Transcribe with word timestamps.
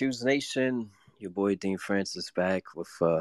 Cuse 0.00 0.24
Nation, 0.24 0.88
your 1.18 1.30
boy 1.30 1.56
Dean 1.56 1.76
Francis 1.76 2.30
back 2.30 2.74
with 2.74 2.88
uh, 3.02 3.20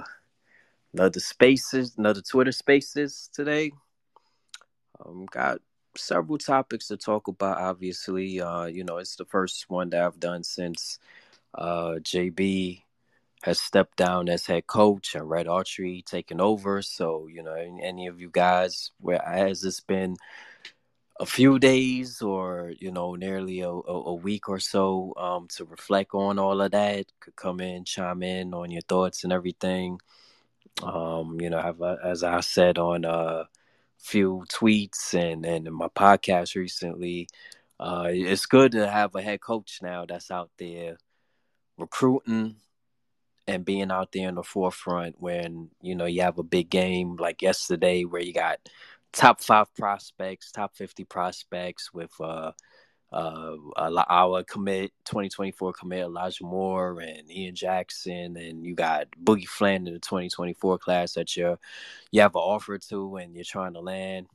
another 0.94 1.20
spaces, 1.20 1.96
another 1.98 2.22
Twitter 2.22 2.54
spaces 2.54 3.30
today. 3.34 3.74
Um, 5.06 5.26
got 5.30 5.60
several 5.98 6.38
topics 6.38 6.88
to 6.88 6.96
talk 6.96 7.28
about. 7.28 7.58
Obviously, 7.58 8.40
uh, 8.40 8.68
you 8.68 8.86
know, 8.86 8.96
it's 8.96 9.18
the 9.18 9.26
first 9.26 9.70
one 9.70 9.90
that 9.90 10.02
I've 10.02 10.22
done 10.22 10.42
since 10.46 11.00
uh, 11.54 11.96
JB 12.00 12.84
has 13.44 13.60
stepped 13.60 13.98
down 13.98 14.30
as 14.30 14.46
head 14.46 14.66
coach 14.66 15.16
and 15.16 15.30
Red 15.30 15.48
Autry 15.48 16.06
taken 16.06 16.40
over. 16.40 16.82
So, 16.82 17.28
you 17.28 17.44
know, 17.44 17.56
any 17.56 18.08
of 18.08 18.22
you 18.22 18.30
guys, 18.30 18.92
where 19.02 19.22
has 19.26 19.60
this 19.60 19.82
been 19.82 20.16
a 21.20 21.26
few 21.26 21.60
days 21.60 22.22
or 22.22 22.74
you 22.80 22.92
know 22.92 23.16
nearly 23.16 23.60
a, 23.60 23.70
a, 23.70 24.14
week 24.14 24.48
or 24.48 24.60
so 24.60 25.14
um, 25.18 25.48
to 25.50 25.66
reflect 25.66 26.12
on 26.14 26.40
all 26.40 26.62
of 26.62 26.72
that 26.72 27.06
could 27.20 27.36
come 27.36 27.60
in 27.60 27.84
chime 27.84 28.24
in 28.24 28.54
on 28.54 28.72
your 28.72 28.82
thoughts 28.82 29.24
and 29.24 29.34
everything. 29.34 30.00
Um, 30.82 31.42
you 31.42 31.50
know 31.50 31.62
have, 31.62 31.82
as 31.82 32.24
i 32.24 32.40
said 32.40 32.78
on 32.78 33.04
a 33.04 33.50
few 33.98 34.46
tweets 34.50 35.14
and, 35.14 35.46
and 35.46 35.68
in 35.68 35.74
my 35.74 35.90
podcast 35.90 36.56
recently 36.56 37.28
uh, 37.82 38.08
it's 38.10 38.46
good 38.46 38.72
to 38.74 38.90
have 38.90 39.14
a 39.16 39.22
head 39.22 39.42
coach 39.42 39.80
now 39.82 40.06
that's 40.06 40.32
out 40.32 40.52
there 40.58 40.98
recruiting 41.78 42.56
and 43.46 43.66
being 43.66 43.92
out 43.92 44.12
there 44.14 44.30
in 44.30 44.36
the 44.36 44.44
forefront 44.44 45.16
when 45.20 45.70
you 45.82 45.96
know 45.96 46.06
you 46.06 46.22
have 46.22 46.38
a 46.38 46.44
big 46.44 46.70
game 46.70 47.18
like 47.18 47.42
yesterday 47.42 48.06
where 48.06 48.22
you 48.22 48.34
got 48.34 48.60
top 49.14 49.42
five 49.42 49.74
prospects, 49.76 50.52
top 50.52 50.76
50 50.76 51.04
prospects 51.06 51.94
with 51.94 52.12
uh, 52.20 52.52
uh, 53.12 53.56
our 54.08 54.44
commit 54.44 54.92
2024 55.06 55.74
commit 55.74 56.02
Elijah 56.02 56.44
Moore 56.44 57.00
and 57.00 57.32
Ian 57.32 57.56
Jackson, 57.56 58.38
and 58.38 58.64
you 58.64 58.76
got 58.76 59.08
Boogie 59.22 59.48
Fland 59.48 59.88
in 59.88 59.94
the 59.96 60.00
2024 60.00 60.78
class 60.78 61.14
that 61.14 61.36
you 61.36 61.58
you 62.12 62.22
have 62.22 62.36
an 62.36 62.42
offer 62.42 62.78
to 62.78 63.16
and 63.18 63.36
you're 63.36 63.44
trying 63.44 63.74
to 63.74 63.80
land. 63.80 64.28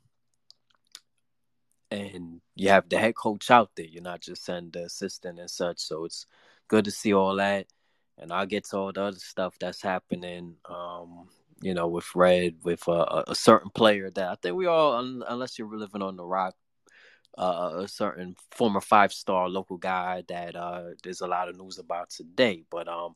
And 1.91 2.41
you 2.57 2.71
have 2.71 2.89
the 2.89 2.99
head 2.99 3.15
coach 3.15 3.51
out 3.53 3.71
there. 3.77 3.87
You're 3.87 4.03
not 4.03 4.21
just 4.21 4.45
sending 4.45 4.73
the 4.73 4.87
assistant 4.87 5.39
and 5.39 5.51
such. 5.51 5.79
So 5.79 6.05
it's 6.05 6.27
good 6.67 6.85
to 6.87 6.91
see 6.91 7.15
all 7.15 7.37
that. 7.37 7.67
And 8.19 8.33
I'll 8.33 8.47
get 8.47 8.65
to 8.67 8.79
all 8.79 8.93
the 8.93 9.03
other 9.03 9.19
stuff 9.19 9.55
that's 9.61 9.83
happening. 9.83 10.57
Um, 10.69 11.29
you 11.65 11.73
know, 11.73 11.89
with 11.89 12.15
Red, 12.15 12.57
with 12.63 12.87
uh, 12.87 13.25
a 13.27 13.35
certain 13.35 13.71
player 13.71 14.11
that 14.11 14.29
I 14.29 14.35
think 14.35 14.55
we 14.55 14.67
all, 14.67 14.99
unless 14.99 15.59
you're 15.59 15.75
living 15.75 16.03
on 16.03 16.15
the 16.15 16.25
rock, 16.25 16.55
uh, 17.39 17.71
a 17.79 17.89
certain 17.89 18.37
former 18.51 18.83
five 18.83 19.15
star 19.15 19.49
local 19.49 19.79
guy 19.79 20.23
that 20.29 20.57
uh, 20.57 20.91
there's 21.03 21.23
a 21.23 21.27
lot 21.27 21.49
of 21.49 21.57
news 21.57 21.79
about 21.79 22.11
today. 22.11 22.65
But 22.71 22.87
um, 22.87 23.15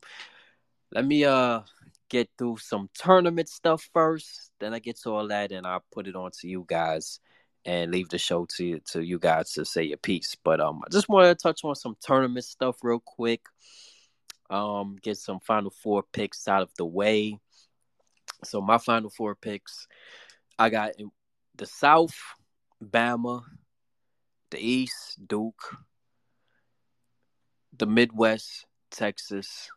let 0.91 1.05
me 1.05 1.25
uh 1.25 1.61
get 2.09 2.27
through 2.39 2.57
some 2.57 2.89
tournament 2.95 3.49
stuff 3.49 3.87
first. 3.93 4.49
Then 4.59 4.73
I 4.73 4.79
get 4.79 4.99
to 5.01 5.11
all 5.11 5.27
that, 5.27 5.51
and 5.51 5.67
I'll 5.67 5.85
put 5.91 6.07
it 6.07 6.15
on 6.15 6.31
to 6.41 6.47
you 6.47 6.65
guys 6.67 7.19
and 7.65 7.91
leave 7.91 8.09
the 8.09 8.17
show 8.17 8.47
to 8.57 8.79
to 8.93 9.01
you 9.01 9.19
guys 9.19 9.53
to 9.53 9.63
say 9.63 9.83
your 9.83 9.97
piece. 9.97 10.35
But 10.43 10.59
um, 10.59 10.81
I 10.83 10.89
just 10.91 11.07
want 11.07 11.27
to 11.27 11.35
touch 11.35 11.63
on 11.63 11.75
some 11.75 11.95
tournament 12.01 12.45
stuff 12.45 12.77
real 12.81 12.99
quick. 12.99 13.41
Um, 14.49 14.97
get 15.03 15.17
some 15.17 15.39
Final 15.39 15.69
Four 15.69 16.03
picks 16.11 16.47
out 16.47 16.63
of 16.63 16.71
the 16.79 16.85
way. 16.85 17.39
So 18.43 18.61
my 18.61 18.77
final 18.77 19.09
four 19.09 19.35
picks, 19.35 19.87
I 20.57 20.69
got 20.69 20.91
the 21.55 21.65
South, 21.65 22.15
Bama, 22.83 23.43
the 24.51 24.59
East, 24.59 25.19
Duke, 25.25 25.77
the 27.77 27.85
Midwest, 27.85 28.65
Texas, 28.91 29.69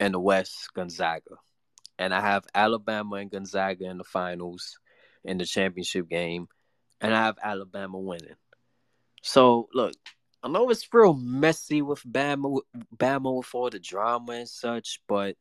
and 0.00 0.14
the 0.14 0.20
West, 0.20 0.68
Gonzaga. 0.74 1.36
And 1.98 2.14
I 2.14 2.20
have 2.20 2.44
Alabama 2.54 3.16
and 3.16 3.30
Gonzaga 3.30 3.86
in 3.86 3.98
the 3.98 4.04
finals 4.04 4.78
in 5.24 5.38
the 5.38 5.46
championship 5.46 6.08
game, 6.08 6.48
and 7.00 7.14
I 7.14 7.24
have 7.24 7.38
Alabama 7.42 7.98
winning. 7.98 8.36
So 9.22 9.68
look, 9.74 9.94
I 10.42 10.48
know 10.48 10.70
it's 10.70 10.88
real 10.92 11.14
messy 11.14 11.82
with 11.82 12.02
Bama, 12.04 12.60
Bama 12.96 13.36
with 13.36 13.54
all 13.54 13.70
the 13.70 13.80
drama 13.80 14.32
and 14.32 14.48
such, 14.48 15.00
but 15.08 15.36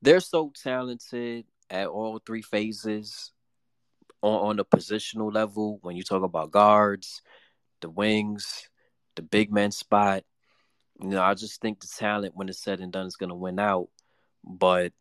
they're 0.00 0.20
so 0.20 0.52
talented 0.62 1.44
at 1.70 1.88
all 1.88 2.20
three 2.24 2.42
phases 2.42 3.32
on, 4.22 4.50
on 4.50 4.56
the 4.56 4.64
positional 4.64 5.32
level 5.32 5.78
when 5.82 5.96
you 5.96 6.02
talk 6.02 6.22
about 6.22 6.50
guards, 6.50 7.22
the 7.80 7.90
wings, 7.90 8.68
the 9.16 9.22
big 9.22 9.52
man 9.52 9.70
spot. 9.70 10.24
You 11.00 11.08
know, 11.10 11.22
I 11.22 11.34
just 11.34 11.60
think 11.60 11.80
the 11.80 11.88
talent 11.88 12.34
when 12.36 12.48
it's 12.48 12.62
said 12.62 12.80
and 12.80 12.92
done 12.92 13.06
is 13.06 13.16
gonna 13.16 13.34
win 13.34 13.58
out. 13.58 13.88
But 14.44 14.92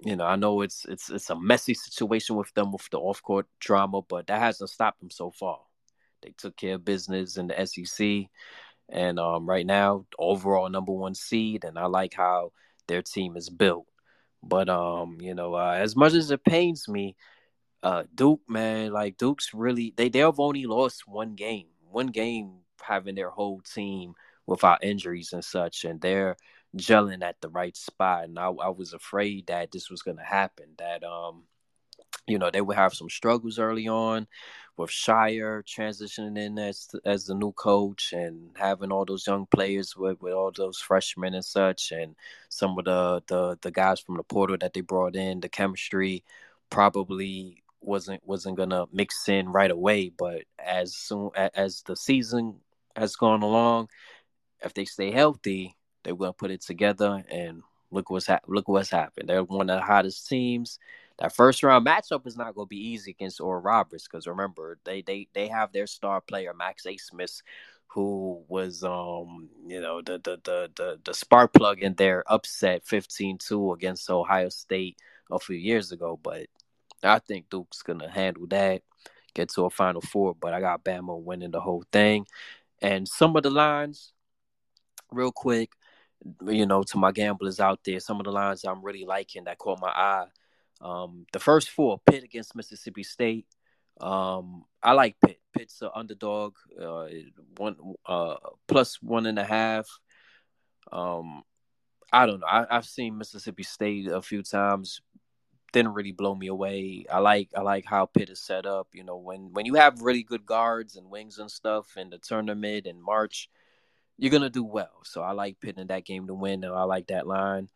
you 0.00 0.16
know, 0.16 0.24
I 0.24 0.36
know 0.36 0.60
it's 0.62 0.84
it's 0.86 1.10
it's 1.10 1.30
a 1.30 1.40
messy 1.40 1.74
situation 1.74 2.36
with 2.36 2.52
them 2.54 2.72
with 2.72 2.88
the 2.90 2.98
off 2.98 3.22
court 3.22 3.46
drama, 3.60 4.02
but 4.02 4.26
that 4.26 4.40
hasn't 4.40 4.70
stopped 4.70 5.00
them 5.00 5.10
so 5.10 5.30
far. 5.30 5.60
They 6.22 6.34
took 6.36 6.56
care 6.56 6.74
of 6.74 6.84
business 6.84 7.36
in 7.36 7.48
the 7.48 7.66
SEC, 7.66 8.28
and 8.88 9.18
um, 9.18 9.48
right 9.48 9.66
now, 9.66 10.06
overall 10.18 10.68
number 10.68 10.92
one 10.92 11.14
seed, 11.14 11.64
and 11.64 11.78
I 11.78 11.86
like 11.86 12.14
how 12.14 12.52
their 12.88 13.02
team 13.02 13.36
is 13.36 13.48
built. 13.48 13.86
But 14.48 14.68
um, 14.68 15.18
you 15.20 15.34
know, 15.34 15.54
uh, 15.54 15.76
as 15.78 15.96
much 15.96 16.14
as 16.14 16.30
it 16.30 16.44
pains 16.44 16.88
me, 16.88 17.16
uh, 17.82 18.04
Duke, 18.14 18.40
man, 18.48 18.92
like 18.92 19.16
Duke's 19.18 19.52
really 19.54 19.92
they 19.96 20.08
they've 20.08 20.40
only 20.40 20.66
lost 20.66 21.06
one 21.06 21.34
game, 21.34 21.68
one 21.90 22.08
game 22.08 22.52
having 22.82 23.14
their 23.14 23.30
whole 23.30 23.60
team 23.60 24.14
without 24.46 24.84
injuries 24.84 25.32
and 25.32 25.44
such, 25.44 25.84
and 25.84 26.00
they're 26.00 26.36
gelling 26.76 27.22
at 27.22 27.40
the 27.40 27.48
right 27.48 27.76
spot. 27.76 28.24
And 28.24 28.38
I, 28.38 28.48
I 28.48 28.68
was 28.68 28.92
afraid 28.92 29.48
that 29.48 29.72
this 29.72 29.90
was 29.90 30.02
to 30.18 30.22
happen. 30.22 30.66
That 30.78 31.04
um, 31.04 31.44
you 32.26 32.38
know, 32.38 32.50
they 32.50 32.60
would 32.60 32.76
have 32.76 32.94
some 32.94 33.08
struggles 33.08 33.58
early 33.58 33.88
on 33.88 34.26
with 34.76 34.90
Scheyer 34.90 35.62
transitioning 35.64 36.38
in 36.38 36.58
as 36.58 36.88
as 37.04 37.26
the 37.26 37.34
new 37.34 37.52
coach 37.52 38.12
and 38.12 38.50
having 38.56 38.92
all 38.92 39.04
those 39.04 39.26
young 39.26 39.46
players 39.46 39.96
with, 39.96 40.20
with 40.20 40.34
all 40.34 40.52
those 40.54 40.78
freshmen 40.78 41.34
and 41.34 41.44
such, 41.44 41.92
and 41.92 42.14
some 42.48 42.78
of 42.78 42.84
the, 42.84 43.22
the 43.28 43.58
the 43.62 43.70
guys 43.70 44.00
from 44.00 44.16
the 44.16 44.22
portal 44.22 44.56
that 44.60 44.74
they 44.74 44.82
brought 44.82 45.16
in, 45.16 45.40
the 45.40 45.48
chemistry 45.48 46.24
probably 46.70 47.62
wasn't 47.80 48.20
wasn't 48.26 48.56
gonna 48.56 48.86
mix 48.92 49.28
in 49.28 49.48
right 49.48 49.70
away. 49.70 50.10
But 50.10 50.44
as 50.58 50.94
soon 50.94 51.30
as 51.36 51.82
the 51.82 51.96
season 51.96 52.56
has 52.96 53.16
gone 53.16 53.42
along, 53.42 53.88
if 54.62 54.74
they 54.74 54.84
stay 54.84 55.10
healthy, 55.10 55.76
they're 56.02 56.16
gonna 56.16 56.32
put 56.32 56.50
it 56.50 56.62
together. 56.62 57.24
And 57.30 57.62
look 57.90 58.10
what's 58.10 58.26
ha- 58.26 58.40
look 58.46 58.68
what's 58.68 58.90
happened. 58.90 59.28
They're 59.28 59.44
one 59.44 59.70
of 59.70 59.78
the 59.78 59.86
hottest 59.86 60.28
teams 60.28 60.78
that 61.18 61.34
first 61.34 61.62
round 61.62 61.86
matchup 61.86 62.26
is 62.26 62.36
not 62.36 62.54
going 62.54 62.66
to 62.66 62.70
be 62.70 62.88
easy 62.88 63.12
against 63.12 63.40
Oral 63.40 63.62
Roberts 63.62 64.06
because 64.06 64.26
remember 64.26 64.78
they 64.84 65.02
they 65.02 65.28
they 65.34 65.48
have 65.48 65.72
their 65.72 65.86
star 65.86 66.20
player 66.20 66.52
Max 66.54 66.84
Abmas 66.84 67.42
who 67.88 68.44
was 68.48 68.82
um 68.84 69.48
you 69.66 69.80
know 69.80 70.02
the 70.02 70.18
the 70.18 70.38
the 70.44 70.70
the, 70.76 71.00
the 71.04 71.14
spark 71.14 71.52
plug 71.52 71.80
in 71.80 71.94
their 71.94 72.22
upset 72.30 72.84
15-2 72.84 73.74
against 73.74 74.10
Ohio 74.10 74.48
State 74.50 74.98
a 75.30 75.38
few 75.38 75.56
years 75.56 75.92
ago. 75.92 76.18
But 76.22 76.46
I 77.02 77.18
think 77.18 77.48
Duke's 77.48 77.82
gonna 77.82 78.10
handle 78.10 78.46
that, 78.48 78.82
get 79.34 79.48
to 79.50 79.64
a 79.64 79.70
Final 79.70 80.00
Four. 80.02 80.34
But 80.34 80.52
I 80.52 80.60
got 80.60 80.84
Bama 80.84 81.18
winning 81.18 81.50
the 81.52 81.60
whole 81.60 81.84
thing, 81.92 82.26
and 82.82 83.08
some 83.08 83.36
of 83.36 83.42
the 83.42 83.50
lines, 83.50 84.12
real 85.10 85.32
quick. 85.32 85.70
You 86.46 86.64
know, 86.66 86.82
to 86.82 86.96
my 86.98 87.12
gamblers 87.12 87.60
out 87.60 87.80
there, 87.84 88.00
some 88.00 88.18
of 88.18 88.24
the 88.24 88.32
lines 88.32 88.64
I'm 88.64 88.82
really 88.82 89.04
liking 89.04 89.44
that 89.44 89.58
caught 89.58 89.80
my 89.80 89.88
eye 89.88 90.26
um, 90.80 91.26
the 91.32 91.38
first 91.38 91.70
four, 91.70 92.00
Pitt 92.06 92.24
against 92.24 92.56
Mississippi 92.56 93.02
State. 93.02 93.46
Um, 94.00 94.64
I 94.82 94.92
like 94.92 95.16
Pitt. 95.24 95.40
Pitt's 95.56 95.80
an 95.80 95.90
underdog, 95.94 96.54
uh, 96.80 97.06
one 97.56 97.76
uh, 98.04 98.36
plus 98.68 99.00
one 99.00 99.26
and 99.26 99.38
a 99.38 99.44
half. 99.44 99.88
Um, 100.92 101.42
I 102.12 102.26
don't 102.26 102.40
know. 102.40 102.46
I, 102.46 102.66
have 102.70 102.84
seen 102.84 103.18
Mississippi 103.18 103.62
State 103.62 104.08
a 104.08 104.20
few 104.20 104.42
times. 104.42 105.00
Didn't 105.72 105.94
really 105.94 106.12
blow 106.12 106.34
me 106.34 106.48
away. 106.48 107.06
I 107.10 107.18
like 107.18 107.50
I 107.56 107.62
like 107.62 107.84
how 107.86 108.06
Pitt 108.06 108.30
is 108.30 108.40
set 108.40 108.66
up. 108.66 108.88
You 108.92 109.02
know, 109.02 109.16
when 109.16 109.52
when 109.52 109.66
you 109.66 109.74
have 109.74 110.02
really 110.02 110.22
good 110.22 110.44
guards 110.44 110.96
and 110.96 111.10
wings 111.10 111.38
and 111.38 111.50
stuff 111.50 111.96
in 111.96 112.10
the 112.10 112.18
tournament 112.18 112.86
in 112.86 113.00
March, 113.00 113.48
you're 114.18 114.30
gonna 114.30 114.50
do 114.50 114.64
well. 114.64 115.00
So 115.04 115.22
I 115.22 115.32
like 115.32 115.60
Pitt 115.60 115.78
in 115.78 115.88
that 115.88 116.04
game 116.04 116.26
to 116.26 116.34
win, 116.34 116.64
and 116.64 116.74
I 116.74 116.84
like 116.84 117.08
that 117.08 117.26
line. 117.26 117.68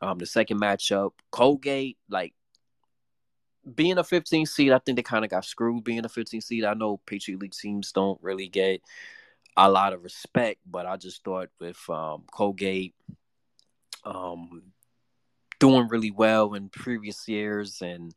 Um, 0.00 0.18
the 0.18 0.26
second 0.26 0.60
matchup, 0.60 1.12
Colgate, 1.30 1.96
like 2.08 2.34
being 3.74 3.98
a 3.98 4.04
15 4.04 4.46
seed, 4.46 4.72
I 4.72 4.78
think 4.78 4.96
they 4.96 5.02
kind 5.02 5.24
of 5.24 5.30
got 5.30 5.44
screwed 5.44 5.84
being 5.84 6.04
a 6.04 6.08
15 6.08 6.40
seed. 6.40 6.64
I 6.64 6.74
know 6.74 7.00
Patriot 7.06 7.40
League 7.40 7.52
teams 7.52 7.92
don't 7.92 8.20
really 8.22 8.48
get 8.48 8.80
a 9.56 9.70
lot 9.70 9.92
of 9.92 10.02
respect, 10.02 10.60
but 10.68 10.86
I 10.86 10.96
just 10.96 11.22
thought 11.24 11.50
with 11.60 11.78
um, 11.88 12.24
Colgate 12.32 12.94
um, 14.04 14.62
doing 15.60 15.88
really 15.88 16.10
well 16.10 16.54
in 16.54 16.68
previous 16.68 17.28
years 17.28 17.82
and 17.82 18.12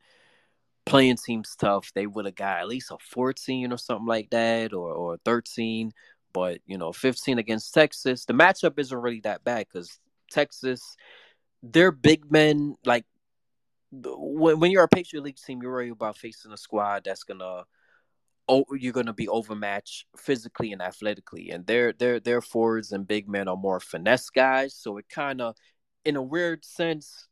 playing 0.84 1.16
teams 1.16 1.54
tough, 1.56 1.92
they 1.94 2.06
would 2.06 2.24
have 2.24 2.34
got 2.34 2.58
at 2.58 2.68
least 2.68 2.90
a 2.90 2.96
14 2.98 3.72
or 3.72 3.76
something 3.76 4.06
like 4.06 4.30
that 4.30 4.72
or, 4.72 4.92
or 4.92 5.18
13. 5.24 5.92
But, 6.32 6.60
you 6.66 6.78
know, 6.78 6.92
15 6.92 7.38
against 7.38 7.72
Texas, 7.72 8.24
the 8.24 8.34
matchup 8.34 8.78
isn't 8.78 8.98
really 8.98 9.20
that 9.20 9.44
bad 9.44 9.66
because 9.70 9.98
Texas, 10.30 10.96
their 11.72 11.90
big 11.90 12.30
men 12.30 12.76
like 12.84 13.04
when 13.92 14.58
when 14.60 14.70
you're 14.70 14.84
a 14.84 14.88
Patriot 14.88 15.22
League 15.22 15.36
team, 15.36 15.62
you're 15.62 15.72
worried 15.72 15.92
about 15.92 16.18
facing 16.18 16.52
a 16.52 16.56
squad 16.56 17.04
that's 17.04 17.24
gonna 17.24 17.64
oh 18.48 18.64
you're 18.78 18.92
gonna 18.92 19.12
be 19.12 19.28
overmatched 19.28 20.06
physically 20.16 20.72
and 20.72 20.82
athletically, 20.82 21.50
and 21.50 21.66
their 21.66 21.92
their 21.92 22.20
their 22.20 22.40
forwards 22.40 22.92
and 22.92 23.06
big 23.06 23.28
men 23.28 23.48
are 23.48 23.56
more 23.56 23.80
finesse 23.80 24.30
guys. 24.30 24.74
So 24.74 24.98
it 24.98 25.08
kind 25.08 25.40
of, 25.40 25.56
in 26.04 26.16
a 26.16 26.22
weird 26.22 26.64
sense, 26.64 27.28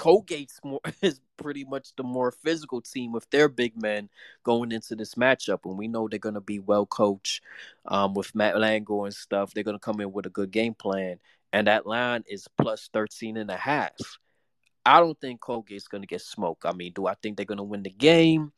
Colgate's 0.00 0.60
more 0.64 0.80
is 1.02 1.20
pretty 1.36 1.64
much 1.64 1.94
the 1.96 2.02
more 2.02 2.32
physical 2.32 2.80
team 2.80 3.12
with 3.12 3.28
their 3.30 3.48
big 3.48 3.80
men 3.80 4.08
going 4.44 4.72
into 4.72 4.96
this 4.96 5.14
matchup, 5.14 5.60
and 5.64 5.78
we 5.78 5.88
know 5.88 6.08
they're 6.08 6.18
going 6.18 6.34
to 6.34 6.40
be 6.40 6.58
well 6.58 6.86
coached 6.86 7.42
um, 7.86 8.14
with 8.14 8.34
Matt 8.34 8.54
Langel 8.56 9.04
and 9.04 9.14
stuff. 9.14 9.52
They're 9.52 9.64
going 9.64 9.76
to 9.76 9.78
come 9.78 10.00
in 10.00 10.12
with 10.12 10.26
a 10.26 10.30
good 10.30 10.50
game 10.50 10.74
plan, 10.74 11.20
and 11.52 11.66
that 11.66 11.86
line 11.86 12.24
is 12.28 12.48
plus 12.60 12.88
13 12.92 13.36
and 13.36 13.50
a 13.50 13.56
half. 13.56 13.92
I 14.84 15.00
don't 15.00 15.20
think 15.20 15.40
Colgate's 15.40 15.88
going 15.88 16.02
to 16.02 16.06
get 16.06 16.22
smoked. 16.22 16.64
I 16.64 16.72
mean, 16.72 16.92
do 16.94 17.06
I 17.06 17.14
think 17.14 17.36
they're 17.36 17.46
going 17.46 17.58
to 17.58 17.64
win 17.64 17.82
the 17.82 17.90
game? 17.90 18.52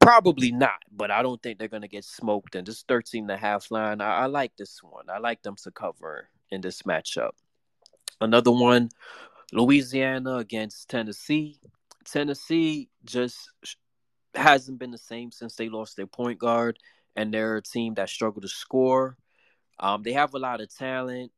Probably 0.00 0.52
not, 0.52 0.82
but 0.92 1.10
I 1.10 1.22
don't 1.22 1.42
think 1.42 1.58
they're 1.58 1.68
going 1.68 1.82
to 1.82 1.88
get 1.88 2.04
smoked. 2.04 2.54
And 2.54 2.66
this 2.66 2.84
13 2.86 3.24
and 3.24 3.30
a 3.30 3.36
half 3.36 3.70
line, 3.70 4.00
I, 4.00 4.20
I 4.20 4.26
like 4.26 4.52
this 4.56 4.82
one. 4.82 5.08
I 5.08 5.18
like 5.18 5.42
them 5.42 5.56
to 5.62 5.70
cover 5.70 6.28
in 6.50 6.60
this 6.60 6.82
matchup. 6.82 7.30
Another 8.20 8.52
one 8.52 8.90
Louisiana 9.52 10.36
against 10.36 10.88
Tennessee. 10.88 11.58
Tennessee 12.04 12.90
just 13.04 13.50
hasn't 14.34 14.78
been 14.78 14.90
the 14.90 14.98
same 14.98 15.30
since 15.30 15.56
they 15.56 15.68
lost 15.68 15.96
their 15.96 16.06
point 16.06 16.38
guard, 16.38 16.78
and 17.16 17.32
they're 17.32 17.56
a 17.56 17.62
team 17.62 17.94
that 17.94 18.08
struggle 18.08 18.42
to 18.42 18.48
score. 18.48 19.16
Um, 19.78 20.02
they 20.02 20.12
have 20.12 20.34
a 20.34 20.38
lot 20.38 20.60
of 20.60 20.74
talent 20.74 21.32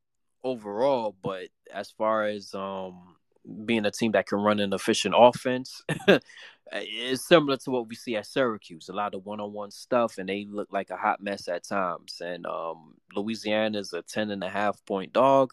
overall, 0.46 1.16
but 1.22 1.48
as 1.72 1.90
far 1.90 2.24
as 2.24 2.54
um, 2.54 3.16
being 3.64 3.86
a 3.86 3.90
team 3.90 4.12
that 4.12 4.26
can 4.26 4.38
run 4.38 4.60
an 4.60 4.72
efficient 4.72 5.14
offense, 5.16 5.82
it's 6.72 7.26
similar 7.26 7.56
to 7.58 7.70
what 7.70 7.88
we 7.88 7.94
see 7.94 8.16
at 8.16 8.26
Syracuse. 8.26 8.88
A 8.88 8.92
lot 8.92 9.14
of 9.14 9.24
one-on-one 9.24 9.70
stuff, 9.70 10.18
and 10.18 10.28
they 10.28 10.46
look 10.48 10.68
like 10.72 10.90
a 10.90 10.96
hot 10.96 11.22
mess 11.22 11.48
at 11.48 11.64
times. 11.64 12.20
And 12.24 12.46
um, 12.46 12.94
Louisiana 13.14 13.78
is 13.78 13.92
a 13.92 14.02
ten 14.02 14.30
and 14.30 14.42
a 14.42 14.48
half 14.48 14.84
point 14.86 15.12
dog 15.12 15.52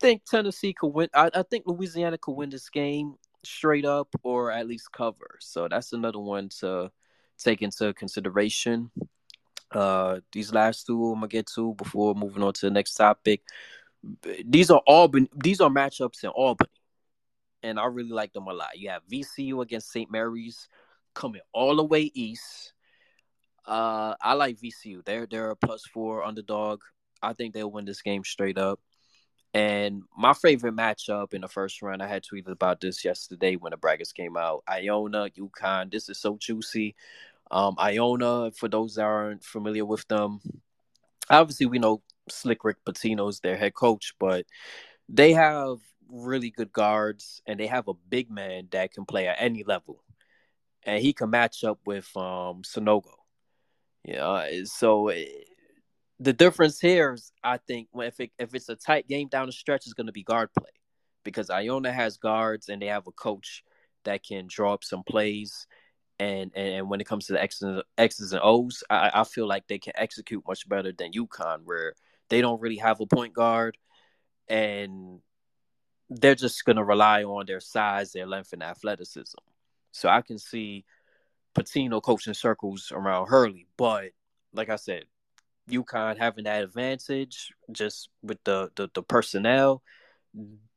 think 0.00 0.24
Tennessee 0.24 0.72
could 0.72 0.88
win. 0.88 1.08
I, 1.14 1.30
I 1.34 1.42
think 1.42 1.64
Louisiana 1.66 2.18
could 2.18 2.32
win 2.32 2.50
this 2.50 2.68
game 2.68 3.14
straight 3.44 3.84
up 3.84 4.08
or 4.22 4.50
at 4.50 4.66
least 4.66 4.92
cover. 4.92 5.38
So 5.40 5.68
that's 5.68 5.92
another 5.92 6.18
one 6.18 6.48
to 6.60 6.90
take 7.38 7.62
into 7.62 7.92
consideration. 7.94 8.90
Uh, 9.72 10.20
these 10.32 10.52
last 10.52 10.86
two 10.86 11.06
I'm 11.06 11.14
gonna 11.14 11.28
get 11.28 11.46
to 11.54 11.74
before 11.74 12.14
moving 12.14 12.42
on 12.42 12.52
to 12.54 12.66
the 12.66 12.70
next 12.70 12.94
topic. 12.94 13.42
These 14.44 14.70
are 14.70 14.82
Auburn. 14.86 15.28
These 15.34 15.60
are 15.60 15.70
matchups 15.70 16.22
in 16.22 16.30
Albany, 16.30 16.70
and 17.62 17.78
I 17.78 17.86
really 17.86 18.10
like 18.10 18.32
them 18.32 18.46
a 18.46 18.52
lot. 18.52 18.78
You 18.78 18.90
have 18.90 19.02
VCU 19.10 19.62
against 19.62 19.90
St. 19.90 20.10
Mary's 20.10 20.68
coming 21.14 21.40
all 21.52 21.76
the 21.76 21.84
way 21.84 22.10
east. 22.14 22.72
Uh, 23.66 24.14
I 24.20 24.34
like 24.34 24.60
VCU. 24.60 25.04
They're 25.04 25.26
they're 25.26 25.50
a 25.50 25.56
plus 25.56 25.84
four 25.92 26.22
underdog. 26.24 26.80
I 27.22 27.32
think 27.32 27.54
they'll 27.54 27.70
win 27.70 27.84
this 27.84 28.02
game 28.02 28.22
straight 28.22 28.58
up. 28.58 28.80
And 29.54 30.02
my 30.16 30.34
favorite 30.34 30.76
matchup 30.76 31.32
in 31.32 31.40
the 31.40 31.48
first 31.48 31.80
round, 31.80 32.02
I 32.02 32.06
had 32.06 32.22
tweeted 32.22 32.52
about 32.52 32.80
this 32.80 33.04
yesterday 33.04 33.56
when 33.56 33.70
the 33.70 33.78
brackets 33.78 34.12
came 34.12 34.36
out. 34.36 34.62
Iona, 34.68 35.30
UConn. 35.30 35.90
This 35.90 36.08
is 36.10 36.18
so 36.18 36.36
juicy. 36.38 36.94
Um, 37.50 37.76
Iona, 37.78 38.50
for 38.52 38.68
those 38.68 38.96
that 38.96 39.04
aren't 39.04 39.44
familiar 39.44 39.84
with 39.84 40.06
them, 40.08 40.40
obviously 41.30 41.66
we 41.66 41.78
know 41.78 42.02
Slick 42.28 42.64
Rick 42.64 42.78
Pitino's 42.84 43.40
their 43.40 43.56
head 43.56 43.74
coach, 43.74 44.14
but 44.18 44.46
they 45.08 45.32
have 45.32 45.78
really 46.08 46.50
good 46.50 46.72
guards 46.72 47.42
and 47.46 47.58
they 47.58 47.66
have 47.66 47.88
a 47.88 47.94
big 47.94 48.30
man 48.30 48.68
that 48.72 48.92
can 48.92 49.04
play 49.04 49.28
at 49.28 49.36
any 49.40 49.64
level. 49.64 50.02
And 50.84 51.02
he 51.02 51.12
can 51.12 51.30
match 51.30 51.64
up 51.64 51.80
with 51.84 52.08
um 52.16 52.62
Sanogo. 52.62 53.10
Yeah, 54.04 54.46
so 54.64 55.08
it, 55.08 55.48
the 56.20 56.32
difference 56.32 56.80
here 56.80 57.14
is, 57.14 57.32
I 57.42 57.58
think, 57.58 57.88
if 57.94 58.20
it, 58.20 58.30
if 58.38 58.54
it's 58.54 58.68
a 58.68 58.76
tight 58.76 59.08
game 59.08 59.28
down 59.28 59.46
the 59.46 59.52
stretch, 59.52 59.84
it's 59.84 59.94
going 59.94 60.06
to 60.06 60.12
be 60.12 60.22
guard 60.22 60.50
play 60.56 60.70
because 61.24 61.50
Iona 61.50 61.92
has 61.92 62.16
guards 62.16 62.68
and 62.68 62.80
they 62.80 62.86
have 62.86 63.06
a 63.08 63.12
coach 63.12 63.64
that 64.04 64.24
can 64.24 64.46
draw 64.48 64.72
up 64.72 64.84
some 64.84 65.02
plays. 65.02 65.66
And 66.18 66.50
and 66.54 66.88
when 66.88 67.00
it 67.00 67.06
comes 67.06 67.26
to 67.26 67.34
the 67.34 67.42
X's, 67.42 67.82
X's 67.98 68.32
and 68.32 68.40
O's, 68.42 68.82
I, 68.88 69.10
I 69.14 69.24
feel 69.24 69.46
like 69.46 69.66
they 69.68 69.78
can 69.78 69.92
execute 69.96 70.44
much 70.48 70.68
better 70.68 70.92
than 70.92 71.12
UConn, 71.12 71.64
where 71.64 71.94
they 72.30 72.40
don't 72.40 72.60
really 72.60 72.78
have 72.78 73.00
a 73.00 73.06
point 73.06 73.34
guard, 73.34 73.76
and 74.48 75.20
they're 76.08 76.34
just 76.34 76.64
going 76.64 76.76
to 76.76 76.84
rely 76.84 77.24
on 77.24 77.46
their 77.46 77.60
size, 77.60 78.12
their 78.12 78.26
length, 78.26 78.52
and 78.52 78.62
athleticism. 78.62 79.38
So 79.92 80.08
I 80.08 80.22
can 80.22 80.38
see 80.38 80.84
Pitino 81.54 82.02
coaching 82.02 82.34
circles 82.34 82.92
around 82.94 83.28
Hurley, 83.28 83.66
but 83.76 84.10
like 84.52 84.68
I 84.68 84.76
said, 84.76 85.04
UConn 85.70 86.18
having 86.18 86.44
that 86.44 86.62
advantage 86.62 87.52
just 87.72 88.08
with 88.22 88.38
the, 88.44 88.70
the, 88.76 88.88
the 88.94 89.02
personnel, 89.02 89.82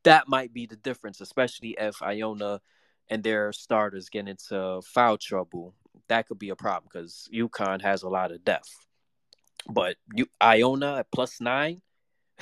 that 0.04 0.28
might 0.28 0.54
be 0.54 0.66
the 0.66 0.76
difference, 0.78 1.22
especially 1.22 1.76
if 1.80 2.02
Iona 2.02 2.62
and 3.10 3.24
their 3.24 3.52
starters 3.52 4.10
get 4.10 4.28
into 4.28 4.82
foul 4.86 5.18
trouble. 5.18 5.74
That 6.08 6.28
could 6.28 6.40
be 6.40 6.50
a 6.50 6.56
problem 6.56 6.90
because 6.92 7.28
UConn 7.34 7.82
has 7.82 8.04
a 8.04 8.10
lot 8.10 8.32
of 8.32 8.44
depth. 8.44 8.74
But 9.70 9.98
you, 10.14 10.28
Iona 10.42 10.98
at 10.98 11.12
plus 11.12 11.42
nine, 11.42 11.82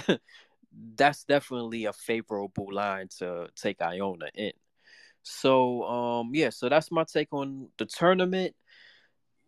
that's 0.96 1.24
definitely 1.24 1.86
a 1.86 1.94
favorable 1.94 2.72
line 2.72 3.08
to 3.20 3.48
take 3.56 3.82
Iona 3.82 4.28
in. 4.34 4.54
So 5.24 5.84
um 5.84 6.32
yeah, 6.34 6.50
so 6.52 6.70
that's 6.70 6.92
my 6.92 7.04
take 7.04 7.34
on 7.34 7.70
the 7.78 7.86
tournament 7.86 8.56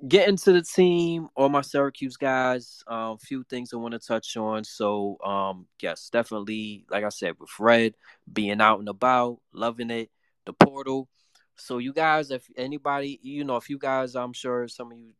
getting 0.07 0.37
to 0.37 0.53
the 0.53 0.61
team, 0.61 1.27
all 1.35 1.49
my 1.49 1.61
Syracuse 1.61 2.15
guys, 2.15 2.83
a 2.87 2.93
um, 2.93 3.17
few 3.17 3.43
things 3.43 3.73
I 3.73 3.77
want 3.77 3.93
to 3.93 3.99
touch 3.99 4.37
on. 4.37 4.63
So, 4.63 5.17
um, 5.23 5.65
yes, 5.81 6.09
definitely, 6.09 6.85
like 6.89 7.03
I 7.03 7.09
said, 7.09 7.35
with 7.39 7.49
Fred 7.49 7.95
being 8.31 8.61
out 8.61 8.79
and 8.79 8.87
about, 8.87 9.39
loving 9.51 9.89
it, 9.89 10.09
the 10.45 10.53
portal. 10.53 11.07
So, 11.55 11.77
you 11.77 11.93
guys, 11.93 12.31
if 12.31 12.47
anybody, 12.55 13.19
you 13.21 13.43
know, 13.43 13.57
if 13.57 13.69
you 13.69 13.77
guys, 13.77 14.15
I'm 14.15 14.33
sure 14.33 14.67
some 14.67 14.91
of 14.91 14.97
you 14.97 15.13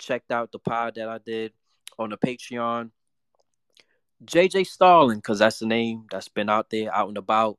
checked 0.00 0.30
out 0.30 0.52
the 0.52 0.58
pod 0.58 0.96
that 0.96 1.08
I 1.08 1.18
did 1.18 1.52
on 1.98 2.10
the 2.10 2.16
Patreon. 2.16 2.90
JJ 4.24 4.66
Starling, 4.66 5.18
because 5.18 5.38
that's 5.38 5.60
the 5.60 5.66
name 5.66 6.06
that's 6.10 6.28
been 6.28 6.48
out 6.48 6.70
there, 6.70 6.94
out 6.94 7.08
and 7.08 7.18
about. 7.18 7.58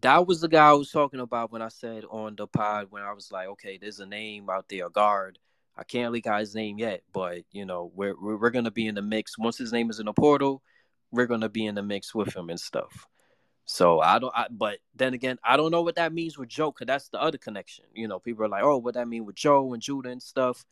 That 0.00 0.26
was 0.26 0.40
the 0.40 0.48
guy 0.48 0.68
I 0.68 0.72
was 0.72 0.90
talking 0.90 1.20
about 1.20 1.52
when 1.52 1.62
I 1.62 1.68
said 1.68 2.04
on 2.10 2.34
the 2.34 2.46
pod 2.46 2.88
when 2.90 3.02
I 3.02 3.12
was 3.12 3.30
like, 3.30 3.46
okay, 3.48 3.78
there's 3.80 4.00
a 4.00 4.06
name 4.06 4.50
out 4.50 4.66
there, 4.68 4.86
a 4.86 4.90
guard 4.90 5.38
I 5.76 5.84
can't 5.84 6.12
leak 6.12 6.26
out 6.26 6.40
his 6.40 6.54
name 6.54 6.78
yet, 6.78 7.02
but 7.12 7.42
you 7.52 7.66
know 7.66 7.90
we're 7.94 8.14
we're, 8.18 8.36
we're 8.36 8.50
gonna 8.50 8.70
be 8.70 8.86
in 8.86 8.94
the 8.94 9.02
mix 9.02 9.36
once 9.36 9.58
his 9.58 9.72
name 9.72 9.90
is 9.90 10.00
in 10.00 10.06
the 10.06 10.12
portal. 10.12 10.62
We're 11.10 11.26
gonna 11.26 11.50
be 11.50 11.66
in 11.66 11.74
the 11.74 11.82
mix 11.82 12.14
with 12.14 12.34
him 12.34 12.48
and 12.48 12.58
stuff. 12.58 13.06
So 13.66 14.00
I 14.00 14.20
don't. 14.20 14.32
I, 14.34 14.46
but 14.48 14.78
then 14.94 15.12
again, 15.12 15.38
I 15.44 15.56
don't 15.56 15.72
know 15.72 15.82
what 15.82 15.96
that 15.96 16.12
means 16.12 16.38
with 16.38 16.48
Joe, 16.48 16.70
cause 16.70 16.86
that's 16.86 17.08
the 17.08 17.20
other 17.20 17.36
connection. 17.36 17.84
You 17.94 18.06
know, 18.06 18.20
people 18.20 18.44
are 18.44 18.48
like, 18.48 18.62
"Oh, 18.62 18.78
what 18.78 18.94
that 18.94 19.08
mean 19.08 19.26
with 19.26 19.34
Joe 19.34 19.72
and 19.74 19.82
Judah 19.82 20.10
and 20.10 20.22
stuff." 20.22 20.64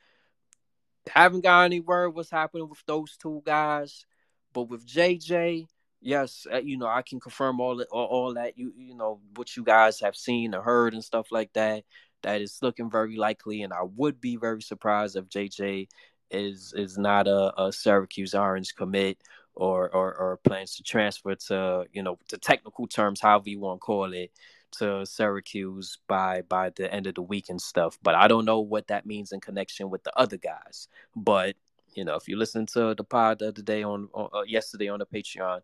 Haven't 1.08 1.42
got 1.42 1.64
any 1.64 1.80
word 1.80 2.10
what's 2.10 2.30
happening 2.30 2.68
with 2.68 2.82
those 2.86 3.16
two 3.16 3.42
guys, 3.44 4.06
but 4.54 4.64
with 4.64 4.86
JJ, 4.86 5.66
yes, 6.00 6.46
uh, 6.50 6.58
you 6.58 6.78
know, 6.78 6.86
I 6.86 7.02
can 7.02 7.18
confirm 7.20 7.60
all 7.60 7.76
that, 7.76 7.88
all, 7.90 8.06
all 8.06 8.34
that 8.34 8.56
you 8.56 8.72
you 8.78 8.94
know 8.94 9.20
what 9.34 9.56
you 9.56 9.64
guys 9.64 10.00
have 10.00 10.14
seen 10.16 10.54
or 10.54 10.62
heard 10.62 10.94
and 10.94 11.04
stuff 11.04 11.32
like 11.32 11.52
that 11.54 11.84
that 12.22 12.40
is 12.40 12.58
looking 12.62 12.90
very 12.90 13.16
likely, 13.16 13.62
and 13.62 13.72
I 13.72 13.82
would 13.82 14.20
be 14.20 14.36
very 14.36 14.62
surprised 14.62 15.16
if 15.16 15.28
JJ 15.28 15.88
is 16.30 16.72
is 16.76 16.96
not 16.96 17.26
a, 17.26 17.60
a 17.60 17.72
Syracuse 17.72 18.34
Orange 18.34 18.74
commit 18.76 19.18
or, 19.56 19.88
or 19.90 20.14
or 20.14 20.37
plans 20.38 20.76
to 20.76 20.82
transfer 20.82 21.34
to 21.34 21.87
you 21.92 22.02
know 22.02 22.18
the 22.28 22.38
technical 22.38 22.87
terms, 22.87 23.20
however 23.20 23.49
you 23.49 23.61
want 23.61 23.80
to 23.80 23.84
call 23.84 24.12
it, 24.12 24.32
to 24.78 25.04
Syracuse 25.06 25.99
by 26.08 26.42
by 26.42 26.70
the 26.70 26.92
end 26.92 27.06
of 27.06 27.14
the 27.14 27.23
week 27.23 27.49
and 27.49 27.61
stuff. 27.61 27.99
But 28.02 28.14
I 28.14 28.28
don't 28.28 28.44
know 28.44 28.61
what 28.61 28.88
that 28.88 29.06
means 29.06 29.32
in 29.32 29.40
connection 29.40 29.90
with 29.90 30.02
the 30.04 30.16
other 30.18 30.37
guys. 30.37 30.88
But 31.14 31.56
you 31.94 32.04
know, 32.04 32.16
if 32.16 32.28
you 32.28 32.37
listen 32.37 32.66
to 32.66 32.94
the 32.94 33.04
pod 33.04 33.38
the 33.38 33.49
other 33.49 33.62
day 33.62 33.84
on, 33.84 34.08
uh, 34.14 34.42
yesterday 34.46 34.88
on 34.88 34.99
the 34.99 35.06
Patreon, 35.06 35.62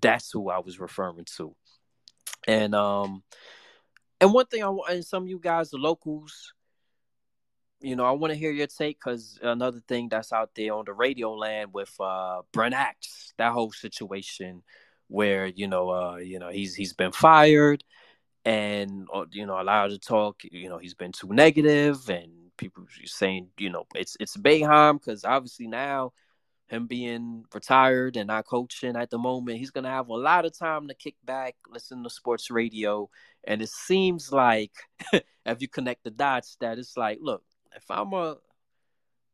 that's 0.00 0.30
who 0.30 0.50
I 0.50 0.58
was 0.58 0.78
referring 0.78 1.24
to. 1.36 1.54
And 2.46 2.74
um 2.74 3.22
and 4.20 4.32
one 4.32 4.46
thing 4.46 4.62
I 4.62 4.70
and 4.90 5.04
some 5.04 5.24
of 5.24 5.28
you 5.28 5.38
guys, 5.38 5.70
the 5.70 5.78
locals, 5.78 6.52
you 7.82 7.96
know, 7.96 8.04
I 8.04 8.12
want 8.12 8.32
to 8.32 8.38
hear 8.38 8.50
your 8.50 8.66
take 8.66 8.98
because 8.98 9.38
another 9.42 9.80
thing 9.88 10.08
that's 10.08 10.32
out 10.32 10.50
there 10.54 10.74
on 10.74 10.84
the 10.86 10.92
radio 10.92 11.34
land 11.34 11.72
with 11.72 11.94
uh 12.00 12.42
Brent 12.52 12.74
Axe, 12.74 13.34
that 13.38 13.52
whole 13.52 13.72
situation 13.72 14.62
where 15.08 15.46
you 15.46 15.68
know, 15.68 15.90
uh, 15.90 16.16
you 16.16 16.38
know, 16.38 16.48
he's 16.48 16.74
he's 16.74 16.92
been 16.92 17.12
fired, 17.12 17.84
and 18.44 19.06
uh, 19.12 19.26
you 19.30 19.46
know, 19.46 19.60
allowed 19.60 19.88
to 19.88 19.98
talk. 19.98 20.42
You 20.44 20.68
know, 20.68 20.78
he's 20.78 20.94
been 20.94 21.12
too 21.12 21.28
negative, 21.28 22.08
and 22.08 22.32
people 22.56 22.84
saying, 23.04 23.48
you 23.58 23.70
know, 23.70 23.84
it's 23.94 24.16
it's 24.20 24.36
Boeheim 24.36 24.94
because 24.94 25.24
obviously 25.24 25.66
now 25.66 26.12
him 26.68 26.86
being 26.86 27.44
retired 27.54 28.16
and 28.16 28.28
not 28.28 28.46
coaching 28.46 28.96
at 28.96 29.10
the 29.10 29.18
moment, 29.18 29.58
he's 29.58 29.70
gonna 29.70 29.90
have 29.90 30.08
a 30.08 30.14
lot 30.14 30.46
of 30.46 30.56
time 30.58 30.88
to 30.88 30.94
kick 30.94 31.16
back, 31.24 31.54
listen 31.70 32.02
to 32.02 32.10
sports 32.10 32.50
radio, 32.50 33.08
and 33.44 33.60
it 33.60 33.68
seems 33.68 34.32
like 34.32 34.72
if 35.12 35.60
you 35.60 35.68
connect 35.68 36.04
the 36.04 36.10
dots, 36.10 36.56
that 36.60 36.78
it's 36.78 36.96
like, 36.96 37.18
look, 37.20 37.42
if 37.76 37.90
I'm 37.90 38.12
a 38.12 38.36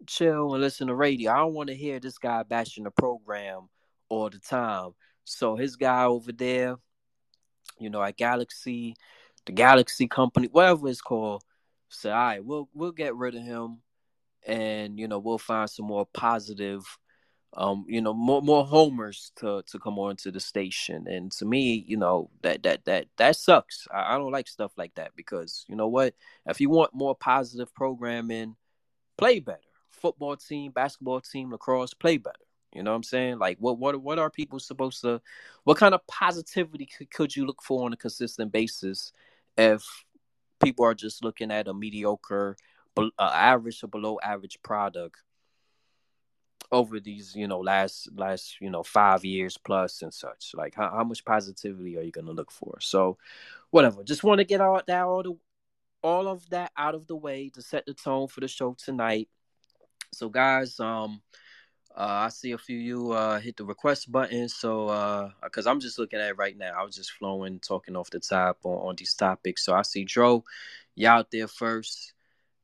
chill 0.06 0.54
and 0.54 0.62
listen 0.62 0.88
to 0.88 0.94
radio, 0.94 1.32
I 1.32 1.38
don't 1.38 1.54
want 1.54 1.68
to 1.68 1.76
hear 1.76 2.00
this 2.00 2.18
guy 2.18 2.42
bashing 2.42 2.84
the 2.84 2.90
program 2.90 3.68
all 4.08 4.30
the 4.30 4.38
time. 4.38 4.90
So 5.24 5.56
his 5.56 5.76
guy 5.76 6.04
over 6.04 6.32
there, 6.32 6.76
you 7.78 7.90
know, 7.90 8.02
at 8.02 8.16
Galaxy, 8.16 8.94
the 9.46 9.52
Galaxy 9.52 10.08
Company, 10.08 10.48
whatever 10.50 10.88
it's 10.88 11.00
called, 11.00 11.42
said, 11.88 12.12
all 12.12 12.18
right, 12.18 12.44
we'll 12.44 12.68
we'll 12.74 12.92
get 12.92 13.16
rid 13.16 13.34
of 13.34 13.42
him, 13.42 13.80
and 14.46 14.98
you 14.98 15.08
know, 15.08 15.18
we'll 15.18 15.38
find 15.38 15.68
some 15.70 15.86
more 15.86 16.06
positive 16.12 16.84
um, 17.54 17.84
you 17.88 18.00
know, 18.00 18.12
more 18.12 18.42
more 18.42 18.64
homers 18.64 19.32
to 19.36 19.62
to 19.66 19.78
come 19.78 19.98
on 19.98 20.16
to 20.16 20.30
the 20.30 20.40
station. 20.40 21.06
And 21.08 21.32
to 21.32 21.44
me, 21.44 21.84
you 21.86 21.96
know, 21.96 22.30
that 22.42 22.62
that 22.64 22.84
that 22.84 23.06
that 23.16 23.36
sucks. 23.36 23.86
I, 23.92 24.14
I 24.14 24.18
don't 24.18 24.32
like 24.32 24.48
stuff 24.48 24.72
like 24.76 24.94
that 24.96 25.12
because 25.16 25.64
you 25.68 25.76
know 25.76 25.88
what? 25.88 26.14
If 26.46 26.60
you 26.60 26.70
want 26.70 26.94
more 26.94 27.14
positive 27.14 27.74
programming, 27.74 28.56
play 29.16 29.40
better. 29.40 29.60
Football 29.90 30.36
team, 30.36 30.72
basketball 30.72 31.20
team, 31.20 31.50
lacrosse, 31.50 31.94
play 31.94 32.18
better. 32.18 32.36
You 32.72 32.82
know 32.82 32.90
what 32.90 32.96
I'm 32.96 33.02
saying? 33.02 33.38
Like, 33.38 33.56
what 33.58 33.78
what 33.78 34.00
what 34.00 34.18
are 34.18 34.30
people 34.30 34.60
supposed 34.60 35.00
to? 35.02 35.22
What 35.64 35.78
kind 35.78 35.94
of 35.94 36.06
positivity 36.06 36.86
could, 36.86 37.10
could 37.10 37.34
you 37.34 37.46
look 37.46 37.62
for 37.62 37.84
on 37.86 37.92
a 37.92 37.96
consistent 37.96 38.52
basis 38.52 39.12
if 39.56 39.82
people 40.60 40.84
are 40.84 40.94
just 40.94 41.24
looking 41.24 41.50
at 41.50 41.68
a 41.68 41.74
mediocre, 41.74 42.56
uh, 42.96 43.10
average 43.18 43.82
or 43.82 43.88
below 43.88 44.18
average 44.22 44.58
product 44.62 45.16
over 46.70 47.00
these 47.00 47.34
you 47.34 47.48
know 47.48 47.60
last 47.60 48.08
last 48.14 48.60
you 48.60 48.68
know 48.68 48.82
five 48.82 49.24
years 49.24 49.56
plus 49.56 50.02
and 50.02 50.12
such 50.12 50.52
like 50.54 50.74
how, 50.74 50.90
how 50.90 51.04
much 51.04 51.24
positivity 51.24 51.96
are 51.96 52.02
you 52.02 52.10
going 52.10 52.26
to 52.26 52.32
look 52.32 52.50
for 52.50 52.78
so 52.80 53.16
whatever 53.70 54.02
just 54.04 54.22
want 54.22 54.38
to 54.38 54.44
get 54.44 54.60
all 54.60 54.80
that 54.86 55.02
all 55.04 55.22
the 55.22 55.36
all 56.02 56.28
of 56.28 56.48
that 56.50 56.70
out 56.76 56.94
of 56.94 57.06
the 57.06 57.16
way 57.16 57.48
to 57.48 57.62
set 57.62 57.86
the 57.86 57.94
tone 57.94 58.28
for 58.28 58.40
the 58.40 58.48
show 58.48 58.76
tonight 58.78 59.28
so 60.12 60.28
guys 60.28 60.78
um 60.78 61.20
uh, 61.96 62.26
I 62.26 62.28
see 62.28 62.52
a 62.52 62.58
few 62.58 62.78
you 62.78 63.10
uh, 63.10 63.40
hit 63.40 63.56
the 63.56 63.64
request 63.64 64.12
button, 64.12 64.48
so 64.48 64.86
uh, 64.86 65.30
because 65.42 65.66
I'm 65.66 65.80
just 65.80 65.98
looking 65.98 66.20
at 66.20 66.28
it 66.28 66.38
right 66.38 66.56
now, 66.56 66.72
I 66.78 66.84
was 66.84 66.94
just 66.94 67.10
flowing, 67.10 67.58
talking 67.58 67.96
off 67.96 68.08
the 68.08 68.20
top 68.20 68.58
on, 68.62 68.90
on 68.90 68.94
these 68.94 69.14
topics. 69.14 69.64
So 69.64 69.74
I 69.74 69.82
see 69.82 70.04
Dro, 70.04 70.44
you 70.94 71.08
out 71.08 71.32
there 71.32 71.48
first. 71.48 72.12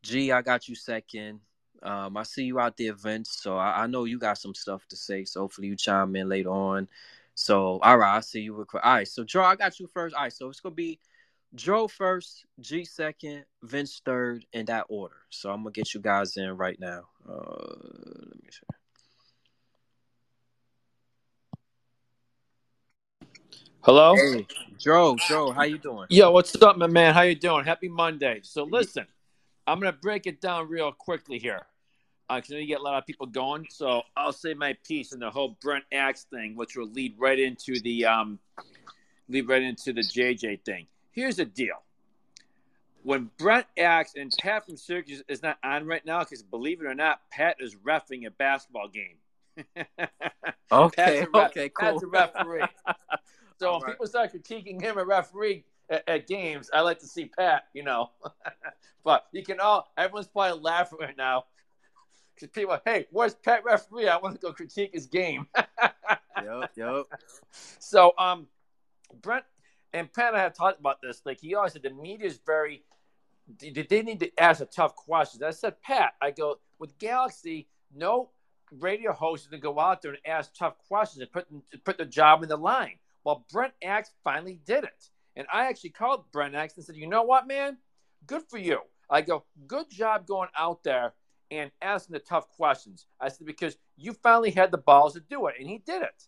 G, 0.05 0.31
I 0.31 0.41
got 0.41 0.69
you 0.69 0.77
second. 0.77 1.41
Um, 1.85 2.17
I 2.17 2.23
see 2.23 2.45
you 2.45 2.59
out 2.59 2.79
the 2.79 2.89
events, 2.89 3.43
so 3.43 3.59
I, 3.59 3.83
I, 3.83 3.87
know 3.87 4.05
you 4.05 4.19
got 4.19 4.39
some 4.39 4.55
stuff 4.55 4.87
to 4.89 4.97
say. 4.97 5.27
So 5.27 5.41
hopefully 5.41 5.69
you 5.69 5.77
chime 5.77 6.17
in 6.17 6.31
later 6.31 6.49
on. 6.49 6.89
So 7.35 7.79
all 7.83 7.99
right, 7.99 8.17
I 8.17 8.21
see 8.21 8.41
you. 8.41 8.57
All 8.57 8.81
right, 8.83 9.07
so 9.07 9.23
Joe, 9.23 9.43
I 9.43 9.55
got 9.55 9.79
you 9.79 9.87
first. 9.87 10.15
All 10.15 10.23
right, 10.23 10.33
so 10.33 10.49
it's 10.49 10.61
gonna 10.61 10.75
be 10.75 10.99
Joe 11.55 11.87
first, 11.87 12.47
G 12.59 12.87
second, 12.87 13.45
Vince 13.63 14.01
third, 14.03 14.47
in 14.55 14.65
that 14.67 14.87
order. 14.89 15.17
So 15.29 15.51
I'm 15.51 15.59
gonna 15.59 15.73
get 15.73 15.93
you 15.93 16.01
guys 16.01 16.39
in 16.39 16.57
right 16.57 16.81
now. 16.81 17.03
Uh, 17.29 17.67
let 18.29 18.43
me 18.43 18.49
see. 18.51 18.61
Hello, 23.81 24.15
hey, 24.15 24.47
Joe. 24.79 25.17
Joe, 25.29 25.51
how 25.51 25.65
you 25.65 25.77
doing? 25.77 26.07
Yo, 26.09 26.31
what's 26.31 26.61
up, 26.63 26.79
my 26.79 26.87
man? 26.87 27.13
How 27.13 27.23
you 27.23 27.35
doing? 27.35 27.67
Happy 27.67 27.91
Monday. 27.91 28.41
So 28.43 28.65
listen, 28.65 29.07
I'm 29.67 29.81
gonna 29.81 29.93
break 29.93 30.27
it 30.27 30.41
down 30.41 30.71
real 30.71 30.91
quickly 30.91 31.39
here 31.39 31.67
I 32.29 32.43
know 32.49 32.57
you 32.57 32.67
get 32.67 32.81
a 32.81 32.83
lot 32.83 32.99
of 32.99 33.07
people 33.07 33.27
going. 33.27 33.67
So 33.71 34.03
I'll 34.17 34.33
say 34.33 34.55
my 34.55 34.77
piece 34.87 35.13
on 35.13 35.21
the 35.21 35.31
whole 35.31 35.57
Brent 35.61 35.85
Axe 35.93 36.25
thing, 36.25 36.57
which 36.57 36.77
will 36.77 36.89
lead 36.89 37.15
right 37.19 37.39
into 37.39 37.81
the 37.81 38.07
um, 38.07 38.39
lead 39.29 39.49
right 39.49 39.63
into 39.63 39.93
the 39.93 40.01
JJ 40.01 40.65
thing. 40.65 40.87
Here's 41.13 41.37
the 41.37 41.45
deal: 41.45 41.83
when 43.03 43.31
Brent 43.39 43.67
Axe 43.79 44.15
and 44.17 44.35
Pat 44.41 44.67
from 44.67 44.77
Syracuse 44.77 45.23
is 45.29 45.43
not 45.43 45.59
on 45.63 45.87
right 45.87 46.05
now, 46.05 46.21
because 46.21 46.43
believe 46.43 46.81
it 46.81 46.87
or 46.87 46.95
not, 46.95 47.21
Pat 47.31 47.57
is 47.61 47.77
refing 47.77 48.27
a 48.27 48.31
basketball 48.31 48.89
game. 48.89 49.17
okay, 50.73 51.27
okay, 51.33 51.69
cool. 51.69 52.01
Pat's 52.01 52.03
a 52.03 52.07
referee. 52.07 52.65
so 53.61 53.69
All 53.69 53.75
when 53.75 53.83
right. 53.83 53.93
people 53.93 54.07
start 54.07 54.33
critiquing 54.33 54.81
him 54.81 54.99
a 54.99 55.05
referee 55.05 55.65
at, 55.91 56.09
at, 56.09 56.27
games, 56.27 56.71
I 56.73 56.81
like 56.81 56.99
to 57.01 57.07
see 57.07 57.27
Pat. 57.27 57.65
You 57.75 57.85
know, 57.85 58.11
but 59.05 59.27
you 59.33 59.45
can 59.45 59.61
all 59.61 59.93
everyone's 59.97 60.27
probably 60.27 60.61
laughing 60.61 60.99
right 61.01 61.17
now 61.17 61.45
because 62.35 62.49
people, 62.49 62.79
hey, 62.85 63.07
where's 63.11 63.35
Pat 63.35 63.65
referee? 63.65 64.09
I 64.09 64.17
want 64.17 64.35
to 64.35 64.41
go 64.41 64.53
critique 64.53 64.91
his 64.93 65.07
game. 65.07 65.47
yep, 65.57 66.71
yep. 66.77 67.05
So, 67.79 68.13
um, 68.19 68.47
Brent 69.23 69.45
and 69.93 70.13
Pat 70.13 70.29
and 70.29 70.37
I 70.37 70.41
have 70.41 70.55
talked 70.55 70.81
about 70.81 71.01
this. 71.01 71.23
Like 71.25 71.41
he 71.41 71.55
always 71.55 71.73
said, 71.73 71.83
the 71.83 71.91
media 71.91 72.27
is 72.27 72.41
very. 72.45 72.83
They 73.61 74.03
need 74.03 74.21
to 74.21 74.41
ask 74.41 74.63
a 74.63 74.65
tough 74.65 74.97
questions. 74.97 75.43
I 75.43 75.51
said, 75.51 75.81
Pat, 75.83 76.15
I 76.21 76.31
go 76.31 76.59
with 76.79 76.99
Galaxy. 76.99 77.69
No 77.95 78.31
radio 78.81 79.13
host 79.13 79.45
is 79.45 79.49
going 79.49 79.61
to 79.61 79.65
go 79.65 79.79
out 79.79 80.03
there 80.03 80.13
and 80.13 80.21
ask 80.27 80.55
tough 80.55 80.75
questions 80.89 81.21
and 81.23 81.31
put 81.31 81.85
put 81.85 81.99
the 81.99 82.07
job 82.07 82.43
in 82.43 82.49
the 82.49 82.57
line. 82.57 82.99
Well, 83.23 83.45
Brent 83.53 83.75
Axe 83.83 84.11
finally 84.23 84.61
did 84.67 84.85
it, 84.85 85.11
and 85.37 85.47
I 85.53 85.67
actually 85.67 85.91
called 85.91 86.25
Brent 86.33 86.55
Axe 86.55 86.77
and 86.77 86.85
said, 86.85 86.97
you 86.97 87.07
know 87.07 87.23
what, 87.23 87.47
man, 87.47 87.79
good 88.27 88.43
for 88.49 88.59
you. 88.59 88.81
I 89.09 89.21
go, 89.21 89.45
good 89.67 89.91
job 89.91 90.27
going 90.27 90.49
out 90.59 90.83
there 90.83 91.13
and 91.59 91.71
asking 91.83 92.15
the 92.15 92.21
tough 92.21 92.49
questions. 92.51 93.07
I 93.21 93.29
said, 93.29 93.47
because 93.47 93.77
you 93.97 94.13
finally 94.13 94.51
had 94.51 94.71
the 94.71 94.79
balls 94.79 95.15
to 95.15 95.21
do 95.21 95.47
it, 95.47 95.57
and 95.59 95.69
he 95.69 95.79
did 95.79 96.03
it. 96.03 96.25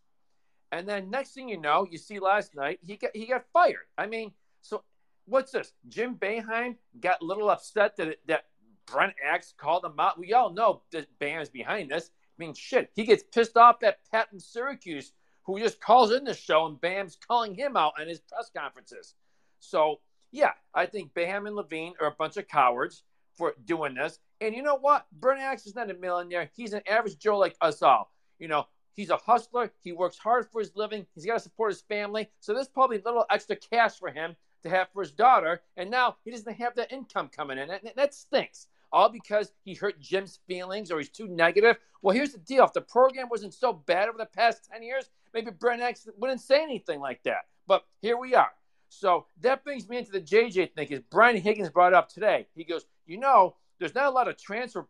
And 0.72 0.88
then 0.88 1.10
next 1.10 1.32
thing 1.32 1.48
you 1.48 1.60
know, 1.60 1.86
you 1.90 1.98
see 1.98 2.18
last 2.18 2.54
night 2.54 2.80
he 2.82 2.96
got 2.96 3.10
he 3.14 3.26
got 3.26 3.44
fired. 3.52 3.86
I 3.96 4.06
mean, 4.06 4.32
so 4.62 4.82
what's 5.26 5.52
this? 5.52 5.72
Jim 5.88 6.16
Boeheim 6.16 6.76
got 7.00 7.22
a 7.22 7.24
little 7.24 7.50
upset 7.50 7.96
that 7.96 8.18
that 8.26 8.46
Brent 8.86 9.14
Axe 9.24 9.54
called 9.56 9.84
him 9.84 9.98
out. 9.98 10.18
We 10.18 10.32
all 10.32 10.52
know 10.52 10.82
that 10.92 11.06
Bam's 11.18 11.48
behind 11.48 11.90
this. 11.90 12.10
I 12.38 12.44
mean, 12.44 12.54
shit, 12.54 12.90
he 12.94 13.04
gets 13.04 13.22
pissed 13.22 13.56
off 13.56 13.82
at 13.82 13.98
Pat 14.10 14.28
in 14.32 14.40
Syracuse, 14.40 15.12
who 15.44 15.58
just 15.58 15.80
calls 15.80 16.12
in 16.12 16.24
the 16.24 16.34
show, 16.34 16.66
and 16.66 16.80
Bam's 16.80 17.16
calling 17.26 17.54
him 17.54 17.76
out 17.76 17.94
on 17.98 18.08
his 18.08 18.20
press 18.20 18.50
conferences. 18.54 19.14
So 19.60 20.00
yeah, 20.32 20.52
I 20.74 20.86
think 20.86 21.14
Bam 21.14 21.46
and 21.46 21.56
Levine 21.56 21.94
are 22.00 22.08
a 22.08 22.12
bunch 22.12 22.36
of 22.36 22.48
cowards 22.48 23.04
for 23.36 23.54
doing 23.64 23.94
this. 23.94 24.18
And 24.40 24.54
you 24.54 24.62
know 24.62 24.76
what? 24.76 25.06
Brent 25.12 25.40
Axe 25.40 25.66
is 25.66 25.74
not 25.74 25.90
a 25.90 25.94
millionaire. 25.94 26.50
He's 26.54 26.72
an 26.72 26.82
average 26.88 27.18
Joe 27.18 27.38
like 27.38 27.56
us 27.60 27.82
all. 27.82 28.12
You 28.38 28.48
know, 28.48 28.66
he's 28.94 29.10
a 29.10 29.16
hustler. 29.16 29.72
He 29.82 29.92
works 29.92 30.18
hard 30.18 30.50
for 30.50 30.60
his 30.60 30.72
living. 30.74 31.06
He's 31.14 31.26
got 31.26 31.34
to 31.34 31.40
support 31.40 31.72
his 31.72 31.82
family. 31.82 32.28
So 32.40 32.52
there's 32.52 32.68
probably 32.68 32.98
a 32.98 33.04
little 33.04 33.24
extra 33.30 33.56
cash 33.56 33.98
for 33.98 34.10
him 34.10 34.36
to 34.62 34.68
have 34.70 34.88
for 34.92 35.02
his 35.02 35.12
daughter. 35.12 35.62
And 35.76 35.90
now 35.90 36.16
he 36.24 36.30
doesn't 36.30 36.52
have 36.54 36.74
that 36.76 36.92
income 36.92 37.28
coming 37.28 37.58
in. 37.58 37.70
And 37.70 37.90
that 37.96 38.14
stinks. 38.14 38.68
All 38.92 39.08
because 39.08 39.52
he 39.64 39.74
hurt 39.74 40.00
Jim's 40.00 40.38
feelings 40.46 40.90
or 40.90 40.98
he's 40.98 41.08
too 41.08 41.26
negative. 41.26 41.76
Well, 42.02 42.14
here's 42.14 42.32
the 42.32 42.38
deal. 42.38 42.64
If 42.64 42.72
the 42.72 42.80
program 42.80 43.28
wasn't 43.28 43.52
so 43.52 43.72
bad 43.72 44.08
over 44.08 44.18
the 44.18 44.26
past 44.26 44.68
10 44.72 44.82
years, 44.82 45.10
maybe 45.34 45.50
Brent 45.50 45.82
Axe 45.82 46.08
wouldn't 46.16 46.40
say 46.40 46.62
anything 46.62 47.00
like 47.00 47.22
that. 47.24 47.46
But 47.66 47.84
here 48.00 48.16
we 48.16 48.34
are. 48.34 48.50
So 48.98 49.26
that 49.40 49.64
brings 49.64 49.88
me 49.88 49.98
into 49.98 50.12
the 50.12 50.20
JJ 50.20 50.74
thing 50.74 50.86
because 50.88 51.00
Brian 51.10 51.36
Higgins 51.36 51.70
brought 51.70 51.94
up 51.94 52.08
today. 52.08 52.46
He 52.54 52.64
goes, 52.64 52.86
you 53.06 53.18
know, 53.18 53.56
there's 53.78 53.94
not 53.94 54.06
a 54.06 54.10
lot 54.10 54.28
of 54.28 54.40
transfer, 54.40 54.86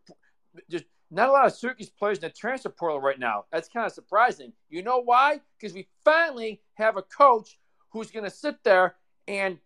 there's 0.69 0.83
not 1.11 1.29
a 1.29 1.31
lot 1.31 1.45
of 1.45 1.53
Syracuse 1.53 1.89
players 1.89 2.17
in 2.17 2.21
the 2.21 2.29
transfer 2.29 2.69
portal 2.69 2.99
right 2.99 3.19
now. 3.19 3.45
That's 3.51 3.69
kind 3.69 3.85
of 3.85 3.91
surprising. 3.91 4.53
You 4.69 4.83
know 4.83 4.99
why? 4.99 5.41
Because 5.59 5.73
we 5.73 5.87
finally 6.03 6.61
have 6.75 6.97
a 6.97 7.01
coach 7.01 7.57
who's 7.89 8.11
going 8.11 8.25
to 8.25 8.31
sit 8.31 8.63
there 8.63 8.95
and 9.27 9.57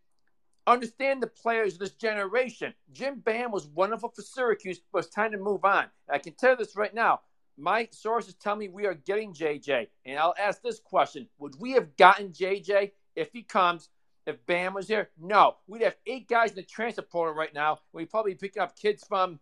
understand 0.68 1.22
the 1.22 1.28
players 1.28 1.74
of 1.74 1.80
this 1.80 1.92
generation. 1.92 2.74
Jim 2.92 3.22
Boeheim 3.24 3.52
was 3.52 3.68
wonderful 3.68 4.10
for 4.10 4.22
Syracuse, 4.22 4.80
but 4.92 5.00
it's 5.00 5.14
time 5.14 5.32
to 5.32 5.38
move 5.38 5.66
on. 5.66 5.86
I 6.10 6.20
can 6.20 6.34
tell 6.34 6.52
you 6.52 6.58
this 6.58 6.76
right 6.76 6.94
now. 6.94 7.22
My 7.58 7.88
sources 7.92 8.36
tell 8.36 8.56
me 8.56 8.70
we 8.70 8.86
are 8.86 8.94
getting 8.94 9.34
JJ. 9.34 9.88
And 10.06 10.18
I'll 10.18 10.36
ask 10.40 10.62
this 10.62 10.80
question 10.80 11.28
Would 11.40 11.56
we 11.60 11.72
have 11.74 11.96
gotten 11.98 12.30
JJ 12.30 12.92
if 13.16 13.32
he 13.32 13.44
comes 13.44 13.90
if 14.26 14.46
Bam 14.46 14.74
was 14.74 14.88
here? 14.88 15.10
No. 15.20 15.56
We'd 15.68 15.82
have 15.82 15.96
eight 16.06 16.28
guys 16.28 16.52
in 16.52 16.56
the 16.56 16.64
transfer 16.64 17.02
portal 17.02 17.34
right 17.34 17.54
now. 17.54 17.80
We'd 17.94 18.10
probably 18.10 18.36
pick 18.36 18.58
up 18.58 18.78
kids 18.78 19.04
from 19.08 19.40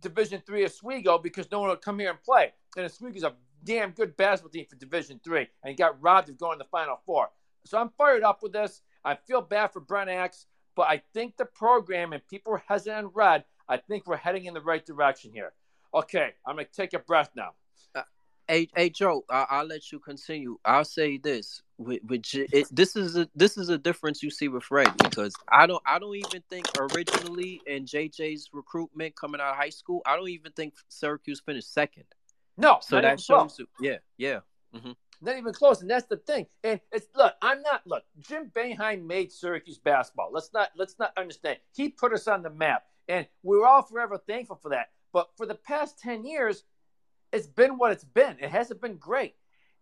Division 0.00 0.42
Three 0.46 0.64
Oswego 0.64 1.18
because 1.18 1.50
no 1.50 1.60
one 1.60 1.70
would 1.70 1.82
come 1.82 1.98
here 1.98 2.10
and 2.10 2.22
play. 2.22 2.52
And 2.76 2.86
Oswego's 2.86 3.22
a 3.22 3.34
damn 3.64 3.90
good 3.90 4.16
basketball 4.16 4.50
team 4.50 4.66
for 4.68 4.76
Division 4.76 5.20
Three, 5.22 5.48
and 5.62 5.70
he 5.70 5.74
got 5.74 6.00
robbed 6.00 6.28
of 6.28 6.38
going 6.38 6.58
to 6.58 6.64
the 6.64 6.70
Final 6.70 7.00
Four. 7.04 7.28
So 7.64 7.78
I'm 7.78 7.90
fired 7.98 8.22
up 8.22 8.42
with 8.42 8.52
this. 8.52 8.82
I 9.04 9.14
feel 9.14 9.42
bad 9.42 9.72
for 9.72 9.80
Brent 9.80 10.10
Axe, 10.10 10.46
but 10.74 10.88
I 10.88 11.02
think 11.12 11.36
the 11.36 11.44
program 11.44 12.12
and 12.12 12.26
people 12.26 12.54
are 12.54 12.62
hesitant 12.66 13.06
and 13.06 13.10
red. 13.14 13.44
I 13.68 13.76
think 13.76 14.06
we're 14.06 14.16
heading 14.16 14.46
in 14.46 14.54
the 14.54 14.60
right 14.60 14.84
direction 14.84 15.32
here. 15.32 15.52
Okay, 15.92 16.32
I'm 16.46 16.56
gonna 16.56 16.66
take 16.72 16.94
a 16.94 16.98
breath 16.98 17.30
now. 17.34 17.50
Uh, 17.94 18.02
Hey, 18.50 18.68
hey, 18.74 18.90
Joe, 18.90 19.24
I, 19.30 19.60
will 19.60 19.68
let 19.68 19.92
you 19.92 20.00
continue. 20.00 20.58
I'll 20.64 20.84
say 20.84 21.18
this: 21.18 21.62
with, 21.78 22.00
with 22.02 22.22
it, 22.34 22.66
this 22.72 22.96
is 22.96 23.16
a 23.16 23.28
this 23.36 23.56
is 23.56 23.68
a 23.68 23.78
difference 23.78 24.24
you 24.24 24.30
see 24.30 24.48
with 24.48 24.64
Freddie 24.64 24.90
because 25.04 25.36
I 25.52 25.68
don't 25.68 25.80
I 25.86 26.00
don't 26.00 26.16
even 26.16 26.42
think 26.50 26.66
originally 26.76 27.62
in 27.68 27.84
JJ's 27.84 28.50
recruitment 28.52 29.14
coming 29.14 29.40
out 29.40 29.52
of 29.52 29.56
high 29.56 29.70
school, 29.70 30.02
I 30.04 30.16
don't 30.16 30.30
even 30.30 30.50
think 30.50 30.74
Syracuse 30.88 31.40
finished 31.40 31.72
second. 31.72 32.06
No, 32.56 32.78
So 32.82 33.00
that 33.00 33.20
shows, 33.20 33.60
yeah, 33.80 33.98
yeah. 34.18 34.40
Mm-hmm. 34.74 34.92
Not 35.22 35.38
even 35.38 35.52
close, 35.52 35.80
and 35.82 35.88
that's 35.88 36.06
the 36.06 36.16
thing. 36.16 36.46
And 36.64 36.80
it's 36.90 37.06
look, 37.14 37.34
I'm 37.40 37.62
not 37.62 37.86
look. 37.86 38.02
Jim 38.18 38.50
Boeheim 38.52 39.06
made 39.06 39.30
Syracuse 39.30 39.78
basketball. 39.78 40.30
Let's 40.32 40.50
not 40.52 40.70
let's 40.76 40.98
not 40.98 41.12
understand. 41.16 41.58
He 41.72 41.88
put 41.88 42.12
us 42.12 42.26
on 42.26 42.42
the 42.42 42.50
map, 42.50 42.82
and 43.06 43.28
we're 43.44 43.64
all 43.64 43.82
forever 43.82 44.20
thankful 44.26 44.58
for 44.60 44.70
that. 44.70 44.88
But 45.12 45.28
for 45.36 45.46
the 45.46 45.54
past 45.54 46.00
ten 46.00 46.24
years, 46.24 46.64
it's 47.32 47.46
been 47.46 47.78
what 47.78 47.92
it's 47.92 48.04
been. 48.04 48.36
It 48.40 48.50
hasn't 48.50 48.80
been 48.80 48.96
great. 48.96 49.34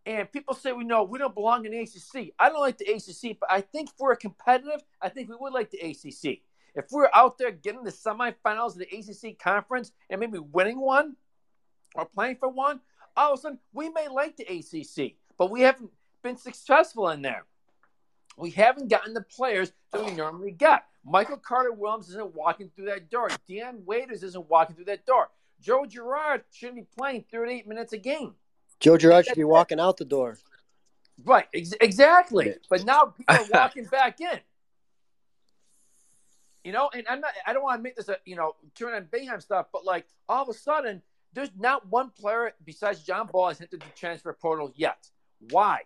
And 0.06 0.30
people 0.30 0.54
say 0.54 0.72
we 0.72 0.84
know 0.84 1.02
we 1.02 1.18
don't 1.18 1.34
belong 1.34 1.66
in 1.66 1.72
the 1.72 1.80
ACC. 1.80 2.32
I 2.38 2.48
don't 2.48 2.60
like 2.60 2.78
the 2.78 2.86
ACC, 2.86 3.38
but 3.38 3.50
I 3.50 3.60
think 3.60 3.90
if 3.90 3.94
we're 3.98 4.16
competitive, 4.16 4.82
I 5.02 5.08
think 5.08 5.28
we 5.28 5.36
would 5.38 5.52
like 5.52 5.70
the 5.70 5.78
ACC. 5.78 6.40
If 6.74 6.86
we're 6.90 7.10
out 7.14 7.38
there 7.38 7.50
getting 7.50 7.84
the 7.84 7.90
semifinals 7.90 8.72
of 8.72 8.78
the 8.78 8.86
ACC 8.86 9.38
conference 9.38 9.92
and 10.08 10.20
maybe 10.20 10.38
winning 10.38 10.80
one 10.80 11.16
or 11.94 12.06
playing 12.06 12.36
for 12.36 12.48
one, 12.48 12.80
all 13.16 13.32
of 13.32 13.38
a 13.38 13.42
sudden 13.42 13.58
we 13.72 13.88
may 13.90 14.08
like 14.08 14.36
the 14.36 14.44
ACC, 14.44 15.16
but 15.36 15.50
we 15.50 15.62
haven't 15.62 15.90
been 16.22 16.36
successful 16.36 17.08
in 17.10 17.22
there. 17.22 17.44
We 18.36 18.50
haven't 18.50 18.88
gotten 18.88 19.14
the 19.14 19.22
players 19.22 19.72
that 19.90 20.04
we 20.04 20.12
normally 20.12 20.52
get. 20.52 20.84
Michael 21.04 21.38
Carter 21.38 21.72
Williams 21.72 22.08
isn't 22.10 22.34
walking 22.34 22.70
through 22.74 22.86
that 22.86 23.10
door. 23.10 23.28
Dion 23.46 23.82
Waiters 23.84 24.22
isn't 24.22 24.48
walking 24.48 24.76
through 24.76 24.84
that 24.86 25.04
door. 25.04 25.28
Joe 25.60 25.84
Girard 25.86 26.42
shouldn't 26.52 26.76
be 26.76 26.86
playing 26.96 27.24
38 27.30 27.66
minutes 27.66 27.92
a 27.92 27.98
game. 27.98 28.34
Joe 28.80 28.96
Girard 28.96 29.26
should 29.26 29.36
be 29.36 29.44
walking 29.44 29.80
out 29.80 29.96
the 29.96 30.04
door. 30.04 30.38
Right, 31.24 31.46
ex- 31.52 31.74
exactly. 31.80 32.54
But 32.70 32.84
now 32.84 33.06
people 33.06 33.34
are 33.34 33.46
walking 33.52 33.84
back 33.84 34.20
in. 34.20 34.38
You 36.64 36.72
know, 36.72 36.90
and 36.92 37.04
I'm 37.08 37.20
not. 37.20 37.32
I 37.46 37.52
don't 37.52 37.62
want 37.62 37.78
to 37.78 37.82
make 37.82 37.96
this 37.96 38.08
a 38.08 38.18
you 38.24 38.36
know 38.36 38.54
turn 38.74 38.94
on 38.94 39.04
Boeheim 39.04 39.40
stuff, 39.40 39.66
but 39.72 39.84
like 39.84 40.06
all 40.28 40.42
of 40.42 40.48
a 40.48 40.54
sudden, 40.54 41.02
there's 41.32 41.50
not 41.58 41.88
one 41.88 42.10
player 42.10 42.52
besides 42.64 43.02
John 43.02 43.28
Bol 43.30 43.48
has 43.48 43.60
entered 43.60 43.80
the 43.80 43.98
transfer 43.98 44.32
portal 44.32 44.72
yet. 44.76 45.08
Why? 45.50 45.80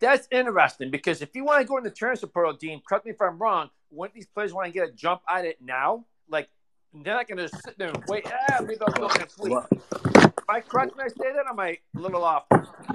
That's 0.00 0.26
interesting 0.30 0.90
because 0.90 1.22
if 1.22 1.34
you 1.34 1.44
want 1.44 1.60
to 1.60 1.66
go 1.66 1.76
in 1.76 1.84
the 1.84 1.90
transfer 1.90 2.26
portal, 2.26 2.54
Dean, 2.54 2.82
correct 2.86 3.04
me 3.04 3.12
if 3.12 3.20
I'm 3.20 3.38
wrong. 3.38 3.70
Wouldn't 3.90 4.14
these 4.14 4.26
players 4.26 4.52
want 4.54 4.66
to 4.66 4.72
get 4.72 4.88
a 4.88 4.92
jump 4.92 5.20
at 5.28 5.44
it 5.44 5.58
now? 5.60 6.06
Like 6.28 6.48
they're 6.94 7.14
not 7.14 7.28
going 7.28 7.38
to 7.38 7.48
sit 7.48 7.78
there 7.78 7.88
and 7.88 8.02
wait. 8.06 8.26
Ah, 8.26 8.58
maybe 8.60 8.76
I'll 8.80 8.92
go 8.92 9.08
next 9.18 9.38
week. 9.38 9.52
Well, 9.52 9.68
Am 9.70 10.32
I 10.56 10.60
correct 10.60 10.96
when 10.96 11.06
I 11.06 11.08
say 11.08 11.32
that? 11.32 11.46
Or 11.46 11.50
am 11.50 11.60
I 11.60 11.78
a 11.96 12.00
little 12.00 12.24
off? 12.24 12.44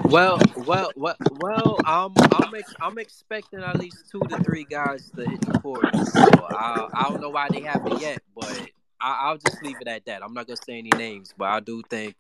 well, 0.05 0.39
well, 0.57 0.91
well, 0.95 1.15
well 1.39 1.77
I'm 1.85 2.13
I'm 2.31 2.53
ex- 2.55 2.73
I'm 2.81 2.97
expecting 2.99 3.59
at 3.63 3.79
least 3.79 4.09
two 4.11 4.19
to 4.19 4.43
three 4.43 4.63
guys 4.65 5.09
to 5.15 5.25
hit 5.27 5.41
the 5.41 5.59
portal. 5.59 6.05
So 6.05 6.21
I 6.49 6.87
I 6.93 7.03
don't 7.09 7.21
know 7.21 7.29
why 7.29 7.47
they 7.49 7.61
haven't 7.61 7.99
yet, 8.01 8.21
but 8.35 8.59
I, 8.99 9.19
I'll 9.23 9.37
just 9.37 9.63
leave 9.63 9.77
it 9.81 9.87
at 9.87 10.05
that. 10.05 10.23
I'm 10.23 10.33
not 10.33 10.45
gonna 10.47 10.57
say 10.57 10.77
any 10.77 10.89
names, 10.95 11.33
but 11.37 11.45
I 11.45 11.59
do 11.61 11.81
think 11.89 12.15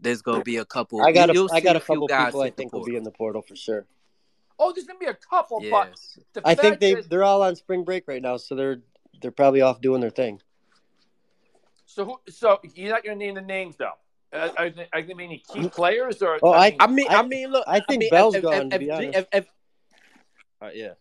there's 0.00 0.20
gonna 0.20 0.42
be 0.42 0.56
a 0.56 0.64
couple. 0.64 1.02
I 1.02 1.12
got 1.12 1.30
a, 1.30 1.32
you'll 1.32 1.48
I 1.52 1.60
got 1.60 1.76
a 1.76 1.80
few 1.80 1.94
couple 1.94 2.08
guys 2.08 2.26
people 2.28 2.42
I 2.42 2.50
think 2.50 2.72
will 2.72 2.84
be 2.84 2.96
in 2.96 3.04
the 3.04 3.12
portal 3.12 3.40
for 3.42 3.56
sure. 3.56 3.86
Oh, 4.58 4.72
there's 4.74 4.86
going 4.86 4.98
to 5.00 5.04
be 5.06 5.10
a 5.10 5.14
couple, 5.14 5.62
but 5.70 5.88
Yes. 5.88 6.18
the 6.34 6.42
I 6.44 6.54
think 6.54 6.80
they 6.80 6.92
is- 6.92 7.08
they're 7.08 7.24
all 7.24 7.42
on 7.42 7.56
spring 7.56 7.82
break 7.82 8.06
right 8.06 8.20
now, 8.20 8.36
so 8.36 8.54
they're 8.54 8.82
they're 9.22 9.30
probably 9.30 9.62
off 9.62 9.80
doing 9.80 10.00
their 10.02 10.10
thing. 10.10 10.42
So, 11.92 12.04
who, 12.04 12.20
so 12.30 12.60
you're 12.74 12.90
not 12.92 13.02
going 13.04 13.18
to 13.18 13.24
name 13.24 13.34
the 13.34 13.40
names 13.40 13.76
though? 13.76 13.90
Uh, 14.32 14.48
are, 14.56 14.70
they, 14.70 14.86
are 14.92 15.02
they 15.02 15.12
any 15.12 15.42
key 15.52 15.68
players 15.68 16.22
or? 16.22 16.38
Oh, 16.40 16.52
I- 16.52 16.76
I 16.78 16.86
mean, 16.86 17.08
I, 17.10 17.16
I- 17.16 17.22
mean, 17.26 17.50
look. 17.50 17.64
I 17.66 17.80
think 17.80 18.00
mean, 18.02 18.10
Bell's 18.10 18.36
if, 18.36 18.42
gone, 18.42 18.66
If, 18.66 18.70
to 18.70 18.78
be 18.78 18.84
G- 18.84 18.90
honest. 18.92 19.18
if, 19.18 19.26
if, 19.32 19.46
uh, 20.62 20.68
yeah, 20.72 20.92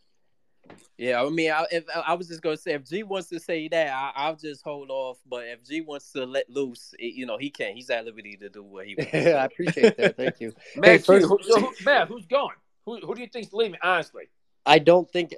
yeah. 0.98 1.22
I 1.22 1.30
mean, 1.30 1.52
I, 1.52 1.66
if, 1.72 1.84
I 2.08 2.14
was 2.16 2.28
just 2.28 2.42
gonna 2.42 2.58
say 2.58 2.74
if 2.74 2.90
G 2.90 3.04
wants 3.04 3.30
to 3.30 3.40
say 3.40 3.68
that, 3.68 3.94
I, 3.94 4.12
I'll 4.16 4.36
just 4.36 4.64
hold 4.64 4.90
off. 4.90 5.20
But 5.30 5.46
if 5.46 5.64
G 5.64 5.82
wants 5.82 6.12
to 6.14 6.26
let 6.26 6.50
loose, 6.50 6.96
it, 6.98 7.14
you 7.14 7.28
know, 7.28 7.38
he 7.38 7.52
can. 7.52 7.76
He's 7.76 7.92
at 7.92 8.04
liberty 8.04 8.36
to 8.38 8.50
do 8.50 8.64
what 8.64 8.88
he 8.88 8.96
wants. 8.96 9.14
Yeah, 9.14 9.30
I 9.42 9.46
appreciate 9.46 9.96
that. 9.98 10.18
Thank 10.18 10.40
you. 10.42 10.52
Matt, 10.76 10.86
Hey, 10.86 10.98
first- 10.98 11.28
who, 11.28 11.38
so 11.44 11.60
who, 11.60 11.72
Matt, 11.86 12.08
who's 12.08 12.26
going? 12.26 12.56
Who, 12.86 12.98
who 13.06 13.14
do 13.14 13.22
you 13.22 13.28
think's 13.28 13.54
leaving? 13.54 13.78
Honestly, 13.84 14.24
I 14.66 14.80
don't 14.80 15.08
think 15.12 15.36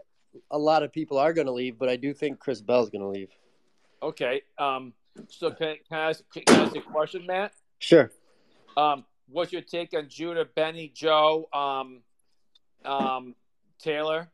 a 0.50 0.58
lot 0.58 0.82
of 0.84 0.94
people 0.94 1.18
are 1.18 1.34
going 1.34 1.48
to 1.48 1.54
leave, 1.54 1.78
but 1.78 1.90
I 1.90 1.98
do 1.98 2.14
think 2.14 2.40
Chris 2.40 2.62
Bell's 2.62 2.90
going 2.90 3.02
to 3.02 3.10
leave. 3.10 3.32
okay. 4.02 4.44
Um, 4.58 4.94
so 5.30 5.52
can, 5.52 5.76
can, 5.88 5.98
I 5.98 6.10
ask, 6.10 6.24
can 6.34 6.44
I 6.48 6.64
ask 6.64 6.76
a 6.76 6.82
question, 6.82 7.26
Matt? 7.26 7.54
Sure. 7.80 8.12
Um, 8.78 9.06
what's 9.30 9.52
your 9.52 9.62
take 9.62 9.94
on 9.96 10.08
Judah, 10.10 10.46
Benny, 10.46 10.92
Joe, 10.94 11.48
um, 11.54 12.02
um, 12.86 13.36
Taylor? 13.80 14.30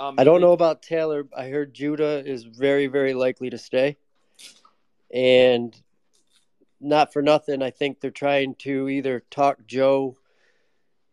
Um, 0.00 0.16
I 0.18 0.24
don't 0.24 0.40
know 0.40 0.52
about 0.52 0.82
Taylor. 0.82 1.26
I 1.36 1.48
heard 1.48 1.74
Judah 1.74 2.24
is 2.24 2.44
very, 2.44 2.86
very 2.86 3.14
likely 3.14 3.50
to 3.50 3.58
stay. 3.58 3.96
And 5.12 5.78
not 6.80 7.12
for 7.12 7.22
nothing, 7.22 7.62
I 7.62 7.70
think 7.70 8.00
they're 8.00 8.10
trying 8.10 8.54
to 8.56 8.88
either 8.88 9.22
talk 9.30 9.58
Joe 9.66 10.16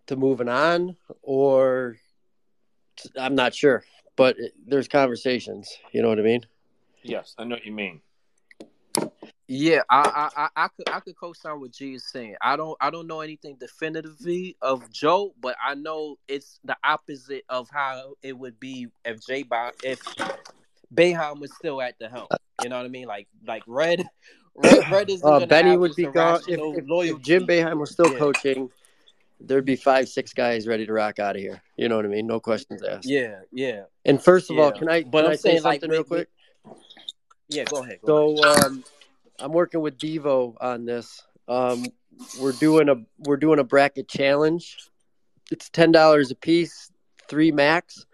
to 0.08 0.16
moving 0.16 0.50
on 0.50 0.96
or 1.22 1.98
I'm 3.18 3.36
not 3.36 3.54
sure. 3.54 3.84
But 4.16 4.38
it, 4.40 4.54
there's 4.68 4.88
conversations. 4.88 5.78
You 5.92 6.02
know 6.02 6.10
what 6.10 6.20
I 6.20 6.24
mean? 6.24 6.46
Yes, 7.04 7.36
I 7.38 7.44
know 7.44 7.56
what 7.56 7.66
you 7.66 7.72
mean. 7.72 8.02
Yeah, 9.52 9.82
I, 9.90 10.30
I, 10.36 10.44
I, 10.44 10.66
I 10.66 10.68
could, 10.68 10.88
I 10.92 11.00
could 11.00 11.18
co-sign 11.18 11.60
what 11.60 11.72
G 11.72 11.96
is 11.96 12.08
saying. 12.08 12.36
I 12.40 12.56
don't, 12.56 12.78
I 12.80 12.92
don't 12.92 13.08
know 13.08 13.22
anything 13.22 13.58
definitively 13.60 14.56
of 14.62 14.92
Joe, 14.92 15.34
but 15.42 15.56
I 15.64 15.74
know 15.74 16.18
it's 16.28 16.60
the 16.64 16.78
opposite 16.84 17.46
of 17.50 17.68
how 17.72 18.14
it 18.22 18.38
would 18.38 18.60
be 18.60 18.90
if 19.04 19.26
J. 19.26 19.44
If 19.82 20.00
Boeheim 20.94 21.40
was 21.40 21.52
still 21.56 21.82
at 21.82 21.98
the 21.98 22.10
helm. 22.10 22.28
You 22.62 22.70
know 22.70 22.78
what 22.78 22.86
I 22.86 22.90
mean? 22.90 23.08
Like, 23.08 23.28
like 23.48 23.64
Red, 23.66 24.08
Red, 24.56 24.92
Red 24.92 25.10
is. 25.10 25.24
Uh, 25.24 25.48
Benny 25.48 25.78
would 25.78 25.96
be 25.96 26.06
gone. 26.06 26.42
If, 26.48 26.60
if, 26.60 27.16
if 27.16 27.22
Jim 27.24 27.48
Boeheim 27.48 27.80
was 27.80 27.90
still 27.90 28.12
Yeah. 28.12 28.20
coaching, 28.20 28.70
there'd 29.42 29.66
be 29.66 29.78
five, 29.78 30.10
six 30.10 30.32
guys 30.32 30.68
ready 30.68 30.86
to 30.86 30.94
rock 30.94 31.18
out 31.18 31.36
of 31.36 31.42
here. 31.42 31.60
You 31.76 31.90
know 31.90 31.96
what 31.96 32.06
I 32.06 32.10
mean? 32.10 32.28
No 32.28 32.40
questions 32.40 32.84
asked. 32.84 33.08
Yeah, 33.08 33.40
yeah, 33.52 33.86
And 34.06 34.22
first 34.22 34.52
of 34.52 34.60
all, 34.60 34.72
can 34.72 34.88
I, 34.88 35.02
But 35.02 35.22
can 35.22 35.26
I'm 35.26 35.32
I 35.32 35.36
say 35.38 35.42
saying, 35.54 35.64
like, 35.64 35.82
something 35.82 35.90
real 35.90 36.04
quick? 36.04 36.30
yeah. 37.48 37.66
Go 37.66 37.84
ahead. 37.84 38.00
Go 38.06 38.36
So 38.36 38.44
um, 38.44 38.84
I'm 39.42 39.52
working 39.54 39.82
with 39.82 39.98
Devo 39.98 40.56
on 40.60 40.86
this. 40.86 41.24
Um, 41.48 41.86
we're 42.40 42.52
doing 42.54 42.90
a 42.90 42.96
we're 43.20 43.38
doing 43.38 43.60
a 43.60 43.64
bracket 43.64 44.08
challenge. 44.08 44.78
It's 45.52 45.70
ten 45.70 45.92
dollars 45.92 46.32
a 46.32 46.36
piece, 46.36 46.92
three 47.28 47.52
max. 47.52 48.06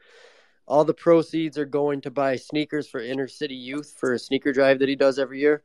All 0.68 0.84
the 0.84 0.94
proceeds 0.94 1.58
are 1.58 1.66
going 1.66 2.02
to 2.02 2.12
buy 2.12 2.36
sneakers 2.38 2.88
for 2.88 3.00
inner 3.00 3.28
city 3.28 3.56
youth 3.56 3.96
for 4.00 4.14
a 4.14 4.20
sneaker 4.20 4.52
drive 4.52 4.80
that 4.80 4.90
he 4.90 4.96
does 4.96 5.20
every 5.20 5.40
year. 5.40 5.62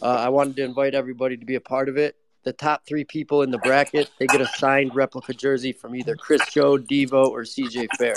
Uh, 0.00 0.06
I 0.06 0.28
wanted 0.28 0.56
to 0.56 0.64
invite 0.64 0.94
everybody 0.94 1.36
to 1.36 1.44
be 1.44 1.56
a 1.56 1.60
part 1.60 1.88
of 1.88 1.96
it. 1.96 2.16
The 2.44 2.52
top 2.52 2.86
three 2.86 3.04
people 3.04 3.42
in 3.42 3.50
the 3.50 3.58
bracket 3.58 4.10
they 4.20 4.26
get 4.26 4.40
a 4.40 4.46
signed 4.46 4.94
replica 4.94 5.32
jersey 5.32 5.72
from 5.72 5.96
either 5.96 6.14
Chris 6.14 6.42
Joe, 6.52 6.76
Devo, 6.76 7.28
or 7.28 7.42
CJ 7.42 7.88
Fair. 7.98 8.14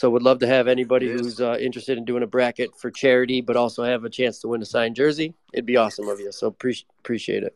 So 0.00 0.08
would 0.08 0.22
love 0.22 0.38
to 0.38 0.46
have 0.46 0.66
anybody 0.66 1.08
Yes. 1.08 1.20
who's 1.20 1.40
uh, 1.42 1.58
interested 1.60 1.98
in 1.98 2.06
doing 2.06 2.22
a 2.22 2.26
bracket 2.26 2.74
for 2.74 2.90
charity, 2.90 3.42
but 3.42 3.54
also 3.54 3.84
have 3.84 4.02
a 4.06 4.08
chance 4.08 4.38
to 4.38 4.48
win 4.48 4.62
a 4.62 4.64
signed 4.64 4.96
jersey. 4.96 5.34
It'd 5.52 5.66
be 5.66 5.76
awesome 5.76 6.08
of 6.08 6.18
you. 6.18 6.32
So 6.32 6.50
pre- 6.50 6.86
appreciate 7.00 7.42
it. 7.42 7.54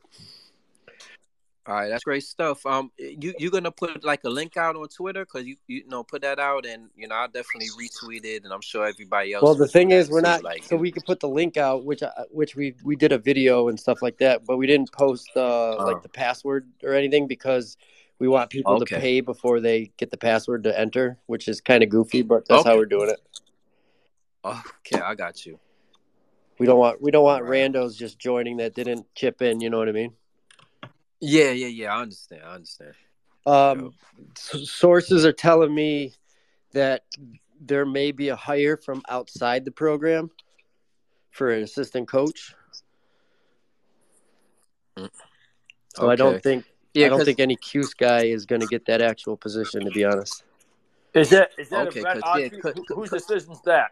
All 1.67 1.75
right, 1.75 1.89
that's 1.89 2.05
great 2.05 2.23
stuff. 2.23 2.67
Um, 2.67 2.93
you 2.99 3.33
you 3.39 3.51
gonna 3.51 3.71
put 3.71 4.05
like 4.05 4.25
a 4.25 4.29
link 4.29 4.59
out 4.59 4.77
on 4.77 4.87
Twitter 4.89 5.25
because 5.25 5.47
you 5.47 5.57
you 5.69 5.89
know 5.89 6.03
put 6.05 6.21
that 6.21 6.39
out 6.39 6.67
and 6.67 6.91
you 6.95 7.09
know 7.09 7.15
I'll 7.15 7.29
definitely 7.29 7.71
retweet 7.83 8.27
it 8.27 8.45
and 8.45 8.53
I'm 8.53 8.61
sure 8.61 8.85
everybody 8.87 9.33
else. 9.33 9.43
Well, 9.43 9.55
the 9.55 9.67
thing 9.67 9.91
is, 9.93 10.11
we're 10.11 10.21
not 10.21 10.45
like 10.45 10.65
so 10.65 10.77
we 10.77 10.93
could 10.93 11.07
put 11.07 11.21
the 11.21 11.29
link 11.31 11.57
out, 11.57 11.87
which 11.87 12.03
I, 12.03 12.11
which 12.31 12.55
we 12.57 12.75
we 12.85 12.95
did 12.95 13.13
a 13.13 13.19
video 13.19 13.69
and 13.69 13.81
stuff 13.81 14.03
like 14.03 14.19
that, 14.19 14.45
but 14.45 14.59
we 14.59 14.67
didn't 14.67 14.93
post 14.93 15.31
uh, 15.35 15.77
Oh. 15.79 15.85
like 15.87 16.03
the 16.03 16.11
password 16.11 16.69
or 16.83 16.93
anything 16.93 17.27
because 17.27 17.79
we 18.25 18.29
want 18.29 18.49
people 18.49 18.77
Okay. 18.77 18.95
to 18.97 19.01
pay 19.03 19.21
before 19.21 19.61
they 19.61 19.93
get 19.99 20.11
the 20.11 20.17
password 20.17 20.65
to 20.65 20.81
enter, 20.81 21.19
which 21.27 21.47
is 21.47 21.61
kind 21.61 21.83
of 21.83 21.91
goofy, 21.91 22.23
but 22.23 22.49
that's 22.49 22.65
how 22.65 22.75
we're 22.75 22.87
doing 22.87 23.11
it. 23.11 23.21
okay, 24.43 24.99
I 24.99 25.15
got 25.15 25.45
you. 25.45 25.61
We 26.59 26.65
don't 26.65 26.79
want 26.79 27.03
we 27.03 27.11
don't 27.11 27.23
want 27.23 27.45
Right. 27.45 27.71
randos 27.71 27.95
just 27.99 28.19
joining 28.19 28.57
that 28.59 28.75
didn't 28.75 29.07
chip 29.15 29.43
in. 29.43 29.61
You 29.61 29.69
know 29.69 29.77
what 29.77 29.91
I 29.91 29.93
mean? 29.93 30.15
Yeah, 31.21 31.51
yeah, 31.51 31.67
yeah. 31.67 31.95
I 31.95 32.01
understand. 32.01 32.43
I 32.47 32.55
understand. 32.55 32.95
Um, 33.45 33.95
s- 34.35 34.71
sources 34.71 35.27
are 35.27 35.33
telling 35.33 35.75
me 35.75 36.15
that 36.73 37.05
there 37.61 37.85
may 37.85 38.11
be 38.11 38.31
a 38.31 38.37
hire 38.37 38.79
from 38.79 39.03
outside 39.11 39.67
the 39.67 39.71
program 39.71 40.31
for 41.31 41.51
an 41.51 41.63
assistant 41.63 42.09
coach. 42.09 42.55
So 45.95 46.09
I 46.09 46.17
don't 46.17 46.43
think 46.43 46.65
Yeah, 46.95 47.07
I 47.07 47.09
don't 47.11 47.25
think 47.25 47.41
any 47.41 47.57
Cuse 47.57 47.93
guy 47.93 48.25
is 48.25 48.47
going 48.47 48.61
to 48.61 48.67
get 48.69 48.87
that 48.87 49.03
actual 49.03 49.37
position. 49.37 49.85
To 49.85 49.91
be 49.91 50.05
honest, 50.05 50.45
Is 51.13 51.31
that 51.31 51.51
is 51.59 51.69
that 51.71 51.89
Okay, 51.89 52.01
a 52.01 52.03
Brett 52.03 52.21
'cause, 52.21 52.41
yeah, 52.41 52.49
Autry? 52.49 52.61
'cause- 52.63 52.75
Who- 52.89 52.95
whose 52.95 53.11
decision's 53.11 53.61
that? 53.63 53.91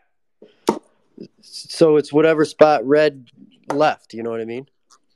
so 1.40 1.96
it's 1.96 2.12
whatever 2.12 2.44
spot 2.44 2.84
Red 2.86 3.28
left. 3.72 4.14
You 4.14 4.22
know 4.22 4.30
what 4.30 4.40
I 4.40 4.44
mean? 4.44 4.68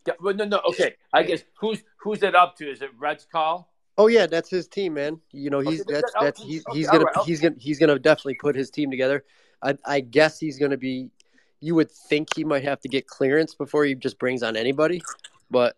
Yeah, 0.07 0.15
well, 0.21 0.35
no, 0.35 0.45
no. 0.45 0.61
Okay, 0.69 0.95
I 1.13 1.23
guess 1.23 1.43
who's 1.59 1.83
who's 1.97 2.23
it 2.23 2.35
up 2.35 2.57
to? 2.59 2.71
Is 2.71 2.83
it 2.83 2.91
Red's 2.99 3.25
call? 3.25 3.73
Oh 3.99 4.07
yeah, 4.09 4.27
that's 4.27 4.51
his 4.51 4.69
team, 4.69 4.95
man. 4.95 5.21
You 5.33 5.51
know 5.51 5.61
he's 5.61 5.81
Okay, 5.81 5.95
that's 5.95 6.13
that- 6.13 6.21
that's 6.23 6.43
he's, 6.43 6.65
okay, 6.67 6.79
he's 6.79 6.89
gonna 6.89 7.05
right, 7.05 7.25
he's 7.25 7.41
gonna 7.41 7.55
he's 7.59 7.79
gonna 7.79 7.99
definitely 7.99 8.37
put 8.41 8.55
his 8.55 8.71
team 8.71 8.91
together. 8.91 9.25
I 9.63 9.77
I 9.85 10.01
guess 10.01 10.39
he's 10.39 10.59
gonna 10.59 10.77
be 10.77 11.11
you 11.61 11.75
would 11.75 11.91
think 11.91 12.29
he 12.37 12.45
might 12.45 12.63
have 12.63 12.81
to 12.83 12.89
get 12.89 13.07
clearance 13.07 13.55
before 13.55 13.85
he 13.85 13.95
just 13.95 14.19
brings 14.19 14.43
on 14.43 14.57
anybody, 14.57 15.01
but 15.51 15.77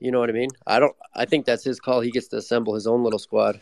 you 0.00 0.10
know 0.10 0.20
what 0.20 0.28
I 0.28 0.32
mean. 0.32 0.50
I 0.66 0.78
don't. 0.78 0.94
I 1.14 1.24
think 1.24 1.46
that's 1.46 1.64
his 1.64 1.80
call. 1.80 2.00
He 2.00 2.10
gets 2.10 2.28
to 2.28 2.36
assemble 2.36 2.74
his 2.74 2.86
own 2.86 3.02
little 3.02 3.18
squad. 3.18 3.60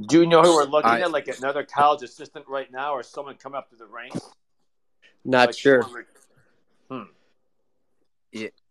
Do 0.00 0.20
you 0.20 0.26
know 0.26 0.42
who 0.42 0.54
we're 0.54 0.64
looking 0.64 0.90
I- 0.90 1.00
at? 1.00 1.10
Like 1.10 1.28
another 1.28 1.64
college 1.64 2.02
assistant 2.02 2.46
right 2.48 2.70
now, 2.70 2.92
or 2.92 3.02
someone 3.02 3.36
coming 3.36 3.58
up 3.58 3.68
through 3.68 3.78
the 3.78 3.86
ranks? 3.86 4.20
Not 5.24 5.48
Like 5.48 5.58
sure. 5.58 5.82
someone- 5.82 6.04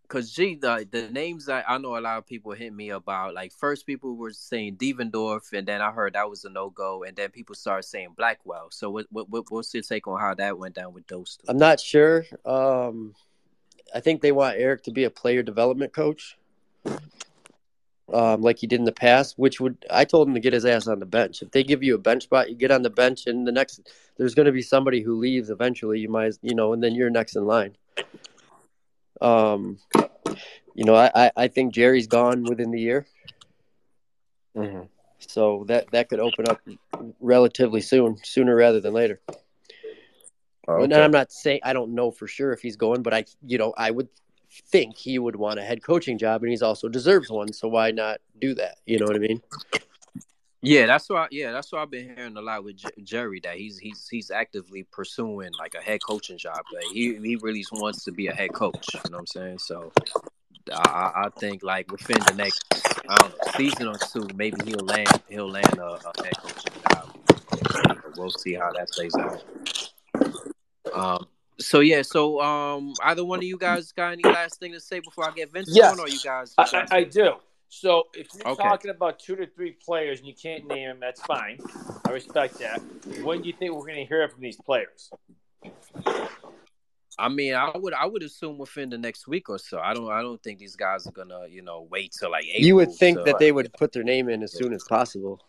Cause 0.08 0.32
G, 0.32 0.56
the 0.56 0.88
the 0.90 1.10
names 1.10 1.48
that 1.48 1.66
I 1.68 1.80
know 1.80 1.98
a 1.98 2.00
lot 2.00 2.20
of 2.20 2.28
people 2.28 2.52
hit 2.52 2.72
me 2.72 2.90
about, 2.90 3.34
like 3.34 3.52
first 3.52 3.88
people 3.88 4.16
were 4.16 4.32
saying 4.32 4.76
Devendorf, 4.78 5.52
and 5.52 5.68
then 5.68 5.82
I 5.82 5.90
heard 5.92 6.14
that 6.14 6.30
was 6.30 6.46
a 6.46 6.50
no 6.50 6.70
go, 6.70 7.04
and 7.04 7.18
then 7.18 7.32
people 7.32 7.56
started 7.56 7.88
saying 7.88 8.10
Blackwell. 8.16 8.68
So 8.70 8.92
what, 8.92 9.08
what 9.10 9.30
what 9.32 9.46
what's 9.50 9.74
your 9.74 9.82
take 9.82 10.08
on 10.08 10.20
how 10.20 10.36
that 10.36 10.60
went 10.60 10.76
down 10.76 10.94
with 10.94 11.08
those 11.08 11.38
two? 11.38 11.46
I'm 11.50 11.58
not 11.58 11.80
sure. 11.80 12.24
Um, 12.46 13.16
I 13.96 14.00
think 14.00 14.22
they 14.22 14.32
want 14.32 14.58
Eric 14.60 14.84
to 14.84 14.92
be 14.92 15.06
a 15.06 15.10
player 15.10 15.42
development 15.42 15.92
coach, 15.92 16.38
um, 18.14 18.42
like 18.42 18.60
he 18.60 18.68
did 18.68 18.80
in 18.80 18.86
the 18.86 18.92
past. 18.92 19.36
Which 19.38 19.60
would 19.60 19.86
I 19.90 20.06
told 20.06 20.28
him 20.28 20.34
to 20.34 20.40
get 20.40 20.54
his 20.54 20.66
ass 20.66 20.88
on 20.88 21.00
the 21.00 21.06
bench. 21.06 21.42
If 21.42 21.52
they 21.52 21.64
give 21.64 21.84
you 21.84 21.96
a 21.96 22.00
bench 22.00 22.24
spot, 22.24 22.50
you 22.50 22.56
get 22.56 22.72
on 22.72 22.82
the 22.82 22.90
bench, 22.90 23.28
and 23.28 23.48
the 23.48 23.52
next 23.52 23.90
there's 24.18 24.36
going 24.36 24.46
to 24.46 24.52
be 24.52 24.62
somebody 24.62 25.02
who 25.02 25.18
leaves 25.18 25.50
eventually. 25.50 26.00
You 26.00 26.10
might, 26.10 26.34
you 26.42 26.56
know, 26.56 26.74
and 26.74 26.84
then 26.84 26.96
you're 26.96 27.10
next 27.10 27.36
in 27.36 27.46
line. 27.46 27.76
Um, 29.22 29.80
you 30.74 30.84
know, 30.86 30.96
I 30.96 31.12
I, 31.16 31.32
I 31.36 31.48
think 31.48 31.74
Jerry's 31.74 32.08
gone 32.08 32.44
within 32.44 32.72
the 32.72 32.80
year, 32.80 33.06
Mm-hmm. 34.56 34.84
so 35.20 35.66
that 35.68 35.92
that 35.92 36.10
could 36.10 36.20
open 36.20 36.48
up 36.48 36.62
relatively 37.20 37.82
soon, 37.82 38.18
sooner 38.24 38.56
rather 38.56 38.80
than 38.80 38.94
later. 38.94 39.20
And 40.84 40.94
I'm 41.04 41.12
not 41.12 41.32
saying 41.32 41.60
I 41.64 41.74
don't 41.74 41.94
know 41.94 42.12
for 42.12 42.28
sure 42.28 42.52
if 42.52 42.62
he's 42.62 42.76
going, 42.76 43.04
but 43.04 43.14
I, 43.14 43.26
you 43.46 43.58
know, 43.58 43.74
I 43.78 43.92
would 43.92 44.10
think 44.68 44.98
he 44.98 45.20
would 45.20 45.36
want 45.36 45.60
a 45.60 45.64
head 45.64 45.84
coaching 45.84 46.18
job, 46.18 46.44
and 46.44 46.50
he's 46.50 46.62
also 46.62 46.88
deserves 46.88 47.30
one. 47.30 47.54
So 47.54 47.68
why 47.68 47.92
not 47.92 48.20
do 48.40 48.54
that? 48.56 48.78
You 48.86 49.00
know 49.00 49.06
what 49.06 49.16
I 49.16 49.20
mean? 49.20 49.42
Yeah, 50.62 50.88
that's 50.88 51.08
why. 51.10 51.28
Yeah, 51.30 51.52
that's 51.52 51.72
why 51.72 51.84
I've 51.84 51.92
been 51.92 52.16
hearing 52.16 52.36
a 52.38 52.42
lot 52.42 52.64
with 52.64 52.78
Jerry. 53.04 53.40
That 53.44 53.56
he's 53.56 53.78
he's 53.78 54.08
he's 54.10 54.32
actively 54.32 54.84
pursuing 54.92 55.52
like 55.60 55.76
a 55.76 55.82
head 55.82 56.00
coaching 56.04 56.40
job. 56.40 56.62
Like 56.74 56.86
he 56.92 57.16
he 57.16 57.36
really 57.36 57.64
wants 57.72 58.04
to 58.06 58.12
be 58.12 58.28
a 58.28 58.34
head 58.34 58.54
coach. 58.54 58.88
You 58.94 59.12
know 59.12 59.18
what 59.18 59.20
I'm 59.20 59.28
saying? 59.28 59.60
So 59.60 59.92
I 60.72 61.12
I 61.26 61.30
think 61.38 61.62
like 61.62 61.92
within 61.92 62.18
the 62.28 62.34
next 62.34 62.64
know 63.08 63.32
season 63.56 63.88
or 63.88 63.98
two, 64.12 64.28
maybe 64.36 64.58
he'll 64.66 64.80
land 64.80 65.22
he'll 65.30 65.50
land 65.50 65.78
a, 65.78 66.00
a 66.04 66.24
head 66.24 66.38
coaching 66.38 66.82
job. 66.90 67.16
We'll 68.18 68.32
see 68.32 68.54
how 68.54 68.72
that 68.72 68.90
plays 68.90 69.16
out. 69.16 69.44
Um. 70.94 71.28
So 71.60 71.80
yeah. 71.80 72.02
So 72.02 72.42
um. 72.42 72.94
Either 73.04 73.24
one 73.24 73.40
of 73.40 73.44
you 73.44 73.58
guys 73.58 73.92
got 73.92 74.12
any 74.14 74.24
last 74.24 74.60
thing 74.60 74.74
to 74.74 74.80
say 74.80 75.00
before 75.00 75.26
I 75.26 75.32
get 75.32 75.52
Vince 75.52 75.70
Yes. 75.72 75.92
on, 75.94 76.00
or 76.00 76.08
you 76.10 76.20
guys? 76.20 76.54
I, 76.58 76.86
I, 76.92 76.98
I 76.98 77.04
do. 77.04 77.34
So 77.70 78.04
if 78.14 78.34
you're 78.34 78.48
Okay. 78.48 78.64
talking 78.64 78.92
about 78.92 79.20
two 79.20 79.36
to 79.36 79.48
three 79.48 79.72
players 79.72 80.20
and 80.20 80.28
you 80.28 80.34
can't 80.34 80.66
name 80.68 80.88
them, 80.90 80.98
that's 81.00 81.22
fine. 81.22 81.60
I 82.06 82.12
respect 82.12 82.60
that. 82.60 82.82
When 83.24 83.42
do 83.42 83.48
you 83.48 83.54
think 83.58 83.74
we're 83.74 83.82
going 83.88 83.96
to 83.96 84.06
hear 84.06 84.28
from 84.30 84.42
these 84.42 84.58
players? 84.58 85.12
I 87.18 87.30
mean, 87.30 87.54
I 87.56 87.72
would 87.78 87.94
I 87.94 88.06
would 88.06 88.24
assume 88.24 88.58
within 88.58 88.90
the 88.90 88.98
next 88.98 89.28
week 89.28 89.50
or 89.50 89.58
so. 89.58 89.80
I 89.80 89.94
don't 89.94 90.12
I 90.12 90.22
don't 90.22 90.42
think 90.44 90.60
these 90.60 90.76
guys 90.76 91.08
are 91.08 91.12
gonna 91.12 91.48
you 91.50 91.62
know 91.62 91.88
wait 91.90 92.14
till 92.20 92.32
like 92.32 92.44
April. 92.46 92.66
you 92.68 92.76
would 92.76 92.94
think 92.94 93.20
to- 93.20 93.24
that 93.24 93.40
they 93.40 93.54
would 93.54 93.72
put 93.74 93.94
their 93.94 94.04
name 94.04 94.28
in 94.28 94.44
as 94.44 94.52
soon 94.52 94.74
as 94.74 94.84
possible. 94.84 95.40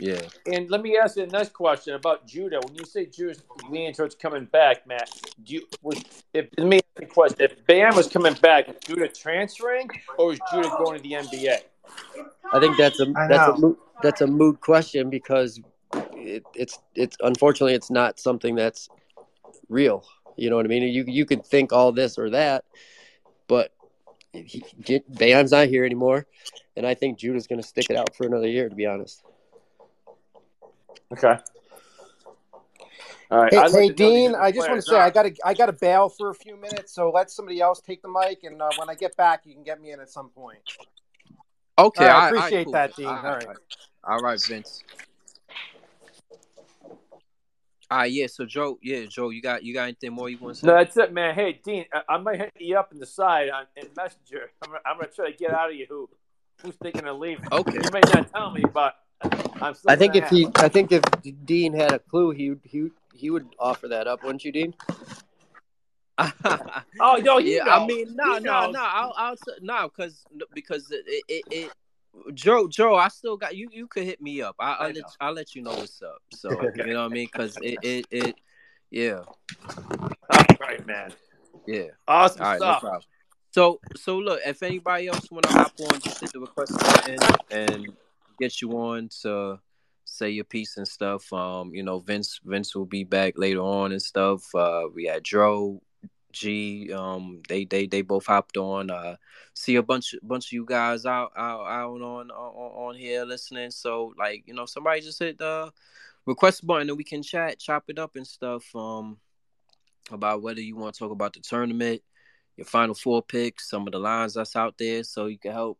Yeah. 0.00 0.20
And 0.46 0.70
let 0.70 0.82
me 0.82 0.96
ask 0.96 1.16
you 1.16 1.26
the 1.26 1.32
next 1.32 1.52
question 1.52 1.94
about 1.94 2.26
Judah. 2.26 2.60
When 2.64 2.74
you 2.74 2.84
say 2.84 3.06
Judah's 3.06 3.42
leaning 3.68 3.92
towards 3.92 4.14
coming 4.14 4.44
back, 4.44 4.86
Matt, 4.86 5.10
do 5.44 5.54
you 5.54 5.66
was 5.82 6.02
if 6.32 6.48
let 6.56 6.66
me 6.66 6.76
ask 6.76 6.84
you 7.00 7.06
a 7.06 7.10
question. 7.10 7.36
If 7.40 7.66
Bam 7.66 7.96
was 7.96 8.08
coming 8.08 8.34
back, 8.34 8.68
is 8.68 8.76
Judah 8.86 9.08
transferring 9.08 9.90
or 10.16 10.32
is 10.32 10.40
Judah 10.52 10.70
going 10.78 10.96
to 10.96 11.02
the 11.02 11.12
NBA? 11.12 11.58
I 12.52 12.60
think 12.60 12.76
that's 12.76 13.00
a 13.00 13.06
that's 13.28 13.48
a 13.48 13.52
know. 13.52 13.56
moot, 13.58 13.78
that's 14.02 14.20
a 14.20 14.26
moot 14.26 14.60
question 14.60 15.10
because 15.10 15.60
it, 16.14 16.44
it's 16.54 16.78
it's 16.94 17.16
unfortunately 17.20 17.74
it's 17.74 17.90
not 17.90 18.18
something 18.18 18.54
that's 18.54 18.88
real. 19.68 20.04
You 20.36 20.50
know 20.50 20.56
what 20.56 20.64
I 20.64 20.68
mean? 20.68 20.84
You 20.84 21.04
you 21.06 21.26
could 21.26 21.44
think 21.44 21.72
all 21.72 21.92
this 21.92 22.18
or 22.18 22.30
that, 22.30 22.64
but 23.48 23.72
he, 24.32 24.64
he- 24.84 25.02
Bam's 25.08 25.50
not 25.50 25.68
here 25.68 25.84
anymore, 25.84 26.26
and 26.76 26.86
I 26.86 26.94
think 26.94 27.18
Judah's 27.18 27.48
going 27.48 27.60
to 27.60 27.66
stick 27.66 27.86
it 27.90 27.96
out 27.96 28.14
for 28.14 28.26
another 28.26 28.48
year. 28.48 28.68
To 28.68 28.74
be 28.74 28.86
honest. 28.86 29.22
Okay. 31.12 31.36
All 33.30 33.38
right. 33.40 33.52
Hey, 33.52 33.64
hey 33.72 33.90
Dean, 33.90 34.34
I 34.34 34.52
just 34.52 34.68
want 34.68 34.80
to 34.82 34.86
say 34.86 34.98
I 34.98 35.10
got 35.10 35.24
to 35.24 35.34
I 35.44 35.54
got 35.54 35.66
to 35.66 35.72
bail 35.72 36.08
for 36.08 36.30
a 36.30 36.34
few 36.34 36.56
minutes, 36.56 36.94
so 36.94 37.10
let 37.10 37.30
somebody 37.30 37.60
else 37.60 37.80
take 37.80 38.02
the 38.02 38.08
mic, 38.08 38.44
and 38.44 38.60
uh, 38.62 38.72
when 38.74 38.90
I 38.90 38.94
get 38.94 39.16
back, 39.16 39.42
you 39.46 39.54
can 39.54 39.64
get 39.64 39.80
me 39.80 39.92
in 39.92 40.00
at 40.00 40.10
some 40.10 40.30
point. 40.30 40.60
Okay, 41.78 42.08
All 42.08 42.08
right, 42.08 42.34
all 42.36 42.44
right, 42.44 42.56
appreciate 42.56 42.64
cool. 42.64 42.72
that, 42.72 42.96
Dean. 42.96 43.06
All 43.06 43.14
All 43.24 43.34
right, 43.36 43.48
right. 43.48 43.58
all 44.04 44.20
right, 44.20 44.40
Vince. 44.48 44.82
All 47.90 47.98
right, 47.98 48.12
yeah. 48.12 48.26
So 48.28 48.46
Joe, 48.46 48.78
yeah, 48.82 49.06
Joe, 49.06 49.30
you 49.30 49.42
got 49.42 49.64
you 49.64 49.74
got 49.74 49.84
anything 49.84 50.12
more 50.12 50.28
you 50.30 50.38
want 50.38 50.56
to 50.56 50.60
say? 50.60 50.68
No, 50.68 50.74
that's 50.74 50.96
it, 50.96 51.12
man. 51.12 51.34
Hey, 51.34 51.60
Dean, 51.64 51.86
I, 51.92 52.02
I 52.08 52.18
might 52.18 52.38
hit 52.38 52.52
you 52.58 52.78
up 52.78 52.92
in 52.92 52.98
the 53.00 53.06
side 53.06 53.50
on 53.50 53.66
in 53.76 53.94
Messenger. 53.96 54.50
I'm, 54.62 54.70
gonna- 54.70 54.82
I'm 54.86 54.96
going 54.98 55.08
to 55.08 55.14
try 55.14 55.30
to 55.30 55.36
get 55.36 55.52
out 55.52 55.70
of 55.70 55.76
you 55.76 55.86
who 55.88 56.08
who's 56.62 56.76
thinking 56.76 57.06
of 57.06 57.18
leaving. 57.18 57.44
Okay. 57.52 57.78
You 57.80 57.90
may 57.90 58.04
not 58.04 58.28
tell 58.32 58.50
me, 58.50 58.66
but 58.66 58.80
I'm 58.82 58.86
still 58.86 59.07
I 59.60 59.96
think 59.96 60.14
gonna 60.14 60.24
if 60.24 60.30
he, 60.30 60.46
ask. 60.46 60.62
I 60.62 60.68
think 60.68 60.92
if 60.92 61.02
Dean 61.44 61.72
had 61.72 61.92
a 61.92 61.98
clue, 61.98 62.30
he 62.30 62.54
he 62.64 62.90
he 63.14 63.30
would 63.30 63.46
offer 63.58 63.88
that 63.88 64.06
up, 64.06 64.22
wouldn't 64.22 64.44
you, 64.44 64.52
Dean? 64.52 64.74
Oh, 67.00 67.16
no, 67.22 67.38
he 67.38 67.54
yeah, 67.56 67.64
knows. 67.64 67.82
I 67.82 67.86
mean, 67.86 68.16
no, 68.16 68.38
no, 68.38 68.70
no. 68.72 68.80
I'll, 68.82 69.14
I'll, 69.16 69.36
no, 69.60 69.88
because 69.88 70.24
because 70.52 70.90
it, 70.90 71.04
it, 71.28 71.44
it, 71.50 71.72
Joe, 72.34 72.66
Joe, 72.66 72.96
I 72.96 73.06
still 73.06 73.36
got 73.36 73.54
you. 73.56 73.68
You 73.70 73.86
could 73.86 74.02
hit 74.02 74.20
me 74.20 74.42
up. 74.42 74.56
I, 74.58 74.72
I'll 74.72 74.92
let. 74.92 75.04
I'll 75.20 75.32
let 75.32 75.54
you 75.54 75.62
know 75.62 75.74
what's 75.74 76.02
up. 76.02 76.20
So 76.30 76.50
Okay. 76.50 76.70
you 76.86 76.94
know 76.94 77.02
what 77.02 77.12
I 77.12 77.14
mean? 77.14 77.28
Because 77.32 77.56
it, 77.62 77.78
it, 77.82 78.06
it, 78.10 78.36
yeah, 78.90 79.20
All 80.30 80.44
right, 80.60 80.84
man. 80.86 81.12
yeah. 81.66 81.84
Awesome 82.08 82.42
All 82.42 82.48
right, 82.48 82.60
no 82.60 82.64
stuff. 82.64 82.80
problem. 82.80 83.02
So, 83.50 83.80
so 83.96 84.18
look, 84.18 84.40
if 84.44 84.62
anybody 84.62 85.08
else 85.08 85.30
want 85.30 85.44
to 85.44 85.52
hop 85.52 85.72
on, 85.78 86.00
just 86.00 86.20
hit 86.20 86.32
the 86.32 86.40
request 86.40 86.78
button 86.80 87.18
and 87.50 87.88
get 88.38 88.60
you 88.60 88.72
on 88.72 89.08
to 89.22 89.58
say 90.04 90.30
your 90.30 90.44
piece 90.44 90.76
and 90.76 90.88
stuff. 90.88 91.32
Um, 91.32 91.74
you 91.74 91.82
know, 91.82 91.98
Vince, 91.98 92.40
Vince 92.44 92.74
will 92.74 92.86
be 92.86 93.04
back 93.04 93.34
later 93.36 93.60
on 93.60 93.92
and 93.92 94.02
stuff. 94.02 94.54
Uh, 94.54 94.84
we 94.94 95.06
had 95.06 95.22
Dro, 95.22 95.82
G. 96.32 96.92
Um, 96.92 97.42
they, 97.48 97.64
they, 97.64 97.86
they 97.86 98.02
both 98.02 98.26
hopped 98.26 98.56
on. 98.56 98.90
Uh, 98.90 99.16
see 99.54 99.76
a 99.76 99.82
bunch, 99.82 100.14
bunch 100.22 100.46
of 100.46 100.52
you 100.52 100.64
guys 100.64 101.06
out, 101.06 101.32
out, 101.36 101.66
out 101.66 102.00
on, 102.00 102.30
on, 102.30 102.30
on 102.30 102.94
here 102.94 103.24
listening. 103.24 103.70
So, 103.70 104.14
like, 104.18 104.44
you 104.46 104.54
know, 104.54 104.66
somebody 104.66 105.00
just 105.00 105.18
hit 105.18 105.38
the 105.38 105.70
request 106.26 106.66
button 106.66 106.88
and 106.88 106.98
we 106.98 107.04
can 107.04 107.22
chat, 107.22 107.58
chop 107.58 107.84
it 107.88 107.98
up 107.98 108.16
and 108.16 108.26
stuff. 108.26 108.64
Um, 108.74 109.18
about 110.10 110.40
whether 110.40 110.60
you 110.60 110.74
want 110.74 110.94
to 110.94 110.98
talk 110.98 111.12
about 111.12 111.34
the 111.34 111.40
tournament 111.40 112.00
your 112.58 112.64
final 112.64 112.94
four 112.94 113.22
picks, 113.22 113.70
some 113.70 113.86
of 113.86 113.92
the 113.92 114.00
lines 114.00 114.34
that's 114.34 114.56
out 114.56 114.76
there, 114.78 115.04
so 115.04 115.26
you 115.26 115.38
can 115.38 115.52
help 115.52 115.78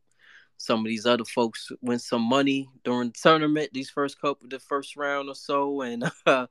some 0.59 0.81
of 0.81 0.87
these 0.87 1.07
other 1.07 1.25
folks 1.25 1.71
win 1.81 1.99
some 1.99 2.23
money 2.23 2.69
during 2.85 3.09
the 3.09 3.19
tournament, 3.23 3.71
these 3.73 3.91
first 3.91 4.21
couple, 4.21 4.49
the 4.49 4.59
first 4.59 4.97
round 4.97 5.29
or 5.29 5.35
so, 5.35 5.81
and 5.83 6.05
uh, 6.27 6.47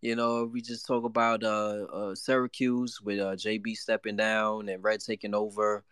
you 0.00 0.16
know 0.16 0.46
we 0.52 0.62
just 0.62 0.86
talk 0.86 1.04
about 1.04 1.44
uh, 1.44 1.84
uh, 1.92 2.14
Syracuse 2.14 3.00
with 3.00 3.20
uh, 3.20 3.36
JB 3.36 3.76
stepping 3.76 4.16
down 4.16 4.68
and 4.68 4.82
Red 4.82 5.00
taking 5.00 5.34
over. 5.34 5.84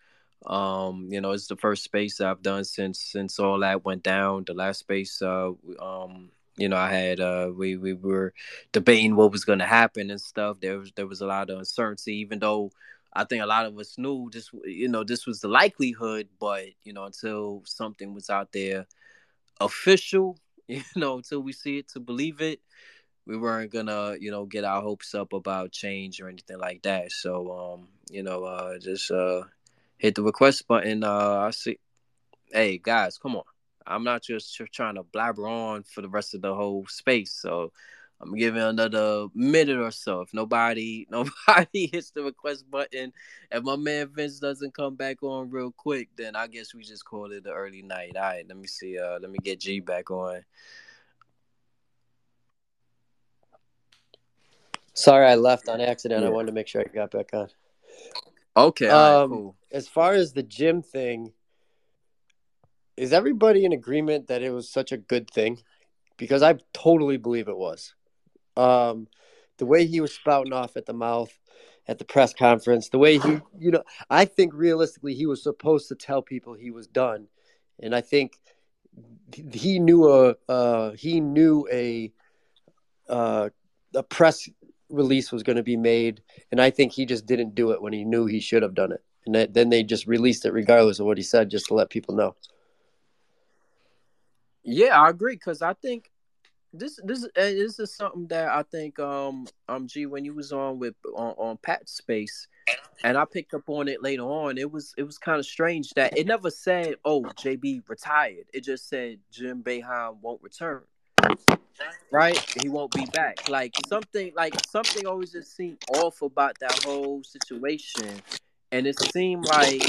Um, 0.46 1.09
you 1.11 1.20
know, 1.20 1.33
it's 1.33 1.48
the 1.48 1.57
first 1.57 1.85
space 1.85 2.20
I've 2.20 2.42
done 2.42 2.64
since 2.64 3.00
since 3.00 3.38
all 3.38 3.61
that 3.61 3.85
went 3.85 4.02
down. 4.02 4.44
The 4.46 4.54
last 4.54 4.81
space, 4.81 5.20
uh, 5.20 5.50
um, 5.81 6.31
you 6.57 6.68
know, 6.68 6.76
I 6.76 6.90
had 6.90 7.20
uh, 7.20 7.50
we 7.54 7.76
we 7.76 7.92
were 7.92 8.33
debating 8.72 9.14
what 9.14 9.33
was 9.33 9.44
going 9.44 9.59
to 9.59 9.66
happen 9.66 10.11
and 10.11 10.20
stuff. 10.20 10.59
There 10.61 10.78
was 10.78 10.92
there 10.96 11.07
was 11.07 11.20
a 11.20 11.26
lot 11.26 11.50
of 11.50 11.59
uncertainty, 11.59 12.14
even 12.16 12.38
though 12.38 12.72
I 13.12 13.25
think 13.25 13.42
a 13.42 13.47
lot 13.47 13.66
of 13.66 13.79
us 13.79 13.99
knew 13.99 14.29
this, 14.33 14.51
you 14.64 14.88
know, 14.88 15.05
this 15.05 15.27
was 15.27 15.40
the 15.40 15.49
likelihood, 15.49 16.29
but 16.38 16.66
you 16.85 16.92
know, 16.92 17.05
until 17.05 17.62
something 17.64 18.14
was 18.14 18.31
out 18.31 18.53
there 18.53 18.87
official, 19.61 20.38
you 20.68 20.83
know, 20.97 21.16
until 21.16 21.40
we 21.40 21.53
see 21.53 21.79
it 21.79 21.88
to 21.88 22.01
believe 22.01 22.40
it, 22.40 22.61
we 23.27 23.37
weren't 23.37 23.73
gonna, 23.73 24.16
you 24.18 24.31
know, 24.31 24.47
get 24.47 24.64
our 24.64 24.83
hopes 24.83 25.14
up 25.14 25.33
about 25.33 25.73
change 25.73 26.21
or 26.21 26.29
anything 26.29 26.59
like 26.59 26.83
that. 26.83 27.12
So, 27.12 27.53
um, 27.53 27.88
you 28.11 28.23
know, 28.23 28.44
uh, 28.44 28.79
just 28.79 29.11
uh, 29.11 29.42
hit 29.99 30.14
the 30.14 30.23
request 30.23 30.66
button. 30.66 31.05
Uh, 31.05 31.40
I 31.47 31.51
see. 31.51 31.79
Hey 32.51 32.79
guys, 32.79 33.18
come 33.18 33.37
on! 33.37 33.42
I'm 33.87 34.05
not 34.05 34.23
just 34.23 34.59
trying 34.73 34.94
to 34.94 35.03
blabber 35.03 35.47
on 35.47 35.83
for 35.83 36.01
the 36.01 36.09
rest 36.09 36.35
of 36.35 36.40
the 36.40 36.55
whole 36.55 36.87
space. 36.87 37.33
So 37.33 37.73
I'm 38.20 38.35
giving 38.35 38.62
another 38.62 39.28
minute 39.35 39.78
or 39.78 39.92
so. 39.92 40.22
If 40.22 40.35
nobody 40.35 41.07
nobody 41.11 41.87
hits 41.92 42.11
the 42.11 42.22
request 42.24 42.68
button, 42.70 43.12
if 43.50 43.62
my 43.62 43.76
man 43.76 44.09
Vince 44.09 44.40
doesn't 44.40 44.74
come 44.74 44.96
back 44.96 45.22
on 45.22 45.50
real 45.50 45.70
quick, 45.70 46.09
then 46.16 46.35
I 46.35 46.48
guess 46.48 46.74
we 46.74 46.83
just 46.83 47.04
call 47.04 47.31
it 47.33 47.44
the 47.44 47.52
early 47.52 47.83
night. 47.83 48.16
All 48.16 48.22
right, 48.22 48.46
let 48.48 48.57
me 48.57 48.66
see. 48.66 48.98
Uh, 48.98 49.18
let 49.20 49.31
me 49.31 49.38
get 49.42 49.61
G 49.61 49.81
back 49.81 50.11
on. 50.11 50.44
Sorry, 54.94 55.26
I 55.26 55.37
left 55.37 55.68
on 55.68 55.81
accident. 55.81 56.24
I 56.24 56.28
wanted 56.28 56.46
to 56.46 56.52
make 56.52 56.66
sure 56.66 56.81
I 56.81 56.92
got 56.92 57.12
back 57.12 57.31
on. 57.33 57.48
Okay, 58.57 58.88
all 58.88 58.96
right, 58.96 59.22
Um, 59.22 59.31
cool. 59.31 59.57
As 59.70 59.87
far 59.87 60.14
as 60.14 60.33
the 60.33 60.42
gym 60.42 60.83
thing, 60.83 61.33
is 62.96 63.12
everybody 63.12 63.64
in 63.64 63.72
agreement 63.72 64.26
that 64.26 64.42
it 64.42 64.50
was 64.50 64.68
such 64.68 64.90
a 64.90 64.96
good 64.96 65.31
thing? 65.31 65.62
Because 66.16 66.42
I 66.42 66.57
totally 66.72 67.16
believe 67.16 67.46
it 67.46 67.57
was. 67.57 67.94
Um, 68.59 69.07
the 69.59 69.66
way 69.66 69.87
he 69.87 70.01
was 70.01 70.12
spouting 70.12 70.53
off 70.53 70.77
at 70.77 70.87
the 70.87 70.92
mouth 70.92 71.33
at 71.88 71.99
the 71.99 72.05
press 72.05 72.35
conference, 72.35 72.90
the 72.90 72.99
way 72.99 73.18
he, 73.18 73.40
you 73.59 73.71
know, 73.71 73.83
I 74.11 74.27
think 74.27 74.53
realistically 74.55 75.14
he 75.14 75.27
was 75.27 75.42
supposed 75.42 75.88
to 75.88 75.94
tell 75.94 76.21
people 76.21 76.53
he 76.53 76.71
was 76.71 76.87
done, 76.87 77.29
and 77.81 77.94
I 77.94 78.03
think 78.03 78.38
he 79.53 79.79
knew 79.79 80.09
a 80.09 80.37
uh, 80.49 80.92
he 80.92 81.21
knew 81.21 81.66
a 81.73 82.12
uh, 83.09 83.49
a 83.94 84.03
press 84.03 84.49
release 84.90 85.33
was 85.33 85.42
going 85.42 85.57
to 85.57 85.62
be 85.62 85.77
made, 85.77 86.23
and 86.53 86.61
I 86.61 86.71
think 86.71 86.92
he 86.92 87.07
just 87.07 87.27
didn't 87.27 87.55
do 87.55 87.71
it 87.71 87.81
when 87.81 87.92
he 87.92 88.05
knew 88.05 88.27
he 88.27 88.40
should 88.40 88.62
have 88.62 88.75
done 88.75 88.92
it, 88.92 89.03
and 89.25 89.35
that, 89.35 89.55
then 89.55 89.71
they 89.71 89.83
just 89.83 90.07
released 90.07 90.44
it 90.44 90.53
regardless 90.53 91.01
of 91.01 91.07
what 91.07 91.16
he 91.16 91.25
said, 91.25 91.51
just 91.51 91.66
to 91.66 91.75
let 91.75 91.90
people 91.90 92.14
know. 92.14 92.37
Yeah, 94.62 95.01
I 95.01 95.09
agree 95.09 95.35
because 95.35 95.62
I 95.62 95.73
think 95.73 96.11
this 96.72 97.00
this 97.04 97.24
uh, 97.24 97.28
this 97.35 97.78
is 97.78 97.94
something 97.94 98.26
that 98.28 98.48
I 98.48 98.62
think 98.62 98.98
um 98.98 99.46
um 99.68 99.87
G 99.87 100.07
when 100.07 100.24
you 100.24 100.35
was 100.35 100.52
on 100.52 100.78
with 100.78 100.94
on, 101.14 101.35
on 101.38 101.57
Pat's 101.59 101.92
space, 101.92 102.46
and 103.04 103.16
I 103.16 103.24
picked 103.24 103.54
up 103.54 103.68
on 103.68 103.88
it 103.88 104.02
later 104.02 104.22
on. 104.22 104.59
It 104.59 104.70
was 104.70 104.94
it 104.98 105.04
was 105.04 105.18
kind 105.18 105.38
of 105.38 105.46
strange 105.46 105.90
that 105.90 106.16
it 106.16 106.26
never 106.26 106.50
said 106.50 106.96
oh 107.04 107.22
JB 107.22 107.88
retired. 107.88 108.46
It 108.52 108.64
just 108.64 108.88
said 108.88 109.18
Jim 109.31 109.62
Boeheim 109.62 110.20
won't 110.20 110.42
return. 110.42 110.83
Right, 112.11 112.38
he 112.61 112.68
won't 112.68 112.92
be 112.92 113.07
back. 113.07 113.48
Like 113.48 113.74
something, 113.87 114.33
like 114.35 114.54
something 114.66 115.07
always 115.07 115.33
just 115.33 115.54
seemed 115.54 115.78
off 115.88 116.22
about 116.22 116.59
that 116.61 116.85
whole 116.85 117.22
situation, 117.22 118.20
and 118.72 118.87
it 118.87 118.98
seemed 119.12 119.44
like, 119.44 119.83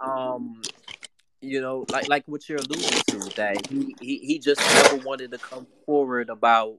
um, 0.00 0.62
you 1.42 1.60
know, 1.60 1.84
like 1.90 2.08
like 2.08 2.22
what 2.26 2.48
you're 2.48 2.58
alluding 2.58 3.02
to, 3.08 3.18
that 3.36 3.66
he 3.68 3.94
he, 4.00 4.18
he 4.18 4.38
just 4.38 4.60
never 4.60 5.04
wanted 5.04 5.32
to 5.32 5.38
come 5.38 5.66
forward 5.84 6.30
about, 6.30 6.78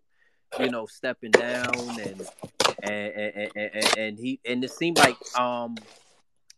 you 0.60 0.70
know, 0.70 0.86
stepping 0.86 1.32
down 1.32 2.00
and 2.00 2.28
and 2.82 3.14
and, 3.14 3.52
and, 3.56 3.98
and, 3.98 4.20
he 4.20 4.40
and 4.46 4.64
it 4.64 4.72
seemed 4.72 4.98
like 4.98 5.18
um, 5.38 5.76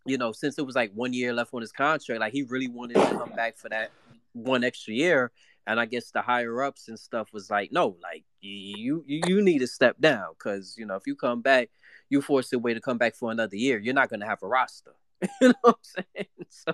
you 0.05 0.19
know, 0.19 0.31
since 0.31 0.59
it 0.59 0.65
was 0.65 0.75
like 0.75 0.91
one 0.93 1.13
year 1.13 1.33
left 1.33 1.53
on 1.53 1.61
his 1.61 1.71
contract, 1.71 2.21
like 2.21 2.31
he 2.31 2.43
really 2.43 2.67
wanted 2.67 2.95
to 2.95 3.17
come 3.17 3.31
back 3.35 3.57
for 3.57 3.69
that 3.69 3.91
one 4.33 4.63
extra 4.63 4.93
year. 4.93 5.31
And 5.67 5.79
I 5.79 5.87
guess 5.87 6.11
the 6.11 6.21
higher 6.21 6.61
ups 6.61 6.89
and 6.89 6.99
stuff 6.99 7.33
was 7.33 7.49
like, 7.49 7.71
no, 7.71 7.97
like 8.03 8.23
you 8.39 9.03
you 9.07 9.19
you 9.25 9.41
need 9.41 9.59
to 9.59 9.67
step 9.67 9.99
down 9.99 10.27
because 10.37 10.75
you 10.77 10.85
know 10.85 10.95
if 10.95 11.07
you 11.07 11.15
come 11.15 11.41
back, 11.41 11.69
you 12.07 12.21
force 12.21 12.51
your 12.51 12.61
way 12.61 12.75
to 12.75 12.81
come 12.81 12.99
back 12.99 13.15
for 13.15 13.31
another 13.31 13.55
year. 13.55 13.79
You're 13.79 13.95
not 13.95 14.11
gonna 14.11 14.27
have 14.27 14.43
a 14.43 14.47
roster. 14.47 14.93
you 15.41 15.47
know 15.49 15.53
what 15.61 15.77
I'm 15.77 16.03
saying? 16.15 16.27
So, 16.49 16.73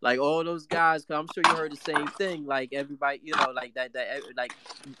like 0.00 0.18
all 0.18 0.42
those 0.44 0.66
guys, 0.66 1.04
i 1.10 1.14
I'm 1.14 1.26
sure 1.32 1.42
you 1.46 1.54
heard 1.54 1.72
the 1.72 1.76
same 1.76 2.06
thing. 2.06 2.46
Like 2.46 2.70
everybody, 2.72 3.20
you 3.22 3.34
know, 3.34 3.52
like 3.54 3.74
that, 3.74 3.92
that, 3.92 4.22
like 4.36 4.54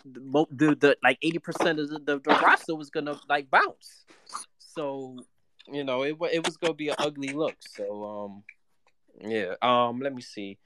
the, 0.04 0.46
the, 0.50 0.74
the 0.74 0.96
like 1.02 1.18
eighty 1.22 1.38
percent 1.38 1.78
of 1.80 1.88
the, 1.88 1.98
the, 1.98 2.20
the 2.20 2.38
roster 2.42 2.74
was 2.74 2.90
gonna 2.90 3.18
like 3.28 3.50
bounce. 3.50 4.04
So, 4.58 5.16
you 5.72 5.84
know, 5.84 6.02
it 6.02 6.16
it 6.32 6.44
was 6.44 6.56
gonna 6.56 6.74
be 6.74 6.88
an 6.88 6.96
ugly 6.98 7.32
look. 7.32 7.56
So, 7.60 8.04
um, 8.04 8.42
yeah. 9.20 9.54
Um, 9.62 10.00
let 10.00 10.14
me 10.14 10.22
see. 10.22 10.58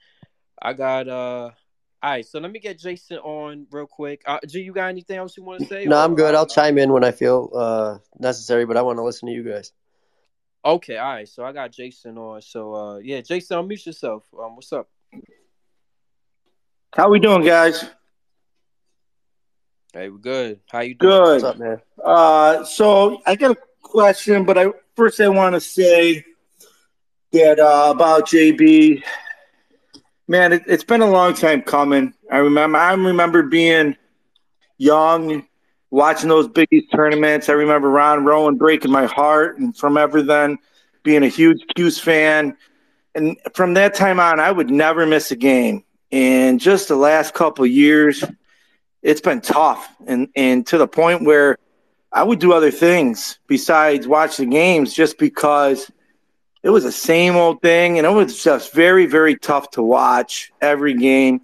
I 0.61 0.73
got 0.73 1.07
uh. 1.07 1.51
All 2.01 2.09
right, 2.09 2.25
so 2.25 2.39
let 2.39 2.51
me 2.51 2.59
get 2.59 2.79
Jason 2.79 3.17
on 3.19 3.65
real 3.71 3.87
quick. 3.87 4.23
Uh, 4.25 4.39
G, 4.45 4.59
you 4.59 4.73
got 4.73 4.87
anything 4.87 5.15
else 5.15 5.37
you 5.37 5.43
want 5.43 5.61
to 5.61 5.67
say? 5.67 5.85
No, 5.85 5.97
I'm 5.97 6.15
good. 6.15 6.35
I'll 6.35 6.45
chime 6.45 6.77
in 6.77 6.91
when 6.91 7.05
I 7.05 7.11
feel 7.11 7.49
uh, 7.55 7.97
necessary, 8.19 8.65
but 8.65 8.75
I 8.75 8.81
want 8.81 8.97
to 8.97 9.03
listen 9.03 9.29
to 9.29 9.33
you 9.33 9.41
guys. 9.41 9.71
Okay, 10.65 10.97
all 10.97 11.13
right. 11.13 11.27
So 11.27 11.43
I 11.43 11.51
got 11.51 11.71
Jason 11.71 12.17
on. 12.17 12.41
So 12.41 12.73
uh 12.73 12.97
yeah, 12.97 13.21
Jason, 13.21 13.57
unmute 13.57 13.85
yourself. 13.85 14.23
Um, 14.37 14.55
what's 14.55 14.71
up? 14.71 14.89
How 16.95 17.09
we 17.09 17.19
doing, 17.19 17.43
guys? 17.43 17.83
Hey, 19.93 20.09
we're 20.09 20.17
good. 20.17 20.59
How 20.71 20.79
you 20.79 20.95
doing? 20.95 21.21
What's 21.21 21.43
Good. 21.43 21.49
up, 21.49 21.59
man? 21.59 21.81
Uh, 22.03 22.63
so 22.63 23.21
I 23.25 23.35
got 23.35 23.51
a 23.51 23.57
question, 23.81 24.43
but 24.43 24.57
I 24.57 24.67
first 24.95 25.19
I 25.19 25.27
want 25.27 25.53
to 25.53 25.59
say 25.59 26.25
that 27.31 27.59
uh, 27.59 27.91
about 27.91 28.27
JB. 28.27 29.03
Man, 30.27 30.53
it, 30.53 30.63
it's 30.65 30.83
been 30.83 31.01
a 31.01 31.09
long 31.09 31.33
time 31.33 31.61
coming. 31.61 32.13
I 32.31 32.37
remember. 32.37 32.77
I 32.77 32.93
remember 32.93 33.43
being 33.43 33.95
young, 34.77 35.45
watching 35.93 36.27
those 36.27 36.47
Big 36.47 36.67
East 36.71 36.87
tournaments. 36.91 37.49
I 37.49 37.53
remember 37.53 37.87
Ron 37.87 38.25
Rowan 38.25 38.57
breaking 38.57 38.91
my 38.91 39.05
heart, 39.05 39.59
and 39.59 39.77
from 39.77 39.95
ever 39.95 40.23
then, 40.23 40.57
being 41.03 41.23
a 41.23 41.27
huge 41.27 41.63
Cuse 41.75 41.99
fan. 41.99 42.57
And 43.13 43.37
from 43.53 43.75
that 43.75 43.93
time 43.93 44.19
on, 44.19 44.39
I 44.39 44.51
would 44.51 44.71
never 44.71 45.05
miss 45.05 45.29
a 45.29 45.35
game. 45.35 45.83
And 46.11 46.59
just 46.59 46.87
the 46.87 46.95
last 46.95 47.35
couple 47.35 47.63
years, 47.67 48.23
it's 49.03 49.21
been 49.21 49.41
tough, 49.41 49.87
and 50.07 50.29
and 50.35 50.65
to 50.67 50.79
the 50.79 50.87
point 50.87 51.25
where 51.25 51.59
I 52.11 52.23
would 52.23 52.39
do 52.39 52.53
other 52.53 52.71
things 52.71 53.37
besides 53.47 54.07
watch 54.07 54.37
the 54.37 54.45
games, 54.47 54.93
just 54.93 55.19
because 55.19 55.91
it 56.63 56.71
was 56.71 56.85
the 56.85 56.91
same 56.91 57.35
old 57.35 57.61
thing, 57.61 57.99
and 57.99 58.07
it 58.07 58.11
was 58.11 58.43
just 58.43 58.73
very, 58.73 59.05
very 59.05 59.35
tough 59.37 59.69
to 59.71 59.83
watch 59.83 60.51
every 60.59 60.95
game. 60.95 61.41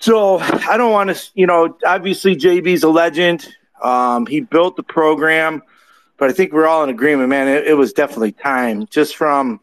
So 0.00 0.38
I 0.38 0.76
don't 0.76 0.92
want 0.92 1.14
to, 1.14 1.30
you 1.34 1.46
know, 1.46 1.76
obviously 1.84 2.36
JB's 2.36 2.82
a 2.82 2.88
legend. 2.88 3.48
Um, 3.82 4.26
he 4.26 4.40
built 4.40 4.76
the 4.76 4.82
program, 4.82 5.62
but 6.16 6.30
I 6.30 6.32
think 6.32 6.52
we're 6.52 6.66
all 6.66 6.82
in 6.82 6.90
agreement, 6.90 7.28
man. 7.28 7.48
It, 7.48 7.66
it 7.66 7.74
was 7.74 7.92
definitely 7.92 8.32
time, 8.32 8.86
just 8.86 9.16
from 9.16 9.60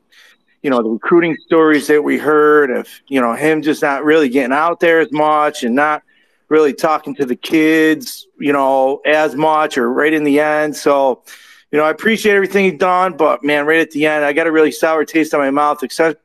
you 0.62 0.70
know 0.70 0.82
the 0.82 0.90
recruiting 0.90 1.38
stories 1.46 1.88
that 1.88 2.04
we 2.04 2.18
heard 2.18 2.72
of, 2.72 2.88
you 3.08 3.22
know, 3.22 3.34
him 3.34 3.62
just 3.62 3.82
not 3.82 4.04
really 4.04 4.30
getting 4.30 4.54
out 4.54 4.80
there 4.80 5.00
as 5.00 5.12
much 5.12 5.64
and 5.64 5.76
not 5.76 6.02
really 6.50 6.74
talking 6.74 7.16
to 7.16 7.26
the 7.26 7.36
kids, 7.36 8.28
you 8.40 8.52
know, 8.52 9.02
as 9.06 9.36
much 9.36 9.78
or 9.78 9.92
right 9.92 10.14
in 10.14 10.24
the 10.24 10.40
end. 10.40 10.76
So, 10.76 11.24
you 11.72 11.78
know, 11.78 11.86
I 11.86 11.90
appreciate 11.90 12.36
everything 12.36 12.66
he's 12.66 12.80
done, 12.80 13.18
but 13.18 13.44
man, 13.44 13.66
right 13.66 13.80
at 13.80 13.92
the 13.92 14.06
end, 14.06 14.24
I 14.24 14.34
got 14.34 14.48
a 14.48 14.52
really 14.52 14.72
sour 14.72 15.06
taste 15.06 15.34
on 15.34 15.40
my 15.40 15.52
mouth, 15.52 15.84
except 15.84 16.22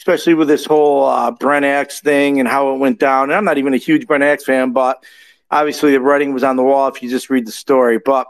especially 0.00 0.32
with 0.32 0.48
this 0.48 0.64
whole 0.64 1.04
uh, 1.04 1.30
Brent 1.30 1.66
Axe 1.66 2.00
thing 2.00 2.40
and 2.40 2.48
how 2.48 2.74
it 2.74 2.78
went 2.78 2.98
down. 2.98 3.24
And 3.24 3.34
I'm 3.34 3.44
not 3.44 3.58
even 3.58 3.74
a 3.74 3.76
huge 3.76 4.06
Brent 4.06 4.24
Axe 4.24 4.44
fan, 4.44 4.72
but 4.72 5.04
obviously 5.50 5.92
the 5.92 6.00
writing 6.00 6.32
was 6.32 6.42
on 6.42 6.56
the 6.56 6.62
wall 6.62 6.88
if 6.88 7.02
you 7.02 7.10
just 7.10 7.28
read 7.28 7.46
the 7.46 7.52
story. 7.52 7.98
But 7.98 8.26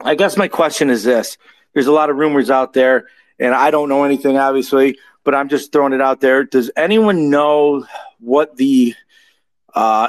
I 0.00 0.14
guess 0.14 0.36
my 0.36 0.46
question 0.46 0.90
is 0.90 1.02
this: 1.02 1.38
There's 1.74 1.88
a 1.88 1.92
lot 1.92 2.08
of 2.08 2.16
rumors 2.16 2.50
out 2.50 2.72
there, 2.72 3.08
and 3.40 3.52
I 3.52 3.72
don't 3.72 3.88
know 3.88 4.04
anything, 4.04 4.38
obviously, 4.38 4.96
but 5.24 5.34
I'm 5.34 5.48
just 5.48 5.72
throwing 5.72 5.92
it 5.92 6.00
out 6.00 6.20
there. 6.20 6.44
Does 6.44 6.70
anyone 6.76 7.30
know 7.30 7.84
what 8.20 8.56
the 8.56 8.94
uh, 9.74 10.06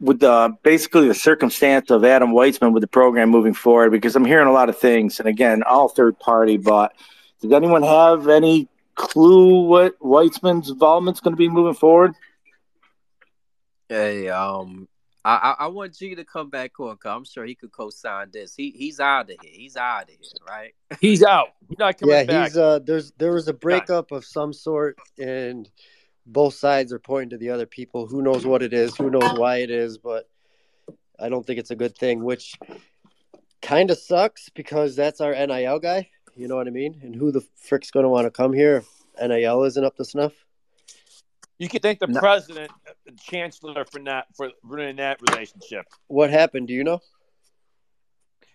with 0.00 0.18
the 0.18 0.56
basically 0.64 1.06
the 1.06 1.14
circumstance 1.14 1.88
of 1.92 2.04
Adam 2.04 2.32
Weitzman 2.32 2.72
with 2.72 2.80
the 2.80 2.88
program 2.88 3.30
moving 3.30 3.54
forward? 3.54 3.90
Because 3.90 4.16
I'm 4.16 4.24
hearing 4.24 4.48
a 4.48 4.52
lot 4.52 4.68
of 4.68 4.76
things, 4.76 5.20
and 5.20 5.28
again, 5.28 5.62
all 5.62 5.88
third 5.88 6.18
party. 6.18 6.56
But 6.56 6.94
does 7.40 7.52
anyone 7.52 7.84
have 7.84 8.26
any 8.26 8.68
clue 8.94 9.66
what 9.66 9.98
Weitzman's 10.00 10.70
involvement's 10.70 11.20
going 11.20 11.32
to 11.32 11.38
be 11.38 11.48
moving 11.48 11.74
forward? 11.74 12.14
Hey, 13.88 14.28
um, 14.28 14.88
I, 15.24 15.54
I 15.60 15.64
I 15.64 15.66
want 15.68 15.94
G 15.94 16.14
to 16.14 16.24
come 16.24 16.50
back 16.50 16.78
on. 16.80 16.96
Cause 16.96 17.16
I'm 17.16 17.24
sure 17.24 17.44
he 17.44 17.54
could 17.54 17.72
co-sign 17.72 18.30
this. 18.32 18.54
He 18.54 18.70
he's 18.70 19.00
out 19.00 19.30
of 19.30 19.36
here. 19.42 19.52
He's 19.52 19.76
out 19.76 20.04
of 20.04 20.08
here, 20.10 20.18
right? 20.48 20.74
He's 21.00 21.22
out. 21.22 21.48
He's 21.68 21.78
not 21.78 21.98
coming 21.98 22.14
yeah, 22.14 22.24
back. 22.24 22.48
he's 22.48 22.56
uh 22.56 22.80
there's 22.80 23.12
there 23.12 23.32
was 23.32 23.48
a 23.48 23.52
breakup 23.52 24.12
of 24.12 24.24
some 24.24 24.52
sort 24.52 24.98
and 25.18 25.70
both 26.26 26.54
sides 26.54 26.92
are 26.92 26.98
pointing 26.98 27.30
to 27.30 27.38
the 27.38 27.50
other 27.50 27.66
people. 27.66 28.06
Who 28.06 28.22
knows 28.22 28.46
what 28.46 28.62
it 28.62 28.72
is, 28.72 28.96
who 28.96 29.10
knows 29.10 29.38
why 29.38 29.56
it 29.58 29.70
is, 29.70 29.98
but 29.98 30.28
I 31.18 31.28
don't 31.28 31.46
think 31.46 31.58
it's 31.58 31.70
a 31.70 31.76
good 31.76 31.96
thing, 31.96 32.22
which 32.22 32.54
kind 33.60 33.90
of 33.90 33.98
sucks 33.98 34.48
because 34.50 34.96
that's 34.96 35.20
our 35.20 35.32
NIL 35.34 35.78
guy, 35.78 36.10
you 36.36 36.48
know 36.48 36.56
what 36.56 36.66
I 36.66 36.70
mean? 36.70 36.98
And 37.02 37.14
who 37.14 37.30
the 37.30 37.42
frick's 37.56 37.90
going 37.90 38.04
to 38.04 38.08
want 38.08 38.26
to 38.26 38.30
come 38.30 38.52
here 38.52 38.76
if 38.78 38.88
NIL 39.28 39.64
isn't 39.64 39.84
up 39.84 39.96
to 39.96 40.04
snuff? 40.04 40.32
you 41.58 41.68
could 41.68 41.82
thank 41.82 42.00
the 42.00 42.08
No. 42.08 42.18
president, 42.18 42.72
the 43.06 43.12
chancellor, 43.12 43.84
for 43.84 44.00
not 44.00 44.26
for 44.36 44.50
ruining 44.64 44.96
that 44.96 45.20
relationship. 45.30 45.86
What 46.08 46.28
happened, 46.30 46.66
do 46.66 46.74
you 46.74 46.82
know? 46.82 47.00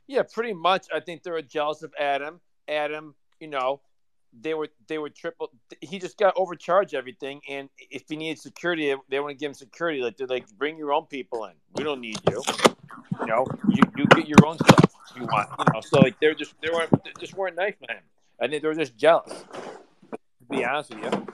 Yeah, 0.07 0.23
pretty 0.23 0.51
much. 0.53 0.87
I 0.93 0.99
think 0.99 1.23
they 1.23 1.31
were 1.31 1.41
jealous 1.41 1.83
of 1.83 1.93
Adam. 1.97 2.41
Adam, 2.67 3.15
you 3.39 3.47
know, 3.47 3.79
they 4.33 4.53
were 4.53 4.69
they 4.87 4.97
were 4.97 5.09
triple. 5.09 5.51
He 5.81 5.99
just 5.99 6.17
got 6.17 6.33
overcharged 6.35 6.93
everything, 6.93 7.41
and 7.49 7.69
if 7.77 8.03
he 8.07 8.15
needed 8.15 8.39
security, 8.39 8.93
they 9.09 9.19
want 9.19 9.31
to 9.31 9.35
give 9.35 9.49
him 9.49 9.53
security. 9.53 10.01
Like 10.01 10.17
they're 10.17 10.27
like, 10.27 10.45
bring 10.57 10.77
your 10.77 10.93
own 10.93 11.05
people 11.05 11.45
in. 11.45 11.53
We 11.75 11.83
don't 11.83 12.01
need 12.01 12.19
you. 12.29 12.41
You 13.19 13.25
know, 13.25 13.45
you, 13.69 13.81
you 13.97 14.05
get 14.07 14.27
your 14.27 14.45
own 14.45 14.57
stuff 14.57 14.85
if 15.11 15.17
you 15.17 15.23
want. 15.23 15.49
You 15.57 15.65
know, 15.73 15.81
so 15.81 15.99
like 15.99 16.19
they're 16.19 16.35
just 16.35 16.53
they 16.61 16.69
weren't 16.69 16.91
they 17.03 17.11
just 17.19 17.35
weren't 17.35 17.55
nice 17.55 17.73
to 17.87 17.93
him. 17.93 18.03
I 18.39 18.47
think 18.47 18.61
they 18.61 18.67
were 18.67 18.75
just 18.75 18.97
jealous. 18.97 19.33
To 20.11 20.17
be 20.49 20.63
honest 20.63 20.93
with 20.93 21.03
you, 21.03 21.27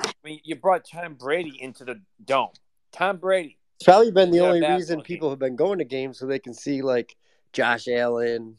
I 0.00 0.12
mean, 0.24 0.40
you 0.44 0.56
brought 0.56 0.84
Tom 0.84 1.14
Brady 1.14 1.58
into 1.60 1.84
the 1.84 2.00
dome. 2.24 2.50
Tom 2.92 3.16
Brady. 3.18 3.58
It's 3.76 3.84
probably 3.84 4.10
been 4.10 4.30
the 4.30 4.40
only 4.40 4.66
reason 4.66 5.02
people 5.02 5.30
have 5.30 5.38
been 5.38 5.56
going 5.56 5.78
to 5.78 5.84
games 5.84 6.18
so 6.18 6.26
they 6.26 6.38
can 6.40 6.54
see 6.54 6.82
like 6.82 7.16
Josh 7.52 7.86
Allen, 7.88 8.56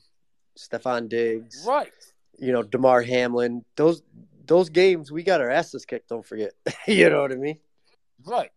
Stefon 0.57 1.09
Diggs, 1.09 1.65
Right. 1.67 1.91
You 2.39 2.51
know, 2.53 2.63
Damar 2.63 3.01
Hamlin. 3.01 3.63
Those 3.75 4.01
those 4.45 4.69
games 4.69 5.11
we 5.11 5.23
got 5.23 5.41
our 5.41 5.49
asses 5.49 5.85
kicked. 5.85 6.09
Don't 6.09 6.25
forget. 6.25 6.51
you 6.87 7.09
know 7.09 7.21
what 7.21 7.31
I 7.31 7.35
mean? 7.35 7.59
Right. 8.25 8.51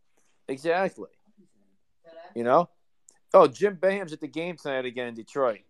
Exactly. 0.48 1.10
You 2.34 2.44
know? 2.44 2.68
Oh, 3.34 3.46
Jim 3.46 3.76
Boeheim's 3.76 4.12
at 4.12 4.20
the 4.20 4.28
game 4.28 4.56
tonight 4.56 4.84
again 4.84 5.08
in 5.08 5.14
Detroit. 5.14 5.60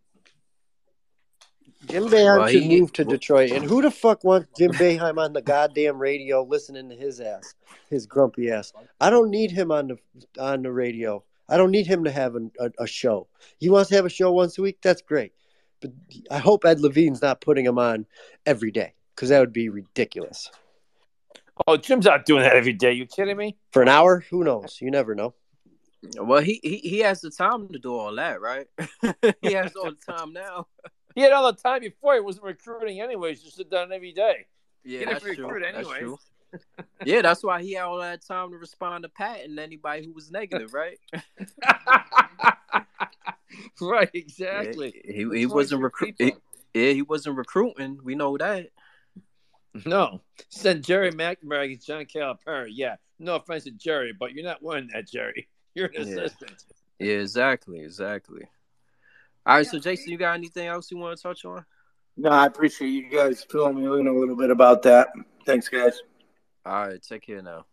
Jim 1.88 2.04
Boeheim 2.04 2.38
Well, 2.38 2.48
should 2.48 2.62
he- 2.62 2.80
move 2.80 2.92
to 2.94 3.04
Detroit. 3.04 3.50
And 3.50 3.64
who 3.64 3.82
the 3.82 3.90
fuck 3.90 4.22
wants 4.24 4.48
Jim 4.56 4.72
Boeheim 4.72 5.18
on 5.18 5.32
the 5.32 5.42
goddamn 5.42 5.98
radio 5.98 6.42
listening 6.42 6.88
to 6.90 6.94
his 6.96 7.20
ass, 7.20 7.54
his 7.90 8.06
grumpy 8.06 8.50
ass? 8.50 8.72
I 9.00 9.10
don't 9.10 9.30
need 9.30 9.50
him 9.50 9.72
on 9.72 9.88
the 9.88 9.96
on 10.40 10.62
the 10.62 10.72
radio. 10.72 11.24
I 11.48 11.56
don't 11.56 11.72
need 11.72 11.86
him 11.86 12.04
to 12.04 12.10
have 12.10 12.36
a, 12.36 12.50
a, 12.60 12.70
a 12.80 12.86
show. 12.86 13.26
He 13.58 13.68
wants 13.68 13.90
to 13.90 13.96
have 13.96 14.06
a 14.06 14.10
show 14.10 14.32
once 14.32 14.56
a 14.58 14.62
week. 14.62 14.78
That's 14.80 15.02
great. 15.02 15.32
But 15.82 15.90
I 16.30 16.38
hope 16.38 16.64
Ed 16.64 16.80
Levine's 16.80 17.20
not 17.20 17.42
putting 17.42 17.66
him 17.66 17.78
on 17.78 18.06
every 18.46 18.70
day 18.70 18.94
because 19.14 19.28
that 19.28 19.40
would 19.40 19.52
be 19.52 19.68
ridiculous. 19.68 20.50
Oh, 21.66 21.76
Jim's 21.76 22.06
not 22.06 22.24
doing 22.24 22.42
that 22.42 22.56
every 22.56 22.72
day. 22.72 22.92
You 22.92 23.04
kidding 23.04 23.36
me? 23.36 23.56
For 23.72 23.82
an 23.82 23.88
hour, 23.88 24.24
who 24.30 24.42
knows? 24.42 24.78
You 24.80 24.90
never 24.90 25.14
know. 25.14 25.34
Well, 26.18 26.40
he, 26.40 26.58
he 26.62 26.76
he 26.78 26.98
has 27.00 27.20
the 27.20 27.30
time 27.30 27.68
to 27.68 27.78
do 27.78 27.94
all 27.94 28.14
that, 28.16 28.40
right? 28.40 28.66
he 29.42 29.52
has 29.52 29.76
all 29.76 29.90
the 29.90 30.12
time 30.12 30.32
now. 30.32 30.66
He 31.14 31.20
had 31.20 31.32
all 31.32 31.52
the 31.52 31.58
time 31.60 31.82
before. 31.82 32.14
He 32.14 32.20
wasn't 32.20 32.46
recruiting 32.46 33.02
anyways. 33.02 33.42
Just 33.42 33.56
sit 33.56 33.70
down 33.70 33.92
every 33.92 34.12
day. 34.12 34.46
Yeah, 34.82 35.04
that's 35.04 35.22
true. 35.22 35.46
recruit 35.46 35.66
That's 35.74 35.86
true. 35.86 36.18
yeah, 37.04 37.20
that's 37.20 37.42
why 37.42 37.62
he 37.62 37.72
had 37.72 37.84
all 37.84 37.98
that 37.98 38.24
time 38.26 38.50
to 38.50 38.56
respond 38.56 39.02
to 39.02 39.10
Pat 39.10 39.44
and 39.44 39.58
anybody 39.58 40.06
who 40.06 40.12
was 40.12 40.30
negative, 40.30 40.72
right? 40.72 40.98
right. 43.80 44.10
Exactly. 44.12 44.92
Yeah, 45.04 45.12
he 45.12 45.38
he 45.40 45.46
wasn't 45.46 45.80
you 45.80 45.84
recruiting. 45.84 46.32
Yeah, 46.74 46.92
he 46.92 47.02
wasn't 47.02 47.36
recruiting. 47.36 47.98
We 48.02 48.14
know 48.14 48.36
that. 48.38 48.68
No. 49.86 50.20
Send 50.48 50.84
Jerry 50.84 51.10
McNamara 51.12 51.64
against 51.64 51.86
John 51.86 52.04
Calipari. 52.04 52.70
Yeah. 52.72 52.96
No 53.18 53.36
offense 53.36 53.64
to 53.64 53.70
Jerry, 53.70 54.12
but 54.18 54.32
you're 54.32 54.44
not 54.44 54.62
winning 54.62 54.90
that, 54.92 55.08
Jerry. 55.08 55.48
You're 55.74 55.86
an 55.86 55.92
Yeah. 55.94 56.02
assistant. 56.02 56.64
Yeah, 56.98 57.14
exactly, 57.14 57.80
exactly. 57.80 58.42
All 59.46 59.56
right, 59.56 59.66
so 59.66 59.78
Jason, 59.78 60.10
you 60.12 60.18
got 60.18 60.34
anything 60.34 60.66
else 60.66 60.90
you 60.90 60.98
want 60.98 61.16
to 61.16 61.22
touch 61.22 61.44
on? 61.46 61.64
No, 62.16 62.28
I 62.28 62.44
appreciate 62.46 62.88
you 62.88 63.08
guys 63.08 63.44
filling 63.50 63.76
me 63.76 63.84
in 64.00 64.06
a 64.06 64.12
little 64.12 64.36
bit 64.36 64.50
about 64.50 64.82
that. 64.82 65.08
Thanks, 65.46 65.68
guys. 65.68 66.00
All 66.66 66.88
right, 66.88 67.02
take 67.02 67.22
care 67.22 67.40
now. 67.40 67.64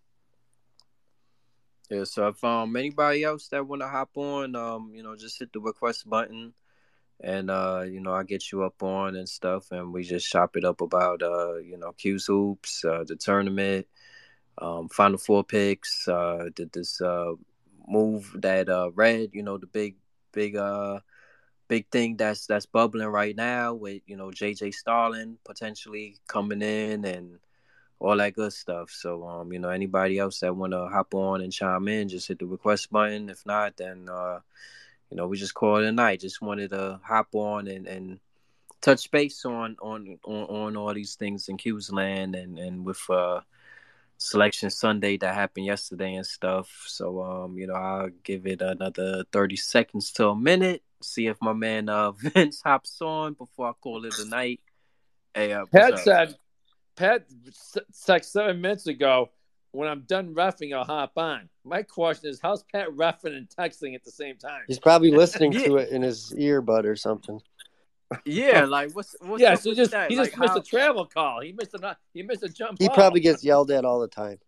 Yeah, 1.89 2.03
so 2.03 2.27
if 2.27 2.43
um 2.43 2.75
anybody 2.75 3.23
else 3.23 3.47
that 3.47 3.65
want 3.67 3.81
to 3.81 3.87
hop 3.87 4.11
on, 4.15 4.55
um, 4.55 4.91
you 4.93 5.01
know, 5.01 5.15
just 5.15 5.39
hit 5.39 5.51
the 5.53 5.59
request 5.59 6.07
button, 6.07 6.53
and 7.19 7.49
uh, 7.49 7.83
you 7.85 7.99
know, 7.99 8.13
I 8.13 8.23
get 8.23 8.51
you 8.51 8.63
up 8.63 8.83
on 8.83 9.15
and 9.15 9.27
stuff, 9.27 9.71
and 9.71 9.91
we 9.91 10.03
just 10.03 10.27
shop 10.27 10.55
it 10.55 10.65
up 10.65 10.81
about 10.81 11.23
uh, 11.23 11.55
you 11.57 11.77
know, 11.77 11.91
Cuse 11.93 12.27
hoops, 12.27 12.85
uh, 12.85 13.03
the 13.07 13.15
tournament, 13.15 13.87
um, 14.59 14.87
Final 14.89 15.17
Four 15.17 15.43
picks, 15.43 16.07
uh, 16.07 16.49
did 16.55 16.71
this 16.73 17.01
uh 17.01 17.33
move 17.87 18.31
that 18.35 18.69
uh 18.69 18.91
Red, 18.93 19.31
you 19.33 19.41
know, 19.43 19.57
the 19.57 19.67
big 19.67 19.95
big 20.31 20.55
uh 20.55 20.99
big 21.67 21.89
thing 21.91 22.17
that's 22.17 22.45
that's 22.47 22.65
bubbling 22.67 23.07
right 23.07 23.35
now 23.35 23.73
with 23.73 24.01
you 24.05 24.17
know 24.17 24.27
JJ 24.27 24.73
Starling 24.73 25.37
potentially 25.45 26.17
coming 26.27 26.61
in 26.61 27.05
and 27.05 27.39
all 27.99 28.17
that 28.17 28.33
good 28.33 28.53
stuff. 28.53 28.89
So 28.91 29.27
um, 29.27 29.51
you 29.51 29.59
know, 29.59 29.69
anybody 29.69 30.17
else 30.17 30.39
that 30.39 30.55
wanna 30.55 30.87
hop 30.87 31.13
on 31.13 31.41
and 31.41 31.51
chime 31.51 31.87
in, 31.87 32.09
just 32.09 32.27
hit 32.27 32.39
the 32.39 32.45
request 32.45 32.91
button. 32.91 33.29
If 33.29 33.45
not, 33.45 33.77
then 33.77 34.07
uh, 34.09 34.39
you 35.09 35.17
know, 35.17 35.27
we 35.27 35.37
just 35.37 35.53
call 35.53 35.77
it 35.77 35.87
a 35.87 35.91
night. 35.91 36.21
Just 36.21 36.41
wanted 36.41 36.69
to 36.71 36.99
hop 37.03 37.27
on 37.33 37.67
and, 37.67 37.87
and 37.87 38.19
touch 38.81 39.11
base 39.11 39.43
on 39.45 39.75
on 39.81 40.17
on, 40.23 40.43
on 40.43 40.77
all 40.77 40.93
these 40.93 41.15
things 41.15 41.49
in 41.49 41.57
Cuse 41.57 41.91
land 41.91 42.35
and, 42.35 42.57
and 42.57 42.85
with 42.85 43.01
uh 43.09 43.41
selection 44.17 44.69
Sunday 44.69 45.17
that 45.17 45.33
happened 45.33 45.65
yesterday 45.65 46.13
and 46.15 46.25
stuff. 46.25 46.69
So 46.87 47.21
um, 47.21 47.57
you 47.57 47.67
know, 47.67 47.73
I'll 47.73 48.09
give 48.23 48.45
it 48.47 48.61
another 48.61 49.23
thirty 49.31 49.55
seconds 49.55 50.11
to 50.13 50.29
a 50.29 50.35
minute. 50.35 50.83
See 51.01 51.27
if 51.27 51.37
my 51.41 51.53
man 51.53 51.89
uh 51.89 52.11
Vince 52.17 52.61
hops 52.63 53.01
on 53.01 53.33
before 53.33 53.69
I 53.69 53.73
call 53.81 54.05
it 54.05 54.17
a 54.19 54.25
night. 54.25 54.61
Hey, 55.33 55.53
uh, 55.53 55.65
what's 55.71 56.07
Pat 56.99 57.21
up? 57.21 57.83
said, 57.91 58.25
seven 58.25 58.61
minutes 58.61 58.87
ago, 58.87 59.29
when 59.71 59.87
I'm 59.87 60.01
done 60.01 60.33
roughing, 60.33 60.73
I'll 60.73 60.83
hop 60.83 61.13
on. 61.17 61.49
My 61.63 61.83
question 61.83 62.29
is, 62.29 62.39
how's 62.41 62.63
Pat 62.63 62.95
roughing 62.95 63.33
and 63.35 63.47
texting 63.49 63.95
at 63.95 64.03
the 64.03 64.11
same 64.11 64.37
time? 64.37 64.61
He's 64.67 64.79
probably 64.79 65.11
listening 65.11 65.51
Yeah. 65.53 65.65
to 65.65 65.77
it 65.77 65.89
in 65.89 66.01
his 66.01 66.33
earbud 66.37 66.85
or 66.85 66.95
something. 66.95 67.39
Yeah, 68.25 68.65
like 68.67 68.93
what's 68.95 69.15
what's 69.21 69.41
yeah, 69.41 69.53
up 69.53 69.59
so 69.59 69.69
with 69.69 69.77
just 69.77 69.91
that? 69.91 70.09
he 70.09 70.17
Like, 70.17 70.29
just 70.29 70.39
missed 70.39 70.53
how- 70.53 70.59
a 70.59 70.63
travel 70.63 71.05
call. 71.05 71.41
He 71.41 71.51
missed 71.53 71.73
a 71.75 71.97
he 72.13 72.23
missed 72.23 72.43
a 72.43 72.49
jump. 72.49 72.79
He 72.79 72.87
ball. 72.87 72.95
probably 72.95 73.19
gets 73.21 73.43
yelled 73.43 73.69
at 73.71 73.85
all 73.85 73.99
the 73.99 74.07
time. 74.07 74.39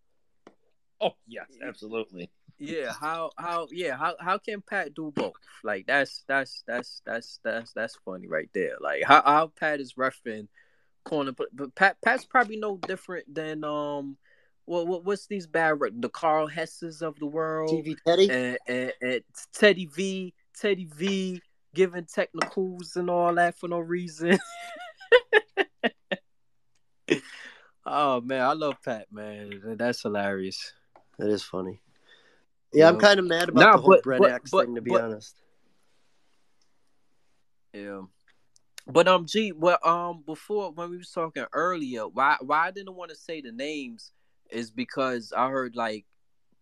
Oh 0.99 1.11
yes, 1.27 1.45
absolutely. 1.63 2.29
Yeah, 2.57 2.91
how 2.99 3.31
how 3.37 3.67
yeah 3.71 3.97
how 3.97 4.15
how 4.19 4.37
can 4.39 4.61
Pat 4.61 4.93
do 4.93 5.11
both? 5.15 5.33
Like 5.63 5.85
that's 5.87 6.23
that's 6.27 6.63
that's 6.67 7.01
that's 7.05 7.39
that's 7.43 7.73
that's 7.73 7.95
funny 8.03 8.27
right 8.27 8.49
there. 8.53 8.75
Like 8.79 9.03
how 9.03 9.21
how 9.23 9.47
Pat 9.47 9.79
is 9.79 9.95
roughing 9.97 10.47
corner, 11.03 11.31
but, 11.31 11.47
but 11.53 11.73
Pat 11.75 11.97
Pat's 12.03 12.25
probably 12.25 12.57
no 12.57 12.77
different 12.77 13.33
than 13.33 13.63
um 13.63 14.17
what 14.65 14.87
what 14.87 15.03
what's 15.05 15.27
these 15.27 15.47
bad 15.47 15.79
the 15.99 16.09
Karl 16.09 16.47
Hesses 16.47 17.01
of 17.01 17.17
the 17.19 17.25
world 17.25 17.71
TV 17.71 17.95
Teddy. 18.05 18.29
and, 18.29 18.57
and 18.67 18.93
and 19.01 19.21
Teddy 19.53 19.87
V 19.87 20.33
Teddy 20.59 20.85
V 20.95 21.41
giving 21.73 22.05
technicals 22.05 22.95
and 22.95 23.09
all 23.09 23.33
that 23.35 23.57
for 23.57 23.67
no 23.67 23.79
reason. 23.79 24.37
oh 27.85 28.21
man, 28.21 28.41
I 28.41 28.53
love 28.53 28.75
Pat 28.83 29.07
man. 29.11 29.75
That's 29.77 30.01
hilarious. 30.01 30.73
That 31.17 31.29
is 31.29 31.43
funny. 31.43 31.81
Yeah, 32.73 32.87
I'm 32.87 32.99
kind 32.99 33.19
of 33.19 33.25
mad 33.25 33.49
about 33.49 33.59
Nah, 33.61 33.71
the 33.73 33.77
whole 33.81 33.89
but- 33.91 34.03
Brent 34.03 34.21
but- 34.21 34.41
but- 34.51 34.65
thing, 34.65 34.75
to 34.75 34.81
be 34.81 34.95
honest. 34.95 35.35
Yeah. 37.73 38.01
But 38.91 39.07
um, 39.07 39.25
G, 39.25 39.51
well, 39.51 39.77
um, 39.83 40.23
before 40.25 40.71
when 40.71 40.89
we 40.89 40.97
was 40.97 41.11
talking 41.11 41.45
earlier, 41.53 42.07
why 42.07 42.37
why 42.41 42.67
I 42.67 42.71
didn't 42.71 42.95
want 42.95 43.09
to 43.11 43.15
say 43.15 43.41
the 43.41 43.51
names 43.51 44.11
is 44.49 44.71
because 44.71 45.33
I 45.35 45.49
heard 45.49 45.75
like 45.75 46.05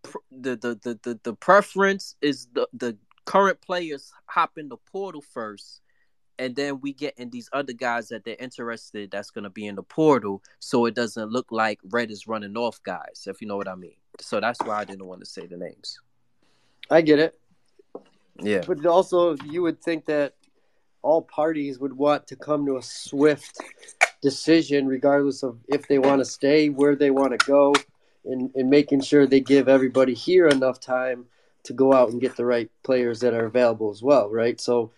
pr- 0.03 0.17
the 0.31 0.55
the 0.55 0.79
the 0.83 0.99
the, 1.03 1.19
the 1.23 1.33
preference 1.33 2.15
is 2.21 2.47
the 2.53 2.67
the 2.73 2.97
current 3.25 3.61
players 3.61 4.11
hop 4.25 4.57
in 4.57 4.69
the 4.69 4.77
portal 4.77 5.21
first, 5.21 5.81
and 6.37 6.55
then 6.55 6.81
we 6.81 6.93
get 6.93 7.17
in 7.17 7.29
these 7.29 7.49
other 7.53 7.73
guys 7.73 8.09
that 8.09 8.23
they're 8.23 8.35
interested 8.39 9.11
that's 9.11 9.31
gonna 9.31 9.49
be 9.49 9.65
in 9.67 9.75
the 9.75 9.83
portal, 9.83 10.41
so 10.59 10.85
it 10.85 10.95
doesn't 10.95 11.31
look 11.31 11.47
like 11.51 11.79
Red 11.89 12.11
is 12.11 12.27
running 12.27 12.57
off 12.57 12.81
guys, 12.83 13.25
if 13.27 13.41
you 13.41 13.47
know 13.47 13.57
what 13.57 13.67
I 13.67 13.75
mean. 13.75 13.97
So 14.19 14.39
that's 14.39 14.59
why 14.63 14.79
I 14.79 14.85
didn't 14.85 15.05
want 15.05 15.21
to 15.21 15.25
say 15.25 15.45
the 15.45 15.57
names. 15.57 15.99
I 16.89 17.01
get 17.01 17.19
it. 17.19 17.39
Yeah. 18.41 18.61
But 18.65 18.85
also, 18.85 19.35
you 19.45 19.61
would 19.61 19.81
think 19.81 20.05
that 20.05 20.33
all 21.01 21.21
parties 21.21 21.79
would 21.79 21.93
want 21.93 22.27
to 22.27 22.35
come 22.35 22.65
to 22.65 22.77
a 22.77 22.81
swift 22.81 23.57
decision, 24.21 24.87
regardless 24.87 25.43
of 25.43 25.57
if 25.67 25.87
they 25.87 25.99
want 25.99 26.19
to 26.19 26.25
stay, 26.25 26.69
where 26.69 26.95
they 26.95 27.11
want 27.11 27.37
to 27.37 27.45
go, 27.45 27.73
and, 28.25 28.51
and 28.55 28.69
making 28.69 29.01
sure 29.01 29.25
they 29.25 29.39
give 29.39 29.67
everybody 29.67 30.13
here 30.13 30.47
enough 30.47 30.79
time 30.79 31.25
to 31.63 31.73
go 31.73 31.93
out 31.93 32.09
and 32.09 32.21
get 32.21 32.35
the 32.35 32.45
right 32.45 32.69
players 32.83 33.19
that 33.21 33.33
are 33.33 33.45
available 33.45 33.91
as 33.91 34.01
well, 34.01 34.29
right? 34.29 34.59
So 34.59 34.91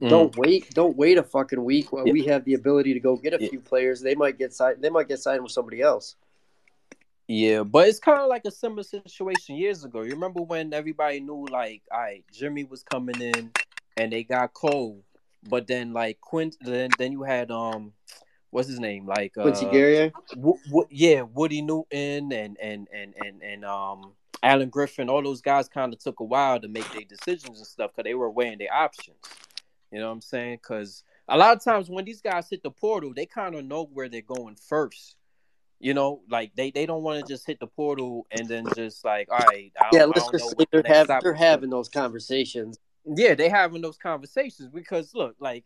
mm. 0.00 0.08
don't 0.08 0.36
wait, 0.36 0.70
don't 0.70 0.96
wait 0.96 1.18
a 1.18 1.22
fucking 1.22 1.62
week 1.62 1.92
while 1.92 2.06
Yeah. 2.06 2.12
we 2.12 2.24
have 2.26 2.44
the 2.44 2.54
ability 2.54 2.94
to 2.94 3.00
go 3.00 3.16
get 3.16 3.34
a 3.34 3.42
Yeah. 3.42 3.48
few 3.48 3.60
players. 3.60 4.00
They 4.00 4.14
might 4.14 4.38
get 4.38 4.52
signed. 4.52 4.82
They 4.82 4.90
might 4.90 5.08
get 5.08 5.20
signed 5.20 5.42
with 5.42 5.52
somebody 5.52 5.80
else. 5.80 6.16
Yeah, 7.28 7.62
but 7.62 7.86
it's 7.86 8.00
kind 8.00 8.18
of 8.18 8.28
like 8.28 8.44
a 8.44 8.50
similar 8.50 8.82
situation 8.82 9.54
years 9.54 9.84
ago. 9.84 10.02
You 10.02 10.10
remember 10.10 10.42
when 10.42 10.74
everybody 10.74 11.20
knew, 11.20 11.46
like, 11.46 11.82
all 11.92 12.00
right, 12.00 12.24
Jimmy 12.32 12.64
was 12.64 12.82
coming 12.82 13.20
in, 13.20 13.52
and 13.96 14.12
they 14.12 14.24
got 14.24 14.52
Cole, 14.52 15.04
but 15.48 15.66
then 15.66 15.92
like 15.92 16.20
Quint, 16.20 16.56
then 16.60 16.90
then 16.98 17.12
you 17.12 17.22
had 17.22 17.50
um, 17.50 17.92
what's 18.50 18.68
his 18.68 18.80
name, 18.80 19.06
like 19.06 19.36
uh, 19.38 19.42
Quincy 19.42 19.66
Guerrier. 19.66 20.12
Wo- 20.36 20.58
Wo- 20.70 20.88
yeah, 20.90 21.22
Woody 21.22 21.62
Newton 21.62 22.32
and 22.32 22.56
and 22.60 22.88
and 22.92 23.14
and 23.24 23.42
and 23.42 23.64
um, 23.64 24.12
Alan 24.42 24.68
Griffin. 24.68 25.08
All 25.08 25.22
those 25.22 25.40
guys 25.40 25.68
kind 25.68 25.92
of 25.92 25.98
took 25.98 26.20
a 26.20 26.24
while 26.24 26.60
to 26.60 26.68
make 26.68 26.90
their 26.92 27.04
decisions 27.04 27.58
and 27.58 27.66
stuff 27.66 27.92
because 27.94 28.08
they 28.08 28.14
were 28.14 28.30
weighing 28.30 28.58
their 28.58 28.72
options. 28.72 29.18
You 29.90 29.98
know 29.98 30.06
what 30.06 30.14
I'm 30.14 30.20
saying? 30.20 30.58
Because 30.62 31.02
a 31.28 31.36
lot 31.36 31.56
of 31.56 31.64
times 31.64 31.88
when 31.88 32.04
these 32.04 32.20
guys 32.20 32.48
hit 32.48 32.62
the 32.62 32.70
portal, 32.70 33.12
they 33.14 33.26
kind 33.26 33.54
of 33.54 33.64
know 33.64 33.84
where 33.92 34.08
they're 34.08 34.20
going 34.22 34.56
first. 34.56 35.16
You 35.82 35.94
know, 35.94 36.20
like 36.28 36.54
they, 36.56 36.70
they 36.70 36.84
don't 36.84 37.02
want 37.02 37.24
to 37.24 37.32
just 37.32 37.46
hit 37.46 37.58
the 37.58 37.66
portal 37.66 38.26
and 38.30 38.46
then 38.46 38.66
just 38.76 39.02
like, 39.02 39.30
all 39.30 39.38
right, 39.38 39.72
Yeah, 39.92 40.04
let's 40.04 40.26
just 40.26 40.34
know 40.34 40.48
say 40.50 40.54
what 40.56 40.70
the 40.70 40.82
they're 40.82 40.94
having 40.94 41.16
they're 41.22 41.32
having 41.32 41.70
those 41.70 41.88
conversations. 41.88 42.78
Yeah, 43.04 43.34
they 43.34 43.48
having 43.48 43.82
those 43.82 43.96
conversations 43.98 44.68
because 44.68 45.14
look, 45.14 45.36
like 45.40 45.64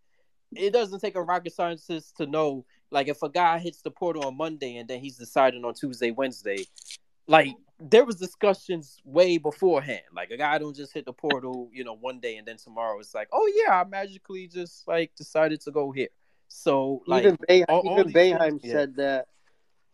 it 0.57 0.73
doesn't 0.73 1.01
take 1.01 1.17
a 1.17 1.23
rocket 1.23 1.53
scientist 1.53 2.17
to 2.19 2.27
know, 2.27 2.65
like 2.91 3.09
if 3.09 3.23
a 3.23 3.29
guy 3.29 3.59
hits 3.59 3.83
the 3.83 3.91
portal 3.91 4.25
on 4.27 4.37
Monday 4.37 4.77
and 4.77 4.89
then 4.89 5.01
he's 5.01 5.17
deciding 5.17 5.65
on 5.65 5.75
Tuesday, 5.75 6.11
Wednesday, 6.13 6.65
like 7.27 7.49
there 7.81 8.05
was 8.05 8.17
discussions 8.17 9.01
way 9.05 9.37
beforehand. 9.37 10.03
Like 10.15 10.31
a 10.31 10.37
guy 10.37 10.59
don't 10.59 10.77
just 10.77 10.95
hit 10.95 11.07
the 11.07 11.13
portal, 11.13 11.69
you 11.73 11.83
know, 11.83 11.95
one 11.97 12.21
day 12.21 12.37
and 12.37 12.47
then 12.47 12.57
tomorrow 12.57 12.99
it's 13.01 13.15
like, 13.15 13.29
oh 13.33 13.51
yeah, 13.67 13.81
I 13.81 13.85
magically 13.85 14.47
just 14.47 14.87
like 14.87 15.15
decided 15.17 15.61
to 15.63 15.73
go 15.73 15.91
here. 15.91 16.09
So 16.49 17.03
like 17.07 17.25
even 17.25 17.39
Bay- 17.49 17.65
all- 17.69 17.81
all 17.81 17.95
even 17.95 18.07
these 18.07 18.15
things- 18.15 18.39
Boeheim 18.39 18.61
yeah. 18.63 18.73
said 18.73 18.97
that 18.97 19.27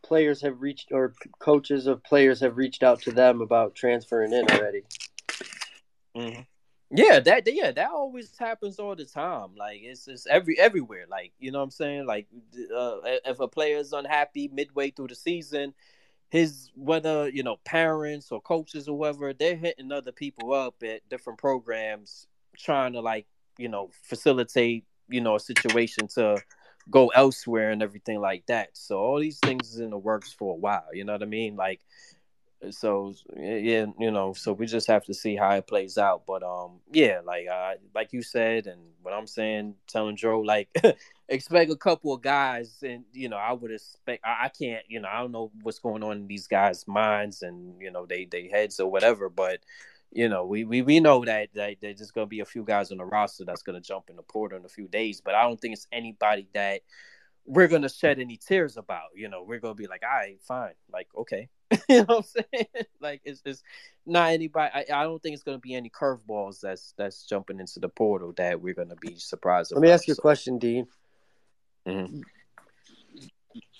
players 0.02 0.42
have 0.42 0.60
reached 0.60 0.92
or 0.92 1.14
coaches 1.38 1.86
of 1.86 2.02
players 2.04 2.40
have 2.40 2.56
reached 2.58 2.82
out 2.82 3.00
to 3.02 3.12
them 3.12 3.40
about 3.40 3.74
transferring 3.74 4.32
in 4.34 4.44
already. 4.50 4.82
Mhm. 6.14 6.46
Yeah, 6.92 7.20
that 7.20 7.44
yeah, 7.46 7.70
that 7.70 7.90
always 7.90 8.36
happens 8.36 8.80
all 8.80 8.96
the 8.96 9.04
time. 9.04 9.54
Like 9.56 9.80
it's 9.82 10.06
just 10.06 10.26
every 10.26 10.58
everywhere. 10.58 11.04
Like 11.08 11.32
you 11.38 11.52
know 11.52 11.58
what 11.58 11.64
I'm 11.64 11.70
saying. 11.70 12.06
Like 12.06 12.26
uh, 12.76 12.96
if 13.24 13.38
a 13.38 13.46
player 13.46 13.76
is 13.76 13.92
unhappy 13.92 14.48
midway 14.52 14.90
through 14.90 15.08
the 15.08 15.14
season, 15.14 15.72
his 16.30 16.70
whether 16.76 17.28
you 17.28 17.42
know 17.44 17.58
parents 17.64 18.32
or 18.32 18.40
coaches 18.40 18.88
or 18.88 18.96
whoever, 18.96 19.32
they're 19.32 19.56
hitting 19.56 19.92
other 19.92 20.12
people 20.12 20.52
up 20.52 20.76
at 20.82 21.08
different 21.08 21.38
programs, 21.38 22.26
trying 22.58 22.94
to 22.94 23.00
like 23.00 23.26
you 23.58 23.68
know 23.68 23.90
facilitate 24.04 24.84
you 25.08 25.20
know 25.20 25.36
a 25.36 25.40
situation 25.40 26.08
to 26.08 26.38
go 26.90 27.08
elsewhere 27.08 27.70
and 27.70 27.82
everything 27.82 28.20
like 28.20 28.46
that. 28.46 28.70
So 28.74 28.98
all 28.98 29.20
these 29.20 29.38
things 29.38 29.74
is 29.74 29.80
in 29.80 29.90
the 29.90 29.98
works 29.98 30.32
for 30.32 30.54
a 30.54 30.58
while. 30.58 30.86
You 30.92 31.04
know 31.04 31.12
what 31.12 31.22
I 31.22 31.26
mean? 31.26 31.56
Like 31.56 31.80
so 32.68 33.14
yeah, 33.36 33.86
you 33.98 34.10
know, 34.10 34.34
so 34.34 34.52
we 34.52 34.66
just 34.66 34.86
have 34.88 35.04
to 35.06 35.14
see 35.14 35.34
how 35.34 35.50
it 35.52 35.66
plays 35.66 35.96
out. 35.96 36.24
But 36.26 36.42
um, 36.42 36.80
yeah, 36.92 37.20
like 37.24 37.46
uh, 37.48 37.74
like 37.94 38.12
you 38.12 38.22
said, 38.22 38.66
and 38.66 38.80
what 39.02 39.14
I'm 39.14 39.26
saying, 39.26 39.76
telling 39.88 40.16
Joe, 40.16 40.40
like 40.40 40.68
expect 41.28 41.70
a 41.70 41.76
couple 41.76 42.12
of 42.12 42.20
guys, 42.20 42.76
and 42.82 43.04
you 43.12 43.28
know, 43.28 43.38
I 43.38 43.52
would 43.52 43.70
expect. 43.70 44.24
I, 44.24 44.44
I 44.44 44.48
can't, 44.48 44.84
you 44.88 45.00
know, 45.00 45.08
I 45.10 45.20
don't 45.20 45.32
know 45.32 45.50
what's 45.62 45.78
going 45.78 46.02
on 46.02 46.18
in 46.18 46.26
these 46.26 46.46
guys' 46.46 46.86
minds 46.86 47.42
and 47.42 47.80
you 47.80 47.90
know, 47.90 48.04
they 48.04 48.26
they 48.26 48.48
heads 48.48 48.80
or 48.80 48.90
whatever, 48.90 49.28
but. 49.28 49.60
You 50.12 50.28
know, 50.28 50.44
we, 50.44 50.64
we, 50.64 50.82
we 50.82 50.98
know 50.98 51.24
that, 51.24 51.50
that 51.54 51.76
there's 51.80 51.98
just 51.98 52.14
gonna 52.14 52.26
be 52.26 52.40
a 52.40 52.44
few 52.44 52.64
guys 52.64 52.90
on 52.90 52.98
the 52.98 53.04
roster 53.04 53.44
that's 53.44 53.62
gonna 53.62 53.80
jump 53.80 54.10
in 54.10 54.16
the 54.16 54.24
portal 54.24 54.58
in 54.58 54.64
a 54.64 54.68
few 54.68 54.88
days, 54.88 55.20
but 55.20 55.36
I 55.36 55.42
don't 55.42 55.60
think 55.60 55.74
it's 55.74 55.86
anybody 55.92 56.48
that 56.52 56.80
we're 57.44 57.68
gonna 57.68 57.88
shed 57.88 58.18
any 58.18 58.36
tears 58.36 58.76
about. 58.76 59.10
You 59.14 59.28
know, 59.28 59.44
we're 59.44 59.60
gonna 59.60 59.76
be 59.76 59.86
like, 59.86 60.02
all 60.02 60.10
right, 60.10 60.42
fine, 60.42 60.72
like 60.92 61.06
okay, 61.16 61.48
you 61.88 61.98
know 61.98 62.04
what 62.04 62.16
I'm 62.16 62.44
saying? 62.52 62.66
Like 63.00 63.22
it's 63.24 63.40
it's 63.46 63.62
not 64.04 64.30
anybody. 64.30 64.70
I, 64.74 65.00
I 65.00 65.04
don't 65.04 65.22
think 65.22 65.34
it's 65.34 65.42
gonna 65.42 65.58
be 65.58 65.74
any 65.74 65.88
curveballs 65.88 66.60
that's 66.60 66.92
that's 66.98 67.24
jumping 67.24 67.60
into 67.60 67.80
the 67.80 67.88
portal 67.88 68.32
that 68.36 68.60
we're 68.60 68.74
gonna 68.74 68.96
be 68.96 69.16
surprised. 69.16 69.72
Let 69.72 69.80
me 69.80 69.90
ask 69.90 70.06
you 70.06 70.12
a 70.12 70.16
question, 70.16 70.58
Dean. 70.58 70.86
Mhm. 71.86 72.22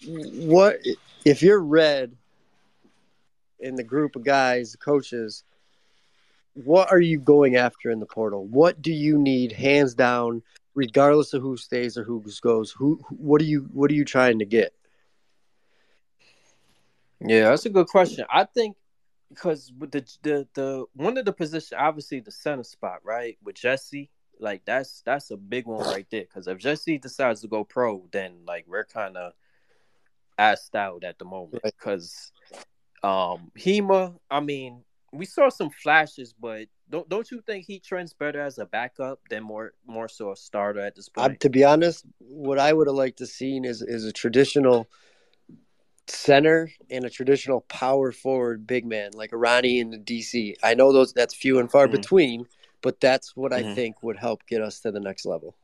What 0.07 0.79
if 1.25 1.43
you're 1.43 1.61
red 1.61 2.17
in 3.59 3.75
the 3.75 3.85
group 3.85 4.17
of 4.17 4.25
guys, 4.25 4.75
coaches? 4.77 5.45
What 6.55 6.91
are 6.91 7.01
you 7.01 7.21
going 7.21 7.57
after 7.57 7.91
in 7.91 8.01
the 8.01 8.07
portal? 8.07 8.47
What 8.47 8.83
do 8.83 8.93
you 8.93 9.19
need, 9.19 9.53
hands 9.53 9.95
down, 9.95 10.43
regardless 10.75 11.35
of 11.35 11.43
who 11.43 11.57
stays 11.57 11.97
or 11.97 12.05
who 12.05 12.25
goes? 12.41 12.73
Who? 12.73 13.01
What 13.11 13.41
are 13.43 13.45
you? 13.45 13.69
What 13.73 13.91
are 13.91 13.95
you 13.95 14.05
trying 14.05 14.39
to 14.39 14.47
get? 14.47 14.75
Yeah, 17.21 17.51
that's 17.51 17.67
a 17.67 17.71
good 17.71 17.87
question. 17.87 18.25
I 18.33 18.45
think 18.45 18.77
because 19.29 19.73
with 19.79 19.93
the 19.93 20.05
the 20.23 20.49
the 20.55 20.85
one 20.95 21.17
of 21.19 21.25
the 21.25 21.33
position, 21.33 21.79
obviously 21.79 22.21
the 22.21 22.33
center 22.33 22.65
spot, 22.65 23.01
right, 23.05 23.39
with 23.43 23.57
Jesse, 23.57 24.11
like 24.39 24.63
that's 24.65 25.03
that's 25.05 25.31
a 25.31 25.37
big 25.37 25.67
one 25.67 25.87
right 25.87 26.07
there. 26.11 26.23
Because 26.23 26.47
if 26.49 26.59
Jesse 26.59 26.99
decides 26.99 27.41
to 27.43 27.49
go 27.49 27.65
pro, 27.65 28.07
then 28.13 28.39
like 28.47 28.65
we're 28.67 28.85
kind 28.85 29.17
of 29.17 29.33
asked 30.39 30.75
out 30.75 31.05
at 31.05 31.19
the 31.19 31.25
moment. 31.25 31.63
Because 31.63 32.33
um 33.03 33.51
Hima, 33.59 34.17
I 34.31 34.41
mean, 34.41 34.83
we 35.13 35.27
saw 35.27 35.49
some 35.49 35.71
flashes, 35.71 36.33
but 36.33 36.67
don't 36.89 37.09
don't 37.09 37.31
you 37.31 37.41
think 37.43 37.67
he 37.67 37.79
trends 37.79 38.13
better 38.13 38.41
as 38.41 38.59
a 38.59 38.67
backup 38.67 39.21
than 39.29 39.43
more 39.43 39.75
more 39.87 40.09
so 40.09 40.33
a 40.33 40.37
starter 40.37 40.81
at 40.81 40.97
this 40.97 41.09
I, 41.17 41.29
point? 41.29 41.41
to 41.41 41.51
be 41.51 41.65
honest, 41.65 42.05
what 42.19 42.59
I 42.59 42.73
would 42.73 42.89
have 42.89 42.97
liked 42.97 43.19
to 43.19 43.27
seen 43.27 43.65
is 43.65 43.83
is 43.83 44.05
a 44.05 44.13
traditional 44.13 44.89
center 46.11 46.71
and 46.91 47.05
a 47.05 47.11
traditional 47.11 47.63
power 47.63 48.13
forward 48.13 48.67
big 48.67 48.85
man 48.85 49.13
like 49.15 49.33
a 49.33 49.37
Ronnie 49.37 49.79
in 49.79 49.91
the 49.91 49.99
DC. 49.99 50.57
I 50.63 50.75
know 50.75 50.93
those 50.93 51.13
that's 51.13 51.35
few 51.35 51.59
and 51.59 51.71
far 51.71 51.89
Mhm. 51.89 51.93
between, 51.93 52.47
but 52.83 53.01
that's 53.01 53.37
what 53.37 53.53
I 53.53 53.63
Mhm. 53.63 53.75
think 53.75 54.03
would 54.03 54.19
help 54.19 54.47
get 54.47 54.63
us 54.63 54.81
to 54.81 54.91
the 54.91 55.01
next 55.01 55.25
level. 55.25 55.55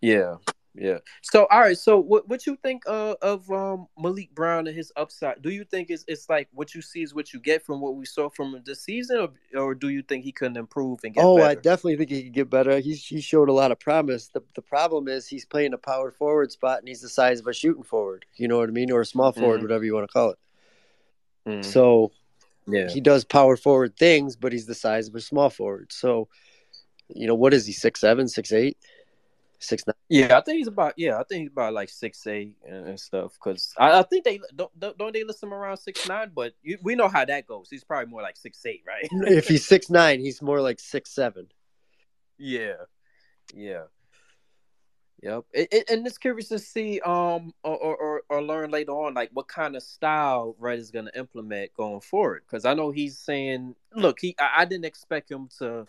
Yeah, 0.00 0.36
yeah. 0.76 0.98
So 1.22 1.46
all 1.50 1.60
right, 1.60 1.78
so 1.78 1.98
what 1.98 2.28
what 2.28 2.46
you 2.46 2.56
think 2.62 2.82
uh, 2.86 3.14
of 3.22 3.50
um 3.50 3.86
Maliq 3.98 4.30
Brown 4.34 4.66
and 4.66 4.76
his 4.76 4.92
upside? 4.96 5.42
Do 5.42 5.50
you 5.50 5.64
think 5.64 5.90
it's 5.90 6.04
it's 6.06 6.28
like 6.28 6.48
what 6.52 6.74
you 6.74 6.82
see 6.82 7.02
is 7.02 7.14
what 7.14 7.32
you 7.32 7.40
get 7.40 7.64
from 7.64 7.80
what 7.80 7.96
we 7.96 8.04
saw 8.04 8.28
from 8.28 8.60
this 8.64 8.82
season, 8.82 9.18
or, 9.54 9.60
or 9.60 9.74
do 9.74 9.88
you 9.88 10.02
think 10.02 10.24
he 10.24 10.32
couldn't 10.32 10.56
improve 10.56 11.00
and 11.04 11.14
get 11.14 11.22
better? 11.22 11.40
oh, 11.40 11.42
I 11.42 11.54
definitely 11.54 11.96
think 11.96 12.10
he 12.10 12.22
could 12.24 12.32
get 12.34 12.50
better. 12.50 12.78
He's 12.78 13.04
he 13.04 13.20
showed 13.20 13.48
a 13.48 13.52
lot 13.52 13.72
of 13.72 13.80
promise. 13.80 14.28
The 14.28 14.42
the 14.54 14.62
problem 14.62 15.08
is 15.08 15.26
he's 15.26 15.44
playing 15.44 15.72
a 15.72 15.78
power 15.78 16.10
forward 16.10 16.52
spot 16.52 16.80
and 16.80 16.88
he's 16.88 17.00
the 17.00 17.08
size 17.08 17.40
of 17.40 17.46
a 17.46 17.52
shooting 17.52 17.82
forward. 17.84 18.24
You 18.36 18.48
know 18.48 18.58
what 18.58 18.68
I 18.68 18.72
mean, 18.72 18.90
or 18.92 19.00
a 19.00 19.06
small 19.06 19.32
forward, 19.32 19.60
Mhm. 19.60 19.62
whatever 19.62 19.84
you 19.84 19.94
want 19.94 20.08
to 20.08 20.12
call 20.12 20.30
it. 20.30 20.38
Mhm. 21.48 21.64
So 21.64 22.12
Yeah, 22.66 22.88
he 22.88 23.00
does 23.00 23.24
power 23.24 23.56
forward 23.56 23.96
things, 23.96 24.36
but 24.36 24.52
he's 24.52 24.66
the 24.66 24.74
size 24.74 25.08
of 25.08 25.14
a 25.14 25.20
small 25.20 25.50
forward. 25.50 25.92
So, 25.92 26.28
you 27.08 27.26
know, 27.26 27.34
what 27.34 27.54
is 27.54 27.64
he? 27.66 27.72
Six 27.72 28.00
seven, 28.00 28.28
six 28.28 28.52
eight, 28.52 28.76
six 29.66 29.84
nine. 29.86 29.94
yeah. 30.08 30.36
I 30.36 30.40
think 30.40 30.58
he's 30.58 30.66
about 30.66 30.94
yeah. 30.96 31.18
I 31.18 31.24
think 31.24 31.40
he's 31.42 31.50
about 31.50 31.72
like 31.72 31.88
six 31.88 32.26
eight 32.26 32.54
and, 32.66 32.98
stuff. 32.98 33.34
Because 33.34 33.72
I, 33.78 33.98
I 33.98 34.02
think 34.02 34.24
they 34.24 34.40
don't 34.54 34.70
don't 34.78 35.12
they 35.12 35.24
list 35.24 35.42
him 35.42 35.52
around 35.52 35.76
six 35.78 36.08
nine, 36.08 36.30
but 36.34 36.54
you, 36.62 36.78
we 36.82 36.94
know 36.94 37.08
how 37.08 37.24
that 37.24 37.46
goes. 37.46 37.68
He's 37.70 37.84
probably 37.84 38.10
more 38.10 38.22
like 38.22 38.36
six 38.36 38.64
eight, 38.66 38.82
right? 38.86 39.08
if 39.28 39.48
he's 39.48 39.66
six 39.66 39.90
nine, 39.90 40.20
he's 40.20 40.40
more 40.42 40.60
like 40.60 40.80
six 40.80 41.10
seven. 41.14 41.48
Yeah, 42.38 42.74
yeah, 43.54 43.84
yep. 45.22 45.44
It, 45.52 45.68
it, 45.72 45.90
and 45.90 46.06
it's 46.06 46.18
curious 46.18 46.48
to 46.48 46.58
see, 46.58 47.00
um, 47.00 47.52
or, 47.62 47.76
or 47.76 47.96
or- 47.96 48.22
or 48.28 48.42
learn 48.42 48.70
later 48.70 48.92
on, 48.92 49.14
like 49.14 49.30
what 49.32 49.48
kind 49.48 49.76
of 49.76 49.82
style 49.82 50.56
Red 50.58 50.78
is 50.78 50.90
going 50.90 51.06
to 51.06 51.18
implement 51.18 51.72
going 51.74 52.00
forward. 52.00 52.42
Because 52.46 52.64
I 52.64 52.74
know 52.74 52.90
he's 52.90 53.18
saying, 53.18 53.74
look, 53.94 54.18
he, 54.20 54.34
I, 54.38 54.62
I 54.62 54.64
didn't 54.64 54.84
expect 54.84 55.30
him 55.30 55.48
to 55.58 55.86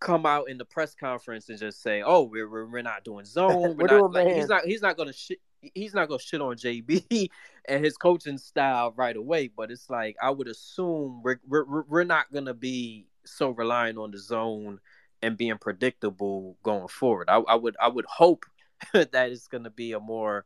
come 0.00 0.26
out 0.26 0.48
in 0.48 0.58
the 0.58 0.64
press 0.64 0.94
conference 0.94 1.48
and 1.48 1.58
just 1.58 1.82
say, 1.82 2.02
"Oh, 2.02 2.22
we're 2.22 2.48
we're, 2.48 2.66
we're 2.66 2.82
not 2.82 3.04
doing 3.04 3.24
zone. 3.24 3.76
We're 3.76 3.86
not, 3.86 3.88
doing 3.88 4.12
like, 4.12 4.26
man." 4.26 4.36
he's 4.36 4.48
not 4.48 4.64
he's 4.64 4.82
not 4.82 4.96
going 4.96 5.08
to 5.08 5.14
shit. 5.14 5.38
He's 5.74 5.94
not 5.94 6.08
gonna 6.08 6.18
shit 6.18 6.40
on 6.40 6.56
JB 6.56 7.30
and 7.66 7.84
his 7.84 7.96
coaching 7.96 8.36
style 8.36 8.92
right 8.96 9.16
away, 9.16 9.48
but 9.56 9.70
it's 9.70 9.88
like 9.88 10.16
I 10.20 10.30
would 10.30 10.48
assume 10.48 11.22
we're 11.22 11.40
we're 11.46 11.82
we're 11.82 12.04
not 12.04 12.32
gonna 12.32 12.54
be 12.54 13.06
so 13.24 13.50
reliant 13.50 13.98
on 13.98 14.10
the 14.10 14.18
zone 14.18 14.80
and 15.22 15.36
being 15.36 15.58
predictable 15.58 16.56
going 16.62 16.88
forward. 16.88 17.28
I, 17.30 17.36
I 17.36 17.54
would 17.54 17.76
I 17.80 17.88
would 17.88 18.06
hope 18.06 18.44
that 18.92 19.30
it's 19.30 19.46
going 19.46 19.64
to 19.64 19.70
be 19.70 19.92
a 19.92 20.00
more 20.00 20.44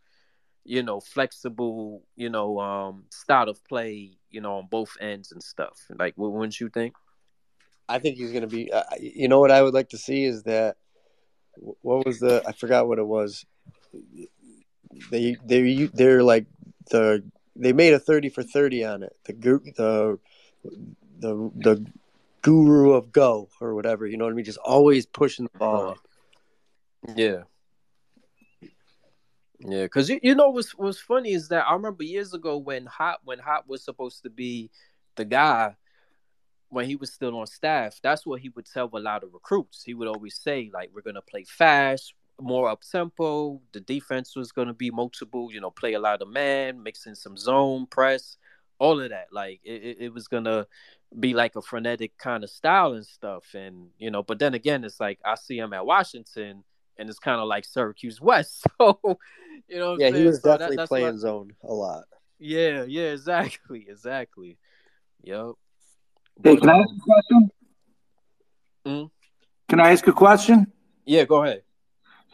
you 0.64 0.82
know 0.82 1.00
flexible 1.00 2.02
you 2.16 2.28
know 2.28 2.58
um 2.58 3.04
style 3.10 3.48
of 3.48 3.64
play 3.64 4.10
you 4.30 4.40
know 4.40 4.58
on 4.58 4.66
both 4.70 4.96
ends 5.00 5.32
and 5.32 5.42
stuff. 5.42 5.78
Like 5.98 6.14
what 6.16 6.32
wouldn't 6.32 6.60
you 6.60 6.68
think? 6.68 6.94
I 7.88 7.98
think 7.98 8.16
he's 8.16 8.30
going 8.30 8.42
to 8.42 8.48
be. 8.48 8.70
Uh, 8.72 8.82
you 9.00 9.28
know 9.28 9.40
what 9.40 9.50
I 9.50 9.62
would 9.62 9.74
like 9.74 9.90
to 9.90 9.98
see 9.98 10.24
is 10.24 10.42
that 10.44 10.76
what 11.56 12.04
was 12.06 12.20
the 12.20 12.42
I 12.46 12.52
forgot 12.52 12.88
what 12.88 12.98
it 12.98 13.06
was. 13.06 13.44
They 15.10 15.36
they 15.44 15.88
they're 15.92 16.22
like 16.22 16.46
the 16.90 17.22
they 17.54 17.72
made 17.72 17.94
a 17.94 17.98
thirty 17.98 18.28
for 18.28 18.42
thirty 18.42 18.84
on 18.84 19.02
it. 19.02 19.16
The 19.24 19.32
the 19.76 20.18
the 21.18 21.50
the 21.56 21.86
guru 22.42 22.92
of 22.92 23.12
go 23.12 23.48
or 23.60 23.74
whatever. 23.74 24.06
You 24.06 24.16
know 24.16 24.24
what 24.24 24.32
I 24.32 24.36
mean? 24.36 24.44
Just 24.44 24.58
always 24.58 25.06
pushing 25.06 25.48
the 25.52 25.58
ball. 25.58 25.90
up. 25.90 25.98
Yeah. 27.14 27.42
Yeah, 29.58 29.84
because 29.84 30.10
you, 30.10 30.20
you 30.22 30.34
know 30.34 30.50
what's 30.50 30.72
what's 30.72 31.00
funny 31.00 31.32
is 31.32 31.48
that 31.48 31.66
I 31.66 31.72
remember 31.72 32.04
years 32.04 32.34
ago 32.34 32.58
when 32.58 32.84
Hop 32.86 33.20
when 33.24 33.38
Hop 33.38 33.64
was 33.66 33.82
supposed 33.82 34.22
to 34.24 34.30
be 34.30 34.70
the 35.16 35.24
guy 35.24 35.76
when 36.68 36.86
he 36.86 36.96
was 36.96 37.12
still 37.12 37.36
on 37.38 37.46
staff, 37.46 37.98
that's 38.02 38.26
what 38.26 38.40
he 38.40 38.48
would 38.50 38.66
tell 38.66 38.90
a 38.92 38.98
lot 38.98 39.22
of 39.22 39.32
recruits. 39.32 39.82
He 39.84 39.94
would 39.94 40.08
always 40.08 40.36
say, 40.36 40.70
like, 40.72 40.90
we're 40.92 41.02
gonna 41.02 41.22
play 41.22 41.44
fast, 41.44 42.14
more 42.40 42.68
up 42.68 42.82
tempo. 42.82 43.60
The 43.72 43.80
defense 43.80 44.34
was 44.36 44.52
gonna 44.52 44.74
be 44.74 44.90
multiple, 44.90 45.50
you 45.52 45.60
know, 45.60 45.70
play 45.70 45.94
a 45.94 46.00
lot 46.00 46.22
of 46.22 46.28
man, 46.28 46.82
mixing 46.82 47.14
some 47.14 47.36
zone 47.36 47.86
press, 47.86 48.36
all 48.78 49.00
of 49.00 49.10
that. 49.10 49.28
Like 49.32 49.60
it, 49.64 49.96
it, 50.00 50.12
was 50.12 50.28
gonna 50.28 50.66
be 51.18 51.32
like 51.34 51.56
a 51.56 51.62
frenetic 51.62 52.18
kind 52.18 52.44
of 52.44 52.50
style 52.50 52.92
and 52.92 53.06
stuff. 53.06 53.54
And 53.54 53.88
you 53.98 54.10
know, 54.10 54.22
but 54.22 54.38
then 54.38 54.54
again, 54.54 54.84
it's 54.84 55.00
like 55.00 55.18
I 55.24 55.36
see 55.36 55.56
him 55.58 55.72
at 55.72 55.86
Washington 55.86 56.64
and 56.98 57.08
it's 57.08 57.18
kind 57.18 57.40
of 57.40 57.46
like 57.48 57.64
Syracuse 57.64 58.20
West. 58.20 58.66
So, 58.78 59.18
you 59.68 59.78
know, 59.78 59.92
what 59.92 59.94
I'm 59.94 60.00
Yeah, 60.00 60.18
he 60.18 60.24
was 60.26 60.42
So 60.42 60.50
definitely 60.52 60.76
that's 60.76 60.88
playing 60.88 61.06
what- 61.06 61.18
zone 61.18 61.52
a 61.62 61.72
lot. 61.72 62.04
yeah, 62.38 62.84
yeah, 62.86 63.12
exactly, 63.12 63.86
exactly. 63.88 64.58
Yep. 65.22 65.52
Hey, 66.42 66.56
can 66.56 66.68
I 66.68 66.78
ask 66.78 66.90
a 66.90 67.00
question? 67.00 67.50
Mhm. 68.86 69.10
Can 69.68 69.80
I 69.80 69.90
ask 69.92 70.06
a 70.06 70.12
question? 70.12 70.72
yeah, 71.04 71.24
go 71.24 71.44
ahead. 71.44 71.62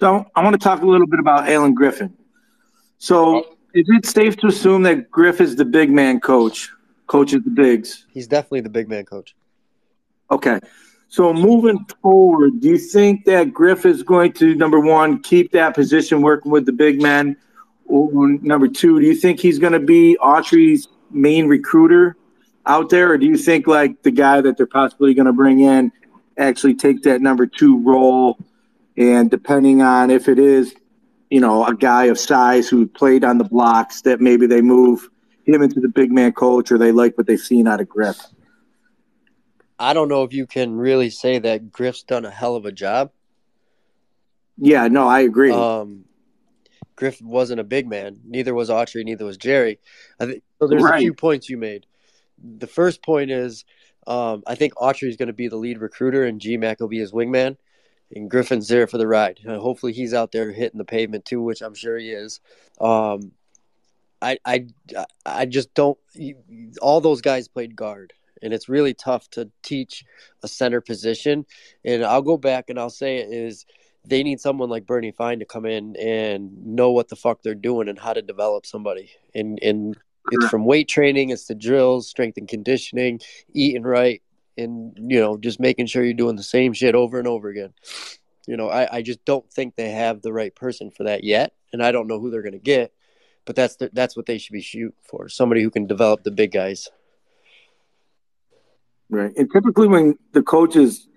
So 0.01 0.25
I 0.35 0.43
want 0.43 0.55
to 0.55 0.59
talk 0.59 0.83
a 0.83 0.87
little 0.87 1.07
bit 1.07 1.21
about 1.21 1.49
Alan 1.49 1.75
Griffin. 1.75 2.13
So 2.99 3.57
is 3.75 3.87
it 3.89 4.07
safe 4.07 4.37
to 4.39 4.47
assume 4.49 4.83
that 4.85 5.11
Griff 5.11 5.41
is 5.41 5.57
the 5.57 5.65
big 5.65 5.91
man 5.91 6.21
coach, 6.21 6.71
coaches 7.07 7.43
the 7.45 7.51
bigs. 7.51 8.07
He's 8.11 8.27
definitely 8.27 8.63
the 8.63 8.71
big 8.71 8.89
man 8.89 9.05
coach. 9.05 9.35
Okay. 10.31 10.59
So 11.09 11.33
moving 11.35 11.85
forward, 12.01 12.61
do 12.61 12.69
you 12.69 12.79
think 12.79 13.27
that 13.27 13.53
Griff 13.53 13.85
is 13.85 14.03
going 14.03 14.33
to 14.35 14.55
number 14.55 14.81
one 14.81 15.21
keep 15.23 15.53
that 15.53 15.75
position 15.75 16.23
working 16.23 16.51
with 16.51 16.65
the 16.65 16.73
big 16.73 17.03
men, 17.03 17.37
or 17.85 18.29
number 18.41 18.69
two, 18.69 18.99
do 18.99 19.07
you 19.07 19.15
think 19.15 19.39
he's 19.39 19.59
going 19.59 19.75
to 19.75 19.81
be 19.81 20.17
Autry's 20.23 20.89
main 21.11 21.47
recruiter 21.47 22.17
out 22.67 22.91
there, 22.91 23.13
or 23.13 23.19
do 23.19 23.27
you 23.27 23.37
think 23.37 23.67
like 23.67 24.03
the 24.03 24.11
guy 24.11 24.41
that 24.41 24.57
they're 24.57 24.67
possibly 24.67 25.15
going 25.15 25.27
to 25.27 25.33
bring 25.33 25.61
in 25.61 25.91
actually 26.39 26.75
take 26.75 27.03
that 27.03 27.21
number 27.21 27.47
two 27.47 27.79
role? 27.83 28.39
And 28.97 29.31
depending 29.31 29.83
on 29.83 30.11
if 30.11 30.29
it 30.29 30.39
is, 30.39 30.75
you 31.31 31.41
know, 31.41 31.65
a 31.67 31.75
guy 31.75 32.05
of 32.05 32.19
size 32.19 32.69
who 32.69 32.87
played 32.87 33.25
on 33.25 33.39
the 33.39 33.45
blocks, 33.45 34.03
that 34.03 34.21
maybe 34.21 34.47
they 34.47 34.61
move 34.61 35.09
him 35.45 35.63
into 35.63 35.81
the 35.81 35.89
big 35.89 36.13
man 36.13 36.33
coach, 36.33 36.71
or 36.71 36.79
they 36.79 36.93
like 36.93 37.17
what 37.19 37.27
they've 37.27 37.41
seen 37.41 37.67
out 37.67 37.81
of 37.81 37.89
Griff. 37.89 38.19
I 39.79 39.95
don't 39.95 40.09
know 40.09 40.23
if 40.23 40.33
you 40.33 40.47
can 40.47 40.77
really 40.77 41.11
say 41.11 41.39
that 41.41 41.73
Griff's 41.73 42.05
done 42.05 42.25
a 42.25 42.31
hell 42.31 42.55
of 42.55 42.67
a 42.67 42.71
job. 42.73 43.11
Yeah, 44.57 44.87
no, 44.87 45.09
I 45.09 45.21
agree. 45.21 45.51
Um, 45.51 46.05
Griff 46.95 47.21
wasn't 47.21 47.59
a 47.59 47.65
big 47.65 47.89
man. 47.89 48.21
Neither 48.25 48.55
was 48.55 48.69
Autry. 48.69 49.05
Neither 49.05 49.25
was 49.25 49.37
Jerry. 49.39 49.81
I 50.21 50.27
think 50.27 50.43
so. 50.61 50.69
There's 50.69 50.83
Right. 50.83 50.99
a 50.99 51.01
few 51.01 51.15
points 51.15 51.49
you 51.49 51.57
made. 51.57 51.87
The 52.59 52.67
first 52.67 53.03
point 53.03 53.31
is, 53.31 53.65
um, 54.07 54.43
I 54.47 54.55
think 54.55 54.75
Autry 54.75 55.09
is 55.09 55.17
going 55.17 55.29
to 55.29 55.33
be 55.33 55.49
the 55.49 55.57
lead 55.57 55.79
recruiter, 55.79 56.25
and 56.25 56.41
GMAC 56.41 56.81
will 56.81 56.89
be 56.89 56.99
his 56.99 57.13
wingman, 57.13 57.57
and 58.15 58.31
Griffin's 58.31 58.69
there 58.69 58.87
for 58.87 58.99
the 58.99 59.07
ride. 59.07 59.41
Hopefully, 59.47 59.93
he's 59.93 60.15
out 60.15 60.33
there 60.33 60.51
hitting 60.51 60.79
the 60.79 60.85
pavement 60.85 61.25
too, 61.25 61.43
which 61.43 61.63
I'm 61.63 61.75
sure 61.75 61.99
he 61.99 62.11
is. 62.11 62.41
Um, 62.81 63.33
I, 64.21 64.39
I, 64.45 64.67
I 65.27 65.47
just 65.47 65.75
don't. 65.75 65.99
All 66.81 67.01
those 67.01 67.21
guys 67.21 67.49
played 67.49 67.77
guard, 67.77 68.13
and 68.43 68.53
it's 68.53 68.69
really 68.69 68.95
tough 68.95 69.29
to 69.31 69.51
teach 69.63 70.05
a 70.43 70.49
center 70.49 70.81
position. 70.81 71.47
And 71.85 72.05
I'll 72.05 72.23
go 72.23 72.37
back 72.37 72.71
and 72.71 72.79
I'll 72.79 72.91
say 72.91 73.19
it 73.19 73.33
is 73.33 73.67
they 74.05 74.23
need 74.23 74.41
someone 74.41 74.69
like 74.69 74.87
Bernie 74.87 75.13
Fine 75.13 75.39
to 75.41 75.45
come 75.45 75.67
in 75.67 75.97
and 75.97 76.67
know 76.67 76.91
what 76.91 77.09
the 77.09 77.17
fuck 77.17 77.43
they're 77.43 77.55
doing 77.55 77.89
and 77.89 77.99
how 77.99 78.13
to 78.13 78.23
develop 78.23 78.67
somebody. 78.67 79.11
And 79.35 79.59
and 79.63 79.97
it's 80.31 80.49
from 80.49 80.65
weight 80.65 80.89
training, 80.89 81.31
it's 81.31 81.47
the 81.47 81.55
drills, 81.55 82.09
strength 82.09 82.39
and 82.39 82.49
conditioning, 82.49 83.21
eating 83.53 83.83
right, 83.83 84.23
and 84.57 84.97
you 84.97 85.21
know 85.21 85.37
just 85.37 85.61
making 85.61 85.87
sure 85.87 86.05
you're 86.05 86.15
doing 86.15 86.37
the 86.37 86.43
same 86.43 86.73
shit 86.73 86.95
over 86.95 87.19
and 87.19 87.29
over 87.29 87.49
again. 87.49 87.73
You 88.47 88.57
know, 88.57 88.69
I, 88.69 88.97
I 88.97 89.03
just 89.03 89.25
don't 89.25 89.49
think 89.53 89.75
they 89.75 89.91
have 89.91 90.23
the 90.23 90.33
right 90.33 90.55
person 90.55 90.91
for 90.91 91.05
that 91.05 91.25
yet, 91.25 91.55
and 91.73 91.83
I 91.83 91.93
don't 91.93 92.07
know 92.07 92.21
who 92.21 92.31
they're 92.31 92.43
gonna 92.43 92.59
get. 92.59 92.93
But 93.45 93.57
that's 93.57 93.77
the, 93.77 93.91
that's 93.93 94.17
what 94.17 94.27
they 94.27 94.39
should 94.39 94.53
be 94.53 94.61
shooting 94.61 94.93
for. 95.03 95.29
Somebody 95.29 95.63
who 95.63 95.71
can 95.71 95.87
develop 95.87 96.23
the 96.23 96.31
big 96.31 96.53
guys. 96.53 96.89
Right. 99.11 99.33
And 99.37 99.51
typically 99.53 99.89
when 99.89 100.17
the 100.33 100.43
coaches 100.43 101.09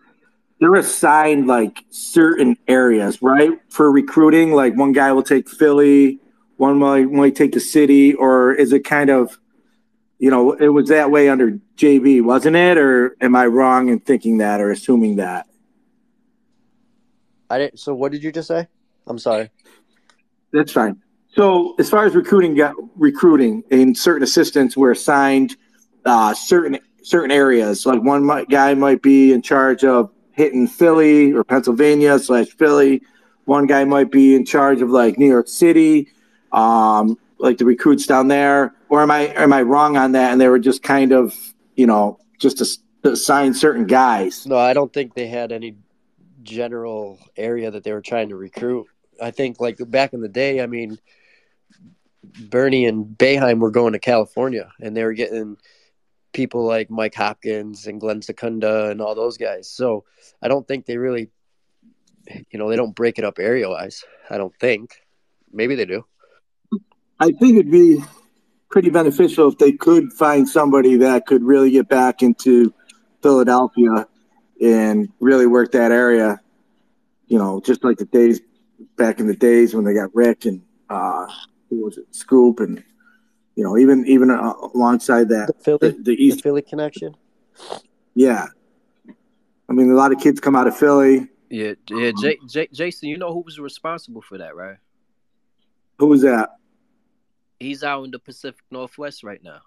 they're 0.60 0.76
assigned 0.76 1.48
like 1.48 1.84
certain 1.90 2.58
areas, 2.68 3.22
right? 3.22 3.60
For 3.70 3.92
recruiting, 3.92 4.54
like 4.54 4.76
one 4.76 4.94
guy 4.94 5.12
will 5.12 5.24
take 5.24 5.50
Philly, 5.50 6.20
one 6.58 6.78
might 6.78 7.12
might 7.12 7.36
take 7.36 7.54
the 7.54 7.60
city, 7.60 8.14
or 8.14 8.54
is 8.54 8.74
it 8.74 8.86
kind 8.86 9.10
of 9.10 9.38
you 10.18 10.30
know, 10.30 10.54
it 10.54 10.70
was 10.70 10.90
that 10.90 11.12
way 11.12 11.30
under 11.30 11.60
JB, 11.78 12.24
wasn't 12.24 12.56
it? 12.56 12.78
Or 12.78 13.16
am 13.22 13.36
I 13.36 13.46
wrong 13.48 13.90
in 13.90 14.00
thinking 14.00 14.38
that 14.38 14.62
or 14.62 14.72
assuming 14.72 15.18
that? 15.18 15.48
I 17.50 17.58
didn't. 17.58 17.80
So 17.80 17.94
what 17.94 18.12
did 18.12 18.24
you 18.24 18.32
just 18.32 18.48
say? 18.48 18.68
I'm 19.08 19.20
sorry. 19.20 19.50
That's 20.52 20.72
fine. 20.72 21.02
So 21.28 21.76
as 21.80 21.90
far 21.90 22.06
as 22.06 22.16
recruiting 22.16 22.56
got 22.56 22.76
recruiting 22.96 23.64
and 23.70 23.98
certain 23.98 24.24
assistants 24.24 24.78
were 24.78 24.92
assigned 24.92 25.58
uh, 26.06 26.34
certain 26.34 26.80
certain 27.04 27.32
areas. 27.32 27.86
Like 27.86 28.02
one 28.02 28.24
might, 28.24 28.50
guy 28.50 28.74
might 28.74 29.02
be 29.02 29.34
in 29.34 29.42
charge 29.42 29.84
of 29.84 30.12
hitting 30.32 30.66
Philly 30.68 31.34
or 31.34 31.44
Pennsylvania 31.44 32.18
slash 32.20 32.48
Philly. 32.48 33.02
One 33.44 33.68
guy 33.68 33.84
might 33.84 34.12
be 34.12 34.34
in 34.34 34.46
charge 34.46 34.82
of 34.82 34.90
like 34.90 35.20
New 35.20 35.28
York 35.28 35.48
City, 35.48 36.10
um, 36.56 37.18
like 37.38 37.58
the 37.58 37.66
recruits 37.66 38.08
down 38.08 38.28
there. 38.28 38.74
Or 38.90 39.02
am 39.02 39.12
I 39.12 39.28
am 39.36 39.54
I 39.54 39.62
wrong 39.62 39.98
on 39.98 40.14
that? 40.14 40.32
And 40.32 40.42
they 40.42 40.48
were 40.48 40.60
just 40.60 40.82
kind 40.82 41.12
of 41.12 41.36
you 41.76 41.86
know 41.86 42.20
just 42.40 42.58
to, 42.58 42.66
assign 43.04 43.54
certain 43.54 43.86
guys. 43.86 44.48
No, 44.48 44.58
I 44.58 44.74
don't 44.74 44.92
think 44.92 45.14
they 45.14 45.28
had 45.28 45.52
any 45.52 45.76
general 46.42 47.20
area 47.38 47.70
that 47.70 47.84
they 47.84 47.92
were 47.92 48.02
trying 48.02 48.30
to 48.30 48.36
recruit. 48.36 48.88
I 49.22 49.30
think 49.30 49.60
like 49.60 49.78
back 49.92 50.14
in 50.14 50.22
the 50.22 50.28
day, 50.28 50.60
I 50.60 50.66
mean, 50.66 50.98
Bernie 52.50 52.86
and 52.86 53.06
Boeheim 53.06 53.60
were 53.60 53.70
going 53.70 53.94
to 53.94 54.00
California 54.00 54.72
and 54.82 54.98
they 54.98 55.04
were 55.04 55.14
getting 55.14 55.58
people 56.34 56.66
like 56.66 56.90
Mike 56.90 57.14
Hopkins 57.14 57.88
and 57.88 58.02
Glenn 58.02 58.22
Secunda 58.22 58.90
and 58.90 59.02
all 59.02 59.14
those 59.16 59.38
guys. 59.38 59.70
So 59.70 60.04
I 60.42 60.48
don't 60.48 60.68
think 60.68 60.86
they 60.86 60.98
really, 60.98 61.30
you 62.50 62.60
know, 62.60 62.70
they 62.70 62.76
don't 62.76 62.96
break 62.96 63.20
it 63.20 63.24
up 63.24 63.40
area 63.40 63.70
wise. 63.70 64.04
I 64.30 64.38
don't 64.38 64.56
think. 64.60 64.96
Maybe 65.54 65.76
they 65.76 65.86
do. 65.86 66.06
I 67.20 67.32
think 67.32 67.58
it'd 67.58 67.72
be 67.72 68.04
pretty 68.70 68.90
beneficial 68.90 69.50
if 69.50 69.58
they 69.58 69.72
could 69.72 70.12
find 70.14 70.48
somebody 70.48 70.98
that 70.98 71.26
could 71.26 71.44
really 71.44 71.72
get 71.72 71.88
back 71.88 72.22
into 72.22 72.74
Philadelphia 73.22 74.08
and 74.62 75.10
really 75.20 75.48
work 75.48 75.72
that 75.72 75.92
area. 75.92 76.40
You 77.28 77.38
know, 77.38 77.62
just 77.62 77.84
like 77.84 77.98
the 77.98 78.06
days 78.06 78.42
back 78.98 79.20
in 79.20 79.28
the 79.28 79.36
days 79.36 79.74
when 79.74 79.86
they 79.86 79.94
got 79.94 80.14
Rick 80.14 80.46
and 80.46 80.62
uh, 80.90 81.26
who 81.70 81.86
was 81.86 81.98
it, 81.98 82.14
Scoop, 82.14 82.60
and 82.60 82.84
you 83.56 83.64
know, 83.64 83.78
even 83.78 84.06
even 84.06 84.30
uh, 84.30 84.54
alongside 84.74 85.30
that, 85.30 85.48
The 85.48 85.64
Philly, 85.64 85.78
the, 85.82 85.90
the 85.92 86.04
the 86.04 86.24
East, 86.24 86.44
Philly 86.44 86.62
connection. 86.62 87.16
yeah. 88.14 88.48
I 89.68 89.74
mean, 89.74 89.90
a 89.90 89.96
lot 89.96 90.12
of 90.12 90.20
kids 90.20 90.40
come 90.40 90.56
out 90.56 90.68
of 90.68 90.78
Philly. 90.78 91.28
Yeah, 91.50 91.74
yeah, 91.90 92.12
J- 92.22 92.38
J- 92.48 92.70
Jason, 92.72 93.10
you 93.10 93.18
know 93.18 93.34
who 93.34 93.40
was 93.40 93.58
responsible 93.60 94.22
for 94.22 94.38
that, 94.38 94.56
right? 94.56 94.78
Who 95.98 96.08
was 96.08 96.22
that? 96.22 96.50
He's 97.60 97.84
out 97.84 98.04
in 98.04 98.12
the 98.12 98.20
Pacific 98.20 98.62
Northwest 98.72 99.24
right 99.24 99.42
now. 99.44 99.62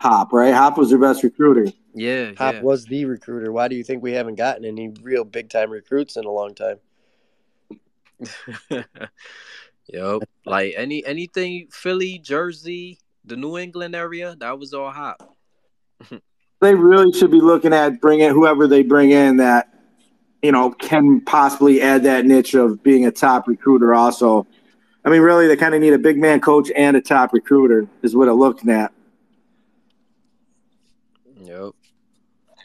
Hop, 0.00 0.32
right? 0.32 0.52
Hop 0.52 0.78
was 0.78 0.90
their 0.90 0.98
best 0.98 1.22
recruiter. 1.22 1.70
Yeah, 1.94 2.32
Hop 2.38 2.54
yeah. 2.54 2.62
was 2.62 2.84
the 2.86 3.04
recruiter. 3.04 3.52
Why 3.52 3.68
do 3.68 3.76
you 3.76 3.84
think 3.84 4.02
we 4.02 4.12
haven't 4.12 4.34
gotten 4.34 4.64
any 4.64 4.92
real 5.02 5.24
big 5.24 5.48
time 5.48 5.70
recruits 5.70 6.16
in 6.16 6.24
a 6.24 6.30
long 6.30 6.54
time? 6.54 6.78
yep. 9.88 10.22
Like 10.44 10.74
any 10.76 11.04
anything 11.04 11.68
Philly, 11.70 12.18
Jersey, 12.18 12.98
the 13.24 13.36
New 13.36 13.58
England 13.58 13.94
area, 13.94 14.36
that 14.40 14.58
was 14.58 14.74
all 14.74 14.90
hop. 14.90 15.36
they 16.60 16.74
really 16.74 17.12
should 17.12 17.30
be 17.30 17.40
looking 17.40 17.72
at 17.72 18.00
bringing 18.00 18.30
whoever 18.30 18.66
they 18.66 18.82
bring 18.82 19.10
in 19.10 19.36
that 19.36 19.68
you 20.42 20.52
know 20.52 20.70
can 20.70 21.20
possibly 21.20 21.80
add 21.80 22.02
that 22.04 22.24
niche 22.24 22.54
of 22.54 22.82
being 22.82 23.06
a 23.06 23.10
top 23.10 23.46
recruiter 23.46 23.94
also 23.94 24.46
i 25.04 25.10
mean 25.10 25.20
really 25.20 25.46
they 25.46 25.56
kind 25.56 25.74
of 25.74 25.80
need 25.80 25.92
a 25.92 25.98
big 25.98 26.18
man 26.18 26.40
coach 26.40 26.70
and 26.76 26.96
a 26.96 27.00
top 27.00 27.32
recruiter 27.32 27.86
is 28.02 28.14
what 28.14 28.26
they're 28.26 28.34
looking 28.34 28.70
at 28.70 28.92
Yep. 31.44 31.72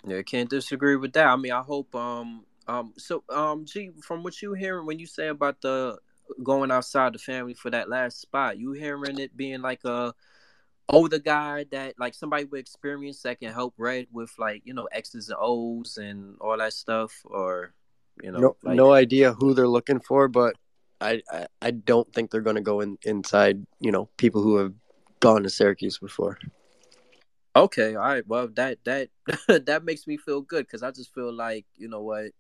Yeah, 0.06 0.22
can't 0.22 0.50
disagree 0.50 0.96
with 0.96 1.14
that. 1.14 1.28
I 1.28 1.36
mean, 1.36 1.52
I 1.52 1.62
hope 1.62 1.94
um 1.96 2.46
um 2.68 2.94
so 2.98 3.24
um 3.30 3.66
G 3.66 3.92
from 4.02 4.24
what 4.24 4.42
you 4.42 4.54
hearing 4.54 4.86
when 4.86 5.00
you 5.00 5.06
say 5.06 5.28
about 5.28 5.62
the 5.62 5.98
going 6.44 6.72
outside 6.72 7.14
the 7.14 7.20
family 7.20 7.54
for 7.54 7.70
that 7.72 7.90
last 7.90 8.22
spot, 8.22 8.58
you 8.58 8.72
hearing 8.72 9.20
it 9.20 9.36
being 9.36 9.62
like 9.62 9.84
a 9.84 10.14
older 10.90 11.20
guy 11.20 11.66
that 11.72 11.96
like 12.00 12.14
somebody 12.14 12.46
with 12.46 12.60
experience 12.60 13.22
that 13.24 13.40
can 13.40 13.52
help 13.52 13.74
Red 13.78 14.08
with 14.12 14.32
like, 14.38 14.62
you 14.64 14.74
know, 14.74 14.88
X's 14.92 15.30
and 15.30 15.38
O's 15.40 15.98
and 15.98 16.38
all 16.40 16.58
that 16.58 16.74
stuff 16.74 17.22
or 17.26 17.74
you 18.24 18.32
know 18.32 18.40
no, 18.40 18.56
like, 18.64 18.76
no 18.76 18.92
idea 18.94 19.34
who 19.34 19.54
they're 19.54 19.68
looking 19.68 20.00
for, 20.00 20.28
but 20.28 20.56
I, 21.00 21.22
I, 21.32 21.48
I 21.62 21.72
don't 21.72 22.12
think 22.14 22.32
they're 22.32 22.42
going 22.42 22.56
to 22.56 22.62
go 22.62 22.82
in 22.82 22.98
inside. 23.04 23.66
You 23.80 23.92
know, 23.92 24.10
people 24.18 24.42
who 24.42 24.58
have 24.58 24.74
gone 25.20 25.44
to 25.44 25.50
Syracuse 25.50 25.98
before. 25.98 26.38
Okay, 27.56 27.96
all 27.96 28.04
right. 28.04 28.28
Well, 28.28 28.50
that 28.56 28.80
that 28.86 29.10
that 29.66 29.84
makes 29.84 30.08
me 30.08 30.18
feel 30.18 30.42
good 30.42 30.66
because 30.66 30.84
I 30.84 30.92
just 30.92 31.14
feel 31.14 31.34
like 31.34 31.66
you 31.76 31.88
know 31.88 32.02
what, 32.02 32.32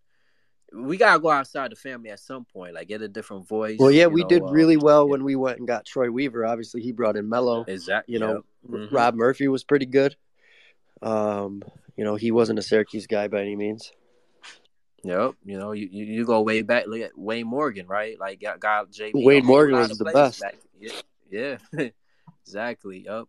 we 0.74 0.98
gotta 0.98 1.20
go 1.20 1.30
outside 1.30 1.72
the 1.72 1.76
family 1.76 2.10
at 2.10 2.20
some 2.20 2.46
point, 2.46 2.76
like 2.76 2.88
get 2.88 3.02
a 3.02 3.08
different 3.08 3.48
voice. 3.48 3.80
Well, 3.80 3.92
yeah, 3.92 4.08
we 4.08 4.22
know, 4.22 4.28
did 4.28 4.44
uh, 4.44 4.48
really 4.48 4.78
well 4.78 5.06
yeah. 5.06 5.12
when 5.12 5.24
we 5.24 5.36
went 5.36 5.60
and 5.60 5.68
got 5.68 5.86
Troy 5.86 6.12
Weaver. 6.12 6.46
Obviously, 6.46 6.82
he 6.82 6.92
brought 6.92 7.16
in 7.16 7.30
Mello. 7.30 7.66
Exactly. 7.68 8.14
You 8.14 8.20
know, 8.20 8.44
Mhm. 8.70 8.92
Rob 8.92 9.16
Murphy 9.16 9.48
was 9.48 9.64
pretty 9.64 9.86
good. 9.86 10.16
Um, 11.02 11.64
you 11.96 12.04
know, 12.04 12.16
he 12.16 12.32
wasn't 12.32 12.60
a 12.60 12.62
Syracuse 12.62 13.08
guy 13.08 13.28
by 13.28 13.42
any 13.42 13.56
means. 13.56 13.92
Yep. 15.04 15.36
You 15.46 15.58
know, 15.60 15.72
you, 15.72 15.88
you, 15.92 16.06
you 16.06 16.26
go 16.26 16.42
way 16.42 16.62
back. 16.62 16.86
Look 16.88 17.02
at 17.02 17.18
Wayne 17.18 17.48
Morgan, 17.48 17.88
right? 17.88 18.20
Like 18.20 18.42
got, 18.42 18.60
got 18.60 18.92
JB. 18.92 19.12
Wayne 19.24 19.46
Morgan 19.46 19.76
lot 19.76 19.90
was 19.90 19.98
the 19.98 20.06
best. 20.06 20.42
back- 20.42 20.58
Yeah. 20.80 20.92
Yeah. 21.30 21.58
exactly. 22.46 23.04
Yep. 23.06 23.26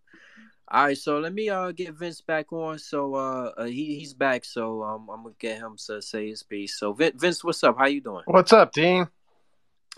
All 0.71 0.85
right, 0.85 0.99
so 0.99 1.19
let 1.19 1.33
me 1.33 1.49
uh 1.49 1.73
get 1.73 1.95
Vince 1.95 2.21
back 2.21 2.53
on. 2.53 2.79
So 2.79 3.15
uh, 3.15 3.53
uh 3.57 3.65
he 3.65 3.99
he's 3.99 4.13
back. 4.13 4.45
So 4.45 4.83
um 4.83 5.09
I'm 5.09 5.23
gonna 5.23 5.35
get 5.39 5.57
him 5.59 5.77
to 5.87 6.03
say 6.03 6.29
his 6.29 6.43
piece. 6.43 6.79
So 6.79 6.93
Vin- 6.93 7.17
Vince, 7.19 7.43
what's 7.43 7.65
up? 7.65 7.79
How 7.79 7.87
you 7.87 8.03
doing? 8.03 8.25
What's 8.27 8.53
up, 8.53 8.73
Dean? 8.73 9.09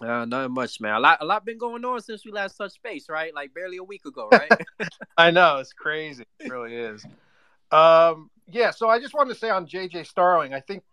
Uh, 0.01 0.25
not 0.25 0.51
much, 0.51 0.81
man. 0.81 0.95
A 0.95 1.01
lot, 1.01 1.19
a 1.21 1.25
lot 1.27 1.45
been 1.45 1.59
going 1.59 1.85
on 1.85 2.01
since 2.01 2.25
we 2.25 2.31
last 2.33 2.57
touched 2.57 2.83
base, 2.83 3.09
right? 3.09 3.35
Like 3.35 3.53
barely 3.53 3.77
a 3.79 3.85
week 3.85 4.05
ago, 4.07 4.29
right? 4.31 4.51
I 5.19 5.31
know 5.31 5.59
it's 5.59 5.73
crazy. 5.75 6.25
It 6.39 6.51
really 6.51 6.75
is. 6.75 7.05
Um, 7.71 8.31
yeah, 8.49 8.71
so 8.71 8.89
I 8.89 8.99
just 8.99 9.13
wanted 9.13 9.35
to 9.35 9.39
say 9.41 9.51
on 9.51 9.67
JJ 9.67 10.07
Starling, 10.07 10.55
I 10.55 10.61
think 10.61 10.85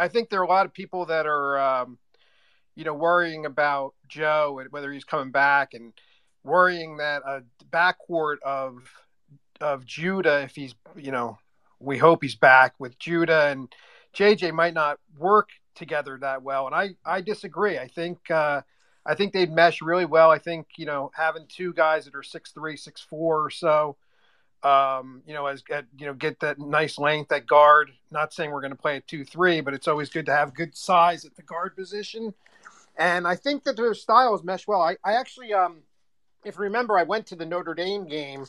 I 0.00 0.08
think 0.08 0.30
there 0.30 0.40
are 0.40 0.44
a 0.44 0.48
lot 0.48 0.66
of 0.66 0.72
people 0.72 1.06
that 1.06 1.26
are 1.26 1.58
um, 1.58 1.98
you 2.74 2.84
know 2.84 2.94
worrying 2.94 3.46
about 3.46 3.94
Joe 4.08 4.58
and 4.60 4.72
whether 4.72 4.92
he's 4.92 5.04
coming 5.04 5.30
back 5.30 5.74
and 5.74 5.92
worrying 6.42 6.96
that 6.96 7.22
a 7.26 7.42
backcourt 7.70 8.36
of 8.42 8.90
of 9.60 9.84
Judah 9.84 10.42
if 10.42 10.56
he's 10.56 10.74
you 10.96 11.12
know 11.12 11.38
we 11.78 11.98
hope 11.98 12.22
he's 12.22 12.34
back 12.34 12.74
with 12.78 12.98
Judah 12.98 13.48
and 13.48 13.72
JJ 14.16 14.52
might 14.52 14.74
not 14.74 14.98
work 15.18 15.50
together 15.74 16.18
that 16.20 16.42
well 16.42 16.66
and 16.66 16.74
I 16.74 16.90
I 17.04 17.20
disagree. 17.20 17.78
I 17.78 17.88
think 17.88 18.30
uh 18.30 18.62
I 19.04 19.14
think 19.14 19.32
they'd 19.32 19.50
mesh 19.50 19.80
really 19.80 20.04
well. 20.04 20.30
I 20.30 20.38
think, 20.38 20.66
you 20.76 20.84
know, 20.84 21.10
having 21.14 21.46
two 21.48 21.72
guys 21.72 22.04
that 22.04 22.14
are 22.14 22.22
six 22.22 22.52
three, 22.52 22.76
six 22.76 23.00
four 23.00 23.44
or 23.44 23.50
so 23.50 23.96
um, 24.62 25.22
you 25.26 25.34
know, 25.34 25.46
as 25.46 25.62
at, 25.70 25.86
you 25.98 26.06
know, 26.06 26.14
get 26.14 26.40
that 26.40 26.58
nice 26.58 26.98
length 26.98 27.32
at 27.32 27.46
guard. 27.46 27.90
Not 28.10 28.32
saying 28.32 28.50
we're 28.50 28.60
going 28.60 28.72
to 28.72 28.76
play 28.76 28.96
a 28.96 29.00
two-three, 29.00 29.60
but 29.60 29.74
it's 29.74 29.88
always 29.88 30.08
good 30.10 30.26
to 30.26 30.32
have 30.32 30.54
good 30.54 30.76
size 30.76 31.24
at 31.24 31.34
the 31.36 31.42
guard 31.42 31.76
position. 31.76 32.34
And 32.96 33.26
I 33.26 33.36
think 33.36 33.64
that 33.64 33.76
their 33.76 33.94
styles 33.94 34.44
mesh 34.44 34.66
well. 34.66 34.82
I, 34.82 34.96
I 35.04 35.14
actually, 35.14 35.54
um, 35.54 35.78
if 36.44 36.56
you 36.56 36.62
remember, 36.62 36.98
I 36.98 37.04
went 37.04 37.26
to 37.28 37.36
the 37.36 37.46
Notre 37.46 37.74
Dame 37.74 38.06
game 38.06 38.46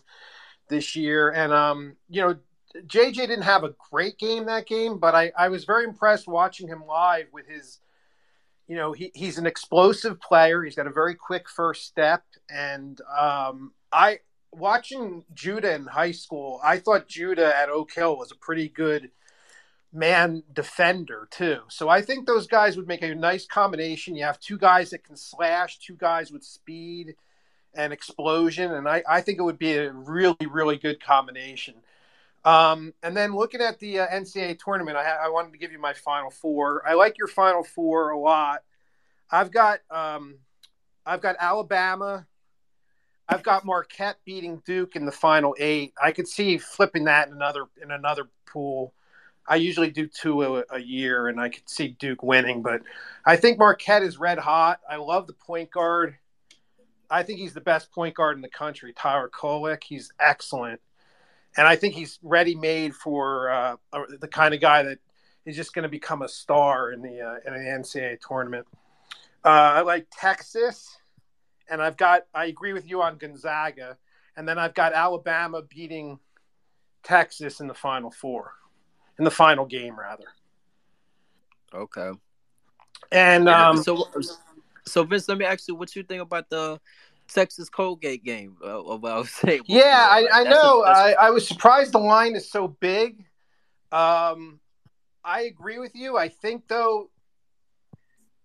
this 0.67 0.95
year, 0.95 1.29
and 1.29 1.53
um, 1.53 1.95
you 2.09 2.21
know, 2.21 2.37
JJ 2.75 3.15
didn't 3.15 3.41
have 3.41 3.63
a 3.63 3.73
great 3.91 4.17
game 4.17 4.45
that 4.45 4.65
game, 4.65 4.97
but 4.97 5.15
I, 5.15 5.31
I 5.37 5.49
was 5.49 5.65
very 5.65 5.85
impressed 5.85 6.27
watching 6.27 6.67
him 6.67 6.83
live 6.85 7.27
with 7.31 7.47
his. 7.47 7.79
You 8.67 8.77
know, 8.77 8.93
he, 8.93 9.11
he's 9.13 9.37
an 9.37 9.45
explosive 9.45 10.21
player. 10.21 10.63
He's 10.63 10.75
got 10.75 10.87
a 10.87 10.91
very 10.91 11.15
quick 11.15 11.49
first 11.49 11.85
step, 11.85 12.23
and 12.49 12.99
um, 13.19 13.73
I 13.91 14.19
watching 14.51 15.23
Judah 15.33 15.73
in 15.73 15.85
high 15.85 16.11
school, 16.11 16.59
I 16.63 16.77
thought 16.77 17.07
Judah 17.07 17.57
at 17.57 17.69
Oak 17.69 17.93
Hill 17.93 18.17
was 18.17 18.31
a 18.31 18.35
pretty 18.35 18.69
good 18.69 19.11
man 19.93 20.43
defender 20.53 21.27
too. 21.31 21.59
So 21.69 21.89
I 21.89 22.01
think 22.01 22.25
those 22.25 22.47
guys 22.47 22.77
would 22.77 22.87
make 22.87 23.01
a 23.01 23.13
nice 23.13 23.45
combination. 23.45 24.15
You 24.15 24.23
have 24.23 24.39
two 24.39 24.57
guys 24.57 24.91
that 24.91 25.03
can 25.03 25.17
slash, 25.17 25.79
two 25.79 25.95
guys 25.95 26.31
with 26.31 26.43
speed 26.43 27.15
and 27.73 27.93
explosion, 27.93 28.71
and 28.73 28.87
I, 28.87 29.03
I 29.07 29.21
think 29.21 29.39
it 29.39 29.43
would 29.43 29.59
be 29.59 29.73
a 29.77 29.91
really 29.91 30.47
really 30.49 30.77
good 30.77 31.03
combination. 31.03 31.75
Um, 32.43 32.93
and 33.03 33.15
then 33.15 33.35
looking 33.35 33.61
at 33.61 33.79
the 33.79 33.99
uh, 33.99 34.07
NCAA 34.07 34.57
tournament, 34.57 34.97
I, 34.97 35.25
I, 35.25 35.29
wanted 35.29 35.51
to 35.51 35.59
give 35.59 35.71
you 35.71 35.79
my 35.79 35.93
final 35.93 36.31
four. 36.31 36.81
I 36.87 36.95
like 36.95 37.19
your 37.19 37.27
final 37.27 37.63
four 37.63 38.09
a 38.09 38.17
lot. 38.17 38.63
I've 39.29 39.51
got 39.51 39.81
um, 39.91 40.39
I've 41.05 41.21
got 41.21 41.35
Alabama, 41.39 42.25
I've 43.31 43.43
got 43.43 43.63
Marquette 43.63 44.17
beating 44.25 44.61
Duke 44.65 44.97
in 44.97 45.05
the 45.05 45.11
final 45.11 45.55
eight. 45.57 45.93
I 46.01 46.11
could 46.11 46.27
see 46.27 46.57
flipping 46.57 47.05
that 47.05 47.29
in 47.29 47.33
another 47.33 47.65
in 47.81 47.91
another 47.91 48.27
pool. 48.45 48.93
I 49.47 49.55
usually 49.55 49.89
do 49.89 50.05
two 50.05 50.43
a, 50.43 50.63
a, 50.69 50.79
year, 50.79 51.29
and 51.29 51.39
I 51.39 51.47
could 51.47 51.67
see 51.67 51.95
Duke 51.97 52.21
winning. 52.23 52.61
But 52.61 52.81
I 53.25 53.37
think 53.37 53.57
Marquette 53.57 54.03
is 54.03 54.17
red 54.17 54.37
hot. 54.37 54.81
I 54.87 54.97
love 54.97 55.27
the 55.27 55.33
point 55.33 55.71
guard. 55.71 56.17
I 57.09 57.23
think 57.23 57.39
he's 57.39 57.53
the 57.53 57.61
best 57.61 57.91
point 57.93 58.15
guard 58.15 58.35
in 58.35 58.41
the 58.41 58.49
country, 58.49 58.93
Tyler 58.93 59.29
Kolek. 59.29 59.83
He's 59.85 60.11
excellent, 60.19 60.81
and 61.55 61.65
I 61.65 61.77
think 61.77 61.95
he's 61.95 62.19
ready 62.21 62.55
made 62.55 62.93
for 62.93 63.49
uh, 63.49 63.75
the 64.19 64.27
kind 64.27 64.53
of 64.53 64.59
guy 64.59 64.83
that 64.83 64.99
is 65.45 65.55
just 65.55 65.73
going 65.73 65.83
to 65.83 65.89
become 65.89 66.21
a 66.21 66.27
star 66.27 66.91
in 66.91 67.01
the 67.01 67.21
uh, 67.21 67.35
in 67.45 67.53
the 67.53 67.69
NCAA 67.69 68.19
tournament. 68.19 68.67
Uh, 69.43 69.47
I 69.47 69.81
like 69.81 70.07
Texas 70.11 70.97
and 71.71 71.81
I've 71.81 71.97
got 71.97 72.23
I 72.35 72.45
agree 72.45 72.73
with 72.73 72.87
you 72.87 73.01
on 73.01 73.17
Gonzaga, 73.17 73.97
and 74.35 74.47
then 74.47 74.59
I've 74.59 74.75
got 74.75 74.93
Alabama 74.93 75.63
beating 75.63 76.19
Texas 77.01 77.61
in 77.61 77.67
the 77.67 77.73
final 77.73 78.11
four, 78.11 78.53
in 79.17 79.25
the 79.25 79.31
final 79.31 79.65
game 79.65 79.97
rather. 79.97 80.25
Okay. 81.73 82.11
And 83.11 83.49
um, 83.49 83.81
so, 83.81 84.07
so 84.85 85.03
Vince, 85.03 85.27
let 85.27 85.37
me 85.37 85.45
ask 85.45 85.67
you 85.67 85.75
what 85.75 85.95
you 85.95 86.03
think 86.03 86.21
about 86.21 86.49
the 86.49 86.79
Texas 87.27 87.69
Colgate 87.69 88.23
game. 88.23 88.57
Uh, 88.63 88.79
I 88.79 88.95
was 89.17 89.31
saying. 89.31 89.61
Yeah, 89.65 90.07
I, 90.09 90.27
I 90.31 90.43
know. 90.43 90.83
A, 90.83 90.89
I, 90.89 91.11
I 91.11 91.29
was 91.29 91.47
surprised 91.47 91.93
the 91.93 91.99
line 91.99 92.35
is 92.35 92.49
so 92.49 92.67
big. 92.67 93.25
Um, 93.91 94.59
I 95.23 95.41
agree 95.41 95.79
with 95.79 95.95
you. 95.95 96.17
I 96.17 96.27
think 96.27 96.67
though 96.67 97.09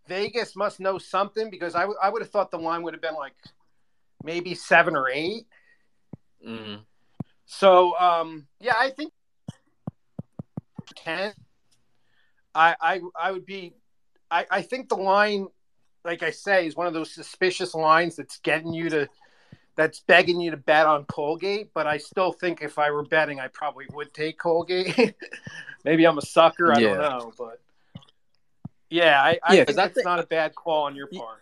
Vegas 0.09 0.57
must 0.57 0.81
know 0.81 0.99
something 0.99 1.51
because 1.51 1.75
I, 1.75 1.83
w- 1.83 1.99
I 2.03 2.09
would 2.09 2.23
have 2.23 2.31
thought 2.31 2.51
the 2.51 2.59
line 2.59 2.83
would 2.83 2.95
have 2.95 3.03
been 3.03 3.15
like 3.15 3.35
maybe 4.23 4.55
seven 4.55 4.97
or 4.97 5.09
8 5.09 5.47
mm-hmm. 6.47 6.75
So 7.47 7.97
um, 7.99 8.47
yeah, 8.61 8.75
I 8.77 8.91
think 8.91 9.13
ten. 10.97 11.33
I 12.55 12.75
I 12.81 13.01
I 13.19 13.33
would 13.33 13.47
be. 13.47 13.75
I 14.31 14.47
I 14.51 14.63
think 14.63 14.89
the 14.89 14.97
line, 14.97 15.47
like 16.05 16.23
I 16.23 16.31
say, 16.31 16.67
is 16.67 16.77
one 16.77 16.89
of 16.89 16.93
those 16.93 17.13
suspicious 17.13 17.75
lines 17.75 18.17
that's 18.17 18.39
getting 18.39 18.75
you 18.75 18.91
to. 18.91 19.09
That's 19.77 20.01
begging 20.01 20.41
you 20.41 20.51
to 20.53 20.57
bet 20.57 20.87
on 20.87 21.05
Colgate, 21.05 21.69
but 21.75 21.87
I 21.87 21.99
still 21.99 22.33
think 22.33 22.63
if 22.63 22.79
I 22.79 22.91
were 22.91 23.03
betting, 23.03 23.41
I 23.41 23.49
probably 23.49 23.85
would 23.93 24.15
take 24.15 24.39
Colgate. 24.39 25.15
Maybe 25.85 26.07
I'm 26.07 26.17
a 26.17 26.23
sucker. 26.23 26.73
I 26.73 26.79
yeah. 26.79 26.95
don't 26.95 26.99
know, 26.99 27.33
but 27.37 27.61
yeah, 28.91 29.23
I, 29.23 29.39
I 29.43 29.55
yeah, 29.55 29.65
think 29.65 29.95
think, 29.95 30.05
not 30.05 30.19
a 30.19 30.27
bad 30.27 30.55
call 30.55 30.85
on 30.85 30.97
your 30.97 31.09
part. 31.09 31.41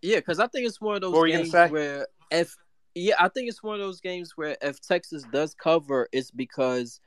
Yeah, 0.00 0.16
because 0.16 0.40
I 0.40 0.46
think 0.48 0.66
it's 0.66 0.80
one 0.80 0.96
of 0.96 1.02
those 1.02 1.26
games 1.26 1.52
where 1.70 2.06
if 2.30 2.56
yeah, 2.94 3.14
I 3.18 3.28
think 3.28 3.48
it's 3.48 3.62
one 3.62 3.74
of 3.74 3.80
those 3.80 4.00
games 4.00 4.32
where 4.36 4.56
if 4.60 4.80
Texas 4.80 5.24
does 5.32 5.54
cover, 5.54 6.08
it's 6.12 6.30
because 6.30 7.00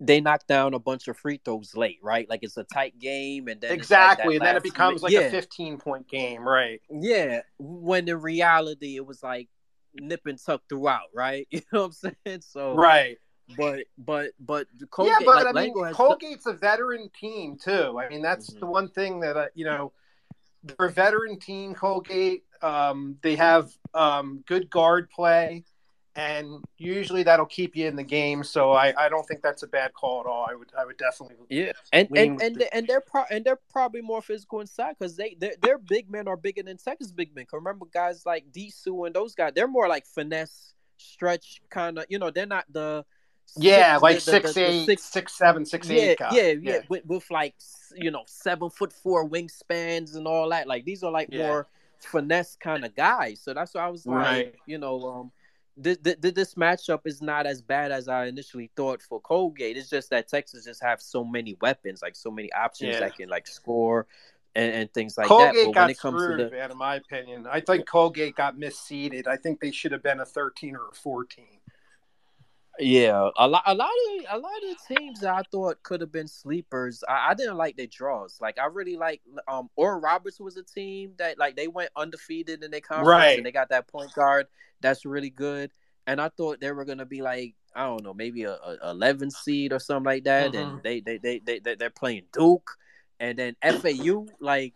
they 0.00 0.20
knock 0.20 0.46
down 0.46 0.74
a 0.74 0.78
bunch 0.78 1.08
of 1.08 1.16
free 1.16 1.40
throws 1.44 1.76
late, 1.76 1.98
right? 2.02 2.28
Like 2.28 2.40
it's 2.42 2.56
a 2.56 2.64
tight 2.64 2.98
game, 2.98 3.48
and 3.48 3.60
then 3.60 3.72
exactly, 3.72 4.38
like 4.38 4.40
and 4.40 4.46
then 4.46 4.56
it 4.56 4.62
becomes 4.62 5.02
like 5.02 5.12
yeah. 5.12 5.20
a 5.20 5.30
fifteen 5.30 5.78
point 5.78 6.08
game, 6.08 6.46
right? 6.46 6.80
Yeah, 6.90 7.42
when 7.58 8.08
in 8.08 8.20
reality 8.20 8.96
it 8.96 9.06
was 9.06 9.22
like 9.22 9.48
nip 9.94 10.22
and 10.26 10.38
tuck 10.44 10.62
throughout, 10.68 11.08
right? 11.14 11.46
You 11.52 11.60
know 11.72 11.82
what 11.82 11.96
I'm 12.04 12.14
saying? 12.26 12.40
So 12.42 12.74
right, 12.74 13.18
but 13.56 13.80
but 13.98 14.30
but 14.40 14.66
Colgate, 14.90 15.14
yeah, 15.20 15.24
but 15.24 15.44
like, 15.44 15.56
I 15.56 15.62
mean, 15.66 15.74
Colgate's 15.94 16.46
a 16.46 16.52
veteran 16.52 17.10
team 17.18 17.56
too. 17.56 17.98
I 17.98 18.08
mean, 18.08 18.22
that's 18.22 18.50
mm-hmm. 18.50 18.60
the 18.60 18.66
one 18.66 18.88
thing 18.88 19.20
that 19.20 19.36
uh, 19.36 19.46
you 19.54 19.64
know 19.64 19.92
they're 20.62 20.86
a 20.86 20.90
veteran 20.90 21.38
team. 21.38 21.74
Colgate, 21.74 22.44
um, 22.62 23.16
they 23.22 23.36
have 23.36 23.70
um, 23.92 24.42
good 24.46 24.70
guard 24.70 25.10
play, 25.10 25.64
and 26.16 26.64
usually 26.78 27.22
that'll 27.22 27.46
keep 27.46 27.76
you 27.76 27.86
in 27.86 27.96
the 27.96 28.02
game. 28.02 28.44
So 28.44 28.72
I, 28.72 28.94
I 28.96 29.08
don't 29.08 29.24
think 29.24 29.42
that's 29.42 29.62
a 29.62 29.66
bad 29.66 29.92
call 29.92 30.20
at 30.20 30.26
all. 30.26 30.46
I 30.48 30.54
would 30.54 30.70
I 30.76 30.84
would 30.84 30.96
definitely 30.96 31.36
yeah, 31.50 31.72
and 31.92 32.08
and 32.16 32.40
and, 32.40 32.56
the, 32.56 32.74
and 32.74 32.86
they're 32.86 33.02
pro- 33.02 33.26
and 33.30 33.44
they're 33.44 33.60
probably 33.70 34.00
more 34.00 34.22
physical 34.22 34.60
inside 34.60 34.96
because 34.98 35.16
they 35.16 35.36
their, 35.38 35.54
their 35.60 35.78
big 35.78 36.10
men 36.10 36.28
are 36.28 36.36
bigger 36.36 36.62
than 36.62 36.78
Texas 36.78 37.12
big 37.12 37.34
men. 37.34 37.44
remember 37.52 37.86
guys 37.92 38.24
like 38.24 38.50
Disu 38.52 39.06
and 39.06 39.14
those 39.14 39.34
guys, 39.34 39.52
they're 39.54 39.68
more 39.68 39.88
like 39.88 40.06
finesse 40.06 40.72
stretch 40.96 41.60
kind 41.70 41.98
of. 41.98 42.06
You 42.08 42.18
know, 42.18 42.30
they're 42.30 42.46
not 42.46 42.64
the 42.72 43.04
yeah, 43.56 43.94
six, 43.94 44.02
like 44.02 44.14
the, 44.16 44.20
six, 44.20 44.54
the, 44.54 44.60
eight, 44.60 44.78
the 44.80 44.84
six, 44.92 45.04
six, 45.04 45.38
seven, 45.38 45.64
six, 45.64 45.88
yeah, 45.88 46.00
eight. 46.00 46.18
Yeah, 46.20 46.32
yeah, 46.32 46.54
yeah, 46.60 46.78
with, 46.88 47.06
with 47.06 47.30
like 47.30 47.54
you 47.94 48.10
know 48.10 48.24
seven 48.26 48.70
foot 48.70 48.92
four 48.92 49.28
wingspans 49.28 50.16
and 50.16 50.26
all 50.26 50.48
that. 50.50 50.66
Like 50.66 50.84
these 50.84 51.02
are 51.02 51.10
like 51.10 51.28
yeah. 51.30 51.46
more 51.46 51.68
finesse 52.00 52.56
kind 52.56 52.84
of 52.84 52.94
guys. 52.94 53.40
So 53.42 53.54
that's 53.54 53.74
why 53.74 53.82
I 53.82 53.88
was 53.88 54.06
like, 54.06 54.16
right. 54.16 54.54
you 54.66 54.78
know, 54.78 55.02
um, 55.02 55.32
this, 55.76 55.98
this, 56.02 56.16
this 56.20 56.54
matchup 56.54 57.00
is 57.04 57.22
not 57.22 57.46
as 57.46 57.62
bad 57.62 57.92
as 57.92 58.08
I 58.08 58.26
initially 58.26 58.70
thought 58.76 59.02
for 59.02 59.20
Colgate. 59.20 59.76
It's 59.76 59.90
just 59.90 60.10
that 60.10 60.28
Texas 60.28 60.64
just 60.64 60.82
have 60.82 61.00
so 61.00 61.24
many 61.24 61.56
weapons, 61.60 62.02
like 62.02 62.16
so 62.16 62.30
many 62.30 62.52
options 62.52 62.94
yeah. 62.94 63.00
that 63.00 63.16
can 63.16 63.28
like 63.28 63.46
score 63.46 64.06
and, 64.54 64.72
and 64.72 64.94
things 64.94 65.16
like 65.18 65.26
Colgate 65.26 65.54
that. 65.54 65.72
But 65.74 65.80
when 65.80 65.90
it 65.90 65.98
comes 65.98 66.22
screwed, 66.22 66.38
to 66.38 66.44
the, 66.44 66.50
man, 66.50 66.70
in 66.70 66.78
my 66.78 66.96
opinion, 66.96 67.46
I 67.50 67.60
think 67.60 67.86
Colgate 67.86 68.36
got 68.36 68.56
misseeded. 68.56 69.26
I 69.26 69.36
think 69.36 69.60
they 69.60 69.70
should 69.70 69.92
have 69.92 70.02
been 70.02 70.20
a 70.20 70.26
thirteen 70.26 70.76
or 70.76 70.88
a 70.90 70.94
fourteen. 70.94 71.53
Yeah, 72.80 73.30
a 73.36 73.46
lot, 73.46 73.62
a 73.66 73.74
lot 73.74 73.88
of, 73.88 74.24
a 74.30 74.38
lot 74.38 74.52
of 74.70 74.96
teams 74.98 75.20
that 75.20 75.32
I 75.32 75.42
thought 75.52 75.82
could 75.82 76.00
have 76.00 76.10
been 76.10 76.26
sleepers. 76.26 77.04
I, 77.08 77.30
I, 77.30 77.34
didn't 77.34 77.56
like 77.56 77.76
their 77.76 77.86
draws. 77.86 78.38
Like 78.40 78.58
I 78.58 78.66
really 78.66 78.96
like, 78.96 79.20
um, 79.46 79.70
Oral 79.76 80.00
Roberts 80.00 80.40
was 80.40 80.56
a 80.56 80.64
team 80.64 81.12
that 81.18 81.38
like 81.38 81.54
they 81.54 81.68
went 81.68 81.90
undefeated 81.94 82.64
in 82.64 82.72
their 82.72 82.80
conference, 82.80 83.08
right. 83.08 83.36
and 83.36 83.46
they 83.46 83.52
got 83.52 83.68
that 83.68 83.86
point 83.86 84.12
guard 84.14 84.46
that's 84.84 85.04
really 85.04 85.30
good. 85.30 85.72
And 86.06 86.20
I 86.20 86.28
thought 86.28 86.60
they 86.60 86.70
were 86.70 86.84
gonna 86.84 87.06
be 87.06 87.22
like, 87.22 87.54
I 87.74 87.86
don't 87.86 88.04
know, 88.04 88.14
maybe 88.14 88.44
a, 88.44 88.52
a 88.52 88.90
eleven 88.90 89.30
seed 89.30 89.72
or 89.72 89.78
something 89.78 90.04
like 90.04 90.24
that. 90.24 90.52
Mm-hmm. 90.52 90.70
And 90.70 90.82
they, 90.82 91.00
they, 91.00 91.18
they, 91.18 91.38
they, 91.40 91.58
they, 91.58 91.74
they're 91.74 91.90
playing 91.90 92.24
Duke, 92.32 92.70
and 93.18 93.38
then 93.38 93.56
FAU, 93.62 94.26
like 94.40 94.74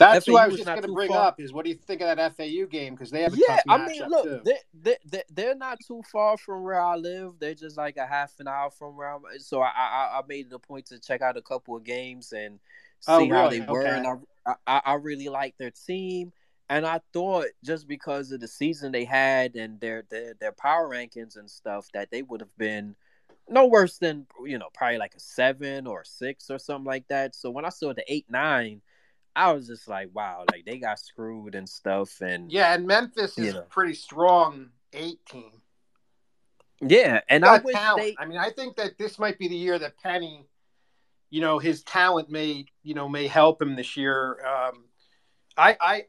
that's 0.00 0.26
FAU 0.26 0.32
what 0.32 0.42
I 0.42 0.46
was 0.48 0.56
just 0.56 0.66
going 0.66 0.82
to 0.82 0.92
bring 0.92 1.08
far. 1.08 1.28
up. 1.28 1.40
Is 1.40 1.52
what 1.52 1.64
do 1.64 1.70
you 1.70 1.76
think 1.76 2.00
of 2.00 2.16
that 2.16 2.36
FAU 2.36 2.66
game? 2.66 2.94
Because 2.94 3.10
they 3.10 3.22
have 3.22 3.34
a 3.34 3.36
yeah. 3.36 3.60
I 3.68 3.86
mean, 3.86 4.02
look, 4.08 4.44
they, 4.44 4.96
they, 5.04 5.22
they're 5.30 5.54
not 5.54 5.78
too 5.86 6.02
far 6.10 6.36
from 6.36 6.64
where 6.64 6.80
I 6.80 6.96
live. 6.96 7.34
They're 7.38 7.54
just 7.54 7.76
like 7.76 7.96
a 7.96 8.06
half 8.06 8.32
an 8.40 8.48
hour 8.48 8.70
from 8.70 8.96
where 8.96 9.12
I'm. 9.12 9.22
So 9.38 9.60
I 9.60 9.68
I, 9.68 10.18
I 10.18 10.22
made 10.26 10.46
it 10.46 10.52
a 10.52 10.58
point 10.58 10.86
to 10.86 10.98
check 10.98 11.20
out 11.20 11.36
a 11.36 11.42
couple 11.42 11.76
of 11.76 11.84
games 11.84 12.32
and 12.32 12.58
oh, 13.06 13.20
see 13.20 13.30
oh, 13.30 13.34
really? 13.34 13.60
how 13.60 13.66
they 13.66 13.72
were. 13.72 13.80
Okay. 13.82 13.98
And 13.98 14.06
I, 14.46 14.54
I 14.66 14.80
I 14.84 14.94
really 14.94 15.28
like 15.28 15.56
their 15.58 15.70
team. 15.70 16.32
And 16.70 16.86
I 16.86 17.00
thought 17.12 17.46
just 17.64 17.88
because 17.88 18.30
of 18.30 18.38
the 18.38 18.46
season 18.46 18.92
they 18.92 19.04
had 19.04 19.56
and 19.56 19.80
their 19.80 20.04
their, 20.08 20.34
their 20.40 20.52
power 20.52 20.88
rankings 20.88 21.36
and 21.36 21.50
stuff 21.50 21.88
that 21.94 22.10
they 22.10 22.22
would 22.22 22.40
have 22.40 22.56
been 22.56 22.94
no 23.48 23.66
worse 23.66 23.98
than 23.98 24.26
you 24.46 24.56
know 24.56 24.68
probably 24.72 24.98
like 24.98 25.14
a 25.14 25.20
seven 25.20 25.86
or 25.86 26.02
a 26.02 26.06
six 26.06 26.48
or 26.50 26.58
something 26.58 26.86
like 26.86 27.08
that. 27.08 27.34
So 27.34 27.50
when 27.50 27.64
I 27.64 27.70
saw 27.70 27.92
the 27.92 28.04
eight 28.10 28.26
nine, 28.30 28.80
I 29.34 29.52
was 29.52 29.66
just 29.66 29.88
like, 29.88 30.10
wow, 30.12 30.44
like 30.50 30.64
they 30.64 30.78
got 30.78 30.98
screwed 30.98 31.54
and 31.54 31.68
stuff. 31.68 32.20
And 32.20 32.50
Yeah, 32.50 32.74
and 32.74 32.86
Memphis 32.86 33.38
is 33.38 33.54
know. 33.54 33.60
a 33.60 33.62
pretty 33.62 33.94
strong 33.94 34.70
eight 34.92 35.24
team. 35.26 35.62
yeah, 36.80 37.20
and 37.28 37.44
I 37.44 37.58
wish 37.58 37.74
talent. 37.76 38.02
they 38.02 38.16
I 38.18 38.26
mean, 38.26 38.38
I 38.38 38.50
think 38.50 38.76
that 38.76 38.98
this 38.98 39.18
might 39.18 39.38
be 39.38 39.48
the 39.48 39.56
year 39.56 39.78
that 39.78 39.98
Penny, 39.98 40.46
you 41.30 41.40
know, 41.40 41.58
his 41.58 41.82
talent 41.82 42.30
may, 42.30 42.66
you 42.82 42.94
know, 42.94 43.08
may 43.08 43.26
help 43.26 43.62
him 43.62 43.76
this 43.76 43.96
year. 43.96 44.38
Um, 44.44 44.84
I, 45.56 45.76
I, 45.80 46.04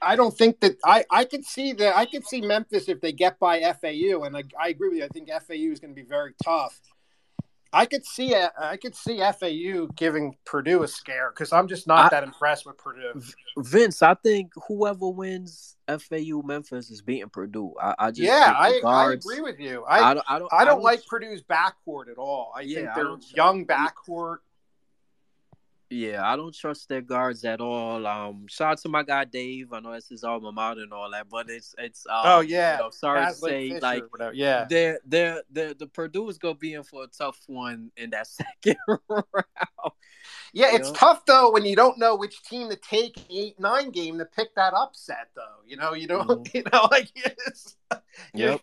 I 0.00 0.16
don't 0.16 0.36
think 0.36 0.60
that 0.60 0.76
I, 0.84 1.04
I 1.10 1.24
could 1.24 1.44
see 1.44 1.72
that 1.74 1.96
I 1.96 2.06
could 2.06 2.26
see 2.26 2.40
Memphis 2.40 2.88
if 2.88 3.00
they 3.00 3.12
get 3.12 3.38
by 3.38 3.60
FAU, 3.60 4.22
and 4.22 4.36
I, 4.36 4.44
I 4.60 4.68
agree 4.68 4.88
with 4.88 4.98
you. 4.98 5.04
I 5.04 5.08
think 5.08 5.28
FAU 5.28 5.72
is 5.72 5.80
going 5.80 5.94
to 5.94 6.00
be 6.00 6.08
very 6.08 6.34
tough. 6.44 6.80
I 7.72 7.84
could 7.86 8.04
see 8.06 8.34
I 8.34 8.76
could 8.78 8.94
see 8.94 9.18
FAU 9.18 9.88
giving 9.94 10.36
Purdue 10.46 10.82
a 10.84 10.88
scare 10.88 11.30
because 11.30 11.52
I'm 11.52 11.68
just 11.68 11.86
not 11.86 12.06
I- 12.06 12.08
that 12.10 12.24
impressed 12.24 12.64
with 12.66 12.78
Purdue. 12.78 13.20
Vince, 13.58 14.02
I 14.02 14.14
think 14.14 14.52
whoever 14.68 15.08
wins 15.10 15.76
FAU 15.86 16.42
Memphis 16.42 16.90
is 16.90 17.02
beating 17.02 17.28
Purdue. 17.28 17.74
I, 17.80 17.94
I 17.98 18.10
just 18.10 18.20
Yeah, 18.20 18.62
think 18.70 18.82
the 18.82 18.88
I, 18.88 19.06
I 19.08 19.12
agree 19.12 19.40
with 19.40 19.58
you. 19.58 19.84
I, 19.84 20.10
I, 20.10 20.14
don't. 20.14 20.24
I 20.28 20.38
don't. 20.38 20.52
I 20.52 20.64
don't 20.64 20.82
like 20.82 21.00
Purdue's 21.06 21.42
backcourt 21.42 22.10
at 22.10 22.18
all. 22.18 22.52
I 22.56 22.60
Yeah, 22.62 22.76
think 22.76 22.88
I 22.90 22.94
they're 22.94 23.16
young 23.34 23.66
backcourt. 23.66 24.38
Yeah, 25.90 26.22
I 26.30 26.36
don't 26.36 26.54
trust 26.54 26.88
their 26.90 27.00
guards 27.00 27.44
at 27.46 27.62
all. 27.62 28.06
Um, 28.06 28.46
shout 28.46 28.72
out 28.72 28.78
to 28.82 28.90
my 28.90 29.02
guy 29.02 29.24
Dave. 29.24 29.72
I 29.72 29.80
know 29.80 29.92
that's 29.92 30.08
his 30.08 30.22
alma 30.22 30.52
mater 30.52 30.82
and 30.82 30.92
all 30.92 31.10
that, 31.12 31.28
but 31.30 31.48
it's 31.48 31.74
it's. 31.78 32.04
Um, 32.06 32.22
oh 32.24 32.40
yeah, 32.40 32.76
you 32.76 32.82
know, 32.84 32.90
sorry 32.90 33.24
to 33.26 33.32
say, 33.32 33.68
Fisher 33.70 33.80
like 33.80 34.04
whatever. 34.12 34.34
yeah. 34.34 34.66
they're 34.68 34.98
they're 35.06 35.42
they're 35.50 35.72
the 35.72 35.86
Purdue 35.86 36.28
is 36.28 36.36
gonna 36.36 36.54
be 36.56 36.74
in 36.74 36.82
for 36.82 37.04
a 37.04 37.06
tough 37.06 37.40
one 37.46 37.90
in 37.96 38.10
that 38.10 38.26
second 38.26 38.76
round. 39.08 39.24
Yeah, 40.52 40.74
it's 40.74 40.88
Yeah. 40.88 40.94
tough 40.94 41.24
though 41.26 41.50
when 41.52 41.64
you 41.64 41.74
don't 41.76 41.98
know 41.98 42.16
which 42.16 42.42
team 42.42 42.68
to 42.68 42.76
take 42.76 43.16
eight 43.30 43.58
nine 43.58 43.90
game 43.90 44.18
to 44.18 44.26
pick 44.26 44.54
that 44.56 44.74
upset 44.74 45.28
though. 45.34 45.62
You 45.66 45.76
know, 45.78 45.94
you 45.94 46.06
don't 46.06 46.28
Mhm. 46.28 46.54
you 46.54 46.62
know 46.70 46.88
like 46.90 47.10
you're, 48.34 48.50
Yep. 48.50 48.60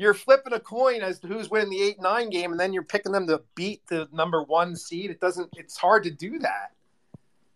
You're 0.00 0.14
flipping 0.14 0.54
a 0.54 0.60
coin 0.60 1.02
as 1.02 1.18
to 1.20 1.28
who's 1.28 1.50
winning 1.50 1.68
the 1.68 1.82
eight 1.82 2.00
nine 2.00 2.30
game, 2.30 2.52
and 2.52 2.58
then 2.58 2.72
you're 2.72 2.82
picking 2.82 3.12
them 3.12 3.26
to 3.26 3.42
beat 3.54 3.86
the 3.88 4.08
number 4.12 4.42
one 4.42 4.74
seed. 4.74 5.10
It 5.10 5.20
doesn't. 5.20 5.50
It's 5.58 5.76
hard 5.76 6.04
to 6.04 6.10
do 6.10 6.38
that. 6.38 6.70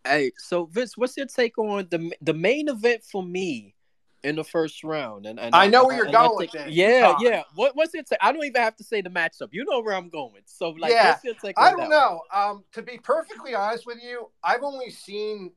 Hey, 0.06 0.30
so 0.36 0.66
Vince, 0.66 0.94
what's 0.98 1.16
your 1.16 1.24
take 1.24 1.56
on 1.56 1.88
the 1.90 2.12
the 2.20 2.34
main 2.34 2.68
event 2.68 3.02
for 3.02 3.22
me 3.22 3.74
in 4.22 4.36
the 4.36 4.44
first 4.44 4.84
round? 4.84 5.24
And, 5.24 5.40
and 5.40 5.54
I 5.54 5.68
know 5.68 5.86
where 5.86 5.96
you're 5.96 6.08
I 6.10 6.12
going 6.12 6.36
with 6.36 6.50
think- 6.50 6.66
Yeah, 6.68 7.16
yeah. 7.18 7.44
What, 7.54 7.74
what's 7.76 7.94
your 7.94 8.02
take? 8.02 8.18
I 8.20 8.30
don't 8.30 8.44
even 8.44 8.60
have 8.60 8.76
to 8.76 8.84
say 8.84 9.00
the 9.00 9.08
matchup. 9.08 9.48
You 9.52 9.64
know 9.64 9.80
where 9.80 9.94
I'm 9.94 10.10
going. 10.10 10.42
So, 10.44 10.68
like, 10.68 10.92
Yeah, 10.92 11.12
what's 11.12 11.24
your 11.24 11.34
take? 11.42 11.58
I 11.58 11.70
don't 11.70 11.88
know. 11.88 12.20
Um, 12.30 12.64
to 12.72 12.82
be 12.82 12.98
perfectly 12.98 13.54
honest 13.54 13.86
with 13.86 14.02
you, 14.02 14.28
I've 14.42 14.62
only 14.62 14.90
seen 14.90 15.52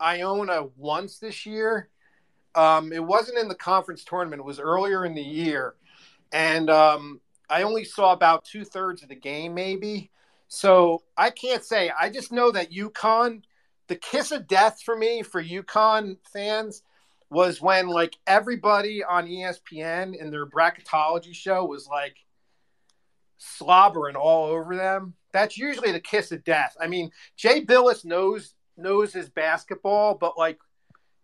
Iona 0.00 0.68
once 0.78 1.18
this 1.18 1.44
year. 1.44 1.90
Um, 2.54 2.94
it 2.94 3.04
wasn't 3.04 3.36
in 3.38 3.46
the 3.46 3.54
conference 3.54 4.04
tournament; 4.04 4.40
it 4.40 4.44
was 4.46 4.58
earlier 4.58 5.04
in 5.04 5.14
the 5.14 5.22
year, 5.22 5.74
and 6.32 6.70
um, 6.70 7.20
I 7.48 7.62
only 7.62 7.84
saw 7.84 8.12
about 8.12 8.44
two 8.44 8.64
thirds 8.64 9.02
of 9.02 9.08
the 9.08 9.16
game, 9.16 9.54
maybe. 9.54 10.10
So 10.48 11.02
I 11.16 11.30
can't 11.30 11.64
say. 11.64 11.90
I 11.90 12.10
just 12.10 12.32
know 12.32 12.50
that 12.50 12.72
UConn, 12.72 13.42
the 13.88 13.96
kiss 13.96 14.32
of 14.32 14.46
death 14.46 14.82
for 14.84 14.96
me 14.96 15.22
for 15.22 15.42
UConn 15.42 16.16
fans 16.32 16.82
was 17.30 17.60
when 17.60 17.86
like 17.88 18.16
everybody 18.26 19.04
on 19.04 19.26
ESPN 19.26 20.16
in 20.16 20.30
their 20.30 20.46
bracketology 20.46 21.34
show 21.34 21.64
was 21.64 21.86
like 21.86 22.16
slobbering 23.38 24.16
all 24.16 24.46
over 24.46 24.76
them. 24.76 25.14
That's 25.32 25.56
usually 25.56 25.92
the 25.92 26.00
kiss 26.00 26.32
of 26.32 26.42
death. 26.44 26.76
I 26.80 26.88
mean, 26.88 27.10
Jay 27.36 27.64
Bilas 27.64 28.04
knows 28.04 28.54
knows 28.76 29.12
his 29.12 29.28
basketball, 29.28 30.14
but 30.14 30.36
like 30.36 30.58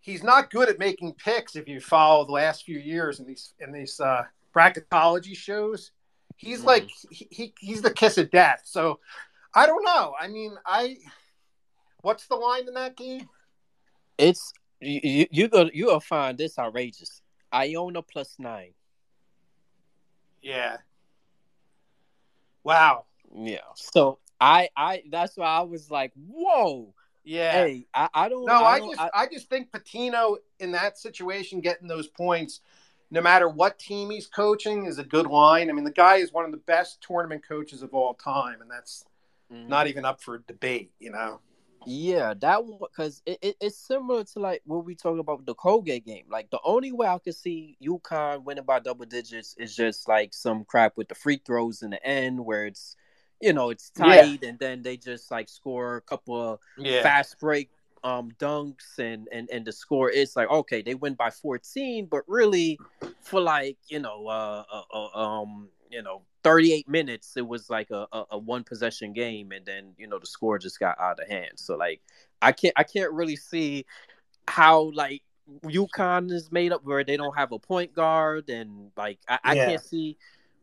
he's 0.00 0.22
not 0.22 0.50
good 0.50 0.68
at 0.68 0.78
making 0.78 1.14
picks 1.14 1.56
if 1.56 1.68
you 1.68 1.80
follow 1.80 2.24
the 2.24 2.32
last 2.32 2.64
few 2.64 2.78
years 2.78 3.18
in 3.18 3.26
these 3.26 3.54
in 3.58 3.72
these 3.72 3.98
uh, 3.98 4.22
bracketology 4.56 5.36
shows. 5.36 5.90
He's 6.36 6.62
Mhm. 6.62 6.66
like 6.66 6.88
he, 7.10 7.28
he 7.30 7.54
he's 7.58 7.82
the 7.82 7.92
kiss 7.92 8.16
of 8.18 8.30
death. 8.30 8.62
So 8.64 9.00
I 9.54 9.66
don't 9.66 9.84
know. 9.84 10.14
I 10.18 10.28
mean, 10.28 10.56
I 10.64 10.98
what's 12.02 12.26
the 12.26 12.36
line 12.36 12.66
in 12.68 12.74
that 12.74 12.96
game? 12.96 13.28
It's 14.18 14.52
you. 14.80 15.26
You, 15.30 15.48
go. 15.48 15.68
You 15.72 15.86
will 15.86 16.00
find 16.00 16.36
this 16.38 16.58
outrageous. 16.58 17.22
Iona 17.52 18.02
plus 18.02 18.34
nine. 18.38 18.72
Yeah. 20.42 20.78
Wow. 22.64 23.04
Yeah. 23.34 23.58
So 23.74 24.18
I, 24.40 24.68
I. 24.76 25.02
That's 25.10 25.36
why 25.36 25.46
I 25.46 25.62
was 25.62 25.90
like, 25.90 26.12
whoa. 26.14 26.92
Yeah. 27.24 27.52
Hey, 27.52 27.86
I, 27.94 28.08
I 28.14 28.28
don't. 28.28 28.44
Know. 28.44 28.58
No, 28.58 28.64
I, 28.64 28.78
don't- 28.78 28.90
just 28.96 29.10
I, 29.14 29.26
just 29.26 29.48
think 29.48 29.70
Pitino 29.70 30.36
in 30.60 30.72
that 30.72 30.98
situation 30.98 31.60
getting 31.60 31.88
those 31.88 32.06
points, 32.06 32.60
no 33.10 33.20
matter 33.20 33.48
what 33.48 33.78
team 33.78 34.10
he's 34.10 34.26
coaching, 34.26 34.86
is 34.86 34.98
a 34.98 35.04
good 35.04 35.26
line. 35.26 35.70
I 35.70 35.72
mean, 35.72 35.84
the 35.84 35.90
guy 35.90 36.16
is 36.16 36.32
one 36.32 36.44
of 36.44 36.50
the 36.50 36.56
best 36.58 37.00
tournament 37.00 37.42
coaches 37.46 37.82
of 37.82 37.94
all 37.94 38.14
time, 38.14 38.60
and 38.60 38.70
that's 38.70 39.04
Mhm. 39.52 39.68
not 39.68 39.86
even 39.86 40.04
up 40.04 40.20
for 40.20 40.38
debate. 40.38 40.92
You 40.98 41.10
know? 41.10 41.40
Yeah, 41.88 42.34
that 42.40 42.64
one 42.64 42.80
because 42.80 43.22
it, 43.26 43.38
it, 43.40 43.56
it's 43.60 43.78
similar 43.78 44.24
to 44.24 44.40
like 44.40 44.60
what 44.64 44.84
we 44.84 44.96
talking 44.96 45.20
about 45.20 45.46
the 45.46 45.54
Colgate 45.54 46.04
game. 46.04 46.24
Like 46.28 46.50
the 46.50 46.58
only 46.64 46.90
way 46.90 47.06
I 47.06 47.18
could 47.18 47.36
see 47.36 47.76
UConn 47.80 48.42
winning 48.42 48.64
by 48.64 48.80
double 48.80 49.06
digits 49.06 49.54
is 49.56 49.76
just 49.76 50.08
like 50.08 50.34
some 50.34 50.64
crap 50.64 50.96
with 50.96 51.08
the 51.08 51.14
free 51.14 51.40
throws 51.44 51.82
in 51.82 51.90
the 51.90 52.04
end 52.04 52.44
where 52.44 52.66
it's 52.66 52.96
you 53.40 53.52
know 53.52 53.70
it's 53.70 53.92
Yeah. 53.96 54.04
tight 54.04 54.42
and 54.42 54.58
then 54.58 54.82
they 54.82 54.96
just 54.96 55.30
like 55.30 55.48
score 55.48 55.96
a 55.96 56.00
couple 56.00 56.54
of 56.54 56.60
Yeah. 56.76 57.02
fast 57.02 57.38
break 57.38 57.70
um 58.06 58.30
dunks 58.38 58.98
and 58.98 59.26
and 59.32 59.50
and 59.50 59.64
the 59.64 59.72
score 59.72 60.08
is 60.08 60.36
like 60.36 60.48
okay 60.48 60.80
they 60.80 60.94
win 60.94 61.14
by 61.14 61.28
14 61.28 62.06
but 62.06 62.22
really 62.28 62.78
for 63.20 63.40
like 63.40 63.76
you 63.88 63.98
know 63.98 64.28
uh, 64.28 64.62
uh, 64.72 64.82
uh 64.94 65.18
um 65.18 65.68
you 65.90 66.02
know 66.02 66.22
38 66.44 66.88
minutes 66.88 67.36
it 67.36 67.46
was 67.46 67.68
like 67.68 67.90
a, 67.90 68.06
a, 68.12 68.24
a 68.32 68.38
one 68.38 68.62
possession 68.62 69.12
game 69.12 69.50
and 69.50 69.66
then 69.66 69.92
you 69.98 70.06
know 70.06 70.20
the 70.20 70.26
score 70.26 70.56
just 70.56 70.78
got 70.78 70.96
out 71.00 71.18
of 71.18 71.28
hand 71.28 71.50
so 71.56 71.76
like 71.76 72.00
i 72.42 72.52
can't 72.52 72.74
i 72.76 72.84
can't 72.84 73.10
really 73.12 73.36
see 73.36 73.84
how 74.46 74.92
like 74.94 75.22
UConn 75.64 76.32
is 76.32 76.50
made 76.50 76.72
up 76.72 76.84
where 76.84 77.04
they 77.04 77.16
don't 77.16 77.36
have 77.36 77.52
a 77.52 77.58
point 77.58 77.92
guard 77.92 78.48
and 78.48 78.90
like 78.96 79.18
i, 79.28 79.38
I 79.44 79.54
Yeah. 79.56 79.68
can't 79.68 79.84
see 79.84 80.16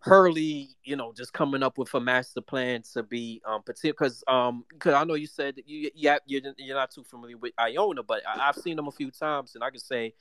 Hurley, 0.04 0.70
you 0.84 0.97
know, 0.97 1.14
just 1.16 1.32
coming 1.32 1.64
up 1.64 1.78
with 1.78 1.93
a 1.93 1.99
master 1.99 2.41
plan 2.41 2.82
to 2.93 3.04
be 3.04 3.41
um 3.45 3.64
particular 3.64 3.93
because 3.93 4.24
um 4.28 4.66
because 4.70 4.93
I 4.95 5.06
know 5.06 5.14
you 5.14 5.28
said 5.28 5.56
you 5.66 5.89
yeah 5.95 6.18
you're, 6.26 6.41
you're 6.58 6.76
not 6.76 6.91
too 6.91 7.04
familiar 7.04 7.38
with 7.38 7.54
Iona, 7.58 8.04
but 8.04 8.22
I, 8.28 8.49
I've 8.49 8.56
seen 8.58 8.76
them 8.76 8.88
a 8.88 8.91
few 8.91 9.12
times 9.12 9.56
and 9.56 9.64
I 9.64 9.70
can 9.70 9.80
say 9.80 10.14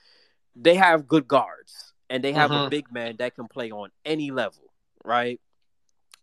they 0.54 0.76
have 0.76 1.08
good 1.08 1.26
guards 1.26 1.94
and 2.08 2.22
they 2.22 2.32
have 2.32 2.52
a 2.54 2.60
Mhm. 2.60 2.70
big 2.70 2.92
man 2.92 3.16
that 3.18 3.34
can 3.34 3.48
play 3.48 3.72
on 3.72 3.90
any 4.04 4.30
level, 4.30 4.72
right? 5.04 5.40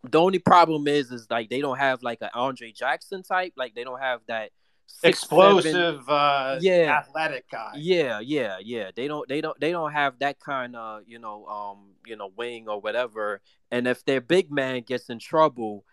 The 0.10 0.20
only 0.22 0.40
problem 0.40 0.88
is 0.88 1.12
is 1.12 1.28
like 1.30 1.50
they 1.50 1.60
don't 1.60 1.78
have 1.80 2.02
like 2.02 2.20
an 2.22 2.30
Andre 2.34 2.72
Jackson 2.72 3.24
type, 3.24 3.54
like 3.58 3.76
they 3.76 3.84
don't 3.84 4.00
have 4.00 4.22
that 4.28 4.52
six, 4.90 5.20
Explosive, 5.20 5.72
seven- 5.72 6.04
uh, 6.08 6.60
Yeah. 6.62 6.98
athletic 7.00 7.50
guy. 7.50 7.72
yeah, 7.78 8.20
yeah, 8.20 8.58
yeah. 8.62 8.92
They 8.96 9.08
don't 9.08 9.28
they 9.30 9.40
don't 9.42 9.58
they 9.60 9.72
don't 9.72 9.92
have 9.94 10.20
that 10.20 10.40
kind 10.40 10.76
of, 10.76 11.04
you 11.08 11.20
know, 11.20 11.46
um, 11.46 11.92
you 12.06 12.16
know, 12.16 12.32
wing 12.36 12.68
or 12.68 12.82
whatever. 12.82 13.42
And 13.72 13.88
if 13.88 14.04
their 14.04 14.20
big 14.20 14.52
man 14.52 14.82
gets 14.82 15.10
in 15.10 15.20
trouble, 15.20 15.86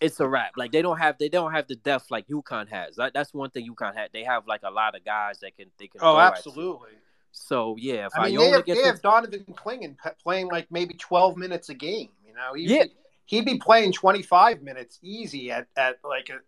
it's 0.00 0.20
a 0.20 0.28
wrap. 0.28 0.52
Like 0.56 0.72
they 0.72 0.82
don't 0.82 0.98
have 0.98 1.18
they 1.18 1.28
don't 1.28 1.52
have 1.52 1.66
the 1.68 1.76
depth 1.76 2.10
like 2.10 2.26
UConn 2.28 2.68
has. 2.68 2.96
That, 2.96 3.12
that's 3.12 3.34
one 3.34 3.50
thing 3.50 3.68
UConn 3.70 3.94
had. 3.94 4.10
They 4.12 4.24
have 4.24 4.46
like 4.46 4.62
a 4.62 4.70
lot 4.70 4.94
of 4.94 5.04
guys 5.04 5.40
that 5.40 5.56
can 5.56 5.66
they 5.78 5.88
can 5.88 6.00
Oh, 6.02 6.18
absolutely. 6.18 6.90
So 7.32 7.76
yeah, 7.78 8.06
if 8.06 8.12
I 8.16 8.28
mean, 8.30 8.38
they 8.38 8.50
have, 8.50 8.64
they 8.66 8.82
have 8.82 9.02
Donovan 9.02 9.44
Clingan 9.52 9.96
playing 10.22 10.48
like 10.48 10.68
maybe 10.70 10.94
12 10.94 11.36
minutes 11.36 11.68
a 11.68 11.74
game. 11.74 12.08
You 12.26 12.32
know, 12.34 12.54
he'd, 12.54 12.70
Yeah. 12.70 12.84
be, 12.84 12.92
he'd 13.26 13.44
be 13.44 13.58
playing 13.58 13.92
25 13.92 14.62
minutes 14.62 14.98
easy 15.02 15.50
at, 15.50 15.66
at 15.76 15.98
like 16.02 16.30
a, 16.30 16.38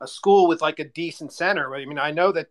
a 0.00 0.06
school 0.08 0.46
with 0.46 0.60
like 0.62 0.78
a 0.78 0.84
decent 0.84 1.32
center. 1.32 1.74
I 1.74 1.84
mean, 1.84 1.98
I 1.98 2.10
know 2.10 2.32
that 2.32 2.48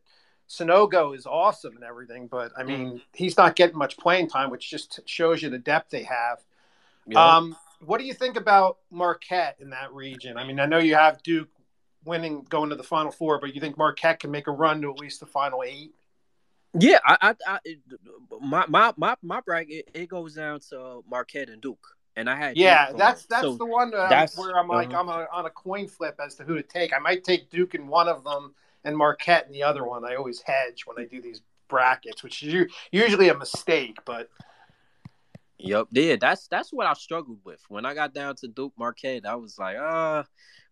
Sanogo 0.49 1.15
is 1.15 1.25
awesome 1.25 1.75
and 1.75 1.83
everything, 1.83 2.27
but 2.27 2.51
I 2.57 2.63
mean, 2.63 2.87
Mm-hmm. 2.87 2.97
he's 3.13 3.37
not 3.37 3.55
getting 3.55 3.77
much 3.77 3.97
playing 3.97 4.29
time, 4.29 4.49
which 4.49 4.69
just 4.69 4.99
shows 5.05 5.41
you 5.41 5.49
the 5.49 5.57
depth 5.57 5.89
they 5.91 6.03
have. 6.03 6.39
Yeah. 7.05 7.37
Um, 7.37 7.55
what 7.85 7.99
do 7.99 8.05
you 8.05 8.13
think 8.13 8.37
about 8.37 8.77
Marquette 8.89 9.57
in 9.59 9.69
that 9.71 9.93
region? 9.93 10.37
I 10.37 10.45
mean, 10.45 10.59
I 10.59 10.65
know 10.65 10.79
you 10.79 10.95
have 10.95 11.21
Duke 11.23 11.49
winning, 12.05 12.45
going 12.49 12.69
to 12.69 12.75
the 12.75 12.83
Final 12.83 13.11
Four, 13.11 13.39
but 13.39 13.53
you 13.53 13.61
think 13.61 13.77
Marquette 13.77 14.19
can 14.21 14.31
make 14.31 14.47
a 14.47 14.51
run 14.51 14.81
to 14.81 14.89
at 14.89 14.99
least 14.99 15.19
the 15.19 15.25
Final 15.25 15.63
Eight? 15.63 15.91
Yeah, 16.79 16.99
I, 17.05 17.17
I, 17.21 17.35
I 17.47 17.59
my 18.41 18.65
my 18.67 18.93
my 18.97 19.15
my 19.21 19.41
bracket 19.41 19.89
it 19.93 20.07
goes 20.09 20.35
down 20.35 20.59
to 20.69 21.03
Marquette 21.09 21.49
and 21.49 21.61
Duke, 21.61 21.96
and 22.17 22.29
I 22.29 22.35
had 22.35 22.57
Yeah, 22.57 22.91
that's 22.91 23.25
that's 23.27 23.43
So 23.43 23.55
the 23.55 23.65
one 23.65 23.93
uh, 23.93 24.09
that's- 24.09 24.37
where 24.37 24.57
I'm 24.57 24.67
like 24.67 24.89
uh-huh. 24.89 24.99
I'm 24.99 25.07
a, 25.09 25.27
on 25.31 25.45
a 25.45 25.49
coin 25.49 25.87
flip 25.87 26.19
as 26.23 26.35
to 26.35 26.43
who 26.43 26.55
to 26.55 26.63
take. 26.63 26.91
I 26.93 26.99
might 26.99 27.23
take 27.23 27.49
Duke 27.49 27.75
in 27.75 27.87
one 27.87 28.09
of 28.09 28.23
them 28.25 28.53
and 28.83 28.97
Marquette 28.97 29.45
in 29.47 29.53
the 29.53 29.63
other 29.63 29.85
one. 29.85 30.03
I 30.03 30.15
always 30.15 30.41
hedge 30.41 30.85
when 30.85 30.97
I 30.99 31.05
do 31.07 31.21
these 31.21 31.41
brackets, 31.69 32.23
which 32.23 32.43
is 32.43 32.67
usually 32.91 33.29
a 33.29 33.37
mistake. 33.37 33.97
But 34.03 34.29
Yep, 35.59 35.87
yeah, 35.91 36.15
that's 36.19 36.47
that's 36.47 36.71
what 36.71 36.85
I 36.85 36.93
struggled 36.93 37.39
with 37.43 37.61
when 37.67 37.85
I 37.85 37.93
got 37.95 38.13
down 38.13 38.35
to 38.37 38.47
Duke 38.47 38.73
Marquette. 38.77 39.25
I 39.25 39.35
was 39.35 39.57
like, 39.57 39.75
uh, 39.77 40.23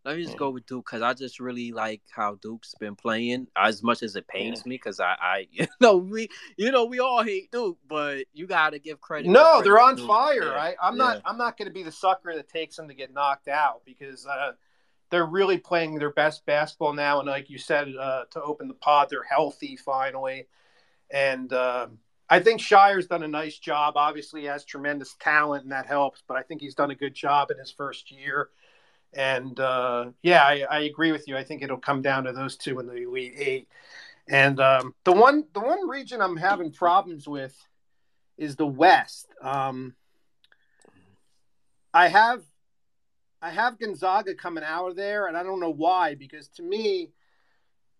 let 0.05 0.17
me 0.17 0.23
just 0.23 0.37
go 0.37 0.51
with 0.51 0.67
Duke 0.67 0.85
because 0.85 1.01
I 1.01 1.13
just 1.13 1.39
really 1.39 1.71
like 1.71 2.01
how 2.15 2.35
Duke's 2.35 2.75
been 2.79 2.95
playing. 2.95 3.47
As 3.55 3.81
much 3.81 4.03
as 4.03 4.15
it 4.15 4.27
pains 4.27 4.65
me, 4.65 4.75
because 4.75 4.99
I, 4.99 5.15
I, 5.19 5.47
you 5.51 5.67
know, 5.81 5.97
we, 5.97 6.29
you 6.57 6.71
know, 6.71 6.85
we 6.85 6.99
all 6.99 7.23
hate 7.23 7.51
Duke, 7.51 7.77
but 7.87 8.25
you 8.31 8.45
got 8.45 8.71
to 8.71 8.79
give 8.79 9.01
credit. 9.01 9.29
No, 9.29 9.55
where 9.55 9.63
they're 9.63 9.79
on 9.79 9.97
fire. 9.97 10.43
Yeah, 10.43 10.51
I, 10.51 10.75
I'm 10.81 10.95
yeah. 10.95 11.03
not. 11.03 11.21
I'm 11.25 11.37
not 11.37 11.57
going 11.57 11.67
to 11.67 11.73
be 11.73 11.83
the 11.83 11.91
sucker 11.91 12.35
that 12.35 12.47
takes 12.47 12.75
them 12.75 12.87
to 12.87 12.93
get 12.93 13.13
knocked 13.13 13.47
out 13.47 13.81
because 13.83 14.27
uh, 14.27 14.51
they're 15.09 15.25
really 15.25 15.57
playing 15.57 15.95
their 15.95 16.11
best 16.11 16.45
basketball 16.45 16.93
now. 16.93 17.19
And 17.19 17.27
like 17.27 17.49
you 17.49 17.57
said, 17.57 17.89
uh, 17.99 18.25
to 18.31 18.41
open 18.41 18.67
the 18.67 18.75
pod, 18.75 19.07
they're 19.09 19.23
healthy 19.23 19.75
finally. 19.75 20.47
And 21.11 21.51
um 21.53 21.99
I 22.29 22.39
think 22.39 22.59
Scheyer's 22.59 23.07
done 23.07 23.23
a 23.23 23.27
nice 23.27 23.59
job. 23.59 23.97
Obviously, 23.97 24.41
he 24.41 24.47
has 24.47 24.65
tremendous 24.65 25.15
talent, 25.19 25.63
and 25.63 25.71
that 25.71 25.85
helps. 25.85 26.23
But 26.27 26.37
I 26.37 26.41
think 26.41 26.61
he's 26.61 26.75
done 26.75 26.91
a 26.91 26.95
good 26.95 27.13
job 27.13 27.51
in 27.51 27.59
his 27.59 27.71
first 27.71 28.11
year. 28.11 28.49
And 29.13 29.59
uh, 29.59 30.07
yeah, 30.21 30.43
I, 30.43 30.65
I 30.69 30.79
agree 30.81 31.11
with 31.11 31.27
you. 31.27 31.37
I 31.37 31.43
think 31.43 31.61
it'll 31.61 31.77
come 31.77 32.01
down 32.01 32.25
to 32.25 32.33
those 32.33 32.57
two 32.57 32.79
in 32.79 32.87
the 32.87 32.95
Elite 32.95 33.33
Eight. 33.37 33.67
And 34.27 34.59
um, 34.59 34.95
the 35.03 35.13
one, 35.13 35.45
the 35.53 35.59
one 35.59 35.87
region 35.87 36.21
I'm 36.21 36.37
having 36.37 36.71
problems 36.71 37.27
with 37.27 37.55
is 38.37 38.55
the 38.55 38.65
West. 38.65 39.27
Um, 39.41 39.95
I 41.93 42.07
have, 42.07 42.41
I 43.41 43.51
have 43.51 43.79
Gonzaga 43.79 44.35
coming 44.35 44.63
out 44.63 44.89
of 44.89 44.95
there, 44.95 45.27
and 45.27 45.37
I 45.37 45.43
don't 45.43 45.59
know 45.59 45.69
why. 45.71 46.15
Because 46.15 46.49
to 46.55 46.63
me, 46.63 47.11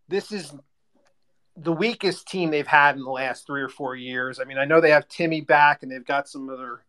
this 0.10 0.32
is 0.32 0.53
the 1.58 1.72
weakest 1.72 2.28
team 2.28 2.51
they've 2.51 2.68
had 2.68 2.95
in 2.95 3.03
the 3.03 3.10
last 3.10 3.47
three 3.47 3.62
or 3.62 3.70
four 3.70 3.95
years. 3.95 4.39
I 4.39 4.43
mean, 4.43 4.58
I 4.58 4.66
know 4.66 4.82
they 4.82 4.91
have 4.91 5.08
Timmy 5.08 5.41
back 5.41 5.84
and 5.84 5.91
they've 5.91 6.06
got 6.06 6.28
some 6.28 6.49
of 6.49 6.58
their 6.58 6.84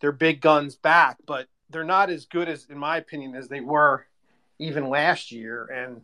their 0.00 0.12
big 0.12 0.40
guns 0.40 0.76
back, 0.76 1.18
but 1.26 1.46
they're 1.70 1.84
not 1.84 2.10
as 2.10 2.26
good 2.26 2.48
as, 2.48 2.66
in 2.68 2.78
my 2.78 2.96
opinion, 2.98 3.34
as 3.34 3.48
they 3.48 3.60
were 3.60 4.06
even 4.58 4.88
last 4.88 5.32
year. 5.32 5.64
And 5.66 6.02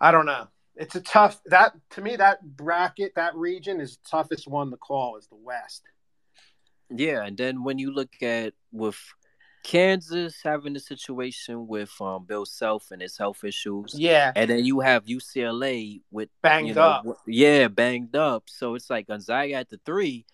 I 0.00 0.10
don't 0.10 0.26
know. 0.26 0.48
It's 0.76 0.94
a 0.94 1.00
tough 1.00 1.40
that 1.46 1.72
to 1.90 2.02
me 2.02 2.16
that 2.16 2.42
bracket 2.56 3.14
that 3.14 3.34
region 3.34 3.80
is 3.80 3.96
the 3.96 4.08
toughest 4.10 4.46
one 4.46 4.70
to 4.70 4.76
call 4.76 5.16
is 5.16 5.26
the 5.26 5.36
West. 5.36 5.82
Yeah, 6.90 7.24
and 7.24 7.36
then 7.36 7.64
when 7.64 7.78
you 7.78 7.90
look 7.92 8.22
at 8.22 8.52
with 8.72 8.98
Kansas 9.64 10.36
having 10.44 10.74
the 10.74 10.80
situation 10.80 11.66
with 11.66 11.90
um 12.00 12.24
Bill 12.26 12.44
Self 12.44 12.90
and 12.90 13.00
his 13.00 13.16
health 13.16 13.42
issues, 13.42 13.94
Yeah, 13.98 14.32
and 14.36 14.50
then 14.50 14.64
you 14.64 14.80
have 14.80 15.06
UCLA 15.06 16.02
with 16.10 16.28
banged 16.42 16.68
you 16.68 16.74
know, 16.74 16.82
up. 16.82 17.06
yeah, 17.26 17.68
banged 17.68 18.14
up. 18.14 18.44
So 18.46 18.74
it's 18.74 18.90
like 18.90 19.08
Gonzaga 19.08 19.54
at 19.54 19.70
the 19.70 19.80
three. 19.84 20.26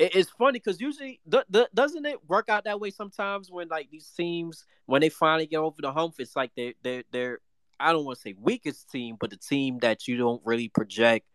It, 0.00 0.16
it's 0.16 0.30
funny 0.30 0.58
because 0.58 0.80
usually 0.80 1.20
th- 1.30 1.44
th- 1.52 1.68
doesn't 1.74 2.06
it 2.06 2.18
work 2.28 2.48
out 2.48 2.64
that 2.64 2.80
way 2.80 2.90
sometimes 2.90 3.50
when 3.52 3.68
like 3.68 3.90
these 3.90 4.08
teams 4.16 4.66
when 4.86 5.02
they 5.02 5.10
finally 5.10 5.46
get 5.46 5.58
over 5.58 5.76
the 5.80 5.92
hump, 5.92 6.14
it's 6.18 6.34
like 6.36 6.52
they 6.56 6.74
they 6.82 7.04
they're 7.12 7.40
I 7.78 7.92
don't 7.92 8.04
want 8.04 8.18
to 8.18 8.22
say 8.22 8.34
weakest 8.40 8.90
team, 8.90 9.16
but 9.20 9.30
the 9.30 9.36
team 9.36 9.78
that 9.80 10.08
you 10.08 10.16
don't 10.16 10.42
really 10.44 10.68
project 10.68 11.26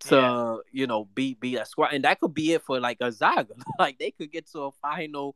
to 0.00 0.16
Yeah. 0.16 0.56
you 0.72 0.86
know 0.86 1.06
be 1.14 1.34
be 1.34 1.56
a 1.56 1.64
squad, 1.66 1.92
and 1.94 2.04
that 2.04 2.20
could 2.20 2.34
be 2.34 2.52
it 2.52 2.62
for 2.64 2.80
like 2.80 2.98
Gonzaga. 3.00 3.54
like 3.78 3.98
they 3.98 4.10
could 4.12 4.32
get 4.32 4.46
to 4.52 4.62
a 4.64 4.72
final. 4.72 5.34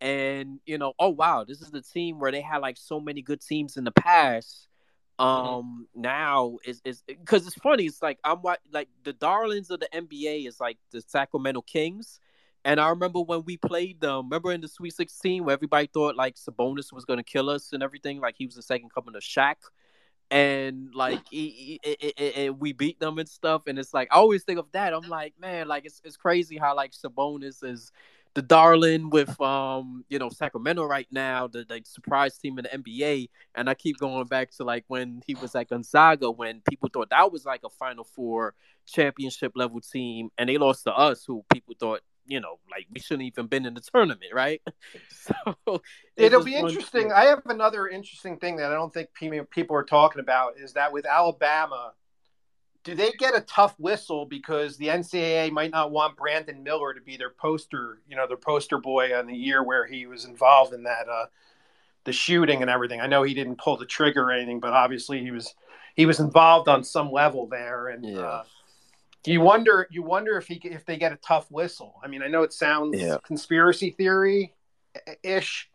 And 0.00 0.60
you 0.66 0.78
know, 0.78 0.94
oh 0.98 1.10
wow, 1.10 1.44
this 1.44 1.60
is 1.60 1.70
the 1.70 1.82
team 1.82 2.18
where 2.20 2.32
they 2.32 2.40
had 2.40 2.58
like 2.58 2.78
so 2.78 3.00
many 3.00 3.22
good 3.22 3.42
teams 3.42 3.76
in 3.76 3.84
the 3.84 3.92
past 3.92 4.68
um 5.20 5.86
now 5.94 6.56
is 6.64 6.80
is 6.84 7.02
because 7.06 7.46
it's 7.46 7.56
funny 7.56 7.84
it's 7.84 8.00
like 8.00 8.18
i'm 8.24 8.40
like 8.72 8.88
the 9.04 9.12
darlings 9.12 9.70
of 9.70 9.78
the 9.78 9.88
nba 9.94 10.48
is 10.48 10.58
like 10.58 10.78
the 10.92 11.02
sacramento 11.02 11.60
kings. 11.62 12.18
And 12.64 12.80
i 12.80 12.88
remember 12.88 13.20
when 13.20 13.44
we 13.44 13.56
played 13.56 14.00
them 14.00 14.24
remember 14.26 14.52
in 14.52 14.60
the 14.62 14.68
sweet 14.68 14.94
16 14.94 15.44
where 15.44 15.52
everybody 15.52 15.88
thought 15.88 16.16
like 16.16 16.36
sabonis 16.36 16.92
was 16.92 17.04
going 17.04 17.18
to 17.18 17.22
kill 17.22 17.50
us 17.50 17.72
and 17.72 17.82
everything? 17.82 18.20
Like 18.20 18.34
he 18.38 18.46
was 18.46 18.54
the 18.54 18.62
second 18.62 18.90
coming 18.94 19.14
of 19.14 19.22
Shaq. 19.22 19.56
And 20.30 20.94
like 20.94 21.20
he- 21.30 21.80
he- 21.82 22.12
he- 22.16 22.50
we 22.50 22.72
beat 22.72 23.00
them 23.00 23.18
and 23.18 23.28
stuff. 23.28 23.62
And 23.66 23.78
it's 23.78 23.92
like 23.92 24.08
i 24.12 24.16
always 24.16 24.44
think 24.44 24.58
of 24.58 24.70
that. 24.72 24.94
I'm 24.94 25.08
like 25.08 25.34
man 25.40 25.68
like 25.68 25.84
it's, 25.86 26.00
it's 26.04 26.16
crazy 26.16 26.56
how 26.56 26.74
like 26.76 26.92
sabonis 26.92 27.62
is 27.64 27.92
the 28.34 28.42
darling 28.42 29.10
with 29.10 29.40
um 29.40 30.04
you 30.08 30.18
know 30.18 30.28
Sacramento 30.28 30.84
right 30.84 31.08
now, 31.10 31.46
the, 31.46 31.64
the 31.64 31.80
surprise 31.84 32.38
team 32.38 32.58
in 32.58 32.64
the 32.64 32.78
NBA, 32.78 33.28
and 33.54 33.68
I 33.68 33.74
keep 33.74 33.98
going 33.98 34.26
back 34.26 34.50
to 34.52 34.64
like 34.64 34.84
when 34.88 35.22
he 35.26 35.34
was 35.34 35.54
at 35.54 35.68
Gonzaga 35.68 36.30
when 36.30 36.62
people 36.68 36.88
thought 36.92 37.10
that 37.10 37.32
was 37.32 37.44
like 37.44 37.62
a 37.64 37.70
Final 37.70 38.04
Four 38.04 38.54
championship 38.86 39.52
level 39.54 39.80
team, 39.80 40.30
and 40.38 40.48
they 40.48 40.58
lost 40.58 40.84
to 40.84 40.92
us, 40.92 41.24
who 41.24 41.44
people 41.52 41.74
thought 41.78 42.00
you 42.26 42.40
know 42.40 42.58
like 42.70 42.86
we 42.92 43.00
shouldn't 43.00 43.26
even 43.26 43.46
been 43.46 43.66
in 43.66 43.74
the 43.74 43.80
tournament, 43.80 44.32
right? 44.32 44.62
So 45.10 45.82
It'll 46.16 46.42
be 46.42 46.56
interesting. 46.56 47.12
I 47.12 47.26
have 47.26 47.42
another 47.46 47.88
interesting 47.88 48.38
thing 48.38 48.56
that 48.56 48.70
I 48.70 48.74
don't 48.74 48.92
think 48.92 49.10
people 49.50 49.76
are 49.76 49.84
talking 49.84 50.20
about 50.20 50.54
is 50.58 50.72
that 50.72 50.92
with 50.92 51.04
Alabama, 51.04 51.92
do 52.82 52.94
they 52.94 53.12
get 53.12 53.36
a 53.36 53.42
tough 53.42 53.74
whistle 53.78 54.24
because 54.24 54.76
the 54.76 54.86
NCAA 54.88 55.50
might 55.50 55.70
not 55.70 55.90
want 55.90 56.16
Brandon 56.16 56.62
Miller 56.62 56.94
to 56.94 57.00
be 57.00 57.16
their 57.16 57.30
poster, 57.30 58.00
you 58.08 58.16
know, 58.16 58.26
their 58.26 58.36
poster 58.36 58.78
boy 58.78 59.16
on 59.16 59.26
the 59.26 59.36
year 59.36 59.62
where 59.62 59.86
he 59.86 60.06
was 60.06 60.24
involved 60.24 60.72
in 60.72 60.84
that 60.84 61.08
uh, 61.08 61.26
the 62.04 62.12
shooting 62.12 62.62
and 62.62 62.70
everything. 62.70 63.00
I 63.00 63.06
know 63.06 63.22
he 63.22 63.34
didn't 63.34 63.58
pull 63.58 63.76
the 63.76 63.84
trigger 63.86 64.22
or 64.24 64.32
anything, 64.32 64.60
but 64.60 64.72
obviously 64.72 65.20
he 65.20 65.30
was 65.30 65.54
he 65.94 66.06
was 66.06 66.20
involved 66.20 66.68
on 66.68 66.82
some 66.82 67.12
level 67.12 67.46
there. 67.46 67.88
And 67.88 68.04
Yeah. 68.04 68.20
uh, 68.20 68.44
you 69.26 69.42
wonder 69.42 69.86
you 69.90 70.02
wonder 70.02 70.38
if 70.38 70.46
he 70.46 70.54
if 70.64 70.86
they 70.86 70.96
get 70.96 71.12
a 71.12 71.16
tough 71.16 71.50
whistle. 71.50 72.00
I 72.02 72.08
mean, 72.08 72.22
I 72.22 72.28
know 72.28 72.42
it 72.42 72.54
sounds 72.54 72.98
Yeah. 72.98 73.18
conspiracy 73.22 73.90
theory 73.90 74.54
ish, 75.22 75.70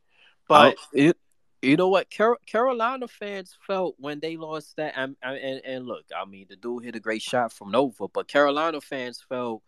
but 0.48 0.76
Oh, 0.78 0.82
it, 0.94 1.18
you 1.66 1.78
know 1.78 1.90
what 1.90 2.14
Car- 2.16 2.40
Carolina 2.46 3.08
fans 3.08 3.58
felt 3.66 3.96
when 3.98 4.20
they 4.20 4.38
lost 4.38 4.76
that 4.78 4.94
and, 4.96 5.16
and 5.22 5.62
and 5.66 5.86
look, 5.86 6.06
I 6.16 6.26
mean 6.26 6.46
the 6.50 6.56
dude 6.56 6.84
hit 6.84 6.96
a 6.96 7.00
great 7.00 7.22
shot 7.22 7.52
from 7.52 7.72
Nova, 7.72 8.08
but 8.08 8.28
Carolina 8.28 8.82
fans 8.82 9.24
felt 9.28 9.64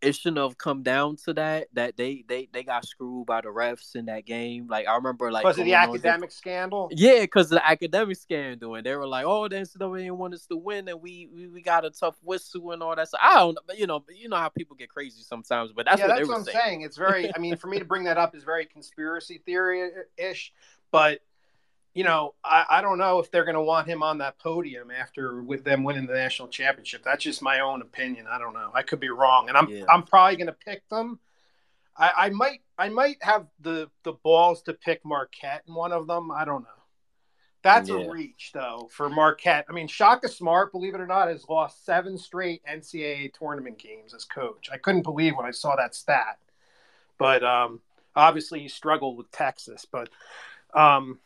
it 0.00 0.14
shouldn't 0.14 0.38
have 0.38 0.56
come 0.56 0.82
down 0.82 1.16
to 1.16 1.34
that 1.34 1.66
that 1.72 1.96
they 1.96 2.24
they 2.28 2.48
they 2.52 2.62
got 2.62 2.86
screwed 2.86 3.26
by 3.26 3.40
the 3.40 3.48
refs 3.48 3.96
in 3.96 4.06
that 4.06 4.24
game. 4.24 4.68
Like 4.68 4.86
I 4.86 4.94
remember 4.94 5.32
like 5.32 5.42
because 5.42 5.58
of 5.58 5.64
the 5.64 5.72
going 5.72 5.82
on 5.82 5.88
there- 5.88 6.12
academic 6.12 6.30
scandal. 6.30 6.88
Yeah, 6.92 7.20
because 7.20 7.46
of 7.46 7.56
the 7.56 7.68
academic 7.68 8.16
scandal, 8.16 8.76
and 8.76 8.86
they 8.86 8.94
were 8.94 9.06
like, 9.08 9.24
"Oh, 9.26 9.48
the 9.48 9.56
NCAA 9.56 9.98
didn't 9.98 10.18
want 10.18 10.34
us 10.34 10.46
to 10.46 10.56
win, 10.56 10.86
and 10.88 11.02
we, 11.02 11.28
we 11.32 11.48
we 11.48 11.62
got 11.62 11.84
a 11.84 11.90
tough 11.90 12.16
whistle 12.22 12.70
and 12.70 12.82
all 12.82 12.94
that." 12.94 13.08
So 13.08 13.18
I 13.20 13.34
don't 13.36 13.54
know, 13.54 13.60
but 13.66 13.78
you 13.78 13.86
know, 13.86 14.04
you 14.14 14.28
know 14.28 14.36
how 14.36 14.50
people 14.50 14.76
get 14.76 14.88
crazy 14.88 15.22
sometimes. 15.22 15.72
But 15.72 15.86
that's 15.86 15.98
yeah, 15.98 16.06
what 16.06 16.16
that's 16.16 16.28
what 16.28 16.38
I'm 16.38 16.44
saying. 16.44 16.58
saying. 16.58 16.80
It's 16.82 16.96
very. 16.96 17.34
I 17.34 17.38
mean, 17.38 17.56
for 17.56 17.66
me 17.66 17.80
to 17.80 17.84
bring 17.84 18.04
that 18.04 18.18
up 18.18 18.36
is 18.36 18.44
very 18.44 18.66
conspiracy 18.66 19.42
theory 19.44 19.90
ish, 20.16 20.52
but 20.92 21.20
you 21.98 22.04
know, 22.04 22.34
I, 22.44 22.64
I 22.70 22.80
don't 22.80 22.96
know 22.98 23.18
if 23.18 23.28
they're 23.32 23.42
going 23.44 23.56
to 23.56 23.60
want 23.60 23.88
him 23.88 24.04
on 24.04 24.18
that 24.18 24.38
podium 24.38 24.92
after 24.92 25.42
with 25.42 25.64
them 25.64 25.82
winning 25.82 26.06
the 26.06 26.14
national 26.14 26.46
championship. 26.46 27.02
That's 27.02 27.24
just 27.24 27.42
my 27.42 27.58
own 27.58 27.82
opinion. 27.82 28.26
I 28.30 28.38
don't 28.38 28.54
know. 28.54 28.70
I 28.72 28.82
could 28.84 29.00
be 29.00 29.08
wrong, 29.08 29.48
and 29.48 29.58
I'm 29.58 29.68
Yeah. 29.68 29.82
I'm 29.88 30.04
probably 30.04 30.36
going 30.36 30.46
to 30.46 30.52
pick 30.52 30.88
them. 30.90 31.18
I, 31.96 32.12
I 32.16 32.30
might 32.30 32.60
I 32.78 32.88
might 32.88 33.16
have 33.22 33.48
the 33.58 33.90
the 34.04 34.12
balls 34.12 34.62
to 34.62 34.74
pick 34.74 35.04
Marquette 35.04 35.64
in 35.66 35.74
one 35.74 35.90
of 35.90 36.06
them. 36.06 36.30
I 36.30 36.44
don't 36.44 36.62
know. 36.62 36.68
That's 37.62 37.88
Yeah. 37.90 37.96
a 37.96 38.08
reach 38.08 38.52
though 38.54 38.88
for 38.92 39.10
Marquette. 39.10 39.66
I 39.68 39.72
mean, 39.72 39.88
Shaka 39.88 40.28
Smart, 40.28 40.70
believe 40.70 40.94
it 40.94 41.00
or 41.00 41.06
not, 41.08 41.26
has 41.26 41.48
lost 41.48 41.84
seven 41.84 42.16
straight 42.16 42.62
NCAA 42.64 43.32
tournament 43.36 43.76
games 43.76 44.14
as 44.14 44.24
coach. 44.24 44.68
I 44.72 44.76
couldn't 44.76 45.02
believe 45.02 45.36
when 45.36 45.46
I 45.46 45.50
saw 45.50 45.74
that 45.74 45.96
stat. 45.96 46.38
But 47.18 47.42
um, 47.42 47.80
obviously, 48.14 48.60
he 48.60 48.68
struggled 48.68 49.16
with 49.16 49.32
Texas. 49.32 49.84
But 49.84 50.10
um, 50.72 51.18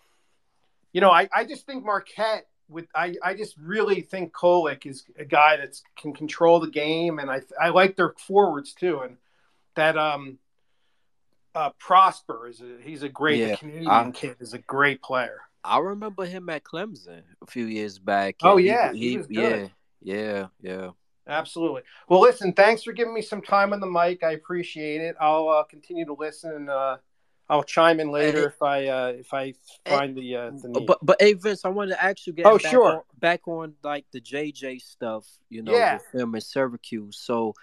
you 0.92 1.00
know, 1.00 1.10
I, 1.10 1.28
I 1.34 1.44
just 1.44 1.66
think 1.66 1.84
Marquette. 1.84 2.46
With 2.68 2.86
I, 2.94 3.16
I 3.22 3.34
just 3.34 3.54
really 3.58 4.00
think 4.00 4.32
Kolek 4.32 4.86
is 4.86 5.04
a 5.18 5.26
guy 5.26 5.58
that 5.58 5.78
can 5.94 6.14
control 6.14 6.58
the 6.58 6.70
game, 6.70 7.18
and 7.18 7.30
I 7.30 7.42
I 7.60 7.68
like 7.68 7.96
their 7.96 8.14
forwards 8.16 8.72
too, 8.72 9.00
and 9.00 9.18
that 9.74 9.98
um 9.98 10.38
uh 11.54 11.70
Prosper 11.78 12.48
is 12.48 12.62
a, 12.62 12.78
he's 12.80 13.02
a 13.02 13.10
great 13.10 13.40
Yeah, 13.40 13.56
Canadian 13.56 13.88
I- 13.90 14.10
kid 14.12 14.36
is 14.40 14.54
a 14.54 14.58
great 14.58 15.02
player. 15.02 15.40
I 15.64 15.78
remember 15.78 16.24
him 16.24 16.48
at 16.48 16.64
Clemson 16.64 17.22
a 17.42 17.46
few 17.46 17.66
years 17.66 17.98
back. 17.98 18.36
Oh, 18.42 18.56
yeah, 18.56 18.92
he 18.92 19.16
was 19.18 19.26
good. 19.26 19.70
Yeah, 20.00 20.16
yeah, 20.16 20.46
yeah. 20.62 20.90
Absolutely. 21.26 21.82
Well, 22.08 22.20
listen, 22.20 22.52
thanks 22.52 22.82
for 22.82 22.92
giving 22.92 23.14
me 23.14 23.22
some 23.22 23.42
time 23.42 23.72
on 23.72 23.78
the 23.80 23.86
mic. 23.86 24.24
I 24.24 24.32
appreciate 24.32 25.00
it. 25.02 25.14
I'll 25.20 25.48
uh, 25.48 25.62
continue 25.64 26.04
to 26.06 26.14
listen 26.14 26.52
and 26.52 26.70
uh, 26.70 26.96
I'll 27.52 27.62
chime 27.62 28.00
in 28.00 28.10
later 28.10 28.40
Hey. 28.40 28.44
if 28.46 28.62
I 28.62 28.86
uh, 28.86 29.12
if 29.14 29.34
I 29.34 29.52
find 29.86 30.16
the 30.16 30.36
uh, 30.36 30.50
the 30.62 30.68
need. 30.68 30.86
But 30.86 31.00
but 31.02 31.20
hey 31.20 31.34
Vince, 31.34 31.66
I 31.66 31.68
wanted 31.68 31.90
to 31.92 32.02
ask 32.02 32.26
you. 32.26 32.34
Oh, 32.46 32.56
back 32.56 32.70
sure. 32.70 32.96
On, 32.96 33.02
back 33.18 33.46
on 33.46 33.74
like 33.82 34.06
the 34.10 34.22
JJ 34.22 34.80
stuff, 34.80 35.26
you 35.50 35.62
know, 35.62 35.72
Yeah. 35.72 35.94
with 35.94 36.14
him 36.14 36.34
in 36.34 36.40
Syracuse. 36.40 37.18
So, 37.18 37.54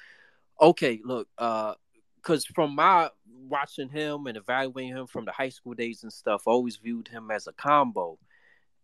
okay, 0.62 1.02
look, 1.04 1.28
uh, 1.40 1.74
because 2.18 2.46
from 2.46 2.76
my 2.76 3.10
watching 3.48 3.90
him 3.90 4.28
and 4.28 4.38
evaluating 4.38 4.96
him 4.96 5.08
from 5.08 5.26
the 5.26 5.32
high 5.32 5.50
school 5.50 5.74
days 5.74 6.04
and 6.04 6.14
stuff, 6.14 6.44
I 6.48 6.52
always 6.52 6.78
viewed 6.78 7.08
him 7.08 7.32
as 7.32 7.48
a 7.48 7.54
combo. 7.54 8.20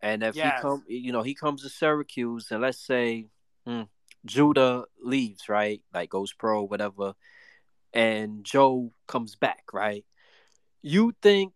And 0.02 0.24
if 0.24 0.36
Yes. 0.36 0.56
he 0.56 0.62
come, 0.62 0.84
you 0.88 1.12
know, 1.12 1.22
he 1.22 1.36
comes 1.36 1.62
to 1.62 1.70
Syracuse, 1.70 2.50
and 2.50 2.64
let's 2.64 2.80
say 2.84 3.28
hmm, 3.68 3.84
Judah 4.26 4.86
leaves, 5.04 5.50
right, 5.50 5.84
like 5.94 6.10
goes 6.10 6.34
pro, 6.34 6.64
whatever, 6.64 7.14
and 7.94 8.44
Joe 8.44 8.92
comes 9.08 9.36
back, 9.36 9.66
right. 9.72 10.04
You 10.86 11.16
think 11.24 11.54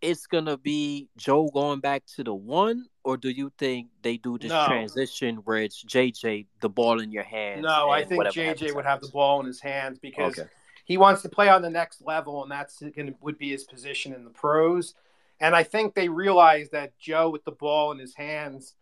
it's 0.00 0.28
gonna 0.28 0.56
be 0.56 1.08
Joe 1.16 1.50
going 1.52 1.80
back 1.80 2.04
to 2.14 2.22
the 2.22 2.32
one, 2.32 2.86
or 3.02 3.16
do 3.16 3.28
you 3.28 3.50
think 3.58 3.88
they 4.00 4.16
do 4.16 4.38
this 4.38 4.52
No. 4.52 4.64
transition 4.68 5.36
where 5.38 5.58
it's 5.58 5.82
JJ 5.82 6.46
the 6.60 6.68
ball 6.68 7.00
in 7.00 7.10
your 7.10 7.24
hands? 7.24 7.64
No, 7.64 7.90
I 7.90 8.04
think 8.04 8.22
JJ 8.28 8.44
happens 8.44 8.74
would 8.74 8.84
have 8.84 9.00
the 9.00 9.08
ball 9.08 9.40
in 9.40 9.46
his 9.46 9.60
hands 9.60 9.98
because 9.98 10.38
Okay. 10.38 10.48
he 10.84 10.96
wants 10.96 11.22
to 11.22 11.28
play 11.28 11.48
on 11.48 11.62
the 11.62 11.68
next 11.68 12.00
level, 12.00 12.44
and 12.44 12.52
that's 12.52 12.80
going 12.80 13.16
would 13.20 13.38
be 13.38 13.50
his 13.50 13.64
position 13.64 14.14
in 14.14 14.22
the 14.22 14.30
pros. 14.30 14.94
And 15.40 15.56
I 15.56 15.64
think 15.64 15.94
they 15.94 16.08
realize 16.08 16.70
that 16.70 16.96
Joe 16.96 17.28
with 17.28 17.44
the 17.44 17.50
ball 17.50 17.90
in 17.90 17.98
his 17.98 18.14
hands 18.14 18.76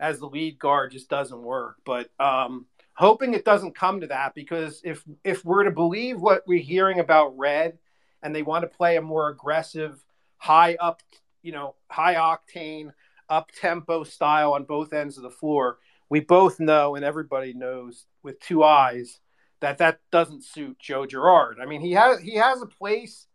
as 0.00 0.20
the 0.20 0.26
lead 0.26 0.58
guard 0.58 0.92
just 0.92 1.10
doesn't 1.10 1.42
work. 1.42 1.76
But 1.84 2.08
um, 2.18 2.64
hoping 2.94 3.34
it 3.34 3.44
doesn't 3.44 3.74
come 3.76 4.00
to 4.00 4.06
that 4.06 4.34
because 4.34 4.80
if 4.84 5.04
if 5.22 5.44
we're 5.44 5.64
to 5.64 5.70
believe 5.70 6.18
what 6.20 6.44
we're 6.46 6.62
hearing 6.62 7.00
about 7.00 7.36
Red, 7.36 7.78
and 8.24 8.34
they 8.34 8.42
want 8.42 8.62
to 8.62 8.76
play 8.76 8.96
a 8.96 9.02
more 9.02 9.28
aggressive, 9.28 10.04
high 10.38 10.76
up, 10.80 11.02
you 11.42 11.52
know, 11.52 11.76
high 11.88 12.14
octane, 12.14 12.90
up 13.28 13.52
tempo 13.52 14.02
style 14.02 14.54
on 14.54 14.64
both 14.64 14.92
ends 14.92 15.16
of 15.16 15.22
the 15.22 15.30
floor, 15.30 15.78
we 16.08 16.20
both 16.20 16.58
know 16.58 16.96
and 16.96 17.04
everybody 17.04 17.52
knows 17.52 18.06
with 18.22 18.40
two 18.40 18.64
eyes 18.64 19.20
that 19.60 19.78
that 19.78 20.00
doesn't 20.10 20.44
suit 20.44 20.78
Joe 20.78 21.06
Girard. 21.06 21.58
I 21.60 21.66
mean, 21.66 21.80
he 21.80 21.92
has 21.92 22.20
he 22.20 22.34
has 22.36 22.60
a 22.60 22.66
place 22.66 23.26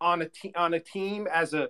on 0.00 0.22
a 0.22 0.28
te- 0.28 0.54
on 0.54 0.74
a 0.74 0.80
team 0.80 1.26
as 1.32 1.54
a 1.54 1.68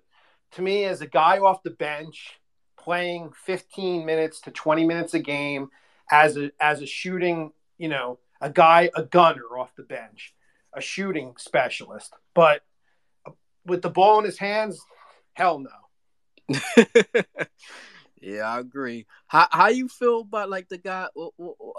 to 0.53 0.63
me 0.63 0.85
as 0.85 1.01
a 1.01 1.07
guy 1.07 1.39
off 1.39 1.63
the 1.63 1.71
bench 1.71 2.41
playing 2.79 3.33
15 3.47 4.05
minutes 4.05 4.41
to 4.43 4.51
20 4.51 4.85
minutes 4.85 5.15
a 5.15 5.21
game 5.21 5.69
as 6.11 6.37
a 6.37 6.51
as 6.61 6.83
a 6.83 6.87
shooting, 6.87 7.53
you 7.79 7.89
know, 7.89 8.19
a 8.41 8.51
guy 8.51 8.91
a 8.95 9.03
gunner 9.03 9.59
off 9.59 9.75
the 9.77 9.83
bench, 9.83 10.35
a 10.75 10.81
shooting 10.81 11.35
specialist. 11.39 12.13
But 12.35 12.63
with 13.65 13.83
the 13.83 13.91
ball 13.91 14.19
in 14.19 14.25
his 14.25 14.39
hands, 14.39 14.81
hell 15.35 15.59
no. 15.59 15.71
yeah, 18.21 18.43
I 18.43 18.59
agree. 18.61 19.07
How 19.27 19.49
how 19.51 19.69
you 19.69 19.89
feel 19.89 20.21
about 20.21 20.49
like 20.51 20.69
the 20.69 20.79
guy? 20.79 21.09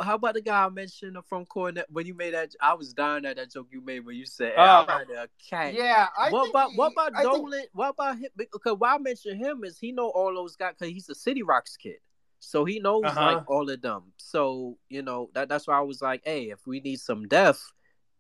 How 0.02 0.16
about 0.16 0.34
the 0.36 0.42
guy 0.42 0.66
I 0.66 0.70
mentioned 0.70 1.18
from 1.28 1.46
Cornet 1.46 1.86
when 1.90 2.06
you 2.06 2.14
made 2.14 2.34
that? 2.34 2.52
I 2.62 2.74
was 2.74 2.94
dying 2.94 3.26
at 3.26 3.38
that 3.38 3.52
joke 3.52 3.68
you 3.72 3.82
made 3.82 4.02
when 4.06 4.16
you 4.16 4.26
said, 4.26 4.54
"I'm 4.58 4.86
Oh. 4.90 5.26
cat." 5.50 5.74
Yeah, 5.74 6.08
I 6.18 6.30
what 6.32 6.50
about 6.50 6.72
he- 6.72 6.78
what 6.78 6.92
about 6.94 7.16
I 7.16 7.22
think- 7.24 7.36
Dolan? 7.36 7.66
What 7.74 7.90
about 7.90 8.18
him? 8.18 8.30
Because 8.36 8.76
why 8.78 8.96
I 8.96 8.98
mention 8.98 9.38
him 9.38 9.64
is 9.64 9.78
he 9.80 9.92
know 9.92 10.10
all 10.10 10.34
those 10.34 10.56
guys 10.56 10.74
because 10.78 10.94
he's 10.94 11.10
a 11.10 11.16
City 11.16 11.42
Rocks 11.44 11.78
kid, 11.78 11.98
so 12.40 12.66
he 12.66 12.80
knows 12.80 13.06
Uh-huh. 13.06 13.22
like 13.36 13.50
all 13.50 13.70
of 13.70 13.82
them. 13.82 14.14
So 14.18 14.78
you 14.90 15.02
know 15.02 15.30
that 15.34 15.50
that's 15.50 15.68
why 15.68 15.78
I 15.78 15.82
was 15.82 16.02
like, 16.02 16.22
hey, 16.26 16.50
if 16.50 16.66
we 16.68 16.80
need 16.80 17.00
some 17.00 17.28
depth, 17.28 17.72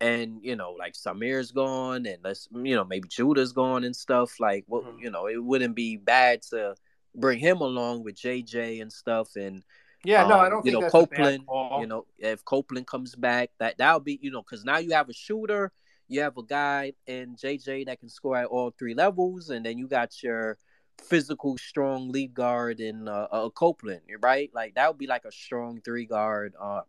and 0.01 0.39
you 0.43 0.55
know 0.55 0.71
like 0.71 0.93
Symir's 0.93 1.51
gone, 1.51 2.05
and 2.05 2.23
let's 2.23 2.47
you 2.51 2.75
know 2.75 2.85
maybe 2.85 3.07
Judah's 3.07 3.51
gone 3.53 3.83
and 3.83 3.95
stuff. 3.95 4.39
Like 4.39 4.65
what 4.67 4.83
Mhm. 4.85 4.99
you 5.01 5.11
know, 5.11 5.27
it 5.27 5.43
wouldn't 5.43 5.75
be 5.75 5.97
bad 5.97 6.41
to 6.43 6.75
bring 7.15 7.39
him 7.39 7.61
along 7.61 8.03
with 8.03 8.15
JJ 8.15 8.81
and 8.81 8.91
stuff, 8.91 9.35
and 9.35 9.63
Yeah, 10.03 10.23
no, 10.23 10.35
I 10.39 10.45
um, 10.45 10.49
don't 10.49 10.65
you 10.65 10.71
think 10.71 10.73
know 10.73 10.81
that's 10.81 10.93
a 10.93 11.07
bad 11.07 11.39
Copeland. 11.47 11.79
You 11.81 11.87
know, 11.87 12.05
if 12.19 12.45
Copeland 12.45 12.87
comes 12.87 13.15
back, 13.15 13.51
that 13.59 13.77
that'll 13.77 13.99
be 13.99 14.19
you 14.21 14.31
know 14.31 14.41
because 14.41 14.63
now 14.63 14.77
you 14.77 14.91
have 14.93 15.09
a 15.09 15.13
shooter, 15.13 15.71
you 16.07 16.21
have 16.21 16.37
a 16.37 16.43
guy 16.43 16.93
in 17.07 17.35
JJ 17.35 17.85
that 17.85 17.99
can 17.99 18.09
score 18.09 18.37
at 18.37 18.45
all 18.47 18.71
three 18.77 18.93
levels, 18.93 19.49
and 19.49 19.65
then 19.65 19.77
you 19.77 19.87
got 19.87 20.21
your 20.23 20.57
physical, 21.01 21.57
strong 21.57 22.09
lead 22.09 22.33
guard 22.33 22.79
in 22.79 23.07
uh, 23.07 23.27
uh 23.31 23.49
Copeland, 23.49 24.01
right? 24.21 24.49
Like 24.53 24.75
that 24.75 24.87
would 24.89 24.97
be 24.97 25.07
like 25.07 25.25
a 25.25 25.31
strong 25.31 25.81
three 25.81 26.05
guard, 26.05 26.53
uh, 26.59 26.81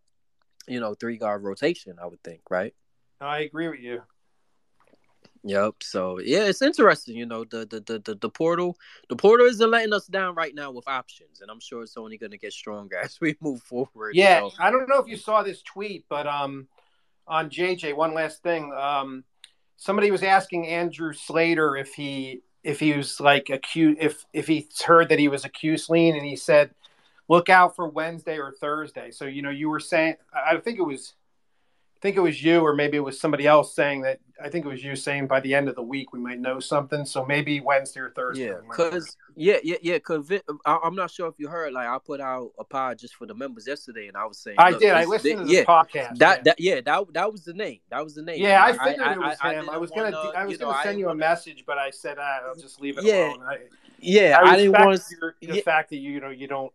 you 0.68 0.80
know, 0.80 0.94
three 0.94 1.16
guard 1.18 1.42
rotation. 1.42 1.96
I 2.02 2.06
would 2.06 2.22
think, 2.22 2.42
right? 2.50 2.74
I 3.20 3.40
agree 3.40 3.68
with 3.68 3.80
you. 3.80 4.02
Yep. 5.46 5.74
So 5.82 6.18
yeah, 6.18 6.44
it's 6.44 6.60
interesting. 6.60 7.16
You 7.16 7.26
know, 7.26 7.44
the 7.44 7.66
the 7.66 7.80
the 7.80 7.98
the, 8.00 8.14
the 8.16 8.28
portal, 8.28 8.76
the 9.08 9.14
portal 9.14 9.46
isn't 9.46 9.70
letting 9.70 9.92
us 9.92 10.06
down 10.06 10.34
right 10.34 10.52
now 10.52 10.72
with 10.72 10.88
options, 10.88 11.40
and 11.40 11.50
I'm 11.50 11.60
sure 11.60 11.84
it's 11.84 11.96
only 11.96 12.18
going 12.18 12.32
to 12.32 12.38
get 12.38 12.52
stronger 12.52 12.96
as 13.02 13.20
we 13.20 13.36
move 13.40 13.62
forward. 13.62 14.14
Yeah, 14.14 14.40
So, 14.40 14.50
I 14.58 14.70
don't 14.72 14.88
know 14.88 14.98
if 14.98 15.06
you 15.06 15.16
saw 15.16 15.44
this 15.44 15.62
tweet, 15.62 16.04
but 16.08 16.26
um, 16.26 16.66
on 17.28 17.48
JJ, 17.48 17.94
one 17.96 18.12
last 18.12 18.42
thing. 18.42 18.72
Um, 18.72 19.22
somebody 19.76 20.10
was 20.10 20.24
asking 20.24 20.66
Andrew 20.66 21.12
Slater 21.12 21.76
if 21.76 21.94
he 21.94 22.40
if 22.64 22.80
he 22.80 22.94
was 22.94 23.20
like 23.20 23.48
acute 23.48 23.98
if 24.00 24.24
if 24.32 24.48
he 24.48 24.66
heard 24.84 25.08
that 25.10 25.20
he 25.20 25.28
was 25.28 25.44
a 25.44 25.48
Cuse 25.48 25.88
lean, 25.88 26.16
and 26.16 26.26
he 26.26 26.34
said, 26.34 26.70
"Look 27.28 27.48
out 27.48 27.76
for 27.76 27.88
Wednesday 27.88 28.38
or 28.38 28.52
Thursday." 28.60 29.12
So 29.12 29.26
you 29.26 29.42
know, 29.42 29.50
you 29.50 29.68
were 29.68 29.80
saying, 29.80 30.16
I 30.34 30.56
think 30.56 30.80
it 30.80 30.82
was. 30.82 31.14
I 31.96 31.98
think 32.02 32.16
it 32.18 32.20
was 32.20 32.42
you, 32.42 32.60
or 32.60 32.74
maybe 32.74 32.98
it 32.98 33.00
was 33.00 33.18
somebody 33.18 33.46
else 33.46 33.74
saying 33.74 34.02
that. 34.02 34.20
I 34.38 34.50
think 34.50 34.66
it 34.66 34.68
was 34.68 34.84
you 34.84 34.94
saying 34.96 35.28
by 35.28 35.40
the 35.40 35.54
end 35.54 35.66
of 35.66 35.76
the 35.76 35.82
week 35.82 36.12
we 36.12 36.18
might 36.18 36.38
know 36.38 36.60
something. 36.60 37.06
So 37.06 37.24
maybe 37.24 37.60
Wednesday 37.60 38.00
or 38.00 38.10
Thursday. 38.10 38.48
Yeah, 38.48 38.56
we 38.60 38.66
might 38.68 38.78
know. 38.78 38.90
cause 38.90 39.16
yeah, 39.34 39.56
yeah, 39.64 39.76
yeah. 39.80 39.98
Cause 39.98 40.30
I, 40.66 40.78
I'm 40.84 40.94
not 40.94 41.10
sure 41.10 41.26
if 41.26 41.36
you 41.38 41.48
heard. 41.48 41.72
Like 41.72 41.88
I 41.88 41.96
put 41.98 42.20
out 42.20 42.50
a 42.58 42.64
pod 42.64 42.98
just 42.98 43.14
for 43.14 43.24
the 43.24 43.34
members 43.34 43.66
yesterday, 43.66 44.08
and 44.08 44.16
I 44.16 44.26
was 44.26 44.36
saying, 44.38 44.56
I 44.60 44.72
did. 44.76 44.90
I 44.92 45.06
listened 45.06 45.38
to 45.38 45.44
the 45.46 45.52
yeah, 45.52 45.64
podcast. 45.64 46.18
that 46.18 46.38
yeah. 46.38 46.42
that 46.44 46.60
yeah, 46.60 46.80
that 46.82 47.04
that 47.14 47.32
was 47.32 47.44
the 47.44 47.54
name. 47.54 47.80
That 47.90 48.04
was 48.04 48.14
the 48.14 48.22
name. 48.22 48.42
Yeah, 48.42 48.62
I 48.62 48.70
And 48.70 48.78
figured 48.78 49.06
it 49.12 49.18
was 49.18 49.40
him. 49.40 49.70
I, 49.70 49.78
was 49.78 49.90
gonna, 49.90 50.10
wanna, 50.14 50.30
I 50.36 50.44
was 50.44 50.58
gonna 50.58 50.76
I 50.76 50.82
send 50.84 50.98
you 50.98 51.06
a 51.06 51.08
wanna- 51.08 51.18
message, 51.20 51.64
but 51.66 51.78
I 51.78 51.88
said 51.88 52.18
ah, 52.20 52.40
I'll 52.46 52.56
just 52.56 52.78
leave 52.78 52.98
it 52.98 53.04
Yeah, 53.04 53.28
alone. 53.30 53.42
I, 53.42 53.58
Yeah, 54.00 54.38
I, 54.42 54.50
I, 54.50 54.56
didn't 54.56 54.72
want 54.72 55.00
to. 55.00 55.32
the 55.40 55.54
yeah. 55.56 55.62
fact 55.62 55.88
that 55.90 55.96
you, 55.96 56.12
you 56.12 56.20
know 56.20 56.28
you 56.28 56.46
don't. 56.46 56.70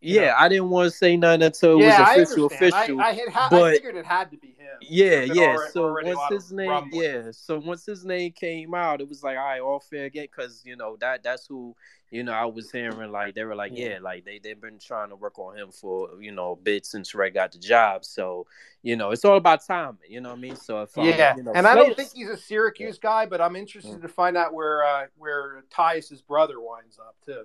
Yeah, 0.00 0.26
know. 0.26 0.34
I 0.38 0.48
didn't 0.48 0.70
want 0.70 0.90
to 0.92 0.96
say 0.96 1.16
nothing 1.16 1.42
until 1.42 1.80
it 1.80 1.84
yeah, 1.84 2.04
I 2.06 2.18
was 2.18 2.30
official. 2.30 2.44
understand. 2.44 2.72
Official. 2.74 3.00
I, 3.00 3.04
I 3.04 3.12
had, 3.12 3.28
ha- 3.30 3.46
I 3.46 3.50
but- 3.50 3.72
figured 3.74 3.96
it 3.96 4.04
had 4.06 4.30
to 4.30 4.36
be 4.36 4.48
him. 4.48 4.66
Yeah, 4.82 5.20
yeah. 5.22 5.42
already- 5.42 5.70
so 5.72 5.82
already 5.84 6.14
once 6.14 6.34
his 6.34 6.52
name, 6.52 6.90
yeah. 6.92 7.22
So 7.32 7.58
once 7.58 7.86
his 7.86 8.04
name 8.04 8.32
came 8.32 8.74
out, 8.74 9.00
it 9.00 9.08
was 9.08 9.22
like, 9.22 9.38
all 9.38 9.44
right, 9.44 9.60
all 9.60 9.80
fair 9.80 10.10
game, 10.10 10.28
because 10.30 10.62
you 10.66 10.76
know 10.76 10.96
that 11.00 11.22
that's 11.22 11.46
who 11.46 11.74
you 12.10 12.22
know 12.22 12.32
I 12.32 12.44
was 12.44 12.70
hearing. 12.70 13.10
Like 13.10 13.34
they 13.34 13.44
were 13.44 13.54
like, 13.54 13.72
Yeah. 13.74 13.88
yeah, 13.92 13.98
like 14.02 14.24
they 14.26 14.38
they've 14.38 14.60
been 14.60 14.78
trying 14.78 15.08
to 15.08 15.16
work 15.16 15.38
on 15.38 15.56
him 15.56 15.70
for 15.72 16.10
you 16.20 16.30
know 16.30 16.52
a 16.52 16.56
bit 16.56 16.84
since 16.84 17.14
Red 17.14 17.32
got 17.34 17.52
the 17.52 17.58
job. 17.58 18.04
So 18.04 18.46
you 18.82 18.96
know 18.96 19.12
it's 19.12 19.24
all 19.24 19.38
about 19.38 19.64
timing. 19.66 19.96
You 20.10 20.20
know 20.20 20.28
what 20.28 20.38
I 20.38 20.40
mean? 20.42 20.56
So 20.56 20.82
if 20.82 20.90
Yeah, 20.96 21.36
you 21.36 21.42
know, 21.42 21.52
and 21.54 21.66
I 21.66 21.74
don't 21.74 21.96
think 21.96 22.10
he's 22.14 22.28
a 22.28 22.36
Syracuse 22.36 22.98
guy, 22.98 23.24
but 23.24 23.40
I'm 23.40 23.56
interested 23.56 24.02
to 24.02 24.08
find 24.08 24.36
out 24.36 24.52
where 24.52 24.84
uh, 24.84 25.06
where 25.16 25.62
Tyus's 25.70 26.20
brother 26.20 26.60
winds 26.60 26.98
up 26.98 27.16
too. 27.24 27.44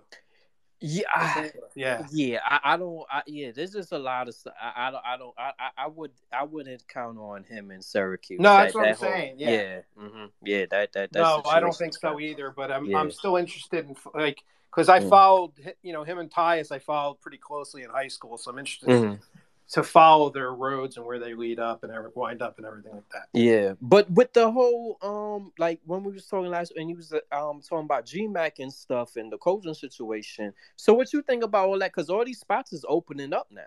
Yeah. 0.82 1.04
I- 1.16 1.52
Yeah, 1.76 2.06
Yeah, 2.12 2.40
I, 2.44 2.74
I 2.74 2.78
don't. 2.78 3.06
I, 3.10 3.22
yeah, 3.28 3.52
there's 3.56 3.72
just 3.72 3.92
a 3.94 3.98
lot 3.98 4.28
of. 4.28 4.36
I, 4.62 4.88
I 4.88 4.92
don't. 4.92 5.06
I 5.06 5.18
don't. 5.18 5.34
I, 5.38 5.52
I- 5.78 5.88
would. 5.88 6.12
I 6.34 6.44
wouldn't 6.44 6.86
count 6.88 7.18
on 7.18 7.44
him 7.46 7.72
in 7.72 7.82
Syracuse. 7.82 8.40
No, 8.40 8.50
that's 8.58 8.74
That- 8.74 8.80
what 8.80 8.88
I'm 8.90 8.96
whole- 8.96 9.10
saying, 9.10 9.36
yeah. 9.38 9.50
yeah, 9.50 9.80
hmm 9.98 10.26
yeah. 10.44 10.66
That 10.70 10.92
that. 10.94 11.14
that 11.14 11.20
no, 11.20 11.42
I 11.50 11.60
don't 11.60 11.76
think 11.76 11.94
so 11.96 12.20
either. 12.20 12.52
But 12.52 12.72
I'm 12.72 12.86
Yeah. 12.86 12.98
I'm 12.98 13.12
still 13.12 13.38
interested 13.38 13.86
in 13.88 13.96
like 14.14 14.44
because 14.70 14.90
I 14.90 15.00
Mm. 15.00 15.10
followed 15.10 15.52
you 15.82 15.94
know 15.94 16.04
him 16.04 16.18
and 16.20 16.30
Tyus. 16.32 16.72
I 16.72 16.80
followed 16.80 17.22
pretty 17.22 17.38
closely 17.38 17.84
in 17.84 17.90
high 17.90 18.08
school, 18.10 18.38
so 18.38 18.52
I'm 18.52 18.60
interested 18.60 18.90
Mhm. 18.90 19.20
To 19.72 19.84
follow 19.84 20.30
their 20.30 20.54
roads 20.54 20.98
and 20.98 21.06
where 21.06 21.18
they 21.18 21.34
lead 21.34 21.58
up 21.58 21.84
and 21.84 21.94
ever 21.94 22.12
wind 22.14 22.42
up 22.42 22.58
and 22.58 22.66
everything 22.66 22.92
like 22.92 23.10
that. 23.14 23.28
Yeah, 23.34 23.74
but 23.82 24.10
with 24.12 24.34
the 24.34 24.52
whole 24.52 24.98
um, 25.02 25.54
like 25.58 25.80
when 25.86 26.04
we 26.04 26.12
was 26.12 26.26
talking 26.26 26.52
last, 26.52 26.74
and 26.76 26.90
you 26.90 26.98
was 26.98 27.14
uh, 27.14 27.20
um 27.32 27.62
talking 27.62 27.86
about 27.86 28.06
GMAC 28.06 28.60
and 28.60 28.72
stuff 28.72 29.16
and 29.16 29.32
the 29.32 29.38
coaching 29.38 29.74
situation. 29.74 30.54
So 30.76 30.94
what 30.94 31.14
you 31.14 31.22
think 31.22 31.44
about 31.44 31.68
all 31.68 31.80
that? 31.80 31.92
Because 31.94 32.10
all 32.10 32.26
these 32.26 32.40
spots 32.40 32.74
is 32.74 32.86
opening 32.88 33.34
up 33.34 33.48
now. 33.50 33.62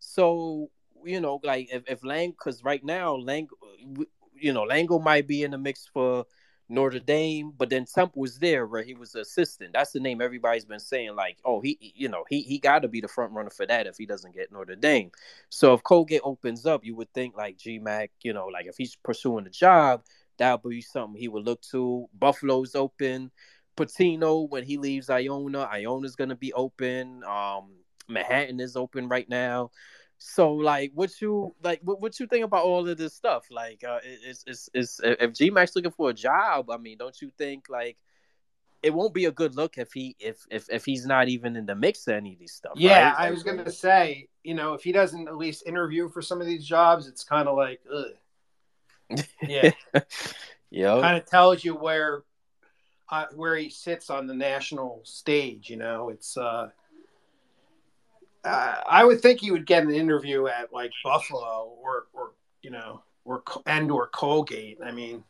So 0.00 0.70
you 1.04 1.20
know, 1.20 1.40
like 1.44 1.68
if 1.72 1.84
if 1.86 2.04
Lang, 2.04 2.30
because 2.30 2.64
right 2.64 2.84
now 2.84 3.14
Lang, 3.14 3.48
you 4.34 4.52
know, 4.52 4.64
Lango 4.64 5.02
might 5.02 5.28
be 5.28 5.44
in 5.44 5.52
the 5.52 5.58
mix 5.58 5.86
for 5.86 6.26
Notre 6.68 6.98
Dame, 6.98 7.52
but 7.56 7.70
then 7.70 7.84
Temple 7.84 8.20
was 8.20 8.38
there 8.38 8.66
where 8.66 8.82
he 8.82 8.94
was 8.94 9.14
assistant. 9.14 9.72
That's 9.72 9.92
the 9.92 10.00
name 10.00 10.20
everybody's 10.20 10.64
been 10.64 10.80
saying. 10.80 11.14
Like, 11.14 11.38
oh, 11.44 11.60
he, 11.60 11.78
you 11.94 12.08
know, 12.08 12.24
he 12.28 12.42
he 12.42 12.58
got 12.58 12.80
to 12.80 12.88
be 12.88 13.00
the 13.00 13.08
front 13.08 13.32
runner 13.32 13.50
for 13.50 13.66
that 13.66 13.86
if 13.86 13.96
he 13.96 14.06
doesn't 14.06 14.34
get 14.34 14.50
Notre 14.50 14.74
Dame. 14.74 15.12
So 15.48 15.74
if 15.74 15.82
Colgate 15.84 16.22
opens 16.24 16.66
up, 16.66 16.84
you 16.84 16.96
would 16.96 17.12
think 17.12 17.36
like 17.36 17.58
GMAC, 17.58 18.08
you 18.22 18.32
know, 18.32 18.46
like 18.46 18.66
if 18.66 18.76
he's 18.76 18.96
pursuing 18.96 19.46
a 19.46 19.50
job, 19.50 20.02
that 20.38 20.64
would 20.64 20.70
be 20.70 20.80
something 20.82 21.20
he 21.20 21.28
would 21.28 21.44
look 21.44 21.62
to. 21.70 22.08
Buffalo's 22.18 22.74
open. 22.74 23.30
Pitino 23.76 24.48
when 24.48 24.64
he 24.64 24.78
leaves 24.78 25.10
Iona, 25.10 25.68
Iona's 25.70 26.16
gonna 26.16 26.34
be 26.34 26.52
open. 26.52 27.22
Um, 27.24 27.74
Manhattan 28.08 28.60
is 28.60 28.76
open 28.76 29.08
right 29.08 29.28
now. 29.28 29.70
So 30.18 30.52
like, 30.54 30.92
what 30.94 31.20
you 31.20 31.54
like? 31.62 31.80
What, 31.82 32.00
what 32.00 32.18
you 32.18 32.26
think 32.26 32.44
about 32.44 32.64
all 32.64 32.88
of 32.88 32.96
this 32.96 33.14
stuff? 33.14 33.46
Like, 33.50 33.84
uh, 33.84 34.00
it- 34.02 34.20
it's 34.24 34.44
it's 34.46 34.70
it's 34.72 35.00
if 35.02 35.32
GMAC's 35.32 35.76
looking 35.76 35.90
for 35.90 36.10
a 36.10 36.14
job, 36.14 36.70
I 36.70 36.78
mean, 36.78 36.98
don't 36.98 37.20
you 37.20 37.30
think 37.36 37.66
like 37.68 37.98
it 38.82 38.94
won't 38.94 39.12
be 39.14 39.26
a 39.26 39.32
good 39.32 39.54
look 39.56 39.78
if 39.78 39.92
he 39.92 40.16
if 40.18 40.38
if 40.50 40.68
if 40.70 40.84
he's 40.84 41.06
not 41.06 41.28
even 41.28 41.56
in 41.56 41.66
the 41.66 41.74
mix 41.74 42.06
of 42.08 42.14
any 42.14 42.32
of 42.32 42.38
these 42.38 42.52
stuff? 42.52 42.72
Yeah, 42.76 43.10
right? 43.10 43.26
I 43.26 43.30
was 43.30 43.42
gonna 43.42 43.70
say, 43.70 44.28
you 44.42 44.54
know, 44.54 44.72
if 44.74 44.82
he 44.82 44.92
doesn't 44.92 45.28
at 45.28 45.36
least 45.36 45.64
interview 45.66 46.08
for 46.08 46.22
some 46.22 46.40
of 46.40 46.46
these 46.46 46.64
jobs, 46.66 47.06
it's 47.08 47.24
kind 47.24 47.48
of 47.48 47.56
like, 47.56 47.80
ugh. 47.92 49.22
yeah, 49.46 49.70
Yo. 50.70 51.00
kind 51.00 51.16
of 51.16 51.26
tells 51.26 51.62
you 51.62 51.74
where 51.74 52.24
uh, 53.10 53.26
where 53.34 53.56
he 53.56 53.70
sits 53.70 54.10
on 54.10 54.26
the 54.26 54.34
national 54.34 55.02
stage. 55.04 55.68
You 55.68 55.76
know, 55.76 56.08
it's. 56.08 56.36
uh 56.38 56.70
uh, 58.46 58.82
I 58.88 59.04
would 59.04 59.20
think 59.20 59.40
he 59.40 59.50
would 59.50 59.66
get 59.66 59.82
an 59.82 59.90
interview 59.92 60.46
at 60.46 60.72
like 60.72 60.92
Buffalo 61.02 61.76
or, 61.82 62.06
or 62.12 62.32
you 62.62 62.70
know, 62.70 63.02
or 63.24 63.42
and 63.66 63.90
or 63.90 64.08
Colgate. 64.08 64.78
I 64.84 64.92
mean, 64.92 65.24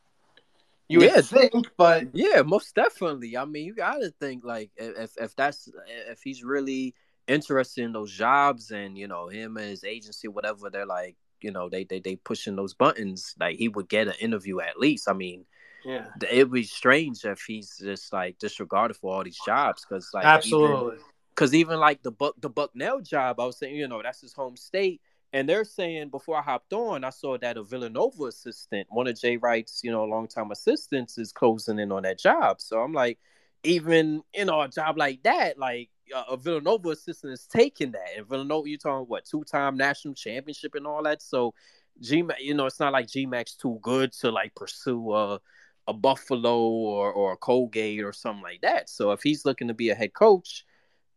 You 0.88 1.00
would 1.00 1.24
think, 1.24 1.70
but 1.76 2.08
Yeah, 2.12 2.42
most 2.42 2.74
definitely. 2.74 3.36
I 3.36 3.44
mean, 3.44 3.64
you 3.64 3.74
gotta 3.74 4.10
think 4.20 4.44
like 4.44 4.70
if 4.76 5.16
if 5.18 5.34
that's 5.34 5.68
if 6.08 6.20
he's 6.22 6.44
really 6.44 6.94
interested 7.26 7.84
in 7.84 7.92
those 7.92 8.12
jobs 8.12 8.70
and 8.70 8.96
you 8.96 9.08
know 9.08 9.28
him 9.28 9.56
and 9.56 9.70
his 9.70 9.84
agency, 9.84 10.28
whatever, 10.28 10.70
they're 10.70 10.86
like, 10.86 11.16
you 11.40 11.50
know, 11.50 11.68
they 11.68 11.84
they 11.84 12.00
they 12.00 12.16
pushing 12.16 12.56
those 12.56 12.74
buttons, 12.74 13.34
like 13.40 13.56
he 13.56 13.68
would 13.68 13.88
get 13.88 14.08
an 14.08 14.14
interview 14.20 14.60
at 14.60 14.78
least. 14.78 15.08
I 15.08 15.12
mean, 15.12 15.44
yeah, 15.84 16.06
it'd 16.30 16.52
be 16.52 16.64
strange 16.64 17.24
if 17.24 17.40
he's 17.40 17.78
just 17.78 18.12
like 18.12 18.38
disregarded 18.38 18.96
for 18.96 19.14
all 19.14 19.24
these 19.24 19.40
jobs 19.44 19.84
because 19.88 20.08
like 20.14 20.24
absolutely. 20.24 20.98
Because 21.36 21.54
even 21.54 21.78
like 21.78 22.02
the 22.02 22.10
Buck 22.10 22.34
the 22.40 22.48
Bucknell 22.48 23.00
job, 23.00 23.38
I 23.38 23.44
was 23.44 23.58
saying, 23.58 23.76
you 23.76 23.86
know, 23.88 24.02
that's 24.02 24.22
his 24.22 24.32
home 24.32 24.56
state. 24.56 25.00
And 25.32 25.48
they're 25.48 25.64
saying 25.64 26.08
before 26.08 26.38
I 26.38 26.42
hopped 26.42 26.72
on, 26.72 27.04
I 27.04 27.10
saw 27.10 27.36
that 27.38 27.58
a 27.58 27.62
Villanova 27.62 28.24
assistant, 28.24 28.86
one 28.90 29.06
of 29.06 29.20
Jay 29.20 29.36
Wright's, 29.36 29.82
you 29.84 29.90
know, 29.90 30.04
longtime 30.04 30.50
assistants, 30.50 31.18
is 31.18 31.32
closing 31.32 31.78
in 31.78 31.92
on 31.92 32.04
that 32.04 32.18
job. 32.18 32.60
So 32.60 32.80
I'm 32.80 32.94
like, 32.94 33.18
even 33.64 34.22
you 34.34 34.46
know, 34.46 34.62
a 34.62 34.68
job 34.68 34.96
like 34.96 35.22
that, 35.24 35.58
like 35.58 35.90
a 36.28 36.36
Villanova 36.36 36.90
assistant 36.90 37.34
is 37.34 37.46
taking 37.46 37.92
that. 37.92 38.16
And 38.16 38.26
Villanova, 38.26 38.68
you're 38.68 38.78
talking 38.78 39.06
what 39.06 39.26
two 39.26 39.44
time 39.44 39.76
national 39.76 40.14
championship 40.14 40.74
and 40.74 40.86
all 40.86 41.02
that. 41.02 41.20
So 41.20 41.52
G, 42.00 42.24
you 42.40 42.54
know, 42.54 42.66
it's 42.66 42.80
not 42.80 42.92
like 42.92 43.08
GMAC's 43.08 43.56
too 43.56 43.78
good 43.82 44.12
to 44.20 44.30
like 44.30 44.54
pursue 44.54 45.12
a 45.12 45.40
a 45.88 45.92
Buffalo 45.92 46.60
or 46.60 47.12
or 47.12 47.32
a 47.32 47.36
Colgate 47.36 48.02
or 48.02 48.12
something 48.12 48.42
like 48.42 48.62
that. 48.62 48.88
So 48.88 49.12
if 49.12 49.22
he's 49.22 49.44
looking 49.44 49.68
to 49.68 49.74
be 49.74 49.90
a 49.90 49.94
head 49.94 50.14
coach 50.14 50.64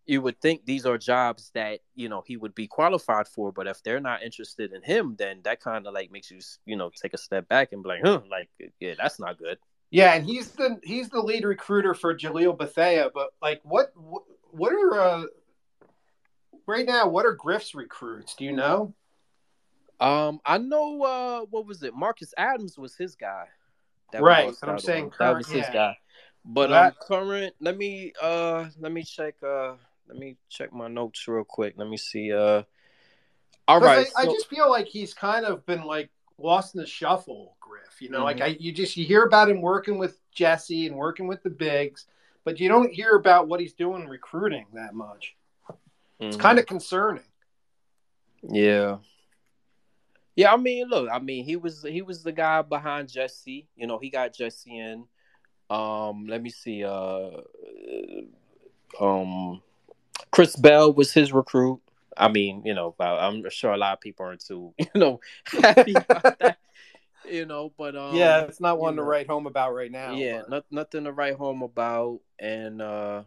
you 0.10 0.22
would 0.22 0.40
think 0.42 0.66
these 0.66 0.86
are 0.86 0.98
jobs 0.98 1.52
that 1.54 1.80
you 1.96 2.10
know 2.10 2.24
he 2.26 2.38
would 2.38 2.56
be 2.56 2.68
qualified 2.68 3.28
for 3.28 3.52
but 3.52 3.68
if 3.68 3.84
they're 3.84 4.00
not 4.00 4.24
interested 4.24 4.74
in 4.74 4.82
him 4.84 5.16
then 5.20 5.42
that 5.44 5.62
kind 5.62 5.88
of 5.88 5.94
like 5.94 6.12
makes 6.12 6.32
you 6.32 6.40
you 6.66 6.76
know 6.76 6.92
take 7.02 7.14
a 7.14 7.18
step 7.18 7.48
back 7.48 7.72
and 7.74 7.84
be 7.84 7.90
like 7.90 8.02
huh 8.04 8.22
like 8.30 8.50
yeah 8.80 8.96
that's 8.98 9.20
not 9.20 9.38
good 9.38 9.58
Yeah, 9.92 10.14
and 10.14 10.26
he's 10.26 10.52
the 10.52 10.80
he's 10.84 11.10
the 11.10 11.22
lead 11.22 11.46
recruiter 11.46 11.94
for 11.94 12.16
Jalil 12.16 12.58
Bethea. 12.58 13.10
But 13.14 13.30
like, 13.42 13.62
what 13.64 13.92
what, 13.96 14.74
are 14.74 15.00
uh, 15.00 15.24
right 16.68 16.86
now? 16.86 17.08
What 17.08 17.26
are 17.26 17.34
Griff's 17.34 17.74
recruits? 17.76 18.36
Do 18.36 18.46
you 18.46 18.52
know? 18.54 18.94
um 20.00 20.40
i 20.46 20.58
know 20.58 21.02
uh 21.04 21.42
what 21.50 21.66
was 21.66 21.84
it 21.84 21.94
marcus 21.94 22.34
adams 22.38 22.78
was 22.78 22.96
his 22.96 23.16
guy 23.16 23.46
that 24.12 24.22
Right, 24.24 24.46
was 24.46 24.58
but 24.62 24.70
I'm 24.70 24.80
saying 24.80 25.06
one. 25.06 25.14
that 25.20 25.38
was 25.38 25.52
his 25.52 25.68
yeah. 25.68 25.74
guy 25.74 25.98
but 26.46 26.72
Well, 26.72 26.84
um 26.86 26.94
current 27.02 27.54
let 27.60 27.78
me 27.78 28.14
uh 28.22 28.68
let 28.80 28.92
me 28.92 29.04
check 29.04 29.36
uh 29.44 29.76
let 30.10 30.18
me 30.18 30.36
check 30.50 30.74
my 30.74 30.88
notes 30.88 31.28
real 31.28 31.44
quick 31.44 31.76
let 31.78 31.88
me 31.88 31.98
see 31.98 32.34
uh 32.34 32.64
all 33.68 33.80
right 33.80 34.08
I, 34.18 34.24
I 34.24 34.26
just 34.26 34.50
feel 34.50 34.70
like 34.70 34.88
he's 34.88 35.14
kind 35.14 35.46
of 35.46 35.66
been 35.66 35.84
like 35.84 36.10
lost 36.42 36.74
in 36.76 36.82
the 36.82 36.88
shuffle, 36.88 37.56
Griff. 37.60 38.02
You 38.02 38.10
know, 38.10 38.24
like 38.24 38.38
Mhm. 38.38 38.44
I 38.44 38.48
you 38.60 38.72
just 38.72 38.98
you 38.98 39.06
hear 39.06 39.24
about 39.24 39.50
him 39.50 39.62
working 39.62 39.98
with 39.98 40.20
Jesse 40.32 40.88
and 40.88 40.96
working 40.96 41.28
with 41.28 41.44
the 41.44 41.50
bigs, 41.50 42.06
but 42.44 42.60
you 42.60 42.70
don't 42.70 42.92
hear 42.92 43.16
about 43.16 43.48
what 43.48 43.60
he's 43.60 43.74
doing 43.74 44.08
recruiting 44.08 44.66
that 44.74 44.94
much. 44.94 45.36
It's 46.20 46.38
Mhm. 46.38 46.40
kind 46.40 46.60
of 46.60 46.66
concerning. 46.66 47.24
Yeah. 48.44 49.00
Yeah, 50.36 50.54
I 50.54 50.58
mean, 50.58 50.88
look, 50.88 51.10
I 51.12 51.20
mean, 51.20 51.44
he 51.44 51.58
was 51.58 51.84
he 51.84 52.02
was 52.02 52.24
the 52.24 52.32
guy 52.32 52.62
behind 52.62 53.10
Jesse. 53.10 53.68
You 53.76 53.88
know, 53.88 54.00
he 54.00 54.10
got 54.10 54.34
Jesse 54.34 54.78
in. 54.78 55.06
Um, 55.70 56.26
let 56.28 56.42
me 56.42 56.50
see. 56.50 56.84
Uh, 56.84 57.42
um, 59.00 59.62
Chris 60.40 60.56
Bell 60.56 60.94
was 60.94 61.12
his 61.12 61.34
recruit. 61.34 61.82
I 62.16 62.30
mean, 62.30 62.62
you 62.64 62.74
know, 62.74 62.96
I'm 62.98 63.50
sure 63.50 63.74
a 63.74 63.78
lot 63.78 63.92
of 63.92 64.00
people 64.00 64.26
aren't 64.26 64.40
too, 64.40 64.74
you 64.78 64.88
know, 64.96 65.20
happy 65.44 65.96
about 65.96 66.40
that. 66.40 66.58
You 67.30 67.46
know, 67.46 67.74
but 67.78 67.98
um, 67.98 68.16
yeah, 68.16 68.44
it's 68.44 68.62
not 68.62 68.80
one 68.80 68.96
to 68.96 69.02
know. 69.02 69.08
write 69.08 69.28
home 69.28 69.48
about 69.48 69.74
right 69.74 69.92
now. 69.92 70.14
yeah, 70.14 70.40
but- 70.40 70.50
not, 70.50 70.66
nothing 70.72 71.04
to 71.04 71.12
write 71.12 71.36
home 71.36 71.62
about, 71.62 72.22
and 72.40 72.82
uh, 72.82 73.24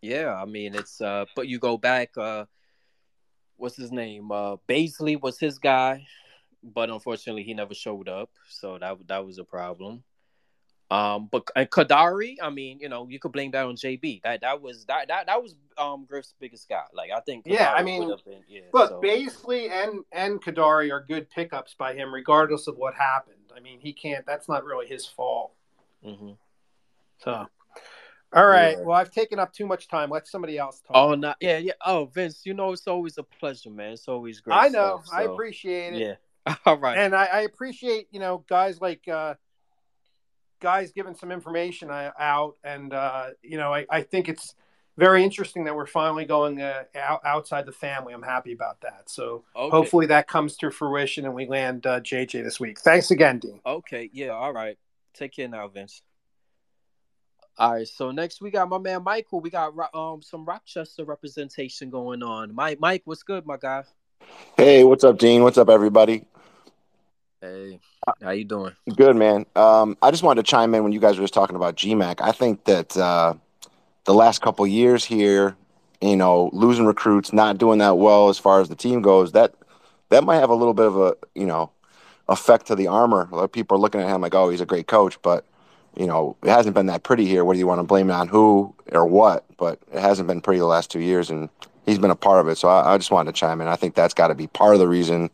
yeah, 0.00 0.34
I 0.34 0.46
mean, 0.46 0.74
it's 0.74 1.02
uh, 1.02 1.26
but 1.36 1.48
you 1.48 1.58
go 1.58 1.76
back, 1.76 2.16
uh, 2.16 2.46
what's 3.58 3.76
his 3.76 3.92
name? 3.92 4.32
Uh, 4.32 4.56
Baisley 4.66 5.20
was 5.20 5.38
his 5.38 5.58
guy, 5.58 6.06
but 6.62 6.88
unfortunately, 6.88 7.42
he 7.42 7.52
never 7.52 7.74
showed 7.74 8.08
up, 8.08 8.30
so 8.48 8.78
that 8.78 9.06
that 9.06 9.26
was 9.26 9.36
a 9.36 9.44
problem. 9.44 10.02
Um, 10.92 11.28
but 11.32 11.48
and 11.56 11.70
Kadary, 11.70 12.36
I 12.42 12.50
mean, 12.50 12.78
you 12.78 12.90
know, 12.90 13.08
you 13.08 13.18
could 13.18 13.32
blame 13.32 13.50
that 13.52 13.64
on 13.64 13.76
JB. 13.76 14.20
That 14.24 14.42
that 14.42 14.60
was 14.60 14.84
that 14.84 15.08
that 15.08 15.26
that 15.26 15.42
was 15.42 15.54
um 15.78 16.04
Griff's 16.04 16.34
biggest 16.38 16.68
guy. 16.68 16.82
Like 16.92 17.10
I 17.10 17.20
think, 17.20 17.44
Yeah, 17.46 17.72
I 17.72 17.82
mean, 17.82 18.06
been, 18.26 18.42
yeah. 18.46 18.60
Look, 18.74 18.90
so- 18.90 19.00
Baisley 19.00 19.70
and 19.70 20.04
and 20.12 20.42
Kadary 20.42 20.92
are 20.92 21.00
good 21.00 21.30
pickups 21.30 21.72
by 21.72 21.94
him, 21.94 22.12
regardless 22.12 22.66
of 22.66 22.76
what 22.76 22.92
happened. 22.92 23.36
I 23.56 23.60
mean, 23.60 23.80
he 23.80 23.94
can't. 23.94 24.26
That's 24.26 24.50
not 24.50 24.64
really 24.64 24.86
his 24.86 25.06
fault. 25.06 25.52
Mhm. 26.04 26.36
So, 27.24 27.46
all 28.34 28.46
right. 28.46 28.76
Yeah. 28.76 28.84
Well, 28.84 28.96
I've 28.98 29.10
taken 29.10 29.38
up 29.38 29.54
too 29.54 29.64
much 29.66 29.88
time. 29.88 30.10
Let 30.10 30.28
somebody 30.28 30.58
else 30.58 30.80
talk. 30.80 30.94
Oh, 30.94 31.14
no. 31.14 31.32
yeah, 31.40 31.56
yeah. 31.56 31.72
Oh, 31.86 32.04
Vince, 32.06 32.42
you 32.44 32.52
know 32.52 32.70
it's 32.72 32.86
always 32.86 33.16
a 33.16 33.22
pleasure, 33.22 33.70
man. 33.70 33.92
It's 33.92 34.08
always 34.08 34.40
great. 34.40 34.56
I 34.56 34.68
know. 34.68 35.00
stuff, 35.04 35.14
I 35.14 35.22
appreciate 35.22 35.94
it. 35.94 36.00
Yeah. 36.46 36.54
All 36.66 36.76
right. 36.76 36.98
and 36.98 37.14
I, 37.14 37.24
I 37.26 37.40
appreciate 37.42 38.08
you 38.10 38.18
know 38.18 38.44
guys 38.48 38.80
like 38.80 39.06
uh, 39.06 39.34
guys 40.62 40.92
giving 40.92 41.14
some 41.14 41.30
information 41.30 41.90
uh, 41.90 42.12
out, 42.18 42.56
and 42.64 42.94
uh, 42.94 43.30
you 43.42 43.58
know 43.58 43.74
I, 43.74 43.84
I 43.90 44.00
think 44.00 44.30
it's 44.30 44.54
very 44.96 45.24
interesting 45.24 45.64
that 45.64 45.74
we're 45.74 45.86
finally 45.86 46.24
going 46.24 46.60
uh, 46.60 46.84
out, 46.94 47.20
outside 47.24 47.66
the 47.66 47.72
family. 47.72 48.12
I'm 48.14 48.22
happy 48.22 48.52
about 48.52 48.80
that. 48.82 49.04
So 49.06 49.44
okay. 49.56 49.70
hopefully 49.70 50.06
that 50.06 50.28
comes 50.28 50.56
to 50.58 50.70
fruition 50.70 51.24
and 51.24 51.34
we 51.34 51.46
land 51.46 51.86
uh, 51.86 52.00
JJ 52.00 52.44
this 52.44 52.60
week. 52.60 52.78
Thanks 52.78 53.10
again, 53.10 53.38
Dean. 53.38 53.60
Okay. 53.64 54.10
Yeah. 54.12 54.30
All 54.30 54.52
right. 54.52 54.78
Take 55.14 55.34
care 55.34 55.48
now, 55.48 55.68
Vince. 55.68 56.02
All 57.56 57.72
right. 57.72 57.88
So 57.88 58.10
next 58.10 58.40
we 58.40 58.50
got 58.50 58.68
my 58.68 58.78
man 58.78 59.02
Michael. 59.02 59.40
We 59.40 59.50
got 59.50 59.72
um 59.94 60.22
some 60.22 60.44
Rochester 60.44 61.04
representation 61.04 61.90
going 61.90 62.22
on. 62.22 62.54
Mike, 62.54 62.80
Mike, 62.80 63.02
what's 63.04 63.22
good, 63.22 63.46
my 63.46 63.56
guy? 63.56 63.84
Hey, 64.56 64.84
what's 64.84 65.04
up, 65.04 65.18
Dean? 65.18 65.42
What's 65.42 65.58
up, 65.58 65.68
everybody? 65.68 66.24
Hey, 67.40 67.80
how 68.22 68.30
you 68.30 68.44
doing? 68.44 68.74
Good, 68.96 69.16
man. 69.16 69.46
Um, 69.54 69.96
I 70.02 70.10
just 70.10 70.22
wanted 70.22 70.44
to 70.44 70.50
chime 70.50 70.74
in 70.74 70.82
when 70.82 70.92
you 70.92 71.00
guys 71.00 71.18
were 71.18 71.22
just 71.22 71.34
talking 71.34 71.56
about 71.56 71.76
GMAC. 71.76 72.20
I 72.20 72.32
think 72.32 72.64
that 72.64 72.96
uh, 72.96 73.34
the 74.04 74.14
last 74.14 74.42
couple 74.42 74.66
years 74.66 75.04
here, 75.04 75.56
you 76.00 76.16
know, 76.16 76.50
losing 76.52 76.86
recruits, 76.86 77.32
not 77.32 77.58
doing 77.58 77.78
that 77.78 77.98
well 77.98 78.28
as 78.28 78.38
far 78.38 78.60
as 78.60 78.68
the 78.68 78.74
team 78.74 79.02
goes, 79.02 79.32
that 79.32 79.54
that 80.08 80.24
might 80.24 80.36
have 80.36 80.50
a 80.50 80.54
little 80.54 80.74
bit 80.74 80.86
of 80.86 80.96
a 80.98 81.16
you 81.34 81.46
know 81.46 81.70
effect 82.28 82.66
to 82.66 82.74
the 82.74 82.88
armor. 82.88 83.28
A 83.30 83.36
lot 83.36 83.44
of 83.44 83.52
people 83.52 83.76
are 83.76 83.80
looking 83.80 84.00
at 84.00 84.08
him 84.08 84.20
like, 84.20 84.34
oh, 84.34 84.50
he's 84.50 84.60
a 84.60 84.66
great 84.66 84.86
coach, 84.86 85.20
but 85.22 85.44
you 85.96 86.06
know, 86.06 86.36
it 86.42 86.48
hasn't 86.48 86.74
been 86.74 86.86
that 86.86 87.02
pretty 87.02 87.26
here. 87.26 87.44
Whether 87.44 87.58
you 87.58 87.66
want 87.66 87.78
to 87.80 87.84
blame 87.84 88.10
it 88.10 88.14
on 88.14 88.28
who 88.28 88.74
or 88.90 89.06
what, 89.06 89.44
but 89.58 89.78
it 89.92 90.00
hasn't 90.00 90.26
been 90.26 90.40
pretty 90.40 90.58
the 90.58 90.66
last 90.66 90.90
two 90.90 91.00
years, 91.00 91.30
and 91.30 91.48
he's 91.86 91.98
been 91.98 92.10
a 92.10 92.16
part 92.16 92.40
of 92.40 92.48
it. 92.48 92.56
So 92.56 92.68
I, 92.68 92.94
I 92.94 92.98
just 92.98 93.10
wanted 93.10 93.32
to 93.32 93.38
chime 93.38 93.60
in. 93.60 93.68
I 93.68 93.76
think 93.76 93.94
that's 93.94 94.14
got 94.14 94.28
to 94.28 94.34
be 94.34 94.48
part 94.48 94.74
of 94.74 94.80
the 94.80 94.88
reason 94.88 95.30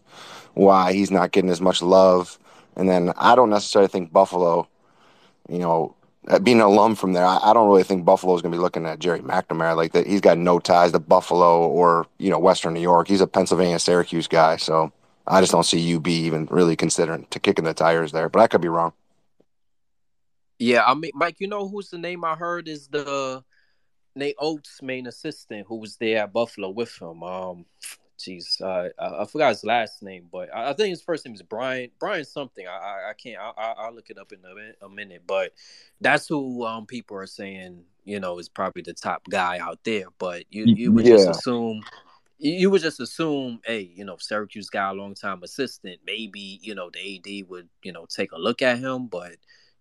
why 0.55 0.93
he's 0.93 1.11
not 1.11 1.32
getting 1.32 1.51
as 1.51 1.61
much 1.61 1.81
love. 1.81 2.39
And 2.79 2.89
then 2.89 3.13
I 3.17 3.35
don't 3.35 3.51
necessarily 3.51 3.89
think 3.89 4.13
Buffalo, 4.13 4.69
you 5.49 5.59
know, 5.59 5.97
uh, 6.29 6.39
being 6.39 6.61
an 6.61 6.67
alum 6.67 6.95
from 6.95 7.13
there, 7.13 7.25
I, 7.25 7.39
I 7.43 7.53
don't 7.53 7.69
really 7.69 7.83
think 7.83 8.05
Buffalo 8.05 8.35
is 8.35 8.43
going 8.43 8.53
to 8.53 8.59
be 8.59 8.63
looking 8.63 8.87
at 8.87 8.99
Jerry 8.99 9.21
McNamara 9.21 9.77
like 9.77 9.93
that. 9.93 10.07
He's 10.07 10.21
got 10.21 10.39
no 10.39 10.59
ties 10.59 10.93
to 10.93 10.99
Buffalo 10.99 11.67
or 11.67 12.07
you 12.19 12.31
know 12.31 12.39
Western 12.39 12.75
New 12.75 12.81
York. 12.81 13.09
He's 13.09 13.21
a 13.21 13.27
Pennsylvania 13.27 13.79
Syracuse 13.79 14.29
guy, 14.29 14.57
so 14.57 14.93
I 15.27 15.41
just 15.41 15.53
don't 15.53 15.65
see 15.65 15.95
UB 15.95 16.07
even 16.07 16.47
really 16.51 16.77
considering 16.77 17.27
to 17.31 17.41
kicking 17.41 17.65
the 17.65 17.75
tires 17.75 18.13
there. 18.13 18.29
But 18.29 18.41
I 18.41 18.47
could 18.47 18.61
be 18.61 18.69
wrong. 18.69 18.93
Yeah, 20.59 20.85
I 20.85 20.95
mean, 20.95 21.13
Mike, 21.15 21.37
you 21.39 21.49
know 21.49 21.69
who's 21.69 21.91
the 21.91 21.99
name 21.99 22.25
I 22.25 22.35
heard 22.35 22.69
is 22.69 22.89
the 22.89 23.43
Nate 24.15 24.37
Oats' 24.39 24.83
main 24.83 25.07
assistant 25.07 25.67
who 25.69 25.77
was 25.77 25.97
there 25.97 26.25
at 26.25 26.33
Buffalo 26.33 26.71
with 26.71 27.01
him. 27.01 27.23
Um, 27.23 27.67
jeez, 28.19 28.61
uh, 28.61 28.89
I, 28.99 29.23
I 29.23 29.24
forgot 29.27 29.51
his 29.51 29.65
last 29.65 30.03
name, 30.03 30.28
but 30.31 30.55
I, 30.55 30.70
I 30.70 30.73
think 30.73 30.90
his 30.90 31.03
first 31.03 31.24
name 31.24 31.35
is 31.35 31.43
Brian. 31.43 31.90
Brian 31.99 32.24
something. 32.24 32.66
I 32.66 32.70
I, 32.70 33.11
I 33.11 33.12
can't. 33.15 33.40
I, 33.40 33.53
I, 33.57 33.74
I'll 33.78 33.95
look 33.95 34.11
it 34.11 34.19
up 34.19 34.32
in 34.32 34.40
a, 34.45 34.86
a 34.86 34.89
minute. 34.89 35.23
But 35.27 35.53
that's 36.01 36.27
who 36.28 36.65
um 36.65 36.86
people 36.86 37.16
are 37.16 37.27
saying 37.27 37.85
you 38.05 38.20
know 38.20 38.39
is 38.39 38.49
probably 38.49 38.82
the 38.82 38.95
top 38.95 39.23
guy 39.28 39.59
out 39.59 39.78
there. 39.85 40.07
But 40.19 40.45
you 40.51 40.65
you 40.66 40.93
would 40.93 41.07
just 41.07 41.28
assume. 41.28 41.82
You 42.40 42.70
would 42.70 42.82
just 42.82 43.01
assume, 43.01 43.61
hey, 43.65 43.90
you 43.97 44.05
know, 44.05 44.16
Syracuse 44.16 44.70
got 44.70 44.95
a 44.95 44.97
long 44.97 45.15
time 45.15 45.43
assistant. 45.43 45.99
Maybe 46.07 46.61
you 46.62 46.73
know 46.77 46.89
the 46.89 47.16
AD 47.16 47.49
would, 47.49 47.69
you 47.82 47.93
know, 47.93 48.07
take 48.09 48.31
a 48.31 48.39
look 48.39 48.62
at 48.62 48.78
him. 48.78 49.09
But 49.09 49.32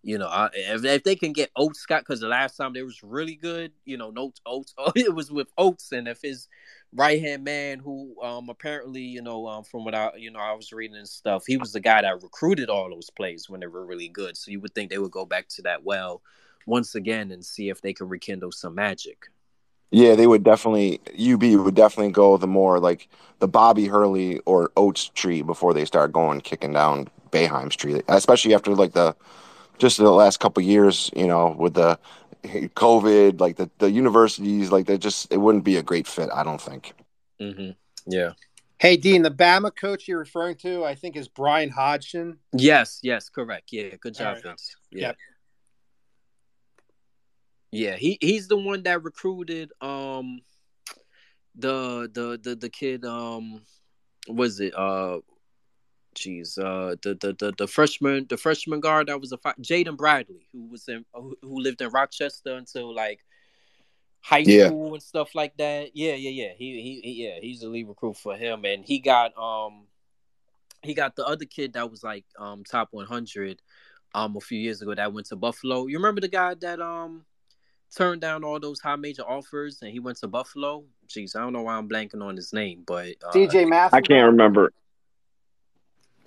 you 0.07 0.18
know, 0.18 0.27
I, 0.27 0.49
if, 0.53 0.85
if 0.85 1.03
they 1.03 1.15
can 1.15 1.34
get 1.34 1.51
Oats 1.55 1.80
Scott, 1.80 2.01
because 2.01 2.22
the 2.22 2.27
last 2.30 2.55
time 2.55 2.73
they 2.73 2.81
was 2.81 3.03
really 3.03 3.35
good, 3.35 3.73
you 3.84 3.97
know, 3.97 4.09
notes 4.09 4.39
Oats, 4.45 4.73
it 4.95 5.14
was 5.14 5.31
with 5.31 5.49
Oats, 5.57 5.91
and 5.91 6.07
if 6.07 6.22
his 6.22 6.47
right 6.93 7.22
hand 7.22 7.43
man, 7.43 7.80
who 7.80 8.15
um 8.23 8.49
apparently, 8.49 9.01
you 9.01 9.22
know, 9.22 9.47
um 9.47 9.64
from 9.64 9.85
what 9.85 9.95
I, 9.95 10.11
you 10.18 10.31
know, 10.31 10.39
I 10.39 10.53
was 10.53 10.72
reading 10.72 10.97
and 10.97 11.07
stuff, 11.07 11.43
he 11.45 11.57
was 11.57 11.73
the 11.73 11.80
guy 11.80 12.01
that 12.01 12.23
recruited 12.23 12.69
all 12.69 12.89
those 12.89 13.09
plays 13.09 13.49
when 13.49 13.59
they 13.59 13.68
were 13.68 13.85
really 13.85 14.07
good. 14.09 14.38
So 14.38 14.51
you 14.51 14.59
would 14.61 14.73
think 14.73 14.89
they 14.89 14.97
would 14.97 15.11
go 15.11 15.26
back 15.26 15.47
to 15.49 15.61
that 15.64 15.84
well 15.84 16.22
once 16.65 16.95
again 16.95 17.31
and 17.31 17.43
see 17.43 17.69
if 17.69 17.81
they 17.81 17.93
can 17.93 18.09
rekindle 18.09 18.51
some 18.51 18.76
magic. 18.76 19.27
Yeah, 19.91 20.15
they 20.15 20.27
would 20.27 20.43
definitely 20.43 20.99
UB 21.18 21.43
would 21.64 21.76
definitely 21.76 22.11
go 22.11 22.38
the 22.38 22.47
more 22.47 22.80
like 22.80 23.07
the 23.39 23.47
Bobby 23.47 23.88
Hurley 23.88 24.39
or 24.39 24.72
Oats 24.76 25.09
tree 25.09 25.41
before 25.41 25.73
they 25.73 25.85
start 25.85 26.11
going 26.11 26.41
kicking 26.41 26.73
down 26.73 27.07
Boeheim 27.31 27.72
Street, 27.72 28.03
especially 28.09 28.53
after 28.53 28.76
like 28.76 28.93
the 28.93 29.15
just 29.77 29.97
the 29.97 30.11
last 30.11 30.39
couple 30.39 30.61
years, 30.64 31.09
you 31.15 31.27
know, 31.27 31.55
with 31.57 31.76
the 31.76 31.97
COVID, 32.76 33.40
like 33.40 33.57
the, 33.57 33.69
the 33.78 33.91
universities, 33.91 34.72
like 34.72 34.86
they 34.86 34.98
just 34.98 35.32
it 35.32 35.38
wouldn't 35.38 35.64
be 35.64 35.78
a 35.78 35.84
great 35.84 36.07
fit. 36.07 36.30
I 36.34 36.44
don't 36.44 36.61
think. 36.61 36.94
Mm-hmm. 37.41 37.72
Yeah. 38.07 38.32
Hey 38.80 38.95
Dean, 38.95 39.24
the 39.24 39.32
Bama 39.32 39.76
coach 39.76 40.07
you're 40.07 40.19
referring 40.19 40.56
to, 40.57 40.84
I 40.84 40.95
think, 40.95 41.15
is 41.15 41.28
Bryan 41.28 41.69
Hodgson. 41.69 42.38
Yes. 42.53 42.99
Yes. 43.02 43.30
Correct. 43.30 43.69
Yeah. 43.72 43.95
Good 43.99 44.15
job, 44.15 44.36
right. 44.36 44.44
Vince. 44.44 44.76
Yeah. 44.91 45.02
Yep. 45.02 45.18
Yeah. 47.72 47.95
He 47.95 48.18
he's 48.22 48.48
the 48.48 48.57
one 48.57 48.84
that 48.84 49.03
recruited 49.03 49.72
um 49.82 50.41
the 51.56 52.10
the 52.14 52.40
the 52.41 52.56
the 52.56 52.69
kid 52.69 53.03
um 53.03 53.61
was 54.28 54.60
it 54.60 54.74
uh 54.76 55.19
jeez 56.18 56.57
uh 56.57 56.95
the, 57.03 57.14
the 57.15 57.34
the 57.34 57.53
the 57.57 57.68
freshman 57.68 58.26
the 58.27 58.38
freshman 58.38 58.80
guard 58.80 59.07
that 59.07 59.22
was 59.22 59.31
a 59.31 59.38
fi- 59.38 59.53
Jaden 59.61 59.95
Bradley 59.98 60.48
who 60.52 60.65
was 60.68 60.88
in 60.88 61.06
who, 61.14 61.38
who 61.44 61.60
lived 61.61 61.81
in 61.81 61.89
Rochester 61.89 62.56
until 62.56 62.94
like 62.94 63.19
high 64.22 64.44
Yeah. 64.44 64.68
school 64.68 64.94
and 64.94 65.03
stuff 65.03 65.35
like 65.35 65.56
that. 65.57 65.91
Yeah, 65.95 66.15
yeah, 66.15 66.31
yeah. 66.31 66.53
He, 66.57 66.81
he 66.81 67.02
he 67.03 67.23
yeah, 67.26 67.39
he's 67.39 67.60
the 67.61 67.69
lead 67.69 67.88
recruit 67.88 68.18
for 68.18 68.35
him 68.35 68.65
and 68.65 68.84
he 68.84 68.99
got 68.99 69.38
um 69.38 69.84
he 70.81 70.94
got 70.94 71.15
the 71.15 71.26
other 71.26 71.45
kid 71.45 71.73
that 71.73 71.89
was 71.91 72.03
like 72.03 72.26
um 72.39 72.64
top 72.64 72.89
100 72.91 73.61
um 74.15 74.35
a 74.35 74.41
few 74.41 74.60
years 74.60 74.81
ago 74.81 74.95
that 74.95 75.14
went 75.14 75.27
to 75.27 75.35
Buffalo. 75.35 75.85
You 75.88 75.98
remember 75.98 76.22
the 76.22 76.27
guy 76.27 76.56
that 76.56 76.81
um 76.81 77.26
turned 77.95 78.22
down 78.22 78.44
all 78.44 78.60
those 78.60 78.80
high 78.80 78.95
major 78.95 79.23
offers 79.23 79.80
and 79.81 79.91
he 79.91 79.99
went 79.99 80.18
to 80.18 80.27
Buffalo? 80.27 80.84
Jeez, 81.07 81.35
I 81.35 81.39
don't 81.39 81.53
know 81.53 81.61
why 81.61 81.76
I'm 81.76 81.88
blanking 81.88 82.23
on 82.23 82.35
his 82.35 82.52
name, 82.53 82.84
but 82.85 83.15
uh, 83.26 83.31
DJ 83.31 83.65
Massenberg. 83.65 83.94
I 83.94 84.02
can't 84.02 84.26
remember. 84.26 84.73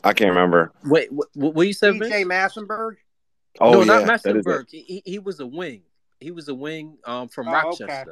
I 0.04 0.12
can't 0.12 0.30
remember. 0.30 0.72
Wait, 0.84 1.10
what, 1.12 1.28
what 1.34 1.66
you 1.66 1.72
said? 1.72 1.98
Vince? 1.98 2.12
DJ 2.12 2.24
Massenberg. 2.24 2.96
Oh 3.60 3.72
no, 3.72 3.80
yeah, 3.80 4.04
not 4.04 4.22
that 4.22 4.36
is 4.36 4.46
it. 4.46 4.48
Massenberg. 4.48 4.64
He, 4.70 4.80
he 4.82 5.02
he 5.04 5.18
was 5.18 5.40
a 5.40 5.46
wing. 5.46 5.82
He 6.20 6.30
was 6.30 6.48
a 6.48 6.54
wing 6.54 6.98
um 7.04 7.28
from 7.28 7.48
Oh, 7.48 7.52
Rochester. 7.52 7.84
okay. 7.84 8.04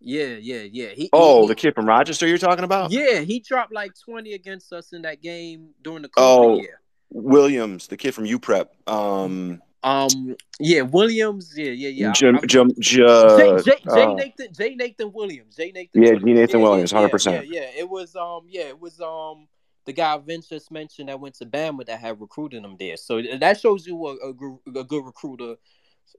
Yeah, 0.00 0.36
yeah, 0.38 0.64
yeah. 0.70 0.88
He, 0.88 1.08
Oh, 1.12 1.42
he, 1.42 1.48
the 1.48 1.54
kid 1.54 1.74
from 1.74 1.86
Rochester 1.86 2.26
you're 2.26 2.36
talking 2.38 2.64
about? 2.64 2.90
yeah, 2.90 3.20
he 3.20 3.40
dropped 3.40 3.72
like 3.72 3.92
twenty 4.04 4.34
against 4.34 4.72
us 4.72 4.92
in 4.92 5.02
that 5.02 5.22
game 5.22 5.70
during 5.82 6.02
the 6.02 6.08
COVID 6.08 6.14
Oh. 6.18 6.56
year. 6.60 6.80
Williams, 7.10 7.86
the 7.86 7.96
kid 7.96 8.12
from 8.14 8.24
UPrep. 8.24 8.66
Um, 8.86 9.62
Um, 9.82 10.34
yeah, 10.58 10.82
Williams. 10.82 11.54
Yeah, 11.56 11.70
yeah, 11.70 11.88
yeah. 11.90 12.12
Jim, 12.12 12.36
I- 12.42 12.46
Jim, 12.46 12.70
Jay, 12.80 12.96
J- 12.96 13.62
Jay, 13.62 13.62
Jay 13.62 14.02
uh, 14.02 14.14
Nathan, 14.14 14.48
Jeenathan 14.52 15.12
Williams, 15.12 15.56
Jeenathan. 15.56 15.88
Yeah, 15.94 16.10
Williams. 16.14 16.24
Jeenathan 16.52 16.60
Williams, 16.60 16.92
yeah, 16.92 16.98
100%. 17.08 17.32
Yeah, 17.32 17.40
yeah, 17.60 17.70
it 17.78 17.88
was 17.88 18.16
um, 18.16 18.42
yeah, 18.48 18.64
it 18.64 18.80
was 18.80 19.00
um, 19.00 19.46
the 19.86 19.92
guy 19.92 20.18
Vince 20.18 20.48
just 20.48 20.70
mentioned 20.70 21.08
that 21.08 21.20
went 21.20 21.36
to 21.36 21.46
Bama 21.46 21.86
that 21.86 22.00
had 22.00 22.20
recruited 22.20 22.64
him 22.64 22.76
there. 22.78 22.96
So 22.96 23.22
that 23.22 23.60
shows 23.60 23.86
you 23.86 24.06
a, 24.06 24.30
a, 24.30 24.32
gr- 24.34 24.56
a 24.74 24.84
good 24.84 25.04
recruiter, 25.04 25.56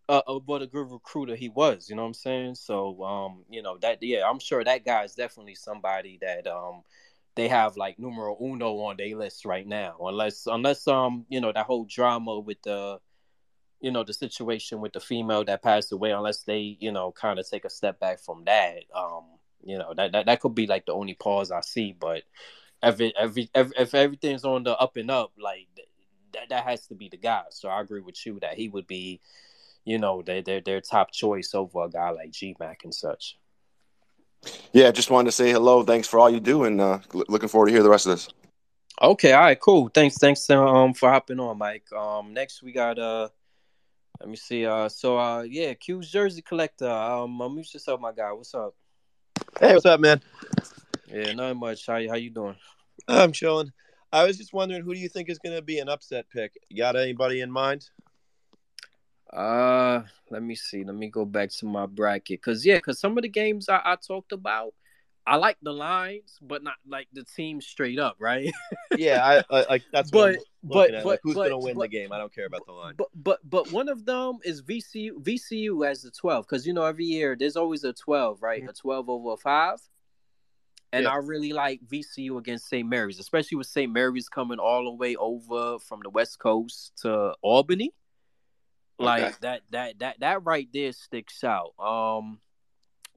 uh, 0.10 0.22
uh, 0.27 0.39
what 0.45 0.61
a 0.61 0.68
good 0.68 0.89
recruiter 0.89 1.35
he 1.35 1.49
was. 1.49 1.89
You 1.89 1.95
know 1.95 2.03
what 2.03 2.10
I'm 2.10 2.14
saying? 2.15 2.56
So 2.56 3.03
um, 3.03 3.44
you 3.49 3.61
know 3.61 3.77
that 3.80 4.02
yeah, 4.02 4.27
I'm 4.27 4.39
sure 4.39 4.64
that 4.64 4.85
guy 4.85 5.03
is 5.03 5.15
definitely 5.15 5.56
somebody 5.56 6.18
that 6.22 6.48
um. 6.48 6.81
They 7.35 7.49
have 7.49 7.77
like 7.77 7.99
numero 7.99 8.35
uno 8.41 8.80
on 8.80 8.98
their 8.98 9.15
list 9.15 9.45
right 9.45 9.68
now, 9.68 9.95
unless 10.02 10.48
unless 10.48 10.88
um 10.88 11.23
you 11.30 11.39
know 11.39 11.52
that 11.52 11.68
whole 11.68 11.85
drama 11.85 12.39
with 12.39 12.60
the 12.64 12.99
you 13.80 13.91
know 13.91 14.03
the 14.03 14.14
situation 14.14 14.81
with 14.81 14.94
the 14.94 14.99
female 14.99 15.44
that 15.44 15.61
passed 15.61 15.91
away 15.91 16.11
unless 16.11 16.44
they 16.44 16.77
you 16.80 16.91
know 16.91 17.11
kind 17.11 17.39
of 17.39 17.49
take 17.49 17.65
a 17.65 17.69
step 17.69 17.99
back 17.99 18.19
from 18.19 18.44
that 18.45 18.84
um 18.95 19.23
you 19.64 19.77
know 19.77 19.94
that, 19.95 20.11
that 20.11 20.26
that 20.26 20.39
could 20.39 20.56
be 20.56 20.68
like 20.68 20.85
the 20.85 20.94
only 20.94 21.14
pause 21.14 21.52
i 21.52 21.61
see 21.61 21.95
but 21.98 22.23
if 22.83 23.01
it 23.01 23.13
every 23.17 23.49
if, 23.55 23.71
if 23.77 23.95
everything's 23.95 24.45
on 24.45 24.63
the 24.63 24.77
up 24.77 24.97
and 24.97 25.11
up 25.11 25.31
like 25.39 25.67
that 26.33 26.49
that 26.49 26.63
has 26.63 26.87
to 26.87 26.95
be 26.95 27.09
the 27.09 27.17
guy. 27.17 27.43
So 27.49 27.69
i 27.69 27.81
agree 27.81 28.01
with 28.01 28.25
you 28.25 28.39
that 28.41 28.55
he 28.55 28.69
would 28.69 28.87
be 28.87 29.19
you 29.85 29.97
know 29.97 30.21
their 30.21 30.41
their, 30.41 30.61
their 30.61 30.81
top 30.81 31.11
choice 31.11 31.53
over 31.53 31.85
a 31.85 31.89
guy 31.89 32.09
like 32.11 32.31
gmac 32.31 32.83
and 32.83 32.93
such. 32.93 33.37
Yeah, 34.71 34.91
just 34.91 35.09
wanted 35.09 35.27
to 35.27 35.31
say 35.31 35.51
hello. 35.51 35.83
Thanks 35.83 36.07
for 36.07 36.19
all 36.19 36.29
you 36.29 36.39
do, 36.39 36.63
and 36.65 36.79
uh, 36.79 36.99
l- 37.13 37.23
looking 37.27 37.49
forward 37.49 37.67
to 37.67 37.71
hear 37.73 37.83
the 37.83 37.89
rest 37.89 38.05
of 38.05 38.11
this. 38.11 38.29
okay 39.01 39.33
all 39.33 39.41
right 39.41 39.59
cool. 39.59 39.89
Thanks 39.93 40.17
thanks 40.17 40.49
um 40.49 40.93
for 40.93 41.09
hopping 41.09 41.39
on 41.39 41.57
mike. 41.57 41.91
Um 41.91 42.33
next 42.33 42.61
we 42.61 42.71
got 42.71 42.99
uh 42.99 43.29
let 44.19 44.29
me 44.29 44.35
see 44.35 44.65
uh 44.65 44.89
so 44.89 45.17
uh 45.17 45.41
yeah 45.41 45.73
Cuse 45.73 46.09
jersey 46.09 46.41
collector. 46.41 46.89
Um 46.89 47.39
unmute 47.39 47.73
yourself 47.73 47.99
my 48.01 48.11
guy? 48.11 48.31
What's 48.31 48.53
up? 48.53 48.75
Hey, 49.59 49.73
what's 49.73 49.85
up, 49.85 49.99
man? 49.99 50.21
Yeah, 51.07 51.34
not 51.34 51.55
much. 51.57 51.85
How 51.85 51.97
you 51.97 52.09
how 52.09 52.15
you 52.15 52.29
doing? 52.29 52.55
I'm 53.07 53.31
chilling. 53.31 53.71
I 54.11 54.23
was 54.23 54.38
just 54.38 54.53
wondering, 54.53 54.84
who 54.84 54.93
do 54.93 54.99
you 54.99 55.09
think 55.09 55.29
is 55.29 55.39
going 55.39 55.55
to 55.55 55.61
be 55.61 55.79
an 55.79 55.89
upset 55.89 56.29
pick? 56.29 56.53
You 56.69 56.77
got 56.77 56.95
anybody 56.95 57.41
in 57.41 57.51
mind? 57.51 57.89
Uh, 59.31 60.03
let 60.29 60.41
me 60.41 60.55
see. 60.55 60.84
Let 60.84 60.95
me 60.95 61.09
go 61.09 61.25
back 61.25 61.49
to 61.59 61.65
my 61.65 61.85
bracket. 61.85 62.41
Cause 62.41 62.65
yeah, 62.65 62.79
cause 62.79 62.99
some 62.99 63.17
of 63.17 63.23
the 63.23 63.29
games 63.29 63.67
I, 63.67 63.81
I 63.84 63.95
talked 63.95 64.31
about, 64.31 64.73
I 65.25 65.35
like 65.35 65.57
the 65.61 65.73
lines, 65.73 66.39
but 66.41 66.63
not 66.63 66.75
like 66.88 67.09
the 67.11 67.25
team 67.25 67.59
straight 67.59 67.99
up, 67.99 68.15
right? 68.19 68.51
Yeah, 68.97 69.43
I, 69.51 69.55
I 69.55 69.65
like 69.69 69.84
that's 69.91 70.11
what 70.11 70.38
but 70.63 70.89
but 70.89 70.93
at. 70.93 71.03
but 71.03 71.09
like, 71.09 71.19
who's 71.21 71.35
but, 71.35 71.49
going 71.49 71.51
to 71.51 71.65
win 71.65 71.75
but, 71.75 71.81
the 71.84 71.88
game? 71.89 72.11
I 72.11 72.17
don't 72.17 72.34
care 72.34 72.47
about 72.47 72.65
the 72.65 72.71
line. 72.71 72.95
But 72.97 73.09
but 73.13 73.39
but 73.47 73.71
one 73.71 73.89
of 73.89 74.05
them 74.05 74.39
is 74.43 74.63
VCU 74.63 75.21
VCU 75.21 75.88
as 75.88 76.01
the 76.01 76.09
twelve, 76.09 76.47
because 76.47 76.65
you 76.65 76.73
know 76.73 76.85
every 76.85 77.05
year 77.05 77.35
there's 77.38 77.57
always 77.57 77.84
a 77.84 77.93
twelve, 77.93 78.41
right? 78.41 78.63
A 78.67 78.73
twelve 78.73 79.09
over 79.09 79.34
a 79.34 79.38
five. 79.38 79.79
And 80.93 81.03
Yeah. 81.03 81.11
I 81.11 81.15
really 81.18 81.51
like 81.53 81.81
VCU 81.85 82.38
against 82.38 82.68
St. 82.69 82.88
Mary's, 82.88 83.19
especially 83.19 83.57
with 83.57 83.68
St. 83.68 83.91
Mary's 83.91 84.30
coming 84.30 84.57
all 84.59 84.85
the 84.85 84.91
way 84.91 85.15
over 85.18 85.80
from 85.80 85.99
the 86.01 86.09
West 86.09 86.39
Coast 86.39 86.93
to 87.01 87.34
Albany. 87.41 87.93
Like 88.99 89.23
Okay. 89.23 89.35
that 89.41 89.61
that 89.72 89.99
that 89.99 90.19
that 90.22 90.45
right 90.45 90.68
there 90.73 90.91
sticks 90.91 91.43
out. 91.43 91.73
Um 91.80 92.39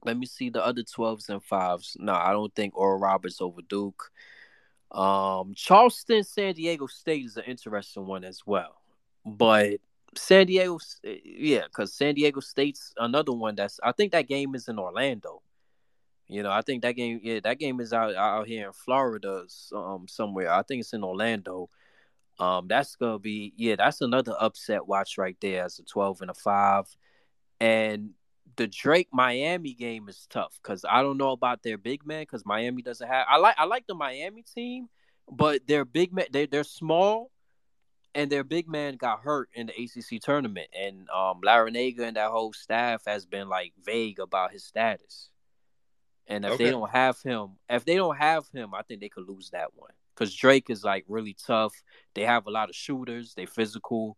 let 0.03 0.17
me 0.17 0.25
see 0.25 0.49
the 0.49 0.63
other 0.65 0.81
12s 0.83 1.29
and 1.29 1.41
5s. 1.43 1.95
No, 1.99 2.13
I 2.13 2.31
don't 2.31 2.53
think 2.55 2.75
Oral 2.75 2.99
Roberts 2.99 3.39
over 3.41 3.61
Duke. 3.61 4.11
Um 4.91 5.53
Charleston, 5.55 6.23
San 6.23 6.53
Diego 6.53 6.87
State 6.87 7.25
is 7.25 7.37
an 7.37 7.45
interesting 7.45 8.05
one 8.05 8.23
as 8.25 8.41
well. 8.45 8.81
But 9.25 9.79
San 10.15 10.45
Diego 10.47 10.77
yeah, 11.03 11.67
cuz 11.71 11.93
San 11.93 12.15
Diego 12.15 12.41
State's 12.41 12.93
another 12.97 13.31
one 13.31 13.55
that's 13.55 13.79
I 13.81 13.91
think 13.93 14.11
that 14.11 14.27
game 14.27 14.53
is 14.55 14.67
in 14.67 14.77
Orlando. 14.77 15.41
You 16.31 16.43
know, 16.43 16.51
I 16.51 16.61
think 16.61 16.83
that 16.83 16.93
game, 16.93 17.19
yeah, 17.21 17.41
that 17.43 17.59
game 17.59 17.81
is 17.81 17.91
out 17.91 18.15
out 18.15 18.47
here 18.47 18.67
in 18.67 18.71
Florida, 18.71 19.43
um, 19.75 20.05
somewhere. 20.07 20.49
I 20.49 20.63
think 20.63 20.79
it's 20.79 20.93
in 20.93 21.03
Orlando. 21.03 21.69
Um, 22.39 22.69
that's 22.69 22.95
gonna 22.95 23.19
be, 23.19 23.53
yeah, 23.57 23.75
that's 23.75 23.99
another 23.99 24.33
upset 24.39 24.87
watch 24.87 25.17
right 25.17 25.35
there 25.41 25.65
as 25.65 25.77
a 25.79 25.83
twelve 25.83 26.21
and 26.21 26.31
a 26.31 26.33
five. 26.33 26.85
And 27.59 28.11
the 28.55 28.67
Drake 28.67 29.09
Miami 29.11 29.73
game 29.73 30.07
is 30.07 30.25
tough 30.29 30.57
because 30.63 30.85
I 30.89 31.01
don't 31.01 31.17
know 31.17 31.31
about 31.31 31.63
their 31.63 31.77
big 31.77 32.05
man 32.05 32.21
because 32.23 32.45
Miami 32.45 32.81
doesn't 32.81 33.07
have. 33.07 33.25
I 33.29 33.35
like 33.37 33.55
I 33.57 33.65
like 33.65 33.85
the 33.87 33.93
Miami 33.95 34.43
team, 34.43 34.87
but 35.29 35.67
their 35.67 35.83
big 35.83 36.13
man 36.13 36.27
they 36.31 36.45
they're 36.45 36.63
small, 36.63 37.29
and 38.15 38.31
their 38.31 38.45
big 38.45 38.69
man 38.69 38.95
got 38.95 39.19
hurt 39.19 39.49
in 39.53 39.67
the 39.67 39.73
ACC 39.73 40.21
tournament, 40.21 40.69
and 40.73 41.09
um, 41.09 41.41
Larrañaga 41.45 42.03
and 42.03 42.15
that 42.15 42.31
whole 42.31 42.53
staff 42.53 43.03
has 43.05 43.25
been 43.25 43.49
like 43.49 43.73
vague 43.83 44.19
about 44.19 44.53
his 44.53 44.63
status. 44.63 45.27
And 46.31 46.45
if 46.45 46.53
Okay. 46.53 46.63
they 46.65 46.71
don't 46.71 46.89
have 46.89 47.21
him, 47.21 47.57
if 47.69 47.83
they 47.83 47.95
don't 47.95 48.15
have 48.15 48.47
him, 48.53 48.73
I 48.73 48.83
think 48.83 49.01
they 49.01 49.09
could 49.09 49.27
lose 49.27 49.49
that 49.49 49.75
one. 49.75 49.91
Because 50.15 50.33
Drake 50.33 50.69
is 50.69 50.81
like 50.81 51.03
really 51.09 51.33
tough. 51.33 51.73
They 52.13 52.21
have 52.21 52.47
a 52.47 52.51
lot 52.51 52.69
of 52.69 52.75
shooters. 52.75 53.33
They 53.33 53.45
physical. 53.45 54.17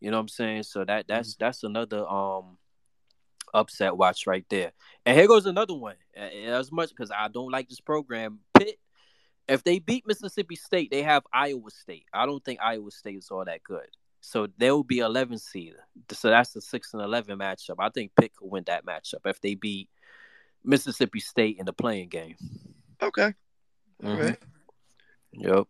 You 0.00 0.10
know 0.10 0.16
what 0.16 0.22
I'm 0.22 0.28
saying? 0.28 0.64
So 0.64 0.84
that 0.84 1.06
that's 1.06 1.36
that's 1.36 1.62
another 1.62 2.04
um 2.08 2.58
upset 3.54 3.96
watch 3.96 4.26
right 4.26 4.44
there. 4.48 4.72
And 5.06 5.16
here 5.16 5.28
goes 5.28 5.46
another 5.46 5.74
one. 5.74 5.94
As 6.16 6.72
much 6.72 6.88
because 6.88 7.12
I 7.12 7.28
don't 7.28 7.52
like 7.52 7.68
this 7.68 7.80
program, 7.80 8.40
Pitt. 8.58 8.80
If 9.46 9.62
they 9.62 9.78
beat 9.78 10.06
Mississippi 10.06 10.56
State, 10.56 10.90
they 10.90 11.02
have 11.02 11.24
Iowa 11.32 11.70
State. 11.70 12.06
I 12.12 12.26
don't 12.26 12.44
think 12.44 12.58
Iowa 12.60 12.90
State 12.90 13.18
is 13.18 13.30
all 13.30 13.44
that 13.44 13.62
good. 13.62 13.86
So 14.20 14.48
they'll 14.56 14.84
be 14.84 14.98
11 14.98 15.38
seed. 15.38 15.74
So 16.10 16.30
that's 16.30 16.52
the 16.52 16.60
six 16.60 16.92
and 16.94 17.02
11 17.02 17.38
matchup. 17.38 17.76
I 17.78 17.90
think 17.90 18.12
Pitt 18.16 18.34
could 18.34 18.50
win 18.50 18.64
that 18.66 18.84
matchup 18.86 19.26
if 19.26 19.40
they 19.40 19.54
beat 19.54 19.90
Mississippi 20.64 21.20
State 21.20 21.58
in 21.58 21.66
the 21.66 21.72
playing 21.72 22.08
game. 22.08 22.36
Okay. 23.02 23.34
All 24.04 24.10
Mhm. 24.10 24.18
right. 24.18 24.38
Yep. 25.32 25.66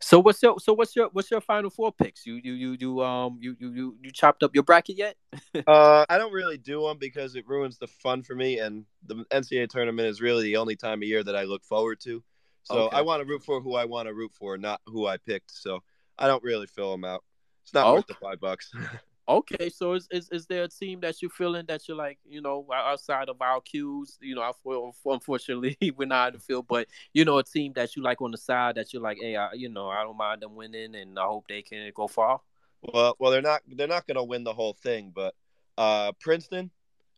So 0.00 0.20
what's 0.20 0.40
your 0.42 0.58
so 0.60 0.72
what's 0.74 0.94
your 0.94 1.08
what's 1.12 1.30
your 1.30 1.40
final 1.40 1.70
four 1.70 1.92
picks? 1.92 2.24
You 2.24 2.34
you 2.34 2.52
you 2.52 2.76
you 2.78 3.02
um 3.02 3.38
you 3.40 3.56
you 3.58 3.72
you, 3.72 3.96
you 4.00 4.10
chopped 4.12 4.42
up 4.42 4.54
your 4.54 4.64
bracket 4.64 4.96
yet? 4.96 5.16
Uh, 5.66 6.06
I 6.08 6.16
don't 6.16 6.32
really 6.32 6.56
do 6.56 6.82
them 6.86 6.96
because 6.98 7.36
it 7.36 7.46
ruins 7.46 7.76
the 7.76 7.88
fun 7.88 8.22
for 8.22 8.34
me, 8.34 8.58
and 8.58 8.86
the 9.06 9.16
NCAA 9.30 9.68
tournament 9.68 10.08
is 10.08 10.18
really 10.22 10.44
the 10.44 10.56
only 10.56 10.76
time 10.76 11.02
of 11.02 11.08
year 11.08 11.22
that 11.22 11.36
I 11.36 11.42
look 11.42 11.62
forward 11.62 12.00
to. 12.04 12.22
So 12.62 12.86
Okay. 12.86 12.96
I 12.96 13.02
want 13.02 13.20
to 13.20 13.28
root 13.28 13.42
for 13.44 13.60
who 13.60 13.74
I 13.74 13.84
want 13.84 14.06
to 14.08 14.14
root 14.14 14.32
for, 14.32 14.56
not 14.56 14.80
who 14.86 15.06
I 15.06 15.18
picked. 15.18 15.50
So 15.50 15.82
I 16.18 16.26
don't 16.26 16.42
really 16.42 16.66
fill 16.66 16.90
them 16.92 17.04
out. 17.04 17.22
It's 17.64 17.74
not 17.74 17.92
worth 17.92 18.06
the 18.06 18.14
five 18.14 18.40
bucks. 18.40 18.72
Okay, 19.28 19.68
so 19.68 19.92
is, 19.92 20.08
is 20.10 20.30
is 20.30 20.46
there 20.46 20.62
a 20.62 20.68
team 20.68 21.00
that 21.00 21.20
you're 21.20 21.30
feeling 21.30 21.66
that 21.68 21.86
you're 21.86 21.96
like, 21.98 22.18
you 22.24 22.40
know, 22.40 22.66
outside 22.72 23.28
of 23.28 23.36
our 23.42 23.60
cues, 23.60 24.16
you 24.22 24.34
know, 24.34 24.40
I- 24.40 25.12
unfortunately 25.12 25.76
we're 25.96 26.06
not 26.06 26.28
in 26.28 26.34
the 26.34 26.40
field, 26.40 26.66
but 26.66 26.88
you 27.12 27.26
know, 27.26 27.36
a 27.36 27.44
team 27.44 27.74
that 27.74 27.94
you 27.94 28.02
like 28.02 28.22
on 28.22 28.30
the 28.30 28.38
side 28.38 28.76
that 28.76 28.90
you're 28.94 29.02
like, 29.02 29.18
hey, 29.20 29.36
I, 29.36 29.52
you 29.52 29.68
know, 29.68 29.90
I 29.90 30.02
don't 30.02 30.16
mind 30.16 30.40
them 30.40 30.54
winning, 30.56 30.94
and 30.94 31.18
I 31.18 31.24
hope 31.24 31.46
they 31.46 31.60
can 31.60 31.92
go 31.94 32.08
far. 32.08 32.40
Well, 32.80 33.16
well, 33.18 33.30
they're 33.30 33.42
not 33.42 33.60
they're 33.68 33.86
not 33.86 34.06
going 34.06 34.16
to 34.16 34.22
win 34.22 34.44
the 34.44 34.54
whole 34.54 34.72
thing, 34.72 35.12
but 35.14 35.34
uh, 35.76 36.12
Princeton. 36.20 36.70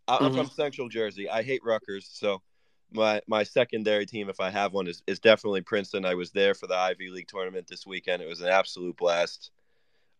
I, 0.08 0.16
I'm 0.16 0.32
Mhm. 0.32 0.34
from 0.34 0.46
Central 0.50 0.88
Jersey. 0.88 1.30
I 1.30 1.44
hate 1.44 1.62
Rutgers, 1.62 2.10
so 2.12 2.42
my 2.90 3.20
my 3.28 3.44
secondary 3.44 4.04
team, 4.04 4.28
if 4.28 4.40
I 4.40 4.50
have 4.50 4.72
one, 4.72 4.88
is 4.88 5.00
is 5.06 5.20
definitely 5.20 5.60
Princeton. 5.60 6.04
I 6.04 6.14
was 6.14 6.32
there 6.32 6.54
for 6.54 6.66
the 6.66 6.74
Ivy 6.76 7.10
League 7.10 7.28
tournament 7.28 7.68
this 7.68 7.86
weekend. 7.86 8.20
It 8.20 8.28
was 8.28 8.40
an 8.40 8.48
absolute 8.48 8.96
blast. 8.96 9.52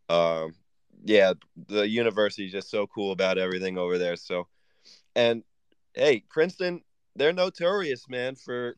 Um, 0.09 0.55
yeah, 1.05 1.35
the 1.69 1.89
university 1.89 2.47
is 2.47 2.53
just 2.53 2.71
so 2.71 2.87
cool 2.87 3.13
about 3.13 3.39
everything 3.39 3.79
over 3.79 3.99
there. 3.99 4.17
So, 4.17 4.49
and 5.15 5.43
hey, 5.95 6.25
Princeton, 6.29 6.83
they're 7.17 7.33
notorious, 7.33 8.09
man, 8.09 8.37
for 8.37 8.77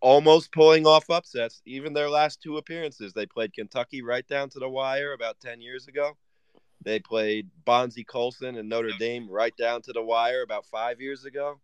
almost 0.00 0.52
pulling 0.52 0.86
off 0.86 1.10
upsets. 1.10 1.60
Even 1.66 1.92
their 1.92 2.10
last 2.10 2.40
two 2.42 2.56
appearances, 2.56 3.12
they 3.12 3.26
played 3.26 3.52
Kentucky 3.52 4.02
right 4.02 4.26
down 4.26 4.48
to 4.50 4.58
the 4.58 4.68
wire 4.68 5.12
about 5.12 5.40
10 5.40 5.60
years 5.60 5.88
ago. 5.88 6.16
They 6.82 6.98
played 7.00 7.48
Bonzi 7.66 8.06
Colson 8.06 8.56
and 8.56 8.68
Notre 8.68 8.92
Dame 8.98 9.28
right 9.30 9.56
down 9.56 9.80
to 9.82 9.92
the 9.92 10.02
wire 10.02 10.42
about 10.42 10.66
five 10.66 11.00
years 11.00 11.24
ago. 11.24 11.60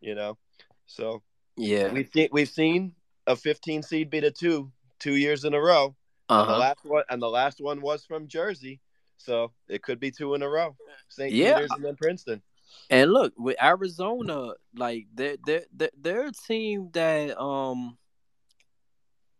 You 0.00 0.14
know, 0.14 0.38
so 0.86 1.22
Yeah. 1.56 1.92
we've 1.92 2.08
seen, 2.12 2.28
we've 2.30 2.48
seen 2.48 2.94
a 3.26 3.34
15 3.34 3.82
seed 3.82 4.10
beat 4.10 4.24
a 4.24 4.30
two 4.30 4.70
two 5.00 5.16
years 5.16 5.44
in 5.44 5.54
a 5.54 5.60
row. 5.60 5.94
And 6.28 6.48
the 6.48 6.52
Uh-huh. 6.52 6.58
last 6.58 6.84
one 6.84 7.04
and 7.08 7.22
the 7.22 7.28
last 7.30 7.60
one 7.60 7.80
was 7.80 8.04
from 8.04 8.28
Jersey, 8.28 8.80
so 9.16 9.52
it 9.68 9.82
could 9.82 9.98
be 10.00 10.10
two 10.10 10.34
in 10.34 10.42
a 10.42 10.48
row. 10.48 10.76
St. 11.08 11.32
Yeah. 11.32 11.54
Peter's 11.54 11.70
and 11.72 11.84
then 11.84 11.96
Princeton. 11.96 12.42
And 12.90 13.12
look, 13.12 13.32
with 13.38 13.56
Arizona, 13.62 14.52
like 14.74 15.06
they're 15.14 15.36
they're 15.44 15.64
they're, 15.72 15.90
they're 16.00 16.26
a 16.26 16.32
team 16.32 16.90
that 16.92 17.38
um 17.40 17.96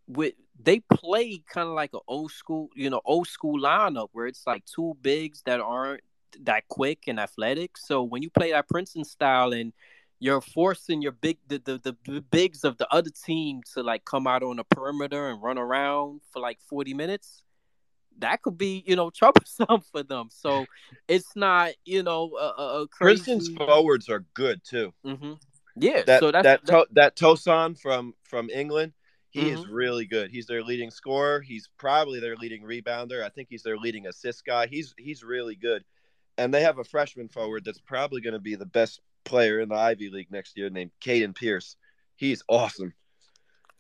with 0.06 0.34
they 0.60 0.80
play 0.80 1.42
kind 1.52 1.68
of 1.68 1.74
like 1.74 1.92
an 1.92 2.00
old 2.08 2.32
school, 2.32 2.68
you 2.74 2.90
know, 2.90 3.00
old 3.04 3.28
school 3.28 3.60
lineup 3.60 4.08
where 4.12 4.26
it's 4.26 4.46
like 4.46 4.64
two 4.64 4.96
bigs 5.02 5.42
that 5.46 5.60
aren't 5.60 6.00
that 6.42 6.66
quick 6.68 7.00
and 7.06 7.20
athletic. 7.20 7.76
So 7.76 8.02
when 8.02 8.22
you 8.22 8.30
play 8.30 8.52
that 8.52 8.68
Princeton 8.68 9.04
style 9.04 9.52
and 9.52 9.72
you're 10.20 10.40
forcing 10.40 11.00
your 11.02 11.12
big 11.12 11.38
the, 11.46 11.58
the 11.58 11.96
the 12.06 12.20
bigs 12.20 12.64
of 12.64 12.76
the 12.78 12.88
other 12.92 13.10
team 13.10 13.60
to 13.74 13.82
like 13.82 14.04
come 14.04 14.26
out 14.26 14.42
on 14.42 14.56
the 14.56 14.64
perimeter 14.64 15.28
and 15.30 15.42
run 15.42 15.58
around 15.58 16.20
for 16.32 16.40
like 16.40 16.58
40 16.68 16.94
minutes 16.94 17.42
that 18.18 18.42
could 18.42 18.58
be 18.58 18.82
you 18.86 18.96
know 18.96 19.10
troublesome 19.14 19.80
for 19.92 20.02
them 20.02 20.28
so 20.30 20.66
it's 21.06 21.34
not 21.36 21.72
you 21.84 22.02
know 22.02 22.32
a, 22.36 22.62
a, 22.80 22.88
crazy 22.88 23.22
Princeton's 23.24 23.48
forwards 23.56 24.08
are 24.08 24.24
good 24.34 24.62
too. 24.64 24.92
hmm 25.04 25.34
yeah 25.76 26.02
That 26.06 26.20
so 26.20 26.30
that's 26.32 26.44
that 26.44 26.66
that, 26.66 26.72
to, 26.72 26.86
that 26.92 27.16
Tosan 27.16 27.78
from 27.78 28.14
from 28.24 28.50
England, 28.50 28.92
he 29.30 29.50
is 29.50 29.60
Mhm. 29.60 29.68
really 29.70 30.06
good. 30.06 30.30
He's 30.30 30.46
their 30.46 30.62
leading 30.62 30.90
scorer. 30.90 31.40
He's 31.40 31.68
probably 31.78 32.18
their 32.20 32.36
leading 32.36 32.62
rebounder. 32.62 33.22
I 33.22 33.28
think 33.28 33.48
he's 33.48 33.62
their 33.62 33.76
leading 33.76 34.06
assist 34.06 34.44
guy. 34.44 34.66
He's 34.66 34.94
he's 34.98 35.22
really 35.22 35.54
good. 35.54 35.84
And 36.36 36.54
they 36.54 36.62
have 36.62 36.78
a 36.78 36.84
freshman 36.84 37.28
forward 37.28 37.64
that's 37.64 37.80
probably 37.80 38.20
going 38.20 38.34
to 38.34 38.38
be 38.40 38.54
the 38.54 38.66
best 38.66 39.00
player 39.28 39.60
in 39.60 39.68
the 39.68 39.74
Ivy 39.76 40.10
League 40.10 40.30
next 40.30 40.56
year, 40.56 40.70
named 40.70 40.90
Caden 41.04 41.34
Pierce. 41.34 41.76
He's 42.16 42.42
awesome. 42.48 42.94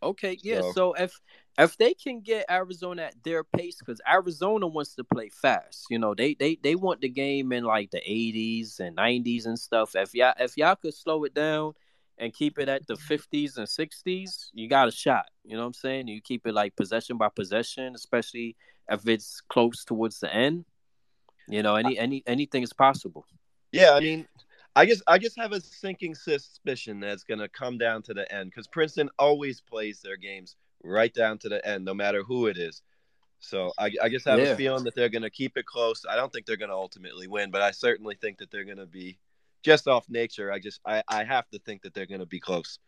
okay 0.00 0.38
yeah 0.44 0.60
So- 0.60 0.72
so 0.72 0.92
if 0.92 1.12
if 1.58 1.76
they 1.76 1.92
can 1.92 2.20
get 2.20 2.46
arizona 2.48 3.02
at 3.10 3.16
their 3.24 3.42
pace 3.42 3.78
because 3.80 4.00
arizona 4.08 4.64
wants 4.68 4.94
to 4.94 5.02
play 5.02 5.28
fast 5.28 5.86
you 5.90 5.98
know 5.98 6.14
they 6.14 6.34
they 6.34 6.54
they 6.62 6.76
want 6.76 7.00
the 7.00 7.08
game 7.08 7.50
in 7.52 7.64
like 7.64 7.90
the 7.90 8.00
80s 8.00 8.78
and 8.78 8.96
90s 8.96 9.46
and 9.46 9.58
stuff 9.58 9.96
if 9.96 10.14
y'all 10.14 10.34
if 10.38 10.56
y'all 10.56 10.76
could 10.76 10.94
slow 10.94 11.24
it 11.24 11.34
down 11.34 11.72
and 12.16 12.32
keep 12.32 12.60
it 12.60 12.68
at 12.68 12.86
the 12.86 12.94
50s 12.94 13.56
and 13.56 13.66
60s 13.66 14.50
you 14.52 14.68
got 14.68 14.86
a 14.86 14.92
shot 14.92 15.26
you 15.44 15.54
know 15.56 15.62
what 15.62 15.66
i'm 15.66 15.74
saying 15.74 16.06
you 16.06 16.20
keep 16.20 16.46
it 16.46 16.54
like 16.54 16.76
possession 16.76 17.16
by 17.16 17.28
possession 17.28 17.96
especially 17.96 18.54
if 18.88 19.08
it's 19.08 19.40
close 19.48 19.84
towards 19.84 20.20
the 20.20 20.32
end 20.32 20.64
you 21.48 21.60
know 21.64 21.74
any 21.74 21.98
any 21.98 22.22
anything 22.34 22.62
is 22.62 22.72
possible 22.72 23.26
Yeah, 23.72 23.92
I 23.94 24.00
mean, 24.00 24.28
I 24.78 24.86
guess 24.86 25.02
I 25.08 25.18
just 25.18 25.36
have 25.38 25.52
a 25.52 25.60
sinking 25.60 26.14
suspicion 26.14 27.00
that 27.00 27.10
it's 27.12 27.24
going 27.24 27.40
to 27.40 27.48
come 27.48 27.78
down 27.78 28.02
to 28.04 28.14
the 28.14 28.32
end 28.32 28.50
because 28.50 28.68
Princeton 28.68 29.10
always 29.18 29.60
plays 29.60 30.00
their 30.02 30.16
games 30.16 30.56
right 30.84 31.12
down 31.12 31.38
to 31.38 31.48
the 31.48 31.66
end, 31.66 31.84
no 31.84 31.94
matter 31.94 32.22
who 32.22 32.46
it 32.46 32.56
is. 32.58 32.82
So 33.40 33.72
I, 33.78 33.92
I 34.02 34.08
just 34.08 34.26
have 34.26 34.38
Yeah. 34.38 34.52
a 34.52 34.56
feeling 34.56 34.84
that 34.84 34.94
they're 34.94 35.08
going 35.08 35.22
to 35.22 35.30
keep 35.30 35.56
it 35.56 35.66
close. 35.66 36.04
I 36.08 36.16
don't 36.16 36.32
think 36.32 36.46
they're 36.46 36.56
going 36.56 36.70
to 36.70 36.76
ultimately 36.76 37.26
win, 37.28 37.50
but 37.50 37.62
I 37.62 37.72
certainly 37.72 38.16
think 38.20 38.38
that 38.38 38.50
they're 38.52 38.64
going 38.64 38.78
to 38.78 38.86
be 38.86 39.18
just 39.64 39.88
off 39.88 40.08
nature. 40.08 40.52
I 40.52 40.60
just 40.60 40.80
I, 40.86 41.02
I 41.08 41.24
have 41.24 41.48
to 41.50 41.58
think 41.60 41.82
that 41.82 41.94
they're 41.94 42.06
going 42.06 42.20
to 42.20 42.26
be 42.26 42.40
close. 42.40 42.78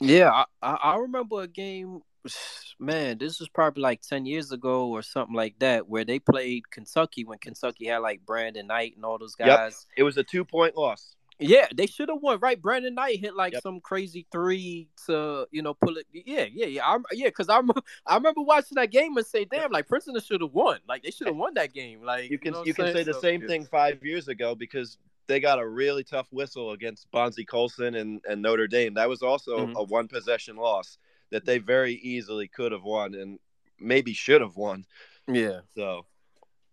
Yeah, 0.00 0.44
I 0.62 0.72
I 0.74 0.96
remember 0.96 1.42
a 1.42 1.48
game. 1.48 2.02
Man, 2.78 3.16
this 3.18 3.40
was 3.40 3.48
probably 3.48 3.82
like 3.82 4.02
ten 4.02 4.26
years 4.26 4.52
ago 4.52 4.88
or 4.88 5.00
something 5.02 5.34
like 5.34 5.58
that, 5.60 5.88
where 5.88 6.04
they 6.04 6.18
played 6.18 6.70
Kentucky 6.70 7.24
when 7.24 7.38
Kentucky 7.38 7.86
had 7.86 7.98
like 7.98 8.24
Brandon 8.26 8.66
Knight 8.66 8.94
and 8.96 9.04
all 9.04 9.18
those 9.18 9.34
guys. 9.34 9.48
Yep. 9.48 9.72
It 9.96 10.02
was 10.02 10.16
a 10.18 10.22
two 10.22 10.44
point 10.44 10.76
loss. 10.76 11.14
Yeah, 11.38 11.66
they 11.74 11.86
should 11.86 12.08
have 12.08 12.22
won, 12.22 12.38
right? 12.40 12.60
Brandon 12.60 12.94
Knight 12.94 13.20
hit 13.20 13.34
like 13.34 13.52
Yep. 13.54 13.62
some 13.62 13.80
crazy 13.80 14.26
three 14.32 14.88
to 15.06 15.46
you 15.50 15.62
know 15.62 15.74
pull 15.74 15.96
it. 15.96 16.06
Yeah, 16.12 16.46
yeah, 16.52 16.66
yeah. 16.66 16.86
I'm, 16.86 17.04
yeah, 17.12 17.28
because 17.28 17.48
I'm 17.48 17.70
I 18.06 18.14
remember 18.16 18.42
watching 18.42 18.76
that 18.76 18.90
game 18.90 19.16
and 19.16 19.26
say, 19.26 19.44
damn, 19.46 19.70
like 19.72 19.86
Princeton 19.88 20.18
should 20.20 20.40
have 20.42 20.52
won. 20.52 20.78
Like 20.88 21.02
they 21.02 21.10
should 21.10 21.26
have 21.28 21.36
won 21.36 21.54
that 21.54 21.72
game. 21.72 22.02
Like 22.02 22.30
You 22.30 22.38
can 22.38 22.52
know 22.52 22.64
you 22.64 22.74
can 22.74 22.92
say 22.92 23.02
the 23.04 23.14
So- 23.14 23.20
same 23.20 23.46
thing 23.46 23.64
five 23.66 24.04
years 24.04 24.28
ago 24.28 24.54
because 24.54 24.98
they 25.28 25.40
got 25.40 25.58
a 25.58 25.66
really 25.66 26.04
tough 26.04 26.28
whistle 26.30 26.70
against 26.70 27.10
Bonzi 27.10 27.44
Colson 27.46 27.96
and, 27.96 28.20
and 28.28 28.40
Notre 28.40 28.68
Dame. 28.68 28.94
That 28.94 29.08
was 29.08 29.22
also 29.22 29.66
Mhm. 29.66 29.74
a 29.74 29.82
one 29.82 30.06
possession 30.08 30.56
loss 30.56 30.98
that 31.30 31.44
they 31.44 31.58
very 31.58 31.94
easily 31.94 32.48
could 32.48 32.72
have 32.72 32.84
won 32.84 33.14
and 33.14 33.38
maybe 33.80 34.12
should 34.12 34.40
have 34.40 34.56
won. 34.56 34.84
Yeah. 35.28 35.60
So, 35.74 36.06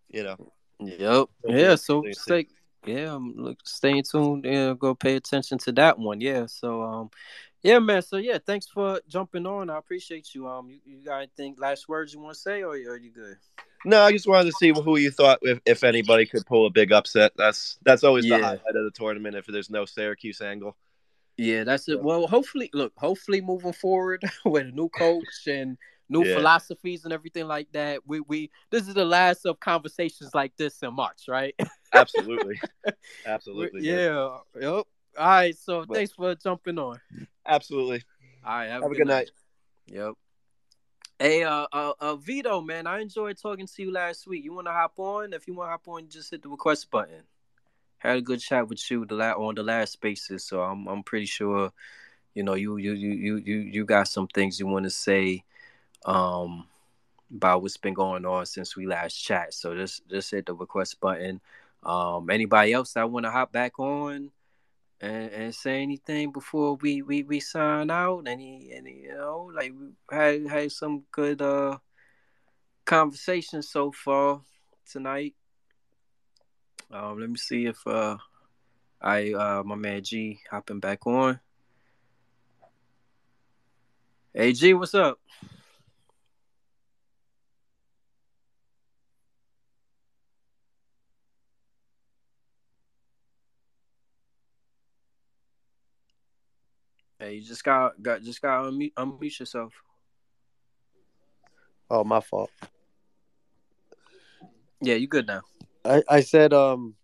you 0.09 0.23
know, 0.23 0.37
Yep. 0.79 1.27
Yeah. 1.45 1.75
So 1.75 2.03
stay. 2.11 2.47
Yeah. 2.85 3.13
um, 3.15 3.33
Look, 3.37 3.59
stay 3.65 4.01
tuned. 4.01 4.45
Yeah. 4.45 4.73
Go 4.77 4.93
pay 4.95 5.15
attention 5.15 5.57
to 5.59 5.71
that 5.73 5.97
one. 5.97 6.19
Yeah. 6.19 6.45
So 6.47 6.83
um, 6.83 7.09
yeah, 7.61 7.79
man. 7.79 8.01
So 8.01 8.17
yeah, 8.17 8.39
thanks 8.45 8.67
for 8.67 8.99
jumping 9.07 9.45
on. 9.45 9.69
I 9.69 9.77
appreciate 9.77 10.35
you. 10.35 10.47
Um, 10.47 10.69
you, 10.69 10.79
you 10.85 10.97
got 11.03 11.17
anything 11.19 11.55
last 11.57 11.87
words 11.87 12.13
you 12.13 12.19
want 12.19 12.35
to 12.35 12.41
say, 12.41 12.63
or 12.63 12.71
are 12.71 12.97
you 12.97 13.11
good? 13.11 13.37
no, 13.85 14.01
I 14.01 14.11
just 14.11 14.27
wanted 14.27 14.45
to 14.45 14.55
see 14.59 14.71
who 14.73 14.97
you 14.97 15.11
thought 15.11 15.39
if, 15.41 15.59
if 15.65 15.83
anybody 15.83 16.25
could 16.25 16.45
pull 16.45 16.65
a 16.65 16.69
big 16.69 16.91
upset. 16.91 17.31
That's 17.37 17.77
that's 17.83 18.03
always 18.03 18.25
Yeah. 18.25 18.37
the 18.37 18.43
highlight 18.43 18.75
of 18.75 18.83
the 18.83 18.91
tournament 18.93 19.35
if 19.35 19.45
there's 19.45 19.69
no 19.69 19.85
Syracuse 19.85 20.41
angle. 20.41 20.75
Yeah, 21.37 21.63
that's 21.63 21.89
it. 21.89 22.01
Well, 22.01 22.27
hopefully, 22.27 22.69
look, 22.73 22.93
hopefully, 22.97 23.41
moving 23.41 23.73
forward 23.73 24.23
with 24.45 24.67
a 24.67 24.71
new 24.71 24.89
coach 24.89 25.47
and 25.47 25.77
new 26.09 26.23
Yeah. 26.23 26.35
philosophies 26.35 27.05
and 27.05 27.13
everything 27.13 27.47
like 27.47 27.71
that, 27.71 28.01
we 28.05 28.19
we 28.21 28.51
this 28.69 28.87
is 28.87 28.93
the 28.93 29.05
last 29.05 29.45
of 29.45 29.59
conversations 29.59 30.35
like 30.35 30.55
this 30.57 30.81
in 30.83 30.93
March, 30.93 31.23
right? 31.27 31.55
Absolutely. 31.93 32.59
Absolutely. 33.25 33.81
man. 33.81 33.99
yeah. 33.99 34.37
Yep. 34.61 34.63
All 34.71 34.85
right. 35.17 35.57
So 35.57 35.85
But- 35.85 35.95
thanks 35.95 36.11
for 36.11 36.35
jumping 36.35 36.77
on. 36.77 36.99
Absolutely. 37.47 38.03
All 38.45 38.53
right. 38.55 38.69
Have, 38.69 38.83
Have 38.83 38.91
a 38.91 38.95
good 38.95 39.07
night. 39.07 39.31
Yep. 39.87 40.13
Hey, 41.19 41.43
uh, 41.43 41.67
uh, 41.71 41.93
uh, 41.99 42.15
Vito, 42.15 42.59
man, 42.59 42.85
I 42.87 42.99
enjoyed 42.99 43.37
talking 43.37 43.67
to 43.67 43.81
you 43.83 43.91
last 43.91 44.27
week. 44.27 44.43
You 44.43 44.53
want 44.53 44.67
to 44.67 44.73
hop 44.73 44.93
on? 44.97 45.31
If 45.33 45.47
you 45.47 45.53
want 45.53 45.67
to 45.67 45.71
hop 45.71 45.87
on, 45.87 46.09
just 46.09 46.31
hit 46.31 46.41
the 46.41 46.49
request 46.49 46.89
button. 46.91 47.21
Had 48.03 48.17
a 48.17 48.21
good 48.21 48.39
chat 48.41 48.67
with 48.67 48.91
you 48.91 49.05
the 49.05 49.15
la- 49.15 49.33
on 49.33 49.55
the 49.55 49.63
last 49.63 49.93
spaces, 49.93 50.43
so 50.43 50.61
I'm 50.61 50.87
I'm 50.87 51.03
pretty 51.03 51.25
sure, 51.25 51.71
you 52.35 52.43
know, 52.43 52.55
you 52.55 52.77
you 52.77 52.93
you 52.93 53.37
you 53.37 53.57
you 53.57 53.85
got 53.85 54.07
some 54.09 54.27
things 54.27 54.59
you 54.59 54.67
want 54.67 54.83
to 54.85 54.91
say, 54.91 55.43
um, 56.05 56.67
about 57.35 57.61
what's 57.61 57.77
been 57.77 57.93
going 57.93 58.25
on 58.25 58.45
since 58.45 58.75
we 58.75 58.85
last 58.85 59.15
chat. 59.15 59.53
So 59.53 59.75
just 59.75 60.07
just 60.09 60.31
hit 60.31 60.45
the 60.47 60.53
request 60.53 60.99
button. 60.99 61.41
Um, 61.83 62.29
anybody 62.29 62.73
else 62.73 62.93
that 62.93 63.09
want 63.09 63.25
to 63.25 63.31
hop 63.31 63.51
back 63.53 63.79
on? 63.79 64.31
and, 65.01 65.31
and 65.31 65.55
say 65.55 65.81
anything 65.81 66.31
before 66.31 66.75
we, 66.75 67.01
we, 67.01 67.23
we 67.23 67.39
sign 67.41 67.91
out? 67.91 68.23
Any 68.27 68.71
any 68.73 69.01
you 69.03 69.13
know 69.15 69.51
like 69.53 69.73
we 69.77 69.89
had 70.15 70.47
had 70.47 70.71
some 70.71 71.03
good 71.11 71.41
uh 71.41 71.77
conversations 72.85 73.69
so 73.69 73.91
far 73.91 74.41
tonight. 74.89 75.35
Um, 76.91 77.19
let 77.19 77.29
me 77.29 77.37
see 77.37 77.65
if 77.65 77.85
uh 77.87 78.17
I 79.01 79.33
uh 79.33 79.63
my 79.63 79.75
man 79.75 80.03
G 80.03 80.39
hopping 80.49 80.79
back 80.79 81.05
on. 81.07 81.39
Hey 84.33 84.53
G, 84.53 84.73
what's 84.73 84.93
up? 84.93 85.19
Hey, 97.23 97.35
you 97.35 97.41
just 97.41 97.63
got 97.63 98.01
got 98.03 98.21
just 98.21 98.41
got 98.41 98.65
unmute, 98.65 98.93
unmute 98.95 99.39
yourself. 99.39 99.71
Oh, 101.89 102.03
my 102.03 102.19
fault. 102.19 102.49
Yeah, 104.81 104.95
you 104.95 105.07
good 105.07 105.27
now. 105.27 105.41
I, 105.85 106.03
I 106.09 106.19
said 106.21 106.53
um 106.53 106.95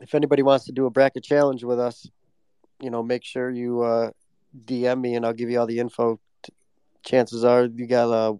if 0.00 0.14
anybody 0.14 0.42
wants 0.42 0.66
to 0.66 0.72
do 0.72 0.86
a 0.86 0.90
bracket 0.90 1.22
challenge 1.22 1.64
with 1.64 1.78
us, 1.78 2.08
you 2.80 2.90
know, 2.90 3.02
make 3.02 3.24
sure 3.24 3.50
you 3.50 3.82
uh 3.82 4.10
DM 4.66 5.00
me 5.00 5.14
and 5.14 5.24
I'll 5.24 5.32
give 5.32 5.50
you 5.50 5.58
all 5.60 5.66
the 5.66 5.78
info. 5.78 6.18
Chances 7.04 7.44
are 7.44 7.64
you 7.64 7.86
got 7.86 8.10
uh 8.10 8.34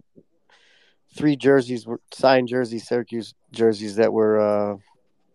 three 1.15 1.35
jerseys 1.35 1.85
signed 2.11 2.47
jerseys, 2.47 2.87
Syracuse 2.87 3.33
jerseys 3.51 3.95
that 3.97 4.11
were 4.11 4.39
uh, 4.39 4.77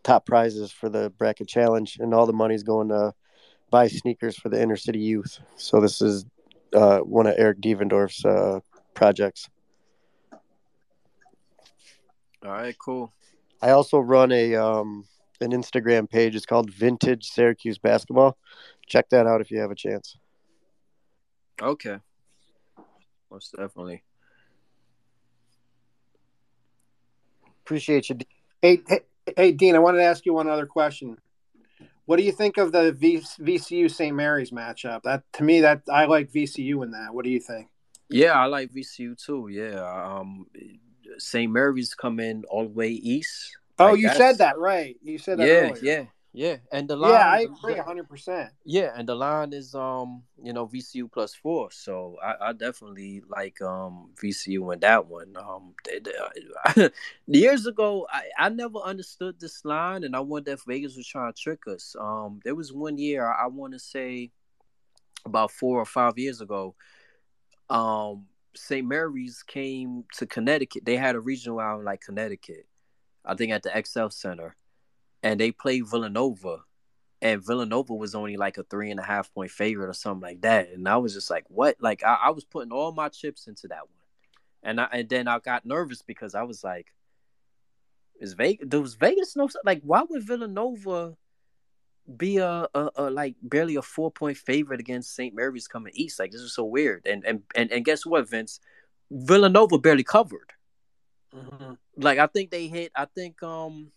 top 0.02 0.26
prizes 0.26 0.72
for 0.72 0.88
the 0.88 1.10
bracket 1.18 1.48
challenge, 1.48 1.98
and 2.00 2.12
all 2.12 2.26
the 2.26 2.32
money's 2.32 2.62
going 2.62 2.88
to 2.88 3.14
buy 3.70 3.86
sneakers 3.86 4.36
for 4.36 4.48
the 4.48 4.60
inner 4.60 4.76
city 4.76 4.98
youth. 4.98 5.38
So 5.56 5.80
this 5.80 6.00
is 6.00 6.24
uh, 6.74 6.98
one 6.98 7.26
of 7.26 7.34
Eric 7.38 7.60
Devendorf's 7.60 8.24
uh, 8.24 8.60
projects. 8.94 9.48
All 12.44 12.52
right, 12.52 12.76
cool. 12.78 13.12
I 13.60 13.70
also 13.70 13.98
run 13.98 14.32
a 14.32 14.54
um, 14.56 15.04
an 15.40 15.52
Instagram 15.52 16.08
page. 16.08 16.34
It's 16.34 16.46
called 16.46 16.70
Vintage 16.70 17.26
Syracuse 17.26 17.78
Basketball. 17.78 18.36
Check 18.86 19.08
that 19.10 19.26
out 19.26 19.40
if 19.40 19.50
you 19.50 19.58
have 19.58 19.70
a 19.70 19.74
chance. 19.74 20.16
Okay. 21.60 21.98
Most 23.30 23.54
definitely. 23.56 24.02
Appreciate 27.64 28.08
you. 28.08 28.18
Hey, 28.62 28.80
hey, 28.88 29.00
hey, 29.36 29.52
Dean, 29.52 29.74
I 29.74 29.78
wanted 29.78 29.98
to 29.98 30.04
ask 30.04 30.24
you 30.24 30.32
one 30.32 30.48
other 30.48 30.66
question. 30.66 31.18
What 32.06 32.16
do 32.16 32.22
you 32.22 32.32
think 32.32 32.56
of 32.56 32.72
the 32.72 32.92
v- 32.92 33.18
VCU 33.18 33.90
St. 33.90 34.16
Mary's 34.16 34.50
matchup? 34.50 35.02
That 35.02 35.24
to 35.34 35.44
me, 35.44 35.60
that 35.60 35.82
I 35.92 36.06
like 36.06 36.32
VCU 36.32 36.82
in 36.82 36.92
that. 36.92 37.12
What 37.12 37.24
do 37.24 37.30
you 37.30 37.40
think? 37.40 37.68
Yeah, 38.08 38.32
I 38.32 38.46
like 38.46 38.72
VCU 38.72 39.22
too. 39.22 39.48
Yeah, 39.50 39.82
um, 39.82 40.46
St. 41.18 41.50
Mary's 41.50 41.94
coming 41.94 42.44
all 42.48 42.64
the 42.64 42.70
way 42.74 42.90
east. 42.90 43.56
Oh, 43.78 43.90
Like, 43.92 44.00
you 44.00 44.08
said 44.08 44.38
that 44.38 44.58
right. 44.58 44.96
You 45.02 45.18
said 45.18 45.38
that 45.38 45.46
Yeah, 45.46 45.70
earlier. 45.70 45.78
yeah, 45.82 46.04
yeah. 46.32 46.56
And 46.72 46.88
the 46.88 46.96
line, 46.96 47.12
Yeah, 47.12 47.26
I 47.28 47.40
agree 47.40 47.74
100%. 47.74 48.50
Yeah, 48.64 48.92
and 48.96 49.08
the 49.08 49.14
line 49.14 49.52
is 49.52 49.74
um, 49.74 50.22
you 50.42 50.52
know, 50.52 50.66
VCU 50.66 51.10
plus 51.10 51.34
four. 51.34 51.70
So 51.70 52.16
I, 52.22 52.48
I 52.48 52.52
definitely 52.52 53.22
like 53.28 53.60
um 53.62 54.10
VCU 54.20 54.72
in 54.74 54.80
that 54.80 55.06
one. 55.06 55.36
Um, 55.36 55.74
they- 55.84 56.00
they- 56.00 56.90
years 57.26 57.66
ago, 57.66 58.06
I, 58.12 58.22
I 58.38 58.48
never 58.48 58.78
understood 58.78 59.38
this 59.38 59.64
line, 59.64 60.04
and 60.04 60.14
I 60.16 60.20
wonder 60.20 60.52
if 60.52 60.64
Vegas 60.66 60.96
was 60.96 61.06
trying 61.06 61.32
to 61.32 61.40
trick 61.40 61.66
us. 61.68 61.94
Um, 61.98 62.40
there 62.44 62.54
was 62.54 62.72
one 62.72 62.98
year 62.98 63.26
I, 63.26 63.44
I 63.44 63.46
want 63.46 63.72
to 63.74 63.78
say 63.78 64.30
about 65.24 65.50
four 65.50 65.78
or 65.80 65.84
five 65.86 66.18
years 66.18 66.40
ago. 66.40 66.74
Um, 67.70 68.26
St. 68.58 68.86
Mary's 68.86 69.42
came 69.42 70.04
to 70.14 70.26
Connecticut. 70.26 70.84
They 70.84 70.96
had 70.96 71.14
a 71.14 71.20
regional 71.20 71.60
out 71.60 71.78
in 71.78 71.84
like 71.84 72.00
Connecticut, 72.00 72.66
I 73.24 73.34
think 73.34 73.52
at 73.52 73.62
the 73.62 73.82
XL 73.84 74.08
Center, 74.08 74.56
and 75.22 75.38
they 75.40 75.52
played 75.52 75.88
Villanova 75.88 76.62
and 77.20 77.44
Villanova 77.44 77.94
was 77.94 78.14
only 78.14 78.36
like 78.36 78.58
a 78.58 78.62
three 78.62 78.90
and 78.90 79.00
a 79.00 79.04
half 79.04 79.32
point 79.34 79.50
favorite 79.50 79.88
or 79.88 79.94
something 79.94 80.22
like 80.22 80.40
that. 80.42 80.70
And 80.70 80.88
I 80.88 80.98
was 80.98 81.14
just 81.14 81.30
like, 81.30 81.44
what? 81.48 81.76
Like 81.80 82.04
I, 82.04 82.18
I 82.26 82.30
was 82.30 82.44
putting 82.44 82.72
all 82.72 82.92
my 82.92 83.08
chips 83.08 83.48
into 83.48 83.68
that 83.68 83.82
one. 83.82 83.98
And 84.62 84.80
I 84.80 84.88
and 84.92 85.08
then 85.08 85.28
I 85.28 85.38
got 85.38 85.66
nervous 85.66 86.02
because 86.02 86.34
I 86.34 86.42
was 86.42 86.62
like, 86.62 86.92
is 88.20 88.34
Vegas 88.34 88.68
does 88.68 88.94
Vegas 88.94 89.36
know 89.36 89.48
like 89.64 89.80
why 89.82 90.02
would 90.08 90.22
Villanova 90.22 91.16
be 92.16 92.38
a, 92.38 92.66
a, 92.74 92.90
a 92.96 93.10
like 93.10 93.34
barely 93.42 93.76
a 93.76 93.82
four 93.82 94.10
point 94.10 94.36
favorite 94.36 94.80
against 94.80 95.14
St. 95.14 95.34
Mary's 95.34 95.68
coming 95.68 95.92
east? 95.94 96.18
Like 96.18 96.30
this 96.30 96.40
is 96.40 96.54
so 96.54 96.64
weird. 96.64 97.06
And 97.06 97.24
and 97.24 97.42
and, 97.54 97.70
and 97.70 97.84
guess 97.84 98.06
what, 98.06 98.28
Vince? 98.28 98.60
Villanova 99.10 99.78
barely 99.78 100.04
covered. 100.04 100.52
Mm-hmm. 101.34 101.74
Like 101.96 102.18
I 102.18 102.26
think 102.26 102.50
they 102.50 102.68
hit 102.68 102.92
I 102.94 103.04
think 103.06 103.42
um 103.42 103.90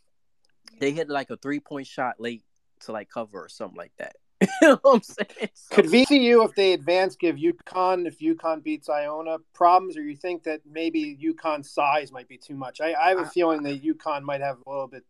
they 0.79 0.91
hit 0.91 1.09
like 1.09 1.29
a 1.29 1.37
three 1.37 1.59
point 1.59 1.87
shot 1.87 2.15
late 2.19 2.43
to 2.81 2.91
like 2.91 3.09
cover 3.09 3.43
or 3.43 3.49
something 3.49 3.77
like 3.77 3.93
that. 3.97 4.15
you 4.41 4.47
know 4.63 4.79
what 4.81 4.95
I'm 4.95 5.01
saying? 5.03 5.49
So- 5.53 5.75
Could 5.75 5.85
VCU, 5.85 6.43
if 6.43 6.55
they 6.55 6.73
advance, 6.73 7.15
give 7.15 7.35
UConn, 7.35 8.07
if 8.07 8.19
UConn 8.19 8.63
beats 8.63 8.89
Iona, 8.89 9.37
problems, 9.53 9.95
or 9.97 10.01
you 10.01 10.15
think 10.15 10.43
that 10.43 10.61
maybe 10.69 11.15
UConn's 11.21 11.69
size 11.69 12.11
might 12.11 12.27
be 12.27 12.37
too 12.37 12.55
much? 12.55 12.81
I, 12.81 12.93
I 12.93 13.09
have 13.09 13.19
a 13.19 13.25
feeling 13.25 13.61
that 13.63 13.83
UConn 13.83 14.23
might 14.23 14.41
have 14.41 14.57
a 14.65 14.69
little 14.69 14.87
bit. 14.87 15.03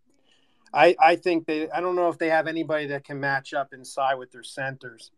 I, 0.74 0.96
I 1.00 1.16
think 1.16 1.46
they. 1.48 1.70
I 1.70 1.82
don't 1.82 1.96
know 1.96 2.10
if 2.10 2.18
they 2.18 2.30
have 2.30 2.48
anybody 2.48 2.88
that 2.88 3.04
can 3.04 3.20
match 3.20 3.54
up 3.54 3.74
inside 3.74 4.16
with 4.16 4.32
their 4.32 4.44
centers. 4.44 5.12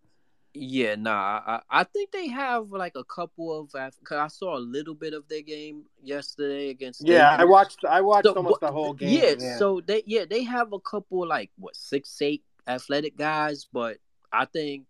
Yeah, 0.56 0.96
nah. 0.96 1.42
I, 1.46 1.62
I 1.70 1.84
think 1.84 2.12
they 2.12 2.28
have 2.28 2.72
like 2.72 2.94
a 2.96 3.04
couple 3.04 3.60
of. 3.60 3.72
Cause 3.72 4.18
I 4.18 4.28
saw 4.28 4.58
a 4.58 4.60
little 4.60 4.94
bit 4.94 5.14
of 5.14 5.28
their 5.28 5.42
game 5.42 5.84
yesterday 6.04 6.70
against. 6.70 7.02
Yeah, 7.08 7.32
David. 7.32 7.42
I 7.42 7.46
watched. 7.46 7.86
I 7.86 8.02
watched 8.02 8.26
So, 8.26 8.34
almost 8.34 8.52
what- 8.52 8.62
the 8.62 8.72
whole 8.72 8.94
game. 8.94 9.38
Yeah, 9.40 9.58
so 9.58 9.82
they 9.86 10.04
yeah 10.06 10.26
they 10.30 10.44
have 10.44 10.74
a 10.74 10.80
couple 10.80 11.28
like 11.28 11.50
what 11.58 11.76
six 11.76 12.22
eight 12.22 12.44
athletic 12.68 13.18
guys, 13.18 13.68
but 13.72 13.98
I 14.32 14.46
think 14.46 14.86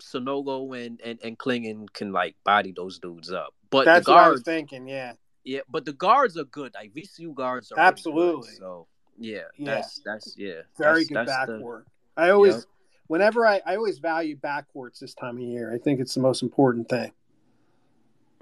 Sanogo 0.00 0.76
and 0.84 1.00
and 1.00 1.18
and 1.22 1.38
Clingan 1.38 1.92
can 1.92 2.12
like 2.12 2.36
body 2.44 2.72
those 2.74 2.98
dudes 2.98 3.32
up. 3.32 3.54
But 3.70 3.84
that's 3.84 4.06
the 4.06 4.12
what 4.12 4.20
I 4.20 4.28
was 4.28 4.42
guards, 4.42 4.44
thinking. 4.44 4.88
Yeah, 4.88 5.14
yeah, 5.44 5.60
but 5.68 5.84
the 5.84 5.92
guards 5.92 6.36
are 6.36 6.44
good. 6.44 6.74
Like 6.74 6.92
VCU 6.94 7.34
guards 7.34 7.72
are 7.72 7.76
really 7.76 7.86
good. 7.90 7.92
Absolutely. 7.94 8.50
so 8.52 8.86
yeah, 9.18 9.42
Yeah. 9.56 9.74
that's 9.74 10.00
that's 10.04 10.34
yeah, 10.38 10.62
very 10.78 11.04
that's, 11.04 11.08
good 11.08 11.16
that's 11.16 11.46
the- 11.46 11.52
backcourt. 11.58 11.82
I 12.16 12.30
always, 12.30 12.54
Yep. 12.54 12.64
whenever 13.06 13.46
I, 13.46 13.60
I 13.64 13.76
always 13.76 13.98
value 13.98 14.36
backcourts 14.36 14.98
this 15.00 15.14
time 15.14 15.36
of 15.36 15.42
year. 15.42 15.72
I 15.72 15.78
think 15.78 16.00
it's 16.00 16.14
the 16.14 16.20
most 16.20 16.42
important 16.42 16.88
thing. 16.88 17.12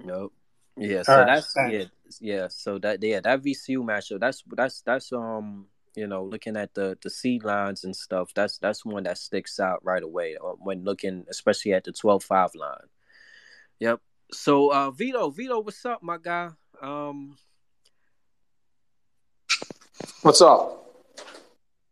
Nope. 0.05 0.33
Yeah, 0.79 1.03
so 1.03 1.17
right, 1.19 1.27
that's 1.27 1.53
thanks. 1.53 1.91
yeah, 2.21 2.35
yeah. 2.43 2.49
So 2.49 2.79
that 2.79 3.03
yeah, 3.03 3.21
that 3.21 3.43
VCU 3.43 3.79
matchup. 3.83 4.21
That's 4.21 4.43
that's 4.47 4.83
that's 4.83 5.13
um 5.13 5.67
you 5.95 6.07
know 6.07 6.23
looking 6.25 6.57
at 6.57 6.75
the 6.75 6.99
the 7.03 7.09
seed 7.11 7.45
lines 7.45 7.85
and 7.85 7.97
stuff. 7.97 8.33
That's 8.35 8.59
that's 8.59 8.85
one 8.85 9.05
that 9.05 9.17
sticks 9.19 9.59
out 9.59 9.83
right 9.85 10.03
away 10.03 10.37
uh, 10.37 10.53
when 10.59 10.85
looking, 10.85 11.25
especially 11.31 11.73
at 11.73 11.85
the 11.85 11.93
12-5 11.93 12.55
line. 12.57 12.77
Yep. 13.81 14.01
So 14.33 14.71
uh 14.73 14.91
Vito, 14.91 15.31
Vito, 15.31 15.61
what's 15.61 15.85
up, 15.87 16.03
my 16.03 16.19
guy? 16.19 16.51
Um, 16.83 17.37
What's 20.27 20.41
up? 20.41 20.85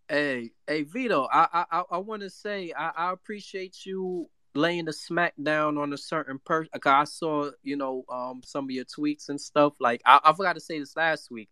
hey, 0.08 0.50
hey, 0.66 0.82
Vito, 0.82 1.28
I 1.32 1.64
I 1.70 1.84
I, 1.88 1.98
want 1.98 2.22
to 2.22 2.30
say 2.30 2.72
I, 2.76 2.90
I 2.96 3.12
appreciate 3.12 3.86
you 3.86 4.28
laying 4.56 4.86
the 4.86 4.92
smack 4.92 5.34
down 5.40 5.78
on 5.78 5.92
a 5.92 5.96
certain 5.96 6.40
person. 6.40 6.68
I 6.84 7.04
saw, 7.04 7.52
you 7.62 7.76
know, 7.76 8.04
um, 8.08 8.42
some 8.44 8.64
of 8.64 8.72
your 8.72 8.86
tweets 8.86 9.28
and 9.28 9.40
stuff. 9.40 9.74
Like 9.78 10.02
I, 10.04 10.18
I 10.24 10.32
forgot 10.32 10.54
to 10.54 10.60
say 10.60 10.80
this 10.80 10.96
last 10.96 11.30
week, 11.30 11.48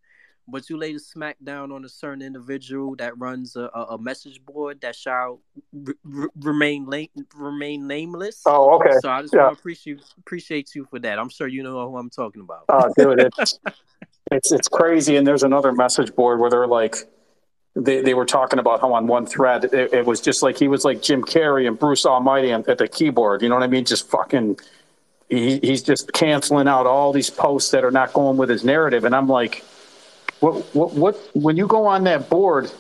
but 0.48 0.68
you 0.68 0.76
laid 0.76 0.96
a 0.96 0.98
smack 0.98 1.36
down 1.44 1.70
on 1.70 1.84
a 1.84 1.88
certain 1.88 2.20
individual 2.20 2.96
that 2.96 3.16
runs 3.16 3.54
a, 3.54 3.70
a, 3.72 3.82
a 3.90 3.98
message 3.98 4.44
board 4.44 4.80
that 4.80 4.96
shall 4.96 5.40
r- 5.86 5.94
r- 6.18 6.30
remain 6.40 6.86
la- 6.86 7.22
remain 7.36 7.86
nameless. 7.86 8.42
Oh, 8.44 8.74
okay. 8.74 8.98
So 8.98 9.08
I 9.08 9.22
just 9.22 9.34
Yeah. 9.34 9.44
want 9.44 9.56
to 9.56 9.60
appreciate 9.60 10.00
appreciate 10.18 10.74
you 10.74 10.84
for 10.90 10.98
that. 10.98 11.20
I'm 11.20 11.28
sure 11.28 11.46
you 11.46 11.62
know 11.62 11.88
who 11.88 11.96
I'm 11.96 12.10
talking 12.10 12.42
about. 12.42 12.64
Oh, 12.70 12.92
dude, 12.98 13.20
it's 13.20 13.60
it's 14.32 14.52
it's 14.52 14.68
crazy. 14.68 15.16
And 15.16 15.26
there's 15.26 15.42
another 15.42 15.72
message 15.72 16.14
board 16.14 16.40
where 16.40 16.50
they're 16.50 16.66
like, 16.66 16.96
they, 17.74 18.02
they 18.02 18.14
were 18.14 18.26
talking 18.26 18.58
about 18.58 18.80
how 18.80 18.92
on 18.94 19.06
one 19.06 19.26
thread 19.26 19.64
it, 19.64 19.92
it 19.92 20.06
was 20.06 20.20
just 20.20 20.42
like 20.42 20.58
he 20.58 20.68
was 20.68 20.84
like 20.84 21.02
Jim 21.02 21.22
Carrey 21.22 21.66
and 21.66 21.78
Bruce 21.78 22.04
Almighty 22.04 22.52
at 22.52 22.78
the 22.78 22.88
keyboard. 22.88 23.42
You 23.42 23.48
know 23.48 23.54
what 23.54 23.64
I 23.64 23.68
mean? 23.68 23.84
Just 23.84 24.10
fucking. 24.10 24.58
He, 25.28 25.58
he's 25.60 25.82
just 25.82 26.12
canceling 26.12 26.68
out 26.68 26.86
all 26.86 27.10
these 27.10 27.30
posts 27.30 27.70
that 27.70 27.84
are 27.84 27.90
not 27.90 28.12
going 28.12 28.36
with 28.36 28.50
his 28.50 28.64
narrative, 28.64 29.04
and 29.04 29.14
I'm 29.14 29.28
like, 29.28 29.64
what 30.40 30.56
what 30.74 30.92
what? 30.92 31.16
When 31.32 31.56
you 31.56 31.66
go 31.66 31.86
on 31.86 32.04
that 32.04 32.28
board, 32.28 32.70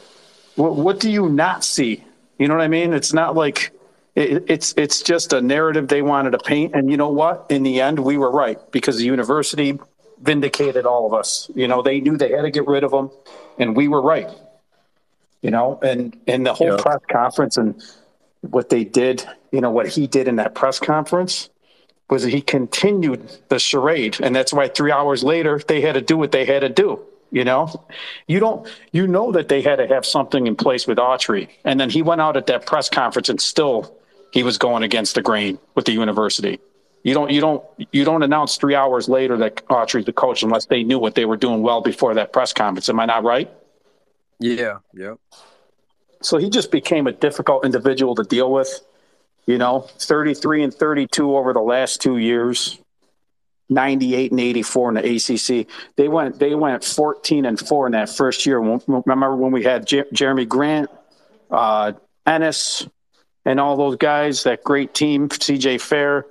what 0.56 0.76
what 0.76 1.00
do 1.00 1.10
you 1.10 1.30
not 1.30 1.64
see? 1.64 2.04
You 2.38 2.48
know 2.48 2.54
what 2.56 2.62
I 2.62 2.68
mean? 2.68 2.92
It's 2.92 3.14
not 3.14 3.34
like 3.34 3.72
it, 4.14 4.44
it's 4.48 4.74
it's 4.76 5.02
just 5.02 5.32
a 5.32 5.40
narrative 5.40 5.88
they 5.88 6.02
wanted 6.02 6.32
to 6.32 6.38
paint, 6.38 6.74
and 6.74 6.90
you 6.90 6.98
know 6.98 7.08
what? 7.08 7.46
In 7.48 7.62
the 7.62 7.80
end, 7.80 7.98
we 7.98 8.18
were 8.18 8.30
right 8.30 8.58
because 8.70 8.98
the 8.98 9.04
university 9.04 9.78
vindicated 10.22 10.86
all 10.86 11.06
of 11.06 11.14
us. 11.14 11.50
You 11.54 11.68
know, 11.68 11.82
they 11.82 12.00
knew 12.00 12.16
they 12.16 12.30
had 12.30 12.42
to 12.42 12.50
get 12.50 12.66
rid 12.66 12.84
of 12.84 12.92
him, 12.92 13.10
and 13.58 13.76
we 13.76 13.88
were 13.88 14.00
right. 14.00 14.30
You 15.42 15.50
know, 15.50 15.78
and 15.82 16.16
and 16.26 16.46
the 16.46 16.54
whole 16.54 16.68
Yeah. 16.68 16.76
press 16.76 17.00
conference 17.10 17.56
and 17.56 17.82
what 18.42 18.68
they 18.70 18.84
did, 18.84 19.24
you 19.50 19.60
know, 19.60 19.70
what 19.70 19.88
he 19.88 20.06
did 20.06 20.28
in 20.28 20.36
that 20.36 20.54
press 20.54 20.78
conference 20.78 21.50
was 22.10 22.22
he 22.22 22.40
continued 22.40 23.20
the 23.48 23.58
charade, 23.58 24.18
and 24.20 24.34
that's 24.34 24.52
why 24.52 24.68
three 24.68 24.92
hours 24.92 25.24
later 25.24 25.60
they 25.66 25.80
had 25.80 25.94
to 25.94 26.00
do 26.00 26.16
what 26.16 26.32
they 26.32 26.44
had 26.44 26.60
to 26.60 26.68
do. 26.68 27.00
You 27.30 27.44
know, 27.44 27.86
you 28.28 28.40
don't, 28.40 28.68
you 28.92 29.06
know 29.06 29.32
that 29.32 29.48
they 29.48 29.62
had 29.62 29.76
to 29.76 29.86
have 29.86 30.04
something 30.04 30.46
in 30.46 30.54
place 30.54 30.86
with 30.86 30.98
Autry, 30.98 31.48
and 31.64 31.80
then 31.80 31.88
he 31.88 32.02
went 32.02 32.20
out 32.20 32.36
at 32.36 32.46
that 32.48 32.66
press 32.66 32.90
conference 32.90 33.30
and 33.30 33.40
still 33.40 33.96
he 34.32 34.42
was 34.42 34.58
going 34.58 34.82
against 34.82 35.14
the 35.14 35.22
grain 35.22 35.58
with 35.74 35.86
the 35.86 35.92
university. 35.92 36.60
You 37.02 37.14
don't, 37.14 37.30
you 37.30 37.40
don't, 37.40 37.64
you 37.90 38.04
don't 38.04 38.22
announce 38.22 38.56
three 38.56 38.76
hours 38.76 39.08
later 39.08 39.36
that 39.38 39.66
Autry's 39.68 40.04
the 40.04 40.12
coach 40.12 40.42
unless 40.42 40.66
they 40.66 40.84
knew 40.84 40.98
what 40.98 41.14
they 41.14 41.24
were 41.24 41.36
doing 41.36 41.62
well 41.62 41.80
before 41.80 42.14
that 42.14 42.32
press 42.32 42.52
conference. 42.52 42.88
Am 42.88 43.00
I 43.00 43.06
not 43.06 43.24
right? 43.24 43.50
Yeah. 44.38 44.78
Yep. 44.94 45.18
So 46.20 46.38
he 46.38 46.48
just 46.50 46.70
became 46.70 47.06
a 47.06 47.12
difficult 47.12 47.64
individual 47.64 48.14
to 48.14 48.22
deal 48.22 48.50
with. 48.52 48.68
You 49.46 49.58
know, 49.58 49.80
33 49.98 50.62
and 50.62 50.74
32 50.74 51.36
over 51.36 51.52
the 51.52 51.60
last 51.60 52.00
two 52.00 52.16
years, 52.18 52.78
98 53.68 54.30
and 54.30 54.40
84 54.40 54.88
in 54.90 54.94
the 54.94 55.16
ACC. 55.16 55.66
They 55.96 56.06
went 56.06 56.38
they 56.38 56.54
went 56.54 56.84
14 56.84 57.44
and 57.44 57.58
4 57.58 57.86
in 57.86 57.92
that 57.92 58.08
first 58.08 58.46
year. 58.46 58.60
Remember 58.60 59.34
when 59.34 59.50
we 59.50 59.64
had 59.64 59.86
Jer- 59.86 60.06
Jerami 60.14 60.46
Grant, 60.46 60.90
uh, 61.50 61.92
Ennis, 62.24 62.86
and 63.44 63.58
all 63.58 63.76
those 63.76 63.96
guys, 63.96 64.44
that 64.44 64.62
great 64.62 64.94
team, 64.94 65.28
CJ 65.28 65.80
Fair. 65.80 66.26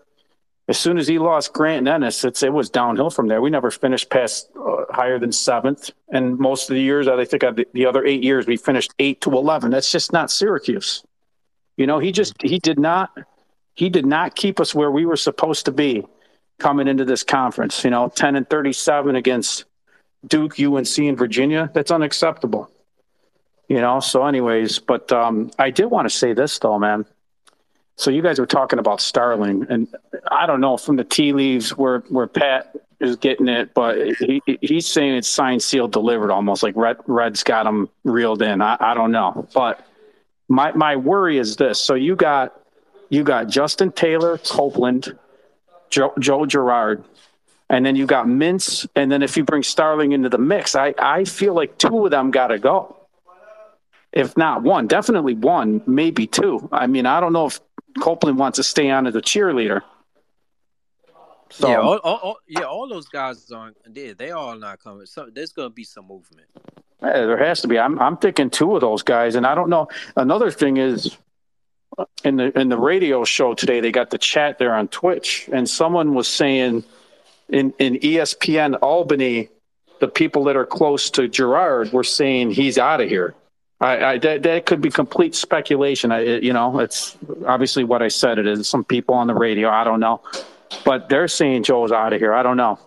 As 0.67 0.77
soon 0.79 0.97
as 0.97 1.07
he 1.07 1.19
lost 1.19 1.53
Grant 1.53 1.87
Ennis, 1.87 2.23
it's, 2.23 2.43
it 2.43 2.53
was 2.53 2.69
downhill 2.69 3.09
from 3.09 3.27
there. 3.27 3.41
We 3.41 3.49
never 3.49 3.71
finished 3.71 4.09
past 4.09 4.49
uh, 4.55 4.85
higher 4.89 5.19
than 5.19 5.31
seventh. 5.31 5.91
And 6.09 6.37
most 6.37 6.69
of 6.69 6.75
the 6.75 6.81
years, 6.81 7.07
I 7.07 7.23
think 7.25 7.41
the, 7.41 7.65
the 7.73 7.85
other 7.85 8.05
eight 8.05 8.23
years, 8.23 8.45
we 8.45 8.57
finished 8.57 8.93
eight 8.99 9.21
to 9.21 9.31
11. 9.31 9.71
That's 9.71 9.91
just 9.91 10.13
not 10.13 10.31
Syracuse. 10.31 11.03
You 11.77 11.87
know, 11.87 11.99
he 11.99 12.11
just, 12.11 12.41
he 12.41 12.59
did 12.59 12.79
not, 12.79 13.11
he 13.73 13.89
did 13.89 14.05
not 14.05 14.35
keep 14.35 14.59
us 14.59 14.75
where 14.75 14.91
we 14.91 15.05
were 15.05 15.17
supposed 15.17 15.65
to 15.65 15.71
be 15.71 16.05
coming 16.59 16.87
into 16.87 17.05
this 17.05 17.23
conference. 17.23 17.83
You 17.83 17.89
know, 17.89 18.09
10 18.09 18.35
and 18.35 18.49
37 18.49 19.15
against 19.15 19.65
Duke, 20.27 20.59
UNC, 20.59 20.97
and 20.99 21.17
Virginia. 21.17 21.71
That's 21.73 21.91
unacceptable. 21.91 22.71
You 23.67 23.81
know, 23.81 23.99
so, 23.99 24.25
anyways, 24.25 24.79
but 24.79 25.11
um, 25.11 25.49
I 25.57 25.71
did 25.71 25.85
want 25.85 26.05
to 26.05 26.15
say 26.15 26.33
this, 26.33 26.59
though, 26.59 26.77
man. 26.77 27.05
So 27.95 28.09
you 28.09 28.21
guys 28.21 28.39
were 28.39 28.45
talking 28.45 28.79
about 28.79 29.01
Starling, 29.01 29.65
and 29.69 29.87
I 30.29 30.45
don't 30.45 30.61
know 30.61 30.77
from 30.77 30.95
the 30.95 31.03
tea 31.03 31.33
leaves 31.33 31.77
where 31.77 31.99
where 32.09 32.27
Pat 32.27 32.75
is 32.99 33.15
getting 33.15 33.47
it, 33.47 33.73
but 33.73 33.97
he 34.19 34.41
he's 34.61 34.87
saying 34.87 35.15
it's 35.15 35.29
signed, 35.29 35.61
sealed, 35.61 35.91
delivered, 35.91 36.31
almost 36.31 36.63
like 36.63 36.75
Red 36.75 36.97
Red's 37.07 37.43
got 37.43 37.65
him 37.67 37.89
reeled 38.03 38.41
in. 38.41 38.61
I, 38.61 38.77
I 38.79 38.93
don't 38.93 39.11
know, 39.11 39.47
but 39.53 39.85
my 40.47 40.71
my 40.73 40.95
worry 40.95 41.37
is 41.37 41.57
this: 41.57 41.79
so 41.79 41.95
you 41.95 42.15
got 42.15 42.59
you 43.09 43.23
got 43.23 43.47
Justin 43.49 43.91
Taylor, 43.91 44.37
Copeland, 44.37 45.17
Joe, 45.89 46.13
Joe 46.19 46.45
Girard, 46.45 47.03
and 47.69 47.85
then 47.85 47.95
you 47.95 48.05
got 48.05 48.25
Mintz, 48.25 48.87
and 48.95 49.11
then 49.11 49.21
if 49.21 49.37
you 49.37 49.43
bring 49.43 49.63
Starling 49.63 50.11
into 50.11 50.29
the 50.29 50.37
mix, 50.37 50.75
I 50.75 50.93
I 50.97 51.25
feel 51.25 51.53
like 51.53 51.77
two 51.77 52.05
of 52.05 52.11
them 52.11 52.31
got 52.31 52.47
to 52.47 52.59
go. 52.59 52.97
If 54.13 54.35
not 54.35 54.61
one, 54.61 54.87
definitely 54.87 55.35
one, 55.35 55.81
maybe 55.87 56.27
two. 56.27 56.67
I 56.71 56.87
mean, 56.87 57.05
I 57.05 57.21
don't 57.21 57.31
know 57.31 57.45
if 57.45 57.59
Copeland 57.99 58.37
wants 58.37 58.57
to 58.57 58.63
stay 58.63 58.89
on 58.89 59.07
as 59.07 59.15
a 59.15 59.21
cheerleader. 59.21 59.81
So, 61.49 61.69
yeah, 61.69 61.79
all, 61.79 61.97
all, 61.97 62.15
all, 62.17 62.37
yeah, 62.47 62.63
all 62.63 62.87
those 62.87 63.07
guys 63.07 63.51
aren't. 63.51 63.75
They, 63.93 64.13
they 64.13 64.31
all 64.31 64.55
not 64.57 64.81
coming. 64.81 65.05
So 65.05 65.29
there's 65.31 65.51
going 65.51 65.69
to 65.69 65.73
be 65.73 65.83
some 65.83 66.07
movement. 66.07 66.47
Yeah, 67.01 67.25
there 67.25 67.37
has 67.37 67.61
to 67.61 67.67
be. 67.67 67.77
I'm 67.77 67.99
I'm 67.99 68.15
thinking 68.15 68.49
two 68.49 68.75
of 68.75 68.81
those 68.81 69.03
guys, 69.03 69.35
and 69.35 69.45
I 69.45 69.53
don't 69.53 69.69
know. 69.69 69.89
Another 70.15 70.49
thing 70.51 70.77
is 70.77 71.17
in 72.23 72.37
the 72.37 72.57
in 72.57 72.69
the 72.69 72.77
radio 72.77 73.23
show 73.25 73.53
today, 73.53 73.81
they 73.81 73.91
got 73.91 74.11
the 74.11 74.17
chat 74.17 74.59
there 74.59 74.73
on 74.73 74.87
Twitch, 74.87 75.49
and 75.51 75.69
someone 75.69 76.13
was 76.13 76.27
saying 76.27 76.83
in 77.49 77.73
in 77.79 77.95
ESPN 77.95 78.77
Albany, 78.81 79.49
the 79.99 80.07
people 80.07 80.45
that 80.45 80.55
are 80.55 80.65
close 80.65 81.09
to 81.11 81.27
Girard 81.27 81.91
were 81.91 82.03
saying 82.03 82.51
he's 82.51 82.77
out 82.77 83.01
of 83.01 83.09
here. 83.09 83.35
I, 83.81 84.03
I 84.13 84.17
that, 84.19 84.43
that 84.43 84.65
could 84.65 84.79
be 84.79 84.91
complete 84.91 85.33
speculation. 85.35 86.11
I, 86.11 86.21
you 86.21 86.53
know, 86.53 86.79
it's 86.79 87.17
obviously 87.45 87.83
what 87.83 88.01
I 88.01 88.07
said. 88.07 88.37
It 88.37 88.47
is 88.47 88.69
some 88.69 88.83
people 88.83 89.15
on 89.15 89.27
the 89.27 89.33
radio. 89.33 89.69
I 89.69 89.83
don't 89.83 89.99
know, 89.99 90.21
but 90.85 91.09
they're 91.09 91.27
saying 91.27 91.63
Joe's 91.63 91.91
out 91.91 92.13
of 92.13 92.19
here. 92.19 92.33
I 92.33 92.43
don't 92.43 92.57
know. 92.57 92.79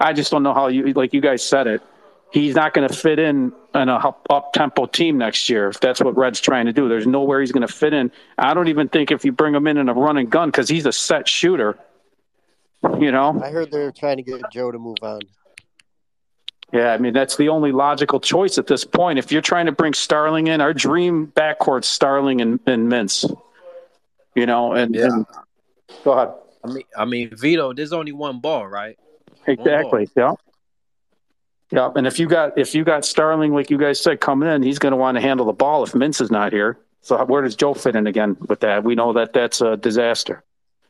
I 0.00 0.12
just 0.12 0.30
don't 0.30 0.42
know 0.42 0.54
how 0.54 0.68
you 0.68 0.92
like 0.94 1.12
you 1.12 1.20
guys 1.20 1.42
said 1.44 1.66
it. 1.66 1.82
He's 2.30 2.54
not 2.54 2.74
going 2.74 2.88
to 2.88 2.94
fit 2.94 3.18
in 3.18 3.52
in 3.74 3.88
a 3.88 4.14
up 4.30 4.52
tempo 4.54 4.86
team 4.86 5.18
next 5.18 5.48
year. 5.48 5.68
If 5.68 5.80
that's 5.80 6.00
what 6.00 6.16
Red's 6.16 6.40
trying 6.40 6.66
to 6.66 6.72
do, 6.72 6.88
there's 6.88 7.06
nowhere 7.06 7.40
he's 7.40 7.52
going 7.52 7.66
to 7.66 7.72
fit 7.72 7.92
in. 7.92 8.10
I 8.38 8.54
don't 8.54 8.68
even 8.68 8.88
think 8.88 9.10
if 9.10 9.24
you 9.24 9.32
bring 9.32 9.54
him 9.54 9.66
in 9.66 9.76
in 9.76 9.88
a 9.88 9.94
run 9.94 10.16
and 10.16 10.30
gun 10.30 10.48
because 10.48 10.68
he's 10.68 10.86
a 10.86 10.92
set 10.92 11.28
shooter. 11.28 11.78
You 12.98 13.12
know. 13.12 13.40
I 13.42 13.50
heard 13.50 13.70
they're 13.70 13.92
trying 13.92 14.18
to 14.18 14.22
get 14.22 14.40
Joe 14.52 14.70
to 14.70 14.78
move 14.78 14.98
on. 15.02 15.20
Yeah, 16.72 16.92
I 16.92 16.98
mean 16.98 17.14
that's 17.14 17.36
the 17.36 17.48
only 17.48 17.72
logical 17.72 18.20
choice 18.20 18.58
at 18.58 18.66
this 18.66 18.84
point. 18.84 19.18
If 19.18 19.32
you're 19.32 19.42
trying 19.42 19.66
to 19.66 19.72
bring 19.72 19.94
Starling 19.94 20.48
in, 20.48 20.60
our 20.60 20.74
dream 20.74 21.32
backcourt 21.34 21.84
Starling 21.84 22.40
and, 22.40 22.60
and 22.66 22.90
Mintz. 22.90 23.24
You 24.34 24.46
know, 24.46 24.72
and, 24.72 24.94
yeah. 24.94 25.06
and 25.06 25.26
go 26.04 26.12
ahead. 26.12 26.34
I 26.64 26.72
mean, 26.72 26.84
I 26.96 27.04
mean, 27.04 27.34
Vito. 27.34 27.72
There's 27.72 27.92
only 27.92 28.12
one 28.12 28.40
ball, 28.40 28.66
right? 28.66 28.98
Exactly. 29.46 30.08
Ball. 30.14 30.14
Yeah. 30.16 30.34
Yeah, 31.70 31.90
and 31.94 32.06
if 32.06 32.18
you 32.18 32.26
got 32.26 32.56
if 32.56 32.74
you 32.74 32.82
got 32.82 33.04
Starling, 33.04 33.52
like 33.52 33.70
you 33.70 33.76
guys 33.76 34.00
said, 34.00 34.20
coming 34.20 34.48
in, 34.48 34.62
he's 34.62 34.78
going 34.78 34.92
to 34.92 34.96
want 34.96 35.16
to 35.16 35.20
handle 35.20 35.44
the 35.44 35.52
ball 35.52 35.84
if 35.84 35.92
Mintz 35.92 36.20
is 36.20 36.30
not 36.30 36.52
here. 36.52 36.78
So 37.02 37.22
where 37.24 37.42
does 37.42 37.56
Joe 37.56 37.74
fit 37.74 37.94
in 37.94 38.06
again 38.06 38.36
with 38.48 38.60
that? 38.60 38.84
We 38.84 38.94
know 38.94 39.12
that 39.12 39.32
that's 39.32 39.60
a 39.60 39.76
disaster. 39.76 40.42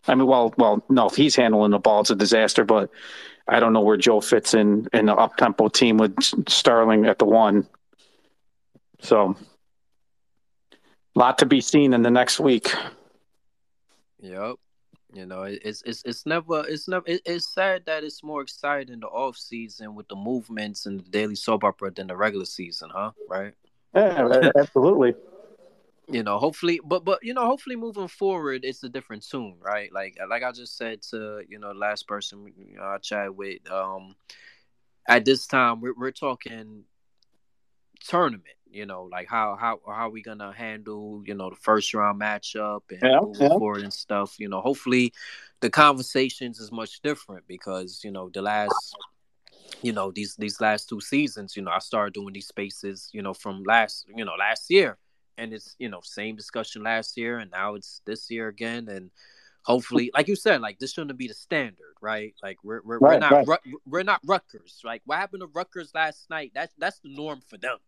I 0.06 0.14
mean, 0.14 0.26
well, 0.26 0.55
well, 0.56 0.84
no, 0.88 1.06
if 1.06 1.16
he's 1.16 1.34
handling 1.34 1.72
the 1.72 1.78
ball, 1.78 2.02
it's 2.02 2.10
a 2.10 2.16
disaster. 2.16 2.64
But 2.64 2.90
I 3.48 3.60
don't 3.60 3.72
know 3.72 3.80
where 3.80 3.96
Joe 3.96 4.20
fits 4.20 4.54
in 4.54 4.88
in 4.92 5.06
the 5.06 5.14
up 5.14 5.36
tempo 5.36 5.68
team 5.68 5.96
with 5.96 6.14
Starling 6.48 7.06
at 7.06 7.18
the 7.18 7.24
one. 7.24 7.66
So, 9.00 9.36
a 10.72 11.18
lot 11.18 11.38
to 11.38 11.46
be 11.46 11.60
seen 11.60 11.94
in 11.94 12.02
the 12.02 12.10
next 12.10 12.40
week. 12.40 12.72
Yep. 14.20 14.56
You 15.14 15.24
know, 15.24 15.42
it's 15.42 15.82
it's 15.82 16.02
it's 16.04 16.26
never 16.26 16.64
it's 16.68 16.86
never 16.86 17.04
it's 17.06 17.54
sad 17.54 17.86
that 17.86 18.04
it's 18.04 18.22
more 18.22 18.42
exciting 18.42 19.00
the 19.00 19.06
off 19.06 19.38
season 19.38 19.94
with 19.94 20.06
the 20.08 20.16
movements 20.16 20.84
and 20.84 21.00
the 21.00 21.08
daily 21.08 21.34
soap 21.34 21.64
opera 21.64 21.90
than 21.90 22.08
the 22.08 22.16
regular 22.16 22.44
season, 22.44 22.90
huh? 22.92 23.12
Right? 23.28 23.54
Yeah, 23.94 24.50
absolutely 24.54 25.14
you 26.10 26.22
know 26.22 26.39
hopefully 26.39 26.80
but 26.85 27.05
but 27.05 27.18
you 27.22 27.35
know 27.35 27.47
hopefully 27.47 27.76
moving 27.76 28.09
forward 28.09 28.64
it's 28.64 28.82
a 28.82 28.89
different 28.89 29.26
tune 29.26 29.56
right 29.60 29.93
like 29.93 30.16
like 30.28 30.43
i 30.43 30.51
just 30.51 30.76
said 30.76 31.02
to 31.02 31.43
you 31.48 31.59
know 31.59 31.72
last 31.72 32.06
person 32.09 32.51
i 32.80 32.97
chatted 32.98 33.36
with 33.36 33.59
um 33.70 34.14
at 35.06 35.24
this 35.24 35.47
time 35.47 35.80
we're, 35.80 35.94
we're 35.97 36.10
talking 36.10 36.85
tournament 38.01 38.44
you 38.70 38.86
know 38.86 39.05
like 39.05 39.28
how 39.28 39.56
how 39.59 39.80
how 39.86 40.06
are 40.06 40.10
we 40.10 40.22
gonna 40.22 40.52
handle 40.52 41.22
you 41.26 41.35
know 41.35 41.51
the 41.51 41.56
first 41.56 41.93
round 41.94 42.20
matchup 42.20 42.82
and 42.90 43.01
yeah, 43.02 43.20
moving 43.20 43.43
yeah. 43.43 43.48
forward 43.59 43.82
and 43.82 43.93
stuff 43.93 44.36
you 44.39 44.48
know 44.48 44.60
hopefully 44.60 45.12
the 45.60 45.70
conversations 45.70 46.59
is 46.60 46.70
much 46.70 47.01
different 47.01 47.47
because 47.47 48.02
you 48.05 48.10
know 48.10 48.30
the 48.30 48.43
last 48.43 48.97
you 49.82 49.93
know 49.93 50.10
these 50.10 50.36
these 50.36 50.60
last 50.60 50.89
two 50.89 51.01
seasons 51.01 51.56
you 51.56 51.62
know 51.62 51.70
i 51.70 51.78
started 51.78 52.14
doing 52.14 52.32
these 52.32 52.48
spaces 52.48 53.10
you 53.12 53.22
know 53.22 53.35
from 53.35 53.62
last 53.64 54.06
you 54.14 54.24
know 54.24 54.35
last 54.39 54.70
year 54.70 54.97
and 55.39 55.55
it's 55.55 55.74
you 55.78 55.89
know 55.89 56.01
same 56.02 56.36
discussion 56.36 56.82
last 56.82 57.16
year 57.16 57.39
and 57.39 57.51
now 57.51 57.74
it's 57.74 58.02
this 58.05 58.31
year 58.31 58.48
again 58.48 58.89
and 58.89 59.10
hopefully 59.62 60.10
like 60.15 60.28
you 60.28 60.36
said 60.36 60.60
like 60.60 60.78
this 60.78 60.93
shouldn't 60.93 61.19
be 61.19 61.28
the 61.28 61.35
standard 61.35 61.89
right? 62.01 62.35
Like 62.43 62.59
we're 62.62 62.81
we're, 62.85 62.98
right, 62.98 63.20
we're 63.20 63.31
not 63.31 63.47
right. 63.47 63.60
we're 63.86 64.02
not 64.02 64.20
Rutgers. 64.24 64.81
Like 64.85 65.02
what 65.05 65.19
happened 65.19 65.43
to 65.43 65.47
Rutgers 65.47 65.90
last 65.94 66.28
night? 66.31 66.52
That's 66.55 66.74
that's 66.78 66.98
the 67.01 67.15
norm 67.15 67.40
for 67.48 67.59
them. 67.59 67.78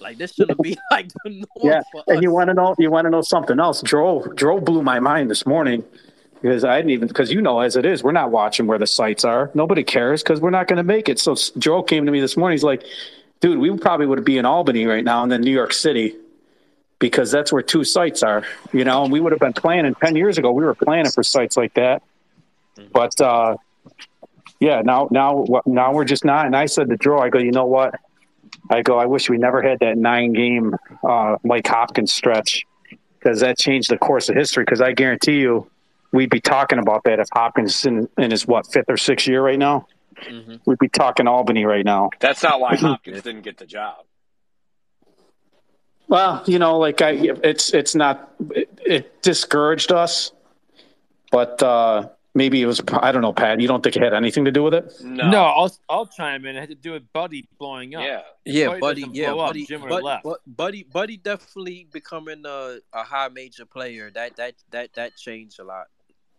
Like 0.00 0.18
this 0.18 0.34
shouldn't 0.34 0.60
be 0.60 0.76
like 0.90 1.08
the 1.24 1.30
norm 1.30 1.44
yeah 1.62 1.82
and 2.08 2.18
us. 2.18 2.22
you 2.22 2.32
want 2.32 2.48
to 2.48 2.54
know 2.54 2.74
you 2.78 2.90
want 2.90 3.06
to 3.06 3.10
know 3.10 3.22
something 3.22 3.58
else? 3.58 3.82
Joe 3.82 4.26
Joe 4.36 4.60
blew 4.60 4.82
my 4.82 5.00
mind 5.00 5.30
this 5.30 5.46
morning 5.46 5.84
because 6.40 6.64
I 6.64 6.76
didn't 6.76 6.90
even 6.90 7.08
because 7.08 7.32
you 7.32 7.40
know 7.40 7.60
as 7.60 7.76
it 7.76 7.84
is 7.84 8.02
we're 8.02 8.12
not 8.12 8.30
watching 8.30 8.66
where 8.66 8.78
the 8.78 8.86
sites 8.86 9.24
are. 9.24 9.50
Nobody 9.54 9.84
cares 9.84 10.22
because 10.22 10.40
we're 10.40 10.50
not 10.50 10.68
going 10.68 10.78
to 10.78 10.84
make 10.84 11.08
it. 11.08 11.18
So 11.18 11.34
Joe 11.58 11.82
came 11.82 12.06
to 12.06 12.12
me 12.12 12.20
this 12.20 12.36
morning 12.36 12.54
he's 12.54 12.64
like 12.64 12.84
dude 13.40 13.58
we 13.58 13.76
probably 13.76 14.06
would 14.06 14.24
be 14.24 14.38
in 14.38 14.44
Albany 14.44 14.86
right 14.86 15.04
now 15.04 15.22
and 15.22 15.30
then 15.30 15.42
New 15.42 15.52
York 15.52 15.72
City 15.72 16.16
because 16.98 17.30
that's 17.30 17.52
where 17.52 17.62
two 17.62 17.84
sites 17.84 18.22
are, 18.22 18.44
you 18.72 18.84
know, 18.84 19.04
and 19.04 19.12
we 19.12 19.20
would 19.20 19.32
have 19.32 19.40
been 19.40 19.52
planning 19.52 19.94
10 19.94 20.16
years 20.16 20.38
ago. 20.38 20.52
We 20.52 20.64
were 20.64 20.74
planning 20.74 21.10
for 21.12 21.22
sites 21.22 21.56
like 21.56 21.74
that. 21.74 22.02
But, 22.92 23.20
uh, 23.20 23.56
yeah, 24.60 24.82
now, 24.82 25.08
now, 25.10 25.44
now 25.66 25.92
we're 25.92 26.04
just 26.04 26.24
not. 26.24 26.46
And 26.46 26.56
I 26.56 26.66
said 26.66 26.88
to 26.88 26.96
Drew, 26.96 27.18
I 27.18 27.28
go, 27.28 27.38
you 27.38 27.52
know 27.52 27.66
what? 27.66 27.94
I 28.70 28.82
go, 28.82 28.98
I 28.98 29.06
wish 29.06 29.30
we 29.30 29.38
never 29.38 29.62
had 29.62 29.80
that 29.80 29.96
nine 29.96 30.32
game, 30.32 30.74
uh, 31.06 31.36
Mike 31.44 31.66
Hopkins 31.66 32.12
stretch 32.12 32.64
because 33.18 33.40
that 33.40 33.58
changed 33.58 33.90
the 33.90 33.98
course 33.98 34.28
of 34.28 34.36
history. 34.36 34.64
Cause 34.64 34.80
I 34.80 34.92
guarantee 34.92 35.38
you 35.40 35.70
we'd 36.12 36.30
be 36.30 36.40
talking 36.40 36.78
about 36.78 37.04
that 37.04 37.18
if 37.20 37.28
Hopkins 37.32 37.84
in, 37.84 38.08
in 38.16 38.30
his 38.30 38.46
what 38.46 38.66
fifth 38.70 38.88
or 38.88 38.96
sixth 38.96 39.26
year 39.26 39.42
right 39.42 39.58
now. 39.58 39.86
Mm-hmm. 40.22 40.56
We'd 40.64 40.78
be 40.78 40.88
talking 40.88 41.28
Albany 41.28 41.64
right 41.64 41.84
now. 41.84 42.10
That's 42.18 42.42
not 42.42 42.60
why 42.60 42.76
Hopkins 42.80 43.22
didn't 43.22 43.42
get 43.42 43.58
the 43.58 43.66
job. 43.66 44.04
Well, 46.08 46.42
you 46.46 46.58
know, 46.58 46.78
like 46.78 47.02
I, 47.02 47.10
it's 47.44 47.72
it's 47.74 47.94
not 47.94 48.32
it, 48.50 48.68
it 48.84 49.22
discouraged 49.22 49.92
us, 49.92 50.32
but 51.30 51.62
uh, 51.62 52.08
maybe 52.34 52.62
it 52.62 52.66
was 52.66 52.80
I 52.92 53.12
don't 53.12 53.20
know, 53.20 53.34
Pat. 53.34 53.60
You 53.60 53.68
don't 53.68 53.82
think 53.82 53.94
it 53.94 54.02
had 54.02 54.14
anything 54.14 54.46
to 54.46 54.50
do 54.50 54.62
with 54.62 54.72
it? 54.72 54.90
No, 55.02 55.30
no. 55.30 55.42
I'll 55.44 55.76
I'll 55.88 56.06
chime 56.06 56.46
in. 56.46 56.56
It 56.56 56.60
had 56.60 56.70
to 56.70 56.74
do 56.74 56.92
with 56.92 57.12
Buddy 57.12 57.46
blowing 57.58 57.94
up. 57.94 58.04
Yeah, 58.04 58.22
yeah, 58.46 58.78
Buddy. 58.78 59.04
Yeah, 59.12 59.34
Buddy. 59.34 59.66
Buddy, 59.66 60.20
Buddy, 60.46 60.82
Buddy, 60.84 61.16
definitely 61.18 61.86
becoming 61.92 62.42
a, 62.46 62.78
a 62.94 63.02
high 63.02 63.28
major 63.28 63.66
player. 63.66 64.10
That 64.10 64.36
that 64.36 64.54
that 64.70 64.94
that 64.94 65.16
changed 65.16 65.60
a 65.60 65.64
lot. 65.64 65.88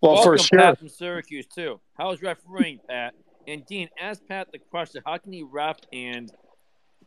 Well, 0.02 0.16
Welcome, 0.16 0.32
for 0.32 0.38
sure. 0.40 0.60
Pat 0.60 0.80
from 0.80 0.90
Syracuse 0.90 1.46
too. 1.46 1.80
How's 1.96 2.24
refereeing, 2.24 2.80
Pat? 2.90 3.14
And 3.48 3.66
Dean, 3.68 3.90
ask 4.02 4.26
Pat 4.28 4.52
the 4.52 4.58
question: 4.58 5.04
How 5.06 5.18
can 5.18 5.32
he 5.32 5.44
ref 5.44 5.78
and 5.94 6.32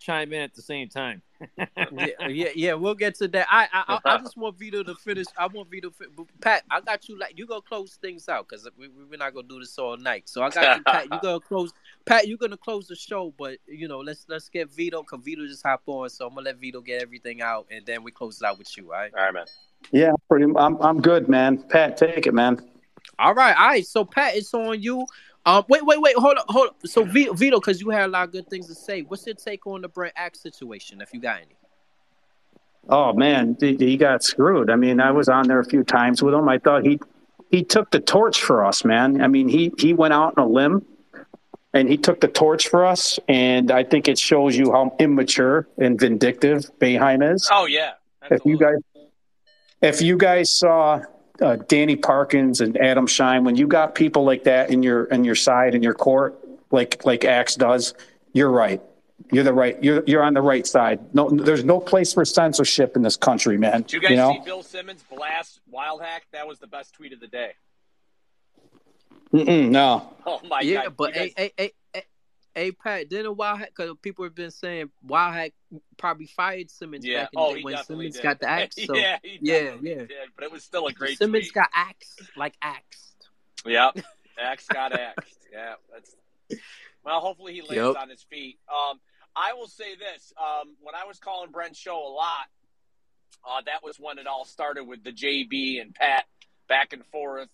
chime 0.03 0.33
in 0.33 0.43
at 0.43 0.55
the 0.55 0.62
same 0.62 0.89
time. 0.89 1.23
yeah, 1.57 2.29
yeah, 2.29 2.49
yeah, 2.55 2.73
we'll 2.74 2.95
get 2.95 3.15
to 3.16 3.29
that. 3.29 3.47
I, 3.51 3.69
I, 3.73 3.99
I 4.05 4.19
just 4.19 4.37
want 4.37 4.59
Vito 4.59 4.83
to 4.83 4.95
finish. 4.95 5.27
I 5.37 5.47
want 5.47 5.70
Vito, 5.70 5.91
to, 5.91 6.27
Pat. 6.41 6.62
I 6.70 6.81
got 6.81 7.09
you. 7.09 7.19
Like 7.19 7.37
you 7.37 7.47
gonna 7.47 7.61
close 7.61 7.99
things 8.01 8.29
out 8.29 8.49
because 8.49 8.69
we, 8.79 8.89
we're 8.89 9.16
not 9.16 9.35
gonna 9.35 9.49
do 9.49 9.59
this 9.59 9.77
all 9.79 9.97
night. 9.97 10.29
So 10.29 10.43
I 10.43 10.51
got 10.51 10.77
you, 10.77 10.85
Pat. 10.85 11.05
You 11.05 11.19
gonna 11.20 11.41
close, 11.41 11.73
Pat. 12.07 12.29
You're 12.29 12.39
gonna 12.39 12.57
close 12.57 12.87
the 12.87 12.97
show, 12.97 13.33
but 13.37 13.59
you 13.66 13.89
know, 13.89 13.99
let's 13.99 14.24
let's 14.29 14.49
get 14.49 14.70
Vito 14.70 15.03
because 15.03 15.24
Vito 15.24 15.47
just 15.47 15.62
hop 15.65 15.83
on. 15.87 16.09
So 16.11 16.27
I'm 16.27 16.35
gonna 16.35 16.47
let 16.47 16.59
Vito 16.59 16.81
get 16.81 17.03
everything 17.03 17.43
out, 17.43 17.66
and 17.70 17.85
then 17.87 18.03
we 18.03 18.11
close 18.11 18.41
it 18.41 18.47
out 18.47 18.59
with 18.59 18.77
you. 18.77 18.93
All 18.93 18.99
right. 18.99 19.12
All 19.16 19.24
right, 19.24 19.35
man. 19.35 19.47
Yeah, 19.91 20.12
pretty. 20.29 20.47
I'm 20.57 20.81
I'm 20.81 21.01
good, 21.01 21.29
man. 21.29 21.62
Pat, 21.62 21.97
take 21.97 22.27
it, 22.27 22.35
man. 22.35 22.61
All 23.19 23.35
right, 23.35 23.57
all 23.57 23.69
right. 23.69 23.87
So 23.87 24.05
Pat, 24.05 24.37
it's 24.37 24.55
on 24.55 24.81
you. 24.81 25.07
Um, 25.44 25.64
wait, 25.69 25.85
wait, 25.85 26.01
wait. 26.01 26.16
Hold 26.16 26.39
up, 26.39 26.44
hold 26.48 26.69
up. 26.69 26.77
So 26.85 27.05
Vito, 27.05 27.59
because 27.59 27.81
you 27.81 27.90
had 27.90 28.05
a 28.05 28.09
lot 28.09 28.24
of 28.24 28.32
good 28.32 28.48
things 28.48 28.69
to 28.69 28.74
say. 28.74 29.02
What's 29.02 29.27
your 29.27 29.35
take 29.35 29.66
on 29.66 29.82
the 29.82 29.89
Brent 29.89 30.14
Axe 30.16 30.40
situation, 30.40 31.01
if 31.01 31.12
you 31.12 31.20
got 31.20 31.39
any? 31.39 31.56
Oh 32.89 33.12
man, 33.12 33.56
he, 33.60 33.77
he 33.77 33.97
got 33.97 34.23
screwed. 34.23 34.70
I 34.70 34.77
mean, 34.77 35.01
I 35.01 35.10
was 35.10 35.28
on 35.28 35.48
there 35.48 35.60
a 35.60 35.64
few 35.64 35.85
times 35.85 36.23
with 36.23 36.35
him. 36.35 36.48
I 36.48 36.59
thought 36.59 36.85
he 36.85 37.01
he 37.51 37.62
took 37.62 37.90
the 37.90 38.01
torch 38.01 38.40
for 38.43 38.64
us, 38.64 38.85
man. 38.85 39.20
I 39.20 39.28
mean, 39.28 39.48
he 39.48 39.73
he 39.78 39.93
went 39.93 40.14
out 40.14 40.35
on 40.36 40.44
a 40.44 40.48
limb 40.48 40.85
and 41.74 41.89
he 41.89 41.97
took 41.97 42.20
the 42.20 42.28
torch 42.28 42.69
for 42.69 42.85
us. 42.85 43.19
And 43.28 43.70
I 43.70 43.85
think 43.85 44.09
it 44.09 44.19
shows 44.19 44.56
you 44.56 44.73
how 44.73 44.94
immature 44.98 45.69
and 45.78 45.98
vindictive 45.98 46.70
Boeheim 46.78 47.35
is. 47.35 47.48
Oh 47.52 47.66
yeah. 47.66 47.93
If 48.31 48.44
you 48.44 48.59
guys, 48.59 48.77
if 49.81 50.02
you 50.02 50.16
guys 50.16 50.51
saw 50.51 51.02
uh, 51.43 51.56
Danny 51.69 51.97
Parkins 51.97 52.60
and 52.60 52.77
Adam 52.78 53.06
Schein, 53.06 53.44
when 53.44 53.56
you 53.56 53.66
got 53.66 53.94
people 53.94 54.24
like 54.24 54.44
that 54.44 54.70
in 54.70 54.82
your 54.82 55.05
in 55.05 55.24
your 55.24 55.35
side 55.35 55.74
in 55.74 55.82
your 55.82 55.94
court, 55.94 56.39
like 56.70 57.05
like 57.05 57.24
Axe 57.24 57.56
does, 57.56 57.94
you're 58.32 58.51
right. 58.51 58.81
You're 59.31 59.44
the 59.44 59.52
right. 59.52 59.82
You're 59.82 60.02
you're 60.06 60.23
on 60.23 60.35
the 60.35 60.43
right 60.43 60.66
side. 60.66 61.01
No, 61.14 61.31
there's 61.31 61.64
no 61.64 61.81
place 61.81 62.12
for 62.12 62.24
censorship 62.24 62.97
in 62.97 63.02
this 63.02 63.16
country, 63.16 63.56
man. 63.59 63.82
Did 63.82 63.93
you 63.94 64.01
guys 64.01 64.10
you 64.10 64.16
know? 64.16 64.32
see 64.35 64.40
Bill 64.44 64.62
Simmons 64.62 65.05
blast 65.14 65.60
Wildhack? 65.73 66.23
That 66.32 66.47
was 66.47 66.59
the 66.59 66.66
best 66.66 66.94
tweet 66.94 67.12
of 67.12 67.20
the 67.20 67.28
day. 67.28 67.52
Mm-mm, 69.32 69.70
no. 69.70 70.09
Oh 70.27 70.40
my 70.48 70.60
yeah, 70.60 70.85
god! 70.85 70.97
but 70.97 71.14
You 71.14 71.20
guys- 71.20 71.32
hey, 71.36 71.52
hey, 71.56 71.64
hey, 71.64 71.73
hey, 72.55 72.73
Pat, 72.73 73.09
didn't 73.09 73.27
a 73.27 73.35
Wildhack? 73.35 73.69
Because 73.77 73.95
people 74.03 74.24
have 74.24 74.35
been 74.35 74.51
saying 74.51 74.91
Wildhack 75.07 75.53
probably 75.97 76.27
fired 76.27 76.70
Simmons 76.70 77.05
yeah. 77.07 77.23
back 77.24 77.31
in 77.33 77.41
the 77.41 77.47
Oh, 77.47 77.55
day 77.55 77.62
when 77.62 77.85
Simmons 77.85 78.15
did. 78.16 78.23
got 78.23 78.41
the 78.41 78.49
axe. 78.51 78.77
So 78.87 78.95
yeah, 78.95 79.19
yeah, 79.24 79.74
yeah. 79.81 79.95
did. 79.95 80.11
But 80.37 80.45
it 80.45 80.53
was 80.53 80.62
still 80.62 80.87
a 80.87 80.93
great 80.93 81.19
Simmons 81.19 81.45
tweet. 81.47 81.55
got 81.55 81.69
axed 81.74 82.23
like 82.37 82.55
axed. 82.62 83.29
Yeah, 83.65 83.91
Axe 84.41 84.66
got 84.66 84.93
axed. 84.93 85.39
Yeah, 85.53 85.74
that's. 85.93 86.15
Well, 87.05 87.20
hopefully 87.20 87.53
he 87.55 87.61
lands 87.62 87.77
Yep. 87.77 87.97
on 87.97 88.09
his 88.09 88.23
feet. 88.23 88.59
Um, 88.69 88.99
I 89.37 89.55
will 89.55 89.69
say 89.69 89.95
this: 89.97 90.33
um, 90.41 90.74
when 90.81 90.95
I 90.95 91.07
was 91.07 91.19
calling 91.19 91.51
Brent's 91.51 91.79
show 91.79 91.97
a 91.97 92.09
lot, 92.12 92.47
uh, 93.49 93.61
that 93.66 93.83
was 93.83 93.97
when 93.99 94.19
it 94.19 94.27
all 94.27 94.45
started 94.45 94.85
with 94.85 95.03
the 95.05 95.12
JB 95.12 95.81
and 95.81 95.95
Pat 95.95 96.24
back 96.69 96.93
and 96.93 97.05
forth, 97.07 97.49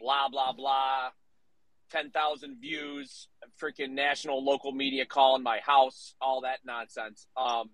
blah 0.00 0.28
blah 0.28 0.52
blah. 0.52 1.10
Ten 1.90 2.10
thousand 2.10 2.60
views, 2.60 3.28
freaking 3.60 3.90
national 3.90 4.44
local 4.44 4.72
media 4.72 5.06
calling 5.06 5.42
my 5.42 5.60
house, 5.64 6.14
all 6.20 6.40
that 6.42 6.60
nonsense. 6.64 7.26
Um, 7.36 7.70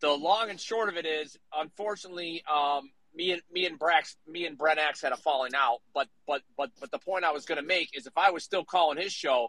the 0.00 0.10
long 0.10 0.50
and 0.50 0.60
short 0.60 0.88
of 0.88 0.96
it 0.96 1.06
is, 1.06 1.36
unfortunately, 1.54 2.42
um, 2.52 2.90
me 3.14 3.32
and 3.32 3.42
me 3.52 3.66
and 3.66 3.78
Brax, 3.78 4.16
me 4.26 4.46
and 4.46 4.56
Brent 4.56 4.78
Axe 4.78 5.02
had 5.02 5.12
a 5.12 5.16
falling 5.16 5.52
out. 5.56 5.78
But 5.94 6.08
but 6.26 6.42
but 6.56 6.70
but 6.80 6.90
the 6.90 6.98
point 6.98 7.24
I 7.24 7.32
was 7.32 7.44
going 7.44 7.60
to 7.60 7.66
make 7.66 7.96
is, 7.96 8.06
if 8.06 8.16
I 8.16 8.30
was 8.30 8.44
still 8.44 8.64
calling 8.64 8.98
his 8.98 9.12
show, 9.12 9.48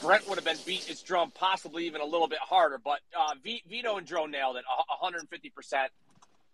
Brent 0.00 0.28
would 0.28 0.36
have 0.36 0.44
been 0.44 0.58
beating 0.64 0.86
his 0.88 1.02
drum 1.02 1.30
possibly 1.34 1.86
even 1.86 2.00
a 2.00 2.04
little 2.06 2.28
bit 2.28 2.38
harder. 2.40 2.78
But 2.82 3.00
uh, 3.18 3.34
Vito 3.42 3.96
and 3.96 4.06
Joe 4.06 4.26
nailed 4.26 4.56
it, 4.56 4.64
a- 4.64 5.02
150 5.02 5.50
percent. 5.50 5.90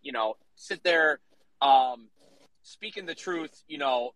You 0.03 0.13
know, 0.13 0.35
sit 0.57 0.83
there, 0.83 1.21
um, 1.63 2.09
speaking 2.63 3.07
the 3.07 3.15
truth. 3.15 3.63
You 3.69 3.79
know, 3.79 4.15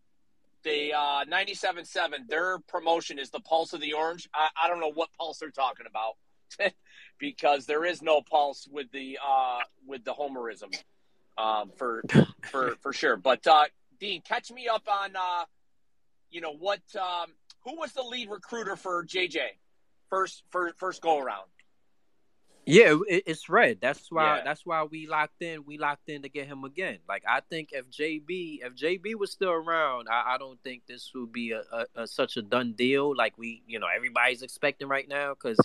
the 0.65 0.93
uh, 0.95 1.25
97.7, 1.25 2.29
their 2.29 2.59
promotion 2.61 3.19
is 3.19 3.31
the 3.31 3.41
Pulse 3.41 3.73
of 3.73 3.81
the 3.81 3.93
Orange. 3.93 4.29
I, 4.35 4.49
I 4.65 4.69
don't 4.69 4.81
know 4.81 4.93
what 4.93 5.09
pulse 5.19 5.39
they're 5.39 5.51
talking 5.51 5.87
about 5.89 6.73
because 7.19 7.67
there 7.67 7.85
is 7.85 8.03
no 8.03 8.21
pulse 8.23 8.69
with 8.71 8.91
the 8.93 9.19
uh, 9.25 9.61
with 9.87 10.05
the 10.05 10.13
homerism 10.13 10.75
um, 11.37 11.71
for 11.77 12.03
for 12.51 12.77
for 12.81 12.93
sure. 12.93 13.17
But 13.17 13.47
uh, 13.47 13.65
Dean, 14.01 14.23
catch 14.23 14.51
me 14.51 14.69
up 14.69 14.89
on 14.89 15.17
uh, 15.17 15.45
you 16.31 16.41
know 16.41 16.55
what 16.55 16.81
um, 16.97 17.33
who 17.65 17.77
was 17.77 17.93
the 17.93 18.03
lead 18.03 18.31
recruiter 18.31 18.77
for 18.77 19.05
JJ 19.05 19.39
first 20.11 20.43
first 20.51 20.77
first 20.79 21.03
go 21.03 21.19
around. 21.19 21.47
Yeah, 22.69 22.99
it, 23.09 23.23
it's 23.27 23.49
red. 23.49 23.79
That's 23.81 24.11
why. 24.11 24.37
Yeah. 24.37 24.45
That's 24.45 24.67
why 24.67 24.83
we 24.83 25.07
locked 25.07 25.41
in. 25.41 25.65
We 25.65 25.79
locked 25.79 26.11
in 26.11 26.21
to 26.21 26.29
get 26.29 26.47
him 26.47 26.65
again. 26.65 26.99
Like 27.09 27.23
I 27.27 27.41
think 27.41 27.71
if 27.73 27.91
JB, 27.91 28.59
if 28.63 28.75
JB 28.75 29.15
was 29.15 29.33
still 29.33 29.53
around, 29.53 30.09
I, 30.11 30.35
I 30.35 30.39
don't 30.39 30.63
think 30.63 30.83
this 30.87 31.11
would 31.15 31.33
be 31.33 31.53
a, 31.53 31.63
a, 31.73 32.03
a 32.03 32.07
such 32.07 32.37
a 32.37 32.43
done 32.43 32.75
deal. 32.75 33.17
Like 33.17 33.39
we, 33.39 33.63
you 33.67 33.79
know, 33.79 33.87
everybody's 33.95 34.43
expecting 34.43 34.87
right 34.87 35.09
now 35.09 35.33
because 35.33 35.59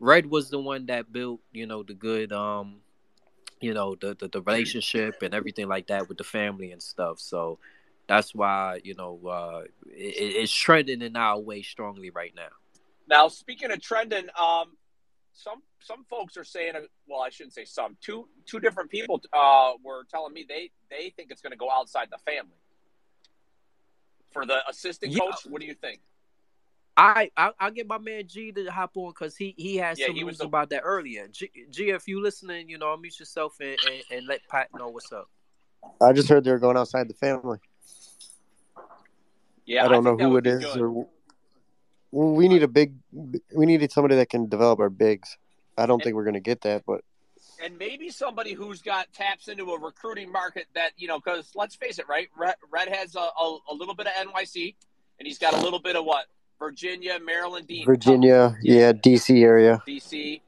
Red 0.00 0.26
was 0.26 0.50
the 0.50 0.58
one 0.58 0.84
that 0.86 1.10
built, 1.10 1.40
you 1.50 1.66
know, 1.66 1.82
the 1.82 1.94
good, 1.94 2.30
um, 2.30 2.80
you 3.62 3.72
know, 3.72 3.94
the, 3.94 4.14
the 4.14 4.28
the 4.28 4.42
relationship 4.42 5.22
and 5.22 5.32
everything 5.32 5.66
like 5.66 5.86
that 5.86 6.10
with 6.10 6.18
the 6.18 6.24
family 6.24 6.72
and 6.72 6.82
stuff. 6.82 7.20
So 7.20 7.58
that's 8.06 8.34
why 8.34 8.80
you 8.84 8.94
know 8.94 9.18
uh, 9.26 9.62
it, 9.86 10.14
it's 10.42 10.52
trending 10.52 11.00
in 11.00 11.16
our 11.16 11.38
way 11.38 11.62
strongly 11.62 12.10
right 12.10 12.34
now. 12.36 12.48
Now, 13.08 13.28
speaking 13.28 13.72
of 13.72 13.80
trending, 13.80 14.26
um, 14.38 14.76
some 15.32 15.62
some 15.80 16.04
folks 16.04 16.36
are 16.36 16.44
saying, 16.44 16.76
uh, 16.76 16.80
well, 17.06 17.20
I 17.20 17.30
shouldn't 17.30 17.54
say 17.54 17.64
some. 17.64 17.96
Two 18.00 18.28
two 18.46 18.60
different 18.60 18.90
people 18.90 19.20
uh, 19.32 19.72
were 19.82 20.04
telling 20.10 20.32
me 20.32 20.44
they 20.48 20.70
they 20.90 21.10
think 21.16 21.30
it's 21.30 21.40
going 21.40 21.52
to 21.52 21.56
go 21.56 21.70
outside 21.70 22.08
the 22.10 22.18
family 22.18 22.56
for 24.32 24.44
the 24.46 24.58
assistant 24.68 25.12
Yeah. 25.12 25.20
coach. 25.20 25.46
What 25.48 25.60
do 25.60 25.66
you 25.66 25.74
think? 25.74 26.00
I 26.96 27.30
I 27.36 27.52
I'll 27.58 27.70
get 27.70 27.86
my 27.86 27.98
man 27.98 28.26
G 28.26 28.52
to 28.52 28.66
hop 28.70 28.96
on 28.96 29.10
because 29.10 29.36
he 29.36 29.54
he 29.56 29.76
had 29.76 29.96
Yeah, 29.98 30.06
some 30.06 30.16
he 30.16 30.24
was 30.24 30.34
news 30.34 30.38
the- 30.38 30.46
about 30.46 30.70
that 30.70 30.82
earlier. 30.84 31.28
G, 31.28 31.50
G, 31.70 31.90
if 31.90 32.06
you 32.08 32.20
listening, 32.22 32.68
you 32.68 32.78
know, 32.78 32.94
unmute 32.96 33.18
yourself 33.18 33.54
and, 33.60 33.78
and, 33.86 34.02
and 34.10 34.26
let 34.26 34.40
Pat 34.48 34.68
know 34.76 34.88
what's 34.88 35.12
up. 35.12 35.28
I 36.02 36.12
just 36.12 36.28
heard 36.28 36.44
they 36.44 36.50
were 36.50 36.58
going 36.58 36.76
outside 36.76 37.08
the 37.08 37.14
family. 37.14 37.58
Yeah, 39.64 39.84
I 39.84 39.88
don't 39.88 40.04
know 40.04 40.16
who 40.16 40.30
would 40.30 40.46
it 40.46 40.58
be 40.60 40.64
is 40.66 40.74
good. 40.74 40.80
or. 40.82 41.06
We 42.12 42.48
need 42.48 42.62
a 42.62 42.68
big. 42.68 42.94
We 43.54 43.66
needed 43.66 43.92
somebody 43.92 44.16
that 44.16 44.28
can 44.28 44.48
develop 44.48 44.80
our 44.80 44.90
bigs. 44.90 45.36
I 45.78 45.86
don't 45.86 46.02
think 46.02 46.16
we're 46.16 46.24
going 46.24 46.34
to 46.34 46.40
get 46.40 46.62
that, 46.62 46.82
but 46.86 47.02
and 47.62 47.78
maybe 47.78 48.10
somebody 48.10 48.52
who's 48.52 48.82
got 48.82 49.12
taps 49.12 49.48
into 49.48 49.72
a 49.72 49.78
recruiting 49.78 50.30
market 50.30 50.66
that 50.74 50.90
you 50.96 51.08
know 51.08 51.18
because 51.18 51.50
let's 51.54 51.74
face 51.74 51.98
it 51.98 52.08
right 52.08 52.28
red, 52.36 52.54
red 52.70 52.88
has 52.88 53.14
a, 53.14 53.18
a, 53.18 53.58
a 53.70 53.74
little 53.74 53.94
bit 53.94 54.06
of 54.06 54.12
nyc 54.12 54.74
and 55.18 55.26
he's 55.26 55.38
got 55.38 55.54
a 55.54 55.60
little 55.60 55.78
bit 55.78 55.96
of 55.96 56.04
what 56.04 56.26
virginia 56.58 57.18
maryland 57.24 57.66
D, 57.66 57.84
Virginia, 57.84 58.56
yeah, 58.62 58.92
DC 58.92 59.42
area. 59.42 59.82
dc 59.86 60.40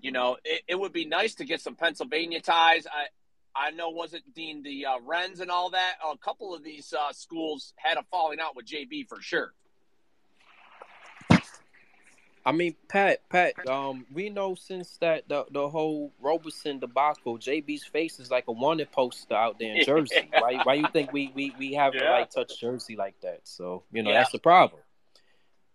you 0.00 0.12
know 0.12 0.36
it, 0.44 0.62
it 0.68 0.74
would 0.78 0.92
be 0.92 1.04
nice 1.04 1.34
to 1.34 1.44
get 1.44 1.60
some 1.60 1.74
pennsylvania 1.74 2.40
ties 2.40 2.86
i 2.86 3.06
i 3.68 3.70
know 3.70 3.90
wasn't 3.90 4.22
dean 4.34 4.62
the 4.62 4.86
uh, 4.86 4.98
wrens 5.04 5.40
and 5.40 5.50
all 5.50 5.70
that 5.70 5.94
a 6.08 6.16
couple 6.18 6.54
of 6.54 6.62
these 6.62 6.92
uh, 6.92 7.12
schools 7.12 7.72
had 7.76 7.96
a 7.96 8.02
falling 8.10 8.40
out 8.40 8.54
with 8.54 8.66
jb 8.66 9.06
for 9.08 9.20
sure 9.20 9.52
I 12.46 12.52
mean, 12.52 12.76
Pat, 12.88 13.28
Pat, 13.28 13.68
um, 13.68 14.06
we 14.14 14.30
know 14.30 14.54
since 14.54 14.96
that 14.98 15.28
the 15.28 15.44
the 15.50 15.68
whole 15.68 16.12
Roberson 16.20 16.78
debacle, 16.78 17.38
JB's 17.38 17.84
face 17.84 18.20
is 18.20 18.30
like 18.30 18.44
a 18.46 18.52
wanted 18.52 18.90
poster 18.92 19.34
out 19.34 19.58
there 19.58 19.74
in 19.74 19.84
Jersey. 19.90 20.30
why 20.38 20.60
why 20.62 20.74
you 20.74 20.86
think 20.92 21.12
we 21.12 21.32
we 21.34 21.52
we 21.58 21.74
haven't 21.74 22.02
Yeah. 22.02 22.12
like 22.12 22.30
touched 22.30 22.60
Jersey 22.60 22.94
like 22.96 23.20
that? 23.22 23.40
So 23.44 23.82
you 23.92 24.02
know 24.04 24.10
Yeah. 24.10 24.20
that's 24.20 24.32
the 24.32 24.38
problem. 24.38 24.80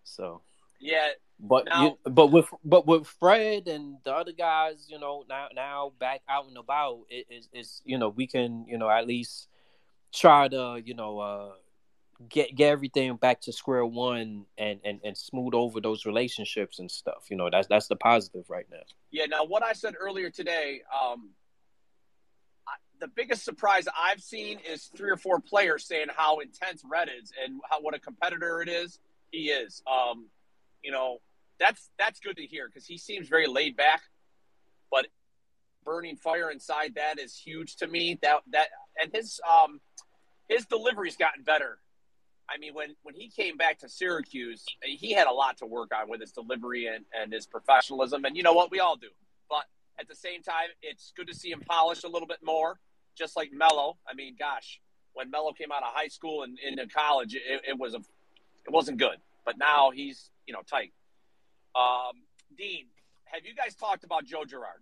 So. 0.04 0.42
yeah 0.80 1.10
But 1.40 1.66
Now- 1.66 1.84
you, 1.84 1.98
but 2.06 2.28
with 2.28 2.48
but 2.64 2.88
with 2.88 3.06
Fred 3.06 3.68
and 3.68 3.98
the 4.04 4.14
other 4.14 4.32
guys, 4.32 4.88
you 4.90 4.98
know, 5.00 5.26
now 5.28 5.48
now 5.54 5.92
back 6.00 6.22
out 6.30 6.48
and 6.48 6.58
about, 6.58 7.00
it 7.10 7.26
is 7.54 7.82
you 7.84 7.98
know 7.98 8.10
we 8.10 8.28
can 8.28 8.66
you 8.68 8.78
know 8.78 8.90
at 8.90 9.06
least 9.08 9.48
try 10.14 10.48
to 10.48 10.82
you 10.86 10.94
know 10.94 11.20
uh 11.20 11.52
get 12.30 12.56
get 12.56 12.70
everything 12.70 13.16
back 13.16 13.42
to 13.42 13.54
square 13.54 13.86
one 13.86 14.46
and 14.58 14.80
and 14.84 15.00
and 15.04 15.18
smooth 15.18 15.54
over 15.54 15.82
those 15.82 16.06
relationships 16.06 16.80
and 16.80 16.90
stuff. 16.90 17.28
You 17.30 17.38
know 17.38 17.50
that's 17.50 17.68
that's 17.68 17.88
the 17.88 17.96
positive 17.96 18.50
right 18.50 18.66
now. 18.72 18.82
Yeah. 19.12 19.26
Now, 19.26 19.46
what 19.46 19.64
I 19.64 19.74
said 19.74 19.96
earlier 20.00 20.30
today, 20.30 20.82
um, 20.92 21.32
I, 22.68 22.74
the 23.00 23.08
biggest 23.08 23.44
surprise 23.44 23.88
I've 23.98 24.22
seen 24.22 24.60
is 24.70 24.90
three 24.96 25.10
or 25.10 25.18
four 25.18 25.40
players 25.40 25.86
saying 25.86 26.08
how 26.16 26.40
intense 26.40 26.84
Red 26.90 27.10
is 27.22 27.32
and 27.44 27.60
how 27.70 27.82
what 27.82 27.96
a 27.96 28.00
competitor 28.00 28.62
it 28.62 28.70
is. 28.70 29.00
He 29.32 29.50
is. 29.50 29.82
Um, 29.88 30.28
you 30.84 30.92
know, 30.92 31.20
that's 31.60 31.90
that's 31.98 32.20
good 32.20 32.38
to 32.38 32.46
hear 32.46 32.68
because 32.68 32.86
he 32.86 32.98
seems 32.98 33.28
very 33.28 33.48
laid 33.48 33.78
back, 33.78 34.02
but 34.90 35.08
burning 35.84 36.16
fire 36.16 36.52
inside 36.52 36.96
that 36.96 37.20
is 37.20 37.38
huge 37.38 37.76
to 37.78 37.88
me. 37.88 38.20
That 38.22 38.42
that 38.52 38.68
and 39.02 39.12
his 39.14 39.40
um 39.50 39.80
his 40.48 40.66
delivery's 40.66 41.18
gotten 41.18 41.44
better. 41.44 41.80
I 42.54 42.58
mean, 42.58 42.74
when, 42.74 42.96
when 43.04 43.16
he 43.16 43.30
came 43.30 43.56
back 43.56 43.80
to 43.80 43.90
Syracuse, 43.90 44.66
he 44.84 45.14
had 45.14 45.28
a 45.28 45.32
lot 45.32 45.58
to 45.60 45.66
work 45.66 45.92
on 45.96 46.10
with 46.10 46.20
his 46.20 46.32
delivery 46.32 46.88
and, 46.88 47.06
and 47.18 47.32
his 47.32 47.46
professionalism. 47.46 48.26
And 48.26 48.36
you 48.36 48.44
know 48.44 48.54
what? 48.54 48.72
We 48.72 48.80
all 48.80 48.96
do. 48.96 49.08
But 49.50 49.66
at 50.00 50.08
the 50.08 50.16
same 50.16 50.42
time, 50.42 50.70
it's 50.82 51.14
good 51.16 51.28
to 51.28 51.34
see 51.34 51.52
him 51.52 51.62
polished 51.62 52.04
a 52.04 52.10
little 52.10 52.28
bit 52.28 52.40
more, 52.44 52.80
just 53.16 53.38
like 53.38 53.52
Mello. 53.54 53.98
I 54.10 54.14
mean, 54.14 54.36
gosh, 54.38 54.82
when 55.14 55.30
Mello 55.32 55.54
came 55.54 55.72
out 55.72 55.84
of 55.84 55.90
high 55.94 56.08
school 56.08 56.44
and 56.44 56.58
into 56.60 56.88
college, 56.88 57.36
it, 57.36 57.62
it 57.68 57.78
was 57.78 57.94
a, 57.94 58.00
it 58.00 58.72
wasn't 58.72 58.98
good. 58.98 59.18
But 59.46 59.58
now 59.58 59.92
he's 59.92 60.30
you 60.46 60.54
know 60.54 60.62
tight. 60.70 60.92
Um, 61.76 62.24
Dean, 62.58 62.86
have 63.26 63.46
you 63.46 63.56
guys 63.56 63.76
talked 63.76 64.04
about 64.04 64.26
Joe 64.26 64.44
Girard? 64.46 64.82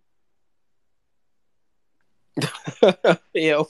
you 3.33 3.51
know, 3.51 3.67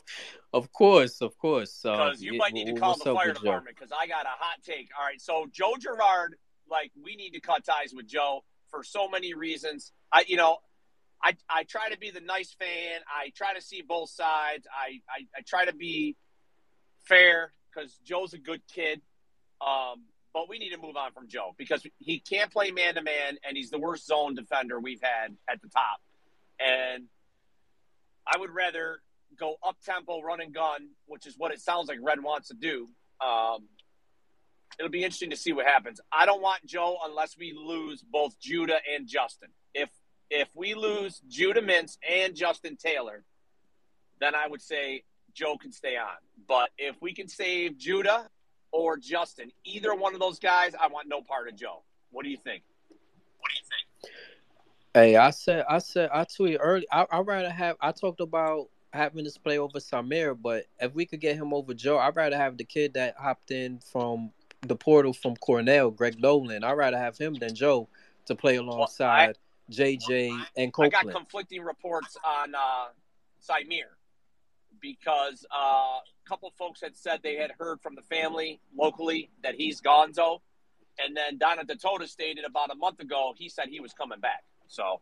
Of 0.52 0.72
course, 0.74 1.22
of 1.22 1.38
course. 1.38 1.72
So 1.72 1.92
because 1.92 2.22
you 2.22 2.38
might 2.38 2.54
need 2.54 2.68
to 2.68 2.74
call 2.74 2.98
the 2.98 3.14
fire 3.14 3.34
department 3.34 3.76
because 3.78 3.92
I 3.92 4.08
got 4.08 4.26
a 4.26 4.30
hot 4.30 4.64
take. 4.64 4.90
All 4.98 5.06
right, 5.06 5.22
so 5.22 5.48
Joe 5.52 5.76
Girard, 5.80 6.36
like 6.70 6.92
we 7.04 7.16
need 7.16 7.32
to 7.32 7.40
cut 7.40 7.64
ties 7.64 7.94
with 7.94 8.08
Joe 8.08 8.44
for 8.70 8.84
so 8.84 9.08
many 9.08 9.34
reasons. 9.34 9.92
I, 10.12 10.26
you 10.28 10.38
know, 10.38 10.58
I 11.24 11.36
I 11.50 11.64
try 11.64 11.90
to 11.90 11.98
be 11.98 12.10
the 12.10 12.22
nice 12.22 12.56
fan. 12.58 13.02
I 13.08 13.32
try 13.36 13.54
to 13.54 13.62
see 13.62 13.84
both 13.88 14.10
sides. 14.10 14.68
I 14.72 15.02
I, 15.10 15.26
I 15.38 15.42
try 15.46 15.66
to 15.66 15.74
be 15.74 16.16
fair 17.06 17.54
because 17.72 17.96
Joe's 18.04 18.34
a 18.34 18.40
good 18.40 18.62
kid. 18.74 19.02
Um, 19.62 20.06
but 20.34 20.48
we 20.48 20.60
need 20.60 20.70
to 20.70 20.78
move 20.78 20.96
on 20.96 21.12
from 21.12 21.28
Joe 21.28 21.54
because 21.58 21.86
he 22.00 22.20
can't 22.20 22.52
play 22.52 22.72
man 22.72 22.96
to 22.96 23.02
man, 23.02 23.38
and 23.48 23.58
he's 23.58 23.70
the 23.70 23.80
worst 23.80 24.08
zone 24.08 24.36
defender 24.36 24.80
we've 24.80 25.02
had 25.02 25.36
at 25.50 25.62
the 25.62 25.68
top. 25.70 26.02
And 26.60 27.06
I 28.28 28.38
would 28.38 28.52
rather 28.52 29.02
go 29.38 29.56
up 29.66 29.78
tempo, 29.84 30.22
run 30.22 30.42
and 30.42 30.54
gun, 30.54 30.90
which 31.06 31.26
is 31.26 31.36
what 31.38 31.52
it 31.52 31.62
sounds 31.62 31.88
like 31.88 32.00
Red 32.02 32.22
wants 32.22 32.50
to 32.50 32.54
do. 32.56 32.88
Um, 33.22 33.68
it'll 34.78 34.92
be 34.92 35.04
interesting 35.04 35.30
to 35.32 35.36
see 35.36 35.54
what 35.54 35.66
happens. 35.66 36.00
I 36.12 36.26
don't 36.26 36.42
want 36.42 36.66
Joe 36.66 36.98
unless 37.06 37.38
we 37.38 37.54
lose 37.54 38.02
both 38.02 38.40
Judah 38.40 38.80
and 38.94 39.08
Justin. 39.08 39.50
If 39.74 39.90
if 40.30 40.48
we 40.54 40.76
lose 40.76 41.22
Judah 41.28 41.62
Mintz 41.62 41.98
and 42.08 42.36
Justin 42.36 42.78
Taylor, 42.78 43.24
then 44.20 44.36
I 44.36 44.48
would 44.48 44.62
say 44.62 45.04
Joe 45.34 45.58
can 45.58 45.72
stay 45.72 45.98
on. 45.98 46.18
But 46.48 46.70
if 46.78 46.96
we 47.02 47.14
can 47.14 47.28
save 47.28 47.78
Judah 47.78 48.30
or 48.72 48.98
Justin, 48.98 49.52
either 49.64 49.96
one 49.96 50.14
of 50.14 50.20
those 50.20 50.40
guys, 50.40 50.74
I 50.80 50.88
want 50.88 51.08
no 51.08 51.22
part 51.22 51.48
of 51.48 51.56
Joe. 51.56 51.84
What 52.12 52.24
do 52.24 52.30
you 52.30 52.38
think? 52.38 52.64
What 52.90 53.50
do 53.50 53.56
you 53.56 53.64
think? 53.70 54.16
Hey, 54.94 55.16
I 55.16 55.30
said, 55.32 55.66
I 55.70 55.80
said, 55.80 56.10
I 56.12 56.26
tweeted 56.26 56.58
early. 56.60 56.88
I 56.92 57.06
I 57.12 57.20
rather 57.20 57.50
have. 57.50 57.78
I 57.82 57.92
talked 57.92 58.22
about 58.22 58.70
having 58.92 59.24
this 59.24 59.38
play 59.38 59.58
over 59.58 59.80
Symir, 59.80 60.36
but 60.40 60.66
if 60.80 60.94
we 60.94 61.06
could 61.06 61.20
get 61.20 61.36
him 61.36 61.54
over 61.54 61.74
Joe, 61.74 61.98
I'd 61.98 62.16
rather 62.16 62.38
have 62.38 62.58
the 62.58 62.64
kid 62.64 62.94
that 62.96 63.16
hopped 63.18 63.52
in 63.52 63.80
from 63.80 64.32
the 64.62 64.76
portal 64.76 65.14
from 65.14 65.36
Cornell, 65.36 65.92
Greg 65.92 66.20
Dolan. 66.22 66.64
I'd 66.64 66.74
rather 66.74 66.98
have 66.98 67.18
him 67.18 67.36
than 67.36 67.56
Joe 67.56 67.88
to 68.26 68.36
play 68.36 68.58
alongside 68.58 69.38
JJ 69.72 70.32
and 70.58 70.74
I 70.80 70.90
got 70.90 71.10
conflicting 71.10 71.62
reports 71.62 72.18
on 72.26 72.56
uh, 72.56 72.88
Symir 73.42 73.86
because 74.82 75.46
uh, 75.56 76.00
a 76.00 76.28
couple 76.28 76.52
folks 76.58 76.82
had 76.82 76.96
said 76.96 77.20
they 77.24 77.36
had 77.36 77.52
heard 77.60 77.82
from 77.82 77.96
the 77.96 78.02
family 78.02 78.60
locally 78.76 79.30
that 79.44 79.56
he's 79.56 79.82
gonzo. 79.82 80.40
And 80.98 81.16
then 81.16 81.38
Donna 81.38 81.64
Ditota 81.64 82.08
stated 82.08 82.46
about 82.46 82.72
a 82.72 82.76
month 82.76 83.00
ago 83.00 83.34
he 83.38 83.50
said 83.50 83.68
he 83.70 83.80
was 83.80 83.94
coming 83.94 84.20
back. 84.20 84.44
So 84.68 85.02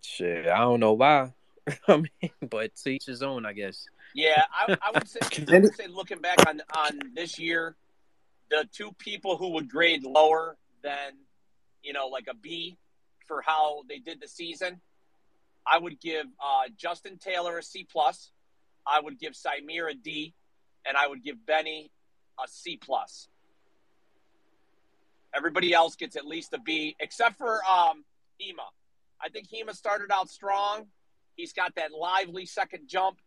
Shit, 0.00 0.46
I 0.46 0.58
don't 0.58 0.80
know 0.80 0.92
why. 0.92 1.32
I 1.88 1.96
mean, 1.96 2.32
but 2.50 2.74
to 2.76 2.90
each 2.90 3.06
his 3.06 3.22
own, 3.22 3.46
I 3.46 3.52
guess. 3.52 3.86
yeah, 4.14 4.44
I, 4.52 4.76
I 4.82 4.90
would 4.92 5.08
say 5.08 5.20
I 5.22 5.58
would 5.58 5.74
say 5.74 5.86
looking 5.86 6.18
back 6.18 6.46
on 6.46 6.60
on 6.76 7.00
this 7.14 7.38
year, 7.38 7.76
the 8.50 8.68
two 8.72 8.92
people 8.98 9.36
who 9.36 9.50
would 9.50 9.68
grade 9.68 10.04
lower 10.04 10.56
than 10.82 11.12
you 11.82 11.92
know 11.92 12.08
like 12.08 12.26
a 12.28 12.34
B 12.34 12.76
for 13.26 13.42
how 13.42 13.82
they 13.88 13.98
did 13.98 14.20
the 14.20 14.28
season, 14.28 14.80
I 15.66 15.78
would 15.78 16.00
give 16.00 16.26
uh, 16.40 16.68
Justin 16.76 17.18
Taylor 17.18 17.58
a 17.58 17.62
C 17.62 17.86
plus. 17.90 18.30
I 18.86 19.00
would 19.00 19.18
give 19.18 19.34
Symir 19.34 19.90
a 19.90 19.94
D, 19.94 20.34
and 20.84 20.96
I 20.96 21.06
would 21.06 21.22
give 21.22 21.46
Benny 21.46 21.90
a 22.42 22.48
C 22.48 22.76
plus. 22.76 23.28
Everybody 25.34 25.72
else 25.72 25.96
gets 25.96 26.16
at 26.16 26.26
least 26.26 26.52
a 26.52 26.58
B, 26.58 26.96
except 27.00 27.38
for 27.38 27.60
um, 27.64 28.04
Hima. 28.40 28.66
I 29.20 29.28
think 29.28 29.48
Hima 29.48 29.74
started 29.74 30.10
out 30.12 30.28
strong. 30.28 30.86
He's 31.36 31.52
got 31.52 31.74
that 31.76 31.92
lively 31.92 32.46
second 32.46 32.88
jump, 32.88 33.18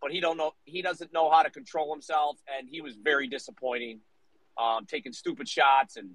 but 0.00 0.12
he 0.12 0.20
don't 0.20 0.36
know 0.36 0.52
he 0.64 0.82
doesn't 0.82 1.12
know 1.12 1.30
how 1.30 1.42
to 1.42 1.50
control 1.50 1.92
himself, 1.92 2.38
and 2.56 2.68
he 2.68 2.80
was 2.80 2.96
very 2.96 3.26
disappointing, 3.26 4.00
um, 4.58 4.86
taking 4.86 5.12
stupid 5.12 5.48
shots 5.48 5.96
and 5.96 6.10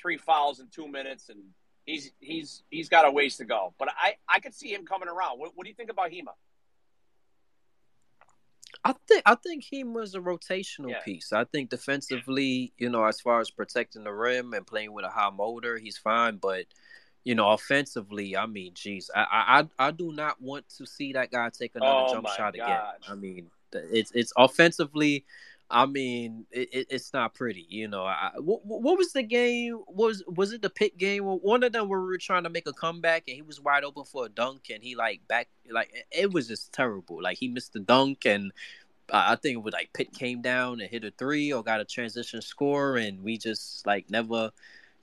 three 0.00 0.16
fouls 0.16 0.60
in 0.60 0.68
two 0.68 0.88
minutes, 0.88 1.28
and 1.28 1.40
he's 1.84 2.12
he's 2.20 2.62
he's 2.70 2.88
got 2.88 3.06
a 3.06 3.10
ways 3.10 3.36
to 3.36 3.44
go. 3.44 3.74
But 3.78 3.88
I 3.96 4.14
I 4.28 4.40
could 4.40 4.54
see 4.54 4.72
him 4.74 4.84
coming 4.84 5.08
around. 5.08 5.38
What, 5.38 5.52
what 5.54 5.64
do 5.64 5.70
you 5.70 5.76
think 5.76 5.90
about 5.90 6.10
Hima? 6.10 6.34
I 8.84 8.94
think 9.08 9.22
I 9.26 9.34
think 9.34 9.64
he 9.64 9.84
was 9.84 10.14
a 10.14 10.20
rotational 10.20 10.90
Yeah. 10.90 11.00
piece. 11.00 11.32
I 11.32 11.44
think 11.44 11.70
defensively, 11.70 12.72
you 12.76 12.90
know, 12.90 13.04
as 13.04 13.20
far 13.20 13.40
as 13.40 13.50
protecting 13.50 14.04
the 14.04 14.12
rim 14.12 14.52
and 14.52 14.66
playing 14.66 14.92
with 14.92 15.04
a 15.04 15.10
high 15.10 15.30
motor, 15.30 15.78
he's 15.78 15.98
fine. 15.98 16.36
But 16.36 16.66
you 17.26 17.34
know, 17.34 17.50
offensively, 17.50 18.36
I 18.36 18.46
mean, 18.46 18.72
geez, 18.74 19.10
I 19.14 19.66
I 19.78 19.88
I 19.88 19.90
do 19.90 20.12
not 20.12 20.40
want 20.40 20.68
to 20.78 20.86
see 20.86 21.12
that 21.14 21.30
guy 21.32 21.50
take 21.50 21.74
another 21.74 22.04
Oh, 22.08 22.12
jump 22.14 22.28
shot 22.28 22.54
again. 22.54 22.80
I 23.08 23.14
mean, 23.16 23.50
it's 23.72 24.12
it's 24.14 24.32
offensively. 24.36 25.24
I 25.68 25.86
mean, 25.86 26.46
it, 26.52 26.68
it, 26.72 26.86
it's 26.90 27.12
not 27.12 27.34
pretty. 27.34 27.66
You 27.68 27.88
know, 27.88 28.04
I, 28.04 28.30
what, 28.38 28.64
what 28.64 28.96
was 28.96 29.12
the 29.12 29.24
game? 29.24 29.82
Was 29.88 30.22
was 30.28 30.52
it 30.52 30.62
the 30.62 30.70
pit 30.70 30.96
game? 30.96 31.24
One 31.24 31.64
of 31.64 31.72
them 31.72 31.88
where 31.88 32.00
we 32.00 32.06
were 32.06 32.18
trying 32.18 32.44
to 32.44 32.50
make 32.50 32.68
a 32.68 32.72
comeback 32.72 33.24
and 33.26 33.34
he 33.34 33.42
was 33.42 33.60
wide 33.60 33.82
open 33.82 34.04
for 34.04 34.26
a 34.26 34.28
dunk 34.28 34.70
and 34.72 34.84
he 34.84 34.94
like 34.94 35.26
back 35.26 35.48
like 35.68 35.90
it- 35.92 36.06
it 36.26 36.32
was 36.32 36.46
just 36.46 36.72
terrible. 36.72 37.20
Like 37.20 37.38
he 37.38 37.48
missed 37.48 37.72
the 37.72 37.80
dunk 37.80 38.24
and 38.26 38.52
uh, 39.10 39.24
I 39.28 39.36
think 39.36 39.56
it 39.56 39.62
was 39.62 39.74
like 39.74 39.92
Pitt 39.94 40.12
came 40.12 40.42
down 40.42 40.80
and 40.80 40.90
hit 40.90 41.04
a 41.04 41.10
three 41.12 41.52
or 41.52 41.62
got 41.64 41.80
a 41.80 41.84
transition 41.84 42.42
score, 42.42 42.96
and 42.96 43.22
we 43.22 43.38
just 43.38 43.86
like 43.86 44.10
never 44.10 44.50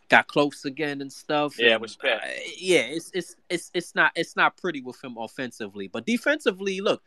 got 0.09 0.27
close 0.27 0.65
again 0.65 1.01
and 1.01 1.11
stuff. 1.11 1.57
Yeah, 1.57 1.75
And, 1.75 1.85
uh, 1.85 2.17
yeah, 2.57 2.81
it's 2.81 3.11
it's 3.13 3.35
it's 3.49 3.71
it's 3.73 3.95
not 3.95 4.11
it's 4.15 4.35
not 4.35 4.57
pretty 4.57 4.81
with 4.81 5.03
him 5.03 5.17
offensively, 5.17 5.87
but 5.87 6.05
defensively, 6.05 6.81
look, 6.81 7.03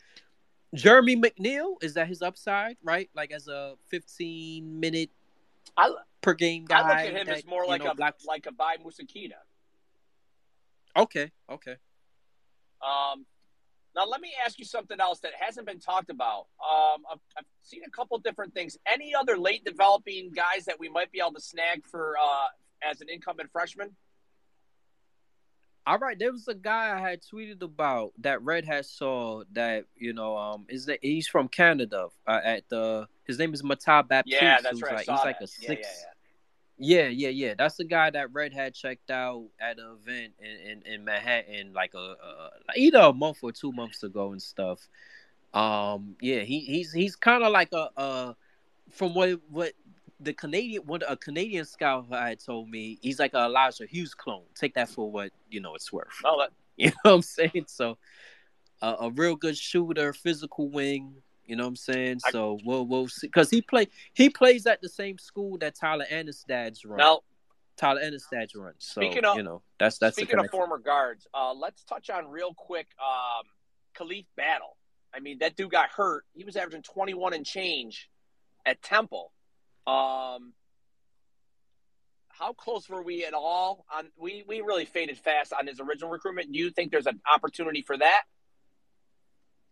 Jeremy 0.74 1.16
McNeil 1.16 1.82
is 1.82 1.94
that 1.94 2.09
his 2.09 2.23
upside, 2.23 2.77
right? 2.82 3.09
Like 3.14 3.32
as 3.32 3.48
a 3.48 3.74
15 3.89 4.81
minute 4.81 5.10
I, 5.77 5.90
per 6.20 6.35
game 6.35 6.64
guy. 6.64 6.81
I 6.81 6.89
look 6.89 6.97
at 6.97 7.20
him 7.20 7.27
that, 7.27 7.39
as 7.39 7.47
more 7.47 7.66
like 7.66 7.85
know, 7.85 7.93
a 7.93 7.94
black- 7.94 8.16
like 8.27 8.47
a 8.47 8.52
Baye 8.52 8.77
Moussa 8.82 9.05
Keita. 9.05 9.32
Okay, 10.97 11.31
okay. 11.51 11.77
Um, 12.82 13.27
now, 13.94 14.05
let 14.06 14.20
me 14.20 14.32
ask 14.44 14.59
you 14.59 14.64
something 14.66 15.01
else 15.01 15.20
that 15.20 15.32
hasn't 15.39 15.66
been 15.66 15.81
talked 15.81 16.10
about. 16.10 16.47
Um, 16.60 17.02
I've, 17.10 17.18
I've 17.39 17.44
seen 17.62 17.81
a 17.86 17.90
couple 17.90 18.18
different 18.18 18.52
things. 18.52 18.77
Any 18.86 19.14
other 19.14 19.39
late 19.39 19.64
developing 19.64 20.32
guys 20.32 20.66
that 20.66 20.78
we 20.78 20.90
might 20.90 21.10
be 21.12 21.20
able 21.20 21.32
to 21.32 21.40
snag 21.40 21.86
for 21.86 22.14
uh, 22.23 22.47
as 22.82 23.01
an 23.01 23.09
incumbent 23.09 23.51
freshman? 23.51 23.94
All 25.86 25.98
right, 25.98 26.19
there 26.19 26.32
was 26.32 26.48
a 26.48 26.55
guy 26.55 26.97
I 26.97 26.98
had 26.98 27.20
tweeted 27.23 27.62
about 27.62 28.12
that 28.19 28.43
Red 28.43 28.65
Hat 28.65 28.86
saw 28.86 29.44
that 29.53 29.85
you 29.97 30.12
know 30.12 30.36
um 30.36 30.66
is 30.69 30.86
that 30.86 30.98
he's 31.01 31.28
from 31.28 31.47
Canada 31.47 32.09
uh, 32.27 32.40
at 32.43 32.69
the 32.69 33.07
his 33.24 33.39
name 33.39 33.55
is 33.55 33.62
Mata 33.62 34.03
Baptiste. 34.03 34.43
Yeah, 34.43 34.61
that's 34.61 34.82
right. 34.82 35.07
Like, 35.07 35.07
he's 35.07 35.24
like 35.24 35.40
a 35.40 35.47
six. 35.47 35.69
yeah, 35.69 35.77
yeah. 35.78 36.12
Yeah, 36.78 37.09
yeah, 37.09 37.28
yeah. 37.31 37.55
That's 37.57 37.77
the 37.77 37.85
guy 37.85 38.11
that 38.11 38.32
Red 38.35 38.53
had 38.53 38.74
checked 38.74 39.11
out 39.11 39.47
at 39.59 39.78
an 39.78 39.97
event 39.98 40.35
in, 40.39 40.70
in, 40.70 40.82
in 40.82 41.05
Manhattan 41.05 41.73
like 41.73 41.94
a, 41.94 41.98
a 41.98 42.51
either 42.77 42.98
a 42.98 43.12
month 43.15 43.39
or 43.40 43.51
two 43.51 43.73
months 43.73 44.03
ago 44.03 44.32
and 44.32 44.43
stuff. 44.43 44.86
Um, 45.55 46.16
yeah, 46.20 46.40
he 46.40 46.61
he's 46.61 46.93
he's 46.93 47.16
kind 47.16 47.43
of 47.43 47.53
like 47.53 47.73
a 47.73 47.89
uh 47.97 48.35
from 48.90 49.15
what 49.15 49.40
what 49.48 49.73
the 50.21 50.33
Canadian 50.33 50.83
what 50.87 51.03
a 51.11 51.17
Canadian 51.17 51.65
scout 51.65 52.07
had 52.11 52.41
told 52.45 52.69
me. 52.71 52.99
He's 53.03 53.19
like 53.19 53.35
a 53.35 53.45
Elijah 53.45 53.87
Hughes 53.87 54.15
clone. 54.15 54.45
Take 54.55 54.75
that 54.75 54.89
for 54.89 55.11
what 55.11 55.31
you 55.51 55.61
know 55.61 55.75
it's 55.75 55.93
worth. 55.93 56.09
Oh, 56.25 56.39
that, 56.41 56.51
You 56.77 56.89
know 56.89 56.95
what 57.03 57.13
I'm 57.13 57.23
saying? 57.23 57.65
So 57.69 57.99
uh, 58.83 58.97
a 59.01 59.11
real 59.11 59.37
good 59.37 59.57
shooter, 59.57 60.13
physical 60.13 60.69
wing. 60.71 61.15
You 61.47 61.57
know 61.57 61.65
what 61.65 61.69
I'm 61.69 61.77
saying? 61.77 62.19
I- 62.27 62.31
So 62.31 62.59
we'll 62.65 62.87
we'll 62.87 63.09
see 63.09 63.27
because 63.29 63.51
he 63.51 63.63
play 63.63 63.89
he 64.15 64.29
plays 64.31 64.67
at 64.67 64.81
the 64.83 64.89
same 64.89 65.19
school 65.19 65.59
that 65.59 65.75
Tyler 65.75 66.07
Anistad's 66.11 66.85
run. 66.85 66.99
now, 66.99 67.21
Tyler 67.77 68.01
Anistad's 68.01 68.55
run. 68.55 68.73
So 68.79 69.01
Speaking 69.03 69.25
of- 69.25 69.37
you 69.37 69.43
know 69.43 69.63
that's 69.79 69.99
that's 69.99 70.17
speaking 70.17 70.39
of 70.39 70.51
former 70.51 70.79
guards, 70.79 71.27
uh, 71.35 71.53
let's 71.53 71.85
touch 71.85 72.11
on 72.11 72.27
real 72.29 72.53
quick 72.55 72.89
um, 73.01 73.45
Khalif 73.97 74.25
Battle. 74.37 74.77
I 75.15 75.21
mean, 75.21 75.39
that 75.39 75.57
dude 75.57 75.71
got 75.71 75.91
hurt. 75.91 76.25
He 76.35 76.45
was 76.45 76.57
averaging 76.57 76.83
21 76.83 77.33
and 77.33 77.47
change 77.47 78.11
at 78.67 78.83
Temple. 78.83 79.33
Um, 79.87 80.53
how 82.29 82.53
close 82.53 82.89
were 82.89 83.03
we 83.03 83.25
at 83.25 83.35
all 83.35 83.87
on? 83.95 84.09
We 84.17 84.45
we 84.47 84.61
really 84.61 84.85
faded 84.85 85.19
fast 85.19 85.53
on 85.53 85.67
his 85.67 85.81
original 85.81 86.11
recruitment. 86.11 86.53
Do 86.53 86.59
you 86.59 86.71
think 86.71 86.91
there's 86.91 87.07
an 87.07 87.21
opportunity 87.33 87.83
for 87.83 87.97
that? 87.97 88.23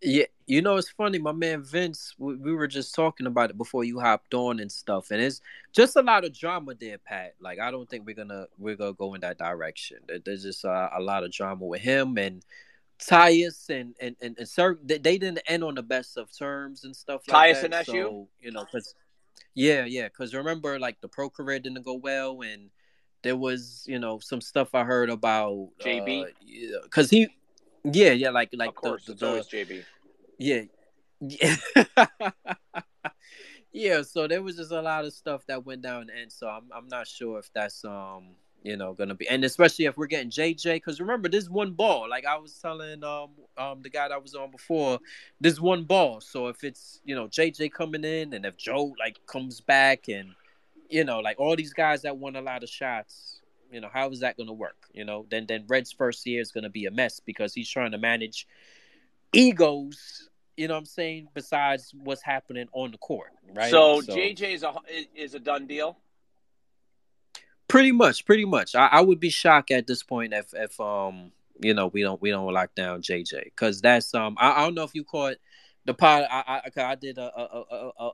Yeah, 0.00 0.24
you 0.46 0.60
know 0.60 0.76
it's 0.76 0.90
funny. 0.90 1.18
My 1.18 1.32
man 1.32 1.62
Vince, 1.62 2.14
we, 2.18 2.36
we 2.36 2.52
were 2.52 2.66
just 2.66 2.94
talking 2.94 3.26
about 3.26 3.50
it 3.50 3.58
before 3.58 3.84
you 3.84 4.00
hopped 4.00 4.34
on 4.34 4.60
and 4.60 4.70
stuff, 4.70 5.10
and 5.10 5.20
it's 5.20 5.40
just 5.72 5.96
a 5.96 6.02
lot 6.02 6.24
of 6.24 6.36
drama 6.36 6.74
there, 6.74 6.98
Pat. 6.98 7.34
Like 7.40 7.58
I 7.58 7.70
don't 7.70 7.88
think 7.88 8.06
we're 8.06 8.14
gonna 8.14 8.46
we're 8.58 8.76
gonna 8.76 8.92
go 8.92 9.14
in 9.14 9.20
that 9.22 9.38
direction. 9.38 9.98
There's 10.24 10.42
just 10.42 10.64
uh, 10.64 10.90
a 10.96 11.00
lot 11.00 11.24
of 11.24 11.32
drama 11.32 11.64
with 11.64 11.80
him 11.80 12.18
and 12.18 12.44
Tyus 12.98 13.68
and 13.70 13.94
and 14.00 14.16
and, 14.20 14.36
and 14.38 14.48
Sir. 14.48 14.78
They, 14.84 14.98
didn't 14.98 15.40
end 15.46 15.64
on 15.64 15.74
the 15.74 15.82
best 15.82 16.16
of 16.16 16.34
terms 16.36 16.84
and 16.84 16.94
stuff 16.94 17.22
like 17.28 17.54
Tyus 17.54 17.62
that. 17.62 17.64
and 17.64 17.74
SU? 17.74 17.92
So 17.92 18.28
you 18.40 18.52
know, 18.52 18.64
cause 18.64 18.94
yeah, 19.54 19.84
yeah, 19.84 20.04
because 20.04 20.34
remember 20.34 20.78
like 20.78 21.00
the 21.00 21.08
pro 21.08 21.30
career 21.30 21.58
didn't 21.58 21.82
go 21.82 21.94
well 21.94 22.40
and. 22.42 22.70
There 23.22 23.38
was, 23.38 23.84
you 23.86 23.98
know, 23.98 24.18
some 24.18 24.42
stuff 24.42 24.74
I 24.74 24.84
heard 24.84 25.08
about 25.08 25.70
JB? 25.80 26.26
because 26.82 27.08
he, 27.08 27.26
yeah, 27.82 28.10
yeah, 28.10 28.28
like 28.28 28.50
like 28.52 28.68
of 28.68 28.74
course, 28.74 29.06
the, 29.06 29.14
the, 29.14 29.26
always 29.26 29.46
JB. 29.46 29.82
yeah, 30.38 30.64
Yeah. 31.20 31.56
yeah, 33.72 34.02
so 34.02 34.28
there 34.28 34.42
was 34.42 34.56
just 34.56 34.72
a 34.72 34.82
lot 34.82 35.04
of 35.04 35.12
stuff 35.12 35.44
that 35.46 35.64
went 35.64 35.82
down, 35.82 36.10
and 36.10 36.30
so 36.30 36.48
I'm 36.48 36.64
I'm 36.74 36.88
not 36.88 37.06
sure 37.06 37.38
if 37.38 37.50
that's 37.52 37.84
um 37.84 38.36
you 38.64 38.76
know 38.76 38.94
gonna 38.94 39.14
be, 39.14 39.28
and 39.28 39.44
especially 39.44 39.84
if 39.84 39.96
we're 39.96 40.06
getting 40.06 40.30
JJ, 40.30 40.74
because 40.74 40.98
remember 40.98 41.28
this 41.28 41.48
one 41.48 41.72
ball, 41.72 42.08
like 42.08 42.24
I 42.24 42.36
was 42.36 42.54
telling 42.54 43.04
um 43.04 43.28
um 43.56 43.82
the 43.82 43.90
guy 43.90 44.08
that 44.08 44.22
was 44.22 44.34
on 44.34 44.50
before, 44.50 44.98
this 45.40 45.60
one 45.60 45.84
ball. 45.84 46.20
So 46.20 46.48
if 46.48 46.64
it's 46.64 47.00
you 47.04 47.14
know 47.14 47.28
JJ 47.28 47.72
coming 47.72 48.04
in, 48.04 48.32
and 48.32 48.44
if 48.44 48.56
Joe 48.56 48.94
like 48.98 49.20
comes 49.26 49.60
back, 49.60 50.08
and 50.08 50.30
you 50.88 51.04
know 51.04 51.20
like 51.20 51.38
all 51.38 51.54
these 51.54 51.74
guys 51.74 52.02
that 52.02 52.16
won 52.16 52.36
a 52.36 52.42
lot 52.42 52.62
of 52.62 52.68
shots, 52.70 53.42
you 53.70 53.80
know 53.80 53.90
how 53.92 54.10
is 54.10 54.20
that 54.20 54.36
gonna 54.36 54.52
work? 54.52 54.76
You 54.92 55.04
know 55.04 55.26
then 55.30 55.46
then 55.46 55.64
Red's 55.68 55.92
first 55.92 56.26
year 56.26 56.40
is 56.40 56.50
gonna 56.50 56.70
be 56.70 56.86
a 56.86 56.90
mess 56.90 57.20
because 57.20 57.54
he's 57.54 57.68
trying 57.68 57.92
to 57.92 57.98
manage 57.98 58.48
egos 59.32 60.28
you 60.56 60.68
know 60.68 60.74
what 60.74 60.78
I'm 60.78 60.86
saying, 60.86 61.28
besides 61.34 61.92
what's 62.04 62.22
happening 62.22 62.68
on 62.72 62.92
the 62.92 62.98
court, 62.98 63.32
right? 63.54 63.70
So, 63.70 64.00
JJ 64.02 64.54
is 64.54 64.62
a 64.62 64.72
is 65.14 65.34
a 65.34 65.40
done 65.40 65.66
deal. 65.66 65.98
Pretty 67.74 67.90
much, 67.90 68.24
pretty 68.24 68.44
much. 68.44 68.76
I, 68.76 68.86
I 68.86 69.00
would 69.00 69.18
be 69.18 69.30
shocked 69.30 69.72
at 69.72 69.88
this 69.88 70.04
point 70.04 70.32
if 70.32 70.54
if 70.54 70.78
um 70.78 71.32
you 71.58 71.74
know 71.74 71.88
we 71.88 72.02
don't 72.02 72.22
we 72.22 72.30
don't 72.30 72.52
lock 72.52 72.72
down 72.76 73.02
JJ 73.02 73.46
because 73.46 73.80
that's 73.80 74.14
um 74.14 74.36
I, 74.38 74.52
I 74.52 74.64
don't 74.64 74.76
know 74.76 74.84
if 74.84 74.94
you 74.94 75.02
caught 75.02 75.38
the 75.84 75.92
pod 75.92 76.24
I 76.30 76.70
I, 76.76 76.82
I 76.84 76.94
did 76.94 77.18
a, 77.18 77.36
a, 77.36 77.64
a, 77.68 77.90
a, 77.98 78.10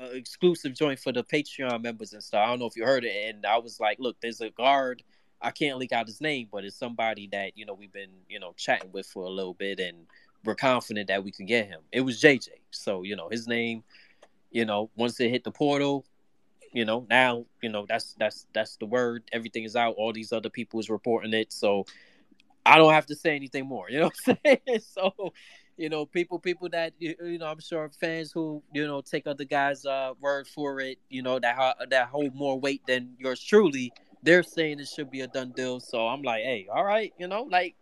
a 0.00 0.10
exclusive 0.16 0.74
joint 0.74 0.98
for 0.98 1.12
the 1.12 1.22
Patreon 1.22 1.84
members 1.84 2.14
and 2.14 2.20
stuff. 2.20 2.42
I 2.44 2.48
don't 2.48 2.58
know 2.58 2.66
if 2.66 2.74
you 2.74 2.84
heard 2.84 3.04
it, 3.04 3.28
and 3.28 3.46
I 3.46 3.58
was 3.58 3.78
like, 3.78 4.00
look, 4.00 4.16
there's 4.20 4.40
a 4.40 4.50
guard. 4.50 5.04
I 5.40 5.52
can't 5.52 5.78
leak 5.78 5.92
out 5.92 6.08
his 6.08 6.20
name, 6.20 6.48
but 6.50 6.64
it's 6.64 6.74
somebody 6.74 7.28
that 7.30 7.56
you 7.56 7.64
know 7.64 7.74
we've 7.74 7.92
been 7.92 8.10
you 8.28 8.40
know 8.40 8.54
chatting 8.56 8.90
with 8.90 9.06
for 9.06 9.22
a 9.22 9.30
little 9.30 9.54
bit 9.54 9.78
and 9.78 9.98
we're 10.44 10.56
confident 10.56 11.06
that 11.06 11.22
we 11.22 11.30
can 11.30 11.46
get 11.46 11.68
him. 11.68 11.82
It 11.92 12.00
was 12.00 12.20
JJ. 12.20 12.48
So, 12.72 13.04
you 13.04 13.14
know, 13.14 13.28
his 13.28 13.46
name, 13.46 13.84
you 14.50 14.64
know, 14.64 14.90
once 14.96 15.20
it 15.20 15.30
hit 15.30 15.44
the 15.44 15.52
portal, 15.52 16.04
you 16.76 16.84
know, 16.84 17.06
now, 17.08 17.46
you 17.62 17.70
know, 17.70 17.86
that's 17.88 18.14
that's 18.18 18.46
that's 18.52 18.76
the 18.76 18.84
word. 18.84 19.22
Everything 19.32 19.64
is 19.64 19.76
out. 19.76 19.94
All 19.96 20.12
these 20.12 20.30
other 20.30 20.50
people 20.50 20.78
is 20.78 20.90
reporting 20.90 21.32
it. 21.32 21.50
So 21.50 21.86
I 22.66 22.76
don't 22.76 22.92
have 22.92 23.06
to 23.06 23.16
say 23.16 23.34
anything 23.34 23.66
more. 23.66 23.86
You 23.90 24.00
know 24.00 24.10
I'm 24.26 24.36
saying? 24.44 24.80
so, 24.80 25.32
you 25.78 25.88
know, 25.88 26.04
people 26.04 26.38
people 26.38 26.68
that 26.68 26.92
you 26.98 27.38
know, 27.38 27.46
I'm 27.46 27.60
sure 27.60 27.90
fans 27.98 28.30
who, 28.30 28.62
you 28.74 28.86
know, 28.86 29.00
take 29.00 29.26
other 29.26 29.44
guys' 29.44 29.86
uh 29.86 30.12
word 30.20 30.46
for 30.46 30.80
it, 30.80 30.98
you 31.08 31.22
know, 31.22 31.38
that 31.38 31.88
that 31.88 32.08
hold 32.08 32.34
more 32.34 32.60
weight 32.60 32.82
than 32.86 33.14
yours 33.18 33.42
truly, 33.42 33.90
they're 34.22 34.42
saying 34.42 34.78
it 34.78 34.88
should 34.88 35.10
be 35.10 35.22
a 35.22 35.28
done 35.28 35.52
deal. 35.56 35.80
So 35.80 36.06
I'm 36.06 36.20
like, 36.20 36.42
hey, 36.42 36.68
all 36.70 36.84
right, 36.84 37.14
you 37.18 37.26
know, 37.26 37.44
like 37.44 37.74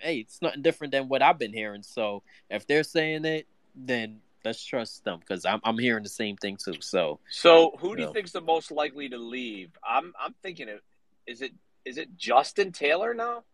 hey, 0.00 0.16
it's 0.16 0.42
nothing 0.42 0.62
different 0.62 0.90
than 0.90 1.06
what 1.06 1.22
I've 1.22 1.38
been 1.38 1.52
hearing. 1.52 1.84
So 1.84 2.24
if 2.50 2.66
they're 2.66 2.82
saying 2.82 3.24
it, 3.24 3.46
then 3.76 4.18
let's 4.44 4.64
trust 4.64 5.04
them 5.04 5.20
because 5.20 5.44
I'm 5.44 5.60
I'm 5.64 5.78
hearing 5.78 6.02
the 6.02 6.08
same 6.08 6.36
thing 6.36 6.56
too. 6.56 6.80
So 6.80 7.20
so 7.30 7.72
who 7.78 7.96
do 7.96 8.02
you, 8.02 8.06
know. 8.08 8.12
think's 8.12 8.32
the 8.32 8.40
most 8.40 8.70
likely 8.70 9.08
to 9.08 9.18
leave? 9.18 9.70
I'm 9.86 10.12
I'm 10.20 10.34
thinking 10.42 10.68
it 10.68 10.82
is 11.26 11.42
it 11.42 11.52
is 11.84 11.98
it 11.98 12.16
Justin 12.16 12.72
Taylor 12.72 13.14
now? 13.14 13.44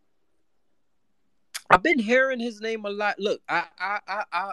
I've 1.70 1.82
been 1.82 1.98
hearing 1.98 2.40
his 2.40 2.60
name 2.60 2.84
a 2.84 2.90
lot. 2.90 3.18
Look, 3.18 3.42
I 3.48 3.64
I 3.78 3.98
I 4.06 4.24
I, 4.32 4.52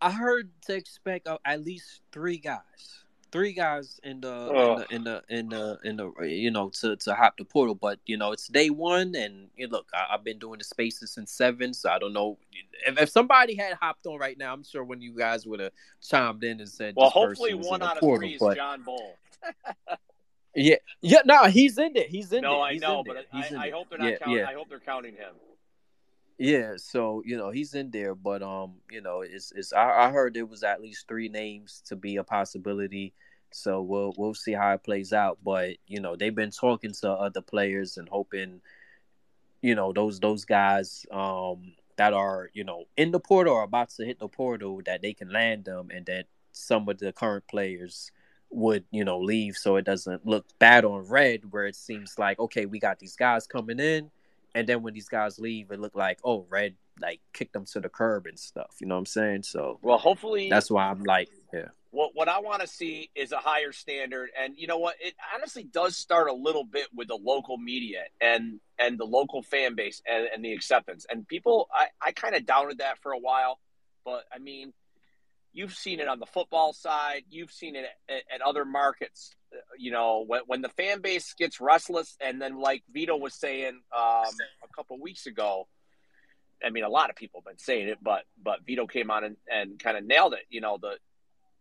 I 0.00 0.10
heard 0.10 0.50
to 0.66 0.74
expect 0.74 1.28
uh, 1.28 1.38
at 1.44 1.64
least 1.64 2.00
three 2.12 2.38
guys 2.38 3.03
three 3.34 3.52
guys 3.52 3.98
in 4.04 4.20
the, 4.20 4.28
oh. 4.28 4.84
in 4.90 5.02
the 5.02 5.22
in 5.28 5.48
the 5.48 5.78
in 5.82 5.96
the 5.96 6.12
in 6.22 6.26
the 6.28 6.28
you 6.28 6.52
know 6.52 6.68
to 6.68 6.94
to 6.94 7.14
hop 7.14 7.36
the 7.36 7.44
portal, 7.44 7.74
but 7.74 7.98
you 8.06 8.16
know 8.16 8.30
it's 8.30 8.46
day 8.46 8.70
one, 8.70 9.16
and 9.16 9.48
you 9.56 9.66
know, 9.66 9.78
look, 9.78 9.88
I, 9.92 10.12
have 10.12 10.22
been 10.22 10.38
doing 10.38 10.58
the 10.58 10.64
spaces 10.64 11.10
since 11.10 11.32
seven, 11.32 11.74
so 11.74 11.90
I 11.90 11.98
don't 11.98 12.12
know 12.12 12.38
if, 12.86 12.96
if 12.96 13.08
somebody 13.08 13.56
had 13.56 13.72
hopped 13.74 14.06
on 14.06 14.20
right 14.20 14.38
now. 14.38 14.52
I'm 14.52 14.62
sure 14.62 14.84
when 14.84 15.02
you 15.02 15.12
guys 15.16 15.46
would 15.48 15.58
have 15.58 15.72
chimed 16.00 16.44
in 16.44 16.60
and 16.60 16.68
said, 16.68 16.94
"Well, 16.96 17.10
hopefully 17.10 17.54
one 17.54 17.82
out 17.82 17.96
of 17.96 18.00
portal, 18.00 18.20
three 18.20 18.34
is 18.34 18.38
but... 18.38 18.56
John 18.56 18.82
Bol." 18.82 19.16
yeah, 20.54 20.76
yeah, 21.00 21.22
no, 21.24 21.46
he's 21.46 21.76
in 21.76 21.92
there. 21.92 22.06
He's 22.08 22.32
in 22.32 22.38
it. 22.38 22.42
no. 22.42 22.62
I 22.62 22.76
know, 22.76 23.02
but 23.04 23.26
I, 23.32 23.38
I, 23.58 23.70
hope 23.70 23.90
they're 23.90 23.98
not 23.98 24.10
yeah, 24.10 24.18
counting. 24.18 24.38
Yeah. 24.38 24.48
I 24.48 24.54
hope 24.54 24.68
they're 24.68 24.78
counting 24.78 25.14
him. 25.14 25.34
Yeah, 26.38 26.74
so 26.78 27.22
you 27.24 27.36
know 27.36 27.50
he's 27.50 27.74
in 27.74 27.90
there, 27.90 28.14
but 28.14 28.42
um, 28.42 28.74
you 28.90 29.00
know, 29.00 29.20
it's 29.22 29.52
it's 29.52 29.72
I, 29.72 30.06
I 30.06 30.10
heard 30.10 30.34
there 30.34 30.46
was 30.46 30.64
at 30.64 30.82
least 30.82 31.06
three 31.06 31.28
names 31.28 31.82
to 31.86 31.96
be 31.96 32.16
a 32.16 32.24
possibility. 32.24 33.14
So 33.52 33.80
we'll 33.82 34.12
we'll 34.16 34.34
see 34.34 34.52
how 34.52 34.72
it 34.74 34.82
plays 34.82 35.12
out. 35.12 35.38
But 35.44 35.76
you 35.86 36.00
know, 36.00 36.16
they've 36.16 36.34
been 36.34 36.50
talking 36.50 36.92
to 37.02 37.10
other 37.12 37.40
players 37.40 37.96
and 37.98 38.08
hoping, 38.08 38.60
you 39.62 39.74
know, 39.74 39.92
those 39.92 40.20
those 40.20 40.44
guys 40.44 41.06
um 41.10 41.72
that 41.96 42.12
are, 42.12 42.50
you 42.54 42.64
know, 42.64 42.84
in 42.96 43.12
the 43.12 43.20
portal 43.20 43.54
or 43.54 43.62
about 43.62 43.90
to 43.90 44.04
hit 44.04 44.18
the 44.18 44.28
portal 44.28 44.80
that 44.84 45.00
they 45.02 45.14
can 45.14 45.30
land 45.30 45.64
them 45.64 45.90
and 45.94 46.04
that 46.06 46.26
some 46.52 46.88
of 46.88 46.98
the 46.98 47.12
current 47.12 47.46
players 47.48 48.10
would, 48.50 48.84
you 48.90 49.04
know, 49.04 49.18
leave 49.20 49.56
so 49.56 49.76
it 49.76 49.84
doesn't 49.84 50.26
look 50.26 50.44
bad 50.58 50.84
on 50.84 51.06
red 51.08 51.40
where 51.52 51.66
it 51.66 51.76
seems 51.76 52.18
like, 52.18 52.38
okay, 52.38 52.66
we 52.66 52.78
got 52.80 52.98
these 52.98 53.16
guys 53.16 53.46
coming 53.46 53.78
in 53.78 54.10
and 54.54 54.68
then 54.68 54.82
when 54.82 54.94
these 54.94 55.08
guys 55.08 55.38
leave 55.38 55.70
it 55.70 55.80
looked 55.80 55.96
like, 55.96 56.18
oh, 56.24 56.46
red 56.48 56.76
like 57.00 57.20
kicked 57.32 57.52
them 57.52 57.64
to 57.64 57.80
the 57.80 57.88
curb 57.88 58.26
and 58.26 58.38
stuff. 58.38 58.76
You 58.80 58.86
know 58.86 58.94
what 58.94 59.00
I'm 59.00 59.06
saying? 59.06 59.42
So 59.42 59.78
well, 59.82 59.98
hopefully 59.98 60.48
that's 60.48 60.70
why 60.70 60.88
I'm 60.88 61.02
like, 61.02 61.28
yeah. 61.52 61.68
What 61.90 62.10
what 62.14 62.28
I 62.28 62.40
want 62.40 62.60
to 62.60 62.66
see 62.66 63.10
is 63.14 63.30
a 63.32 63.36
higher 63.36 63.70
standard, 63.70 64.30
and 64.40 64.54
you 64.56 64.66
know 64.66 64.78
what? 64.78 64.96
It 65.00 65.14
honestly 65.34 65.62
does 65.62 65.96
start 65.96 66.28
a 66.28 66.32
little 66.32 66.64
bit 66.64 66.88
with 66.94 67.08
the 67.08 67.18
local 67.20 67.56
media 67.56 68.04
and 68.20 68.60
and 68.78 68.98
the 68.98 69.04
local 69.04 69.42
fan 69.42 69.76
base 69.76 70.02
and, 70.06 70.26
and 70.34 70.44
the 70.44 70.52
acceptance. 70.52 71.06
And 71.08 71.26
people, 71.26 71.68
I 71.72 71.86
I 72.00 72.12
kind 72.12 72.34
of 72.34 72.46
doubted 72.46 72.78
that 72.78 72.98
for 72.98 73.12
a 73.12 73.18
while, 73.18 73.60
but 74.04 74.24
I 74.32 74.38
mean, 74.38 74.72
you've 75.54 75.74
seen 75.74 76.00
it 76.00 76.08
on 76.08 76.18
the 76.18 76.26
football 76.26 76.74
side, 76.74 77.22
you've 77.30 77.52
seen 77.52 77.76
it 77.76 77.86
at, 78.08 78.22
at 78.34 78.40
other 78.42 78.66
markets. 78.66 79.34
You 79.78 79.92
know, 79.92 80.24
when 80.26 80.42
when 80.46 80.60
the 80.60 80.68
fan 80.68 81.00
base 81.00 81.32
gets 81.34 81.60
restless, 81.60 82.16
and 82.20 82.42
then 82.42 82.58
like 82.58 82.82
Vito 82.92 83.16
was 83.16 83.34
saying 83.34 83.80
um, 83.96 84.34
a 84.62 84.74
couple 84.74 85.00
weeks 85.00 85.26
ago 85.26 85.68
I 86.64 86.70
mean, 86.70 86.84
a 86.84 86.88
lot 86.88 87.10
of 87.10 87.16
people 87.16 87.40
have 87.40 87.44
been 87.44 87.62
saying 87.62 87.88
it, 87.88 87.98
but 88.02 88.24
but 88.42 88.64
Vito 88.66 88.86
came 88.86 89.10
on 89.10 89.24
and, 89.24 89.36
and 89.50 89.78
kind 89.78 89.96
of 89.96 90.04
nailed 90.04 90.34
it. 90.34 90.44
You 90.48 90.60
know, 90.60 90.78
the 90.80 90.96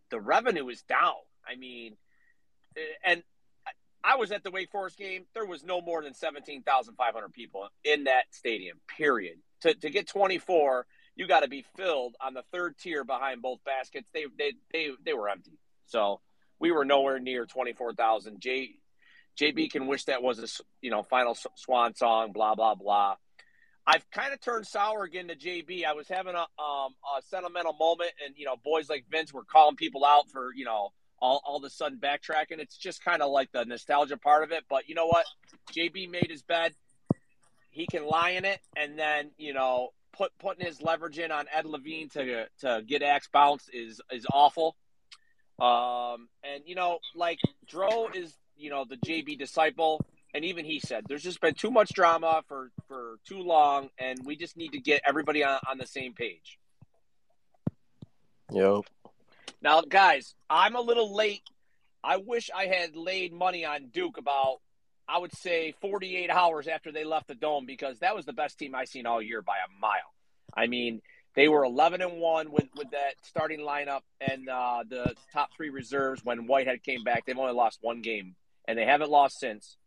the 0.10 0.20
revenue 0.20 0.68
is 0.70 0.82
down. 0.84 1.16
I 1.48 1.56
mean, 1.56 1.98
and 3.04 3.24
I 4.04 4.16
was 4.16 4.32
at 4.32 4.44
the 4.44 4.52
Wake 4.52 4.72
Forest 4.72 4.98
game. 4.98 5.26
There 5.34 5.46
was 5.46 5.64
no 5.64 5.82
more 5.82 6.04
than 6.04 6.14
seventeen 6.14 6.64
thousand 6.64 6.96
five 6.96 7.14
hundred 7.14 7.34
people 7.34 7.68
in 7.84 8.06
that 8.06 8.26
stadium. 8.32 8.80
Period. 8.98 9.38
To 9.62 9.74
to 9.74 9.90
get 9.90 10.08
twenty 10.08 10.38
four, 10.38 10.86
you 11.16 11.28
got 11.28 11.42
to 11.42 11.48
be 11.48 11.66
filled 11.76 12.16
on 12.20 12.34
the 12.34 12.44
third 12.52 12.78
tier 12.78 13.04
behind 13.04 13.42
both 13.42 13.64
baskets. 13.64 14.10
They 14.14 14.26
they 14.38 14.54
they 14.72 14.90
they 15.06 15.14
were 15.14 15.30
empty. 15.30 15.60
So 15.86 16.22
we 16.60 16.72
were 16.72 16.86
nowhere 16.86 17.20
near 17.20 17.46
twenty 17.46 17.74
four 17.74 17.94
thousand. 17.94 18.40
J 18.40 18.76
JB 19.40 19.72
can 19.72 19.88
wish 19.88 20.06
that 20.06 20.22
was 20.22 20.40
a 20.40 20.64
you 20.82 20.92
know 20.92 21.04
final 21.04 21.38
swan 21.56 21.96
song. 21.96 22.32
Blah 22.32 22.56
blah 22.56 22.76
blah. 22.76 23.16
I've 23.86 24.10
kind 24.12 24.34
of 24.34 24.40
turned 24.40 24.66
sour 24.66 25.04
again 25.04 25.28
to 25.28 25.36
JB. 25.36 25.86
I 25.86 25.94
was 25.94 26.08
having 26.08 26.36
a 26.36 26.62
um, 26.62 26.96
a 27.18 27.22
sentimental 27.22 27.74
moment, 27.74 28.12
and 28.26 28.36
you 28.38 28.46
know, 28.46 28.56
boys 28.64 28.90
like 28.90 29.06
Vince 29.12 29.34
were 29.34 29.44
calling 29.44 29.76
people 29.76 30.06
out 30.06 30.30
for 30.30 30.54
you 30.56 30.66
know 30.66 30.94
all 31.20 31.42
all 31.46 31.58
of 31.58 31.64
a 31.64 31.70
sudden 31.70 32.00
backtracking. 32.00 32.60
It's 32.60 32.78
just 32.78 33.04
kind 33.04 33.22
of 33.22 33.32
like 33.32 33.52
the 33.52 33.66
nostalgia 33.66 34.18
part 34.18 34.44
of 34.44 34.52
it. 34.52 34.64
But 34.70 34.88
you 34.88 34.96
know 34.96 35.08
what? 35.08 35.26
JB 35.76 36.10
made 36.10 36.28
his 36.30 36.44
bed. 36.44 36.74
He 37.72 37.88
can 37.88 38.06
lie 38.06 38.32
in 38.32 38.46
it, 38.46 38.60
and 38.78 38.98
then 38.98 39.32
you 39.38 39.54
know, 39.54 39.90
put 40.14 40.32
putting 40.40 40.66
his 40.66 40.82
leverage 40.82 41.20
in 41.20 41.32
on 41.32 41.46
Ed 41.54 41.66
Levine 41.66 42.10
to 42.10 42.46
to 42.60 42.84
get 42.86 43.04
Axe 43.04 43.30
bounce 43.32 43.70
is 43.74 44.02
is 44.12 44.26
awful. 44.32 44.76
Um, 45.60 46.30
and 46.44 46.64
you 46.66 46.76
know, 46.76 47.00
like 47.16 47.40
Dro 47.68 48.08
is 48.14 48.36
you 48.56 48.70
know 48.70 48.86
the 48.88 48.98
JB 48.98 49.38
disciple 49.38 50.06
and 50.34 50.46
even 50.46 50.66
he 50.66 50.80
said 50.80 51.06
there's 51.08 51.24
just 51.24 51.42
been 51.42 51.54
too 51.54 51.72
much 51.72 51.94
drama 51.94 52.44
for 52.48 52.72
for 52.88 53.18
too 53.28 53.40
long 53.40 53.90
and 54.00 54.20
we 54.26 54.36
just 54.36 54.58
need 54.58 54.72
to 54.72 54.80
get 54.80 55.02
everybody 55.06 55.44
on, 55.44 55.60
on 55.70 55.78
the 55.78 55.88
same 55.88 56.14
page. 56.14 56.58
Yep 58.52 58.84
now 59.64 59.82
guys 59.82 60.36
i'm 60.50 60.76
a 60.76 60.82
little 60.82 61.16
late. 61.16 61.42
I 62.04 62.18
wish 62.18 62.52
i 62.54 62.66
had 62.66 62.96
laid 62.96 63.34
money 63.34 63.66
on 63.66 63.88
duke 63.88 64.18
about 64.18 64.58
i 65.14 65.18
would 65.18 65.34
say 65.36 65.74
48 65.82 66.30
hours 66.30 66.68
after 66.68 66.92
they 66.92 67.04
left 67.04 67.28
the 67.28 67.36
dome 67.36 67.66
because 67.66 68.00
that 68.00 68.16
was 68.16 68.26
the 68.26 68.34
best 68.34 68.58
team 68.58 68.76
i 68.76 68.86
seen 68.86 69.06
all 69.06 69.22
year 69.22 69.42
by 69.42 69.56
a 69.56 69.82
mile 69.82 70.14
i 70.56 70.68
mean 70.68 71.02
they 71.36 71.48
were 71.48 71.64
11 71.64 72.02
and 72.02 72.20
1 72.20 72.52
with, 72.52 72.68
with 72.76 72.92
that 72.92 73.16
starting 73.24 73.62
lineup 73.62 74.02
and 74.22 74.48
uh, 74.50 74.84
the 74.88 75.16
top 75.32 75.50
three 75.56 75.70
reserves 75.70 76.22
when 76.24 76.48
whitehead 76.48 76.84
came 76.84 77.04
back 77.04 77.26
they've 77.26 77.38
only 77.38 77.54
lost 77.54 77.80
one 77.82 78.02
game 78.02 78.36
and 78.68 78.78
they 78.78 78.86
haven't 78.86 79.12
lost 79.12 79.40
since 79.40 79.78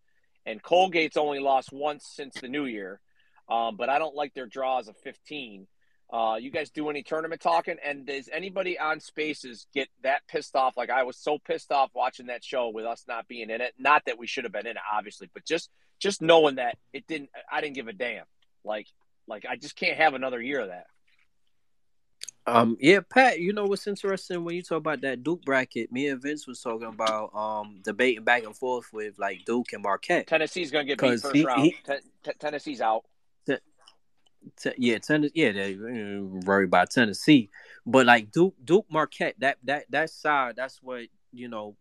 and 0.47 0.63
Colgate's 0.63 1.17
only 1.17 1.41
lost 1.41 1.73
once 1.73 2.07
since 2.07 2.41
the 2.41 2.49
new 2.49 2.65
year. 2.65 3.01
Um, 3.49 3.77
but 3.77 3.89
I 3.89 3.99
don't 3.99 4.15
like 4.15 4.33
their 4.33 4.47
draws 4.47 4.89
of 4.89 4.97
15. 4.99 5.67
Uh, 6.09 6.37
you 6.41 6.51
guys 6.51 6.71
do 6.71 6.89
any 6.89 7.03
tournament 7.03 7.41
talking? 7.41 7.77
And 7.85 8.07
does 8.07 8.29
anybody 8.33 8.79
on 8.79 9.01
Spaces 9.01 9.67
get 9.75 9.89
that 10.03 10.23
pissed 10.29 10.55
off? 10.55 10.77
Like 10.77 10.91
I 10.91 11.03
was 11.03 11.17
so 11.17 11.39
pissed 11.39 11.73
off 11.73 11.91
watching 11.95 12.27
that 12.27 12.45
show 12.45 12.69
with 12.69 12.85
us 12.85 13.05
not 13.09 13.27
being 13.27 13.51
in 13.51 13.61
it. 13.61 13.75
Not 13.79 14.05
that 14.07 14.19
we 14.19 14.27
should 14.27 14.45
have 14.45 14.53
been 14.53 14.67
in 14.67 14.77
it, 14.77 14.83
obviously, 14.93 15.29
but 15.35 15.45
just 15.45 15.71
just 15.99 16.23
knowing 16.23 16.57
that 16.57 16.79
it 16.93 17.07
didn't. 17.07 17.31
I 17.51 17.61
didn't 17.61 17.75
give 17.75 17.89
a 17.89 17.93
damn. 17.93 18.25
Like 18.65 18.87
like 19.27 19.47
I 19.49 19.57
just 19.57 19.75
can't 19.75 19.97
have 19.97 20.15
another 20.15 20.41
year 20.41 20.61
of 20.61 20.69
that. 20.69 20.87
Um, 22.49 22.77
yeah, 22.81 23.01
Pat. 23.01 23.41
You 23.41 23.53
know 23.53 23.65
what's 23.67 23.89
interesting 23.89 24.45
when 24.45 24.55
you 24.55 24.63
talk 24.63 24.79
about 24.79 25.01
that 25.01 25.25
Duke 25.25 25.45
bracket? 25.45 25.91
Me 25.91 26.07
and 26.07 26.23
Vince 26.23 26.47
was 26.47 26.61
talking 26.61 26.87
about 26.87 27.35
um 27.35 27.81
debating 27.83 28.23
back 28.23 28.45
and 28.45 28.57
forth 28.57 28.93
with 28.93 29.19
like 29.19 29.45
Duke 29.45 29.73
and 29.73 29.83
Marquette. 29.83 30.29
Tennessee's 30.29 30.71
going 30.71 30.87
to 30.87 30.95
get 30.95 31.01
beat 31.01 31.21
first 31.21 31.35
he- 31.35 31.45
round. 31.45 31.63
he- 31.63 31.77
Ten- 31.85 32.01
Ten- 32.23 32.35
Tennessee's 32.39 32.81
out. 32.81 33.05
Yeah, 34.77 34.99
Tennessee. 34.99 35.33
Yeah, 35.35 35.53
they 35.53 35.75
uh, 35.75 36.23
worry 36.23 36.65
about 36.65 36.91
Tennessee, 36.91 37.51
but 37.85 38.07
like 38.07 38.31
Duke, 38.31 38.55
Duke 38.65 38.87
Marquette. 38.91 39.35
That 39.39 39.59
that 39.65 39.87
that 39.91 40.11
side. 40.11 40.57
That's 40.57 40.83
what 40.83 41.07
you 41.33 41.49
know. 41.49 41.77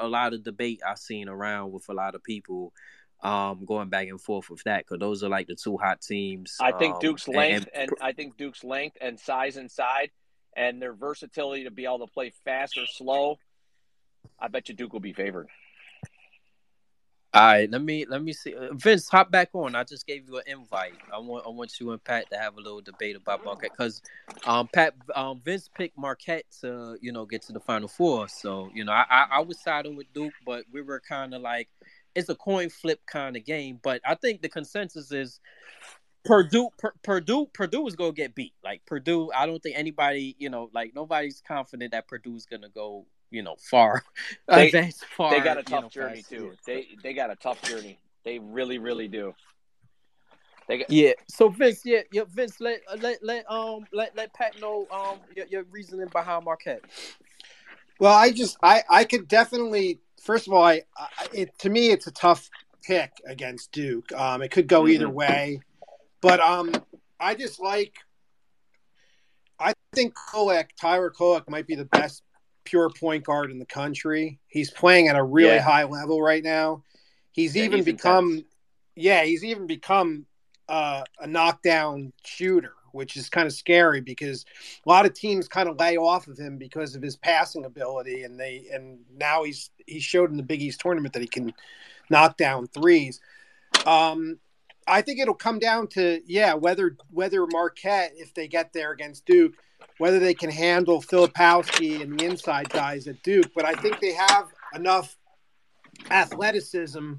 A, 0.00 0.06
lot 0.06 0.32
of 0.32 0.44
debate 0.44 0.80
I've 0.86 0.98
seen 0.98 1.28
around 1.28 1.72
with 1.72 1.88
a 1.88 1.92
lot 1.92 2.14
of 2.14 2.22
people, 2.22 2.72
um, 3.22 3.64
going 3.64 3.88
back 3.88 4.08
and 4.08 4.20
forth 4.20 4.48
with 4.48 4.62
that 4.64 4.84
because 4.84 5.00
those 5.00 5.24
are 5.24 5.28
like 5.28 5.48
the 5.48 5.56
two 5.56 5.76
hot 5.76 6.00
teams. 6.00 6.56
I 6.60 6.72
think 6.72 6.94
um, 6.94 7.00
Duke's 7.00 7.26
and- 7.26 7.36
length 7.36 7.68
and 7.74 7.90
and, 7.90 7.98
I 8.00 8.12
think 8.12 8.36
Duke's 8.36 8.62
length 8.62 8.96
and 9.00 9.18
size 9.18 9.56
inside 9.56 10.10
and 10.56 10.80
their 10.80 10.94
versatility 10.94 11.64
to 11.64 11.70
be 11.70 11.84
able 11.84 12.00
to 12.00 12.06
play 12.06 12.32
fast 12.44 12.78
or 12.78 12.86
slow. 12.86 13.38
I 14.38 14.48
bet 14.48 14.68
you 14.68 14.74
Duke 14.74 14.92
will 14.92 15.00
be 15.00 15.12
favored. 15.12 15.48
All 17.36 17.44
right, 17.44 17.70
let 17.70 17.82
me 17.82 18.06
let 18.06 18.24
me 18.24 18.34
see. 18.34 18.56
Uh, 18.56 18.74
Vince, 18.74 19.10
hop 19.10 19.30
back 19.30 19.50
on. 19.54 19.76
I 19.76 19.84
just 19.84 20.06
gave 20.06 20.28
you 20.28 20.38
an 20.38 20.44
invite. 20.48 20.94
I 21.14 21.18
want 21.20 21.46
I 21.46 21.50
want 21.50 21.80
you 21.80 21.92
and 21.92 22.04
Pat 22.04 22.30
to 22.32 22.38
have 22.38 22.56
a 22.58 22.62
little 22.62 22.82
debate 22.82 23.16
about 23.16 23.44
Marquette 23.44 23.72
because 23.78 24.02
um 24.46 24.68
Pat 24.74 24.94
um 25.16 25.42
Vince 25.44 25.70
picked 25.76 25.98
Marquette 25.98 26.46
to 26.62 26.98
you 27.02 27.12
know 27.12 27.26
get 27.26 27.42
to 27.44 27.54
the 27.54 27.60
Final 27.60 27.88
Four. 27.88 28.28
So 28.28 28.70
you 28.74 28.84
know 28.84 28.92
I 28.92 29.06
I, 29.10 29.26
I 29.34 29.40
was 29.42 29.60
siding 29.60 29.96
with 29.96 30.12
Duke, 30.14 30.34
but 30.46 30.66
we 30.72 30.82
were 30.82 31.00
kind 31.08 31.34
of 31.34 31.42
like 31.42 31.70
it's 32.16 32.30
a 32.30 32.36
coin 32.36 32.70
flip 32.70 33.02
kind 33.06 33.36
of 33.36 33.46
game. 33.46 33.80
But 33.82 34.02
I 34.06 34.16
think 34.16 34.42
the 34.42 34.50
consensus 34.50 35.12
is 35.12 35.40
Purdue 36.24 36.70
per, 36.78 36.94
Purdue 37.04 37.48
Purdue 37.54 37.86
is 37.88 37.96
gonna 37.96 38.12
get 38.12 38.34
beat. 38.34 38.54
Like 38.64 38.86
Purdue, 38.86 39.32
I 39.36 39.46
don't 39.46 39.62
think 39.62 39.78
anybody 39.78 40.36
you 40.38 40.50
know 40.50 40.70
like 40.74 40.94
nobody's 40.94 41.42
confident 41.48 41.92
that 41.92 42.08
Purdue 42.08 42.36
is 42.36 42.46
gonna 42.46 42.70
go 42.70 43.06
you 43.30 43.42
know 43.42 43.56
far 43.60 44.02
They- 44.48 44.68
advance 44.68 45.02
far. 45.16 45.30
They 45.30 45.40
got 45.40 45.56
a 45.56 45.60
you 45.60 45.64
tough 45.64 45.82
know, 45.84 45.88
journey 45.88 46.16
past- 46.16 46.28
too. 46.30 46.52
They 46.66 46.86
they 47.02 47.12
got 47.12 47.30
a 47.30 47.36
tough 47.36 47.60
journey. 47.62 47.98
They 48.24 48.38
really 48.38 48.78
really 48.78 49.08
do. 49.08 49.34
They 50.68 50.78
got, 50.78 50.90
Yeah. 50.90 51.12
So 51.28 51.48
Vince, 51.48 51.82
yeah, 51.84 52.00
yeah, 52.12 52.24
Vince, 52.28 52.60
let 52.60 52.80
let 52.98 53.22
let 53.22 53.48
um 53.50 53.86
let 53.92 54.16
let 54.16 54.32
Pat 54.34 54.60
know 54.60 54.86
um 54.90 55.18
your, 55.36 55.46
your 55.46 55.62
reasoning 55.64 56.08
behind 56.12 56.44
Marquette. 56.44 56.82
Well, 58.00 58.12
I 58.14 58.30
just 58.32 58.56
I 58.62 58.82
I 58.90 59.04
could 59.04 59.28
definitely 59.28 60.00
first 60.20 60.46
of 60.46 60.52
all 60.52 60.64
I, 60.64 60.82
I 60.96 61.08
it 61.32 61.58
to 61.60 61.70
me 61.70 61.90
it's 61.90 62.06
a 62.08 62.12
tough 62.12 62.50
pick 62.82 63.10
against 63.26 63.70
Duke. 63.72 64.10
Um, 64.12 64.42
it 64.42 64.50
could 64.50 64.66
go 64.66 64.86
either 64.88 65.06
Mhm. 65.06 65.12
way, 65.12 65.60
but 66.20 66.40
um, 66.40 66.72
I 67.20 67.34
just 67.34 67.60
like. 67.60 67.94
I 69.58 69.72
think 69.94 70.14
Kolek, 70.14 70.66
Tyler 70.78 71.10
Kolek, 71.10 71.48
might 71.48 71.66
be 71.66 71.76
the 71.76 71.86
best 71.86 72.22
pure 72.66 72.90
point 72.90 73.24
guard 73.24 73.50
in 73.50 73.58
the 73.58 73.64
country. 73.66 74.38
He's 74.48 74.70
playing 74.70 75.08
at 75.08 75.16
a 75.16 75.22
really 75.22 75.56
Yeah. 75.56 75.62
high 75.62 75.84
level 75.84 76.20
right 76.20 76.44
now. 76.44 76.84
He's 77.32 77.56
Yeah, 77.56 77.64
even 77.64 77.78
he's 77.78 77.86
become, 77.86 78.28
intense. 78.30 78.46
yeah, 78.94 79.24
he's 79.24 79.44
even 79.44 79.66
become 79.66 80.26
uh, 80.68 81.04
a 81.20 81.26
knockdown 81.26 82.12
shooter, 82.24 82.72
which 82.92 83.16
is 83.16 83.28
kind 83.28 83.46
of 83.46 83.52
scary 83.52 84.00
because 84.00 84.44
a 84.84 84.88
lot 84.88 85.06
of 85.06 85.14
teams 85.14 85.46
kind 85.48 85.68
of 85.68 85.78
lay 85.78 85.96
off 85.96 86.26
of 86.26 86.36
him 86.36 86.58
because 86.58 86.96
of 86.96 87.02
his 87.02 87.16
passing 87.16 87.64
ability, 87.64 88.24
and 88.24 88.38
they 88.38 88.66
and 88.72 88.98
now 89.16 89.44
he's 89.44 89.70
he 89.86 90.00
showed 90.00 90.30
in 90.30 90.36
the 90.36 90.42
Big 90.42 90.60
East 90.60 90.80
tournament 90.80 91.14
that 91.14 91.22
he 91.22 91.28
can 91.28 91.54
knock 92.10 92.36
down 92.36 92.66
threes. 92.66 93.20
Um, 93.86 94.38
I 94.88 95.02
think 95.02 95.20
it'll 95.20 95.34
come 95.34 95.58
down 95.58 95.86
to 95.88 96.20
yeah 96.26 96.54
whether 96.54 96.96
whether 97.10 97.46
Marquette 97.46 98.12
if 98.16 98.34
they 98.34 98.48
get 98.48 98.72
there 98.72 98.92
against 98.92 99.24
Duke 99.26 99.54
whether 99.98 100.18
they 100.18 100.34
can 100.34 100.50
handle 100.50 101.00
Filipowski 101.00 102.02
and 102.02 102.18
the 102.18 102.24
inside 102.24 102.68
guys 102.68 103.06
at 103.06 103.22
Duke, 103.22 103.50
but 103.54 103.64
I 103.64 103.72
think 103.72 104.00
they 104.00 104.12
have 104.12 104.48
enough 104.74 105.16
athleticism 106.10 107.14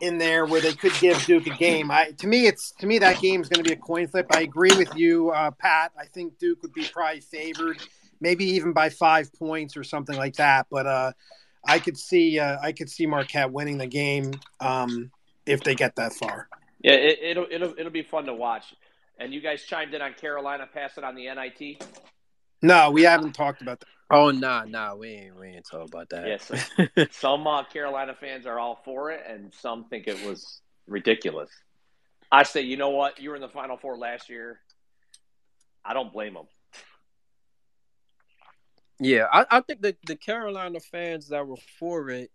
in 0.00 0.18
there 0.18 0.46
where 0.46 0.60
they 0.60 0.72
could 0.72 0.92
give 1.00 1.24
Duke 1.24 1.46
a 1.46 1.56
game. 1.56 1.90
I 1.90 2.12
to 2.18 2.26
me 2.26 2.46
it's 2.46 2.72
to 2.78 2.86
me 2.86 2.98
that 2.98 3.20
game 3.20 3.40
is 3.40 3.48
going 3.48 3.62
to 3.62 3.68
be 3.68 3.74
a 3.74 3.80
coin 3.80 4.06
flip. 4.08 4.26
I 4.30 4.42
agree 4.42 4.76
with 4.76 4.94
you, 4.94 5.30
uh, 5.30 5.50
Pat. 5.52 5.92
I 5.98 6.06
think 6.06 6.38
Duke 6.38 6.62
would 6.62 6.72
be 6.72 6.84
probably 6.84 7.20
favored, 7.20 7.78
maybe 8.20 8.44
even 8.44 8.72
by 8.72 8.90
five 8.90 9.32
points 9.34 9.76
or 9.76 9.84
something 9.84 10.16
like 10.16 10.36
that. 10.36 10.66
But 10.70 10.86
uh, 10.86 11.12
I 11.66 11.78
could 11.78 11.96
see 11.96 12.38
uh, 12.38 12.58
I 12.62 12.72
could 12.72 12.90
see 12.90 13.06
Marquette 13.06 13.50
winning 13.50 13.78
the 13.78 13.86
game 13.86 14.32
um, 14.60 15.10
if 15.46 15.62
they 15.62 15.74
get 15.74 15.96
that 15.96 16.12
far. 16.12 16.48
yeah, 16.82 16.92
it, 16.92 17.18
it'll 17.22 17.46
it'll 17.50 17.74
it'll 17.78 17.92
be 17.92 18.02
fun 18.02 18.26
to 18.26 18.34
watch. 18.34 18.74
And 19.18 19.32
you 19.32 19.40
guys 19.40 19.64
chimed 19.64 19.94
in 19.94 20.02
on 20.02 20.14
Carolina 20.14 20.68
passing 20.72 21.04
on 21.04 21.14
the 21.14 21.26
NIT. 21.26 21.82
No, 22.62 22.90
we 22.90 23.02
haven't 23.02 23.32
talked 23.32 23.62
about 23.62 23.80
that. 23.80 23.86
Oh 24.10 24.30
nah 24.30 24.64
nah 24.64 24.94
we 24.94 25.08
ain't 25.08 25.38
we 25.38 25.48
ain't 25.48 25.66
talk 25.70 25.86
about 25.88 26.10
that. 26.10 26.26
Yes. 26.26 27.08
Some 27.10 27.46
uh, 27.46 27.64
Carolina 27.64 28.14
fans 28.18 28.46
are 28.46 28.58
all 28.58 28.80
for 28.84 29.10
it, 29.10 29.24
and 29.28 29.52
some 29.54 29.84
think 29.84 30.06
it 30.06 30.24
was 30.26 30.60
ridiculous. 30.86 31.50
I 32.30 32.42
say, 32.42 32.62
you 32.62 32.76
know 32.76 32.90
what? 32.90 33.18
You 33.20 33.30
were 33.30 33.36
in 33.36 33.42
the 33.42 33.48
Final 33.48 33.76
Four 33.76 33.96
last 33.96 34.28
year. 34.28 34.60
I 35.84 35.94
don't 35.94 36.12
blame 36.12 36.34
them. 36.34 36.46
Yeah, 39.00 39.26
I, 39.32 39.46
I 39.50 39.60
think 39.60 39.82
the, 39.82 39.96
the 40.06 40.16
Carolina 40.16 40.80
fans 40.80 41.28
that 41.28 41.46
were 41.46 41.56
for 41.78 42.10
it 42.10 42.30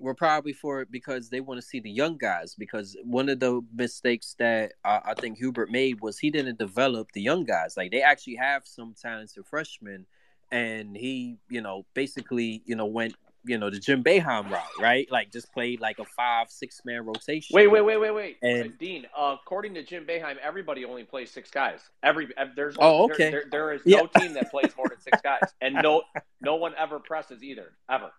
were 0.00 0.14
probably 0.14 0.52
for 0.52 0.80
it 0.80 0.90
because 0.90 1.28
they 1.28 1.40
want 1.40 1.60
to 1.60 1.66
see 1.66 1.80
the 1.80 1.90
young 1.90 2.16
guys. 2.16 2.54
Because 2.54 2.96
one 3.04 3.28
of 3.28 3.40
the 3.40 3.60
mistakes 3.74 4.34
that 4.38 4.72
I, 4.84 5.00
I 5.06 5.14
think 5.14 5.38
Hubert 5.38 5.70
made 5.70 6.00
was 6.00 6.18
he 6.18 6.30
didn't 6.30 6.58
develop 6.58 7.12
the 7.12 7.20
young 7.22 7.44
guys. 7.44 7.76
Like 7.76 7.90
they 7.90 8.02
actually 8.02 8.36
have 8.36 8.66
some 8.66 8.94
talented 9.00 9.44
freshmen, 9.46 10.06
and 10.52 10.96
he, 10.96 11.36
you 11.50 11.60
know, 11.60 11.84
basically, 11.94 12.62
you 12.64 12.76
know, 12.76 12.86
went, 12.86 13.14
you 13.44 13.56
know, 13.58 13.70
the 13.70 13.78
Jim 13.78 14.02
Boeheim 14.04 14.50
route, 14.50 14.62
right? 14.80 15.10
Like 15.10 15.32
just 15.32 15.52
played 15.52 15.80
like 15.80 15.98
a 15.98 16.04
five, 16.04 16.50
six 16.50 16.80
man 16.84 17.04
rotation. 17.04 17.54
Wait, 17.54 17.66
wait, 17.68 17.80
wait, 17.82 17.96
wait, 17.96 18.10
wait. 18.12 18.36
And- 18.42 18.76
Dean, 18.78 19.06
uh, 19.16 19.36
according 19.42 19.74
to 19.74 19.82
Jim 19.82 20.04
Boeheim, 20.06 20.36
everybody 20.38 20.84
only 20.84 21.04
plays 21.04 21.30
six 21.30 21.50
guys. 21.50 21.80
Every 22.02 22.28
ev- 22.36 22.54
there's 22.56 22.76
Oh, 22.78 23.04
okay. 23.10 23.30
there, 23.30 23.44
there 23.50 23.72
is 23.72 23.82
Yeah. 23.84 23.98
no 23.98 24.06
team 24.06 24.34
that 24.34 24.50
plays 24.50 24.70
more 24.76 24.88
than 24.88 25.00
six 25.00 25.20
guys, 25.22 25.40
and 25.60 25.74
no 25.74 26.02
no 26.40 26.56
one 26.56 26.74
ever 26.78 26.98
presses 27.00 27.42
either, 27.42 27.72
ever. 27.90 28.10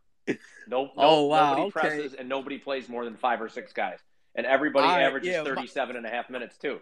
No, 0.67 0.85
no 0.85 0.91
Oh, 0.97 1.25
wow, 1.25 1.49
nobody 1.51 1.61
okay. 1.63 1.71
presses, 1.71 2.13
and 2.13 2.29
nobody 2.29 2.57
plays 2.57 2.87
more 2.89 3.05
than 3.05 3.15
five 3.15 3.41
or 3.41 3.49
six 3.49 3.73
guys, 3.73 3.99
and 4.35 4.45
everybody 4.45 4.87
All 4.87 4.93
right, 4.95 5.03
averages 5.03 5.29
yeah, 5.29 5.41
my- 5.41 5.49
37 5.55 5.95
and 5.95 6.05
a 6.05 6.09
half 6.09 6.29
minutes 6.29 6.57
too. 6.57 6.79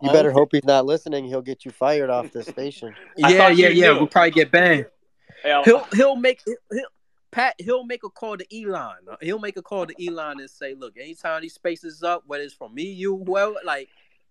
You 0.00 0.10
better 0.12 0.30
hope 0.30 0.50
he's 0.52 0.64
not 0.64 0.86
listening. 0.86 1.24
He'll 1.26 1.42
get 1.42 1.64
you 1.64 1.70
fired 1.72 2.10
off 2.10 2.32
the 2.32 2.42
station. 2.56 2.94
Yeah, 3.16 3.48
yeah, 3.48 3.68
yeah. 3.68 3.92
knew. 3.92 3.98
We'll 3.98 4.06
probably 4.06 4.30
get 4.30 4.50
banned. 4.50 4.86
Hell, 5.42 5.64
he'll 5.64 5.84
he'll 5.92 6.16
make 6.16 6.40
he'll, 6.46 6.54
he'll 6.70 6.86
Pat 7.32 7.54
he'll 7.58 7.84
make 7.84 8.02
a 8.04 8.08
call 8.08 8.36
to 8.36 8.44
Elon. 8.62 8.96
He'll 9.20 9.38
make 9.38 9.56
a 9.56 9.62
call 9.62 9.86
to 9.86 9.94
Elon 10.06 10.40
and 10.40 10.48
say, 10.50 10.74
"Look, 10.74 10.96
anytime 10.96 11.42
these 11.42 11.54
spaces 11.54 12.02
up, 12.02 12.22
whether 12.26 12.42
it's 12.44 12.54
from 12.54 12.74
me, 12.74 12.84
you, 12.84 13.22
whoever, 13.24 13.54
like 13.64 13.88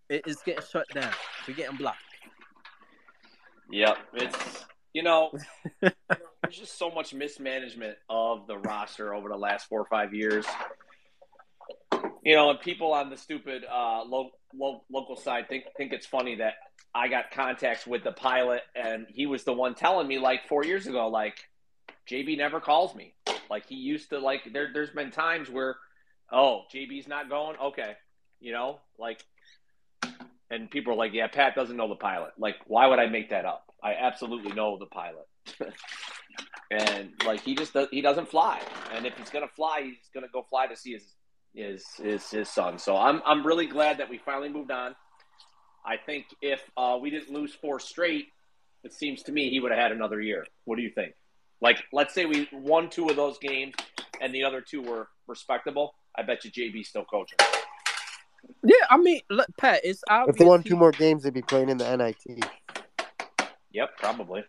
it, 0.10 0.24
it's 0.26 0.42
getting 0.44 0.64
shut 0.70 0.88
down. 0.94 1.12
We're 1.48 1.54
getting 1.56 1.78
blocked." 1.78 2.00
Yep, 3.72 3.98
it's 4.16 4.66
you 4.94 5.04
know, 5.04 5.32
there's 5.82 5.94
just 6.52 6.78
so 6.78 6.90
much 6.90 7.14
mismanagement 7.14 7.98
of 8.10 8.48
the 8.48 8.58
roster 8.58 9.14
over 9.14 9.30
the 9.30 9.38
last 9.38 9.68
four 9.68 9.80
or 9.80 9.86
five 9.86 10.14
years. 10.14 10.46
You 12.24 12.36
know, 12.36 12.50
and 12.50 12.60
people 12.60 12.94
on 12.94 13.10
the 13.10 13.18
stupid 13.18 13.64
uh, 13.70 14.04
lo- 14.06 14.32
lo- 14.54 14.84
local 14.92 15.16
side 15.16 15.48
think 15.48 15.66
think 15.78 15.94
it's 15.94 16.06
funny 16.06 16.36
that 16.36 16.56
I 16.94 17.08
got 17.08 17.32
contacts 17.32 17.88
with 17.88 18.04
the 18.04 18.12
pilot, 18.12 18.62
and 18.76 19.08
he 19.10 19.26
was 19.26 19.44
the 19.44 19.54
one 19.54 19.76
telling 19.76 20.08
me 20.08 20.20
like 20.20 20.48
four 20.48 20.66
years 20.66 20.88
ago, 20.88 21.08
like 21.08 21.38
JB 22.10 22.38
never 22.38 22.60
calls 22.60 22.94
me. 22.96 23.14
Like 23.50 23.68
he 23.68 23.76
used 23.76 24.10
to 24.10 24.20
like 24.20 24.42
there. 24.52 24.70
There's 24.74 24.90
been 24.90 25.12
times 25.12 25.50
where, 25.50 25.78
oh, 26.32 26.64
JB's 26.74 27.08
not 27.08 27.30
going. 27.30 27.58
Okay, 27.58 27.94
you 28.40 28.52
know, 28.52 28.80
like 28.98 29.24
and 30.50 30.70
people 30.70 30.94
are 30.94 30.98
like, 30.98 31.14
"Yeah, 31.14 31.28
Pat 31.28 31.56
doesn't 31.56 31.76
know 31.76 31.88
the 31.88 31.96
pilot." 31.96 32.32
Like, 32.38 32.56
why 32.66 32.88
would 32.88 33.00
I 33.00 33.08
make 33.08 33.30
that 33.30 33.46
up? 33.46 33.69
I 33.84 33.94
absolutely 33.94 34.54
know 34.54 34.78
the 34.78 34.86
pilot, 34.88 35.28
and 36.72 37.12
like 37.26 37.42
he 37.42 37.56
just 37.56 37.74
does, 37.74 37.88
he 37.92 38.02
doesn't 38.02 38.30
fly. 38.30 38.62
And 38.94 39.06
if 39.06 39.18
he's 39.18 39.30
gonna 39.30 39.48
fly, 39.48 39.82
he's 39.84 40.10
gonna 40.14 40.28
go 40.32 40.46
fly 40.50 40.68
to 40.68 40.76
see 40.76 40.94
his 40.94 41.16
his 41.54 41.86
his, 41.98 42.30
his 42.30 42.50
son. 42.50 42.78
So 42.78 42.96
I'm 42.96 43.22
I'm 43.26 43.46
really 43.46 43.68
glad 43.68 44.00
that 44.00 44.10
we 44.10 44.18
finally 44.18 44.50
moved 44.50 44.72
on. 44.72 44.96
I 45.86 45.98
think 45.98 46.26
if 46.42 46.62
uh, 46.78 46.98
we 47.02 47.10
didn't 47.10 47.32
lose 47.32 47.56
four 47.56 47.80
straight, 47.80 48.28
it 48.84 48.94
seems 48.94 49.24
to 49.24 49.32
me 49.32 49.50
he 49.50 49.60
would 49.60 49.72
have 49.72 49.80
had 49.80 49.92
another 49.92 50.22
year. 50.22 50.46
What 50.66 50.76
do 50.76 50.82
you 50.82 50.92
think? 50.92 51.14
Like, 51.62 51.84
let's 51.92 52.14
say 52.14 52.26
we 52.26 52.48
won 52.54 52.90
two 52.90 53.10
of 53.10 53.16
those 53.16 53.38
games, 53.40 53.76
and 54.22 54.34
the 54.34 54.44
other 54.44 54.62
two 54.62 54.82
were 54.82 55.10
respectable. 55.28 55.94
I 56.18 56.24
bet 56.24 56.46
you 56.46 56.52
JB's 56.52 56.88
still 56.88 57.06
coaching. 57.06 57.38
Yeah, 58.64 58.76
I 58.90 58.98
mean, 58.98 59.20
look, 59.30 59.48
Pat, 59.58 59.82
it's 59.84 60.02
obvious. 60.10 60.36
If 60.36 60.40
they 60.40 60.46
won 60.46 60.64
two 60.64 60.78
more 60.78 60.92
games, 60.92 61.24
they'd 61.24 61.34
be 61.34 61.42
playing 61.42 61.70
in 61.70 61.78
the 61.78 61.98
NIT. 61.98 62.46
Yep, 63.72 63.98
probably. 63.98 64.44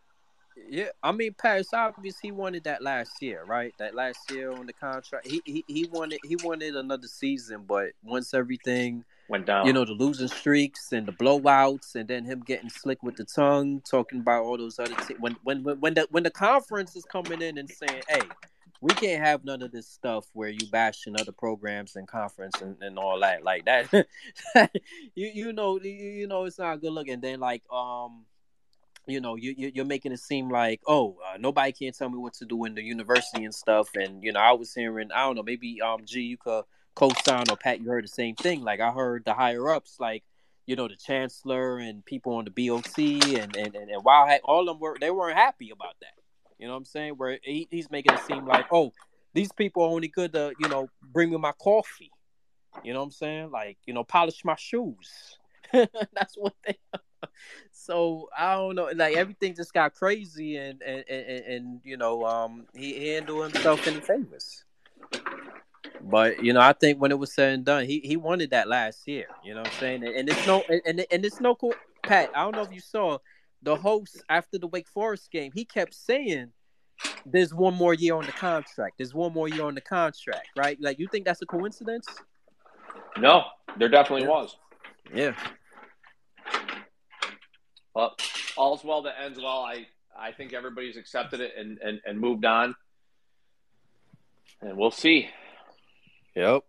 Yeah, 0.69 0.89
I 1.03 1.13
mean, 1.13 1.35
Pat, 1.35 1.61
it's 1.61 1.73
obvious 1.73 2.19
he 2.19 2.33
wanted 2.33 2.65
that 2.65 2.83
last 2.83 3.23
year, 3.23 3.45
right? 3.45 3.73
That 3.79 3.95
last 3.95 4.31
year 4.31 4.53
on 4.53 4.67
the 4.67 4.73
contract, 4.73 5.27
he 5.27 5.41
he, 5.45 5.65
he 5.67 5.85
wanted 5.91 6.21
he 6.25 6.37
wanted 6.43 6.77
another 6.77 7.07
season, 7.07 7.65
but 7.67 7.93
once 8.03 8.35
everything 8.35 9.05
went 9.29 9.47
down. 9.47 9.67
you 9.67 9.73
know 9.73 9.85
the 9.85 9.93
losing 9.93 10.29
streaks 10.29 10.93
and 10.93 11.07
the 11.07 11.13
blowouts, 11.13 11.95
and 11.95 12.09
then 12.09 12.25
him 12.25 12.41
getting 12.41 12.69
slick 12.69 13.03
with 13.03 13.17
the 13.17 13.25
tongue, 13.25 13.81
talking 13.89 14.21
about 14.21 14.45
all 14.45 14.59
those 14.59 14.79
other 14.79 14.95
te- 15.07 15.15
when 15.21 15.37
when 15.45 15.63
when 15.63 15.81
when 15.81 15.95
the 15.95 16.07
when 16.11 16.25
the 16.25 16.31
conference 16.31 16.97
is 16.97 17.05
coming 17.05 17.43
in 17.43 17.57
and 17.57 17.71
saying, 17.71 18.03
"Hey, 18.09 18.23
we 18.81 18.93
can't 18.95 19.23
have 19.23 19.45
none 19.45 19.63
of 19.63 19.73
this 19.73 19.89
stuff 19.89 20.27
where 20.35 20.51
you 20.51 20.69
bashing 20.71 21.19
other 21.19 21.33
programs 21.33 21.97
and 21.97 22.07
conference 22.09 22.61
and, 22.61 22.77
and 22.83 22.99
all 22.99 23.19
that 23.21 23.45
like 23.45 23.65
that." 23.65 23.89
you 25.15 25.31
you 25.33 25.53
know 25.53 25.79
you, 25.81 25.91
you 25.91 26.27
know 26.27 26.45
it's 26.45 26.59
not 26.59 26.81
good 26.81 26.93
looking. 26.93 27.21
Then 27.21 27.41
like 27.41 27.63
um. 27.73 28.27
You 29.07 29.21
know, 29.21 29.35
you 29.37 29.55
you- 29.57 29.73
you're 29.75 29.85
making 29.85 30.13
it 30.13 30.21
seem 30.21 30.49
like, 30.51 30.81
oh, 30.87 31.17
uh, 31.27 31.37
nobody 31.39 31.73
can 31.73 31.93
tell 31.93 32.09
me 32.11 32.19
what 32.19 32.35
to 32.35 32.45
do 32.45 32.65
in 32.65 32.75
the 32.75 32.83
university 32.83 33.45
and 33.45 33.55
stuff. 33.55 33.89
And 33.95 34.23
you 34.23 34.33
know, 34.33 34.41
I 34.41 34.53
was 34.53 34.75
hearing, 34.75 35.11
I 35.13 35.25
don't 35.25 35.37
know, 35.37 35.43
maybe 35.43 35.81
um, 35.83 36.05
G, 36.05 36.21
you 36.21 36.37
could 36.37 36.65
co-sign 36.95 37.45
or 37.51 37.57
Pat, 37.57 37.81
you 37.81 37.89
heard 37.89 38.05
the 38.05 38.09
same 38.09 38.35
thing. 38.37 38.63
Like 38.63 38.81
I 38.81 38.91
heard 38.93 39.25
the 39.25 39.35
higher 39.35 39.71
ups, 39.71 39.97
like 39.99 40.23
you 40.67 40.77
know, 40.77 40.87
the 40.87 40.97
chancellor 40.97 41.79
and 41.79 42.05
people 42.05 42.35
on 42.35 42.45
the 42.45 42.51
BOC 42.51 42.99
and 43.41 43.57
and 43.57 43.75
and, 43.75 43.91
and 43.91 44.05
Wildhack, 44.05 44.41
all 44.45 44.69
of 44.69 44.77
them 44.77 44.81
were 44.81 44.97
they 45.01 45.11
weren't 45.11 45.37
happy 45.37 45.71
about 45.71 45.95
that. 46.01 46.15
You 46.59 46.67
know 46.67 46.75
what 46.75 46.79
I'm 46.79 46.85
saying? 46.85 47.15
Where 47.15 47.39
he, 47.43 47.67
he's 47.71 47.91
making 47.91 48.13
it 48.13 48.21
seem 48.21 48.47
like, 48.47 48.67
oh, 48.71 48.93
these 49.33 49.51
people 49.53 49.83
are 49.83 49.89
only 49.89 50.09
good 50.09 50.33
to 50.35 50.53
you 50.59 50.69
know 50.69 50.89
bring 51.03 51.31
me 51.31 51.39
my 51.39 51.53
coffee. 51.53 52.11
You 52.85 52.93
know 52.93 53.01
what 53.01 53.07
I'm 53.07 53.11
saying? 53.13 53.51
Like 53.51 53.79
you 53.87 53.95
know, 53.95 54.05
polish 54.05 54.45
my 54.45 54.57
shoes. 54.57 55.39
That's 55.73 56.35
what 56.37 56.55
they. 56.67 56.77
So 57.73 58.29
I 58.37 58.55
don't 58.55 58.75
know. 58.75 58.91
Like 58.95 59.17
everything 59.17 59.55
just 59.55 59.73
got 59.73 59.95
crazy, 59.95 60.57
and 60.57 60.83
and 60.83 61.05
and, 61.09 61.45
and 61.45 61.81
you 61.85 61.97
know, 61.97 62.25
um, 62.25 62.67
he, 62.75 63.09
handled 63.09 63.53
himself 63.53 63.87
in 63.87 63.95
the 63.95 64.01
famous. 64.01 64.65
But 66.03 66.43
you 66.43 66.53
know, 66.53 66.61
I 66.61 66.73
think 66.73 67.01
when 67.01 67.11
it 67.11 67.19
was 67.19 67.33
said 67.33 67.55
and 67.55 67.65
done, 67.65 67.85
he, 67.85 68.01
he 68.01 68.17
wanted 68.17 68.51
that 68.51 68.69
last 68.69 69.07
year. 69.07 69.27
You 69.45 69.55
know 69.55 69.61
what 69.61 69.73
I'm 69.73 69.79
saying? 69.79 70.05
And, 70.05 70.15
and 70.15 70.29
it's 70.29 70.47
no 70.47 70.65
and, 70.69 70.81
and 70.87 71.07
and 71.11 71.25
it's 71.25 71.41
no 71.41 71.55
cool. 71.55 71.75
Pat, 72.03 72.31
I 72.35 72.43
don't 72.43 72.55
know 72.55 72.63
if 72.63 72.73
you 72.73 72.81
saw 72.81 73.19
the 73.63 73.77
host 73.77 74.23
after 74.29 74.59
the 74.59 74.67
Wake 74.67 74.89
Forest 74.89 75.31
game. 75.31 75.53
He 75.55 75.65
kept 75.65 75.95
saying, 75.95 76.49
"There's 77.27 77.53
one 77.53 77.75
more 77.75 77.95
year 77.95 78.15
on 78.15 78.25
the 78.25 78.33
contract. 78.33 78.95
There's 78.99 79.15
one 79.15 79.33
more 79.33 79.49
year 79.49 79.65
on 79.65 79.75
the 79.75 79.81
contract." 79.81 80.49
Right? 80.57 80.79
Like, 80.81 80.99
you 80.99 81.07
think 81.09 81.25
that's 81.27 81.43
a 81.43 81.47
coincidence? 81.47 82.07
no, 83.19 83.45
there 83.79 83.89
definitely 83.89 84.27
was. 84.27 84.57
Yeah. 85.13 85.35
But 87.95 88.21
all's 88.57 88.85
well 88.85 89.03
that 89.03 89.15
ends 89.23 89.39
well. 89.39 89.61
I 89.61 89.87
I 90.17 90.33
think 90.33 90.53
everybody's 90.53 90.97
accepted 90.97 91.41
it 91.41 91.53
and 91.57 91.79
and, 91.79 92.01
and 92.07 92.21
moved 92.21 92.45
on, 92.45 92.75
and 94.61 94.77
we'll 94.77 94.91
see. 94.91 95.29
Yep. 96.35 96.63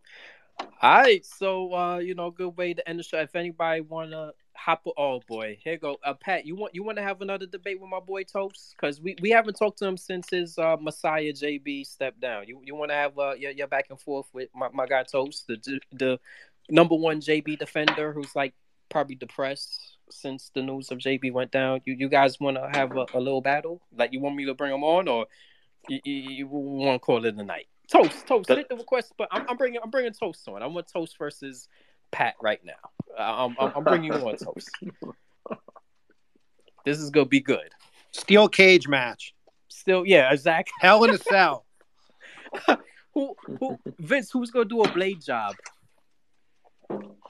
All 0.81 1.02
right, 1.02 1.26
so 1.26 1.73
uh, 1.73 1.98
you 1.98 2.15
know, 2.15 2.31
good 2.31 2.57
way 2.57 2.73
to 2.73 2.88
end 2.88 2.99
the 2.99 3.03
show. 3.03 3.19
If 3.19 3.35
anybody 3.35 3.81
wanna 3.81 4.31
hop, 4.56 4.85
oh 4.98 5.22
boy, 5.27 5.57
here 5.64 5.77
go. 5.77 5.98
Uh, 6.03 6.14
Pat, 6.14 6.45
you 6.45 6.56
want 6.56 6.76
you 6.76 6.84
want 6.84 6.98
to 6.98 7.03
have 7.03 7.22
another 7.22 7.45
debate 7.45 7.80
with 7.80 7.89
my 7.89 7.99
boy 7.99 8.23
Toast? 8.23 8.76
Because 8.76 9.02
we, 9.02 9.15
we 9.22 9.30
haven't 9.30 9.56
talked 9.56 9.80
to 9.80 9.88
him 9.88 9.98
since 9.98 10.30
his 10.30 10.57
uh, 10.57 10.77
Messiah 10.80 11.34
JB 11.34 11.85
stepped 11.85 12.19
down. 12.19 12.48
You 12.48 12.61
you 12.64 12.76
want 12.76 12.91
to 12.91 12.95
have 12.95 13.18
uh 13.18 13.34
your, 13.34 13.52
your 13.52 13.68
back 13.68 13.88
and 13.89 13.99
forth 13.99 14.27
with 14.34 14.49
my, 14.56 14.69
my 14.73 14.85
guy 14.85 15.03
Toast, 15.03 15.48
the 15.48 15.80
the 15.91 16.19
number 16.69 16.95
one 16.95 17.22
JB 17.22 17.60
defender, 17.60 18.14
who's 18.14 18.35
like 18.35 18.53
probably 18.89 19.15
depressed 19.15 19.90
since 20.11 20.51
the 20.53 20.61
news 20.61 20.91
of 20.91 20.99
JB 20.99 21.31
went 21.31 21.51
down. 21.51 21.81
You 21.85 21.95
you 21.97 22.09
guys 22.09 22.39
want 22.39 22.57
to 22.57 22.69
have 22.71 22.95
a, 22.95 23.05
a 23.13 23.19
little 23.19 23.41
battle? 23.41 23.81
Like 23.95 24.13
you 24.13 24.19
want 24.19 24.35
me 24.35 24.45
to 24.45 24.53
bring 24.53 24.73
him 24.73 24.83
on, 24.83 25.07
or 25.07 25.25
you, 25.88 25.99
you, 26.03 26.13
you 26.13 26.47
want 26.47 27.01
to 27.01 27.05
call 27.05 27.25
it 27.25 27.35
a 27.35 27.43
night? 27.43 27.67
Toast, 27.91 28.25
toast, 28.25 28.47
hit 28.47 28.69
the 28.69 28.75
request, 28.75 29.13
but 29.17 29.27
I'm, 29.31 29.45
I'm 29.49 29.57
bringing, 29.57 29.81
I'm 29.83 29.89
bringing 29.89 30.13
toast 30.13 30.47
on. 30.47 30.63
I'm 30.63 30.73
with 30.73 30.91
toast 30.91 31.17
versus 31.17 31.67
Pat 32.11 32.35
right 32.41 32.61
now. 32.63 32.73
I'm, 33.17 33.55
I'm, 33.59 33.73
I'm 33.75 33.83
bringing 33.83 34.13
you 34.13 34.19
on 34.19 34.38
toast. 34.38 34.69
This 36.85 36.99
is 36.99 37.09
gonna 37.09 37.25
be 37.25 37.39
good. 37.39 37.69
Steel 38.11 38.49
cage 38.49 38.88
match. 38.88 39.33
Still, 39.67 40.05
yeah, 40.05 40.31
exactly. 40.31 40.73
Hell 40.81 41.03
in 41.03 41.11
a 41.11 41.17
cell. 41.17 41.65
Who, 43.13 43.35
who, 43.59 43.77
Vince? 43.99 44.31
Who's 44.31 44.51
gonna 44.51 44.65
do 44.65 44.83
a 44.83 44.91
blade 44.93 45.21
job? 45.21 45.53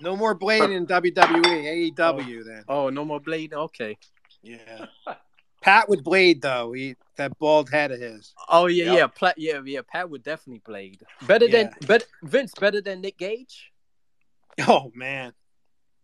No 0.01 0.15
more 0.15 0.33
blade 0.33 0.69
in 0.69 0.87
WWE, 0.87 1.93
AEW 1.93 2.39
oh. 2.39 2.43
then. 2.43 2.63
Oh, 2.67 2.89
no 2.89 3.05
more 3.05 3.19
blade. 3.19 3.53
Okay. 3.53 3.97
Yeah. 4.41 4.85
Pat 5.61 5.87
would 5.89 6.03
blade 6.03 6.41
though. 6.41 6.73
He 6.73 6.95
that 7.17 7.37
bald 7.37 7.69
head 7.69 7.91
of 7.91 7.99
his. 7.99 8.33
Oh 8.49 8.65
yeah, 8.65 8.85
Yep. 8.85 8.97
yeah, 8.97 9.07
Pla- 9.07 9.33
yeah, 9.37 9.61
yeah. 9.63 9.81
Pat 9.87 10.09
would 10.09 10.23
definitely 10.23 10.61
blade 10.65 11.03
better 11.27 11.47
than, 11.47 11.67
Yeah. 11.67 11.87
better 11.87 12.05
Vince 12.23 12.53
better 12.59 12.81
than 12.81 13.01
Nick 13.01 13.17
Gage. 13.17 13.71
Oh 14.67 14.91
man, 14.95 15.33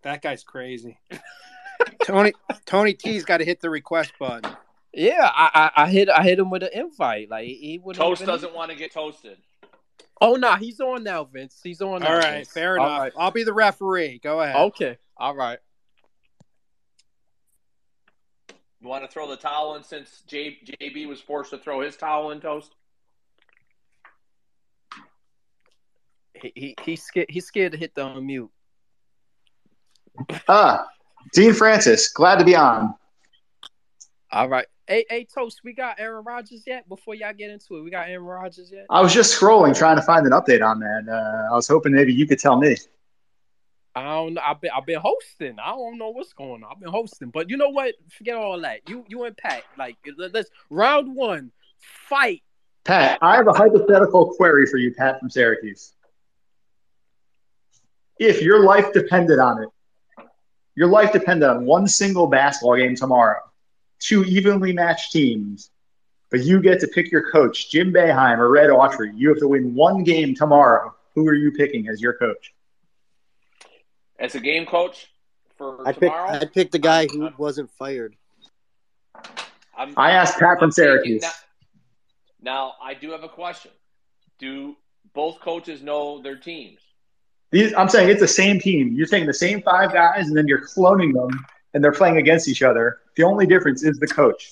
that 0.03 0.21
guy's 0.21 0.43
crazy. 0.43 0.99
Tony 2.03 2.33
Tony 2.65 2.93
T's 2.93 3.25
got 3.25 3.37
to 3.37 3.45
hit 3.45 3.59
the 3.59 3.69
request 3.69 4.13
button. 4.19 4.55
Yeah, 4.93 5.29
I, 5.33 5.71
I, 5.75 5.83
I 5.83 5.89
hit, 5.89 6.09
I 6.09 6.23
hit 6.23 6.39
him 6.39 6.49
with 6.49 6.63
an 6.63 6.69
invite. 6.73 7.29
Like 7.29 7.47
he 7.47 7.79
would. 7.83 7.95
Toast 7.95 8.25
doesn't 8.25 8.53
want 8.53 8.71
to 8.71 8.77
get 8.77 8.93
toasted. 8.93 9.37
Oh 10.19 10.35
no, 10.35 10.55
he's 10.55 10.79
on 10.79 11.03
now, 11.03 11.23
Vince. 11.25 11.59
He's 11.63 11.81
on. 11.81 12.01
Now, 12.01 12.09
All 12.09 12.17
right, 12.17 12.37
Vince. 12.37 12.51
fair 12.51 12.75
enough. 12.75 12.99
right. 12.99 13.13
I'll 13.17 13.31
be 13.31 13.43
the 13.43 13.53
referee. 13.53 14.19
Go 14.23 14.41
ahead. 14.41 14.55
Okay. 14.55 14.97
All 15.15 15.35
right. 15.35 15.59
You 18.81 18.87
want 18.87 19.03
to 19.03 19.09
throw 19.11 19.27
the 19.27 19.37
towel 19.37 19.75
in 19.75 19.83
since 19.83 20.23
J, 20.27 20.57
JB 20.81 21.07
was 21.07 21.19
forced 21.19 21.49
to 21.49 21.57
throw 21.57 21.81
his 21.81 21.97
towel 21.97 22.31
in 22.31 22.39
toast? 22.39 22.75
He, 26.35 26.51
he 26.55 26.75
he's 26.83 27.01
scared. 27.03 27.27
He's 27.29 27.45
scared 27.45 27.71
to 27.71 27.77
hit 27.77 27.95
the 27.95 28.01
unmute. 28.01 28.49
Ah, 30.47 30.87
Dean 31.33 31.53
Francis, 31.53 32.09
glad 32.09 32.37
to 32.39 32.45
be 32.45 32.55
on. 32.55 32.93
All 34.31 34.47
right. 34.49 34.65
Hey, 34.87 35.05
hey, 35.09 35.25
Toast. 35.25 35.61
We 35.63 35.73
got 35.73 35.99
Aaron 35.99 36.23
Rodgers 36.23 36.63
yet? 36.65 36.87
Before 36.87 37.13
y'all 37.13 37.33
get 37.33 37.49
into 37.49 37.77
it, 37.77 37.81
we 37.83 37.89
got 37.89 38.07
Aaron 38.07 38.25
Rodgers 38.25 38.71
yet? 38.71 38.85
I 38.89 39.01
was 39.01 39.13
just 39.13 39.37
scrolling 39.37 39.77
trying 39.77 39.97
to 39.97 40.01
find 40.01 40.25
an 40.25 40.31
update 40.31 40.65
on 40.65 40.79
that. 40.79 41.11
Uh, 41.11 41.51
I 41.51 41.55
was 41.55 41.67
hoping 41.67 41.91
maybe 41.91 42.13
you 42.13 42.25
could 42.25 42.39
tell 42.39 42.57
me. 42.57 42.77
I 43.95 44.03
don't 44.03 44.35
know. 44.35 44.41
I've 44.45 44.61
been 44.61 44.71
I've 44.75 44.85
been 44.85 45.01
hosting. 45.01 45.57
I 45.59 45.71
don't 45.71 45.97
know 45.97 46.09
what's 46.09 46.31
going 46.31 46.63
on. 46.63 46.69
I've 46.71 46.79
been 46.79 46.91
hosting, 46.91 47.29
but 47.31 47.49
you 47.49 47.57
know 47.57 47.69
what? 47.69 47.95
Forget 48.15 48.35
all 48.35 48.61
that. 48.61 48.87
You 48.87 49.03
you 49.07 49.23
and 49.23 49.35
Pat, 49.35 49.63
like 49.77 49.97
let- 50.17 50.33
let's 50.33 50.51
round 50.69 51.15
one, 51.15 51.51
fight. 51.79 52.43
Pat, 52.85 53.17
I 53.21 53.35
have 53.35 53.47
a 53.47 53.53
hypothetical 53.53 54.33
query 54.35 54.67
for 54.67 54.77
you, 54.77 54.93
Pat 54.93 55.19
from 55.19 55.29
Syracuse. 55.29 55.93
If 58.19 58.41
your 58.41 58.63
life 58.63 58.93
depended 58.93 59.39
on 59.39 59.63
it, 59.63 59.69
your 60.75 60.87
life 60.87 61.11
depended 61.11 61.49
on 61.49 61.65
one 61.65 61.87
single 61.87 62.27
basketball 62.27 62.77
game 62.77 62.95
tomorrow, 62.95 63.41
two 63.99 64.23
evenly 64.25 64.73
matched 64.73 65.11
teams, 65.11 65.69
but 66.29 66.41
you 66.41 66.61
get 66.61 66.79
to 66.81 66.87
pick 66.87 67.11
your 67.11 67.31
coach, 67.31 67.69
Jim 67.71 67.91
Boeheim 67.93 68.37
or 68.37 68.49
Red 68.49 68.69
Autry. 68.69 69.11
You 69.15 69.29
have 69.29 69.39
to 69.39 69.47
win 69.47 69.73
one 69.75 70.03
game 70.03 70.35
tomorrow. 70.35 70.93
Who 71.15 71.27
are 71.27 71.33
you 71.33 71.51
picking 71.51 71.87
as 71.87 72.01
your 72.01 72.13
coach? 72.13 72.53
As 74.19 74.35
a 74.35 74.39
game 74.39 74.65
coach 74.65 75.07
for 75.57 75.87
I 75.87 75.91
pick 75.91 76.01
tomorrow, 76.01 76.29
I 76.31 76.45
picked 76.45 76.71
the 76.71 76.79
guy 76.79 77.07
who 77.07 77.29
wasn't 77.37 77.69
fired. 77.71 78.15
I'm, 79.77 79.93
I 79.97 80.11
asked 80.11 80.39
Pat 80.39 80.57
from 80.59 80.65
I'm 80.65 80.71
taking 80.71 80.71
Syracuse. 80.71 81.21
that- 81.21 81.35
Now, 82.41 82.73
I 82.81 82.93
do 82.93 83.11
have 83.11 83.23
a 83.23 83.29
question. 83.29 83.71
Do 84.39 84.75
both 85.13 85.39
coaches 85.39 85.81
know 85.81 86.21
their 86.21 86.35
teams? 86.35 86.79
These, 87.51 87.73
I'm 87.75 87.87
saying 87.87 88.09
it's 88.09 88.19
the 88.19 88.27
same 88.27 88.59
team. 88.59 88.93
You're 88.93 89.07
taking 89.07 89.27
the 89.27 89.33
same 89.33 89.61
five 89.61 89.93
guys, 89.93 90.27
and 90.27 90.35
then 90.35 90.47
you're 90.47 90.65
cloning 90.65 91.13
them, 91.13 91.45
and 91.77 91.83
they're 91.83 91.91
playing 91.91 92.17
against 92.17 92.47
each 92.47 92.63
other. 92.63 92.97
The 93.17 93.23
only 93.23 93.45
difference 93.45 93.83
is 93.83 93.99
the 93.99 94.07
coach. 94.07 94.51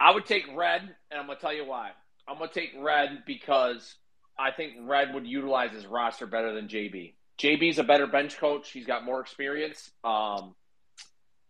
I 0.00 0.14
would 0.14 0.24
take 0.24 0.44
Red, 0.56 0.80
and 1.10 1.20
I'm 1.20 1.26
going 1.26 1.36
to 1.36 1.42
tell 1.42 1.52
you 1.52 1.66
why. 1.66 1.90
I'm 2.26 2.38
going 2.38 2.48
to 2.48 2.54
take 2.54 2.70
Red 2.80 3.24
because 3.26 3.96
I 4.38 4.50
think 4.50 4.76
Red 4.80 5.12
would 5.12 5.26
utilize 5.26 5.72
his 5.72 5.84
roster 5.84 6.26
better 6.26 6.54
than 6.54 6.68
JB. 6.68 7.12
JB's 7.38 7.78
a 7.78 7.84
better 7.84 8.06
bench 8.06 8.38
coach. 8.38 8.70
He's 8.70 8.86
got 8.86 9.04
more 9.04 9.20
experience. 9.20 9.90
Um, 10.04 10.54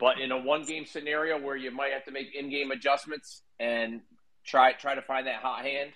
but 0.01 0.19
in 0.19 0.33
a 0.33 0.39
one 0.39 0.65
game 0.65 0.85
scenario 0.85 1.41
where 1.41 1.55
you 1.55 1.71
might 1.71 1.93
have 1.93 2.05
to 2.07 2.11
make 2.11 2.35
in 2.35 2.51
game 2.51 2.73
adjustments 2.73 3.43
and 3.61 4.01
try 4.45 4.73
try 4.73 4.97
to 4.97 5.03
find 5.03 5.29
that 5.29 5.37
hot 5.37 5.65
hand 5.65 5.91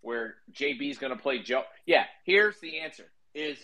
where 0.00 0.36
JB's 0.54 0.96
going 0.96 1.14
to 1.14 1.22
play 1.22 1.40
Joe. 1.40 1.64
Yeah, 1.84 2.04
here's 2.24 2.58
the 2.60 2.80
answer: 2.80 3.04
is 3.34 3.58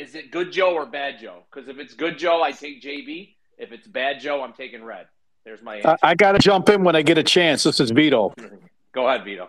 is 0.00 0.14
it 0.14 0.30
good 0.30 0.50
Joe 0.50 0.74
or 0.74 0.86
bad 0.86 1.18
Joe? 1.20 1.42
Because 1.50 1.68
if 1.68 1.78
it's 1.78 1.92
good 1.94 2.18
Joe, 2.18 2.42
I 2.42 2.52
take 2.52 2.82
JB. 2.82 3.34
If 3.58 3.70
it's 3.72 3.86
bad 3.86 4.18
Joe, 4.20 4.42
I'm 4.42 4.54
taking 4.54 4.82
Red. 4.82 5.06
There's 5.44 5.62
my 5.62 5.76
answer. 5.76 5.96
I, 6.02 6.10
I 6.10 6.14
got 6.14 6.32
to 6.32 6.38
jump 6.38 6.68
in 6.70 6.82
when 6.84 6.96
I 6.96 7.02
get 7.02 7.18
a 7.18 7.22
chance. 7.22 7.62
This 7.64 7.80
is 7.80 7.90
Vito. 7.90 8.34
Go 8.92 9.06
ahead, 9.06 9.24
Vito. 9.24 9.48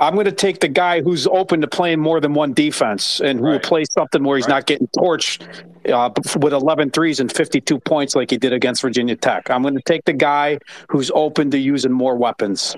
I'm 0.00 0.14
going 0.14 0.26
to 0.26 0.32
take 0.32 0.60
the 0.60 0.68
guy 0.68 1.02
who's 1.02 1.26
open 1.26 1.60
to 1.60 1.66
playing 1.66 1.98
more 1.98 2.20
than 2.20 2.32
one 2.32 2.54
defense 2.54 3.20
and 3.20 3.40
who 3.40 3.46
will 3.46 3.58
play 3.58 3.84
something 3.90 4.22
where 4.22 4.36
he's 4.36 4.46
Right. 4.46 4.54
not 4.54 4.66
getting 4.66 4.86
torched 4.96 5.42
uh, 5.90 6.10
with 6.40 6.52
11 6.52 6.90
threes 6.90 7.18
and 7.20 7.30
52 7.32 7.80
points 7.80 8.14
like 8.14 8.30
he 8.30 8.36
did 8.38 8.52
against 8.52 8.80
Virginia 8.80 9.16
Tech. 9.16 9.50
I'm 9.50 9.60
going 9.62 9.74
to 9.74 9.82
take 9.82 10.04
the 10.04 10.12
guy 10.12 10.58
who's 10.88 11.10
open 11.14 11.50
to 11.50 11.58
using 11.58 11.90
more 11.92 12.16
weapons. 12.16 12.76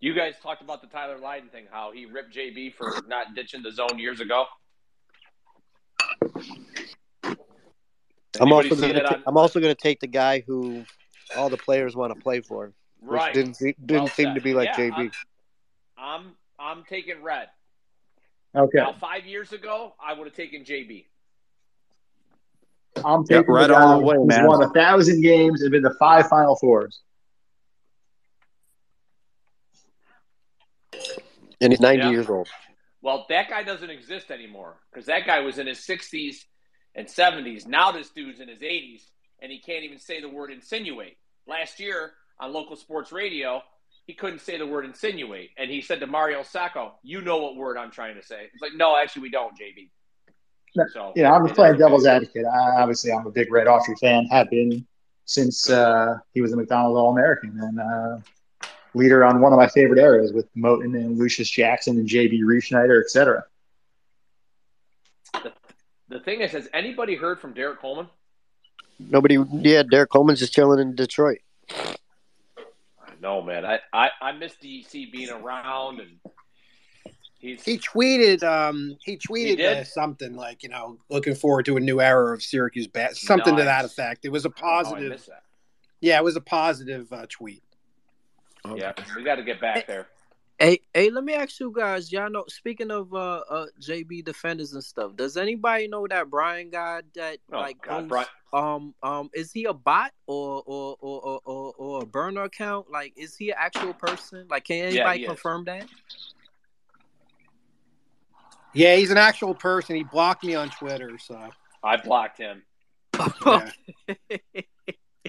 You 0.00 0.12
guys 0.14 0.34
talked 0.42 0.62
about 0.62 0.82
the 0.82 0.88
Tyler 0.88 1.16
Lydon 1.18 1.48
thing, 1.48 1.64
how 1.70 1.90
he 1.92 2.04
ripped 2.06 2.36
JB 2.36 2.74
for 2.74 2.92
not 3.08 3.34
ditching 3.34 3.62
the 3.62 3.72
zone 3.72 3.98
years 3.98 4.20
ago. 4.20 4.44
I'm 8.40 8.52
also 8.52 8.74
gonna 8.76 8.94
that 8.94 9.04
ta- 9.06 9.14
on- 9.16 9.22
I'm 9.26 9.36
also 9.36 9.60
gonna 9.60 9.74
take 9.74 10.00
the 10.00 10.06
guy 10.06 10.40
who 10.46 10.84
all 11.36 11.48
the 11.50 11.56
players 11.58 11.94
want 11.94 12.14
to 12.14 12.20
play 12.20 12.40
for, 12.40 12.72
which 13.00 13.20
Right. 13.20 13.34
didn't 13.34 13.54
se- 13.54 13.76
didn't 13.84 14.02
Well 14.04 14.08
seem 14.08 14.26
said. 14.28 14.34
to 14.34 14.40
be 14.40 14.54
like 14.54 14.68
Yeah, 14.70 14.76
JB. 14.90 15.10
I'm, 15.98 16.16
I'm 16.18 16.36
I'm 16.58 16.84
taking 16.84 17.22
red. 17.22 17.48
Okay. 18.54 18.78
Now, 18.78 18.92
five 18.92 19.26
years 19.26 19.52
ago, 19.52 19.94
I 20.02 20.12
would 20.12 20.26
have 20.26 20.36
taken 20.36 20.62
JB. 20.64 21.06
I'm 23.04 23.24
Yeah, 23.28 23.38
taking 23.38 23.54
right 23.54 23.66
the 23.66 23.72
guy 23.74 23.80
all 23.82 23.98
the 23.98 24.04
way, 24.04 24.16
who's 24.16 24.28
man. 24.28 24.46
won 24.46 24.62
a 24.62 24.68
thousand 24.70 25.22
games 25.22 25.62
and 25.62 25.70
been 25.70 25.82
to 25.82 25.94
five 25.98 26.28
Final 26.28 26.56
Fours. 26.56 27.00
and 31.60 31.72
he's 31.72 31.80
90 31.80 32.04
Yeah. 32.04 32.10
years 32.10 32.28
old. 32.28 32.48
Well, 33.02 33.26
that 33.28 33.50
guy 33.50 33.64
doesn't 33.64 33.90
exist 33.90 34.30
anymore 34.30 34.76
because 34.90 35.06
that 35.06 35.26
guy 35.26 35.40
was 35.40 35.58
in 35.58 35.66
his 35.66 35.78
60s 35.78 36.44
and 36.94 37.06
70s. 37.06 37.66
Now 37.66 37.90
this 37.90 38.10
dude's 38.10 38.40
in 38.40 38.48
his 38.48 38.60
80s 38.60 39.02
and 39.42 39.50
he 39.50 39.58
can't 39.58 39.84
even 39.84 39.98
say 39.98 40.20
the 40.20 40.28
word 40.28 40.52
insinuate. 40.52 41.16
Last 41.48 41.80
year 41.80 42.12
on 42.38 42.52
local 42.52 42.76
sports 42.76 43.10
radio, 43.10 43.60
he 44.06 44.14
couldn't 44.14 44.40
say 44.40 44.56
the 44.56 44.66
word 44.66 44.84
insinuate. 44.84 45.50
And 45.58 45.68
he 45.68 45.82
said 45.82 45.98
to 46.00 46.06
Mario 46.06 46.44
Sacco, 46.44 46.94
You 47.02 47.20
know 47.20 47.38
what 47.38 47.56
word 47.56 47.76
I'm 47.76 47.90
trying 47.90 48.14
to 48.14 48.22
say. 48.22 48.48
It's 48.52 48.62
like, 48.62 48.74
No, 48.74 48.96
actually, 48.96 49.22
we 49.22 49.30
don't, 49.30 49.52
JB. 49.58 49.90
So, 50.92 51.12
You 51.16 51.24
know, 51.24 51.32
I'm 51.32 51.46
playing 51.48 51.76
devil's 51.78 52.06
advocate. 52.06 52.46
I, 52.46 52.80
obviously, 52.80 53.12
I'm 53.12 53.26
a 53.26 53.30
big 53.30 53.52
Red 53.52 53.66
Autry 53.66 53.98
fan, 53.98 54.26
have 54.26 54.48
been 54.48 54.86
since 55.24 55.68
uh, 55.68 56.18
he 56.32 56.40
was 56.40 56.52
a 56.52 56.56
McDonald's 56.56 56.96
All 56.96 57.10
American 57.10 57.58
and 57.60 57.80
uh, 57.80 58.18
leader 58.94 59.24
on 59.24 59.40
one 59.40 59.52
of 59.52 59.58
my 59.58 59.68
favorite 59.68 59.98
areas 60.00 60.32
with 60.32 60.52
Moten 60.54 60.94
and 60.96 61.18
Lucious 61.18 61.48
Jackson 61.50 61.96
and 61.98 62.08
JB 62.08 62.40
Reafsnyder, 62.42 63.00
et 63.02 63.10
cetera. 63.10 63.44
The 66.08 66.20
thing 66.20 66.42
is, 66.42 66.52
has 66.52 66.68
anybody 66.74 67.16
heard 67.16 67.40
from 67.40 67.54
Derrick 67.54 67.80
Coleman? 67.80 68.06
Nobody, 68.98 69.38
yeah, 69.52 69.82
Derrick 69.82 70.10
Coleman's 70.10 70.40
just 70.40 70.52
chilling 70.52 70.78
in 70.78 70.94
Detroit. 70.94 71.38
No, 73.20 73.40
man. 73.40 73.64
I, 73.64 73.80
I, 73.92 74.10
I 74.20 74.32
miss 74.32 74.52
DC 74.62 75.10
being 75.10 75.30
around 75.30 76.00
and 76.00 76.10
he's 77.38 77.62
He 77.64 77.78
tweeted, 77.78 78.42
um, 78.42 78.98
he 79.04 79.16
tweeted 79.16 79.56
did? 79.56 79.78
uh, 79.78 79.84
something 79.84 80.34
like, 80.34 80.62
you 80.62 80.68
know, 80.68 80.98
looking 81.08 81.34
forward 81.34 81.64
to 81.66 81.76
a 81.78 81.80
new 81.80 82.00
era 82.00 82.34
of 82.34 82.42
Syracuse 82.42 82.88
bat, 82.88 83.16
something 83.16 83.56
to 83.56 83.64
that 83.64 83.84
effect. 83.86 84.24
It 84.24 84.30
was 84.30 84.44
a 84.44 84.50
don't 84.50 84.58
I 84.58 84.82
positive. 84.82 85.10
miss 85.12 85.26
that. 85.26 85.44
yeah, 86.00 86.18
it 86.18 86.24
was 86.24 86.36
a 86.36 86.40
positive 86.42 87.10
uh, 87.12 87.26
tweet. 87.30 87.62
Yeah, 88.76 88.92
we 89.16 89.24
got 89.24 89.36
to 89.36 89.42
get 89.42 89.60
back 89.60 89.86
there. 89.86 90.06
Hey, 90.58 90.80
hey, 90.94 91.10
let 91.10 91.24
me 91.24 91.34
ask 91.34 91.58
you 91.58 91.72
guys. 91.74 92.12
Y'all 92.12 92.30
know, 92.30 92.44
speaking 92.46 92.90
of 92.92 93.12
uh, 93.12 93.40
uh 93.50 93.66
JB 93.80 94.24
defenders 94.24 94.72
and 94.74 94.84
stuff, 94.84 95.16
does 95.16 95.36
anybody 95.36 95.88
know 95.88 96.06
that 96.06 96.30
Brian 96.30 96.70
guy 96.70 97.02
that 97.16 97.38
Oh, 97.52 97.58
like 97.58 97.80
God, 97.82 98.08
goes- 98.08 98.08
Brian. 98.08 98.26
um 98.52 98.94
um 99.02 99.30
is 99.34 99.50
he 99.50 99.64
a 99.64 99.72
bot 99.72 100.12
or 100.28 100.62
or 100.64 100.96
or 101.00 101.20
or, 101.22 101.40
or, 101.44 101.72
or 101.76 102.02
a 102.02 102.06
burner 102.06 102.44
account? 102.44 102.90
Like, 102.90 103.12
is 103.16 103.34
he 103.36 103.50
an 103.50 103.56
actual 103.58 103.94
person? 103.94 104.46
Like, 104.48 104.64
can 104.64 104.84
anybody 104.84 105.18
he 105.20 105.24
is. 105.24 105.28
confirm 105.28 105.64
that? 105.64 105.86
Yeah, 108.74 108.96
he's 108.96 109.10
an 109.10 109.18
actual 109.18 109.54
person. 109.54 109.96
He 109.96 110.04
blocked 110.04 110.44
me 110.44 110.54
on 110.54 110.70
Twitter, 110.70 111.18
so 111.18 111.48
I 111.82 111.96
blocked 111.96 112.38
him. 112.38 112.62
yeah. 113.44 113.70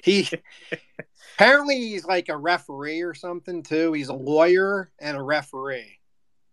he 0.28 0.28
apparently 1.36 1.76
he's 1.76 2.04
like 2.04 2.28
a 2.28 2.36
referee 2.36 3.00
or 3.02 3.14
something 3.14 3.62
too. 3.62 3.92
He's 3.92 4.08
a 4.08 4.14
lawyer 4.14 4.90
and 5.00 5.16
a 5.16 5.22
referee. 5.22 5.98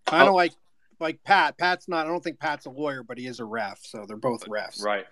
Kind 0.07 0.23
of 0.23 0.29
Oh. 0.29 0.35
like 0.35 0.53
like 0.99 1.21
Pat. 1.23 1.57
Pat's 1.57 1.87
not. 1.89 2.05
I 2.05 2.09
don't 2.09 2.23
think 2.23 2.39
Pat's 2.39 2.65
a 2.65 2.69
lawyer, 2.69 3.03
but 3.03 3.17
he 3.17 3.27
is 3.27 3.39
a 3.39 3.45
ref. 3.45 3.79
So 3.83 4.05
they're 4.07 4.15
both 4.17 4.45
refs. 4.45 4.81
Right. 4.83 5.05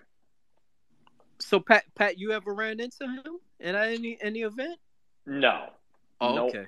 So 1.39 1.59
Pat, 1.59 1.83
Pat, 1.95 2.17
you 2.17 2.31
ever 2.31 2.53
ran 2.53 2.79
into 2.79 3.03
him 3.05 3.39
in 3.59 3.75
any 3.75 4.17
any 4.21 4.41
event? 4.41 4.79
No. 5.25 5.69
Oh, 6.21 6.35
Nope. 6.35 6.49
okay. 6.49 6.67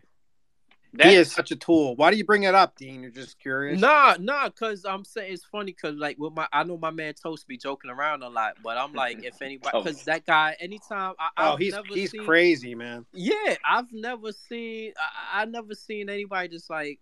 That, 0.93 1.07
he 1.07 1.15
is 1.15 1.31
such 1.31 1.51
a 1.51 1.55
tool. 1.55 1.95
Why 1.95 2.11
do 2.11 2.17
you 2.17 2.25
bring 2.25 2.43
it 2.43 2.53
up, 2.53 2.75
Dean? 2.77 3.01
You're 3.01 3.11
just 3.11 3.39
curious. 3.39 3.79
Nah, 3.79 4.17
nah, 4.19 4.49
cause 4.49 4.85
I'm 4.85 5.05
saying 5.05 5.31
it's 5.33 5.45
funny, 5.45 5.71
cause 5.71 5.95
like 5.95 6.17
with 6.19 6.33
my, 6.33 6.47
I 6.51 6.63
know 6.63 6.77
my 6.77 6.91
man 6.91 7.13
Toast 7.13 7.47
be 7.47 7.57
joking 7.57 7.89
around 7.89 8.23
a 8.23 8.29
lot, 8.29 8.57
but 8.61 8.77
I'm 8.77 8.91
like, 8.93 9.23
if 9.23 9.41
anybody, 9.41 9.71
Oh. 9.77 9.83
cause 9.83 10.03
that 10.03 10.25
guy, 10.25 10.57
anytime 10.59 11.13
I, 11.17 11.29
Oh, 11.37 11.53
I've 11.53 11.59
he's 11.59 11.75
he's 11.93 12.11
seen, 12.11 12.25
crazy, 12.25 12.75
man. 12.75 13.05
Yeah, 13.13 13.55
I've 13.65 13.91
never 13.93 14.33
seen, 14.33 14.91
I, 15.33 15.43
I 15.43 15.45
never 15.45 15.75
seen 15.75 16.09
anybody 16.09 16.49
just 16.49 16.69
like 16.69 16.99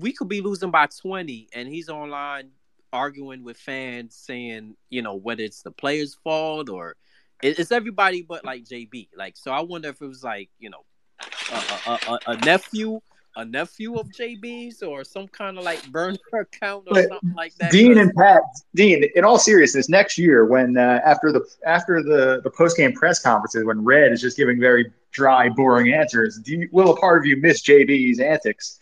we 0.00 0.12
could 0.12 0.28
be 0.28 0.40
losing 0.40 0.72
by 0.72 0.86
20, 0.86 1.50
and 1.54 1.68
he's 1.68 1.88
online 1.88 2.50
arguing 2.92 3.44
with 3.44 3.56
fans, 3.56 4.16
saying 4.16 4.74
you 4.90 5.02
know 5.02 5.14
whether 5.14 5.44
it's 5.44 5.62
the 5.62 5.70
player's 5.70 6.16
fault 6.24 6.68
or 6.68 6.96
it- 7.42 7.60
it's 7.60 7.70
everybody 7.70 8.22
but 8.22 8.44
like 8.44 8.64
JB. 8.64 9.10
Like, 9.16 9.36
so 9.36 9.52
I 9.52 9.60
wonder 9.60 9.90
if 9.90 10.02
it 10.02 10.06
was 10.08 10.24
like 10.24 10.50
you 10.58 10.70
know 10.70 10.84
a, 11.52 11.54
a, 11.86 11.98
a, 12.08 12.18
a 12.32 12.36
nephew. 12.38 13.00
A 13.36 13.44
nephew 13.44 13.94
of 13.94 14.08
JB's 14.08 14.82
or 14.82 15.04
some 15.04 15.28
kind 15.28 15.58
of 15.58 15.64
like 15.64 15.86
burner 15.90 16.18
account 16.40 16.86
or 16.88 16.94
But 16.94 17.08
something 17.08 17.34
like 17.34 17.54
that. 17.56 17.70
Dean 17.70 17.98
and 17.98 18.12
Pat, 18.14 18.42
Dean. 18.74 19.04
In 19.14 19.24
all 19.24 19.38
seriousness, 19.38 19.88
next 19.88 20.18
year 20.18 20.44
when 20.44 20.76
uh, 20.76 21.00
after 21.04 21.30
the 21.30 21.46
after 21.64 22.02
the 22.02 22.40
the 22.42 22.50
post 22.50 22.76
game 22.76 22.92
press 22.92 23.20
conferences, 23.20 23.64
when 23.64 23.84
Red 23.84 24.12
is 24.12 24.20
just 24.20 24.36
giving 24.36 24.58
very 24.60 24.90
dry, 25.12 25.48
boring 25.48 25.92
answers, 25.92 26.38
do 26.38 26.52
you, 26.52 26.68
will 26.72 26.90
a 26.92 26.96
part 26.96 27.18
of 27.18 27.26
you 27.26 27.36
miss 27.36 27.62
JB's 27.62 28.18
antics? 28.20 28.80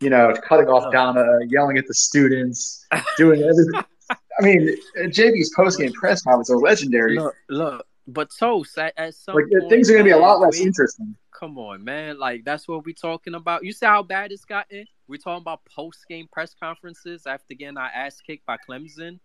You 0.00 0.10
know, 0.10 0.34
cutting 0.48 0.66
off 0.66 0.92
Donna, 0.92 1.24
yelling 1.46 1.78
at 1.78 1.86
the 1.86 1.94
students, 1.94 2.84
doing 3.16 3.42
everything. 3.42 3.84
I 4.10 4.42
mean, 4.42 4.76
JB's 4.96 5.52
post 5.54 5.78
game 5.78 5.92
press 5.92 6.22
conferences 6.22 6.54
are 6.54 6.58
legendary. 6.58 7.18
Look, 7.18 7.36
look, 7.48 7.86
but 8.06 8.32
so 8.32 8.64
at, 8.76 9.14
some 9.14 9.34
like 9.34 9.44
point, 9.48 9.70
things 9.70 9.88
are 9.90 9.94
going 9.94 10.04
to 10.04 10.08
be 10.08 10.12
a 10.12 10.18
lot 10.18 10.40
less 10.40 10.58
interesting. 10.58 11.14
Come 11.42 11.58
on, 11.58 11.82
man. 11.82 12.20
Like 12.20 12.44
that's 12.44 12.68
what 12.68 12.86
we're 12.86 12.94
talking 12.94 13.34
about. 13.34 13.64
You 13.64 13.72
see 13.72 13.84
how 13.84 14.04
bad 14.04 14.30
it's 14.30 14.44
gotten? 14.44 14.86
We're 15.08 15.16
talking 15.16 15.40
about 15.42 15.64
post 15.64 16.06
game 16.08 16.28
press 16.30 16.54
conferences 16.54 17.26
after 17.26 17.54
getting 17.54 17.76
our 17.76 17.88
ass 17.92 18.20
kicked 18.24 18.46
by 18.46 18.58
Clemson. 18.58 19.18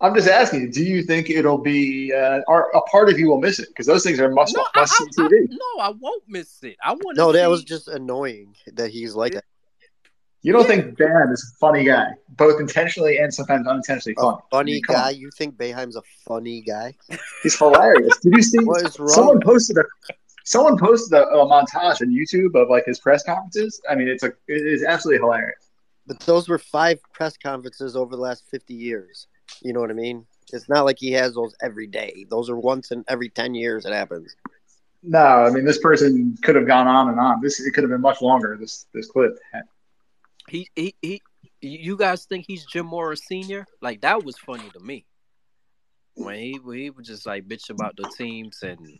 I'm 0.00 0.14
just 0.14 0.28
asking 0.30 0.62
you, 0.62 0.72
do 0.72 0.82
you 0.82 1.02
think 1.02 1.28
it'll 1.28 1.58
be 1.58 2.10
uh, 2.10 2.40
or 2.48 2.70
a 2.74 2.80
part 2.90 3.10
of 3.10 3.18
you 3.18 3.28
will 3.28 3.38
miss 3.38 3.58
it 3.58 3.68
because 3.68 3.84
those 3.84 4.02
things 4.02 4.18
are 4.18 4.30
must 4.30 4.56
No, 4.56 4.64
I, 4.74 4.80
must 4.80 4.94
see 4.96 5.04
I, 5.18 5.24
I, 5.24 5.28
TV. 5.28 5.46
no, 5.50 5.82
I 5.82 5.90
won't 5.90 6.22
miss 6.26 6.62
it. 6.62 6.76
I 6.82 6.92
want 6.94 7.18
No, 7.18 7.32
see, 7.32 7.38
that 7.38 7.50
was 7.50 7.64
just 7.64 7.88
annoying 7.88 8.56
that 8.72 8.88
he's 8.90 9.14
like 9.14 9.34
that. 9.34 9.44
You 10.40 10.54
don't 10.54 10.62
Yeah. 10.62 10.68
think 10.68 10.96
Bam 10.96 11.30
is 11.30 11.52
a 11.54 11.58
funny 11.58 11.84
guy, 11.84 12.06
both 12.30 12.60
intentionally 12.60 13.18
and 13.18 13.34
sometimes 13.34 13.66
unintentionally 13.66 14.14
A 14.16 14.22
funny? 14.22 14.40
funny 14.50 14.80
Come 14.80 14.96
on. 14.96 15.02
guy. 15.02 15.10
You 15.10 15.30
think 15.36 15.56
Boeheim's 15.58 15.96
a 15.96 16.02
funny 16.26 16.62
guy? 16.62 16.94
He's 17.42 17.58
hilarious. 17.58 18.16
Did 18.20 18.32
you 18.36 18.42
see? 18.42 18.64
What 18.64 18.86
is 18.86 18.98
wrong? 18.98 19.08
Someone 19.10 19.40
posted 19.42 19.76
a 19.76 19.82
someone 20.48 20.78
posted 20.78 21.12
a, 21.12 21.28
a 21.28 21.46
montage 21.46 22.00
on 22.00 22.08
YouTube 22.08 22.60
of 22.60 22.70
like 22.70 22.86
his 22.86 22.98
press 22.98 23.22
conferences. 23.22 23.80
I 23.88 23.94
mean, 23.94 24.08
it's 24.08 24.22
a 24.22 24.28
it 24.48 24.66
is 24.66 24.82
absolutely 24.82 25.20
hilarious. 25.20 25.70
But 26.06 26.20
those 26.20 26.48
were 26.48 26.58
five 26.58 27.00
press 27.12 27.36
conferences 27.36 27.94
over 27.94 28.16
the 28.16 28.22
last 28.22 28.44
50 28.50 28.72
years. 28.72 29.26
You 29.62 29.74
know 29.74 29.80
what 29.80 29.90
I 29.90 29.94
mean? 29.94 30.26
It's 30.54 30.68
not 30.68 30.86
like 30.86 30.96
he 30.98 31.12
has 31.12 31.34
those 31.34 31.54
every 31.60 31.86
day. 31.86 32.24
Those 32.30 32.48
are 32.48 32.56
once 32.56 32.92
in 32.92 33.04
every 33.08 33.28
10 33.28 33.54
years 33.54 33.84
it 33.84 33.92
happens. 33.92 34.34
No, 35.02 35.18
I 35.18 35.50
mean 35.50 35.64
this 35.64 35.78
person 35.78 36.36
could 36.42 36.56
have 36.56 36.66
gone 36.66 36.88
on 36.88 37.10
and 37.10 37.20
on. 37.20 37.40
This 37.42 37.60
it 37.60 37.72
could 37.72 37.84
have 37.84 37.90
been 37.90 38.00
much 38.00 38.22
longer. 38.22 38.56
This 38.58 38.86
this 38.94 39.08
clip. 39.10 39.38
he, 40.48 40.68
he 40.74 40.94
he 41.02 41.22
you 41.60 41.96
guys 41.96 42.24
think 42.24 42.46
he's 42.48 42.64
Jim 42.64 42.86
Mora 42.86 43.16
Senior? 43.16 43.66
Like 43.82 44.00
that 44.00 44.24
was 44.24 44.38
funny 44.38 44.68
to 44.70 44.80
me. 44.80 45.04
When 46.14 46.36
he 46.36 46.58
when 46.62 46.78
he 46.78 46.90
was 46.90 47.06
just 47.06 47.26
like 47.26 47.46
bitch 47.46 47.70
about 47.70 47.96
the 47.96 48.10
teams 48.16 48.62
and 48.62 48.98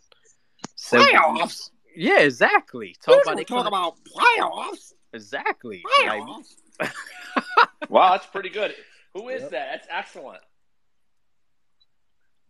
said- 0.89 0.99
Playoffs. 1.01 1.69
Yeah, 1.95 2.19
exactly. 2.21 2.95
Talk 3.03 3.23
about 3.23 3.35
they 3.37 3.43
talk 3.43 3.65
about 3.67 3.95
playoffs. 4.05 4.93
exactly. 5.13 5.83
Like, 6.05 6.21
Playoffs. 6.21 6.55
Wow, 7.89 8.11
that's 8.11 8.27
pretty 8.27 8.49
good. 8.49 8.75
Who 9.15 9.29
is 9.29 9.41
Yep. 9.41 9.51
that? 9.51 9.67
That's 9.71 9.87
excellent. 9.89 10.41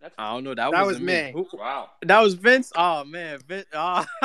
That's 0.01 0.13
I 0.17 0.33
don't 0.33 0.43
know. 0.43 0.55
That 0.55 0.71
That, 0.71 0.85
wasn't 0.85 1.05
was 1.05 1.13
me. 1.13 1.31
Who- 1.33 1.47
wow. 1.57 1.89
that 2.01 2.19
was 2.21 2.33
Vince. 2.35 2.71
Oh 2.75 3.03
man, 3.05 3.39
Vince. 3.47 3.65
Oh. 3.73 4.05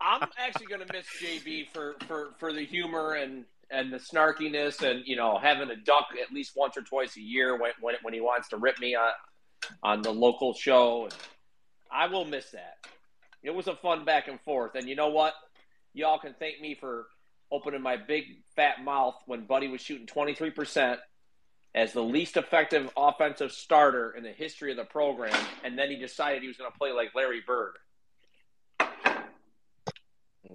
I'm 0.00 0.28
actually 0.38 0.66
going 0.66 0.86
to 0.86 0.92
miss 0.92 1.06
JB 1.22 1.68
for, 1.72 1.96
for, 2.06 2.28
for 2.38 2.52
the 2.52 2.64
humor 2.64 3.14
and, 3.14 3.44
and 3.70 3.90
the 3.92 3.96
snarkiness 3.98 4.82
and 4.82 5.02
you 5.06 5.16
know 5.16 5.38
having 5.38 5.70
a 5.70 5.76
duck 5.76 6.08
at 6.22 6.32
least 6.32 6.52
once 6.56 6.76
or 6.76 6.82
twice 6.82 7.16
a 7.16 7.20
year 7.22 7.56
when 7.58 7.72
when, 7.80 7.94
when 8.02 8.14
he 8.14 8.20
wants 8.20 8.48
to 8.48 8.56
rip 8.58 8.78
me 8.80 8.94
on 8.96 9.10
on 9.82 10.02
the 10.02 10.10
local 10.10 10.54
show. 10.54 11.04
And 11.04 11.14
I 11.90 12.06
will 12.06 12.24
miss 12.24 12.50
that. 12.50 12.78
It 13.42 13.50
was 13.54 13.68
a 13.68 13.76
fun 13.76 14.04
back 14.04 14.28
and 14.28 14.40
forth, 14.40 14.74
and 14.74 14.88
you 14.88 14.94
know 14.96 15.08
what? 15.08 15.34
Y'all 15.94 16.18
can 16.18 16.34
thank 16.38 16.60
me 16.60 16.74
for 16.74 17.06
opening 17.50 17.80
my 17.82 17.96
big 17.96 18.24
fat 18.56 18.82
mouth 18.84 19.14
when 19.26 19.46
Buddy 19.46 19.68
was 19.68 19.80
shooting 19.80 20.06
23 20.06 20.50
percent 20.50 21.00
as 21.74 21.92
the 21.92 22.02
least 22.02 22.36
effective 22.36 22.90
offensive 22.96 23.52
starter 23.52 24.10
in 24.16 24.22
the 24.24 24.32
history 24.32 24.70
of 24.70 24.76
the 24.76 24.84
program, 24.84 25.34
and 25.64 25.78
then 25.78 25.90
he 25.90 25.96
decided 25.96 26.42
he 26.42 26.48
was 26.48 26.56
going 26.56 26.70
to 26.70 26.78
play 26.78 26.92
like 26.92 27.14
Larry 27.14 27.42
Bird. 27.46 27.74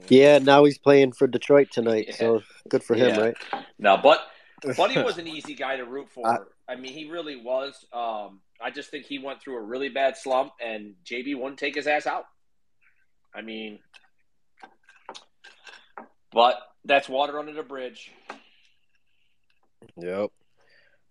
Yeah, 0.09 0.39
now 0.39 0.63
he's 0.65 0.77
playing 0.77 1.13
for 1.13 1.27
Detroit 1.27 1.69
tonight. 1.71 2.05
Yeah. 2.09 2.15
So 2.15 2.43
good 2.67 2.83
for 2.83 2.95
him, 2.95 3.15
Yeah. 3.15 3.21
right? 3.21 3.35
No, 3.77 3.97
but 3.97 4.19
Buddy 4.77 5.01
was 5.01 5.17
an 5.17 5.27
easy 5.27 5.53
guy 5.55 5.77
to 5.77 5.85
root 5.85 6.09
for. 6.09 6.27
I- 6.27 6.37
I, 6.67 6.75
mean, 6.77 6.93
he 6.93 7.09
really 7.09 7.35
was. 7.35 7.85
Um, 7.91 8.39
I 8.63 8.71
just 8.71 8.89
think 8.89 9.05
he 9.05 9.19
went 9.19 9.41
through 9.41 9.57
a 9.57 9.61
really 9.61 9.89
bad 9.89 10.15
slump, 10.17 10.53
and 10.63 10.95
JB 11.05 11.35
wouldn't 11.37 11.59
take 11.59 11.75
his 11.75 11.87
ass 11.87 12.07
out. 12.07 12.25
I 13.35 13.41
mean, 13.41 13.79
but 16.31 16.55
that's 16.85 17.09
water 17.09 17.39
under 17.39 17.53
the 17.53 17.63
bridge. 17.63 18.11
Yep. 19.97 20.31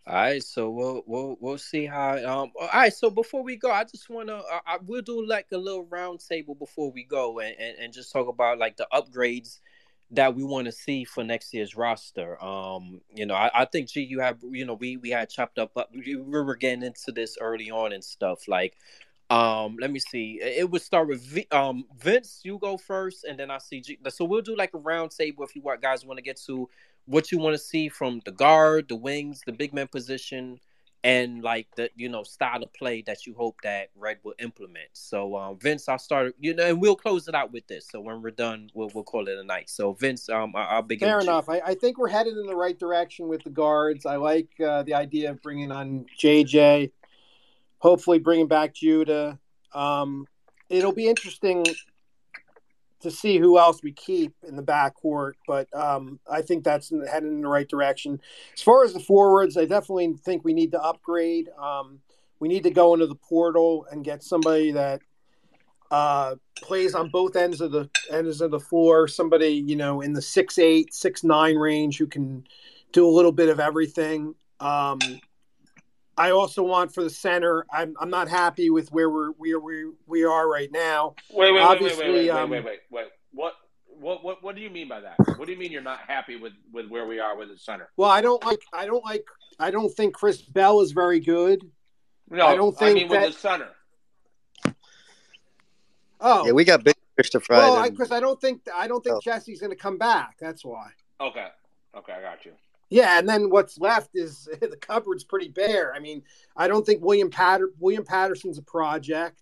All 0.04 0.14
right, 0.14 0.42
so 0.42 0.70
we'll 0.70 1.02
we'll 1.06 1.36
we'll 1.40 1.58
see 1.58 1.86
how. 1.86 2.16
Um. 2.16 2.52
All 2.60 2.68
right, 2.72 2.92
so 2.92 3.08
before 3.08 3.44
we 3.44 3.56
go, 3.56 3.70
I 3.70 3.84
just 3.84 4.10
wanna 4.10 4.40
I, 4.50 4.60
I 4.66 4.78
we'll 4.84 5.02
do 5.02 5.24
like 5.24 5.46
a 5.52 5.56
little 5.56 5.84
round 5.84 6.20
table 6.28 6.56
before 6.56 6.90
we 6.90 7.04
go, 7.04 7.38
and, 7.38 7.54
and 7.56 7.78
and 7.78 7.92
just 7.92 8.12
talk 8.12 8.26
about 8.28 8.58
like 8.58 8.76
the 8.76 8.88
upgrades 8.92 9.60
that 10.12 10.34
we 10.34 10.44
want 10.44 10.66
to 10.66 10.72
see 10.72 11.04
for 11.04 11.24
next 11.24 11.52
year's 11.54 11.76
roster. 11.76 12.42
Um, 12.42 13.00
you 13.14 13.26
know, 13.26 13.34
I, 13.34 13.50
I 13.54 13.64
think 13.64 13.88
G, 13.88 14.02
you 14.02 14.20
have 14.20 14.38
you 14.42 14.64
know 14.64 14.74
we 14.74 14.96
we 14.98 15.10
had 15.10 15.30
chopped 15.30 15.58
up, 15.58 15.72
but 15.74 15.90
we 15.92 16.16
were 16.16 16.56
getting 16.56 16.82
into 16.82 17.12
this 17.12 17.36
early 17.40 17.70
on 17.70 17.92
and 17.92 18.04
stuff. 18.04 18.46
Like, 18.46 18.76
um, 19.30 19.76
let 19.80 19.90
me 19.90 19.98
see. 19.98 20.38
It 20.42 20.70
would 20.70 20.82
start 20.82 21.08
with 21.08 21.22
v, 21.22 21.46
um 21.50 21.84
Vince. 21.98 22.40
You 22.44 22.58
go 22.58 22.76
first, 22.76 23.24
and 23.24 23.38
then 23.38 23.50
I 23.50 23.58
see 23.58 23.80
G. 23.80 23.98
So 24.10 24.24
we'll 24.24 24.42
do 24.42 24.54
like 24.54 24.74
a 24.74 24.78
round 24.78 25.12
table 25.12 25.44
if 25.44 25.56
you 25.56 25.62
want 25.62 25.80
guys 25.80 26.04
want 26.04 26.18
to 26.18 26.22
get 26.22 26.40
to 26.46 26.68
what 27.06 27.32
you 27.32 27.38
want 27.38 27.54
to 27.54 27.58
see 27.58 27.88
from 27.88 28.20
the 28.24 28.32
guard, 28.32 28.88
the 28.88 28.96
wings, 28.96 29.42
the 29.46 29.52
big 29.52 29.72
man 29.72 29.88
position, 29.88 30.60
and 31.04 31.42
like 31.42 31.66
the 31.76 31.90
you 31.96 32.08
know 32.08 32.22
style 32.22 32.62
of 32.62 32.72
play 32.72 33.02
that 33.02 33.26
you 33.26 33.34
hope 33.34 33.60
that 33.62 33.88
Red 33.96 34.18
will 34.22 34.34
implement. 34.38 34.88
So 34.92 35.36
um, 35.36 35.58
Vince, 35.58 35.88
I'll 35.88 35.98
start. 35.98 36.34
You 36.38 36.54
know, 36.54 36.64
and 36.64 36.80
we'll 36.80 36.96
close 36.96 37.28
it 37.28 37.34
out 37.34 37.52
with 37.52 37.66
this. 37.66 37.88
So 37.90 38.00
when 38.00 38.22
we're 38.22 38.30
done, 38.30 38.70
we'll 38.74 38.90
we'll 38.94 39.04
call 39.04 39.28
it 39.28 39.36
a 39.36 39.44
night. 39.44 39.68
So 39.68 39.92
Vince, 39.94 40.28
um, 40.28 40.54
I, 40.54 40.76
will 40.76 40.82
begin. 40.82 41.08
Fair 41.08 41.20
enough. 41.20 41.48
I, 41.48 41.60
I, 41.60 41.74
think 41.74 41.98
we're 41.98 42.08
headed 42.08 42.36
in 42.36 42.46
the 42.46 42.56
right 42.56 42.78
direction 42.78 43.28
with 43.28 43.42
the 43.42 43.50
guards. 43.50 44.06
I 44.06 44.16
like 44.16 44.48
uh, 44.60 44.84
the 44.84 44.94
idea 44.94 45.30
of 45.30 45.42
bringing 45.42 45.72
on 45.72 46.06
JJ. 46.20 46.92
Hopefully, 47.78 48.18
bringing 48.18 48.46
back 48.46 48.74
Judah. 48.74 49.38
Um, 49.74 50.26
it'll 50.68 50.92
be 50.92 51.08
interesting 51.08 51.64
to 53.02 53.10
see 53.10 53.38
who 53.38 53.58
else 53.58 53.82
we 53.82 53.92
keep 53.92 54.34
in 54.46 54.56
the 54.56 54.62
backcourt, 54.62 55.32
but 55.46 55.68
um, 55.74 56.18
I 56.30 56.42
think 56.42 56.64
that's 56.64 56.90
heading 57.10 57.28
in 57.28 57.42
the 57.42 57.48
right 57.48 57.68
direction. 57.68 58.20
As 58.54 58.62
far 58.62 58.84
as 58.84 58.92
the 58.92 59.00
forwards, 59.00 59.56
I 59.56 59.64
definitely 59.64 60.14
think 60.24 60.44
we 60.44 60.54
need 60.54 60.72
to 60.72 60.82
upgrade. 60.82 61.48
Um, 61.58 62.00
we 62.40 62.48
need 62.48 62.64
to 62.64 62.70
go 62.70 62.94
into 62.94 63.06
the 63.06 63.14
portal 63.14 63.86
and 63.90 64.04
get 64.04 64.22
somebody 64.22 64.72
that 64.72 65.00
uh, 65.92 66.36
plays 66.56 66.94
on 66.94 67.10
both 67.10 67.36
ends 67.36 67.60
of 67.60 67.70
the 67.70 67.88
ends 68.10 68.40
of 68.40 68.50
the 68.50 68.58
floor. 68.58 69.06
Somebody 69.06 69.48
you 69.48 69.76
know 69.76 70.00
in 70.00 70.12
the 70.12 70.22
six 70.22 70.58
eight, 70.58 70.92
six 70.94 71.22
nine 71.22 71.56
range 71.56 71.98
who 71.98 72.06
can 72.06 72.44
do 72.92 73.06
a 73.06 73.10
little 73.10 73.32
bit 73.32 73.48
of 73.48 73.60
everything. 73.60 74.34
Um, 74.58 74.98
I 76.16 76.30
also 76.30 76.62
want 76.62 76.92
for 76.92 77.02
the 77.02 77.10
center. 77.10 77.64
I'm 77.72 77.94
I'm 78.00 78.10
not 78.10 78.28
happy 78.28 78.70
with 78.70 78.92
where 78.92 79.10
we're 79.10 79.32
we 79.32 79.52
are 79.54 79.60
we, 79.60 79.84
we 80.06 80.24
are 80.24 80.48
right 80.48 80.70
now. 80.70 81.14
Wait, 81.32 81.52
wait, 81.52 81.60
Obviously, 81.60 82.04
wait, 82.04 82.12
wait, 82.12 82.20
wait, 82.22 82.30
um, 82.30 82.50
wait, 82.50 82.64
wait, 82.64 82.80
wait, 82.90 83.04
wait. 83.04 83.06
What 83.32 83.54
what 83.98 84.24
what 84.24 84.42
what 84.42 84.54
do 84.54 84.60
you 84.60 84.70
mean 84.70 84.88
by 84.88 85.00
that? 85.00 85.16
What 85.36 85.46
do 85.46 85.52
you 85.52 85.58
mean 85.58 85.72
you're 85.72 85.80
not 85.80 86.00
happy 86.06 86.36
with 86.36 86.52
with 86.72 86.88
where 86.88 87.06
we 87.06 87.18
are 87.18 87.36
with 87.36 87.48
the 87.48 87.56
center? 87.56 87.88
Well, 87.96 88.10
I 88.10 88.20
don't 88.20 88.44
like 88.44 88.60
I 88.72 88.84
don't 88.84 89.04
like 89.04 89.24
I 89.58 89.70
don't 89.70 89.92
think 89.92 90.14
Chris 90.14 90.42
Bell 90.42 90.80
is 90.80 90.92
very 90.92 91.20
good. 91.20 91.62
No, 92.28 92.46
I 92.46 92.56
don't 92.56 92.76
think 92.76 92.90
I 92.90 92.94
mean 92.94 93.08
that... 93.08 93.22
with 93.22 93.34
the 93.34 93.40
center. 93.40 93.68
Oh, 96.20 96.46
yeah, 96.46 96.52
we 96.52 96.64
got 96.64 96.84
big 96.84 96.94
Christopher. 97.16 97.54
Well, 97.54 97.90
because 97.90 98.12
I, 98.12 98.18
I, 98.18 98.20
don't 98.20 98.40
think 98.40 98.62
I 98.74 98.86
don't 98.86 99.02
think 99.02 99.16
oh. 99.16 99.20
Jesse's 99.22 99.60
going 99.60 99.70
to 99.70 99.76
come 99.76 99.98
back. 99.98 100.36
That's 100.40 100.64
why. 100.64 100.90
Okay, 101.20 101.48
okay, 101.96 102.12
I 102.12 102.20
got 102.20 102.44
you. 102.44 102.52
Yeah, 102.92 103.18
and 103.18 103.26
then 103.26 103.48
what's 103.48 103.78
left 103.78 104.10
is 104.12 104.50
the 104.60 104.76
cupboard's 104.76 105.24
pretty 105.24 105.48
bare. 105.48 105.94
I 105.94 105.98
mean, 105.98 106.22
I 106.54 106.68
don't 106.68 106.84
think 106.84 107.02
William 107.02 107.30
Patter 107.30 107.70
William 107.78 108.04
Patterson's 108.04 108.58
a 108.58 108.62
project. 108.62 109.40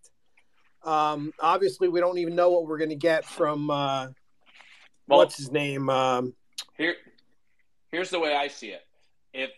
Um, 0.85 1.33
obviously, 1.41 1.89
we 1.89 1.99
don't 1.99 2.19
even 2.19 2.37
know 2.37 2.51
what 2.51 2.69
we're 2.69 2.79
going 2.79 2.91
to 2.91 2.97
get 2.97 3.25
from 3.25 3.69
uh, 3.69 4.07
well, 5.09 5.19
what's 5.19 5.37
his 5.37 5.51
name. 5.51 5.91
Um, 5.91 6.33
here, 6.79 6.95
here's 7.91 8.11
the 8.11 8.21
way 8.21 8.37
I 8.37 8.47
see 8.47 8.69
it. 8.69 8.83
If 9.35 9.51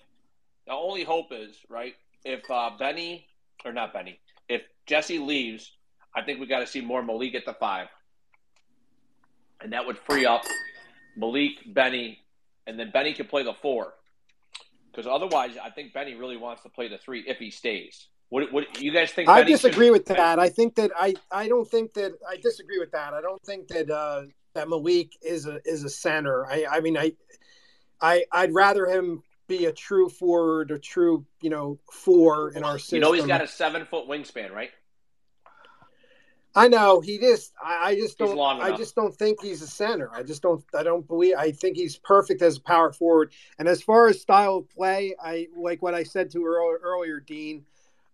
the 0.67 0.73
only 0.73 1.05
hope 1.05 1.27
is 1.31 1.55
right, 1.69 1.95
if 2.25 2.51
uh, 2.51 2.71
Benny 2.79 3.27
or 3.63 3.75
not 3.75 3.93
Benny, 3.93 4.19
if 4.49 4.63
Jesse 4.87 5.19
leaves, 5.19 5.71
I 6.17 6.23
think 6.23 6.41
we 6.41 6.47
got 6.47 6.61
to 6.61 6.67
see 6.67 6.81
more 6.81 7.03
Maliq 7.03 7.35
at 7.35 7.45
the 7.45 7.53
five, 7.53 7.89
and 9.61 9.75
that 9.75 9.87
would 9.87 9.99
free 9.99 10.25
up 10.25 10.45
Maliq, 11.19 11.75
Benny, 11.75 12.22
and 12.67 12.79
then 12.79 12.91
Benny 12.91 13.13
can 13.13 13.27
play 13.27 13.43
the 13.43 13.55
four. 13.55 13.95
Because 14.91 15.07
otherwise, 15.07 15.57
I 15.63 15.71
think 15.71 15.95
Benny 15.95 16.15
really 16.15 16.37
wants 16.37 16.63
to 16.63 16.69
play 16.69 16.89
the 16.89 16.99
three 16.99 17.25
if 17.27 17.39
he 17.39 17.51
stays. 17.51 18.09
What, 18.29 18.53
what 18.53 18.81
you 18.81 18.93
guys 18.93 19.11
think? 19.11 19.29
I 19.29 19.41
Benny 19.41 19.53
disagree 19.53 19.87
should... 19.87 19.93
with 19.93 20.07
that. 20.07 20.39
I 20.39 20.49
think 20.49 20.75
that 20.77 20.91
I, 20.99 21.15
I 21.31 21.49
don't 21.49 21.69
think 21.69 21.95
that 21.95 22.13
I 22.29 22.37
disagree 22.37 22.79
with 22.79 22.93
that. 22.93 23.15
I 23.15 23.21
don't 23.21 23.43
think 23.43 23.69
that 23.69 23.91
uh, 23.91 24.23
that 24.55 24.69
Maliq 24.69 25.11
is 25.23 25.47
a 25.47 25.61
is 25.65 25.85
a 25.85 25.91
center. 25.91 26.47
I 26.47 26.67
I 26.71 26.81
mean 26.81 26.97
I 26.97 27.13
I 28.01 28.25
I'd 28.33 28.55
rather 28.55 28.87
him 28.87 29.23
be 29.49 29.67
a 29.67 29.73
true 29.73 30.09
forward, 30.09 30.71
a 30.71 30.79
true 30.79 31.27
you 31.41 31.51
know 31.51 31.79
four 31.91 32.53
in 32.53 32.65
our 32.65 32.79
system. 32.79 32.97
You 32.97 33.01
know 33.03 33.13
he's 33.13 33.27
got 33.27 33.43
a 33.43 33.47
seven 33.47 33.85
foot 33.85 34.09
wingspan, 34.09 34.51
right? 34.53 34.71
I 36.55 36.69
know 36.69 37.01
he 37.01 37.19
just. 37.19 37.53
I, 37.63 37.91
I 37.91 37.95
just 37.95 38.19
don't. 38.19 38.39
I 38.39 38.77
just 38.77 38.95
don't 38.95 39.15
think 39.15 39.41
he's 39.41 39.63
a 39.63 39.67
center. 39.67 40.11
I 40.13 40.23
just 40.23 40.43
don't. 40.43 40.63
I 40.77 40.83
don't 40.83 41.07
believe. 41.07 41.35
I 41.37 41.51
think 41.51 41.77
he's 41.77 41.97
perfect 41.97 42.43
as 42.43 42.59
a 42.59 42.61
power 42.61 42.93
forward. 42.93 43.33
And 43.59 43.67
as 43.67 43.83
far 43.83 44.09
as 44.09 44.21
style 44.21 44.59
of 44.59 44.69
play, 44.69 45.15
I 45.21 45.49
like 45.57 45.81
what 45.81 45.95
I 45.95 46.03
said 46.03 46.31
to 46.33 46.45
earlier, 46.45 46.79
earlier 46.83 47.21
Dean. 47.21 47.65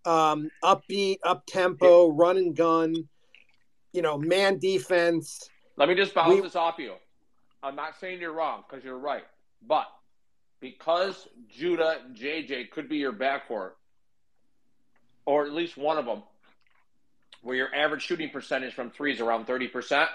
Um, 0.05 0.51
upbeat, 0.63 1.19
up 1.25 1.45
tempo, 1.47 2.13
run 2.13 2.37
and 2.37 2.55
gun. 2.55 3.09
You 3.93 4.03
know, 4.03 4.17
man 4.17 4.59
defense. 4.59 5.51
Let 5.77 5.89
me 5.89 5.95
just 5.95 6.15
bounce 6.15 6.35
we, 6.35 6.41
this 6.41 6.57
off 6.57 6.79
you. 6.79 6.95
I'm 7.63 7.75
not 7.75 7.99
saying 7.99 8.21
you're 8.21 8.33
wrong 8.33 8.63
because 8.69 8.85
you're 8.85 8.99
right, 8.99 9.25
but 9.67 9.89
because 10.61 11.27
Judah 11.49 11.99
JJ 12.13 12.71
could 12.71 12.89
be 12.89 12.99
your 12.99 13.13
backcourt, 13.13 13.73
or 15.27 15.45
at 15.45 15.53
least 15.53 15.77
one 15.77 15.99
of 15.99 16.07
them, 16.07 16.23
where 17.43 17.57
your 17.57 17.75
average 17.75 18.03
shooting 18.03 18.31
percentage 18.31 18.75
from 18.75 18.91
three 18.91 19.13
is 19.13 19.21
around 19.21 19.47
30%, 19.47 20.09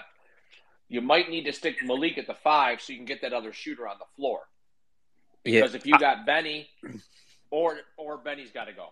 you 0.88 1.00
might 1.00 1.30
need 1.30 1.44
to 1.44 1.52
stick 1.52 1.80
Maliq 1.82 2.18
at 2.18 2.26
the 2.26 2.34
five 2.34 2.80
so 2.80 2.92
you 2.92 2.98
can 2.98 3.06
get 3.06 3.22
that 3.22 3.32
other 3.32 3.52
shooter 3.52 3.88
on 3.88 3.96
the 3.98 4.04
floor. 4.16 4.40
Because 5.42 5.72
yeah. 5.72 5.76
if 5.76 5.86
you 5.86 5.98
got 5.98 6.24
Benny, 6.24 6.68
or 7.50 7.78
or 7.96 8.16
Benny's 8.16 8.50
got 8.50 8.64
to 8.64 8.72
go. 8.72 8.88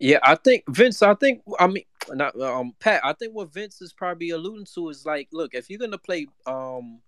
Yeah, 0.00 0.18
I 0.22 0.34
think 0.34 0.64
Vince. 0.68 1.02
I 1.02 1.14
think 1.14 1.42
I 1.58 1.66
mean 1.68 1.84
not 2.10 2.38
um 2.40 2.74
Pat. 2.80 3.00
I 3.04 3.12
think 3.12 3.34
what 3.34 3.52
Vince 3.52 3.80
is 3.80 3.92
probably 3.92 4.30
alluding 4.30 4.66
to 4.74 4.88
is 4.88 5.06
like, 5.06 5.28
look, 5.32 5.54
if 5.54 5.70
you're 5.70 5.78
gonna 5.78 5.98
play 5.98 6.26
um 6.46 7.00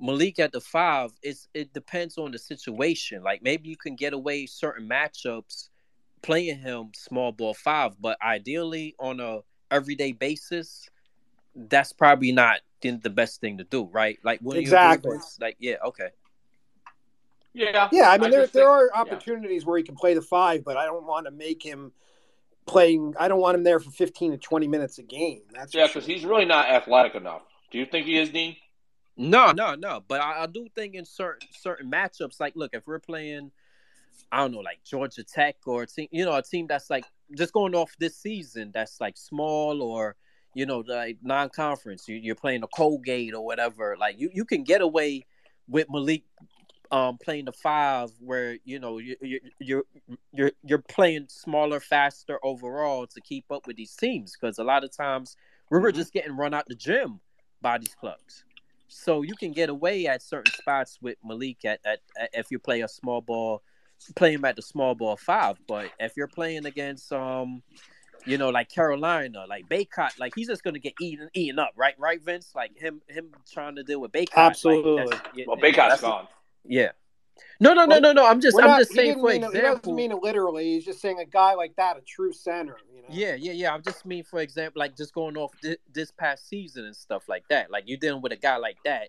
Maliq 0.00 0.38
at 0.38 0.52
the 0.52 0.60
five, 0.60 1.10
it's 1.22 1.48
it 1.54 1.72
depends 1.72 2.18
on 2.18 2.30
the 2.30 2.38
situation. 2.38 3.22
Like 3.22 3.42
maybe 3.42 3.68
you 3.68 3.76
can 3.76 3.96
get 3.96 4.12
away 4.12 4.46
certain 4.46 4.88
matchups 4.88 5.70
playing 6.22 6.58
him 6.58 6.92
small 6.94 7.32
ball 7.32 7.54
five, 7.54 8.00
but 8.00 8.16
ideally 8.22 8.94
on 9.00 9.20
a 9.20 9.40
everyday 9.70 10.12
basis, 10.12 10.88
that's 11.54 11.92
probably 11.92 12.32
not 12.32 12.60
the 12.82 13.10
best 13.10 13.40
thing 13.40 13.58
to 13.58 13.64
do, 13.64 13.84
right? 13.84 14.18
Like 14.22 14.40
when 14.40 14.56
exactly, 14.56 15.18
like 15.40 15.56
yeah, 15.58 15.76
okay. 15.84 16.08
Yeah, 17.52 17.88
yeah. 17.92 18.10
I 18.10 18.18
mean, 18.18 18.28
I 18.28 18.30
there 18.30 18.46
there 18.46 18.70
are 18.70 18.90
opportunities 18.94 19.62
yeah. 19.62 19.68
where 19.68 19.78
he 19.78 19.84
can 19.84 19.96
play 19.96 20.14
the 20.14 20.22
five, 20.22 20.64
but 20.64 20.76
I 20.76 20.86
don't 20.86 21.06
want 21.06 21.26
to 21.26 21.32
make 21.32 21.62
him 21.62 21.92
playing. 22.66 23.14
I 23.18 23.28
don't 23.28 23.40
want 23.40 23.56
him 23.56 23.64
there 23.64 23.80
for 23.80 23.90
fifteen 23.90 24.30
to 24.30 24.38
twenty 24.38 24.68
minutes 24.68 24.98
a 24.98 25.02
game. 25.02 25.42
That's 25.52 25.74
yeah, 25.74 25.86
because 25.86 26.04
sure. 26.04 26.14
he's 26.14 26.24
really 26.24 26.44
not 26.44 26.68
athletic 26.68 27.14
enough. 27.14 27.42
Do 27.70 27.78
you 27.78 27.86
think 27.86 28.06
he 28.06 28.18
is, 28.18 28.30
Dean? 28.30 28.56
No, 29.16 29.52
no, 29.52 29.74
no. 29.74 30.02
But 30.06 30.20
I, 30.20 30.44
I, 30.44 30.46
do 30.46 30.66
think 30.74 30.94
in 30.94 31.04
certain 31.04 31.48
certain 31.52 31.90
matchups, 31.90 32.40
like 32.40 32.54
look, 32.56 32.70
if 32.72 32.86
we're 32.86 33.00
playing, 33.00 33.50
I 34.30 34.38
don't 34.38 34.52
know, 34.52 34.60
like 34.60 34.82
Georgia 34.84 35.24
Tech 35.24 35.56
or 35.66 35.82
a 35.82 35.86
team, 35.86 36.08
you 36.10 36.24
know, 36.24 36.34
a 36.34 36.42
team 36.42 36.66
that's 36.68 36.88
like 36.88 37.04
just 37.36 37.52
going 37.52 37.74
off 37.74 37.94
this 37.98 38.16
season 38.16 38.70
that's 38.72 39.00
like 39.00 39.16
small 39.16 39.82
or 39.82 40.16
you 40.54 40.66
know 40.66 40.82
like 40.86 41.18
non-conference 41.22 42.08
you, 42.08 42.32
are 42.32 42.36
playing 42.36 42.62
a 42.62 42.68
colgate 42.68 43.34
or 43.34 43.44
whatever 43.44 43.96
like 43.98 44.18
you, 44.18 44.30
you 44.32 44.44
can 44.44 44.64
get 44.64 44.80
away 44.80 45.24
with 45.68 45.86
Maliq 45.88 46.22
um 46.90 47.18
playing 47.18 47.44
the 47.44 47.52
five 47.52 48.10
where 48.18 48.56
you 48.64 48.78
know 48.78 48.98
you, 48.98 49.16
you, 49.20 49.40
you're 49.60 49.84
you're 50.32 50.52
you're 50.64 50.82
playing 50.88 51.26
smaller 51.28 51.78
faster 51.78 52.38
overall 52.42 53.06
to 53.06 53.20
keep 53.20 53.44
up 53.50 53.66
with 53.66 53.76
these 53.76 53.94
teams 53.94 54.36
because 54.38 54.58
a 54.58 54.64
lot 54.64 54.82
of 54.82 54.94
times 54.94 55.36
we 55.70 55.78
were 55.78 55.90
mm-hmm. 55.90 55.98
just 55.98 56.12
getting 56.12 56.36
run 56.36 56.52
out 56.52 56.64
the 56.66 56.74
gym 56.74 57.20
by 57.62 57.78
these 57.78 57.94
clubs 57.94 58.44
so 58.88 59.22
you 59.22 59.34
can 59.36 59.52
get 59.52 59.68
away 59.68 60.08
at 60.08 60.20
certain 60.20 60.52
spots 60.52 60.98
with 61.00 61.16
Maliq 61.24 61.64
at, 61.64 61.78
at, 61.84 62.00
at 62.18 62.30
if 62.32 62.50
you 62.50 62.58
play 62.58 62.80
a 62.80 62.88
small 62.88 63.20
ball 63.20 63.62
play 64.16 64.32
him 64.32 64.44
at 64.44 64.56
the 64.56 64.62
small 64.62 64.94
ball 64.94 65.16
five. 65.16 65.56
But 65.66 65.90
if 65.98 66.16
you're 66.16 66.26
playing 66.28 66.66
against 66.66 67.12
um, 67.12 67.62
you 68.26 68.38
know, 68.38 68.50
like 68.50 68.68
Carolina, 68.68 69.44
like 69.48 69.68
Bacot, 69.68 70.18
like 70.18 70.32
he's 70.34 70.48
just 70.48 70.62
gonna 70.62 70.78
get 70.78 70.94
eaten 71.00 71.30
eaten 71.34 71.58
up, 71.58 71.72
right? 71.76 71.94
Right, 71.98 72.22
Vince? 72.22 72.52
Like 72.54 72.76
him 72.76 73.00
him 73.08 73.30
trying 73.50 73.76
to 73.76 73.82
deal 73.82 74.00
with 74.00 74.12
Bacot. 74.12 74.36
Absolutely. 74.36 75.04
Like, 75.06 75.26
yeah, 75.34 75.44
well, 75.48 75.56
Bacot's 75.56 76.00
gone. 76.00 76.26
Yeah. 76.64 76.90
No, 77.58 77.72
no, 77.72 77.86
no, 77.86 77.98
no, 77.98 78.12
no. 78.12 78.26
I'm 78.26 78.40
just, 78.40 78.58
I'm 78.58 78.66
not- 78.66 78.78
just 78.80 78.90
he 78.92 78.96
saying 78.98 79.08
didn't 79.14 79.22
for 79.22 79.28
mean 79.32 79.44
it- 79.44 79.54
He 79.54 79.60
doesn't 79.60 79.94
mean 79.94 80.12
it 80.12 80.22
literally. 80.22 80.64
He's 80.74 80.84
just 80.84 81.00
saying 81.00 81.18
a 81.20 81.24
guy 81.24 81.54
like 81.54 81.74
that, 81.76 81.96
a 81.96 82.00
true 82.02 82.32
center. 82.34 82.76
You 82.94 83.00
know? 83.00 83.08
Yeah, 83.08 83.34
yeah, 83.34 83.52
yeah. 83.52 83.72
I'm 83.74 83.82
just 83.82 84.04
mean 84.04 84.24
for 84.24 84.40
example, 84.40 84.80
like 84.80 84.94
just 84.96 85.14
going 85.14 85.36
off 85.38 85.52
thi- 85.62 85.78
this 85.90 86.10
past 86.10 86.48
season 86.48 86.84
and 86.84 86.94
stuff 86.94 87.28
like 87.28 87.44
that. 87.48 87.70
Like 87.70 87.84
you're 87.86 87.98
dealing 87.98 88.20
with 88.20 88.32
a 88.32 88.36
guy 88.36 88.56
like 88.58 88.76
that. 88.84 89.08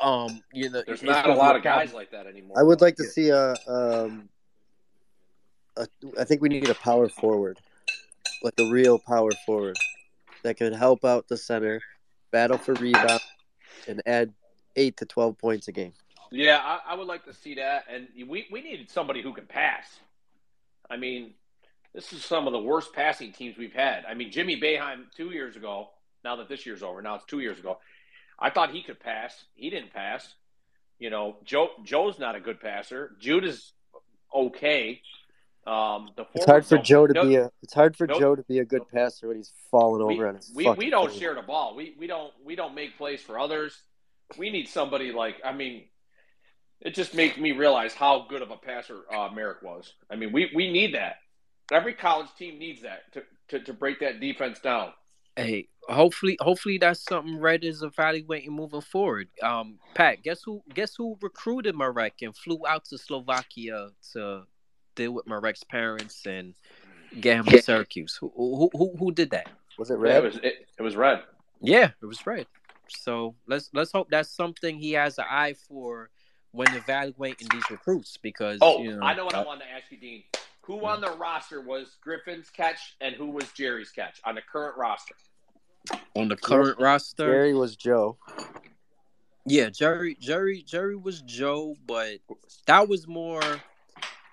Um, 0.00 0.42
you 0.52 0.70
know, 0.70 0.82
There's 0.86 1.02
not 1.02 1.28
a 1.28 1.34
lot 1.34 1.56
of 1.56 1.62
guys 1.62 1.90
problem. 1.90 1.96
like 1.96 2.10
that 2.12 2.26
anymore. 2.26 2.58
I 2.58 2.62
would 2.62 2.80
like 2.80 2.96
to 2.96 3.04
see 3.04 3.30
a. 3.30 3.54
Um, 3.66 4.28
a 5.76 5.86
I 6.18 6.24
think 6.24 6.40
we 6.40 6.48
need 6.48 6.68
a 6.68 6.74
power 6.74 7.08
forward, 7.08 7.58
like 8.42 8.54
a 8.58 8.70
real 8.70 8.98
power 8.98 9.30
forward 9.46 9.78
that 10.42 10.56
could 10.56 10.74
help 10.74 11.04
out 11.04 11.28
the 11.28 11.36
center, 11.36 11.80
battle 12.30 12.58
for 12.58 12.74
rebound, 12.74 13.20
and 13.86 14.02
add 14.06 14.32
eight 14.76 14.96
to 14.98 15.06
twelve 15.06 15.38
points 15.38 15.68
a 15.68 15.72
game. 15.72 15.92
Yeah, 16.30 16.58
I, 16.62 16.92
I 16.92 16.94
would 16.94 17.06
like 17.06 17.24
to 17.24 17.34
see 17.34 17.54
that. 17.54 17.84
And 17.90 18.08
we, 18.28 18.46
we 18.50 18.60
needed 18.60 18.90
somebody 18.90 19.22
who 19.22 19.32
can 19.32 19.46
pass. 19.46 19.86
I 20.90 20.96
mean, 20.96 21.32
this 21.94 22.12
is 22.12 22.24
some 22.24 22.46
of 22.46 22.52
the 22.52 22.60
worst 22.60 22.92
passing 22.92 23.32
teams 23.32 23.56
we've 23.56 23.72
had. 23.72 24.04
I 24.06 24.14
mean, 24.14 24.30
Jimmy 24.30 24.60
Boeheim 24.60 25.04
two 25.16 25.30
years 25.30 25.56
ago, 25.56 25.88
now 26.24 26.36
that 26.36 26.48
this 26.48 26.66
year's 26.66 26.82
over, 26.82 27.00
now 27.00 27.14
it's 27.14 27.24
two 27.24 27.40
years 27.40 27.58
ago. 27.58 27.78
I 28.38 28.50
thought 28.50 28.70
he 28.70 28.82
could 28.82 29.00
pass. 29.00 29.34
He 29.54 29.70
didn't 29.70 29.92
pass. 29.92 30.34
You 30.98 31.10
know, 31.10 31.36
Joe 31.44 31.70
Joe's 31.84 32.18
not 32.18 32.34
a 32.34 32.40
good 32.40 32.60
passer. 32.60 33.16
Jude 33.20 33.44
is 33.44 33.72
okay. 34.34 35.00
Um, 35.66 36.10
the 36.16 36.26
It's 36.34 36.46
hard 36.46 36.64
for 36.64 36.78
Joe 36.78 37.06
to 37.06 37.12
no- 37.12 37.24
be 37.24 37.36
a. 37.36 37.50
It's 37.62 37.74
hard 37.74 37.96
for 37.96 38.06
Nope. 38.06 38.18
Joe 38.18 38.36
to 38.36 38.42
be 38.42 38.58
a 38.58 38.64
good 38.64 38.88
passer 38.88 39.28
when 39.28 39.36
he's 39.36 39.52
falling 39.70 40.06
we, 40.06 40.14
over 40.14 40.28
on 40.28 40.36
his 40.36 40.50
we, 40.54 40.68
we 40.70 40.90
don't 40.90 41.12
share 41.12 41.34
the 41.34 41.42
ball. 41.42 41.74
We 41.76 41.94
we 41.98 42.06
don't 42.06 42.32
we 42.44 42.56
don't 42.56 42.74
make 42.74 42.96
plays 42.96 43.20
for 43.20 43.38
others. 43.38 43.82
We 44.38 44.50
need 44.50 44.68
somebody 44.68 45.12
like 45.12 45.36
I 45.44 45.52
mean, 45.52 45.84
it 46.80 46.94
just 46.94 47.14
makes 47.14 47.36
me 47.36 47.52
realize 47.52 47.92
how 47.92 48.26
good 48.28 48.42
of 48.42 48.50
a 48.50 48.56
passer 48.56 49.00
uh, 49.14 49.28
Marek 49.34 49.62
was. 49.62 49.92
I 50.10 50.16
mean, 50.16 50.32
we 50.32 50.50
we 50.54 50.72
need 50.72 50.94
that. 50.94 51.16
Every 51.70 51.92
college 51.92 52.28
team 52.38 52.58
needs 52.58 52.82
that 52.82 53.12
to, 53.12 53.22
to, 53.48 53.60
to 53.64 53.72
break 53.74 54.00
that 54.00 54.20
defense 54.20 54.58
down. 54.60 54.92
Hey, 55.38 55.68
hopefully, 55.88 56.36
hopefully 56.40 56.78
that's 56.78 57.04
something 57.04 57.38
Red 57.38 57.62
is 57.62 57.82
evaluating 57.82 58.52
moving 58.52 58.80
forward. 58.80 59.28
Um, 59.40 59.78
Pat, 59.94 60.22
guess 60.24 60.42
who? 60.42 60.62
Guess 60.74 60.96
who 60.96 61.16
recruited 61.20 61.76
Marek 61.76 62.14
and 62.22 62.36
flew 62.36 62.66
out 62.66 62.84
to 62.86 62.98
Slovakia 62.98 63.90
to 64.12 64.42
deal 64.96 65.12
with 65.12 65.28
Marek's 65.28 65.62
parents 65.62 66.26
and 66.26 66.54
get 67.20 67.36
him 67.36 67.44
to 67.44 67.62
Syracuse? 67.62 68.16
Who 68.16 68.32
who 68.34 68.68
who, 68.72 68.96
who 68.98 69.12
did 69.12 69.30
that? 69.30 69.48
Was 69.78 69.92
it 69.92 69.94
Yeah, 69.94 69.98
red? 69.98 70.16
it 70.16 70.22
was 70.24 70.36
it, 70.42 70.54
it 70.76 70.82
was 70.82 70.96
red. 70.96 71.22
Yeah, 71.60 71.90
it 72.02 72.06
was 72.06 72.26
Red. 72.26 72.46
So 72.88 73.36
let's 73.46 73.70
let's 73.72 73.92
hope 73.92 74.08
that's 74.10 74.30
something 74.30 74.76
he 74.76 74.92
has 74.92 75.18
an 75.18 75.26
eye 75.30 75.54
for 75.68 76.10
when 76.50 76.74
evaluating 76.74 77.48
these 77.52 77.70
recruits 77.70 78.16
because 78.16 78.58
Oh, 78.60 78.82
you 78.82 78.96
know 78.96 79.06
I 79.06 79.14
know 79.14 79.24
what 79.24 79.36
I 79.36 79.44
wanted 79.44 79.66
to 79.66 79.70
ask 79.70 79.84
you, 79.90 79.98
Dean. 79.98 80.24
Who 80.62 80.84
on 80.84 81.00
the 81.00 81.12
roster 81.12 81.62
was 81.62 81.96
Griffin's 82.02 82.50
catch 82.50 82.96
and 83.00 83.14
who 83.14 83.30
was 83.30 83.50
Gerry's 83.52 83.90
catch 83.90 84.20
on 84.24 84.34
the 84.34 84.42
current 84.42 84.76
roster? 84.76 85.14
On 86.14 86.28
the 86.28 86.36
current 86.36 86.78
roster. 86.78 87.26
Gerry 87.26 87.54
was 87.54 87.76
Joe. 87.76 88.16
Yeah, 89.46 89.70
Gerry, 89.70 90.16
Gerry, 90.20 90.62
Gerry 90.62 90.96
was 90.96 91.22
Joe, 91.22 91.74
but 91.86 92.18
that 92.66 92.88
was 92.88 93.06
more. 93.06 93.42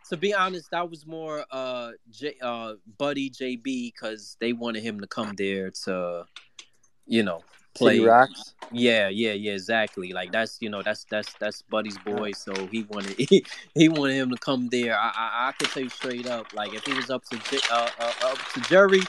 To 0.10 0.18
be 0.18 0.34
honest, 0.34 0.69
that 0.72 0.90
was 0.90 1.07
more 1.07 1.45
uh, 1.49 1.91
J, 2.11 2.36
uh, 2.41 2.73
Buddy 2.98 3.30
JB 3.30 3.64
because 3.64 4.38
they 4.40 4.53
wanted 4.53 4.84
him 4.84 4.99
to 4.99 5.07
come 5.07 5.34
there 5.36 5.72
to, 5.86 6.26
you 7.07 7.23
know, 7.23 7.41
play. 7.76 7.95
City 7.95 8.06
Rocks. 8.06 8.53
Yeah, 8.72 9.10
yeah, 9.10 9.34
yeah, 9.34 9.53
exactly. 9.53 10.11
Like 10.11 10.32
that's 10.32 10.57
you 10.60 10.69
know 10.69 10.82
that's 10.82 11.06
that's 11.06 11.34
that's 11.40 11.61
Buddy's 11.61 11.98
boy, 11.99 12.34
so 12.34 12.53
he 12.68 12.84
wanted 12.84 13.15
he, 13.30 13.45
he 13.73 13.90
wanted 13.90 14.15
him 14.15 14.32
to 14.32 14.38
come 14.38 14.68
there. 14.69 14.98
I 14.98 15.11
I, 15.15 15.48
I 15.48 15.52
could 15.53 15.69
tell 15.69 15.84
you 15.84 15.90
straight 15.90 16.27
up, 16.27 16.53
like 16.53 16.73
if 16.73 16.86
he 16.86 16.94
was 16.94 17.10
up 17.10 17.23
to 17.26 17.38
J, 17.49 17.60
uh, 17.72 17.90
uh, 17.99 18.14
up 18.23 18.38
to 18.53 18.61
Gerry, 18.61 19.02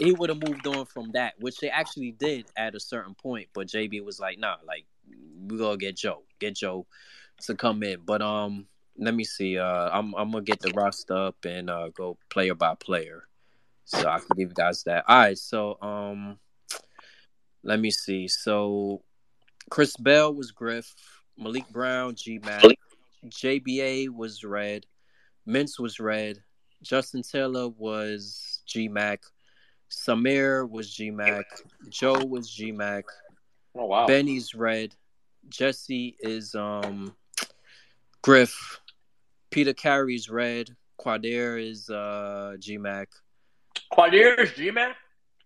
he 0.00 0.12
would 0.12 0.30
have 0.30 0.42
moved 0.42 0.66
on 0.66 0.86
from 0.86 1.10
that, 1.12 1.34
which 1.38 1.58
they 1.58 1.68
actually 1.68 2.12
did 2.12 2.46
at 2.56 2.74
a 2.74 2.80
certain 2.80 3.14
point. 3.14 3.48
But 3.54 3.68
JB 3.68 4.02
was 4.04 4.18
like, 4.18 4.38
nah, 4.38 4.56
like 4.66 4.86
we 5.46 5.58
gonna 5.58 5.76
get 5.76 5.96
Joe, 5.96 6.22
get 6.38 6.56
Joe 6.56 6.86
to 7.42 7.54
come 7.54 7.82
in. 7.82 8.00
But 8.04 8.22
um, 8.22 8.66
let 8.98 9.14
me 9.14 9.24
see. 9.24 9.58
Uh, 9.58 9.90
I'm 9.92 10.14
I'm 10.14 10.30
gonna 10.30 10.42
get 10.42 10.60
the 10.60 10.72
roster 10.74 11.14
up 11.14 11.36
and 11.44 11.68
uh 11.68 11.90
go 11.90 12.16
player 12.30 12.54
by 12.54 12.74
player, 12.74 13.24
so 13.84 14.08
I 14.08 14.18
can 14.18 14.28
give 14.36 14.48
you 14.48 14.54
guys 14.54 14.82
that. 14.84 15.04
All 15.06 15.18
right, 15.18 15.38
so 15.38 15.78
um, 15.82 16.38
let 17.62 17.78
me 17.78 17.90
see. 17.90 18.26
So 18.26 19.02
Chris 19.70 19.94
Bell 19.96 20.34
was 20.34 20.50
Griff, 20.50 20.94
Maliq 21.38 21.68
Brown, 21.70 22.14
G 22.14 22.40
Mac, 22.42 22.64
JBA 23.26 24.08
was 24.08 24.44
red, 24.44 24.86
Mintz 25.46 25.78
was 25.78 26.00
red, 26.00 26.38
Justin 26.82 27.22
Taylor 27.22 27.68
was 27.68 28.62
G 28.66 28.88
Mac, 28.88 29.20
Symir 29.90 30.68
was 30.68 30.92
G 30.92 31.10
Mac, 31.10 31.46
Joe 31.88 32.24
was 32.24 32.48
G 32.50 32.72
Mac, 32.72 33.04
Oh 33.76 33.86
wow. 33.86 34.06
Benny's 34.06 34.54
red, 34.54 34.94
Jesse 35.48 36.16
is 36.20 36.54
um 36.54 37.14
Griff, 38.22 38.80
Peter 39.50 39.72
Carey's 39.72 40.28
red, 40.28 40.74
Quadir 41.00 41.62
is 41.62 41.90
uh 41.90 42.56
G 42.58 42.78
Mac. 42.78 43.08
Quadir's 43.92 44.52
G 44.54 44.70
Man? 44.70 44.94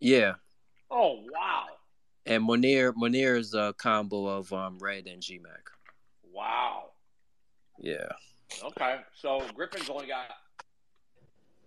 Yeah. 0.01 0.35
Oh 0.91 1.21
wow. 1.33 1.67
And 2.27 2.43
Mounir 2.43 2.93
Mounir 2.95 3.39
is 3.39 3.55
a 3.55 3.75
combo 3.79 4.27
of 4.27 4.53
um 4.53 4.79
red 4.79 5.07
and 5.07 5.23
G 5.23 5.39
Mac. 5.39 5.71
Wow. 6.33 6.91
Yeah. 7.79 8.09
Okay. 8.63 9.01
So 9.15 9.43
Griffin's 9.55 9.89
only 9.89 10.07
got 10.07 10.27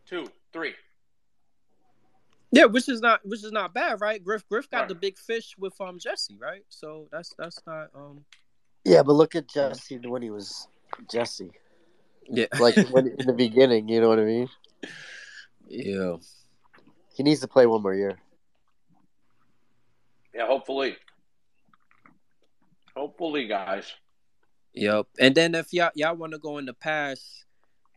two, 0.06 0.28
three. 0.54 0.74
Yeah, 2.52 2.66
which 2.66 2.88
is 2.88 3.02
not 3.02 3.20
which 3.26 3.44
is 3.44 3.52
not 3.52 3.74
bad, 3.74 4.00
right? 4.02 4.24
Griff 4.24 4.48
Griff 4.48 4.70
got 4.70 4.80
Right. 4.82 4.88
the 4.90 4.96
big 4.96 5.18
fish 5.18 5.56
with 5.58 5.80
um 5.82 6.00
Jesse, 6.00 6.38
right? 6.40 6.64
So 6.70 7.08
that's 7.12 7.34
that's 7.38 7.60
not 7.68 7.90
um 7.94 8.24
Yeah, 8.86 9.04
but 9.04 9.14
look 9.14 9.36
at 9.36 9.48
Jesse 9.50 9.98
when 9.98 10.22
he 10.22 10.30
was 10.30 10.68
Jesse. 11.12 11.52
yeah 12.30 12.46
Like 12.60 12.76
when, 12.92 13.08
in 13.08 13.26
the 13.26 13.34
beginning, 13.38 13.90
you 13.90 14.00
know 14.00 14.08
what 14.08 14.20
I 14.20 14.24
mean? 14.24 14.50
yeah. 15.68 16.16
He 17.14 17.24
needs 17.24 17.42
to 17.42 17.48
play 17.48 17.66
one 17.66 17.82
more 17.82 17.96
year. 17.96 18.18
Yeah, 20.34 20.46
hopefully. 20.48 20.96
Hopefully, 22.96 23.48
guys. 23.48 23.92
Yep. 24.74 25.08
And 25.20 25.34
then 25.36 25.56
if 25.56 25.74
y'all 25.74 25.92
y'all 25.96 26.16
want 26.16 26.34
to 26.34 26.40
go 26.40 26.60
in 26.60 26.66
the 26.66 26.74
past, 26.74 27.46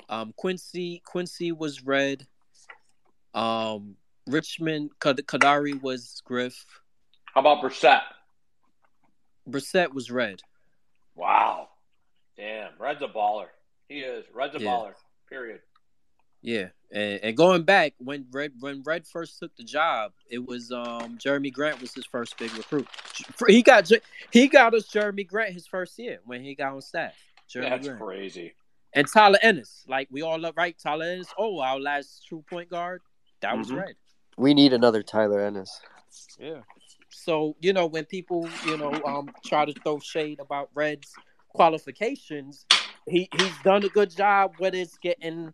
um 0.09 0.33
Quincy 0.37 1.03
Quincy 1.05 1.53
was 1.53 1.85
red. 1.85 2.27
Um 3.35 3.97
Richmond 4.33 4.91
Kad- 5.01 5.19
Kadary 5.27 5.81
was 5.81 6.21
Griff. 6.25 6.65
How 7.35 7.41
about 7.41 7.63
Brissett? 7.63 8.03
Brissett 9.49 9.93
was 9.93 10.11
red. 10.11 10.41
Wow. 11.15 11.69
Damn, 12.37 12.73
Red's 12.79 13.03
a 13.03 13.09
baller. 13.09 13.49
He 13.89 14.01
is. 14.01 14.25
Red's 14.33 14.55
a 14.55 14.61
Yeah. 14.61 14.71
baller. 14.71 14.95
Period. 15.29 15.61
Yeah, 16.43 16.69
and, 16.91 17.21
and 17.23 17.37
going 17.37 17.65
back 17.65 17.93
when 17.99 18.27
Red 18.31 18.53
when 18.61 18.83
Red 18.83 19.07
first 19.07 19.39
took 19.39 19.55
the 19.57 19.63
job, 19.63 20.13
it 20.31 20.39
was 20.45 20.73
um 20.73 21.19
Jerami 21.19 21.53
Grant 21.53 21.81
was 21.83 21.93
his 21.93 22.07
first 22.07 22.39
big 22.39 22.53
recruit. 22.55 22.89
He 23.47 23.63
got 23.63 23.91
he 24.31 24.49
got 24.49 24.73
us 24.75 24.89
Jerami 24.89 25.27
Grant 25.27 25.53
his 25.53 25.67
first 25.67 25.99
year 25.99 26.21
when 26.25 26.43
he 26.43 26.55
got 26.55 26.73
on 26.73 26.81
staff. 26.81 27.13
Jerami 27.53 27.69
That's 27.69 27.87
Grant 27.89 28.01
crazy. 28.01 28.55
and 28.95 29.07
Tyler 29.07 29.39
Ennis, 29.43 29.85
like 29.87 30.09
we 30.11 30.23
all 30.23 30.39
love, 30.39 30.55
right? 30.57 30.75
Tyler 30.83 31.05
Ennis. 31.05 31.29
Oh, 31.37 31.61
our 31.61 31.79
last 31.79 32.27
true 32.27 32.43
point 32.49 32.71
guard, 32.71 33.03
that 33.43 33.59
was 33.59 33.69
Mhm. 33.71 33.77
Red. 33.83 33.97
We 34.37 34.55
need 34.55 34.73
another 34.73 35.03
Tyler 35.03 35.41
Ennis. 35.41 35.81
Yeah. 36.39 36.61
So 37.11 37.57
you 37.61 37.73
know 37.73 37.87
when 37.87 38.05
people 38.05 38.49
you 38.65 38.77
know 38.77 39.03
um 39.05 39.33
try 39.45 39.65
to 39.65 39.73
throw 39.85 39.99
shade 40.01 40.41
about 40.41 40.71
Red's 40.75 41.15
qualifications, 41.49 42.67
he 43.07 43.29
he's 43.33 43.59
done 43.59 43.85
a 43.85 43.89
good 43.89 44.11
job 44.11 44.53
whether 44.59 44.79
it's 44.79 44.97
getting 44.99 45.53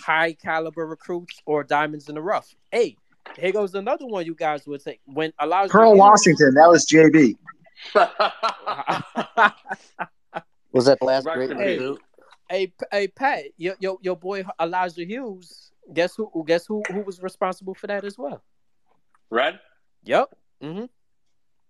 high 0.00 0.32
caliber 0.34 0.86
recruits 0.86 1.42
or 1.46 1.64
diamonds 1.64 2.08
in 2.08 2.14
the 2.14 2.22
rough. 2.22 2.54
Hey, 2.70 2.98
here 3.36 3.52
goes 3.52 3.74
another 3.74 4.06
one 4.06 4.24
you 4.26 4.34
guys 4.34 4.66
would 4.66 4.82
say 4.82 5.00
when 5.06 5.32
Elijah 5.42 5.72
Pearl 5.72 5.92
Hughes- 5.94 5.98
Washington, 5.98 6.54
that 6.54 6.68
was 6.68 6.86
JB. 6.86 7.36
Was 10.72 10.84
that 10.84 10.98
the 11.00 11.06
last 11.06 11.24
great 11.24 11.48
to 11.48 11.56
Hey. 11.56 11.78
recruit? 11.78 12.00
hey, 12.50 12.72
hey, 12.92 13.08
Pat, 13.08 13.44
your, 13.56 13.74
your 13.80 13.98
your 14.02 14.16
boy 14.16 14.44
Elijah 14.60 15.04
Hughes. 15.04 15.72
Guess 15.92 16.16
who? 16.16 16.44
Guess 16.46 16.66
who? 16.66 16.82
Who 16.90 17.00
was 17.00 17.20
responsible 17.22 17.74
for 17.74 17.86
that 17.86 18.04
as 18.04 18.18
well? 18.18 18.42
Red? 19.30 19.60
Yep. 20.04 20.34
hmm 20.62 20.84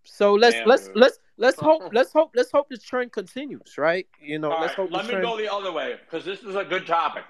So 0.05 0.35
let's 0.35 0.57
Damn, 0.57 0.69
let's 0.69 0.87
dude. 0.87 0.97
let's 0.97 1.19
let's 1.37 1.61
hope 1.61 1.83
let's 1.93 2.13
hope 2.13 2.33
let's 2.35 2.51
hope 2.51 2.69
the 2.69 2.79
trend 2.79 3.13
continues, 3.13 3.77
right? 3.79 4.07
You 4.21 4.39
know, 4.39 4.51
All 4.53 4.61
let's 4.61 4.79
right, 4.79 4.89
hope 4.89 4.93
let 4.93 5.05
me 5.05 5.11
trend. 5.13 5.25
go 5.25 5.37
the 5.37 5.53
other 5.53 5.73
way 5.73 5.97
because 6.05 6.25
this 6.25 6.43
is 6.43 6.57
a 6.57 6.65
good 6.65 6.87
topic. 6.87 7.25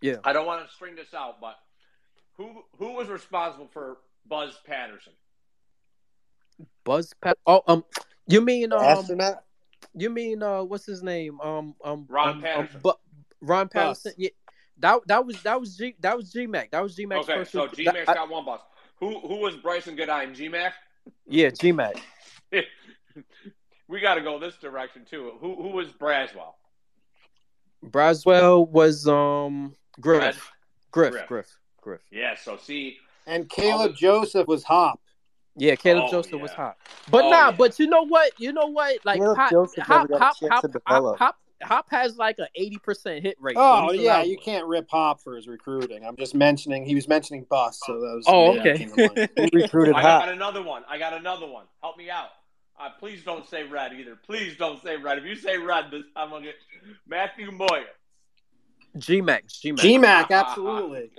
Yeah. 0.00 0.16
I 0.24 0.32
don't 0.32 0.46
want 0.46 0.66
to 0.66 0.74
string 0.74 0.94
this 0.94 1.14
out, 1.14 1.40
but 1.40 1.56
who 2.36 2.62
who 2.78 2.92
was 2.92 3.08
responsible 3.08 3.68
for 3.72 3.98
Buzz 4.28 4.58
Patterson? 4.66 5.12
Buzz 6.84 7.12
Pat. 7.20 7.38
Oh, 7.46 7.62
um, 7.66 7.84
you 8.26 8.40
mean 8.40 8.72
um 8.72 8.82
Astronaut? 8.82 9.42
You 9.94 10.10
mean 10.10 10.42
uh, 10.42 10.62
what's 10.62 10.86
his 10.86 11.02
name? 11.02 11.40
Um, 11.40 11.74
um, 11.84 12.06
Ron 12.08 12.28
um, 12.28 12.36
um, 12.36 12.42
Patterson. 12.42 12.80
but 12.82 12.98
Ron 13.40 13.66
Bus. 13.66 14.02
Patterson. 14.02 14.12
Yeah, 14.16 14.30
that 14.78 15.00
that 15.06 15.24
was 15.26 15.42
that 15.42 15.58
was 15.60 15.76
G 15.76 15.94
that 16.00 16.16
was 16.16 16.32
G 16.32 16.46
Mac. 16.46 16.70
That 16.70 16.82
was 16.82 16.94
G 16.96 17.06
Mac's 17.06 17.24
Okay, 17.28 17.38
first. 17.38 17.52
so 17.52 17.62
recruit- 17.62 17.76
G 17.78 17.84
that- 17.84 17.94
Mac's 17.94 18.06
got 18.06 18.28
one 18.28 18.44
bus. 18.44 18.60
Who 19.00 19.20
who 19.20 19.36
was 19.36 19.54
Brycen 19.56 19.96
Goodine? 19.96 20.34
G 20.34 20.48
Mac. 20.48 20.74
yeah, 21.26 21.50
G 21.50 21.72
Mac. 21.72 21.96
we 23.88 24.00
got 24.00 24.14
to 24.14 24.20
go 24.22 24.38
this 24.38 24.56
direction 24.56 25.04
too. 25.08 25.32
Who 25.40 25.54
who 25.56 25.68
was 25.68 25.88
Braswell? 25.88 26.54
Braswell 27.84 28.68
was 28.68 29.06
um 29.06 29.74
Griff. 30.00 30.20
Brad- 30.20 30.36
Griff. 30.92 31.10
Griff. 31.12 31.26
Griff. 31.28 31.56
Griff. 31.82 32.00
Yeah. 32.10 32.34
So 32.36 32.56
see, 32.56 32.96
And 33.26 33.48
Kaleb 33.48 33.90
Oh, 33.90 33.92
Joseph 33.92 34.46
was 34.48 34.64
Hop. 34.64 35.00
Yeah, 35.56 35.74
Kaleb 35.74 36.08
Oh, 36.08 36.10
Joseph 36.10 36.40
was 36.40 36.50
yeah. 36.50 36.56
hot. 36.56 36.76
But 37.10 37.24
Oh, 37.24 37.30
nah, 37.30 37.48
yeah. 37.50 37.56
but 37.56 37.78
you 37.78 37.86
know 37.86 38.02
what? 38.06 38.32
You 38.38 38.52
know 38.52 38.66
what? 38.66 38.98
Like 39.04 39.20
Kaleb 39.20 39.36
Hop, 39.36 39.50
Joseph 39.50 39.84
Hop, 39.84 39.96
never 40.02 40.08
got 40.08 40.20
a 40.20 40.24
Hop, 40.24 40.36
chance 40.38 40.52
Hop, 40.52 40.62
to 40.62 40.68
Hop, 40.68 40.72
develop. 40.86 41.18
Hop, 41.18 41.38
Hop 41.62 41.86
has 41.90 42.16
like 42.16 42.38
an 42.38 42.48
eighty 42.54 42.78
percent 42.78 43.22
hit 43.22 43.36
rate. 43.40 43.56
Oh 43.58 43.90
he's 43.92 44.02
yeah, 44.02 44.22
you 44.22 44.36
one. 44.36 44.44
can't 44.44 44.66
rip 44.66 44.88
Hop 44.90 45.20
for 45.22 45.36
his 45.36 45.48
recruiting. 45.48 46.04
I'm 46.04 46.16
just 46.16 46.34
mentioning 46.34 46.84
he 46.84 46.94
was 46.94 47.08
mentioning 47.08 47.46
Bus, 47.48 47.80
so 47.86 47.94
that 47.94 48.14
was 48.14 48.24
Oh, 48.28 48.52
that 48.54 48.60
okay. 48.60 48.78
came 48.78 48.90
to. 48.92 49.28
Who 49.36 49.48
recruited 49.52 49.94
I 49.94 50.02
Hop? 50.02 50.24
got 50.24 50.28
another 50.34 50.62
one. 50.62 50.82
I 50.88 50.98
got 50.98 51.12
another 51.14 51.46
one. 51.46 51.64
Help 51.82 51.96
me 51.96 52.10
out. 52.10 52.28
Uh, 52.78 52.90
please 52.98 53.24
don't 53.24 53.48
say 53.48 53.64
red 53.64 53.94
either. 53.94 54.16
Please 54.16 54.54
don't 54.58 54.82
say 54.82 54.96
red. 54.98 55.16
If 55.16 55.24
you 55.24 55.34
say 55.34 55.56
red, 55.56 55.86
this 55.90 56.02
I'm 56.14 56.28
gonna 56.28 56.44
get 56.44 56.56
Matthew 57.08 57.50
Moyer. 57.50 57.86
G 58.98 59.20
Mac, 59.22 59.46
G 59.46 59.72
Mac. 59.72 59.80
GMAC, 60.28 60.30
absolutely. 60.30 61.10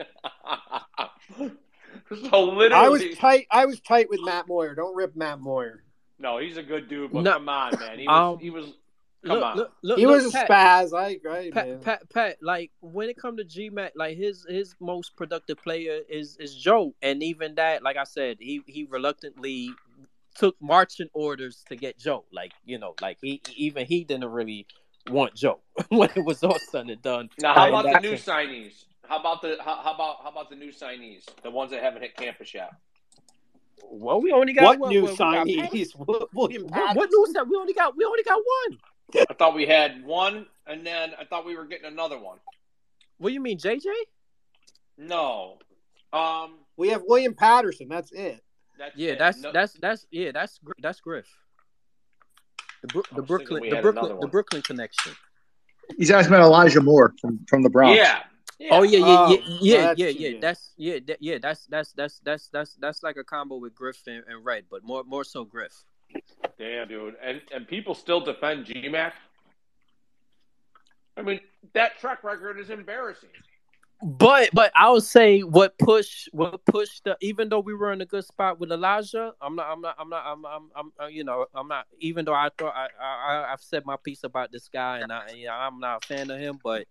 so 2.32 2.44
literally, 2.44 2.74
I 2.74 2.90
was 2.90 3.04
tight. 3.18 3.48
I 3.52 3.66
was 3.66 3.80
tight 3.82 4.10
with 4.10 4.20
Matt 4.24 4.48
Moyer. 4.48 4.76
Don't 4.76 4.96
rip 4.96 5.16
Matt 5.16 5.40
Moyer. 5.40 5.84
no, 6.20 6.38
he's 6.40 6.58
a 6.58 6.64
good 6.64 6.90
dude, 6.90 7.12
but 7.12 7.24
No. 7.24 7.34
come 7.34 7.50
on, 7.50 7.80
man. 7.80 8.00
He 8.00 8.08
was. 8.08 8.34
Um, 8.34 8.40
he 8.40 8.50
was. 8.50 8.66
Come 9.28 9.36
Look, 9.40 9.44
on. 9.46 9.58
look, 9.58 9.72
look, 9.84 10.00
He 10.00 10.06
look, 10.06 10.24
was 10.24 10.34
a 10.34 10.38
spaz. 10.46 10.98
I 10.98 11.10
agree, 11.10 11.52
Pat, 11.52 11.68
man. 11.68 11.80
Pat, 11.80 12.10
Pat, 12.14 12.38
like 12.42 12.72
when 12.82 13.10
it 13.10 13.18
comes 13.18 13.38
to 13.38 13.44
G 13.44 13.70
Mac, 13.70 13.94
like 13.96 14.18
his 14.18 14.46
his 14.50 14.76
most 14.80 15.16
productive 15.16 15.58
player 15.58 16.00
is 16.10 16.38
is 16.38 16.56
Joe, 16.56 16.94
and 17.02 17.22
even 17.24 17.56
that, 17.56 17.84
like 17.84 17.98
I 17.98 18.04
said, 18.06 18.38
he 18.40 18.62
he 18.66 18.86
reluctantly 18.90 19.72
took 20.36 20.56
marching 20.62 21.10
orders 21.14 21.64
to 21.70 21.76
get 21.76 21.98
Joe. 21.98 22.26
Like 22.32 22.54
you 22.66 22.78
know, 22.80 22.96
like 23.02 23.18
he 23.22 23.42
even 23.56 23.86
he 23.86 24.04
didn't 24.04 24.30
really 24.32 24.66
want 25.10 25.36
Joe 25.36 25.60
when 25.90 26.10
it 26.16 26.24
was 26.26 26.44
all 26.44 26.58
said 26.72 26.90
and 26.90 27.02
done. 27.02 27.30
Now, 27.42 27.54
how 27.54 27.70
about 27.70 27.84
the 27.86 27.92
that- 27.94 28.02
new 28.02 28.14
signees? 28.14 28.86
How 29.08 29.20
about 29.20 29.42
the 29.42 29.56
how, 29.64 29.76
how 29.78 29.94
about 29.94 30.18
how 30.24 30.30
about 30.30 30.50
the 30.50 30.56
new 30.58 30.72
signees? 30.72 31.24
The 31.42 31.50
ones 31.50 31.72
that 31.72 31.82
haven't 31.82 32.02
hit 32.02 32.16
campus 32.18 32.54
yet. 32.54 32.72
Well, 33.90 34.20
we 34.22 34.32
only 34.34 34.52
got 34.54 34.80
What 34.80 34.90
new 34.90 35.06
we 35.06 35.16
got 35.16 35.48
signees? 35.48 35.94
William 36.34 36.64
What, 36.64 36.72
Patterson. 36.74 36.96
what 36.98 37.10
news 37.14 37.34
that 37.34 37.48
we 37.48 37.56
only 37.56 37.74
got? 37.74 37.96
We 37.96 38.04
only 38.04 38.24
got 38.24 38.42
one. 38.70 38.80
I 39.16 39.34
thought 39.34 39.56
we 39.56 39.66
had 39.66 40.04
one, 40.04 40.46
and 40.66 40.86
then 40.86 41.12
I 41.20 41.24
thought 41.26 41.46
we 41.46 41.56
were 41.56 41.66
getting 41.66 41.86
another 41.86 42.20
one. 42.20 42.38
What 43.18 43.30
do 43.30 43.34
you 43.34 43.40
mean, 43.42 43.58
JJ? 43.58 43.82
No, 44.98 45.58
um, 46.14 46.56
We 46.76 46.90
have 46.90 47.04
William 47.06 47.34
Patterson. 47.34 47.88
That's 47.88 48.12
it. 48.12 48.44
that's 48.78 48.96
Yeah, 48.98 49.12
it. 49.14 49.20
that's 49.20 49.42
No- 49.42 49.52
that's 49.52 49.74
that's 49.74 50.06
yeah, 50.12 50.32
that's 50.32 50.60
that's 50.80 51.00
Griff. 51.00 51.28
The, 52.82 52.88
Bro- 52.88 53.04
the 53.16 53.22
Brooklyn, 53.22 53.70
the 53.70 53.82
Brooklyn, 53.82 54.20
the. 54.20 54.28
Brooklyn 54.28 54.62
connection. 54.62 55.14
He's 55.98 56.12
asking 56.12 56.34
about 56.36 56.46
Elijah 56.46 56.82
Moore 56.82 57.14
from, 57.20 57.40
from 57.48 57.64
the 57.64 57.70
Bronx. 57.70 57.98
yeah. 57.98 58.20
yeah. 58.60 58.70
Oh 58.72 58.84
yeah, 58.84 59.00
yeah, 59.00 59.06
Oh, 59.08 59.32
yeah, 59.32 59.38
yeah, 59.62 59.82
that's 59.82 60.00
yeah, 60.00 60.08
yeah. 60.08 60.38
That's 60.42 60.74
yeah, 60.78 61.00
that, 61.08 61.18
yeah. 61.22 61.38
That's 61.42 61.66
that's 61.68 61.92
that's 61.94 62.20
that's 62.20 62.48
that's 62.50 62.76
that's 62.76 63.04
like 63.04 63.18
a 63.18 63.24
combo 63.24 63.58
with 63.58 63.74
Griff 63.74 64.02
and, 64.08 64.24
and 64.28 64.44
Red, 64.46 64.66
but 64.70 64.84
more 64.84 65.04
more 65.06 65.24
so 65.24 65.44
Griff. 65.46 65.74
Damn, 66.58 66.88
dude, 66.88 67.16
and 67.24 67.42
and 67.54 67.68
people 67.68 67.94
still 67.94 68.20
defend 68.20 68.66
GMAC. 68.66 69.12
I 71.16 71.22
mean, 71.22 71.40
that 71.74 72.00
track 72.00 72.24
record 72.24 72.60
is 72.60 72.70
embarrassing. 72.70 73.30
But 74.04 74.50
but 74.54 74.72
I 74.76 74.92
would 74.92 75.04
say 75.04 75.42
what 75.42 75.76
pushed 75.80 76.30
what 76.32 76.64
pushed 76.66 77.04
the 77.06 77.18
even 77.20 77.50
though 77.50 77.60
we 77.60 77.74
were 77.74 77.92
in 77.92 78.02
a 78.02 78.06
good 78.06 78.26
spot 78.26 78.60
with 78.60 78.72
Elijah, 78.72 79.34
I'm 79.42 79.56
not 79.56 79.68
I'm 79.72 79.82
not 79.82 79.96
I'm 79.98 80.10
not 80.10 80.24
I'm 80.24 80.46
I'm, 80.46 80.70
I'm 80.76 80.92
uh, 81.02 81.08
you 81.08 81.24
know 81.24 81.48
I'm 81.56 81.68
not 81.68 81.88
even 82.00 82.24
though 82.24 82.36
I 82.36 82.50
thought 82.60 82.76
I, 82.76 82.90
I 83.04 83.52
I've 83.52 83.62
said 83.62 83.88
my 83.88 83.96
piece 84.04 84.24
about 84.24 84.52
this 84.52 84.68
guy 84.68 85.00
and 85.00 85.12
I 85.12 85.32
you 85.32 85.48
know, 85.48 85.54
I'm 85.54 85.80
not 85.80 86.06
a 86.06 86.08
fan 86.08 86.30
of 86.30 86.40
him, 86.40 86.60
but 86.64 86.86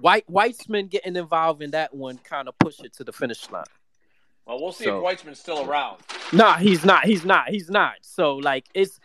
White 0.00 0.26
Weitzman 0.28 0.90
getting 0.90 1.14
involved 1.14 1.62
in 1.62 1.70
that 1.70 1.94
one 1.94 2.18
kind 2.18 2.48
of 2.48 2.58
pushed 2.58 2.84
it 2.84 2.92
to 2.94 3.04
the 3.04 3.12
finish 3.12 3.48
line. 3.50 3.64
Well, 4.44 4.60
we'll 4.60 4.72
see 4.72 4.84
So- 4.84 4.98
if 4.98 5.04
Weitzman's 5.04 5.38
still 5.38 5.68
around. 5.68 5.98
Nah, 6.32 6.58
he's 6.58 6.84
not. 6.84 7.04
He's 7.04 7.24
not. 7.24 7.48
He's 7.48 7.70
not. 7.70 7.94
So 8.02 8.36
like 8.36 8.66
it's 8.74 9.00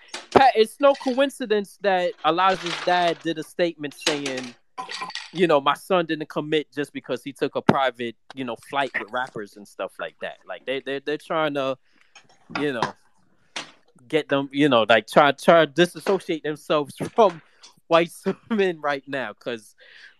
it's 0.56 0.80
no 0.80 0.94
coincidence 0.94 1.78
that 1.82 2.12
Elijah's 2.26 2.76
dad 2.86 3.18
did 3.24 3.38
a 3.38 3.44
statement 3.44 3.95
saying, 4.08 4.54
you 5.32 5.48
know, 5.48 5.62
my 5.62 5.74
son 5.76 6.06
didn't 6.06 6.28
commit 6.28 6.72
just 6.74 6.91
because 6.91 7.24
he 7.24 7.32
took 7.32 7.56
a 7.56 7.62
private, 7.62 8.16
you 8.36 8.44
know, 8.44 8.58
flight 8.70 8.91
with 9.00 9.12
rappers 9.12 9.56
and 9.56 9.66
stuff 9.66 9.94
like 10.00 10.16
that. 10.22 10.40
Like 10.48 10.66
they 10.66 10.82
they 10.82 11.00
they're 11.00 11.18
trying 11.18 11.54
to, 11.54 11.78
you 12.60 12.74
know, 12.74 12.94
get 14.10 14.28
them, 14.28 14.50
you 14.52 14.68
know, 14.68 14.86
like 14.88 15.08
try 15.08 15.32
try 15.32 15.66
disassociate 15.66 16.44
themselves 16.44 16.95
from 17.16 17.41
white 17.88 18.12
men 18.50 18.82
right 18.82 19.04
now 19.08 19.32
because 19.32 19.76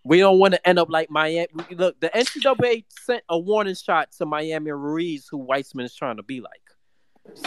we 0.06 0.20
don't 0.20 0.40
want 0.40 0.54
to 0.54 0.68
end 0.68 0.80
up 0.80 0.90
like 0.90 1.10
Miami. 1.10 1.48
Look, 1.72 2.00
the 2.00 2.10
NCAA 2.10 2.86
sent 2.90 3.24
a 3.28 3.38
warning 3.38 3.76
shot 3.76 4.12
to 4.14 4.26
Miami 4.26 4.72
Ruiz, 4.72 5.28
who 5.30 5.46
Weitzman 5.46 5.84
is 5.84 5.96
trying 5.96 6.18
to 6.18 6.24
be 6.24 6.40
like. 6.42 6.63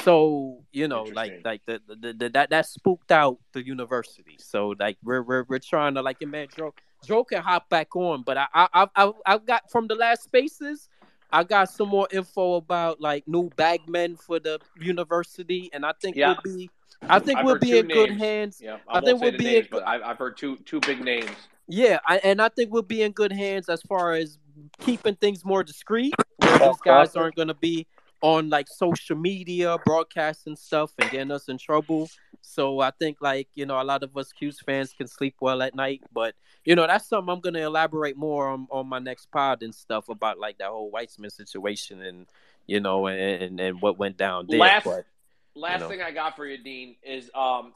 So 0.02 0.64
you 0.72 0.88
know, 0.88 1.02
like 1.04 1.42
like 1.44 1.62
the, 1.66 1.80
the, 1.86 2.12
the 2.12 2.28
that 2.30 2.50
that 2.50 2.66
spooked 2.66 3.12
out 3.12 3.38
the 3.52 3.64
university. 3.64 4.36
So 4.38 4.74
like 4.78 4.96
we're 5.02 5.22
we're, 5.22 5.44
we're 5.44 5.58
trying 5.58 5.94
to 5.94 6.02
like 6.02 6.20
man, 6.22 6.48
Joe 6.56 6.74
Joe 7.04 7.24
can 7.24 7.42
hop 7.42 7.68
back 7.68 7.94
on, 7.94 8.22
but 8.22 8.36
I 8.38 8.46
I 8.54 8.68
I 8.74 8.86
I 8.96 9.12
I've 9.26 9.46
got 9.46 9.70
from 9.70 9.86
the 9.86 9.94
last 9.94 10.24
spaces. 10.24 10.88
I 11.32 11.44
got 11.44 11.68
some 11.70 11.88
more 11.88 12.08
info 12.12 12.54
about 12.54 13.00
like 13.00 13.26
new 13.26 13.50
bagmen 13.56 14.16
for 14.16 14.38
the 14.38 14.60
university, 14.80 15.68
and 15.72 15.84
I 15.84 15.92
think 16.00 16.16
Yeah. 16.16 16.36
we'll 16.44 16.56
be. 16.56 16.70
I 17.02 17.18
think 17.18 17.38
I've 17.38 17.44
we'll 17.44 17.58
be 17.58 17.70
two 17.72 17.76
in 17.78 17.88
good 17.88 18.10
hands. 18.12 18.58
Yeah, 18.62 18.78
I 18.88 18.98
I, 18.98 19.00
think 19.02 19.20
we'll 19.20 19.32
be 19.32 19.44
names, 19.44 19.66
in- 19.66 19.70
but 19.70 19.86
I've, 19.86 20.02
I've 20.02 20.18
heard 20.18 20.36
two 20.36 20.56
two 20.58 20.80
big 20.80 21.02
names. 21.02 21.30
Yeah, 21.68 21.98
I, 22.06 22.18
and 22.18 22.40
I 22.40 22.48
think 22.48 22.72
we'll 22.72 22.82
be 22.82 23.02
in 23.02 23.12
good 23.12 23.32
hands 23.32 23.68
as 23.68 23.82
far 23.82 24.12
as 24.14 24.38
keeping 24.80 25.16
things 25.16 25.44
more 25.44 25.62
discreet. 25.62 26.14
Where 26.38 26.58
these 26.58 26.80
guys 26.84 27.16
aren't 27.16 27.34
going 27.34 27.48
to 27.48 27.54
be 27.54 27.86
on 28.22 28.48
like 28.48 28.68
social 28.68 29.16
media, 29.16 29.76
broadcasting 29.84 30.56
stuff, 30.56 30.92
and 30.98 31.10
getting 31.10 31.30
us 31.30 31.48
in 31.48 31.58
trouble. 31.58 32.08
So 32.40 32.80
I 32.80 32.90
think 32.90 33.18
like 33.20 33.48
you 33.54 33.66
know 33.66 33.80
a 33.80 33.84
lot 33.84 34.02
of 34.02 34.16
us 34.16 34.32
Cuse 34.32 34.60
fans 34.60 34.94
can 34.96 35.06
sleep 35.06 35.36
well 35.40 35.62
at 35.62 35.74
night. 35.74 36.02
But 36.12 36.34
you 36.64 36.74
know 36.74 36.86
that's 36.86 37.08
something 37.08 37.32
I'm 37.32 37.40
going 37.40 37.54
to 37.54 37.62
elaborate 37.62 38.16
more 38.16 38.48
on 38.48 38.66
on 38.70 38.88
my 38.88 38.98
next 38.98 39.30
pod 39.30 39.62
and 39.62 39.74
stuff 39.74 40.08
about 40.08 40.38
like 40.38 40.58
that 40.58 40.68
whole 40.68 40.90
Weitzman 40.90 41.32
situation 41.32 42.02
and 42.02 42.26
you 42.66 42.80
know 42.80 43.06
and 43.06 43.42
and, 43.42 43.60
and 43.60 43.82
what 43.82 43.98
went 43.98 44.16
down 44.16 44.46
there. 44.48 44.60
Last 44.60 44.84
but 44.84 45.06
last 45.54 45.80
know. 45.80 45.88
thing 45.88 46.02
I 46.02 46.10
got 46.10 46.36
for 46.36 46.46
you, 46.46 46.62
Dean, 46.62 46.96
is 47.02 47.30
um 47.34 47.72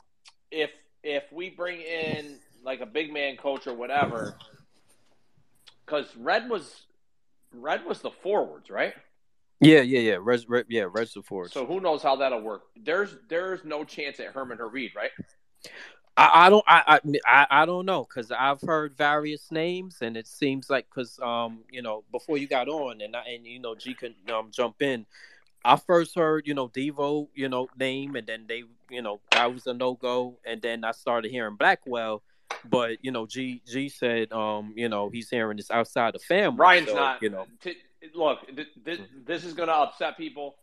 if 0.51 0.71
if 1.03 1.25
we 1.33 1.51
bring 1.51 1.81
in 1.81 2.39
like 2.65 2.81
a 2.81 2.87
big 2.87 3.13
man 3.13 3.37
coach 3.37 3.67
or 3.67 3.75
whatever, 3.75 4.37
because 5.85 6.07
Red 6.17 6.49
was 6.49 6.87
Red 7.53 7.85
was 7.85 8.01
the 8.01 8.11
forwards, 8.11 8.71
right? 8.71 8.95
Yeah, 9.61 9.81
yeah, 9.83 10.01
yeah, 10.01 10.19
res, 10.21 10.49
re, 10.49 10.65
yeah, 10.69 10.87
the 10.93 11.23
forwards. 11.23 11.53
So 11.53 11.67
who 11.67 11.81
knows 11.81 12.03
how 12.03 12.17
that'll 12.17 12.41
work? 12.41 12.63
There's 12.77 13.17
there's 13.29 13.65
no 13.65 13.85
chance 13.85 14.19
at 14.21 14.29
Herman 14.29 14.59
Herved, 14.59 14.95
right? 14.95 15.11
I, 16.17 16.47
I 16.47 16.51
don't 16.51 16.65
I, 16.67 16.83
I 16.87 17.01
I 17.27 17.47
I 17.63 17.67
don't 17.67 17.87
know 17.87 18.05
because 18.05 18.31
I've 18.31 18.61
heard 18.61 18.97
various 18.97 19.51
names 19.51 19.99
and 20.01 20.17
it 20.17 20.27
seems 20.27 20.69
like 20.69 20.87
because 20.93 21.19
um 21.21 21.61
you 21.71 21.83
know 21.83 22.05
before 22.11 22.37
you 22.37 22.47
got 22.47 22.69
on 22.69 23.01
and 23.01 23.15
I, 23.17 23.23
and 23.23 23.47
you 23.47 23.59
know 23.59 23.75
G 23.75 23.95
can 23.95 24.15
um 24.33 24.51
jump 24.53 24.83
in. 24.83 25.07
I 25.65 25.77
first 25.77 26.15
heard 26.15 26.47
you 26.47 26.55
know 26.55 26.69
Devo 26.69 27.29
you 27.35 27.49
know 27.49 27.69
name 27.79 28.17
and 28.17 28.27
then 28.27 28.47
they 28.49 28.65
you 28.91 29.03
know 29.03 29.21
that 29.31 29.53
was 29.53 29.67
a 29.67 29.75
no 29.75 29.95
go 29.95 30.39
and 30.45 30.61
then 30.61 30.85
I 30.85 30.93
started 30.93 31.31
hearing 31.31 31.57
Blackwell, 31.57 32.23
but 32.69 32.99
you 33.03 33.13
know 33.13 33.27
G 33.27 33.63
G 33.67 33.89
said 33.89 34.33
um 34.33 34.75
you 34.77 34.89
know 34.89 35.11
he's 35.11 35.31
hearing 35.31 35.57
this 35.57 35.71
outside 35.71 36.15
the 36.15 36.19
family. 36.19 36.59
Ryan's 36.59 36.89
so, 36.89 36.97
not. 36.97 37.23
you 37.23 37.31
know 37.31 37.47
T- 37.63 37.77
look, 38.15 38.47
th- 38.55 38.69
th- 38.85 39.01
this 39.27 39.45
is 39.45 39.55
going 39.55 39.69
to 39.69 39.75
upset 39.75 40.17
people, 40.17 40.57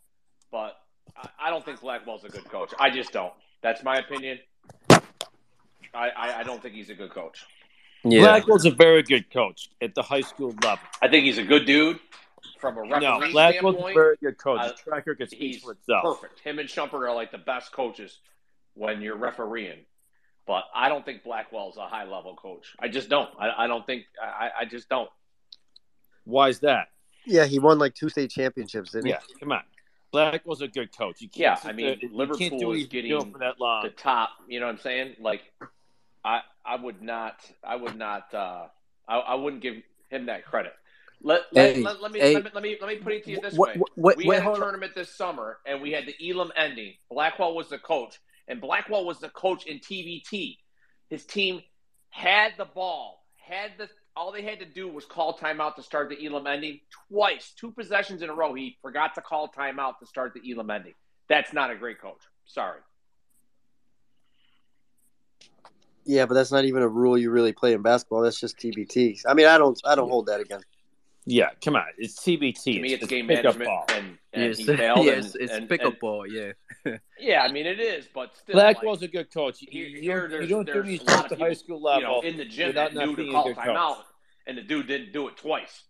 but 0.51 0.76
I, 1.15 1.30
I 1.47 1.49
don't 1.49 1.64
think 1.64 1.81
Blackwell's 1.81 2.23
a 2.23 2.30
good 2.30 2.45
coach. 2.45 2.73
I 2.80 2.89
just 2.89 3.11
don't. 3.11 3.34
That's 3.61 3.84
my 3.84 3.97
opinion. 3.97 4.39
I, 4.89 4.99
I, 5.93 6.39
I 6.39 6.43
don't 6.43 6.61
think 6.61 6.76
he's 6.76 6.89
a 6.89 6.93
good 6.95 7.11
coach. 7.11 7.45
yeah 8.03 8.22
Blackwell's 8.22 8.65
a 8.65 8.72
very 8.72 9.03
good 9.03 9.31
coach 9.31 9.69
at 9.81 9.95
the 9.95 10.03
high 10.03 10.22
school 10.22 10.53
level. 10.64 10.80
I 11.01 11.07
think 11.07 11.26
he's 11.26 11.38
a 11.38 11.43
good 11.43 11.65
dude 11.65 11.99
from 12.59 12.77
a 12.77 12.81
referee 12.81 12.99
No, 12.99 13.31
Blackwell's 13.31 13.77
a 13.77 13.93
very 13.93 14.18
good 14.22 14.38
coach. 14.38 14.59
Uh, 14.59 14.72
His 14.72 14.80
track 14.81 15.07
record 15.07 15.30
speaks 15.30 15.55
he's 15.55 15.64
for 15.64 15.72
itself. 15.72 16.03
perfect. 16.22 16.39
Him 16.41 16.59
and 16.59 16.69
Shumpert 16.69 17.07
are 17.07 17.15
like 17.15 17.31
the 17.31 17.38
best 17.38 17.72
coaches 17.72 18.19
when 18.73 19.01
you're 19.01 19.15
refereeing. 19.18 19.80
But 20.45 20.64
I 20.73 20.88
don't 20.88 21.03
think 21.03 21.23
Blackwell's 21.23 21.77
a 21.77 21.88
high 21.88 22.05
level 22.05 22.35
coach. 22.35 22.73
I 22.80 22.88
just 22.88 23.09
don't. 23.09 23.30
I, 23.39 23.65
I 23.65 23.68
don't 23.68 23.85
think. 23.85 24.03
I, 24.22 24.49
I 24.61 24.65
just 24.65 24.88
don't. 24.88 25.09
Why 26.23 26.47
is 26.49 26.59
that? 26.59 26.88
Yeah, 27.27 27.45
he 27.45 27.59
won 27.59 27.77
like 27.79 27.93
two 27.93 28.09
state 28.09 28.31
championships, 28.31 28.91
didn't 28.91 29.05
he? 29.07 29.11
Yeah, 29.11 29.19
come 29.39 29.51
on. 29.51 29.63
Blackwell's 30.11 30.61
a 30.61 30.67
good 30.67 30.95
coach. 30.97 31.21
You 31.21 31.29
can't 31.29 31.59
Yeah, 31.63 31.69
I 31.69 31.73
mean, 31.73 31.99
there- 32.01 32.09
Liverpool 32.11 32.37
can't 32.37 32.59
do 32.59 32.67
what 32.67 32.75
is 32.75 32.81
he's 32.81 32.87
been 32.89 32.97
getting 33.03 33.11
doing 33.19 33.31
for 33.33 33.39
that 33.39 33.59
long. 33.59 33.83
The 33.83 33.89
top. 33.91 34.29
You 34.47 34.59
know 34.59 34.67
what 34.67 34.73
I'm 34.73 34.79
saying? 34.79 35.15
Like 35.19 35.41
I 36.23 36.41
I 36.65 36.75
would 36.75 37.01
not. 37.01 37.39
I 37.63 37.75
would 37.75 37.97
not. 37.97 38.33
Uh, 38.33 38.67
I, 39.07 39.17
I 39.19 39.35
wouldn't 39.35 39.61
give 39.61 39.75
him 40.09 40.25
that 40.27 40.45
credit. 40.45 40.73
Let 41.21 41.41
let, 41.51 41.75
Hey, 41.75 41.83
let, 41.83 42.01
let 42.01 42.11
me, 42.11 42.19
hey. 42.19 42.33
let 42.35 42.43
me 42.45 42.49
let 42.53 42.63
me 42.63 42.77
let 42.79 42.87
me 42.89 42.95
put 42.97 43.13
it 43.13 43.25
to 43.25 43.31
you 43.31 43.41
this 43.41 43.55
Wait, 43.55 43.77
way. 43.77 43.83
wait, 43.97 44.17
we 44.17 44.27
wait, 44.27 44.35
had 44.35 44.41
a 44.43 44.45
hold 44.45 44.55
on. 44.57 44.61
tournament 44.61 44.93
this 44.95 45.13
summer, 45.15 45.57
and 45.65 45.81
we 45.81 45.91
had 45.91 46.05
the 46.05 46.15
Elam 46.29 46.51
ending. 46.55 46.93
Blackwell 47.09 47.55
was 47.55 47.69
the 47.69 47.79
coach, 47.79 48.19
and 48.47 48.61
Blackwell 48.61 49.05
was 49.05 49.19
the 49.19 49.29
coach 49.29 49.65
in 49.65 49.79
TBT. 49.79 50.57
His 51.09 51.25
team 51.25 51.61
had 52.09 52.53
the 52.57 52.65
ball, 52.65 53.23
had 53.37 53.71
the 53.77 53.89
all 54.18 54.31
they 54.31 54.41
had 54.41 54.60
to 54.60 54.65
do 54.65 54.88
was 54.89 55.06
call 55.06 55.38
timeout 55.38 55.76
to 55.76 55.84
start 55.84 56.10
the 56.10 56.26
Elam 56.26 56.48
ending 56.48 56.80
twice, 57.10 57.53
two 57.57 57.72
possessions 57.72 58.22
in 58.23 58.30
a 58.30 58.34
row. 58.34 58.53
He 58.53 58.77
forgot 58.81 59.14
to 59.15 59.22
call 59.22 59.48
timeout 59.48 59.99
to 59.99 60.07
start 60.07 60.34
the 60.34 60.52
Elam 60.52 60.72
ending. 60.72 60.94
That's 61.30 61.53
not 61.53 61.69
a 61.69 61.76
great 61.76 62.02
coach. 62.02 62.22
Sorry. 62.45 62.80
Yeah, 66.06 66.26
but 66.26 66.34
that's 66.34 66.52
not 66.52 66.65
even 66.65 66.81
a 66.81 66.88
rule 66.88 67.18
you 67.18 67.30
really 67.30 67.52
play 67.52 67.73
in 67.73 67.81
basketball. 67.81 68.22
That's 68.22 68.39
just 68.39 68.57
TBT. 68.57 69.22
I 69.27 69.34
mean, 69.34 69.45
I 69.45 69.57
don't 69.57 69.80
I 69.85 69.94
don't 69.94 70.10
hold 70.10 70.27
that 70.27 70.39
against. 70.39 70.65
Yeah, 71.26 71.49
come 71.64 71.76
on. 71.76 71.84
It's 71.98 72.18
TBT. 72.19 72.64
To 72.76 72.80
me, 72.81 72.94
it's, 72.94 73.06
game 73.06 73.27
management, 73.27 73.65
ball. 73.65 73.85
and, 73.89 74.18
and 74.31 74.44
Yes, 74.45 74.57
he 74.60 74.65
failed. 74.65 74.99
yeah, 75.06 75.11
and- 75.14 75.26
it's, 75.26 75.35
it's 75.35 75.52
and- 75.52 75.68
pickup 75.69 75.91
and- 75.91 75.99
ball. 75.99 76.26
Yeah. 76.26 76.53
Yeah, 77.19 77.41
I 77.41 77.51
mean 77.51 77.65
it 77.65 77.80
is, 77.80 78.07
but 78.14 78.35
still, 78.38 78.53
Blackwell's 78.53 79.01
like, 79.01 79.09
a 79.09 79.14
good 79.14 79.34
coach. 79.34 79.61
You, 79.61 79.68
here, 79.72 79.88
you 79.88 80.01
here 80.01 80.22
don't, 80.22 80.30
there's, 80.30 80.49
you 80.49 80.55
don't 80.55 80.65
do 80.65 80.84
these 80.84 81.01
a 81.01 81.05
lot 81.05 81.31
at 81.31 81.39
high 81.39 81.53
school 81.53 81.81
level 81.81 82.01
you 82.01 82.07
know, 82.07 82.22
in 82.22 82.38
the 82.38 82.45
gym 82.45 82.76
that 82.76 82.93
knew 82.93 83.15
to 83.15 83.31
call 83.31 83.53
timeout, 83.53 83.97
and 84.45 84.57
the 84.57 84.61
dude 84.61 84.88
didn't 84.88 85.14
do 85.14 85.27
it 85.27 85.38
twice. 85.38 85.84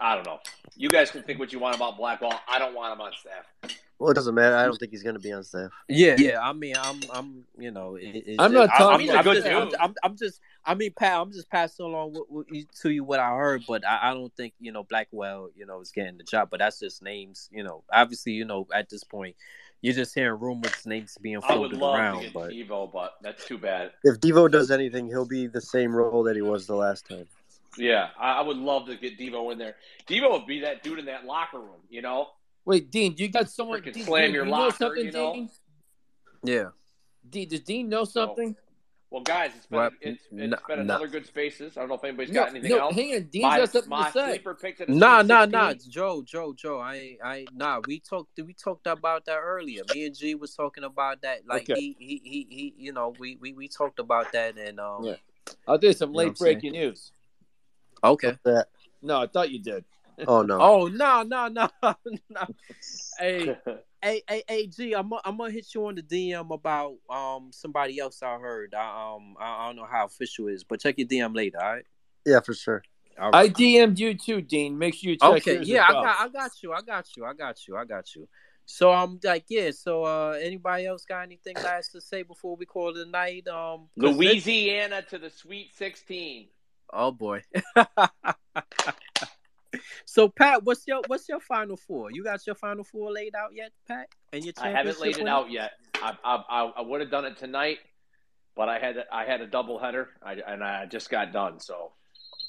I 0.00 0.14
don't 0.14 0.26
know. 0.26 0.38
You 0.76 0.88
guys 0.88 1.10
can 1.10 1.22
think 1.22 1.38
what 1.38 1.52
you 1.52 1.58
want 1.58 1.76
about 1.76 1.98
Blackwell. 1.98 2.40
I 2.48 2.58
don't 2.58 2.74
want 2.74 2.94
him 2.94 3.00
on 3.02 3.12
staff. 3.12 3.76
Well, 4.00 4.10
it 4.10 4.14
doesn't 4.14 4.34
matter. 4.34 4.56
I 4.56 4.64
don't 4.64 4.78
think 4.78 4.92
he's 4.92 5.02
going 5.02 5.14
to 5.16 5.20
be 5.20 5.30
on 5.30 5.44
staff. 5.44 5.70
Yeah, 5.86 6.16
yeah. 6.18 6.40
I 6.40 6.54
mean, 6.54 6.74
I'm, 6.80 7.00
I'm, 7.12 7.44
you 7.58 7.70
know, 7.70 7.96
it, 7.96 8.06
it, 8.26 8.36
I'm 8.38 8.50
not 8.54 8.70
I- 8.70 8.78
talking- 8.78 9.00
He's 9.06 9.10
a 9.14 9.18
I'm, 9.18 9.24
good 9.24 9.44
just, 9.44 9.46
I'm. 9.46 9.72
I'm, 9.78 9.94
I'm 10.02 10.16
just, 10.16 10.40
I 10.64 10.74
mean, 10.74 10.92
Pat, 10.98 11.20
I'm 11.20 11.30
just 11.30 11.50
passing 11.50 11.84
along 11.84 12.14
what, 12.14 12.30
what 12.30 12.46
you, 12.50 12.64
to 12.80 12.88
you 12.90 13.04
what 13.04 13.20
I 13.20 13.28
heard, 13.36 13.62
but 13.68 13.86
I, 13.86 14.10
I 14.10 14.14
don't 14.14 14.34
think 14.34 14.54
you 14.58 14.72
know 14.72 14.84
Blackwell, 14.84 15.50
you 15.54 15.66
know, 15.66 15.82
is 15.82 15.90
getting 15.92 16.16
the 16.16 16.24
job. 16.24 16.48
But 16.50 16.60
that's 16.60 16.78
just 16.80 17.02
names, 17.02 17.50
you 17.52 17.62
know. 17.62 17.84
Obviously, 17.92 18.32
you 18.32 18.46
know, 18.46 18.66
at 18.74 18.88
this 18.88 19.04
point, 19.04 19.36
you're 19.82 19.92
just 19.94 20.14
hearing 20.14 20.40
rumors, 20.40 20.86
names 20.86 21.18
being 21.20 21.36
I 21.36 21.56
would 21.58 21.72
floated 21.72 21.78
love 21.78 21.94
around. 21.96 22.16
to 22.20 22.24
get 22.24 22.32
But 22.32 22.50
Devo, 22.52 22.90
but 22.90 23.16
that's 23.20 23.44
too 23.44 23.58
bad. 23.58 23.90
If 24.02 24.18
Devo 24.18 24.50
does 24.50 24.70
anything, 24.70 25.08
he'll 25.08 25.26
be 25.28 25.46
the 25.46 25.60
same 25.60 25.94
role 25.94 26.22
that 26.24 26.36
he 26.36 26.42
was 26.42 26.66
the 26.66 26.74
last 26.74 27.06
time. 27.06 27.26
Yeah, 27.76 28.08
I, 28.18 28.38
I 28.38 28.40
would 28.40 28.56
love 28.56 28.86
to 28.86 28.96
get 28.96 29.18
Devo 29.18 29.52
in 29.52 29.58
there. 29.58 29.76
Devo 30.08 30.32
would 30.32 30.46
be 30.46 30.60
that 30.60 30.82
dude 30.82 30.98
in 30.98 31.04
that 31.04 31.26
locker 31.26 31.58
room, 31.60 31.80
you 31.90 32.00
know. 32.00 32.28
Wait, 32.70 32.88
Dean, 32.88 33.16
you 33.18 33.26
got 33.26 33.50
someone. 33.50 33.80
Freaking 33.82 33.94
Dean, 33.94 34.04
slam 34.04 34.24
Dean, 34.26 34.34
your 34.34 34.44
you 34.44 34.50
know 34.52 34.70
something, 34.70 35.04
you 35.06 35.10
know? 35.10 35.32
Dean? 35.34 35.50
yeah, 36.44 36.68
Dean, 37.28 37.48
does 37.48 37.60
Dean 37.62 37.88
know 37.88 38.04
something? 38.04 38.54
Well, 39.10 39.22
guys, 39.24 39.50
it's 39.56 39.66
been 39.66 39.76
Well, 39.80 39.90
it's, 40.00 40.22
it's 40.22 40.32
n- 40.32 40.38
been 40.38 40.78
n- 40.78 40.78
another 40.82 41.08
good 41.08 41.26
spaces. 41.26 41.76
I 41.76 41.80
don't 41.80 41.88
know 41.88 41.96
if 41.96 42.04
anybody's 42.04 42.32
got 42.32 42.50
anything 42.50 42.70
no, 42.70 42.78
else. 42.78 42.94
hang 42.94 43.12
on. 43.16 43.22
Dean's 43.24 43.42
my 43.42 43.56
got 43.58 43.70
something 43.72 43.90
my 43.90 44.06
to 44.06 44.12
say. 44.12 44.28
sleeper 44.34 44.54
pick 44.54 44.76
to 44.78 44.84
nah, 44.88 45.22
nah, 45.22 45.46
16. 45.46 45.50
nah, 45.50 45.74
Joe, 45.88 46.22
Joe, 46.24 46.52
Joe. 46.56 46.78
I, 46.78 47.16
I, 47.24 47.46
nah. 47.52 47.80
We 47.84 47.98
talked, 47.98 48.38
we 48.40 48.52
talked 48.54 48.86
about 48.86 49.24
that 49.24 49.38
earlier. 49.40 49.82
Me 49.92 50.06
and 50.06 50.16
G 50.16 50.36
was 50.36 50.54
talking 50.54 50.84
about 50.84 51.22
that. 51.22 51.40
Like 51.48 51.62
Okay. 51.68 51.74
he, 51.74 51.96
he, 51.98 52.20
he, 52.22 52.46
he, 52.48 52.74
you 52.78 52.92
know, 52.92 53.12
we, 53.18 53.36
we, 53.40 53.52
we 53.52 53.66
talked 53.66 53.98
about 53.98 54.30
that, 54.30 54.56
and 54.56 54.78
um, 54.78 55.02
Yeah. 55.02 55.14
I'll 55.66 55.76
do 55.76 55.92
some 55.92 56.10
You 56.10 56.12
know 56.12 56.16
what 56.18 56.22
I'm 56.22 56.28
late 56.28 56.38
breaking 56.38 56.72
news. 56.74 57.10
okay. 58.04 58.36
No, 59.02 59.22
I 59.22 59.26
thought 59.26 59.50
you 59.50 59.58
did. 59.58 59.84
Oh 60.26 60.42
no. 60.42 60.58
Oh 60.60 60.86
no 60.88 61.22
no 61.22 61.48
no 61.48 61.68
no! 62.30 62.46
Hey 63.18 63.56
hey 64.02 64.22
hey 64.28 64.42
hey 64.48 64.66
G, 64.66 64.92
I'm 64.94 65.08
gonna- 65.10 65.22
I'm 65.24 65.36
gonna 65.36 65.50
hit 65.50 65.74
you 65.74 65.86
on 65.86 65.94
the 65.94 66.02
DM 66.02 66.50
about 66.52 66.96
um 67.08 67.50
somebody 67.52 67.98
else 67.98 68.22
I 68.22 68.38
heard. 68.38 68.74
I 68.74 69.14
um 69.14 69.36
I, 69.40 69.64
I 69.64 69.66
don't 69.68 69.76
know 69.76 69.86
how 69.90 70.06
official 70.06 70.48
it 70.48 70.54
is, 70.54 70.64
but 70.64 70.80
check 70.80 70.96
your 70.98 71.06
DM 71.08 71.34
later. 71.34 71.58
All 71.62 71.72
right. 71.74 71.84
Yeah, 72.26 72.40
for 72.40 72.54
sure. 72.54 72.82
All 73.18 73.34
I. 73.34 73.48
DM'd 73.48 73.98
you 73.98 74.14
too, 74.14 74.40
Dean. 74.40 74.78
Make 74.78 74.94
sure 74.94 75.10
you 75.10 75.16
check 75.16 75.30
Okay. 75.30 75.54
yours 75.54 75.68
Yeah, 75.68 75.84
as 75.84 75.90
I 75.90 75.92
got 75.92 76.20
I 76.20 76.28
got 76.28 76.50
you. 76.62 76.72
I 76.72 76.80
got 76.82 77.16
you. 77.16 77.24
I 77.24 77.34
got 77.34 77.66
you. 77.68 77.76
I 77.76 77.84
got 77.84 78.14
you. 78.14 78.28
So 78.66 78.92
I'm 78.92 79.18
like 79.24 79.44
yeah. 79.48 79.70
So 79.72 80.04
uh, 80.04 80.38
anybody 80.40 80.86
else 80.86 81.04
got 81.04 81.22
anything 81.22 81.56
last 81.64 81.92
to 81.92 82.00
say 82.00 82.22
before 82.22 82.56
we 82.56 82.66
call 82.66 82.96
it 82.96 83.06
a 83.06 83.10
night? 83.10 83.48
Um, 83.48 83.88
'cause 84.00 84.16
this- 84.16 84.46
Louisiana 84.46 85.02
to 85.10 85.18
the 85.18 85.30
Sweet 85.30 85.74
16. 85.74 86.48
Oh 86.92 87.10
boy. 87.12 87.42
So 90.04 90.28
Pat, 90.28 90.64
what's 90.64 90.86
your 90.86 91.02
what's 91.06 91.28
your 91.28 91.40
final 91.40 91.76
four? 91.76 92.10
You 92.10 92.24
got 92.24 92.46
your 92.46 92.56
final 92.56 92.84
four 92.84 93.12
laid 93.12 93.34
out 93.34 93.50
yet, 93.54 93.72
Pat? 93.86 94.08
And 94.32 94.44
your 94.44 94.54
I 94.58 94.70
haven't 94.70 95.00
laid 95.00 95.16
it 95.16 95.18
winner? 95.18 95.30
out 95.30 95.50
yet. 95.50 95.72
I 95.94 96.16
I, 96.24 96.44
I, 96.48 96.64
I 96.78 96.80
would 96.80 97.00
have 97.00 97.10
done 97.10 97.24
it 97.24 97.36
tonight, 97.36 97.78
but 98.56 98.68
I 98.68 98.78
had 98.78 99.04
I 99.12 99.24
had 99.24 99.40
a 99.40 99.46
double 99.46 99.78
header, 99.78 100.08
I, 100.22 100.34
and 100.46 100.62
I 100.62 100.86
just 100.86 101.10
got 101.10 101.32
done. 101.32 101.60
So 101.60 101.92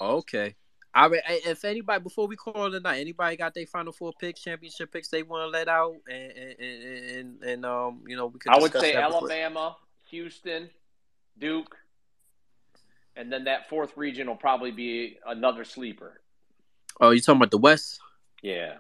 Okay. 0.02 0.56
I 0.94 1.10
If 1.46 1.64
anybody 1.64 2.04
before 2.04 2.28
we 2.28 2.36
call 2.36 2.66
it 2.66 2.74
a 2.74 2.80
night, 2.82 3.00
anybody 3.00 3.38
got 3.38 3.54
their 3.54 3.66
final 3.66 3.94
four 3.94 4.12
picks, 4.20 4.42
championship 4.42 4.92
picks 4.92 5.08
they 5.08 5.24
want 5.24 5.44
to 5.44 5.48
let 5.48 5.70
out, 5.70 5.96
and 6.10 6.32
and, 6.32 6.60
and, 6.60 7.44
and, 7.44 7.66
um, 7.66 8.02
you 8.08 8.18
know, 8.18 8.26
we 8.28 8.40
could. 8.40 8.52
I 8.52 8.60
would 8.60 8.74
say 8.74 8.96
Alabama, 8.96 9.78
Houston, 10.10 10.70
Duke, 11.40 11.78
and 13.16 13.32
then 13.32 13.46
that 13.46 13.70
fourth 13.70 13.96
region 13.96 14.28
will 14.28 14.36
probably 14.36 14.72
be 14.72 15.18
another 15.26 15.64
sleeper. 15.64 16.20
Oh, 17.02 17.10
you 17.10 17.20
talking 17.20 17.38
about 17.38 17.52
the 17.52 17.58
West? 17.58 18.00
Yeah. 18.42 18.78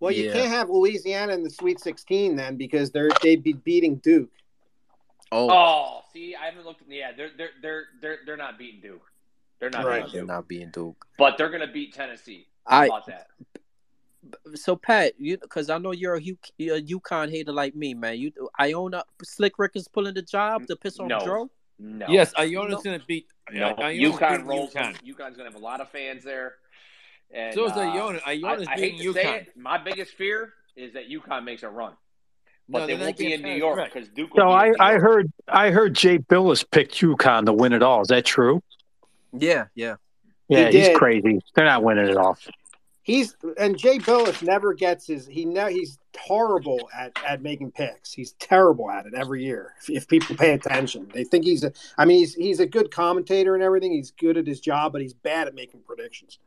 Well, 0.00 0.12
you 0.12 0.24
Yeah. 0.26 0.32
can't 0.34 0.48
have 0.50 0.68
Louisiana 0.70 1.32
in 1.32 1.42
the 1.42 1.50
Sweet 1.50 1.80
16 1.80 2.36
then 2.36 2.56
because 2.56 2.90
they're 2.90 3.10
they'd 3.22 3.42
be 3.42 3.54
beating 3.54 3.96
Duke. 3.96 4.30
Oh, 5.32 5.50
Oh, 5.50 6.00
see, 6.12 6.34
I 6.36 6.44
haven't 6.46 6.64
looked. 6.64 6.82
Yeah, 6.88 7.12
they're 7.16 7.30
they're 7.36 7.50
they're 7.62 7.84
they're 8.00 8.18
they're 8.26 8.36
not 8.36 8.58
beating 8.58 8.80
Duke. 8.80 9.02
They're 9.58 9.70
not 9.70 9.84
Right. 9.84 10.04
beating 10.04 10.14
they're 10.26 10.26
not 10.36 10.46
being 10.48 10.70
Duke. 10.70 11.06
but 11.18 11.38
they're 11.38 11.48
gonna 11.50 11.66
beat 11.66 11.94
Tennessee. 11.94 12.46
I 12.66 12.86
about 12.86 13.06
that? 13.06 13.28
so 14.54 14.74
Pat, 14.76 15.14
you 15.18 15.36
because 15.38 15.68
I 15.70 15.78
know 15.78 15.92
you're 15.92 16.14
a, 16.16 16.22
U, 16.22 16.38
you're 16.58 16.76
a 16.76 16.82
UConn 16.82 17.30
hater 17.30 17.52
like 17.52 17.74
me, 17.74 17.94
man. 17.94 18.18
You 18.18 18.32
Iona 18.60 19.04
Slick 19.22 19.58
Rick 19.58 19.72
is 19.74 19.88
pulling 19.88 20.14
the 20.14 20.22
job 20.22 20.66
to 20.66 20.76
piss 20.76 20.98
on 20.98 21.08
No. 21.08 21.20
Joe. 21.20 21.50
No. 21.78 22.06
Yes, 22.08 22.32
Iona's 22.38 22.82
going 22.82 22.98
to 23.00 23.04
beat. 23.06 23.26
No. 23.50 23.74
Iona's 23.78 24.14
UConn 24.16 24.30
beating 24.30 24.46
rolls. 24.46 24.72
UConn. 24.74 24.94
UConn's 25.02 25.36
gonna 25.36 25.50
have 25.50 25.56
a 25.56 25.64
lot 25.64 25.80
of 25.80 25.90
fans 25.90 26.22
there. 26.24 26.56
And, 27.34 27.54
So 27.54 27.66
is 27.66 27.72
uh, 27.72 27.80
Iona. 27.80 28.20
Iona's 28.24 28.68
I, 28.68 28.72
I 28.72 28.74
hate 28.76 28.98
beating 28.98 29.12
to 29.12 29.20
say 29.20 29.36
it. 29.38 29.56
My 29.56 29.76
biggest 29.78 30.12
fear 30.12 30.52
is 30.76 30.92
that 30.94 31.10
UConn 31.10 31.44
makes 31.44 31.62
a 31.62 31.68
run, 31.68 31.92
but 32.68 32.80
No, 32.80 32.86
they 32.86 32.94
won't 32.94 33.18
be 33.18 33.32
in 33.32 33.42
New 33.42 33.54
York 33.54 33.92
because 33.92 34.08
Duke. 34.08 34.32
Will 34.34 34.42
So 34.42 34.46
be 34.48 34.52
I, 34.54 34.66
in 34.66 34.70
New 34.72 34.76
I 34.80 34.98
heard 34.98 35.32
I 35.48 35.70
heard 35.70 35.94
Jay 35.94 36.18
Bilas 36.18 36.64
picked 36.70 36.94
UConn 37.00 37.46
to 37.46 37.52
win 37.52 37.72
it 37.72 37.82
all. 37.82 38.02
Is 38.02 38.08
that 38.08 38.24
true? 38.24 38.62
Yeah, 39.32 39.66
yeah. 39.74 39.96
Yeah, 40.48 40.70
He 40.70 40.78
he's 40.78 40.88
did. 40.88 40.96
crazy. 40.96 41.40
They're 41.54 41.64
not 41.64 41.82
winning 41.82 42.06
it 42.06 42.16
all. 42.16 42.38
He's 43.02 43.36
and 43.58 43.76
Jay 43.76 43.98
Bilas 43.98 44.42
never 44.42 44.72
gets 44.72 45.06
his 45.06 45.26
he 45.26 45.44
ne- 45.44 45.72
he's 45.72 45.98
horrible 46.18 46.88
at, 46.96 47.12
at 47.26 47.42
making 47.42 47.72
picks. 47.72 48.12
He's 48.12 48.32
terrible 48.34 48.90
at 48.90 49.04
it 49.06 49.14
every 49.14 49.42
year. 49.44 49.74
If, 49.82 49.90
if 49.90 50.08
people 50.08 50.36
pay 50.36 50.52
attention, 50.52 51.10
they 51.12 51.24
think 51.24 51.44
he's 51.44 51.64
a. 51.64 51.72
I 51.98 52.04
mean, 52.06 52.18
he's 52.20 52.34
he's 52.34 52.60
a 52.60 52.66
good 52.66 52.90
commentator 52.90 53.54
and 53.54 53.62
everything. 53.62 53.92
He's 53.92 54.10
good 54.12 54.36
at 54.38 54.46
his 54.46 54.60
job, 54.60 54.92
but 54.92 55.02
he's 55.02 55.12
bad 55.12 55.48
at 55.48 55.54
making 55.54 55.80
predictions. 55.80 56.38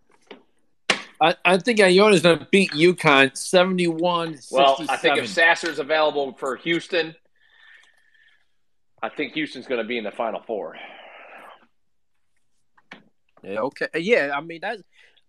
I, 1.19 1.35
I 1.43 1.57
think 1.57 1.79
Iona's 1.79 2.21
going 2.21 2.39
to 2.39 2.47
beat 2.51 2.71
UConn 2.71 3.35
71 3.35 4.37
Well, 4.51 4.77
I 4.87 4.97
think 4.97 5.17
if 5.17 5.27
Sasser's 5.27 5.79
available 5.79 6.33
for 6.33 6.55
Houston, 6.57 7.15
I 9.01 9.09
think 9.09 9.33
Houston's 9.33 9.65
going 9.67 9.81
to 9.81 9.87
be 9.87 9.97
in 9.97 10.03
the 10.03 10.11
Final 10.11 10.41
Four. 10.45 10.75
Yeah, 13.43 13.59
okay. 13.61 13.87
Yeah, 13.95 14.31
I 14.35 14.41
mean 14.41 14.59
that's 14.61 14.81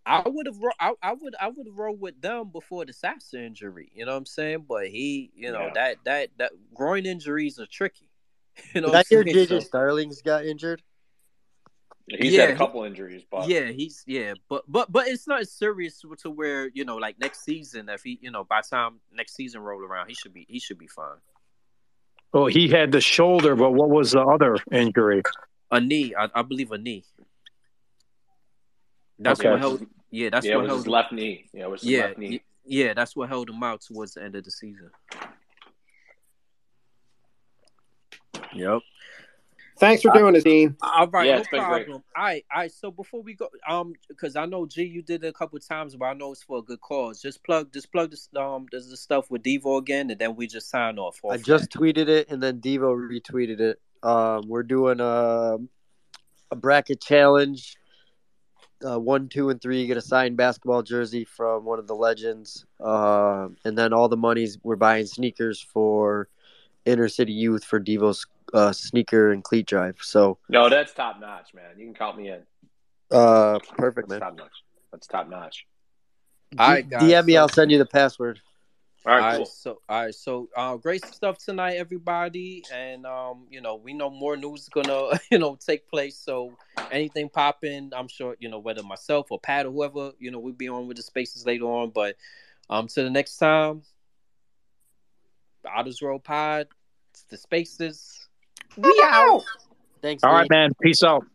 I 0.07 0.23
would 0.27 0.47
have 0.47 0.57
I, 0.81 0.93
I 1.03 1.13
would 1.13 1.35
I 1.39 1.49
would 1.49 1.67
have 1.67 1.77
rolled 1.77 2.01
with 2.01 2.21
them 2.21 2.51
before 2.51 2.87
the 2.87 2.93
Sasser 2.93 3.39
injury. 3.45 3.91
You 3.95 4.07
know 4.07 4.13
what 4.13 4.19
I'm 4.19 4.27
saying? 4.27 4.65
But 4.69 4.87
he, 4.89 5.31
you 5.35 5.53
know, 5.53 5.67
Yeah. 5.67 5.73
that 5.75 5.97
that 6.05 6.29
that 6.39 6.53
groin 6.75 7.07
injuries 7.07 7.59
are 7.59 7.67
tricky. 7.67 8.09
You 8.75 8.81
know 8.81 8.89
Did 8.89 8.95
I 8.95 8.99
what 8.99 9.07
hear 9.09 9.21
I'm 9.21 9.29
saying? 9.29 9.47
JJ 9.47 9.49
So- 9.49 9.61
Starling's 9.61 10.23
got 10.23 10.45
injured? 10.45 10.83
He's 12.11 12.33
Yeah, 12.35 12.43
had 12.47 12.51
a 12.51 12.57
couple 12.57 12.85
injuries, 12.85 13.23
but 13.31 13.49
yeah, 13.49 13.67
he's 13.67 14.03
yeah, 14.07 14.35
but 14.49 14.65
but 14.67 14.91
but 14.91 15.09
it's 15.09 15.27
not 15.27 15.41
as 15.41 15.53
serious 15.53 16.03
to 16.23 16.31
where 16.31 16.69
you 16.69 16.85
know 16.85 16.97
like 16.97 17.19
next 17.19 17.45
season 17.45 17.89
if 17.89 18.03
he 18.03 18.19
you 18.23 18.31
know 18.31 18.45
by 18.45 18.61
the 18.63 18.69
time 18.77 19.01
next 19.13 19.35
season 19.35 19.61
roll 19.61 19.83
around 19.83 20.09
he 20.09 20.15
should 20.15 20.33
be 20.33 20.47
he 20.49 20.59
should 20.59 20.79
be 20.79 20.87
fine. 20.87 21.19
Well, 22.33 22.47
he 22.47 22.69
had 22.69 22.93
the 22.93 23.01
shoulder, 23.01 23.57
but 23.57 23.73
what 23.73 23.91
was 23.91 24.13
the 24.13 24.21
other 24.21 24.57
injury? 24.71 25.23
A 25.71 25.81
knee, 25.81 26.15
I, 26.19 26.29
I 26.35 26.43
believe 26.43 26.73
a 26.73 26.79
knee. 26.79 27.05
That's 29.19 29.41
Okay. 29.41 29.51
what 29.51 29.59
held. 29.61 29.87
Yeah, 30.11 30.31
that's 30.31 30.47
yeah, 30.47 30.53
it 30.53 30.57
what 30.57 30.63
was 30.63 30.69
held. 30.71 30.79
his 30.81 30.87
left 30.89 31.13
knee. 31.13 31.49
Yeah, 31.53 31.65
it 31.65 31.71
was 31.71 31.81
his 31.83 31.91
yeah, 31.91 32.03
left 32.05 32.19
knee. 32.19 32.43
yeah, 32.65 32.95
that's 32.95 33.15
what 33.17 33.29
held 33.29 33.51
him 33.51 33.63
out 33.63 33.81
towards 33.83 34.15
the 34.15 34.23
end 34.23 34.35
of 34.37 34.45
the 34.45 34.51
season. 34.51 34.91
Yep. 38.55 38.81
Thanks 39.79 40.03
for 40.03 40.13
doing 40.13 40.35
it, 40.35 40.45
Dean. 40.45 40.77
All 40.83 41.07
right, 41.09 41.27
Yeah, 41.27 41.35
no 41.35 41.39
it's 41.41 41.49
great. 41.49 41.63
problem. 41.63 42.03
All 42.17 42.25
right, 42.25 42.45
all 42.53 42.61
right. 42.63 42.73
So 42.73 42.91
before 42.91 43.23
we 43.23 43.35
go, 43.35 43.49
um, 43.69 43.93
because 44.09 44.35
I 44.35 44.45
know 44.45 44.67
G, 44.67 44.83
you 44.83 45.03
did 45.03 45.23
it 45.25 45.29
a 45.29 45.33
couple 45.33 45.57
of 45.57 45.67
times, 45.67 45.95
but 45.95 46.07
I 46.07 46.15
know 46.15 46.33
it's 46.33 46.43
for 46.43 46.59
a 46.59 46.63
good 46.63 46.81
cause. 46.81 47.21
Just 47.23 47.45
plug, 47.45 47.73
just 47.73 47.93
plug 47.93 48.11
this, 48.11 48.29
um, 48.37 48.67
this 48.73 48.89
the 48.89 48.97
stuff 48.97 49.31
with 49.31 49.43
Devo 49.43 49.79
again, 49.79 50.11
and 50.11 50.19
then 50.19 50.35
we 50.35 50.47
just 50.47 50.69
sign 50.69 50.99
off. 50.99 51.21
I 51.25 51.35
off 51.35 51.43
just 51.43 51.71
tweeted 51.71 52.09
it, 52.09 52.29
and 52.29 52.43
then 52.43 52.61
Devo 52.61 52.95
retweeted 52.97 53.61
it. 53.61 53.81
Um, 54.03 54.49
we're 54.49 54.63
doing 54.65 55.01
a 55.01 55.59
a 56.51 56.57
bracket 56.57 57.01
challenge. 57.01 57.77
Uh, 58.85 58.99
one, 58.99 59.29
two, 59.29 59.51
and 59.51 59.61
three 59.61 59.87
get 59.89 59.97
a 59.97 60.01
signed 60.01 60.37
basketball 60.37 60.83
jersey 60.85 61.25
from 61.25 61.65
one 61.65 61.81
of 61.81 61.89
the 61.89 61.95
legends, 61.97 62.65
uh, 62.81 63.49
and 63.65 63.77
then 63.77 63.93
all 63.93 64.09
the 64.09 64.17
monies 64.17 64.57
we're 64.63 64.77
buying 64.77 65.05
sneakers 65.05 65.61
for 65.61 66.29
inner 66.85 67.09
city 67.09 67.33
youth 67.33 67.65
for 67.65 67.81
Devo's 67.81 68.25
uh, 68.55 68.73
sneaker 68.73 69.33
and 69.33 69.43
cleat 69.45 69.67
drive. 69.67 69.99
So, 70.03 70.39
No, 70.49 70.69
that's 70.69 70.93
top 70.95 71.21
notch, 71.21 71.55
man. 71.55 71.79
You 71.79 71.87
can 71.87 71.95
count 71.95 72.17
me 72.17 72.31
in. 72.31 72.43
uh, 73.11 73.59
perfect, 73.77 74.09
That's 74.09 74.21
man. 74.21 74.29
top 74.29 74.37
notch. 74.39 74.63
That's 74.93 75.07
top 75.07 75.29
notch. 75.29 75.67
All 76.59 76.69
right, 76.69 76.89
guys. 76.89 77.03
DM 77.03 77.27
me, 77.27 77.33
so- 77.35 77.39
I'll 77.41 77.49
send 77.49 77.71
you 77.71 77.79
the 77.79 77.87
password. 77.87 78.41
All 79.07 79.13
right, 79.15 79.21
all 79.23 79.29
right, 79.29 79.37
cool. 79.37 79.47
so 79.47 79.79
all 79.89 80.05
right, 80.05 80.15
so 80.15 80.49
uh, 80.57 80.77
great 80.77 81.05
stuff 81.05 81.39
tonight, 81.39 81.77
everybody, 81.77 82.65
and 82.75 83.07
um, 83.07 83.47
you 83.49 83.61
know, 83.61 83.77
we 83.77 83.95
know 83.95 84.11
more 84.11 84.37
news 84.37 84.63
is 84.63 84.69
gonna 84.69 85.19
you 85.31 85.39
know 85.39 85.57
take 85.65 85.89
place. 85.89 86.19
So 86.19 86.59
anything 86.91 87.29
popping, 87.29 87.93
I'm 87.97 88.09
sure 88.09 88.37
you 88.41 88.49
know 88.51 88.59
whether 88.59 88.83
myself 88.83 89.29
or 89.31 89.39
Pat 89.39 89.67
or 89.67 89.71
whoever 89.71 90.11
you 90.19 90.31
know 90.33 90.41
we'll 90.41 90.53
be 90.53 90.69
on 90.69 90.89
with 90.89 90.97
the 90.97 91.03
spaces 91.05 91.47
later 91.47 91.65
on. 91.67 91.91
But 91.91 92.17
um, 92.69 92.89
to 92.89 93.03
the 93.05 93.09
next 93.09 93.37
time, 93.39 93.83
Otters 95.65 96.03
Road 96.03 96.25
Pod, 96.25 96.67
it's 97.13 97.23
the 97.23 97.37
spaces. 97.37 98.28
We 98.79 99.03
out. 99.05 99.45
Thanks. 100.01 100.23
All 100.23 100.31
Lee. 100.31 100.39
right, 100.39 100.51
man. 100.51 100.73
Peace 100.81 101.03
out. 101.03 101.27